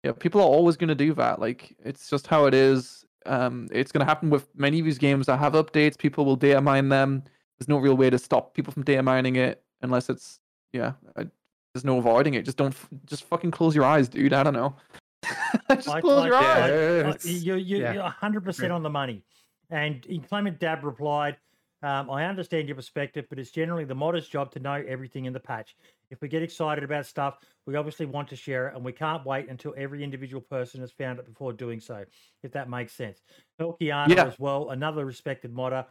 Yeah, 0.09 0.14
people 0.18 0.40
are 0.40 0.44
always 0.44 0.78
gonna 0.78 0.94
do 0.94 1.12
that. 1.14 1.39
Like, 1.39 1.76
it's 1.85 2.09
just 2.09 2.26
how 2.26 2.47
it 2.47 2.55
is. 2.55 3.05
Um, 3.26 3.68
it's 3.70 3.93
gonna 3.93 4.06
happen 4.06 4.30
with 4.30 4.48
many 4.56 4.78
of 4.78 4.86
these 4.86 4.97
games 4.97 5.26
that 5.26 5.39
have 5.39 5.52
updates. 5.52 5.98
People 5.98 6.24
will 6.24 6.35
data 6.36 6.62
mine 6.62 6.89
them. 6.89 7.22
There's 7.59 7.68
no 7.68 7.76
real 7.76 7.94
way 7.94 8.09
to 8.09 8.18
stop 8.18 8.55
people 8.55 8.72
from 8.72 8.85
data 8.85 9.02
mining 9.02 9.36
it 9.36 9.62
unless 9.82 10.09
it's 10.09 10.40
yeah. 10.72 10.93
I, 11.14 11.26
there's 11.74 11.85
no 11.85 11.98
avoiding 11.98 12.35
it. 12.35 12.47
Just 12.47 12.56
don't. 12.56 12.72
f- 12.72 12.89
Just 13.05 13.24
fucking 13.24 13.51
close 13.51 13.74
your 13.74 13.85
eyes, 13.85 14.09
dude. 14.09 14.32
I 14.32 14.43
don't 14.43 14.55
know. 14.55 14.74
just 15.74 15.89
I- 15.90 16.01
close 16.01 16.22
I- 16.22 16.26
your 16.26 16.36
I- 16.36 16.62
eyes. 16.62 16.70
Yeah, 16.70 17.10
Uh, 17.10 17.14
you, 17.24 17.55
you, 17.56 17.76
yeah. 17.82 17.93
You're 17.93 18.02
100% 18.05 18.48
Agree. 18.59 18.68
on 18.70 18.82
the 18.82 18.89
money. 18.89 19.22
And 19.68 20.06
Inclement 20.09 20.59
Dab 20.59 20.82
replied, 20.85 21.36
um, 21.82 22.09
I 22.10 22.24
understand 22.24 22.66
your 22.68 22.76
perspective, 22.76 23.26
but 23.28 23.39
it's 23.39 23.51
generally 23.51 23.85
the 23.85 23.94
modder's 23.94 24.26
job 24.28 24.51
to 24.52 24.60
know 24.60 24.82
everything 24.89 25.26
in 25.26 25.35
the 25.35 25.40
patch. 25.40 25.76
If 26.10 26.20
we 26.22 26.28
get 26.28 26.43
excited 26.43 26.85
about 26.85 27.06
stuff, 27.06 27.39
we 27.66 27.76
obviously 27.76 28.06
want 28.06 28.28
to 28.28 28.36
share 28.36 28.68
it, 28.68 28.74
and 28.76 28.85
we 28.85 28.93
can't 28.93 29.24
wait 29.26 29.48
until 29.48 29.74
every 29.76 30.02
individual 30.02 30.40
person 30.40 30.80
has 30.80 30.90
found 30.90 31.18
it 31.18 31.26
before 31.26 31.52
doing 31.52 31.80
so, 31.80 32.05
if 32.43 32.52
that 32.52 32.70
makes 32.70 32.93
sense. 32.94 33.22
Elkiana 33.60 34.09
Yeah. 34.14 34.24
as 34.26 34.39
well, 34.39 34.70
another 34.70 35.05
respected 35.05 35.52
modder. 35.52 35.86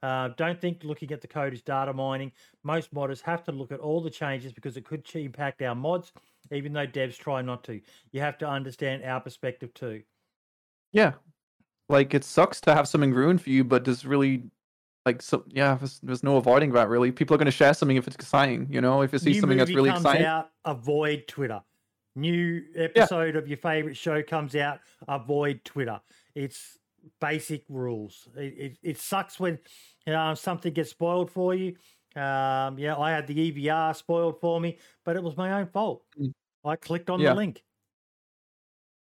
Uh, 0.00 0.28
don't 0.36 0.60
think 0.60 0.84
looking 0.84 1.10
at 1.10 1.20
the 1.20 1.26
code 1.26 1.52
is 1.52 1.60
data 1.60 1.92
mining. 1.92 2.30
Most 2.62 2.94
modders 2.94 3.20
have 3.22 3.42
to 3.44 3.52
look 3.52 3.72
at 3.72 3.80
all 3.80 4.00
the 4.00 4.10
changes 4.10 4.52
because 4.52 4.76
it 4.76 4.84
could 4.84 5.04
impact 5.16 5.60
our 5.60 5.74
mods, 5.74 6.12
even 6.52 6.72
though 6.72 6.86
devs 6.86 7.18
try 7.18 7.42
not 7.42 7.64
to. 7.64 7.80
You 8.12 8.20
have 8.20 8.38
to 8.38 8.48
understand 8.48 9.02
our 9.02 9.20
perspective 9.20 9.74
too. 9.74 10.04
Yeah. 10.92 11.14
Like 11.88 12.14
it 12.14 12.22
sucks 12.22 12.60
to 12.60 12.74
have 12.74 12.86
something 12.86 13.12
ruined 13.12 13.42
for 13.42 13.50
you, 13.50 13.64
but 13.64 13.84
there's 13.84 14.04
really 14.04 14.44
like 15.08 15.22
so 15.22 15.44
yeah, 15.48 15.74
there's, 15.76 15.98
there's 16.00 16.22
no 16.22 16.36
avoiding 16.36 16.72
that 16.72 16.88
really. 16.88 17.10
People 17.12 17.34
are 17.34 17.38
gonna 17.38 17.50
share 17.50 17.74
something 17.74 17.96
if 17.96 18.06
it's 18.06 18.16
exciting, 18.16 18.66
you 18.70 18.80
know, 18.80 19.02
if 19.02 19.12
you 19.12 19.18
see 19.18 19.32
New 19.32 19.40
something 19.40 19.58
that's 19.58 19.70
really 19.70 19.90
comes 19.90 20.02
exciting. 20.04 20.26
out, 20.26 20.50
avoid 20.64 21.24
Twitter. 21.26 21.60
New 22.16 22.62
episode 22.74 23.36
of 23.36 23.46
your 23.48 23.58
favorite 23.58 23.96
show 23.96 24.22
comes 24.22 24.54
out, 24.56 24.80
avoid 25.06 25.64
Twitter. 25.64 26.00
It's 26.34 26.78
basic 27.20 27.62
rules. 27.68 28.28
It, 28.36 28.54
it, 28.58 28.78
it 28.82 28.98
sucks 28.98 29.38
when 29.38 29.58
you 30.06 30.12
know, 30.12 30.34
something 30.34 30.72
gets 30.72 30.90
spoiled 30.90 31.30
for 31.30 31.54
you. 31.54 31.74
Um, 32.16 32.78
yeah, 32.78 32.96
I 32.98 33.10
had 33.12 33.26
the 33.26 33.52
EVR 33.52 33.94
spoiled 33.94 34.40
for 34.40 34.60
me, 34.60 34.78
but 35.04 35.14
it 35.16 35.22
was 35.22 35.36
my 35.36 35.52
own 35.60 35.66
fault. 35.66 36.02
Mm. 36.20 36.32
I 36.64 36.76
clicked 36.76 37.08
on 37.10 37.20
Yeah. 37.20 37.30
the 37.30 37.36
link. 37.36 37.62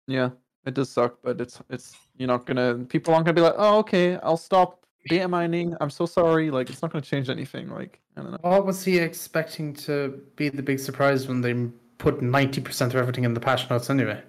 Yeah, 0.06 0.30
it 0.64 0.74
does 0.74 0.90
suck, 0.90 1.18
but 1.22 1.40
it's 1.40 1.60
it's 1.70 1.96
you're 2.16 2.28
not 2.28 2.46
gonna 2.46 2.84
people 2.88 3.14
aren't 3.14 3.26
gonna 3.26 3.34
be 3.34 3.40
like, 3.40 3.54
Oh, 3.56 3.78
okay, 3.78 4.16
I'll 4.18 4.36
stop 4.36 4.81
data 5.08 5.28
mining. 5.28 5.74
I'm 5.80 5.90
so 5.90 6.06
sorry. 6.06 6.50
Like 6.50 6.70
it's 6.70 6.82
not 6.82 6.92
gonna 6.92 7.02
change 7.02 7.28
anything. 7.30 7.68
Like 7.70 8.00
I 8.16 8.22
don't 8.22 8.32
know. 8.32 8.38
What 8.42 8.66
was 8.66 8.84
he 8.84 8.98
expecting 8.98 9.72
to 9.74 10.20
be 10.36 10.48
the 10.48 10.62
big 10.62 10.78
surprise 10.78 11.26
when 11.28 11.40
they 11.40 11.54
put 11.98 12.20
90% 12.20 12.86
of 12.86 12.96
everything 12.96 13.24
in 13.24 13.34
the 13.34 13.40
patch 13.40 13.68
notes 13.70 13.90
anyway? 13.90 14.20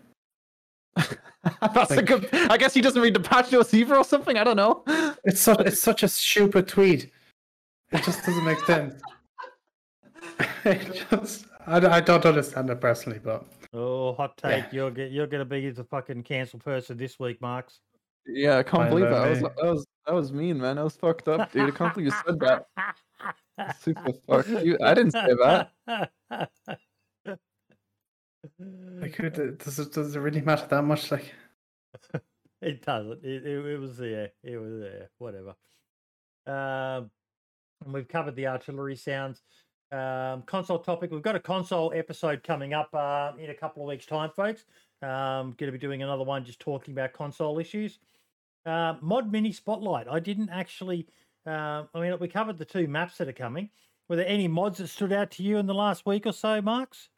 That's 1.73 1.91
a 1.91 2.01
good 2.01 2.29
I 2.33 2.57
guess 2.57 2.73
he 2.73 2.81
doesn't 2.81 3.01
read 3.01 3.15
the 3.15 3.19
patch 3.19 3.51
notes 3.51 3.73
either 3.73 3.95
or 3.95 4.03
something. 4.05 4.37
I 4.37 4.43
don't 4.43 4.57
know. 4.57 4.83
It's 5.25 5.39
such, 5.39 5.61
it's 5.61 5.81
such 5.81 6.03
a 6.03 6.07
stupid 6.21 6.67
tweet. 6.67 7.09
It 7.91 8.03
just 8.03 8.25
doesn't 8.25 8.43
make 8.43 8.59
sense. 8.65 9.01
it 10.65 11.05
just, 11.09 11.45
I, 11.65 11.77
I 11.77 11.99
don't 12.01 12.25
understand 12.25 12.69
it 12.69 12.81
personally, 12.81 13.19
but 13.23 13.45
Oh, 13.73 14.13
hot 14.13 14.39
Yeah. 14.43 14.61
take! 14.61 14.73
You're 14.73 14.91
get, 14.91 15.11
you're 15.11 15.27
gonna 15.27 15.45
be 15.45 15.69
the 15.71 15.83
fucking 15.85 16.23
cancel 16.23 16.59
person 16.59 16.97
this 16.97 17.19
week, 17.19 17.39
Marks. 17.41 17.79
Yeah, 18.25 18.57
I 18.57 18.63
can't 18.63 18.83
Fine 18.83 18.89
believe 18.89 19.09
that. 19.09 19.21
That 19.21 19.29
was, 19.29 19.39
that 19.41 19.65
was 19.65 19.87
that 20.05 20.13
was 20.13 20.31
mean, 20.31 20.59
man. 20.59 20.77
That 20.77 20.83
was 20.83 20.95
fucked 20.95 21.27
up, 21.27 21.51
dude. 21.51 21.73
I 21.73 21.77
can't 21.77 21.93
believe 21.93 22.13
you 22.13 22.19
said 22.25 22.39
that. 22.39 22.67
Super 23.81 24.13
fuck 24.27 24.47
you. 24.47 24.77
I 24.81 24.93
didn't 24.93 25.11
say 25.11 25.27
that. 25.27 25.71
like, 28.99 29.15
who 29.15 29.29
does 29.29 29.79
it, 29.79 29.93
does 29.93 30.15
it 30.15 30.19
really 30.19 30.41
matter 30.41 30.67
that 30.67 30.83
much? 30.83 31.11
Like, 31.11 31.33
It 32.63 32.81
doesn't. 32.85 33.23
It, 33.23 33.45
it, 33.45 33.65
it 33.65 33.79
was 33.79 33.97
there. 33.97 34.31
It 34.41 34.57
was 34.57 34.79
there. 34.79 35.09
Whatever. 35.17 35.55
Um, 36.47 37.11
and 37.83 37.93
we've 37.93 38.07
covered 38.07 38.35
the 38.35 38.47
artillery 38.47 38.95
sounds. 38.95 39.41
Um, 39.91 40.43
console 40.43 40.79
topic. 40.79 41.11
We've 41.11 41.21
got 41.21 41.35
a 41.35 41.41
console 41.41 41.91
episode 41.93 42.41
coming 42.41 42.73
up 42.73 42.89
uh, 42.93 43.33
in 43.37 43.49
a 43.49 43.53
couple 43.53 43.83
of 43.83 43.89
weeks' 43.89 44.05
time, 44.05 44.31
folks. 44.33 44.63
Um, 45.01 45.53
going 45.57 45.67
to 45.67 45.73
be 45.73 45.77
doing 45.77 46.03
another 46.03 46.23
one 46.23 46.45
just 46.45 46.61
talking 46.61 46.93
about 46.93 47.11
console 47.11 47.59
issues. 47.59 47.99
Uh, 48.65 48.95
Mod 49.01 49.31
Mini 49.31 49.51
Spotlight. 49.51 50.07
I 50.09 50.19
didn't 50.19 50.49
actually. 50.49 51.07
Uh, 51.45 51.83
I 51.93 51.99
mean, 51.99 52.17
we 52.19 52.27
covered 52.27 52.57
the 52.57 52.65
two 52.65 52.87
maps 52.87 53.17
that 53.17 53.27
are 53.27 53.33
coming. 53.33 53.69
Were 54.07 54.15
there 54.15 54.27
any 54.27 54.47
mods 54.47 54.77
that 54.77 54.87
stood 54.87 55.11
out 55.11 55.31
to 55.31 55.43
you 55.43 55.57
in 55.57 55.65
the 55.65 55.73
last 55.73 56.05
week 56.05 56.25
or 56.25 56.33
so, 56.33 56.61
Marks? 56.61 57.09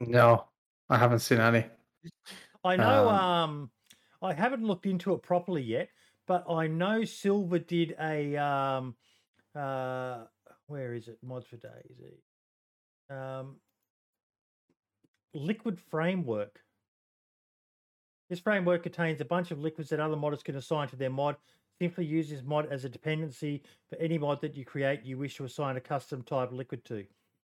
no, 0.00 0.46
I 0.88 0.96
haven't 0.96 1.20
seen 1.20 1.40
any. 1.40 1.66
I 2.64 2.76
know. 2.76 3.08
Um, 3.08 3.14
Um, 3.18 3.70
I 4.22 4.32
haven't 4.32 4.64
looked 4.64 4.86
into 4.86 5.12
it 5.14 5.22
properly 5.22 5.62
yet, 5.62 5.90
but 6.26 6.44
I 6.50 6.66
know 6.66 7.04
Silver 7.04 7.58
did 7.58 7.94
a 8.00 8.36
um, 8.36 8.96
uh, 9.54 10.24
where 10.66 10.94
is 10.94 11.08
it? 11.08 11.18
Mods 11.22 11.46
for 11.46 11.56
DayZ. 11.56 12.18
Um, 13.10 13.56
liquid 15.34 15.78
framework. 15.90 16.60
This 18.28 18.40
framework 18.40 18.82
contains 18.82 19.20
a 19.20 19.24
bunch 19.24 19.50
of 19.50 19.58
liquids 19.58 19.88
that 19.90 20.00
other 20.00 20.16
modders 20.16 20.44
can 20.44 20.56
assign 20.56 20.88
to 20.88 20.96
their 20.96 21.10
mod. 21.10 21.36
Simply 21.80 22.04
use 22.04 22.28
this 22.28 22.42
mod 22.42 22.66
as 22.70 22.84
a 22.84 22.88
dependency 22.88 23.62
for 23.88 23.96
any 23.96 24.18
mod 24.18 24.40
that 24.42 24.56
you 24.56 24.64
create 24.64 25.04
you 25.04 25.16
wish 25.16 25.36
to 25.36 25.44
assign 25.44 25.76
a 25.76 25.80
custom 25.80 26.22
type 26.22 26.52
liquid 26.52 26.84
to. 26.86 27.06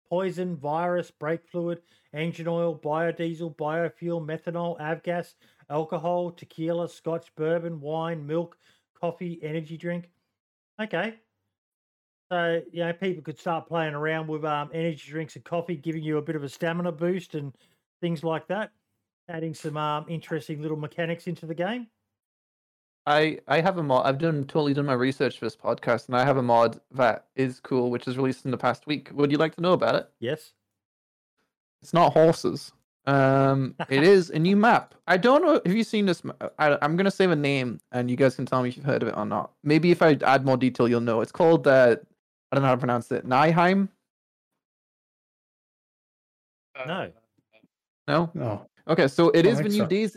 Poison, 0.08 0.56
virus, 0.56 1.10
brake 1.10 1.44
fluid, 1.46 1.82
engine 2.14 2.48
oil, 2.48 2.78
biodiesel, 2.78 3.56
biofuel, 3.56 4.24
methanol, 4.24 4.78
avgas, 4.80 5.34
alcohol, 5.68 6.30
tequila, 6.30 6.88
scotch, 6.88 7.34
bourbon, 7.34 7.80
wine, 7.80 8.26
milk, 8.26 8.56
coffee, 8.98 9.40
energy 9.42 9.76
drink. 9.76 10.10
Okay. 10.80 11.14
So, 12.30 12.62
you 12.72 12.84
know, 12.84 12.92
people 12.94 13.22
could 13.22 13.38
start 13.38 13.68
playing 13.68 13.94
around 13.94 14.26
with 14.28 14.44
um, 14.44 14.70
energy 14.72 15.10
drinks 15.10 15.36
and 15.36 15.44
coffee, 15.44 15.76
giving 15.76 16.02
you 16.02 16.16
a 16.16 16.22
bit 16.22 16.36
of 16.36 16.44
a 16.44 16.48
stamina 16.48 16.92
boost 16.92 17.34
and 17.34 17.52
things 18.00 18.24
like 18.24 18.46
that. 18.48 18.70
Adding 19.32 19.54
some 19.54 19.78
um, 19.78 20.04
interesting 20.08 20.60
little 20.60 20.76
mechanics 20.76 21.26
into 21.26 21.46
the 21.46 21.54
game. 21.54 21.86
I 23.06 23.38
I 23.48 23.62
have 23.62 23.78
a 23.78 23.82
mod. 23.82 24.06
I've 24.06 24.18
done 24.18 24.44
totally 24.44 24.74
done 24.74 24.84
my 24.84 24.92
research 24.92 25.38
for 25.38 25.46
this 25.46 25.56
podcast, 25.56 26.08
and 26.08 26.16
I 26.16 26.24
have 26.24 26.36
a 26.36 26.42
mod 26.42 26.80
that 26.90 27.28
is 27.34 27.58
cool, 27.58 27.90
which 27.90 28.06
is 28.06 28.18
released 28.18 28.44
in 28.44 28.50
the 28.50 28.58
past 28.58 28.86
week. 28.86 29.08
Would 29.14 29.32
you 29.32 29.38
like 29.38 29.54
to 29.54 29.62
know 29.62 29.72
about 29.72 29.94
it? 29.94 30.10
Yes. 30.20 30.52
It's 31.80 31.94
not 31.94 32.12
horses. 32.12 32.72
Um, 33.06 33.74
it 33.88 34.02
is 34.02 34.28
a 34.28 34.38
new 34.38 34.54
map. 34.54 34.94
I 35.08 35.16
don't 35.16 35.42
know. 35.42 35.62
Have 35.64 35.74
you 35.74 35.82
seen 35.82 36.04
this? 36.04 36.22
I, 36.58 36.78
I'm 36.82 36.96
gonna 36.96 37.10
say 37.10 37.26
the 37.26 37.34
name, 37.34 37.80
and 37.90 38.10
you 38.10 38.16
guys 38.16 38.36
can 38.36 38.44
tell 38.44 38.62
me 38.62 38.68
if 38.68 38.76
you've 38.76 38.84
heard 38.84 39.02
of 39.02 39.08
it 39.08 39.16
or 39.16 39.24
not. 39.24 39.52
Maybe 39.64 39.90
if 39.90 40.02
I 40.02 40.18
add 40.26 40.44
more 40.44 40.58
detail, 40.58 40.88
you'll 40.88 41.00
know. 41.00 41.22
It's 41.22 41.32
called. 41.32 41.66
Uh, 41.66 41.96
I 42.50 42.56
don't 42.56 42.62
know 42.62 42.68
how 42.68 42.74
to 42.74 42.78
pronounce 42.78 43.10
it. 43.10 43.26
Nijheim. 43.26 43.88
No. 46.86 47.12
No. 48.06 48.30
No. 48.34 48.66
Okay, 48.88 49.08
so 49.08 49.30
it 49.30 49.42
Don't 49.42 49.52
is 49.52 49.58
the 49.58 49.64
new 49.64 49.70
so. 49.78 49.86
DayZ, 49.86 50.16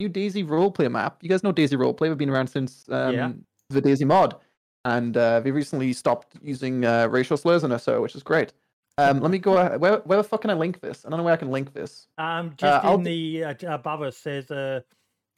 new 0.00 0.08
DayZ 0.08 0.46
roleplay 0.46 0.90
map. 0.90 1.18
You 1.22 1.28
guys 1.28 1.42
know 1.42 1.52
DayZ 1.52 1.72
roleplay? 1.78 2.08
We've 2.08 2.16
been 2.18 2.30
around 2.30 2.48
since 2.48 2.84
um, 2.90 3.14
Yeah. 3.14 3.32
the 3.70 3.82
DayZ 3.82 4.06
mod, 4.06 4.36
and 4.84 5.16
uh, 5.16 5.40
they 5.40 5.50
recently 5.50 5.92
stopped 5.92 6.36
using 6.42 6.84
uh, 6.84 7.08
racial 7.08 7.36
slurs 7.36 7.64
in 7.64 7.72
it, 7.72 7.78
so 7.80 8.00
which 8.00 8.14
is 8.14 8.22
great. 8.22 8.52
Um, 8.98 9.20
let 9.20 9.30
me 9.30 9.38
go. 9.38 9.58
ahead- 9.58 9.78
Where 9.80 9.98
where 10.00 10.16
the 10.18 10.24
fuck 10.24 10.40
can 10.40 10.50
I 10.50 10.54
link 10.54 10.80
this? 10.80 11.04
I 11.04 11.10
don't 11.10 11.18
know 11.18 11.24
where 11.24 11.34
I 11.34 11.36
can 11.36 11.50
link 11.50 11.74
this. 11.74 12.08
Um, 12.16 12.54
just 12.56 12.84
I'll 12.84 12.94
in 12.94 13.02
the 13.02 13.44
uh, 13.44 13.54
above 13.74 14.00
us, 14.02 14.20
there's 14.22 14.50
a 14.50 14.82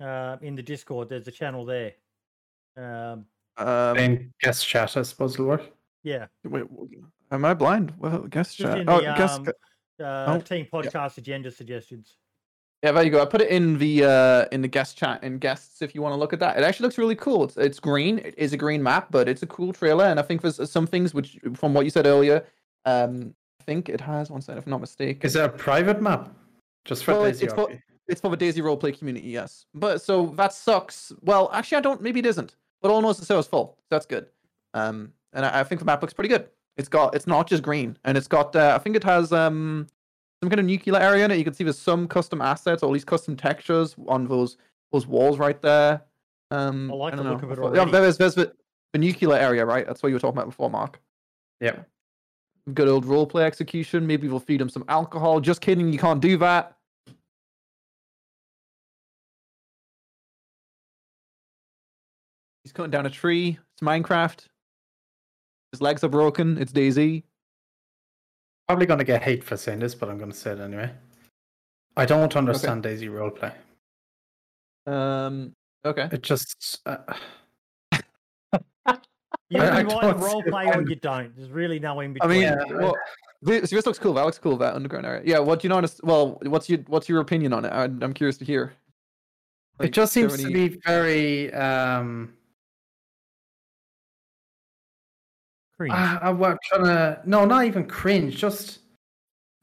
uh, 0.00 0.36
in 0.42 0.55
the 0.55 0.62
Discord. 0.62 1.09
There's 1.09 1.26
a 1.26 1.32
channel 1.32 1.64
there. 1.64 1.94
Um, 2.76 3.26
Um, 3.56 3.96
Main 3.96 4.32
guest 4.40 4.64
chat, 4.68 4.96
I 4.96 5.02
suppose, 5.02 5.36
will 5.36 5.46
work. 5.46 5.62
yeah, 6.05 6.26
wait, 6.44 6.62
am 7.32 7.44
I 7.44 7.55
blind? 7.55 7.92
Well, 7.98 8.20
guest 8.28 8.56
just 8.56 8.70
chat. 8.70 8.78
in 8.78 8.88
Oh, 8.88 8.98
the 8.98 9.14
guess. 9.16 9.36
um, 9.38 9.48
uh, 10.00 10.26
oh, 10.28 10.40
team 10.40 10.64
podcast 10.72 11.18
agenda 11.18 11.50
suggestions. 11.50 12.16
Yeah, 12.82 12.92
there 12.92 13.02
you 13.02 13.10
go. 13.10 13.20
I 13.20 13.24
put 13.24 13.40
it 13.40 13.48
in 13.50 13.78
the 13.78 14.05
uh 14.05 14.44
in 14.52 14.62
the 14.62 14.68
guest 14.68 14.96
chat 14.96 15.20
and 15.22 15.40
guests 15.40 15.82
if 15.82 15.94
you 15.94 16.02
want 16.02 16.12
to 16.12 16.16
look 16.16 16.32
at 16.32 16.38
that. 16.40 16.56
It 16.56 16.62
actually 16.64 16.84
looks 16.84 16.98
really 16.98 17.16
cool. 17.16 17.44
It's 17.44 17.56
it's 17.56 17.80
green. 17.80 18.18
It 18.20 18.34
is 18.38 18.52
a 18.52 18.56
green 18.56 18.82
map, 18.82 19.09
but 19.10 19.28
it's 19.28 19.42
a 19.42 19.46
cool 19.46 19.72
trailer. 19.72 20.05
And 20.05 20.20
I 20.20 20.22
think 20.22 20.42
there's 20.42 20.70
some 20.70 20.86
things 20.86 21.12
which, 21.12 21.38
from 21.55 21.74
what 21.74 21.84
you 21.84 21.90
said 21.90 22.06
earlier, 22.06 22.44
um, 22.84 23.34
I 23.60 23.64
think 23.64 23.88
it 23.88 24.00
has 24.00 24.30
one 24.30 24.40
second, 24.40 24.59
if 24.59 24.66
I'm 24.66 24.70
not 24.70 24.80
mistaken. 24.80 25.26
Is 25.26 25.34
it 25.34 25.44
a 25.44 25.48
private 25.48 26.00
map? 26.00 26.32
Just 26.84 27.05
for 27.05 27.12
Well, 27.14 27.22
DayZ 27.24 27.42
it's 27.42 27.52
for- 27.52 27.70
It's 28.06 28.20
for 28.22 28.34
the 28.34 28.36
DayZ 28.38 28.62
roleplay 28.62 28.96
community, 28.96 29.28
yes. 29.28 29.66
But 29.74 30.00
so 30.00 30.26
that 30.36 30.52
sucks. 30.55 31.12
Well, 31.20 31.50
actually, 31.52 31.78
I 31.78 31.80
don't. 31.82 32.00
Maybe 32.00 32.20
it 32.20 32.26
isn't. 32.26 32.55
But 32.80 32.90
all 32.90 32.98
I 32.98 33.00
know 33.02 33.12
the 33.12 33.24
server's 33.26 33.48
full. 33.48 33.76
So 33.80 33.86
that's 33.90 34.06
good. 34.06 34.26
Um, 34.72 35.12
and 35.32 35.44
I, 35.44 35.60
I 35.60 35.64
think 35.64 35.80
the 35.80 35.84
map 35.84 36.00
looks 36.00 36.14
pretty 36.14 36.28
good. 36.28 36.48
It's 36.76 36.88
got 36.88 37.14
it's 37.16 37.26
not 37.26 37.48
just 37.48 37.62
green, 37.64 37.98
and 38.05 38.16
it's 38.16 38.28
got 38.28 38.55
uh, 38.55 38.72
I 38.74 38.78
think 38.82 38.94
it 38.94 39.02
has 39.05 39.32
um 39.32 39.88
some 40.43 40.51
kind 40.51 40.60
of 40.60 40.66
nuclear 40.66 40.97
area 41.01 41.24
in 41.24 41.31
it. 41.31 41.39
You 41.39 41.44
can 41.44 41.55
see 41.55 41.65
there's 41.65 41.78
some 41.78 42.06
custom 42.06 42.40
assets 42.40 42.82
or 42.82 42.86
at 42.86 42.93
least 42.93 43.06
custom 43.06 43.36
textures 43.36 43.94
on 44.06 44.27
those 44.27 44.56
those 44.93 45.06
walls 45.06 45.39
right 45.39 45.60
there. 45.60 46.02
Um, 46.51 46.90
I 46.90 46.94
like 46.94 47.16
don't 47.16 47.24
the 47.24 47.32
look 47.32 47.43
of 47.43 47.51
it 47.51 47.59
I 47.59 47.62
thought- 47.62 47.74
yeah, 47.74 47.85
there's 47.85 48.16
there's 48.16 48.35
the, 48.35 48.55
the 48.93 48.98
nuclear 48.98 49.36
area, 49.36 49.65
right? 49.66 49.86
That's 49.86 50.02
what 50.02 50.09
you 50.10 50.15
were 50.15 50.20
talking 50.20 50.39
about 50.39 50.47
before, 50.47 50.70
Mark. 50.70 51.01
Yeah. 51.60 51.77
Good 52.73 52.89
old 52.89 53.05
roleplay 53.06 53.43
execution. 53.43 54.06
Maybe 54.06 54.28
we'll 54.28 54.40
feed 54.40 54.60
him 54.60 54.69
some 54.69 54.85
alcohol. 54.89 55.40
Just 55.40 55.60
kidding, 55.60 55.93
you 55.93 55.98
can't 55.98 56.20
do 56.20 56.36
that. 56.39 56.77
He's 62.65 62.73
cutting 62.73 62.90
down 62.90 63.06
a 63.06 63.10
tree. 63.10 63.59
It's 63.73 63.82
Minecraft. 63.82 64.44
His 65.73 65.81
legs 65.81 66.05
are 66.05 66.09
broken. 66.09 66.59
It's 66.59 66.73
DayZ. 66.73 67.23
Probably 68.69 68.85
gonna 68.86 69.05
get 69.05 69.23
hate 69.23 69.43
for 69.43 69.57
saying 69.57 69.78
this, 69.78 69.95
but 69.95 70.11
I'm 70.11 70.19
gonna 70.19 70.35
say 70.35 70.53
it 70.53 70.61
anyway. 70.61 70.90
I 71.97 72.05
don't 72.05 72.36
understand 72.36 72.85
DayZ 72.85 73.09
roleplay. 73.09 73.53
Um. 74.86 75.55
Okay. 75.85 76.09
It 76.12 76.23
just 76.23 76.81
uh, 76.85 76.99
You 79.51 79.61
I- 79.62 79.81
I 79.81 79.82
want 79.85 80.03
don't 80.03 80.19
role 80.20 80.43
play 80.43 80.66
or 80.69 80.82
you 80.82 80.97
don't. 80.97 81.35
There's 81.35 81.49
really 81.51 81.78
no 81.78 82.01
in 82.01 82.12
between. 82.12 82.31
I 82.31 82.35
mean, 82.35 82.43
Yeah, 82.43 82.77
well, 82.77 82.95
this, 83.40 83.70
this 83.70 83.86
looks 83.86 83.99
cool. 83.99 84.12
That 84.15 84.27
looks 84.27 84.39
cool. 84.39 84.59
That 84.59 84.74
underground 84.74 85.07
area. 85.07 85.23
Yeah. 85.24 85.39
What 85.39 85.61
do 85.61 85.69
you 85.69 85.70
notice? 85.70 85.99
Well, 86.05 86.39
what's 86.43 86.69
your 86.69 86.81
what's 86.89 87.09
your 87.09 87.20
opinion 87.20 87.55
on 87.55 87.65
it? 87.65 87.70
I, 87.70 87.85
I'm 87.85 88.12
curious 88.12 88.36
to 88.39 88.45
hear. 88.45 88.74
Like, 89.78 89.89
it 89.89 89.93
just 89.93 90.15
is 90.16 90.28
there 90.28 90.36
seems 90.39 90.49
to 90.49 90.53
be 90.53 90.78
very 90.85 91.53
um 91.55 92.35
Cringe. 95.78 95.92
I, 95.94 96.18
I'm 96.22 96.38
trying 96.38 96.84
to 96.84 97.20
no, 97.24 97.44
not 97.44 97.64
even 97.64 97.86
cringe. 97.86 98.36
Just 98.36 98.80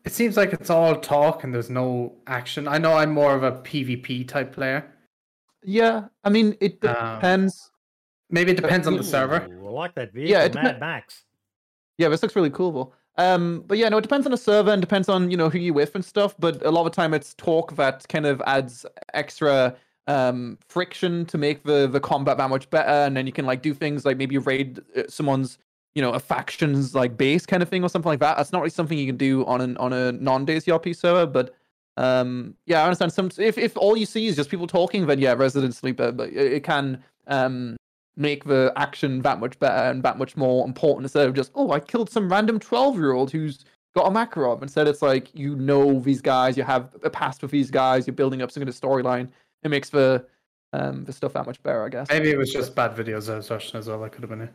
it 0.05 0.13
seems 0.13 0.37
like 0.37 0.53
it's 0.53 0.69
all 0.69 0.95
talk 0.95 1.43
and 1.43 1.53
there's 1.53 1.69
no 1.69 2.15
action. 2.25 2.67
I 2.67 2.77
know 2.77 2.93
I'm 2.93 3.11
more 3.11 3.35
of 3.35 3.43
a 3.43 3.51
PvP 3.51 4.27
type 4.27 4.53
player. 4.53 4.85
Yeah. 5.63 6.05
I 6.23 6.29
mean, 6.29 6.55
it 6.61 6.83
Um, 6.85 7.15
depends. 7.15 7.69
Maybe 8.29 8.51
it 8.51 8.55
depends 8.55 8.87
on 8.87 8.95
the 8.97 9.03
server. 9.03 9.45
Ooh, 9.51 9.67
I 9.67 9.71
like 9.71 9.95
that 9.95 10.13
vehicle. 10.13 10.31
Yeah, 10.31 10.43
it 10.45 10.53
Mad 10.55 10.77
depen- 10.77 10.79
Max. 10.79 11.23
Yeah, 11.97 12.07
this 12.09 12.21
looks 12.21 12.35
really 12.35 12.49
cool. 12.49 12.71
though. 12.71 12.93
Um, 13.17 13.63
but 13.67 13.77
yeah, 13.77 13.89
no, 13.89 13.97
it 13.97 14.01
depends 14.01 14.25
on 14.25 14.31
the 14.31 14.37
server 14.37 14.71
and 14.71 14.81
depends 14.81 15.09
on 15.09 15.29
you 15.31 15.37
know 15.37 15.49
who 15.49 15.57
you 15.59 15.73
with 15.73 15.95
and 15.95 16.03
stuff. 16.05 16.35
But 16.39 16.65
a 16.65 16.71
lot 16.71 16.85
of 16.85 16.91
the 16.91 16.95
time, 16.95 17.13
it's 17.13 17.33
talk 17.33 17.75
that 17.75 18.07
kind 18.07 18.25
of 18.25 18.41
adds 18.45 18.85
extra 19.13 19.75
um 20.07 20.59
friction 20.69 21.25
to 21.25 21.37
make 21.37 21.63
the 21.63 21.87
the 21.87 21.99
combat 21.99 22.37
that 22.37 22.49
much 22.49 22.69
better, 22.69 22.89
and 22.89 23.17
then 23.17 23.25
you 23.25 23.33
can 23.33 23.45
like 23.45 23.61
do 23.61 23.73
things 23.73 24.05
like 24.05 24.17
maybe 24.17 24.37
raid 24.37 24.81
uh, 24.95 25.03
someone's 25.07 25.57
you 25.95 26.01
know 26.01 26.11
a 26.11 26.19
faction's 26.19 26.93
like 26.93 27.17
base 27.17 27.45
kind 27.45 27.63
of 27.63 27.69
thing 27.69 27.84
or 27.84 27.89
something 27.89 28.09
like 28.09 28.19
that. 28.19 28.38
That's 28.38 28.51
not 28.51 28.59
really 28.59 28.69
something 28.69 28.97
you 28.97 29.07
can 29.07 29.17
do 29.17 29.45
on 29.45 29.61
an 29.61 29.77
on 29.77 29.93
a 29.93 30.11
non 30.11 30.45
DayZ 30.45 30.65
RP 30.65 30.95
server, 30.95 31.26
but. 31.26 31.55
Um, 31.97 32.55
yeah, 32.65 32.81
I 32.81 32.84
understand. 32.84 33.13
Some 33.13 33.31
if, 33.38 33.57
if 33.57 33.77
all 33.77 33.95
you 33.95 34.05
see 34.05 34.27
is 34.27 34.35
just 34.35 34.49
people 34.49 34.67
talking, 34.67 35.07
then 35.07 35.17
yeah, 35.17 35.31
Resident 35.31 35.73
Sleeper, 35.73 36.11
but 36.11 36.27
it, 36.27 36.51
it 36.55 36.63
can 36.65 37.01
um 37.27 37.77
make 38.17 38.43
the 38.43 38.73
action 38.76 39.22
that 39.22 39.39
much 39.39 39.57
better 39.59 39.91
and 39.91 40.03
that 40.03 40.17
much 40.17 40.35
more 40.35 40.65
important 40.65 41.05
instead 41.05 41.26
of 41.26 41.34
just 41.34 41.51
oh 41.55 41.72
I 41.72 41.80
killed 41.80 42.09
some 42.09 42.30
random 42.30 42.59
twelve 42.59 42.95
year 42.95 43.13
old 43.13 43.31
who's 43.31 43.63
got 43.95 44.07
a 44.07 44.09
Makarov. 44.09 44.61
Instead, 44.61 44.88
it's 44.88 45.01
like 45.01 45.34
you 45.34 45.55
know 45.55 45.99
these 45.99 46.22
guys, 46.22 46.57
you 46.57 46.63
have 46.63 46.89
a 47.03 47.09
past 47.09 47.41
with 47.41 47.51
these 47.51 47.72
guys, 47.72 48.05
you're 48.05 48.13
building 48.13 48.41
up 48.41 48.51
some 48.51 48.61
kind 48.61 48.69
of 48.69 48.76
storyline. 48.76 49.30
It 49.63 49.69
makes 49.69 49.89
the 49.89 50.26
um 50.73 51.05
the 51.05 51.13
stuff 51.13 51.34
that 51.34 51.45
much 51.45 51.61
better, 51.63 51.84
I 51.84 51.89
guess. 51.89 52.09
Maybe 52.09 52.30
it 52.30 52.38
was 52.38 52.51
just 52.51 52.76
bad 52.76 52.95
videos 52.95 53.30
as 53.30 53.88
well. 53.88 54.01
That 54.01 54.11
could 54.11 54.22
have 54.22 54.30
been 54.30 54.41
it. 54.41 54.53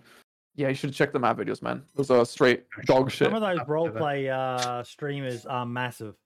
Yeah, 0.60 0.68
you 0.68 0.74
should 0.74 0.92
check 0.92 1.10
the 1.10 1.18
map 1.18 1.38
videos, 1.38 1.62
man. 1.62 1.82
Those 1.94 2.10
are 2.10 2.26
straight 2.26 2.64
dog 2.84 3.10
shit. 3.10 3.28
Some 3.28 3.34
of 3.34 3.40
those 3.40 3.60
Up 3.60 3.66
to 3.66 3.72
role 3.72 3.88
play 3.88 4.28
uh, 4.28 4.82
streamers 4.82 5.46
are 5.46 5.64
massive. 5.64 6.16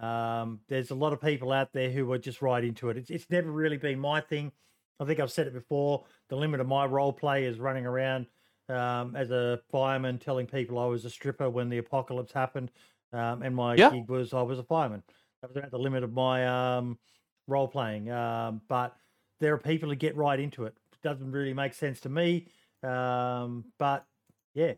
Um, 0.00 0.58
there's 0.66 0.90
a 0.90 0.94
lot 0.96 1.12
of 1.12 1.20
people 1.20 1.52
out 1.52 1.72
there 1.72 1.88
who 1.88 2.10
are 2.10 2.18
just 2.18 2.42
right 2.42 2.64
into 2.64 2.88
it. 2.88 2.96
It's, 2.96 3.10
it's 3.10 3.30
never 3.30 3.48
really 3.48 3.76
been 3.76 4.00
my 4.00 4.20
thing. 4.20 4.50
I 4.98 5.04
think 5.04 5.20
I've 5.20 5.30
said 5.30 5.46
it 5.46 5.54
before. 5.54 6.04
The 6.30 6.36
limit 6.36 6.58
of 6.58 6.66
my 6.66 6.84
role 6.84 7.12
play 7.12 7.44
is 7.44 7.60
running 7.60 7.86
around 7.86 8.26
um, 8.68 9.14
as 9.14 9.30
a 9.30 9.60
fireman, 9.70 10.18
telling 10.18 10.48
people 10.48 10.80
I 10.80 10.86
was 10.86 11.04
a 11.04 11.10
stripper 11.10 11.48
when 11.48 11.68
the 11.68 11.78
apocalypse 11.78 12.32
happened, 12.32 12.72
um, 13.12 13.42
and 13.42 13.54
my 13.54 13.76
Yeah. 13.76 13.90
gig 13.90 14.10
was 14.10 14.34
I 14.34 14.42
was 14.42 14.58
a 14.58 14.64
fireman. 14.64 15.04
That 15.42 15.48
was 15.48 15.56
about 15.58 15.70
the 15.70 15.78
limit 15.78 16.02
of 16.02 16.12
my 16.12 16.76
um, 16.76 16.98
role 17.46 17.68
playing. 17.68 18.10
Um, 18.10 18.62
but 18.68 18.96
there 19.38 19.54
are 19.54 19.58
people 19.58 19.88
who 19.90 19.94
get 19.94 20.16
right 20.16 20.40
into 20.40 20.64
it. 20.64 20.74
It 20.92 21.02
doesn't 21.02 21.30
really 21.30 21.54
make 21.54 21.72
sense 21.72 22.00
to 22.00 22.08
me. 22.08 22.48
Um, 22.82 23.64
but 23.78 24.06
yeah, 24.54 24.74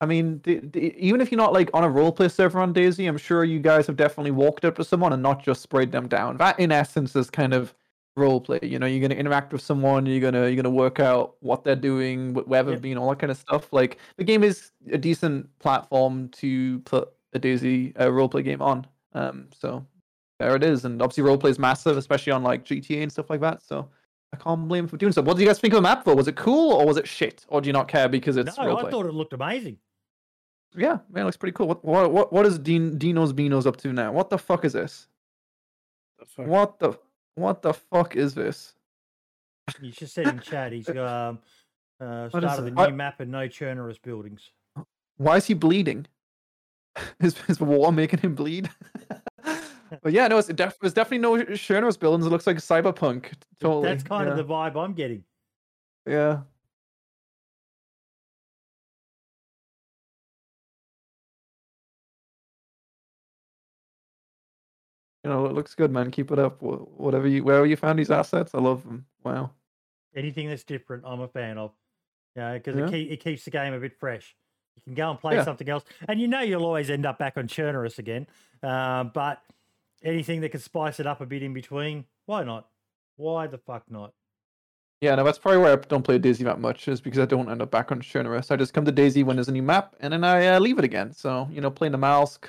I 0.00 0.06
mean, 0.06 0.38
d- 0.38 0.60
d- 0.60 0.94
even 0.98 1.20
if 1.20 1.30
you're 1.32 1.38
not 1.38 1.52
like 1.54 1.70
on 1.72 1.82
a 1.84 1.88
roleplay 1.88 2.30
server 2.30 2.60
on 2.60 2.74
DayZ, 2.74 3.08
I'm 3.08 3.16
sure 3.16 3.44
you 3.44 3.58
guys 3.60 3.86
have 3.86 3.96
definitely 3.96 4.30
walked 4.32 4.64
up 4.64 4.76
to 4.76 4.84
someone 4.84 5.12
and 5.12 5.22
not 5.22 5.42
just 5.42 5.62
sprayed 5.62 5.90
them 5.92 6.06
down. 6.08 6.36
That, 6.36 6.58
in 6.60 6.70
essence, 6.70 7.16
is 7.16 7.30
kind 7.30 7.54
of 7.54 7.74
roleplay. 8.18 8.68
You 8.68 8.78
know, 8.78 8.86
you're 8.86 9.00
gonna 9.06 9.18
interact 9.18 9.52
with 9.52 9.62
someone, 9.62 10.04
you're 10.04 10.20
gonna 10.20 10.46
you're 10.48 10.56
gonna 10.56 10.70
work 10.74 11.00
out 11.00 11.36
what 11.40 11.64
they're 11.64 11.76
doing, 11.76 12.34
wh- 12.34 12.46
where 12.48 12.62
they've 12.62 12.74
Yep. 12.74 12.82
been, 12.82 12.98
all 12.98 13.08
that 13.10 13.18
kind 13.18 13.30
of 13.30 13.38
stuff. 13.38 13.72
Like 13.72 13.98
the 14.16 14.24
game 14.24 14.44
is 14.44 14.72
a 14.92 14.98
decent 14.98 15.48
platform 15.60 16.28
to 16.30 16.80
put 16.80 17.08
a 17.32 17.38
DayZ 17.38 17.98
uh, 17.98 18.06
roleplay 18.06 18.44
game 18.44 18.60
on. 18.60 18.86
Um, 19.14 19.48
so 19.54 19.86
there 20.38 20.54
it 20.56 20.62
is, 20.62 20.84
and 20.84 21.00
obviously 21.00 21.24
roleplay 21.24 21.50
is 21.50 21.58
massive, 21.58 21.96
especially 21.96 22.32
on 22.32 22.42
like 22.42 22.64
GTA 22.66 23.02
and 23.02 23.10
stuff 23.12 23.30
like 23.30 23.40
that. 23.40 23.62
So. 23.62 23.88
I 24.38 24.42
can't 24.42 24.68
blame 24.68 24.84
him 24.84 24.88
for 24.88 24.96
doing 24.96 25.12
so. 25.12 25.22
What 25.22 25.36
do 25.36 25.42
you 25.42 25.48
guys 25.48 25.58
think 25.58 25.72
of 25.72 25.78
the 25.78 25.82
map 25.82 26.04
though? 26.04 26.14
Was 26.14 26.28
it 26.28 26.36
cool 26.36 26.72
or 26.72 26.86
was 26.86 26.96
it 26.96 27.08
shit? 27.08 27.44
Or 27.48 27.60
do 27.60 27.68
you 27.68 27.72
not 27.72 27.88
care 27.88 28.08
because 28.08 28.36
it's 28.36 28.56
no, 28.56 28.64
roleplay? 28.64 28.86
I 28.86 28.90
thought 28.90 29.06
it 29.06 29.14
looked 29.14 29.32
amazing. 29.32 29.78
Yeah, 30.76 30.98
man, 31.10 31.22
it 31.22 31.24
looks 31.24 31.36
pretty 31.36 31.54
cool. 31.54 31.68
What 31.68 31.84
what 31.84 32.12
what, 32.12 32.32
what 32.32 32.46
is 32.46 32.58
Dean, 32.58 32.98
Dino's 32.98 33.32
Beano's 33.32 33.66
up 33.66 33.76
to 33.78 33.92
now? 33.92 34.12
What 34.12 34.30
the 34.30 34.38
fuck 34.38 34.64
is 34.64 34.74
this? 34.74 35.08
What 36.36 36.78
the 36.78 36.98
what 37.34 37.62
the 37.62 37.72
fuck 37.72 38.14
is 38.16 38.34
this? 38.34 38.74
He's 39.80 39.96
just 39.96 40.14
said 40.14 40.28
in 40.28 40.40
chat 40.40 40.72
he's 40.72 40.88
um, 40.90 41.38
uh, 42.00 42.28
What 42.28 42.44
is 42.44 42.50
started 42.50 42.62
a 42.62 42.70
the 42.70 42.72
What- 42.72 42.90
new 42.90 42.96
map 42.96 43.20
and 43.20 43.30
no 43.30 43.48
Chernarus 43.48 44.00
buildings. 44.00 44.50
Why 45.16 45.36
is 45.38 45.46
he 45.46 45.54
bleeding? 45.54 46.06
Is 47.20 47.36
is 47.46 47.58
the 47.58 47.64
war 47.64 47.92
making 47.92 48.20
him 48.20 48.34
bleed? 48.34 48.70
but 50.02 50.12
yeah, 50.12 50.28
no, 50.28 50.38
it's 50.38 50.48
def- 50.48 50.78
there's 50.80 50.94
definitely 50.94 51.18
no 51.18 51.36
Shernos 51.54 51.98
buildings. 51.98 52.26
It 52.26 52.30
looks 52.30 52.46
like 52.46 52.56
cyberpunk. 52.56 53.32
Totally. 53.60 53.88
That's 53.88 54.02
kind 54.02 54.26
yeah. 54.26 54.32
of 54.32 54.36
the 54.36 54.44
vibe 54.44 54.76
I'm 54.76 54.94
getting. 54.94 55.24
yeah. 56.06 56.40
You 65.24 65.32
know, 65.32 65.46
it 65.46 65.52
looks 65.54 65.74
good, 65.74 65.90
man. 65.90 66.10
Keep 66.12 66.30
it 66.30 66.38
up. 66.38 66.62
Whatever 66.62 67.26
you, 67.26 67.42
wherever 67.42 67.66
you 67.66 67.76
found 67.76 67.98
these 67.98 68.12
assets, 68.12 68.54
I 68.54 68.58
love 68.58 68.84
them. 68.84 69.06
Wow. 69.24 69.50
Anything 70.14 70.48
that's 70.48 70.62
different, 70.62 71.02
I'm 71.04 71.20
a 71.20 71.28
fan 71.28 71.58
of. 71.58 71.72
Yeah, 72.36 72.54
because 72.54 72.76
Yeah. 72.76 72.86
it, 72.86 72.90
keep, 72.90 73.10
it 73.10 73.16
keeps 73.24 73.44
the 73.44 73.50
game 73.50 73.74
a 73.74 73.80
bit 73.80 73.98
fresh. 73.98 74.36
You 74.76 74.82
can 74.82 74.94
go 74.94 75.10
and 75.10 75.18
play 75.18 75.34
Yeah. 75.34 75.44
something 75.44 75.68
else, 75.68 75.84
and 76.08 76.20
you 76.20 76.28
know 76.28 76.40
you'll 76.42 76.64
always 76.64 76.90
end 76.90 77.06
up 77.06 77.18
back 77.18 77.36
on 77.36 77.48
Chernarus 77.48 77.98
again. 77.98 78.26
Uh, 78.62 79.04
but 79.04 79.42
anything 80.02 80.40
that 80.42 80.50
can 80.50 80.60
spice 80.60 81.00
it 81.00 81.06
up 81.06 81.20
a 81.20 81.26
bit 81.26 81.42
in 81.42 81.52
between, 81.52 82.04
why 82.26 82.44
not? 82.44 82.68
Why 83.16 83.46
the 83.46 83.58
fuck 83.58 83.84
not? 83.90 84.12
Yeah, 85.00 85.14
no, 85.14 85.24
that's 85.24 85.38
probably 85.38 85.58
why 85.58 85.72
I 85.72 85.76
don't 85.76 86.02
play 86.02 86.18
DayZ 86.18 86.38
that 86.44 86.58
much, 86.60 86.88
is 86.88 87.00
because 87.00 87.20
I 87.20 87.26
don't 87.26 87.50
end 87.50 87.60
up 87.60 87.70
back 87.70 87.92
on 87.92 88.00
Chernarus. 88.00 88.50
I 88.50 88.56
just 88.56 88.72
come 88.72 88.84
to 88.86 88.92
DayZ 88.92 89.24
when 89.24 89.36
there's 89.36 89.48
a 89.48 89.52
new 89.52 89.62
map, 89.62 89.94
and 90.00 90.12
then 90.12 90.24
I 90.24 90.46
uh, 90.46 90.58
leave 90.60 90.78
it 90.78 90.84
again. 90.84 91.12
So, 91.12 91.48
you 91.50 91.60
know, 91.60 91.70
playing 91.70 91.92
Namalsk, 91.92 92.44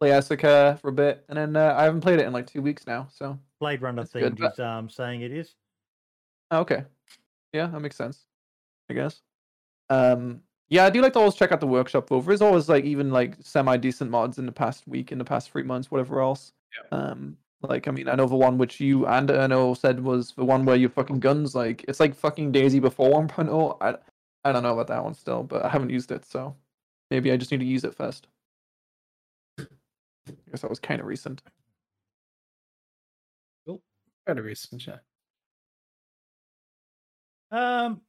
play 0.00 0.10
Esseker 0.10 0.80
for 0.80 0.88
a 0.88 0.92
bit, 0.92 1.24
and 1.28 1.38
then 1.38 1.54
uh, 1.56 1.74
I 1.76 1.84
haven't 1.84 2.00
played 2.00 2.18
it 2.18 2.26
in 2.26 2.32
like 2.32 2.46
two 2.46 2.60
weeks 2.60 2.86
now. 2.86 3.06
So, 3.12 3.38
Blade 3.60 3.82
Runner 3.82 4.04
good, 4.04 4.34
themed 4.34 4.38
but- 4.38 4.52
is 4.54 4.58
um, 4.58 4.88
saying 4.88 5.22
it 5.22 5.32
is. 5.32 5.54
oh, 6.50 6.60
okay. 6.60 6.84
Yeah, 7.52 7.66
that 7.66 7.80
makes 7.80 7.96
sense, 7.96 8.24
I 8.90 8.94
guess. 8.94 9.20
Um, 9.90 10.40
yeah, 10.70 10.86
I 10.86 10.90
do 10.90 11.02
like 11.02 11.12
to 11.12 11.18
always 11.18 11.34
check 11.34 11.52
out 11.52 11.60
the 11.60 11.66
workshop 11.66 12.08
though. 12.08 12.20
There's 12.22 12.40
always 12.40 12.66
like 12.68 12.84
even 12.84 13.10
like 13.10 13.36
semi 13.42 13.76
decent 13.76 14.10
mods 14.10 14.38
in 14.38 14.46
the 14.46 14.52
past 14.52 14.88
week, 14.88 15.12
in 15.12 15.18
the 15.18 15.24
past 15.24 15.50
three 15.50 15.62
months, 15.64 15.90
whatever 15.90 16.20
else. 16.22 16.52
Um, 16.90 17.36
like 17.62 17.86
I 17.88 17.90
mean, 17.90 18.08
I 18.08 18.14
know 18.14 18.26
the 18.26 18.36
one 18.36 18.58
which 18.58 18.80
you 18.80 19.06
and 19.06 19.30
I 19.30 19.46
know 19.46 19.74
said 19.74 20.00
was 20.00 20.32
the 20.32 20.44
one 20.44 20.64
where 20.64 20.76
you 20.76 20.88
fucking 20.88 21.20
guns 21.20 21.54
like 21.54 21.84
it's 21.88 22.00
like 22.00 22.14
fucking 22.14 22.52
DayZ 22.52 22.80
before 22.80 23.10
1.0. 23.10 23.76
I 23.80 23.96
I 24.44 24.52
don't 24.52 24.62
know 24.62 24.72
about 24.72 24.88
that 24.88 25.04
one 25.04 25.14
still, 25.14 25.42
but 25.44 25.64
I 25.64 25.68
haven't 25.68 25.90
used 25.90 26.10
it, 26.10 26.24
so 26.24 26.56
maybe 27.10 27.30
I 27.30 27.36
just 27.36 27.50
need 27.52 27.60
to 27.60 27.66
use 27.66 27.84
it 27.84 27.94
first. 27.94 28.26
I 29.58 29.66
guess 30.50 30.62
that 30.62 30.70
was 30.70 30.80
kind 30.80 31.00
of 31.00 31.06
recent. 31.06 31.42
Cool. 33.66 33.80
Kind 34.26 34.38
of 34.38 34.44
recent, 34.44 34.86
yeah. 34.86 34.98
Um, 37.52 38.00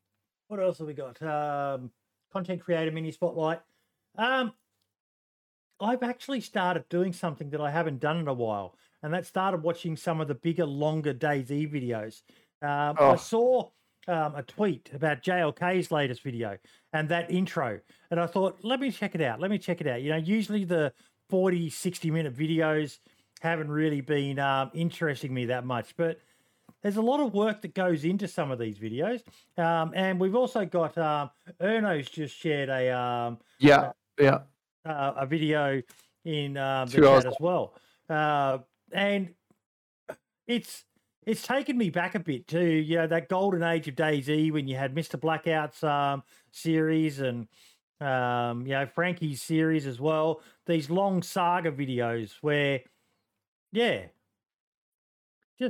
what 0.47 0.59
else 0.59 0.77
have 0.79 0.87
we 0.87 0.93
got? 0.93 1.21
Um, 1.21 1.91
content 2.31 2.61
creator 2.61 2.91
mini 2.91 3.11
spotlight. 3.11 3.61
Um, 4.17 4.53
I've 5.83 6.01
actually 6.03 6.41
started 6.41 6.87
doing 6.89 7.11
something 7.13 7.49
that 7.49 7.59
I 7.61 7.69
haven't 7.69 7.99
done 7.99 8.17
in 8.17 8.27
a 8.27 8.33
while, 8.33 8.75
and 9.01 9.13
that 9.13 9.25
started 9.25 9.61
watching 9.63 9.97
some 9.97 10.21
of 10.21 10.27
the 10.29 10.35
bigger, 10.35 10.65
longer 10.65 11.13
DayZ 11.13 11.69
videos. 11.71 12.21
Um, 12.61 12.95
I 12.97 13.13
Oh. 13.13 13.15
saw 13.17 13.69
um, 14.07 14.35
a 14.35 14.43
tweet 14.43 14.91
about 14.93 15.21
JLK's 15.23 15.89
latest 15.91 16.23
video 16.23 16.57
and 16.91 17.07
that 17.09 17.31
intro. 17.31 17.79
And 18.11 18.19
I 18.19 18.27
thought, 18.27 18.59
let 18.63 18.79
me 18.81 18.91
check 18.91 19.15
it 19.15 19.21
out. 19.21 19.39
Let 19.39 19.49
me 19.49 19.57
check 19.57 19.79
it 19.79 19.87
out. 19.87 20.01
You 20.01 20.09
know, 20.09 20.17
usually 20.17 20.65
the 20.65 20.93
40, 21.29 21.69
60 21.69 22.11
minute 22.11 22.35
videos 22.35 22.99
haven't 23.41 23.69
really 23.69 24.01
been 24.01 24.39
um, 24.39 24.71
interesting 24.73 25.33
me 25.33 25.45
that 25.45 25.65
much, 25.65 25.95
but 25.95 26.19
there's 26.81 26.97
a 26.97 27.01
lot 27.01 27.21
of 27.21 27.33
work 27.33 27.61
that 27.61 27.73
goes 27.73 28.03
into 28.03 28.27
some 28.27 28.51
of 28.51 28.59
these 28.59 28.77
videos. 28.77 29.23
Um, 29.57 29.93
and 29.95 30.19
we've 30.19 30.35
also 30.35 30.65
got 30.65 30.97
um, 30.97 31.29
Erno's 31.61 32.09
just 32.09 32.35
shared 32.35 32.67
a 32.69 32.89
um, 32.91 33.39
Yeah, 33.59 33.91
yeah. 34.19 34.39
Uh, 34.85 35.13
a 35.17 35.25
video 35.25 35.81
in 36.25 36.57
um, 36.57 36.87
the 36.87 37.01
chat 37.01 37.25
as 37.25 37.35
well, 37.39 37.73
uh, 38.09 38.59
and 38.91 39.33
it's 40.47 40.85
it's 41.25 41.45
taken 41.45 41.77
me 41.77 41.89
back 41.89 42.15
a 42.15 42.19
bit 42.19 42.47
to 42.47 42.61
you 42.63 42.97
know 42.97 43.07
that 43.07 43.29
golden 43.29 43.63
age 43.63 43.87
of 43.87 43.95
DayZ 43.95 44.51
when 44.51 44.67
you 44.67 44.75
had 44.75 44.93
Mister 44.93 45.17
Blackout's 45.17 45.83
um, 45.83 46.23
series 46.51 47.19
and 47.19 47.47
um, 48.01 48.65
you 48.65 48.73
know 48.73 48.85
Frankie's 48.85 49.41
series 49.41 49.87
as 49.87 49.99
well. 49.99 50.41
These 50.65 50.89
long 50.89 51.23
saga 51.23 51.71
videos 51.71 52.35
where, 52.41 52.81
yeah, 53.71 54.05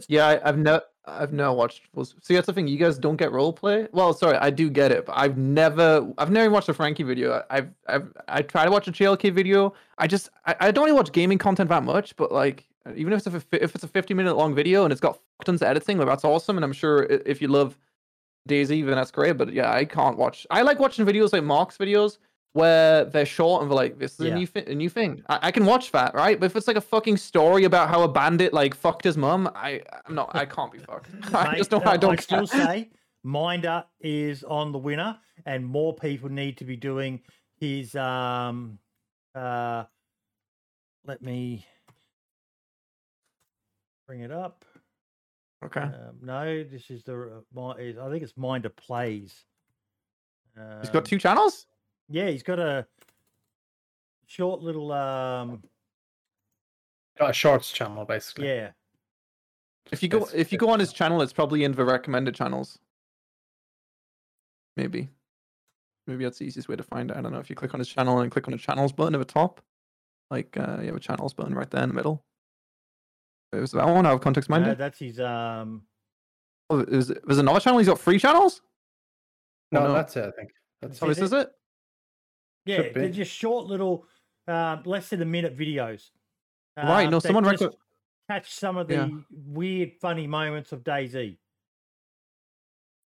Yeah, 0.08 0.28
I, 0.28 0.50
I've 0.50 0.58
no, 0.58 0.82
I've 1.06 1.34
never 1.34 1.52
watched. 1.54 1.82
See, 2.22 2.36
that's 2.36 2.48
the 2.48 2.54
thing. 2.54 2.68
You 2.68 2.78
guys 2.78 2.98
don't 2.98 3.18
get 3.18 3.32
role 3.32 3.52
play. 3.52 3.88
Well, 3.92 4.14
sorry, 4.14 4.38
I 4.38 4.50
do 4.50 4.70
get 4.70 4.92
it, 4.92 5.06
but 5.06 5.18
I've 5.18 5.38
never, 5.38 6.10
I've 6.18 6.32
never 6.32 6.50
watched 6.50 6.70
a 6.70 6.74
Frankie 6.74 7.04
video. 7.04 7.44
I've, 7.50 7.70
I've, 7.88 8.14
I 8.28 8.42
try 8.42 8.66
to 8.66 8.72
watch 8.72 8.88
a 8.88 8.92
JLK 8.92 9.34
video. 9.34 9.74
I 9.98 10.08
just, 10.08 10.30
I, 10.46 10.56
I 10.60 10.72
don't 10.72 10.86
really 10.86 10.96
watch 10.96 11.12
gaming 11.12 11.38
content 11.38 11.70
that 11.70 11.84
much, 11.84 12.16
but 12.16 12.32
like, 12.32 12.66
even 12.96 13.14
if 13.14 13.26
it's 13.28 13.36
a, 13.36 13.64
if 13.64 13.76
it's 13.76 13.84
a 13.84 13.88
50 13.88 14.14
minute 14.14 14.36
long 14.36 14.56
video 14.56 14.84
and 14.84 14.92
it's 14.92 15.02
got 15.02 15.20
tons 15.46 15.62
of 15.62 15.68
editing, 15.68 15.98
like 15.98 16.08
that's 16.08 16.26
awesome. 16.26 16.58
And 16.58 16.64
I'm 16.64 16.74
sure 16.74 17.04
if 17.04 17.42
you 17.42 17.48
love 17.50 17.78
DayZ, 18.48 18.86
then 18.86 18.96
that's 18.96 19.12
great. 19.12 19.38
But 19.38 19.54
yeah, 19.54 19.72
I 19.72 19.86
can't 19.86 20.18
watch. 20.18 20.48
I 20.52 20.62
like 20.62 20.80
watching 20.80 21.06
videos 21.06 21.34
like 21.34 21.44
Mark's 21.44 21.78
videos 21.78 22.18
where 22.54 23.06
they're 23.06 23.26
short 23.26 23.62
and 23.64 23.70
they're 23.72 23.76
like, 23.76 23.98
this 24.00 24.14
is 24.20 24.28
Yeah. 24.28 24.34
a 24.34 24.36
new 24.36 24.48
thi- 24.48 24.66
a 24.72 24.76
new 24.76 24.90
thing. 24.90 25.24
I, 25.28 25.40
I 25.48 25.52
can 25.52 25.66
watch 25.66 25.92
that, 25.92 26.14
right? 26.14 26.40
But 26.40 26.46
if 26.48 26.56
it's 26.56 26.68
like 26.68 26.78
a 26.78 26.82
fucking 26.82 27.18
story 27.18 27.64
about 27.66 27.90
how 27.90 28.04
a 28.04 28.08
bandit 28.08 28.54
like 28.54 28.76
fucked 28.76 29.04
his 29.04 29.18
mum, 29.18 29.50
I 29.56 29.82
I'm 30.06 30.16
not. 30.16 30.36
I 30.36 30.46
can't 30.46 30.72
be 30.72 30.80
fucked. 30.80 31.10
I 31.34 31.52
Mate, 31.52 31.58
just 31.58 31.70
don't. 31.72 31.86
uh, 31.86 31.90
I 31.92 31.98
don't. 31.98 32.20
still 32.22 32.48
care. 32.48 32.66
say 32.66 32.90
Minder 33.24 33.84
is 34.02 34.44
on 34.44 34.72
the 34.72 34.78
winner, 34.78 35.18
and 35.46 35.66
more 35.66 35.94
people 35.96 36.30
need 36.30 36.58
to 36.58 36.66
be 36.66 36.76
doing 36.76 37.22
his. 37.60 37.96
Um, 37.96 38.78
uh, 39.36 39.86
let 41.06 41.22
me 41.24 41.66
bring 44.08 44.20
it 44.22 44.32
up. 44.32 44.64
Okay. 45.66 45.82
Um, 45.82 46.18
no, 46.22 46.64
this 46.64 46.90
is 46.92 47.04
the. 47.04 47.14
Uh, 47.16 47.28
my, 47.54 47.72
is- 47.80 47.98
I 47.98 48.10
think 48.12 48.22
it's 48.22 48.38
Minder 48.38 48.70
plays. 48.70 49.34
He's 50.82 50.90
got 50.92 50.98
Um, 50.98 51.04
two 51.04 51.18
channels. 51.18 51.66
Yeah, 52.10 52.30
he's 52.30 52.44
got 52.44 52.60
a 52.60 52.86
short 54.28 54.62
little. 54.62 54.92
Um, 54.92 55.64
Got 57.18 57.30
a 57.30 57.34
shorts 57.34 57.72
channel 57.72 58.06
basically. 58.06 58.48
yeah, 58.48 58.72
If 59.92 60.02
you 60.02 60.10
go 60.10 60.18
It's- 60.18 60.34
if 60.34 60.52
you 60.52 60.58
go 60.58 60.70
on 60.70 60.80
his 60.80 60.92
channel, 60.92 61.22
it's 61.22 61.34
probably 61.34 61.64
in 61.64 61.74
the 61.74 61.86
recommended 61.86 62.34
channels. 62.34 62.80
Maybe. 64.76 65.10
Maybe 66.08 66.24
that's 66.24 66.40
the 66.40 66.46
easiest 66.46 66.68
way 66.68 66.76
to 66.76 66.84
find 66.84 67.12
it. 67.12 67.18
I 67.18 67.22
don't 67.22 67.32
know 67.32 67.40
if 67.40 67.50
you 67.50 67.56
click 67.56 67.74
on 67.76 67.80
his 67.80 67.88
channel 67.88 68.20
and 68.20 68.32
click 68.32 68.48
on 68.48 68.52
the 68.52 68.58
channels 68.58 68.92
button 68.92 69.14
at 69.14 69.20
the 69.20 69.26
top. 69.26 69.62
Like 70.32 70.58
uh, 70.58 70.78
you 70.82 70.88
have 70.88 70.96
a 70.96 71.00
channels 71.00 71.34
button 71.34 71.54
right 71.54 71.70
there 71.70 71.84
in 71.84 71.90
the 71.90 71.96
middle. 71.96 72.26
It 73.52 73.60
was 73.60 73.72
that 73.74 73.86
one 73.86 74.06
out 74.08 74.14
of 74.16 74.22
context 74.22 74.50
no, 74.50 74.58
minded. 74.58 74.80
that's 74.80 74.98
his. 74.98 75.20
Um, 75.20 75.84
oh, 76.72 76.80
is 76.80 77.10
there's 77.10 77.38
another 77.38 77.60
channel? 77.60 77.78
He's 77.78 77.88
got 77.88 78.00
three 78.00 78.18
channels. 78.18 78.62
No, 79.72 79.82
no. 79.82 79.94
that's 79.94 80.18
it. 80.18 80.26
I 80.26 80.32
think. 80.32 80.50
That's 80.82 81.02
Oh, 81.04 81.10
Is 81.10 81.18
this 81.18 81.32
it? 81.32 81.36
is 81.36 81.44
it. 81.44 81.52
Yeah, 82.66 82.90
they're 82.94 83.10
just 83.10 83.32
short 83.32 83.66
little, 83.68 84.06
um, 84.48 84.84
less 84.86 85.10
than 85.10 85.22
a 85.22 85.26
minute 85.26 85.58
videos. 85.58 86.10
Right. 86.78 87.06
um, 87.06 87.12
No, 87.12 87.20
someone 87.20 87.44
just 87.44 87.54
recommend. 87.62 87.76
catch 88.30 88.52
some 88.54 88.78
of 88.78 88.88
the 88.88 88.94
Yeah. 88.96 89.10
weird, 89.30 89.94
funny 90.02 90.28
moments 90.28 90.72
of 90.72 90.84
DayZ. 90.84 91.38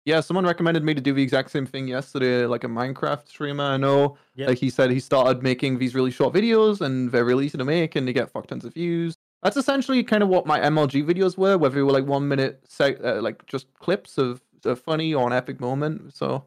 Yeah, 0.07 0.21
someone 0.21 0.45
recommended 0.45 0.85
me 0.85 0.93
to 0.93 1.01
do 1.01 1.15
the 1.15 1.23
exact 1.23 1.51
same 1.51 1.65
thing 1.65 1.89
yesterday, 1.89 2.45
like 2.45 2.65
a 2.65 2.67
Minecraft 2.69 3.27
streamer. 3.27 3.65
I 3.65 3.77
know, 3.79 4.19
Yep. 4.35 4.49
like 4.49 4.59
he 4.59 4.69
said, 4.69 4.91
he 4.91 5.01
started 5.01 5.43
making 5.43 5.79
these 5.79 5.95
really 5.95 6.11
short 6.11 6.35
videos, 6.35 6.83
and 6.83 7.11
they're 7.11 7.25
really 7.25 7.47
easy 7.47 7.57
to 7.57 7.65
make, 7.65 7.97
and 7.97 8.07
they 8.07 8.13
get 8.13 8.31
fuck 8.31 8.47
tons 8.47 8.67
of 8.67 8.75
views. 8.75 9.17
That's 9.43 9.57
essentially 9.57 10.03
kind 10.05 10.23
of 10.23 10.29
what 10.29 10.47
my 10.47 10.61
MLG 10.61 11.03
videos 11.03 11.39
were, 11.39 11.57
whether 11.57 11.75
they 11.75 11.83
were 11.83 11.93
like 11.93 12.05
one 12.05 12.29
minute, 12.29 12.63
sec- 12.69 13.03
uh, 13.03 13.23
like 13.23 13.47
just 13.47 13.73
clips 13.75 14.19
of 14.19 14.43
a 14.67 14.77
funny 14.77 15.15
or 15.15 15.27
an 15.27 15.33
epic 15.33 15.59
moment. 15.61 16.13
So 16.15 16.45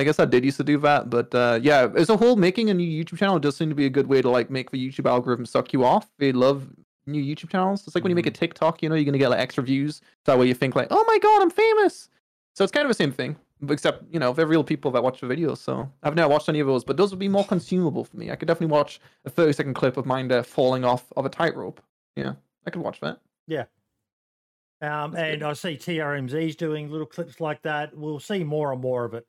I 0.00 0.04
guess 0.04 0.18
I 0.18 0.24
did 0.24 0.46
used 0.46 0.56
to 0.56 0.64
do 0.64 0.78
that, 0.78 1.10
but 1.10 1.34
uh, 1.34 1.58
yeah, 1.62 1.86
as 1.94 2.08
a 2.08 2.16
whole, 2.16 2.34
making 2.34 2.70
a 2.70 2.74
new 2.74 3.04
YouTube 3.04 3.18
channel 3.18 3.38
does 3.38 3.54
seem 3.54 3.68
to 3.68 3.74
be 3.74 3.84
a 3.84 3.90
good 3.90 4.06
way 4.06 4.22
to 4.22 4.30
like 4.30 4.48
make 4.48 4.70
the 4.70 4.78
YouTube 4.78 5.06
algorithm 5.06 5.44
suck 5.44 5.74
you 5.74 5.84
off. 5.84 6.10
They 6.16 6.32
love 6.32 6.70
new 7.06 7.22
YouTube 7.22 7.50
channels. 7.50 7.86
It's 7.86 7.94
like 7.94 8.02
when 8.02 8.10
you 8.10 8.16
make 8.16 8.24
a 8.24 8.30
TikTok, 8.30 8.82
you 8.82 8.88
know, 8.88 8.94
you're 8.94 9.04
gonna 9.04 9.18
get 9.18 9.28
like 9.28 9.40
extra 9.40 9.62
views. 9.62 10.00
That 10.24 10.38
way 10.38 10.46
you 10.46 10.54
think 10.54 10.74
like, 10.74 10.88
oh 10.90 11.04
my 11.06 11.18
god, 11.18 11.42
I'm 11.42 11.50
famous. 11.50 12.08
So 12.54 12.64
it's 12.64 12.72
kind 12.72 12.86
of 12.86 12.88
the 12.88 12.94
same 12.94 13.12
thing, 13.12 13.36
except 13.68 14.04
you 14.10 14.18
know 14.18 14.32
they're 14.32 14.46
real 14.46 14.64
people 14.64 14.90
that 14.92 15.02
watch 15.02 15.20
the 15.20 15.26
videos. 15.26 15.58
So 15.58 15.86
I've 16.02 16.14
never 16.14 16.30
watched 16.30 16.48
any 16.48 16.60
of 16.60 16.66
those, 16.66 16.82
but 16.82 16.96
those 16.96 17.10
would 17.10 17.18
be 17.18 17.28
more 17.28 17.44
consumable 17.44 18.04
for 18.04 18.16
me. 18.16 18.30
I 18.30 18.36
could 18.36 18.48
definitely 18.48 18.72
watch 18.72 19.00
a 19.26 19.30
30 19.30 19.52
second 19.52 19.74
clip 19.74 19.98
of 19.98 20.06
mine 20.06 20.28
there 20.28 20.42
falling 20.42 20.82
off 20.82 21.12
of 21.14 21.26
a 21.26 21.28
tightrope. 21.28 21.82
Yeah, 22.16 22.32
I 22.66 22.70
could 22.70 22.80
watch 22.80 23.00
that. 23.00 23.20
Yeah. 23.46 23.64
Um, 24.82 25.14
and 25.14 25.40
good. 25.40 25.42
I 25.42 25.52
see 25.52 25.76
TRMZ's 25.76 26.56
doing 26.56 26.90
little 26.90 27.06
clips 27.06 27.38
like 27.38 27.60
that. 27.62 27.94
We'll 27.94 28.18
see 28.18 28.42
more 28.44 28.72
and 28.72 28.80
more 28.80 29.04
of 29.04 29.12
it. 29.12 29.26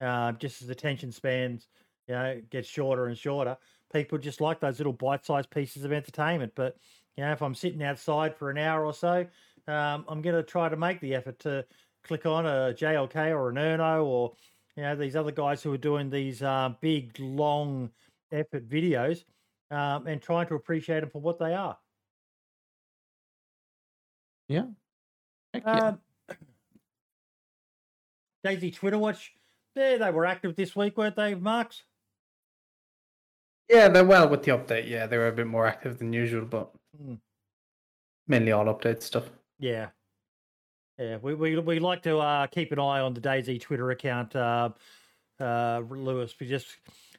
Uh, 0.00 0.32
just 0.32 0.62
as 0.62 0.68
attention 0.68 1.10
spans, 1.10 1.66
you 2.06 2.14
know, 2.14 2.40
get 2.50 2.64
shorter 2.64 3.06
and 3.06 3.18
shorter. 3.18 3.56
People 3.92 4.18
just 4.18 4.40
like 4.40 4.60
those 4.60 4.78
little 4.78 4.92
bite-sized 4.92 5.50
pieces 5.50 5.84
of 5.84 5.92
entertainment. 5.92 6.52
But 6.54 6.76
you 7.16 7.24
know, 7.24 7.32
if 7.32 7.42
I'm 7.42 7.54
sitting 7.54 7.82
outside 7.82 8.36
for 8.36 8.50
an 8.50 8.58
hour 8.58 8.84
or 8.84 8.94
so, 8.94 9.26
um, 9.66 10.04
I'm 10.08 10.22
going 10.22 10.36
to 10.36 10.42
try 10.42 10.68
to 10.68 10.76
make 10.76 11.00
the 11.00 11.14
effort 11.14 11.38
to 11.40 11.64
click 12.04 12.26
on 12.26 12.46
a 12.46 12.74
JLK 12.74 13.30
or 13.30 13.50
an 13.50 13.56
Erno 13.56 14.04
or 14.04 14.34
you 14.76 14.82
know 14.84 14.94
these 14.94 15.16
other 15.16 15.32
guys 15.32 15.62
who 15.62 15.72
are 15.72 15.78
doing 15.78 16.10
these 16.10 16.42
uh, 16.42 16.70
big, 16.80 17.18
long 17.18 17.90
effort 18.30 18.68
videos 18.68 19.24
um, 19.70 20.06
and 20.06 20.22
trying 20.22 20.46
to 20.46 20.54
appreciate 20.54 21.00
them 21.00 21.10
for 21.10 21.20
what 21.20 21.38
they 21.38 21.54
are. 21.54 21.76
Heck 25.52 25.64
yeah. 25.66 25.88
Um, 25.88 26.00
DayZ 28.46 28.74
Twitter 28.76 28.98
Watch, 28.98 29.32
there 29.78 29.98
they 29.98 30.10
were 30.10 30.26
active 30.26 30.56
this 30.56 30.76
week, 30.76 30.96
weren't 30.96 31.16
they, 31.16 31.34
Marks? 31.34 31.84
Yeah, 33.68 33.88
they're 33.88 34.04
well 34.04 34.28
with 34.28 34.42
the 34.42 34.52
update. 34.52 34.88
Yeah, 34.88 35.06
they 35.06 35.18
were 35.18 35.28
a 35.28 35.32
bit 35.32 35.46
more 35.46 35.66
active 35.66 35.98
than 35.98 36.12
usual, 36.12 36.44
but 36.44 36.70
Hmm. 36.96 37.14
mainly 38.26 38.52
all 38.52 38.64
update 38.66 39.02
stuff. 39.02 39.30
Yeah. 39.58 39.88
Yeah, 40.98 41.18
we, 41.18 41.34
we, 41.34 41.58
we 41.60 41.78
like 41.78 42.02
to 42.02 42.18
uh, 42.18 42.46
keep 42.48 42.72
an 42.72 42.78
eye 42.80 43.00
on 43.00 43.14
the 43.14 43.20
DayZ 43.20 43.60
Twitter 43.60 43.90
account, 43.90 44.34
uh, 44.34 44.70
uh, 45.38 45.80
Lewis. 45.88 46.34
We 46.40 46.48
just, 46.48 46.66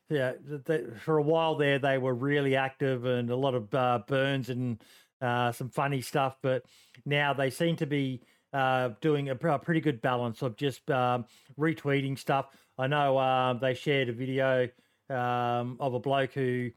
yeah, 0.09 0.33
th- 0.47 0.63
th- 0.65 0.85
for 1.01 1.17
a 1.17 1.21
while 1.21 1.55
there, 1.55 1.79
they 1.79 1.97
were 1.97 2.13
really 2.13 2.55
active 2.57 3.05
and 3.05 3.29
a 3.29 3.35
lot 3.35 3.55
of 3.55 3.73
uh, 3.73 3.99
burns 4.05 4.49
and 4.49 4.83
uh, 5.21 5.51
some 5.53 5.69
funny 5.69 6.01
stuff. 6.01 6.37
But 6.41 6.65
now 7.05 7.31
they 7.33 7.49
seem 7.51 7.77
to 7.77 7.85
be 7.85 8.21
uh, 8.53 8.89
doing 9.01 9.29
a, 9.29 9.35
a 9.35 9.59
pretty 9.59 9.81
good 9.81 10.01
balance 10.01 10.41
of 10.41 10.55
just 10.55 10.89
um, 10.91 11.25
retweeting 11.59 12.17
stuff. 12.17 12.47
I 12.77 12.87
know 12.87 13.17
um, 13.19 13.59
they 13.59 13.73
shared 13.73 14.09
a 14.09 14.13
video 14.13 14.67
um, 15.09 15.77
of 15.79 15.93
a 15.93 15.99
bloke 15.99 16.33
who 16.33 16.69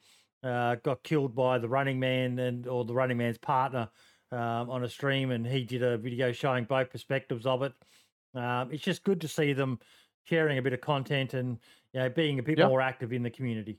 uh, 0.43 0.77
got 0.77 1.03
killed 1.03 1.35
by 1.35 1.59
the 1.59 1.69
Running 1.69 2.01
Man 2.01 2.39
and 2.39 2.67
or 2.67 2.85
the 2.85 2.95
Running 2.95 3.17
Man's 3.19 3.39
partner 3.39 3.89
um, 4.33 4.71
on 4.71 4.85
a 4.85 4.89
stream, 4.89 5.31
and 5.31 5.47
he 5.47 5.65
did 5.65 5.83
a 5.83 5.97
video 5.99 6.33
showing 6.33 6.65
both 6.65 6.91
perspectives 6.91 7.47
of 7.47 7.63
it. 7.63 7.73
Um, 8.35 8.71
it's 8.73 8.83
just 8.83 9.05
good 9.05 9.21
to 9.21 9.29
see 9.29 9.53
them 9.53 9.79
sharing 10.25 10.59
a 10.59 10.63
bit 10.63 10.73
of 10.73 10.81
content 10.81 11.35
and 11.35 11.59
you 11.93 12.01
know 12.01 12.09
being 12.09 12.39
a 12.39 12.43
bit 12.43 12.59
Yeah. 12.59 12.69
more 12.69 12.81
active 12.81 13.13
in 13.13 13.23
the 13.23 13.31
community. 13.31 13.79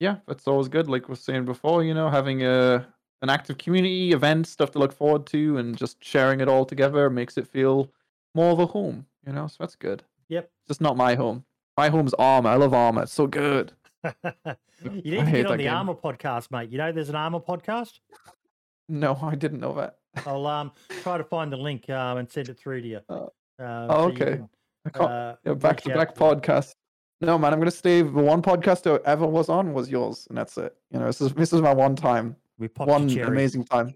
yeah, 0.00 0.16
that's 0.26 0.46
always 0.48 0.68
good. 0.68 0.88
Like 0.88 1.08
we 1.08 1.12
were 1.12 1.16
saying 1.16 1.44
before, 1.44 1.82
you 1.84 1.94
know, 1.94 2.10
having 2.10 2.44
a 2.44 2.93
an 3.24 3.30
active 3.30 3.58
community 3.58 4.12
event, 4.12 4.46
stuff 4.46 4.70
to 4.72 4.78
look 4.78 4.92
forward 4.92 5.26
to, 5.26 5.56
and 5.58 5.76
just 5.76 6.02
sharing 6.04 6.40
it 6.40 6.48
all 6.48 6.64
together 6.64 7.10
makes 7.10 7.36
it 7.36 7.48
feel 7.48 7.90
more 8.34 8.52
of 8.52 8.60
a 8.60 8.66
home. 8.66 9.06
You 9.26 9.32
know, 9.32 9.46
so 9.48 9.56
that's 9.58 9.74
good. 9.74 10.04
Yep. 10.28 10.44
It's 10.60 10.68
just 10.68 10.80
not 10.80 10.96
my 10.96 11.14
home. 11.16 11.44
My 11.76 11.88
home's 11.88 12.14
Arma. 12.14 12.50
I 12.50 12.54
love 12.56 12.72
Arma. 12.74 13.02
It's 13.02 13.12
so 13.12 13.26
good. 13.26 13.72
you 14.04 14.12
I 14.84 14.92
need 14.92 15.24
to 15.24 15.30
get 15.32 15.46
on 15.46 15.56
the 15.56 15.64
game. 15.64 15.74
Arma 15.74 15.94
podcast, 15.94 16.50
mate. 16.50 16.70
You 16.70 16.78
know, 16.78 16.92
there's 16.92 17.08
an 17.08 17.16
Arma 17.16 17.40
podcast. 17.40 17.98
No, 18.88 19.18
I 19.22 19.34
didn't 19.34 19.60
know 19.60 19.74
that. 19.74 19.96
I'll 20.26 20.46
um 20.46 20.72
try 21.02 21.16
to 21.18 21.24
find 21.24 21.50
the 21.50 21.56
link 21.56 21.88
um 21.90 22.18
and 22.18 22.30
send 22.30 22.48
it 22.50 22.58
through 22.58 22.82
to 22.82 22.86
you. 22.88 23.00
Oh. 23.08 23.32
Um, 23.58 23.86
Oh, 23.88 23.88
so 23.88 24.06
you 24.08 24.12
okay. 24.12 24.24
can, 24.36 24.48
I 24.86 24.90
can't. 24.90 25.10
uh, 25.10 25.36
yeah, 25.44 25.54
back 25.54 25.80
to 25.82 25.94
back 25.94 26.14
podcast. 26.14 26.74
No, 27.20 27.38
man, 27.38 27.52
I'm 27.54 27.58
gonna 27.60 27.70
stay. 27.70 28.02
The 28.02 28.10
one 28.10 28.42
podcast 28.42 28.86
I 28.90 29.00
ever 29.10 29.26
was 29.26 29.48
on 29.48 29.72
was 29.72 29.88
yours, 29.88 30.26
and 30.28 30.36
that's 30.36 30.58
it. 30.58 30.76
You 30.90 30.98
know, 30.98 31.06
this 31.06 31.20
is 31.22 31.32
this 31.32 31.52
is 31.54 31.62
my 31.62 31.72
one 31.72 31.96
time, 31.96 32.36
We 32.58 32.68
popped 32.68 32.90
one 32.90 33.10
amazing 33.18 33.64
time. 33.64 33.94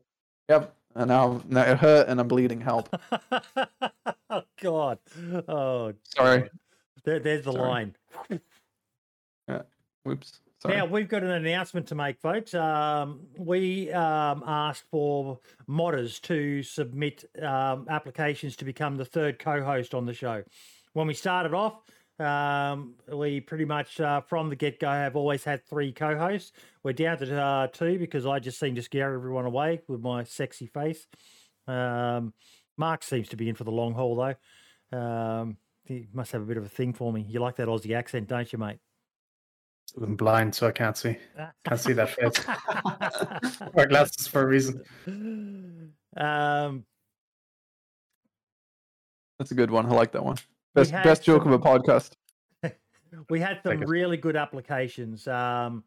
Yep. 0.49 0.75
and 0.95 1.09
now, 1.09 1.43
now 1.47 1.63
it 1.63 1.79
hurt, 1.79 2.09
and 2.09 2.19
I'm 2.21 2.29
bleeding. 2.29 2.61
Help! 2.61 2.89
oh 4.31 4.43
God. 4.61 4.99
Oh, 5.47 5.93
Sorry. 6.05 6.49
there, 7.05 7.21
there's 7.21 7.45
the 7.45 7.53
Sorry. 7.53 7.69
line. 7.69 7.97
Whoops. 10.05 10.41
Sorry. 10.61 10.77
Now 10.77 10.87
we've 10.87 11.09
got 11.09 11.23
an 11.23 11.31
announcement 11.31 11.87
to 11.89 11.95
make, 11.95 12.19
folks. 12.21 12.53
Um, 12.55 13.21
we 13.37 13.93
um, 13.93 14.43
asked 14.47 14.85
for 14.91 15.39
modders 15.69 16.21
to 16.23 16.63
submit 16.63 17.25
um, 17.41 17.87
applications 17.89 18.57
to 18.57 18.65
become 18.65 18.97
the 18.97 19.05
third 19.05 19.39
co-host 19.39 19.95
on 19.95 20.05
the 20.05 20.15
show. 20.15 20.43
When 20.95 21.07
we 21.07 21.15
started 21.15 21.55
off, 21.55 21.83
um, 22.19 22.95
we 23.13 23.41
pretty 23.41 23.65
much 23.65 24.01
uh, 24.01 24.21
from 24.23 24.49
the 24.49 24.57
get-go 24.57 24.89
have 24.89 25.17
always 25.17 25.45
had 25.45 25.65
three 25.67 25.93
co-hosts. 25.93 26.53
We're 26.83 26.93
down 26.93 27.19
to 27.19 27.41
uh, 27.41 27.67
two 27.69 27.99
because 27.99 28.27
I 28.27 28.39
just 28.39 28.59
seem 28.59 28.75
to 28.75 28.83
scare 28.83 29.15
everyone 29.15 29.45
away 29.45 29.83
with 29.89 30.01
my 30.01 30.25
sexy 30.25 30.67
face. 30.67 31.07
Um, 31.67 32.33
Mark 32.77 33.03
seems 33.03 33.29
to 33.29 33.37
be 33.37 33.49
in 33.49 33.55
for 33.55 33.65
the 33.65 33.71
long 33.71 33.95
haul 33.95 34.17
though. 34.17 34.99
Um, 34.99 35.57
he 35.85 36.09
must 36.13 36.33
have 36.33 36.43
a 36.43 36.47
bit 36.47 36.57
of 36.57 36.65
a 36.65 36.69
thing 36.69 36.93
for 36.93 37.13
me. 37.13 37.25
You 37.29 37.41
like 37.41 37.57
that 37.57 37.69
Aussie 37.69 37.97
accent, 37.97 38.29
don't 38.29 38.53
you, 38.53 38.59
mate? 38.59 38.79
I'm 39.97 40.17
blind, 40.17 40.55
so 40.55 40.67
I 40.67 40.73
can't 40.73 40.97
see. 40.97 41.17
Can't 41.65 41.81
see 41.81 41.95
that 41.95 42.11
face. 42.11 43.71
Wear 43.75 43.87
glasses 43.87 44.27
for 44.27 44.43
a 44.43 44.47
reason. 44.47 44.83
um, 46.17 46.85
That's 49.39 49.51
a 49.51 49.55
good 49.55 49.71
one. 49.71 49.87
I 49.87 49.91
like 49.91 50.13
that 50.13 50.25
one. 50.25 50.37
We 50.75 50.81
Best 50.83 50.93
best 50.93 51.23
joke 51.23 51.43
some- 51.45 51.53
of 51.53 51.61
a 51.61 51.65
podcast. 51.65 52.13
we 53.31 53.41
had 53.41 53.61
some 53.65 53.81
really 53.81 54.17
good 54.17 54.37
applications, 54.37 55.27
um, 55.27 55.83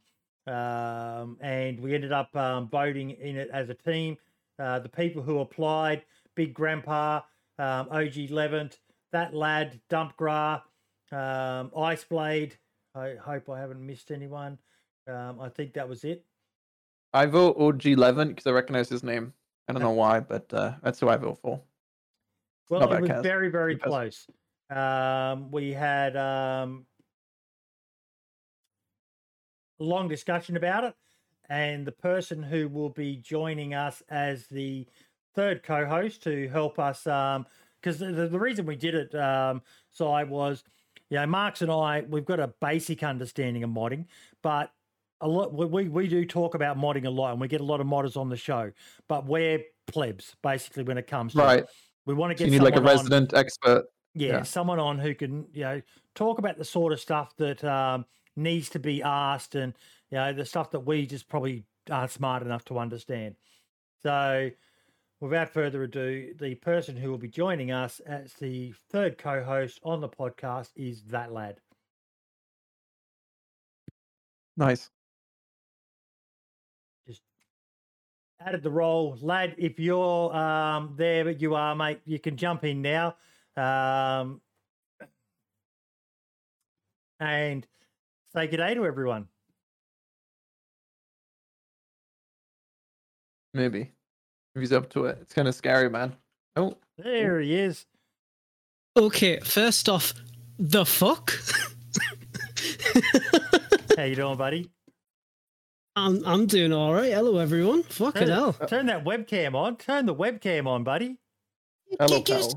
um, 0.47 1.37
and 1.39 1.79
we 1.79 1.93
ended 1.93 2.11
up 2.11 2.35
um, 2.35 2.67
voting 2.69 3.11
in 3.11 3.37
it 3.37 3.49
as 3.53 3.69
a 3.69 3.73
team. 3.75 4.17
Uh, 4.59 4.79
the 4.79 4.89
people 4.89 5.21
who 5.21 5.39
applied: 5.39 6.03
Big 6.35 6.53
Grandpa, 6.53 7.21
um, 7.59 7.87
OG 7.91 8.29
Levant, 8.31 8.79
that 9.11 9.33
lad, 9.33 9.79
Dump 9.89 10.17
Gra, 10.17 10.63
um, 11.11 11.71
Ice 11.77 12.03
Blade. 12.03 12.57
I 12.95 13.15
hope 13.21 13.49
I 13.49 13.59
haven't 13.59 13.85
missed 13.85 14.11
anyone. 14.11 14.57
Um, 15.07 15.39
I 15.39 15.49
think 15.49 15.73
that 15.73 15.87
was 15.87 16.03
it. 16.03 16.25
I 17.13 17.25
vote 17.27 17.55
OG 17.57 17.85
Levant 17.97 18.31
because 18.31 18.47
I 18.47 18.51
recognize 18.51 18.89
his 18.89 19.03
name. 19.03 19.33
I 19.67 19.73
don't 19.73 19.81
know 19.81 19.91
why, 20.03 20.19
but 20.19 20.51
uh, 20.53 20.73
that's 20.83 20.99
who 20.99 21.07
I 21.07 21.17
vote 21.17 21.37
for. 21.41 21.61
Well, 22.69 22.81
Not 22.81 22.93
it 22.93 23.01
was 23.01 23.09
Kaz. 23.11 23.23
very, 23.23 23.49
very 23.49 23.75
Good 23.75 23.83
Kaz. 23.83 23.87
close. 23.87 24.27
Um, 24.71 25.51
we 25.51 25.73
had 25.73 26.15
um, 26.15 26.85
a 29.79 29.83
long 29.83 30.07
discussion 30.07 30.55
about 30.55 30.85
it, 30.85 30.95
and 31.49 31.85
the 31.85 31.91
person 31.91 32.41
who 32.41 32.69
will 32.69 32.89
be 32.89 33.17
joining 33.17 33.73
us 33.73 34.01
as 34.09 34.47
the 34.47 34.87
third 35.35 35.63
co-host 35.63 36.23
to 36.23 36.47
help 36.47 36.79
us, 36.79 37.03
because 37.03 37.99
the, 37.99 38.11
the, 38.13 38.27
the 38.29 38.39
reason 38.39 38.65
we 38.65 38.75
did 38.77 38.95
it, 38.95 39.13
um, 39.15 39.61
Si, 39.91 40.03
was, 40.05 40.63
you 41.09 41.17
know, 41.17 41.25
Marks 41.25 41.61
and 41.61 41.71
I, 41.71 42.05
we've 42.07 42.25
got 42.25 42.39
a 42.39 42.47
basic 42.61 43.03
understanding 43.03 43.63
of 43.63 43.69
modding, 43.69 44.05
but 44.41 44.71
a 45.19 45.27
lot 45.27 45.53
we, 45.53 45.89
we 45.89 46.07
do 46.07 46.25
talk 46.25 46.55
about 46.55 46.77
modding 46.77 47.05
a 47.05 47.09
lot, 47.09 47.31
and 47.33 47.41
we 47.41 47.47
get 47.49 47.59
a 47.59 47.65
lot 47.65 47.81
of 47.81 47.87
modders 47.87 48.15
on 48.15 48.29
the 48.29 48.37
show, 48.37 48.71
but 49.09 49.25
we're 49.25 49.59
plebs 49.87 50.35
basically 50.41 50.83
when 50.83 50.97
it 50.97 51.07
comes 51.07 51.33
to 51.33 51.39
it. 51.39 51.43
Right. 51.43 51.65
We 52.05 52.13
want 52.13 52.31
to 52.31 52.37
So 52.37 52.45
get 52.45 52.53
you 52.53 52.59
need 52.59 52.63
like 52.63 52.73
a 52.75 52.77
someone 52.77 52.91
on- 52.91 52.97
resident 52.97 53.33
expert. 53.33 53.85
Yeah, 54.13 54.37
Yeah. 54.37 54.43
someone 54.43 54.79
on 54.79 54.99
who 54.99 55.15
can 55.15 55.47
you 55.53 55.61
know 55.61 55.81
talk 56.15 56.39
about 56.39 56.57
the 56.57 56.65
sort 56.65 56.93
of 56.93 56.99
stuff 56.99 57.35
that 57.37 57.63
um, 57.63 58.05
needs 58.35 58.69
to 58.69 58.79
be 58.79 59.01
asked 59.01 59.55
and 59.55 59.73
you 60.09 60.17
know 60.17 60.33
the 60.33 60.45
stuff 60.45 60.71
that 60.71 60.81
we 60.81 61.05
just 61.05 61.27
probably 61.29 61.65
aren't 61.89 62.11
smart 62.11 62.43
enough 62.43 62.65
to 62.65 62.77
understand 62.77 63.35
so 64.03 64.49
without 65.19 65.49
further 65.49 65.83
ado 65.83 66.33
the 66.39 66.55
person 66.55 66.95
who 66.97 67.09
will 67.09 67.17
be 67.17 67.27
joining 67.27 67.71
us 67.71 67.99
as 68.01 68.33
the 68.35 68.73
third 68.89 69.17
co-host 69.17 69.79
on 69.83 70.01
the 70.01 70.09
podcast 70.09 70.71
is 70.75 71.03
that 71.03 71.31
lad 71.31 71.59
Nice. 74.57 74.91
Just 77.07 77.21
added 78.39 78.63
the 78.63 78.71
role 78.71 79.17
lad 79.21 79.55
if 79.57 79.79
you're 79.79 80.35
um, 80.35 80.93
there 80.97 81.23
but 81.23 81.39
you 81.41 81.55
are 81.55 81.75
mate 81.75 82.01
you 82.05 82.19
can 82.19 82.35
jump 82.35 82.63
in 82.63 82.81
now 82.81 83.15
um, 83.57 84.41
and 87.19 87.65
say 88.35 88.47
good 88.47 88.57
day 88.57 88.73
to 88.73 88.85
everyone 88.85 89.27
Maybe. 93.53 93.91
If 94.55 94.61
he's 94.61 94.71
up 94.71 94.89
to 94.91 95.05
it. 95.05 95.17
It's 95.21 95.33
kind 95.33 95.47
of 95.47 95.55
scary, 95.55 95.89
man. 95.89 96.13
Oh, 96.55 96.77
There 96.97 97.39
he 97.41 97.53
is. 97.55 97.85
Okay, 98.97 99.39
first 99.39 99.87
off, 99.89 100.13
the 100.57 100.85
fuck? 100.85 101.33
How 103.97 104.03
you 104.03 104.15
doing, 104.15 104.37
buddy? 104.37 104.69
I'm 105.95 106.23
I'm 106.25 106.45
doing 106.45 106.71
all 106.73 106.93
right. 106.93 107.11
Hello, 107.11 107.37
everyone. 107.39 107.83
Fucking 107.83 108.27
Turn, 108.27 108.29
hell. 108.29 108.53
turn 108.53 108.85
that 108.85 109.03
webcam 109.03 109.55
on. 109.55 109.75
Turn 109.77 110.05
the 110.05 110.15
webcam 110.15 110.65
on, 110.67 110.83
buddy. 110.85 111.17
hello, 111.99 112.21
Get- 112.21 112.53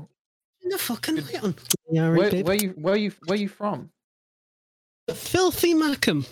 get 0.69 0.79
pal. 0.79 0.95
the 0.95 1.01
fucking 1.01 1.15
light 1.25 1.43
on. 1.43 1.55
Yeah, 1.89 2.09
Where, 2.09 2.19
right, 2.21 2.31
babe. 2.31 2.47
where 2.47 2.55
you 2.55 2.69
where 2.71 2.95
you 2.95 3.11
where 3.27 3.37
you 3.37 3.47
from? 3.47 3.89
Filthy 5.13 5.73
Mackem. 5.73 6.27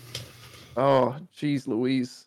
Oh, 0.76 1.16
jeez, 1.36 1.66
Louise. 1.68 2.26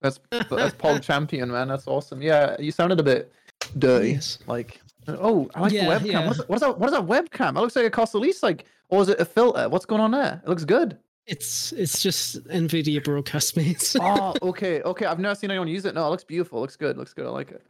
That's 0.00 0.18
that's 0.30 0.74
Pog 0.74 1.02
Champion, 1.02 1.50
man. 1.50 1.68
That's 1.68 1.86
awesome. 1.86 2.22
Yeah, 2.22 2.56
you 2.58 2.72
sounded 2.72 2.98
a 3.00 3.02
bit 3.02 3.32
dirty. 3.78 4.12
Yes. 4.12 4.38
Like, 4.46 4.80
oh, 5.08 5.48
I 5.54 5.60
like 5.60 5.72
Yeah, 5.72 5.98
the 5.98 6.04
webcam. 6.08 6.12
yeah. 6.12 6.26
What, 6.26 6.32
is 6.32 6.38
that, 6.38 6.48
what 6.48 6.56
is 6.56 6.60
that? 6.62 6.78
What 6.78 6.86
is 6.86 6.92
that 6.94 7.06
webcam? 7.06 7.56
It 7.56 7.60
looks 7.60 7.76
like 7.76 7.84
it 7.84 7.92
costs 7.92 8.14
at 8.14 8.20
least 8.20 8.42
like, 8.42 8.64
or 8.88 9.02
is 9.02 9.08
it 9.08 9.20
a 9.20 9.24
filter? 9.24 9.68
What's 9.68 9.84
going 9.86 10.00
on 10.00 10.10
there? 10.10 10.40
It 10.44 10.48
looks 10.48 10.64
good. 10.64 10.96
It's 11.26 11.72
it's 11.72 12.02
just 12.02 12.42
Nvidia 12.48 13.04
broadcast 13.04 13.56
mates. 13.56 13.94
oh, 14.00 14.00
ah, 14.02 14.32
okay, 14.42 14.82
okay. 14.82 15.06
I've 15.06 15.20
never 15.20 15.34
seen 15.36 15.50
anyone 15.50 15.68
use 15.68 15.84
it. 15.84 15.94
No, 15.94 16.06
it 16.06 16.10
looks 16.10 16.24
beautiful. 16.24 16.58
It 16.58 16.62
looks 16.62 16.76
good. 16.76 16.96
It 16.96 16.98
looks 16.98 17.12
good. 17.12 17.26
I 17.26 17.30
like 17.30 17.52
it. 17.52 17.62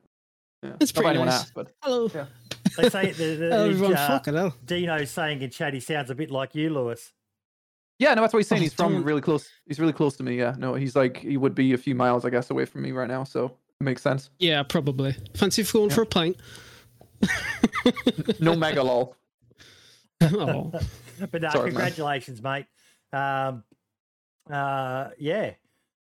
Yeah. 0.63 0.73
It's 0.81 0.95
Not 0.95 1.01
pretty 1.03 1.09
anyone 1.11 1.29
nice. 1.29 1.41
asked, 1.41 1.55
but 1.55 1.73
Hello. 1.83 2.11
Yeah. 2.15 2.27
They 2.77 2.89
say 2.89 3.11
the, 3.13 3.35
the, 3.37 3.53
everyone. 3.53 3.95
uh, 3.97 4.07
Fucking 4.09 4.35
hell. 4.35 4.55
Dino's 4.65 5.11
saying 5.11 5.43
in 5.43 5.51
chat 5.51 5.75
he 5.75 5.81
sounds 5.81 6.11
a 6.11 6.15
bit 6.15 6.31
like 6.31 6.55
you, 6.55 6.71
Lewis. 6.71 7.13
yeah, 7.99 8.15
no, 8.15 8.21
that's 8.23 8.33
what 8.33 8.39
he's 8.41 8.49
saying. 8.49 8.61
Oh, 8.61 8.65
He's 8.65 8.75
from 8.75 9.03
really 9.03 9.21
close. 9.21 9.49
He's 9.67 9.81
really 9.81 9.93
close 9.93 10.17
to 10.19 10.23
me. 10.23 10.37
Yeah, 10.39 10.55
no, 10.59 10.75
he's 10.75 10.95
like 10.97 11.17
he 11.19 11.37
would 11.37 11.55
be 11.55 11.73
a 11.73 11.79
few 11.79 11.95
miles, 11.95 12.25
I 12.25 12.31
guess, 12.31 12.51
away 12.51 12.65
from 12.65 12.83
me 12.83 12.93
right 12.93 13.09
now. 13.09 13.25
So 13.25 13.47
it 13.81 13.85
makes 13.85 14.03
sense. 14.03 14.31
Yeah, 14.39 14.63
probably. 14.63 15.17
Fancy 15.35 15.65
going 15.65 15.91
for 15.91 16.03
a 16.03 16.07
pint? 16.07 16.37
No 18.41 18.55
mega 18.57 18.83
lol. 18.83 19.17
oh, 20.23 20.73
But 21.31 21.43
no, 21.43 21.51
Sorry, 21.51 21.65
man. 21.71 21.73
congratulations, 21.73 22.43
mate. 22.43 22.67
Um, 23.13 23.65
uh, 24.51 25.11
yeah, 25.19 25.53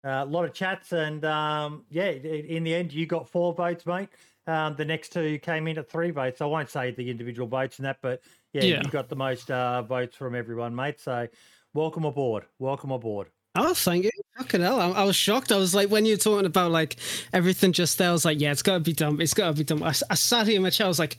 a 0.04 0.24
lot 0.24 0.44
of 0.44 0.52
chats, 0.54 0.92
and 0.92 1.24
um, 1.24 1.84
yeah, 1.90 2.10
in 2.10 2.64
the 2.64 2.74
end, 2.74 2.92
you 2.92 3.06
got 3.06 3.28
four 3.28 3.52
votes, 3.54 3.84
mate. 3.86 4.08
Um, 4.46 4.76
the 4.76 4.84
next 4.84 5.12
two 5.12 5.38
came 5.40 5.68
in 5.68 5.76
at 5.78 5.90
three 5.90 6.10
votes. 6.10 6.40
I 6.40 6.46
won't 6.46 6.70
say 6.70 6.90
the 6.90 7.10
individual 7.10 7.46
votes 7.48 7.78
and 7.78 7.86
that, 7.86 7.98
but 8.00 8.22
yeah, 8.52 8.62
Yeah. 8.64 8.80
you 8.82 8.90
got 8.90 9.08
the 9.10 9.16
most 9.16 9.50
uh, 9.50 9.82
votes 9.82 10.16
from 10.16 10.34
everyone, 10.34 10.74
mate. 10.74 11.00
So 11.00 11.28
welcome 11.74 12.04
aboard. 12.06 12.44
Welcome 12.58 12.90
aboard. 12.90 13.28
oh, 13.56 13.74
thank 13.74 14.04
you. 14.04 14.10
Fucking 14.38 14.62
hell. 14.62 14.80
I, 14.80 14.88
I 14.90 15.04
was 15.04 15.16
shocked. 15.16 15.52
I 15.52 15.56
was 15.56 15.74
like, 15.74 15.90
when 15.90 16.06
you're 16.06 16.16
talking 16.16 16.46
about 16.46 16.70
like 16.70 16.96
everything 17.34 17.72
just 17.72 17.98
there, 17.98 18.08
I 18.08 18.12
was 18.12 18.24
like, 18.24 18.40
yeah, 18.40 18.52
it's 18.52 18.62
got 18.62 18.74
to 18.74 18.80
be 18.80 18.92
dumb. 18.94 19.20
It's 19.20 19.34
got 19.34 19.48
to 19.48 19.52
be 19.52 19.64
done. 19.64 19.82
I 19.82 19.92
sat 19.92 20.46
here 20.46 20.56
in 20.56 20.62
my 20.62 20.70
chair. 20.70 20.86
I 20.86 20.88
was 20.88 20.98
like, 20.98 21.18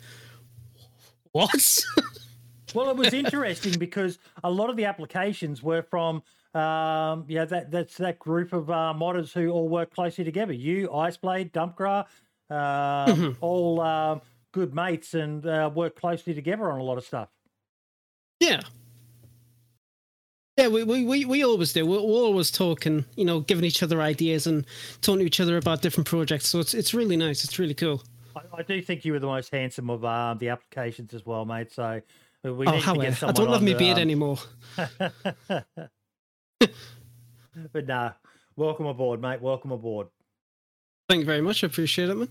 what? 1.32 1.80
Well, 2.76 2.92
it 2.92 2.98
was 2.98 3.16
interesting 3.16 3.80
because 3.80 4.20
a 4.44 4.52
lot 4.52 4.70
of 4.70 4.76
the 4.76 4.86
applications 4.86 5.64
were 5.64 5.82
from 5.82 6.22
um, 6.56 7.26
yeah 7.28 7.46
that 7.46 7.70
that's 7.70 7.98
that 7.98 8.18
group 8.18 8.54
of 8.54 8.70
uh, 8.70 8.94
modders 8.96 9.32
who 9.34 9.50
all 9.50 9.70
work 9.70 9.94
closely 9.94 10.24
together. 10.24 10.54
You, 10.54 10.90
Iceblade, 10.90 11.52
Dumpgra, 11.52 12.06
um, 12.50 13.38
all 13.42 13.82
um, 13.82 14.22
good 14.52 14.74
mates 14.74 15.14
and 15.14 15.46
uh, 15.46 15.70
work 15.74 15.96
closely 15.96 16.34
together 16.34 16.72
on 16.72 16.80
a 16.80 16.84
lot 16.84 16.98
of 16.98 17.06
stuff. 17.06 17.30
Yeah. 18.40 18.62
Yeah, 20.58 20.68
we, 20.68 20.84
we, 20.84 21.06
we, 21.06 21.24
we 21.24 21.44
always 21.46 21.72
do. 21.72 21.86
We're, 21.86 22.02
we're 22.02 22.26
always 22.26 22.52
talking, 22.52 23.06
you 23.16 23.24
know, 23.24 23.40
giving 23.40 23.64
each 23.64 23.82
other 23.82 24.02
ideas 24.02 24.46
and 24.46 24.66
talking 25.02 25.20
to 25.20 25.26
each 25.26 25.40
other 25.40 25.56
about 25.56 25.82
different 25.82 26.06
projects. 26.06 26.50
So 26.50 26.60
it's 26.60 26.74
it's 26.74 26.94
really 26.94 27.16
nice. 27.16 27.46
It's 27.46 27.58
really 27.60 27.74
cool. 27.74 28.04
I, 28.36 28.42
I 28.58 28.64
do 28.64 28.82
think 28.82 29.06
you 29.06 29.14
were 29.14 29.20
the 29.20 29.28
most 29.28 29.54
handsome 29.54 29.90
of 29.90 30.04
um, 30.04 30.38
the 30.38 30.50
applications 30.50 31.14
as 31.14 31.26
well, 31.26 31.46
mate. 31.46 31.72
So 31.72 32.02
uh, 32.46 32.54
we 32.54 32.68
oh, 32.68 32.72
need 32.72 32.82
how 32.84 32.94
to 32.94 33.00
get 33.00 33.24
I 33.24 33.32
don't 33.32 33.50
love 33.50 33.64
me 33.64 33.74
beard 33.74 33.98
um, 33.98 34.02
anymore. 34.02 34.38
but 37.72 37.88
nah, 37.88 38.12
welcome 38.56 38.86
aboard, 38.86 39.22
mate. 39.22 39.42
Welcome 39.42 39.72
aboard. 39.72 40.08
Thank 41.08 41.22
you 41.22 41.26
very 41.26 41.42
much. 41.42 41.64
I 41.64 41.68
appreciate 41.68 42.10
it, 42.10 42.16
man. 42.16 42.30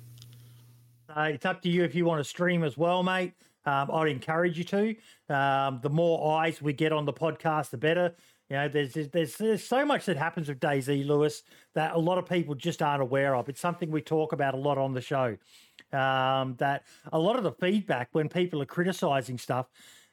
Uh, 1.09 1.31
it's 1.33 1.47
up 1.47 1.63
to 1.63 1.69
you 1.69 1.85
if 1.85 1.95
you 1.95 2.05
want 2.05 2.21
to 2.21 2.25
stream 2.25 2.63
as 2.63 2.77
well, 2.77 3.03
mate. 3.03 3.33
Um, 3.65 3.91
I'd 3.93 4.09
encourage 4.09 4.57
you 4.57 4.65
to. 4.65 4.95
Um, 5.35 5.81
the 5.83 5.91
more 5.91 6.39
eyes 6.39 6.63
we 6.63 6.73
get 6.73 6.93
on 6.93 7.05
the 7.05 7.13
podcast, 7.13 7.71
the 7.71 7.77
better. 7.77 8.15
You 8.51 8.57
know, 8.57 8.69
there's, 8.69 8.95
there's 8.95 9.37
there's 9.37 9.65
so 9.65 9.85
much 9.85 10.07
that 10.07 10.17
happens 10.17 10.49
with 10.49 10.59
DayZ 10.59 11.07
Lewis 11.07 11.43
that 11.75 11.95
a 11.95 11.99
lot 11.99 12.17
of 12.17 12.27
people 12.27 12.55
just 12.55 12.81
aren't 12.81 13.03
aware 13.03 13.35
of. 13.35 13.49
It's 13.49 13.61
something 13.61 13.91
we 13.91 14.01
talk 14.01 14.33
about 14.33 14.55
a 14.55 14.57
lot 14.57 14.79
on 14.79 14.95
the 14.95 15.03
show. 15.03 15.37
Um, 15.93 16.55
that 16.59 16.85
a 17.13 17.19
lot 17.19 17.37
of 17.37 17.45
the 17.45 17.53
feedback 17.53 18.09
when 18.13 18.29
people 18.29 18.63
are 18.63 18.67
criticizing 18.67 19.39
stuff, 19.39 19.67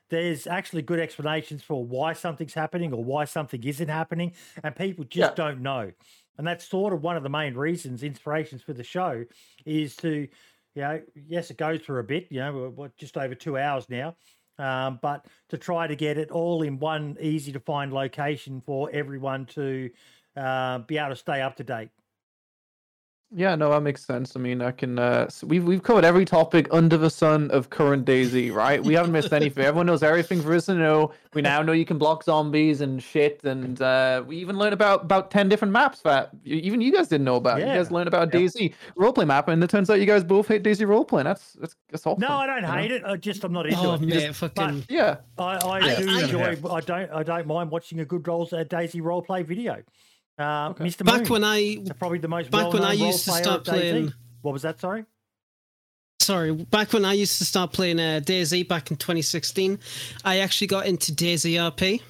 there's 0.09 0.47
actually 0.47 0.81
good 0.81 0.99
explanations 0.99 1.63
for 1.63 1.83
why 1.83 2.13
something's 2.13 2.53
happening 2.53 2.93
or 2.93 3.03
why 3.03 3.25
something 3.25 3.63
isn't 3.63 3.87
happening, 3.89 4.33
and 4.63 4.75
people 4.75 5.03
just 5.05 5.31
Yeah. 5.31 5.35
don't 5.35 5.61
know. 5.61 5.91
And 6.37 6.45
that's 6.45 6.67
sort 6.67 6.93
of 6.93 7.01
one 7.01 7.17
of 7.17 7.23
the 7.23 7.29
main 7.29 7.55
reasons, 7.55 8.03
inspirations 8.03 8.61
for 8.61 8.73
the 8.73 8.83
show, 8.83 9.25
is 9.65 9.95
to, 9.97 10.27
you 10.75 10.81
know, 10.81 11.01
yes, 11.15 11.49
it 11.49 11.57
goes 11.57 11.81
for 11.81 11.99
a 11.99 12.03
bit, 12.03 12.27
you 12.29 12.39
know, 12.39 12.69
we're, 12.75 12.89
just 12.97 13.17
over 13.17 13.33
two 13.35 13.57
hours 13.57 13.89
now, 13.89 14.15
um, 14.57 14.99
but 15.01 15.25
to 15.49 15.57
try 15.57 15.87
to 15.87 15.95
get 15.95 16.17
it 16.17 16.31
all 16.31 16.61
in 16.61 16.77
one 16.79 17.17
easy 17.21 17.51
to 17.53 17.59
find 17.59 17.93
location 17.93 18.61
for 18.61 18.89
everyone 18.91 19.45
to 19.47 19.89
uh, 20.35 20.79
be 20.79 20.97
able 20.97 21.09
to 21.09 21.15
stay 21.15 21.41
up 21.41 21.55
to 21.55 21.63
date. 21.63 21.89
Yeah, 23.31 23.55
no, 23.55 23.71
that 23.71 23.81
makes 23.81 24.05
sense. 24.05 24.35
I 24.35 24.39
mean, 24.39 24.61
I 24.61 24.71
can. 24.71 24.99
Uh, 24.99 25.25
s 25.27 25.43
we've 25.43 25.63
we've 25.65 25.81
covered 25.83 26.05
every 26.05 26.25
topic 26.25 26.67
under 26.71 26.95
the 26.95 27.09
sun 27.09 27.49
of 27.51 27.69
current 27.69 28.05
DayZ, 28.05 28.53
right? 28.53 28.81
We 28.81 28.93
haven't 28.93 29.11
missed 29.11 29.33
anything. 29.33 29.65
Everyone 29.65 29.87
knows 29.87 30.03
everything 30.03 30.41
for 30.41 30.53
us 30.53 30.67
to 30.67 30.75
know. 30.75 31.11
We 31.33 31.41
now 31.41 31.61
know 31.63 31.73
you 31.73 31.85
can 31.85 31.97
block 31.97 32.23
zombies 32.23 32.81
and 32.81 33.01
shit, 33.03 33.43
and 33.43 33.81
uh, 33.81 34.23
we 34.25 34.37
even 34.37 34.57
learned 34.57 34.73
about 34.73 35.01
about 35.03 35.31
ten 35.31 35.49
different 35.49 35.71
maps 35.73 36.01
that 36.01 36.29
even 36.45 36.79
you 36.81 36.93
guys 36.93 37.07
didn't 37.09 37.25
know 37.25 37.35
about. 37.35 37.59
You 37.59 37.65
guys 37.65 37.87
Yeah. 37.89 37.95
learned 37.95 38.07
about 38.07 38.29
DayZ 38.29 38.73
roleplay 38.95 39.25
map, 39.27 39.47
and 39.49 39.61
it 39.61 39.69
turns 39.71 39.89
out 39.89 39.99
you 39.99 40.05
guys 40.05 40.23
both 40.23 40.47
hate 40.47 40.63
DayZ 40.63 40.85
roleplay. 40.87 41.23
That's 41.23 41.53
that's 41.53 41.75
that's 41.89 42.05
awesome. 42.05 42.21
No, 42.21 42.29
I 42.37 42.45
don't 42.45 42.55
you 42.57 42.61
know? 42.61 42.71
hate 42.73 42.91
it. 42.91 43.03
I 43.03 43.17
just 43.17 43.43
I'm 43.43 43.51
not 43.51 43.65
into 43.65 43.79
Oh 43.79 43.93
it. 43.95 44.01
mate, 44.01 44.35
fucking. 44.35 44.85
Yeah, 44.87 45.17
I, 45.39 45.43
I, 45.43 45.77
I- 45.79 45.95
do 46.01 46.09
I- 46.09 46.21
enjoy. 46.23 46.69
I 46.71 46.79
don't. 46.79 47.11
I 47.11 47.23
don't 47.23 47.47
mind 47.47 47.71
watching 47.71 47.99
a 47.99 48.05
good 48.05 48.25
rolls 48.27 48.53
uh, 48.53 48.63
DayZ 48.63 49.01
roleplay 49.01 49.43
video. 49.45 49.81
Um, 50.37 50.71
Okay. 50.71 50.83
Mr. 50.85 51.05
Back 51.05 51.21
Moon, 51.21 51.29
when 51.29 51.43
I 51.43 51.77
probably 51.97 52.17
the 52.19 52.27
most 52.27 52.51
back 52.51 52.71
when 52.73 52.83
I 52.83 52.93
used 52.93 53.23
to 53.25 53.31
start 53.31 53.63
playing- 53.65 54.13
What 54.41 54.51
was 54.53 54.63
that? 54.63 54.79
Sorry. 54.79 55.05
sorry, 56.19 56.51
back 56.53 56.91
when 56.93 57.05
I 57.05 57.13
used 57.13 57.37
to 57.37 57.45
start 57.45 57.71
playing 57.71 57.99
uh, 57.99 58.19
DayZ 58.23 58.67
back 58.67 58.91
in 58.91 58.97
2016, 58.97 59.79
I 60.25 60.39
actually 60.39 60.67
got 60.67 60.87
into 60.87 61.11
DayZ 61.13 61.53
RP, 61.53 62.01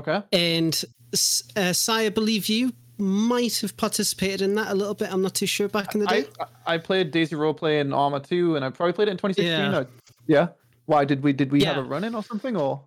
okay. 0.00 0.22
and 0.32 0.84
S- 1.12 1.42
uh, 1.56 1.72
Sai, 1.72 2.02
I 2.06 2.08
believe 2.10 2.48
you 2.48 2.72
might 2.98 3.56
have 3.60 3.76
participated 3.76 4.42
in 4.42 4.54
that 4.56 4.70
a 4.70 4.74
little 4.74 4.94
bit. 4.94 5.10
I'm 5.12 5.22
not 5.22 5.34
too 5.34 5.46
sure 5.46 5.68
back 5.68 5.94
in 5.94 6.00
the 6.00 6.06
day. 6.06 6.26
I 6.66 6.74
I 6.74 6.78
played 6.78 7.12
DayZ 7.12 7.30
roleplay 7.30 7.80
in 7.80 7.92
Arma 7.92 8.20
2, 8.20 8.56
and 8.56 8.64
I 8.64 8.70
probably 8.70 8.92
played 8.92 9.08
it 9.08 9.12
in 9.12 9.16
2016. 9.16 9.48
Yeah. 9.72 9.78
or- 9.78 9.88
yeah. 10.26 10.48
Why 10.86 11.04
did 11.04 11.22
we 11.22 11.32
did 11.32 11.50
we 11.52 11.64
have 11.64 11.78
a 11.78 11.82
run 11.82 12.04
in 12.04 12.14
or 12.14 12.22
something 12.22 12.56
or? 12.56 12.82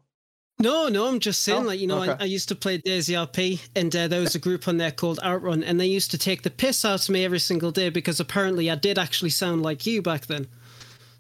No, 0.64 0.88
no, 0.88 1.08
I'm 1.08 1.20
just 1.20 1.42
saying, 1.42 1.64
Oh, 1.64 1.68
like, 1.68 1.80
you 1.82 1.88
know, 1.88 2.02
okay. 2.04 2.12
I, 2.12 2.22
I 2.22 2.24
used 2.24 2.48
to 2.48 2.56
play 2.56 2.78
DayZ 2.78 3.28
RP, 3.28 3.60
and 3.76 3.94
uh, 3.94 4.08
there 4.08 4.22
was 4.22 4.34
a 4.34 4.40
group 4.40 4.66
on 4.70 4.78
there 4.78 4.92
called 4.92 5.20
Outrun, 5.22 5.62
and 5.62 5.78
they 5.78 5.88
used 5.88 6.10
to 6.12 6.18
take 6.18 6.44
the 6.44 6.50
piss 6.50 6.86
out 6.86 7.04
of 7.04 7.10
me 7.10 7.26
every 7.26 7.40
single 7.40 7.70
day 7.70 7.90
because 7.90 8.22
apparently 8.22 8.72
I 8.72 8.76
did 8.76 8.98
actually 8.98 9.32
sound 9.32 9.62
like 9.62 9.86
you 9.86 10.02
back 10.02 10.28
then. 10.28 10.48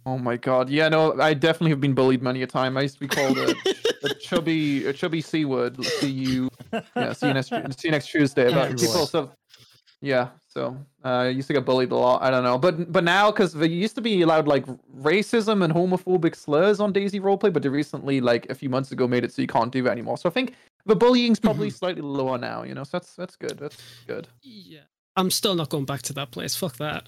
Oh 0.05 0.17
my 0.17 0.37
god. 0.37 0.69
Yeah, 0.69 0.87
no, 0.87 1.19
I 1.19 1.33
definitely 1.33 1.71
have 1.71 1.81
been 1.81 1.93
bullied 1.93 2.23
many 2.23 2.41
a 2.41 2.47
time. 2.47 2.77
I 2.77 2.83
used 2.83 2.93
to 2.93 2.99
be 3.01 3.07
called 3.09 3.37
a, 3.37 3.53
a 4.03 4.13
chubby 4.21 4.85
a 4.85 4.93
chubby 4.93 5.19
C 5.19 5.43
word. 5.43 5.83
See 5.83 6.09
you 6.09 6.49
yeah, 6.95 7.11
see 7.11 7.27
you 7.27 7.33
next 7.33 7.49
see 7.49 7.87
you 7.87 7.91
next 7.91 8.07
Tuesday. 8.07 8.49
But 8.49 8.77
people 8.79 9.07
so 9.07 9.31
yeah, 10.01 10.29
so 10.47 10.77
uh, 11.03 11.07
I 11.07 11.27
used 11.29 11.47
to 11.47 11.53
get 11.53 11.65
bullied 11.65 11.91
a 11.91 11.95
lot. 11.95 12.21
I 12.21 12.29
don't 12.29 12.43
know, 12.43 12.57
but 12.57 12.91
but 12.91 13.03
now 13.03 13.31
because 13.31 13.53
there 13.53 13.67
used 13.67 13.95
to 13.95 14.01
be 14.01 14.21
allowed 14.21 14.47
like 14.47 14.65
racism 15.01 15.63
and 15.63 15.73
homophobic 15.73 16.35
slurs 16.35 16.79
on 16.79 16.93
DayZ 16.93 17.19
roleplay, 17.21 17.51
but 17.51 17.63
they 17.63 17.69
recently 17.69 18.21
like 18.21 18.49
a 18.49 18.55
few 18.55 18.69
months 18.69 18.91
ago 18.91 19.07
made 19.07 19.23
it 19.23 19.33
so 19.33 19.41
you 19.41 19.47
can't 19.47 19.71
do 19.71 19.83
that 19.83 19.91
anymore. 19.91 20.17
So 20.17 20.29
I 20.29 20.31
think 20.31 20.55
the 20.85 20.95
bullying's 20.95 21.39
probably 21.39 21.69
slightly 21.69 22.01
lower 22.01 22.37
now. 22.37 22.63
You 22.63 22.73
know, 22.73 22.83
so 22.83 22.91
that's 22.93 23.15
that's 23.15 23.35
good. 23.35 23.57
That's 23.59 23.77
good. 24.07 24.27
Yeah. 24.41 24.81
I'm 25.15 25.29
still 25.29 25.53
not 25.53 25.69
going 25.69 25.85
back 25.85 26.01
to 26.03 26.13
that 26.13 26.31
place. 26.31 26.55
Fuck 26.55 26.77
that. 26.77 27.07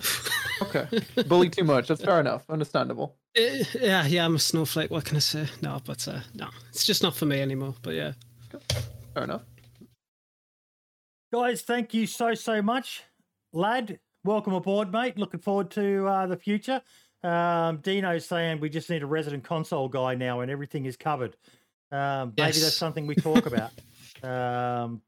Okay, 0.61 0.87
bully 1.27 1.49
too 1.49 1.63
much. 1.63 1.87
That's 1.87 2.03
fair 2.03 2.19
enough. 2.19 2.47
Understandable. 2.49 3.15
Eh, 3.35 3.63
yeah, 3.81 4.05
yeah, 4.05 4.23
I'm 4.25 4.35
a 4.35 4.39
snowflake. 4.39 4.91
What 4.91 5.05
can 5.05 5.17
I 5.17 5.21
say? 5.21 5.47
No, 5.61 5.81
but 5.83 6.07
uh, 6.07 6.19
no, 6.35 6.49
it's 6.69 6.85
just 6.85 7.01
not 7.01 7.15
for 7.15 7.25
me 7.25 7.41
anymore. 7.41 7.73
But 7.81 7.95
yeah. 7.95 8.13
Fair 9.13 9.23
enough. 9.23 9.41
Guys, 11.33 11.63
thank 11.63 11.93
you 11.93 12.05
so 12.05 12.33
so 12.35 12.61
much, 12.61 13.03
lad. 13.55 13.99
Welcome 14.23 14.53
aboard, 14.53 14.91
mate. 14.91 15.17
Looking 15.17 15.39
forward 15.39 15.71
to 15.71 16.05
uh, 16.07 16.27
the 16.27 16.37
future. 16.37 16.81
Um, 17.23 17.77
Dino's 17.77 18.25
saying 18.25 18.59
we 18.59 18.69
just 18.69 18.89
need 18.89 19.01
a 19.01 19.07
resident 19.07 19.43
console 19.43 19.87
guy 19.87 20.15
now, 20.15 20.41
and 20.41 20.51
everything 20.51 20.85
is 20.85 20.97
covered. 20.97 21.35
Um, 21.91 22.33
maybe 22.37 22.59
that's 22.59 22.77
something 22.77 23.07
we 23.07 23.15
talk 23.15 23.45
about. 23.45 23.71
um, 24.23 25.01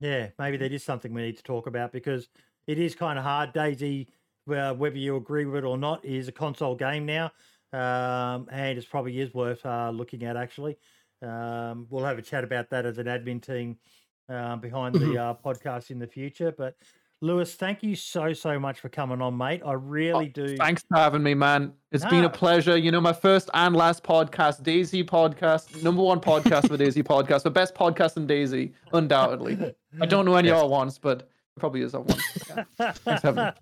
yeah, 0.00 0.28
maybe 0.38 0.56
that 0.58 0.72
is 0.72 0.84
something 0.84 1.12
we 1.12 1.22
need 1.22 1.36
to 1.36 1.42
talk 1.42 1.66
about 1.66 1.92
because 1.92 2.28
it 2.66 2.78
is 2.78 2.94
kind 2.94 3.18
of 3.18 3.24
hard. 3.24 3.52
DayZ, 3.52 4.06
uh, 4.50 4.74
whether 4.74 4.96
you 4.96 5.16
agree 5.16 5.44
with 5.44 5.64
it 5.64 5.66
or 5.66 5.76
not, 5.76 6.04
is 6.04 6.28
a 6.28 6.32
console 6.32 6.74
game 6.74 7.04
now, 7.04 7.32
um, 7.72 8.48
and 8.50 8.78
it 8.78 8.88
probably 8.90 9.18
is 9.18 9.34
worth 9.34 9.64
uh, 9.66 9.90
looking 9.90 10.24
at. 10.24 10.36
Actually, 10.36 10.76
um, 11.22 11.86
we'll 11.90 12.04
have 12.04 12.18
a 12.18 12.22
chat 12.22 12.44
about 12.44 12.70
that 12.70 12.86
as 12.86 12.98
an 12.98 13.06
admin 13.06 13.42
team 13.42 13.78
uh, 14.28 14.56
behind 14.56 14.94
the 14.94 15.18
uh, 15.18 15.34
podcast 15.34 15.90
in 15.90 15.98
the 15.98 16.06
future. 16.06 16.52
But 16.56 16.76
Lewis, 17.22 17.54
thank 17.54 17.84
you 17.84 17.94
so 17.94 18.32
so 18.32 18.58
much 18.58 18.80
for 18.80 18.88
coming 18.88 19.22
on, 19.22 19.36
mate. 19.36 19.62
I 19.64 19.74
really 19.74 20.28
do. 20.28 20.56
Thanks 20.56 20.84
for 20.88 20.98
having 20.98 21.22
me, 21.22 21.34
man. 21.34 21.72
It's 21.92 22.04
been 22.04 22.24
a 22.24 22.30
pleasure. 22.30 22.76
You 22.76 22.90
know, 22.90 23.00
my 23.00 23.12
first 23.12 23.48
and 23.54 23.76
last 23.76 24.02
podcast, 24.02 24.62
DayZ 24.62 25.04
Podcast, 25.04 25.82
number 25.84 26.02
one 26.02 26.20
podcast 26.20 26.68
for 26.68 26.76
DayZ 26.76 27.04
Podcast, 27.04 27.44
the 27.44 27.50
best 27.50 27.76
podcast 27.76 28.16
in 28.16 28.26
DayZ, 28.26 28.72
undoubtedly. 28.92 29.72
I 30.00 30.06
don't 30.06 30.24
know 30.24 30.34
any 30.34 30.50
other 30.50 30.66
ones, 30.66 30.98
but 30.98 31.28
probably 31.60 31.82
is 31.82 31.92
that 31.92 32.00
one. 32.00 32.18
Yeah. 32.48 32.92
Thanks 32.92 33.20
for 33.20 33.54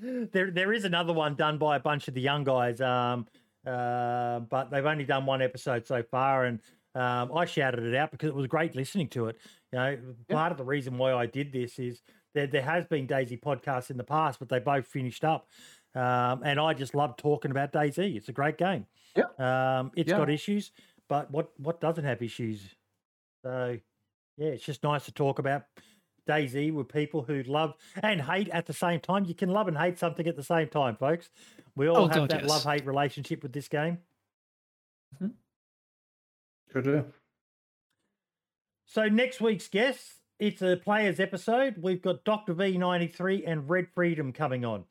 having 0.00 0.28
there, 0.32 0.50
there 0.50 0.72
is 0.72 0.84
another 0.84 1.12
one 1.12 1.34
done 1.34 1.58
by 1.58 1.76
a 1.76 1.80
bunch 1.80 2.08
of 2.08 2.14
the 2.14 2.22
young 2.22 2.44
guys, 2.44 2.80
um, 2.80 3.26
uh, 3.66 4.40
but 4.40 4.70
they've 4.70 4.86
only 4.86 5.04
done 5.04 5.26
one 5.26 5.42
episode 5.42 5.86
so 5.86 6.02
far, 6.02 6.44
and 6.44 6.60
um, 6.96 7.30
I 7.36 7.44
shouted 7.44 7.84
it 7.84 7.94
out 7.94 8.10
because 8.10 8.28
it 8.30 8.34
was 8.34 8.46
great 8.46 8.74
listening 8.74 9.08
to 9.08 9.26
it. 9.26 9.36
You 9.72 9.78
know, 9.78 9.98
part 10.28 10.50
of 10.52 10.58
the 10.58 10.64
reason 10.64 10.96
why 10.98 11.12
I 11.12 11.26
did 11.26 11.52
this 11.52 11.78
is 11.78 12.00
there, 12.34 12.46
there 12.46 12.62
has 12.62 12.86
been 12.86 13.06
DayZ 13.06 13.40
podcasts 13.40 13.90
in 13.90 13.96
the 13.96 14.04
past, 14.04 14.38
but 14.38 14.48
they 14.48 14.58
both 14.58 14.86
finished 14.86 15.24
up, 15.24 15.48
um, 15.94 16.42
and 16.44 16.58
I 16.58 16.72
just 16.74 16.94
love 16.94 17.16
talking 17.16 17.50
about 17.50 17.72
DayZ. 17.72 18.16
It's 18.16 18.28
a 18.28 18.32
great 18.32 18.58
game. 18.58 18.86
Yeah. 19.16 19.24
um, 19.78 19.90
it's 19.96 20.10
Yeah. 20.10 20.18
got 20.18 20.30
issues, 20.30 20.72
but 21.08 21.30
what 21.30 21.50
what 21.60 21.80
doesn't 21.80 22.04
have 22.04 22.22
issues? 22.22 22.60
So, 23.44 23.78
yeah, 24.38 24.48
it's 24.48 24.64
just 24.64 24.82
nice 24.82 25.04
to 25.06 25.12
talk 25.12 25.38
about 25.38 25.64
DayZ 26.28 26.72
with 26.74 26.88
people 26.88 27.22
who 27.22 27.42
love 27.44 27.74
and 28.02 28.20
hate 28.20 28.48
at 28.50 28.66
the 28.66 28.72
same 28.72 29.00
time. 29.00 29.24
You 29.24 29.34
can 29.34 29.48
love 29.50 29.68
and 29.68 29.78
hate 29.78 29.98
something 29.98 30.26
at 30.26 30.34
the 30.36 30.42
same 30.42 30.68
time, 30.68 30.96
folks. 30.96 31.30
We 31.76 31.88
all 31.88 31.96
Oh, 31.98 32.06
have 32.08 32.16
God, 32.16 32.30
that 32.30 32.42
yes. 32.42 32.50
love 32.50 32.64
hate 32.64 32.84
relationship 32.86 33.42
with 33.42 33.52
this 33.52 33.68
game. 33.68 33.98
Sure 36.72 36.82
do. 36.82 37.04
So 38.86 39.08
next 39.08 39.40
week's 39.40 39.68
guest, 39.68 40.02
it's 40.38 40.62
a 40.62 40.76
players 40.76 41.20
episode. 41.20 41.76
We've 41.80 42.02
got 42.02 42.24
Doctor 42.24 42.52
V 42.54 42.78
ninety 42.78 43.08
three 43.08 43.44
and 43.44 43.68
Red 43.68 43.88
Freedom 43.94 44.32
coming 44.32 44.64
on 44.64 44.84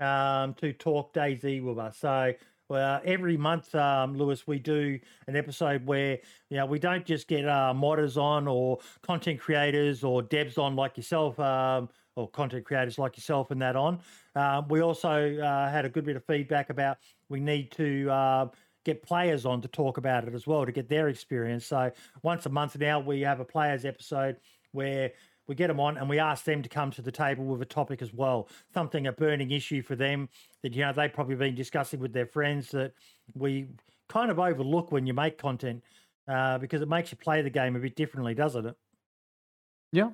um, 0.00 0.54
to 0.54 0.72
talk 0.72 1.14
DayZ 1.14 1.62
with 1.62 1.78
us. 1.78 1.98
So. 1.98 2.32
Well, 2.70 3.00
every 3.02 3.38
month, 3.38 3.74
um, 3.74 4.14
Lewis, 4.14 4.46
we 4.46 4.58
do 4.58 5.00
an 5.26 5.36
episode 5.36 5.86
where 5.86 6.18
you 6.50 6.58
know 6.58 6.66
we 6.66 6.78
don't 6.78 7.06
just 7.06 7.26
get 7.26 7.48
uh, 7.48 7.72
modders 7.74 8.18
on 8.18 8.46
or 8.46 8.80
content 9.00 9.40
creators 9.40 10.04
or 10.04 10.22
devs 10.22 10.58
on 10.58 10.76
like 10.76 10.98
yourself, 10.98 11.40
um, 11.40 11.88
or 12.14 12.28
content 12.28 12.66
creators 12.66 12.98
like 12.98 13.16
yourself, 13.16 13.50
and 13.52 13.62
that 13.62 13.74
on. 13.74 14.00
Um, 14.34 14.68
we 14.68 14.82
also 14.82 15.38
uh, 15.38 15.70
had 15.70 15.86
a 15.86 15.88
good 15.88 16.04
bit 16.04 16.16
of 16.16 16.26
feedback 16.26 16.68
about 16.68 16.98
we 17.30 17.40
need 17.40 17.70
to 17.72 18.10
uh, 18.10 18.48
get 18.88 19.02
players 19.02 19.44
on 19.44 19.60
to 19.60 19.68
talk 19.68 19.98
about 19.98 20.26
it 20.26 20.34
as 20.34 20.46
well 20.46 20.64
to 20.64 20.72
get 20.72 20.88
their 20.88 21.08
experience. 21.08 21.66
So 21.66 21.90
once 22.22 22.46
a 22.46 22.48
month 22.48 22.78
now, 22.78 22.98
we 22.98 23.20
have 23.20 23.38
a 23.38 23.44
players 23.44 23.84
episode 23.84 24.36
where 24.72 25.12
we 25.46 25.54
get 25.54 25.68
them 25.68 25.78
on 25.78 25.98
and 25.98 26.08
we 26.08 26.18
ask 26.18 26.44
them 26.44 26.62
to 26.62 26.70
come 26.70 26.90
to 26.92 27.02
the 27.02 27.12
table 27.12 27.44
with 27.44 27.60
a 27.60 27.66
topic 27.66 28.00
as 28.00 28.14
well, 28.14 28.48
something 28.72 29.06
a 29.06 29.12
burning 29.12 29.50
issue 29.50 29.82
for 29.82 29.94
them 29.94 30.28
that 30.62 30.72
you 30.72 30.80
know 30.80 30.92
they've 30.92 31.12
probably 31.12 31.34
been 31.34 31.54
discussing 31.54 32.00
with 32.00 32.14
their 32.14 32.26
friends 32.26 32.70
that 32.70 32.92
we 33.34 33.66
kind 34.08 34.30
of 34.30 34.38
overlook 34.38 34.90
when 34.90 35.06
you 35.06 35.12
make 35.12 35.36
content 35.36 35.84
uh, 36.26 36.56
because 36.56 36.80
it 36.80 36.88
makes 36.88 37.12
you 37.12 37.18
play 37.18 37.42
the 37.42 37.50
game 37.50 37.76
a 37.76 37.78
bit 37.78 37.94
differently, 37.94 38.34
doesn't 38.34 38.66
it? 38.66 38.76
Yeah. 39.92 40.10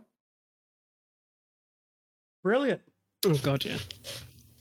Brilliant. 2.42 2.80
Oh 3.24 3.34
god, 3.34 3.64
yeah. 3.64 3.78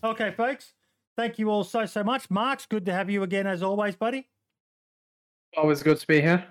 Okay, 0.04 0.32
folks. 0.32 0.74
Thank 1.16 1.38
you 1.40 1.50
all 1.50 1.64
so 1.64 1.86
so 1.86 2.04
much. 2.04 2.30
Mark's 2.30 2.66
good 2.66 2.86
to 2.88 2.94
have 2.94 3.10
you 3.10 3.24
again 3.24 3.46
as 3.48 3.62
always, 3.62 3.96
buddy. 3.96 4.28
Always 5.56 5.84
good 5.84 6.00
to 6.00 6.08
be 6.08 6.20
here. 6.22 6.44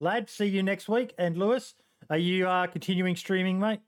Lad, 0.00 0.28
see 0.28 0.46
you 0.46 0.62
next 0.62 0.88
week. 0.88 1.14
And 1.18 1.36
Lewis, 1.36 1.74
are 2.10 2.16
you 2.18 2.48
uh, 2.48 2.66
continuing 2.66 3.14
streaming, 3.14 3.60
mate? 3.60 3.80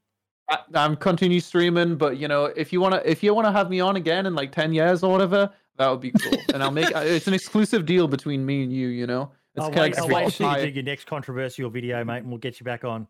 I, 0.48 0.58
I'm 0.74 0.94
continue 0.96 1.40
streaming, 1.40 1.96
but 1.96 2.18
you 2.18 2.28
know, 2.28 2.44
if 2.44 2.72
you 2.72 2.80
wanna 2.80 3.02
if 3.04 3.22
you 3.22 3.34
wanna 3.34 3.50
have 3.50 3.70
me 3.70 3.80
on 3.80 3.96
again 3.96 4.26
in 4.26 4.34
like 4.34 4.52
ten 4.52 4.72
years 4.72 5.02
or 5.02 5.10
whatever, 5.10 5.50
that 5.78 5.88
would 5.88 6.00
be 6.00 6.12
cool. 6.12 6.38
and 6.52 6.62
I'll 6.62 6.70
make 6.70 6.94
uh, 6.94 7.00
it's 7.00 7.26
an 7.26 7.34
exclusive 7.34 7.86
deal 7.86 8.06
between 8.06 8.44
me 8.46 8.62
and 8.62 8.72
you. 8.72 8.88
You 8.88 9.06
know, 9.08 9.32
I'll 9.58 9.70
kinda 9.70 9.80
wait, 9.80 9.96
like 9.96 9.98
I'll 9.98 10.08
wait 10.08 10.26
Spotify. 10.28 10.48
until 10.52 10.64
you 10.66 10.70
do 10.70 10.74
your 10.74 10.82
next 10.84 11.06
controversial 11.06 11.70
video, 11.70 12.04
mate, 12.04 12.18
and 12.18 12.28
we'll 12.28 12.38
get 12.38 12.60
you 12.60 12.64
back 12.64 12.84
on. 12.84 13.08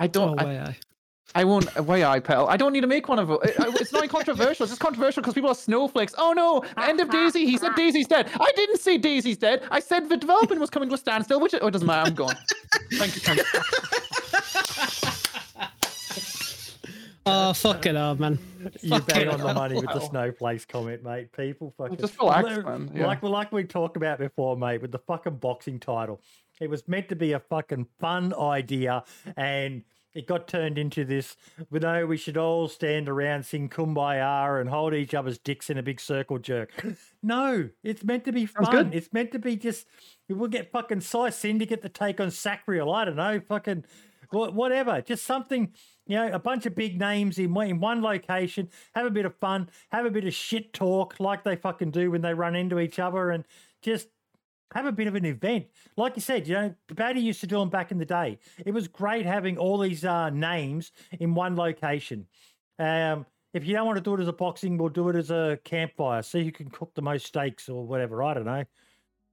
I 0.00 0.06
Oh, 0.06 0.08
don't. 0.08 0.40
I, 0.40 0.44
way 0.44 0.58
I. 0.58 0.76
I 1.34 1.44
won't. 1.44 1.76
Uh, 1.76 1.82
why 1.82 2.02
I 2.04 2.20
pal? 2.20 2.48
I 2.48 2.56
don't 2.56 2.72
need 2.72 2.80
to 2.80 2.86
make 2.86 3.08
one 3.08 3.18
of 3.18 3.30
it. 3.30 3.38
It- 3.42 3.80
It's 3.80 3.92
not 3.92 4.08
controversial. 4.08 4.64
It's 4.64 4.72
just 4.72 4.80
controversial 4.80 5.20
because 5.22 5.34
people 5.34 5.50
are 5.50 5.54
snowflakes. 5.54 6.14
Oh 6.16 6.32
no! 6.32 6.64
End 6.82 7.00
of 7.00 7.08
DayZ. 7.08 7.34
He 7.34 7.58
said 7.58 7.72
DayZ's 7.72 8.06
dead. 8.06 8.30
I 8.40 8.50
didn't 8.56 8.78
say 8.78 8.98
DayZ's 8.98 9.36
dead. 9.36 9.62
I 9.70 9.80
said 9.80 10.08
the 10.08 10.16
development 10.16 10.60
was 10.60 10.70
coming 10.70 10.88
to 10.88 10.94
a 10.94 10.98
standstill. 10.98 11.40
Which 11.40 11.54
oh, 11.60 11.66
it 11.66 11.70
doesn't 11.72 11.86
matter. 11.86 12.08
I'm 12.08 12.14
gone. 12.14 12.36
Thank 12.94 13.14
you. 13.16 13.20
Thank 13.20 13.38
you. 13.54 13.60
Oh, 17.28 17.52
fuck 17.54 17.84
it 17.86 17.96
up, 17.96 18.20
man. 18.20 18.38
You 18.82 19.00
bet 19.00 19.26
on 19.26 19.40
the 19.40 19.52
money 19.52 19.74
with 19.74 19.86
the 19.92 19.98
Wow. 19.98 20.08
snowflakes 20.08 20.64
comment, 20.64 21.02
mate. 21.02 21.32
People 21.32 21.74
fucking 21.76 21.96
just 21.96 22.16
relax, 22.20 22.64
man. 22.64 22.90
Yeah. 22.94 23.06
Like 23.08 23.22
like 23.24 23.50
we 23.50 23.64
talked 23.64 23.96
about 23.96 24.20
before, 24.20 24.56
mate, 24.56 24.80
with 24.80 24.92
the 24.92 25.00
fucking 25.00 25.36
boxing 25.38 25.80
title. 25.80 26.20
It 26.60 26.70
was 26.70 26.86
meant 26.86 27.08
to 27.08 27.16
be 27.16 27.32
a 27.32 27.40
fucking 27.40 27.86
fun 27.98 28.32
idea, 28.32 29.02
and 29.36 29.82
it 30.16 30.26
got 30.26 30.48
turned 30.48 30.78
into 30.78 31.04
this. 31.04 31.36
We 31.70 31.78
know 31.78 32.06
we 32.06 32.16
should 32.16 32.36
all 32.36 32.68
stand 32.68 33.08
around, 33.08 33.44
sing 33.44 33.68
"Kumbaya," 33.68 34.60
and 34.60 34.70
hold 34.70 34.94
each 34.94 35.14
other's 35.14 35.38
dicks 35.38 35.68
in 35.68 35.78
a 35.78 35.82
big 35.82 36.00
circle 36.00 36.38
jerk. 36.38 36.70
No, 37.22 37.70
it's 37.82 38.04
meant 38.04 38.24
to 38.26 38.32
be 38.32 38.46
fun. 38.46 38.92
It's 38.92 39.12
meant 39.12 39.32
to 39.32 39.40
be 39.40 39.56
just. 39.56 39.86
We'll 40.28 40.48
get 40.48 40.70
fucking 40.70 41.00
Psy 41.00 41.30
Syndicate 41.30 41.82
to 41.82 41.88
take 41.88 42.20
on 42.20 42.30
Sacriel. 42.30 42.94
I 42.94 43.04
don't 43.04 43.16
know, 43.16 43.40
fucking 43.40 43.84
whatever. 44.30 45.00
Just 45.00 45.24
something, 45.24 45.72
you 46.06 46.16
know, 46.16 46.28
a 46.32 46.38
bunch 46.38 46.66
of 46.66 46.76
big 46.76 47.00
names 47.00 47.38
in 47.38 47.52
one, 47.52 47.66
in 47.68 47.80
one 47.80 48.00
location. 48.00 48.68
Have 48.94 49.06
a 49.06 49.10
bit 49.10 49.26
of 49.26 49.34
fun. 49.36 49.70
Have 49.90 50.06
a 50.06 50.10
bit 50.10 50.24
of 50.24 50.34
shit 50.34 50.72
talk 50.72 51.18
like 51.18 51.42
they 51.42 51.56
fucking 51.56 51.90
do 51.90 52.12
when 52.12 52.22
they 52.22 52.34
run 52.34 52.54
into 52.54 52.78
each 52.78 53.00
other, 53.00 53.30
and 53.30 53.44
just 53.82 54.06
have 54.74 54.86
a 54.86 54.92
bit 54.92 55.06
of 55.06 55.14
an 55.14 55.24
event. 55.24 55.66
Like 55.96 56.16
you 56.16 56.22
said, 56.22 56.46
you 56.48 56.54
know, 56.54 56.74
Batty 56.92 57.20
used 57.20 57.40
to 57.40 57.46
do 57.46 57.58
them 57.58 57.70
back 57.70 57.90
in 57.90 57.98
the 57.98 58.04
day. 58.04 58.38
It 58.64 58.72
was 58.72 58.88
great 58.88 59.26
having 59.26 59.58
all 59.58 59.78
these 59.78 60.04
uh, 60.04 60.30
names 60.30 60.92
in 61.20 61.34
one 61.34 61.56
location. 61.56 62.26
Um, 62.78 63.26
if 63.54 63.64
you 63.64 63.74
don't 63.74 63.86
want 63.86 63.96
to 63.96 64.02
do 64.02 64.14
it 64.14 64.20
as 64.20 64.28
a 64.28 64.32
boxing, 64.32 64.76
we'll 64.76 64.90
do 64.90 65.08
it 65.08 65.16
as 65.16 65.30
a 65.30 65.58
campfire. 65.64 66.22
See 66.22 66.44
who 66.44 66.52
can 66.52 66.68
cook 66.68 66.94
the 66.94 67.02
most 67.02 67.26
steaks 67.26 67.68
or 67.68 67.86
whatever. 67.86 68.22
I 68.22 68.34
don't 68.34 68.44
know. 68.44 68.64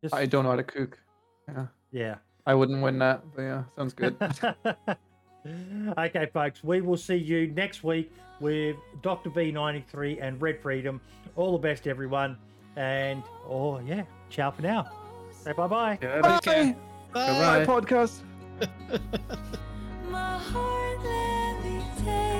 Just, 0.01 0.15
I 0.15 0.26
don't 0.26 0.43
know 0.43 0.51
how 0.51 0.55
to 0.55 0.64
cook. 0.64 0.99
Yeah, 1.47 1.65
yeah. 1.91 2.15
I 2.45 2.53
wouldn't 2.53 2.81
win 2.81 2.99
that. 2.99 3.23
But 3.35 3.41
yeah, 3.41 3.64
sounds 3.76 3.93
good. 3.93 4.15
okay, 5.97 6.30
folks, 6.34 6.64
we 6.64 6.81
will 6.81 6.97
see 6.97 7.15
you 7.15 7.47
next 7.47 7.84
week 7.84 8.11
with 8.39 8.76
Dr. 9.01 9.30
V93 9.30 10.19
and 10.22 10.41
Red 10.41 10.61
Freedom. 10.61 11.01
All 11.35 11.51
the 11.53 11.57
best, 11.57 11.88
everyone. 11.88 12.38
And, 12.76 13.23
oh, 13.47 13.80
yeah, 13.80 14.03
ciao 14.30 14.51
for 14.51 14.61
now. 14.61 15.03
Say 15.44 15.52
bye 15.52 15.68
bye. 15.68 15.99
Yeah, 16.02 16.22
bye. 16.22 16.40
Bye. 16.45 16.76
Bye. 17.14 17.65
Bye. 17.65 17.65
Podcast. 17.65 18.24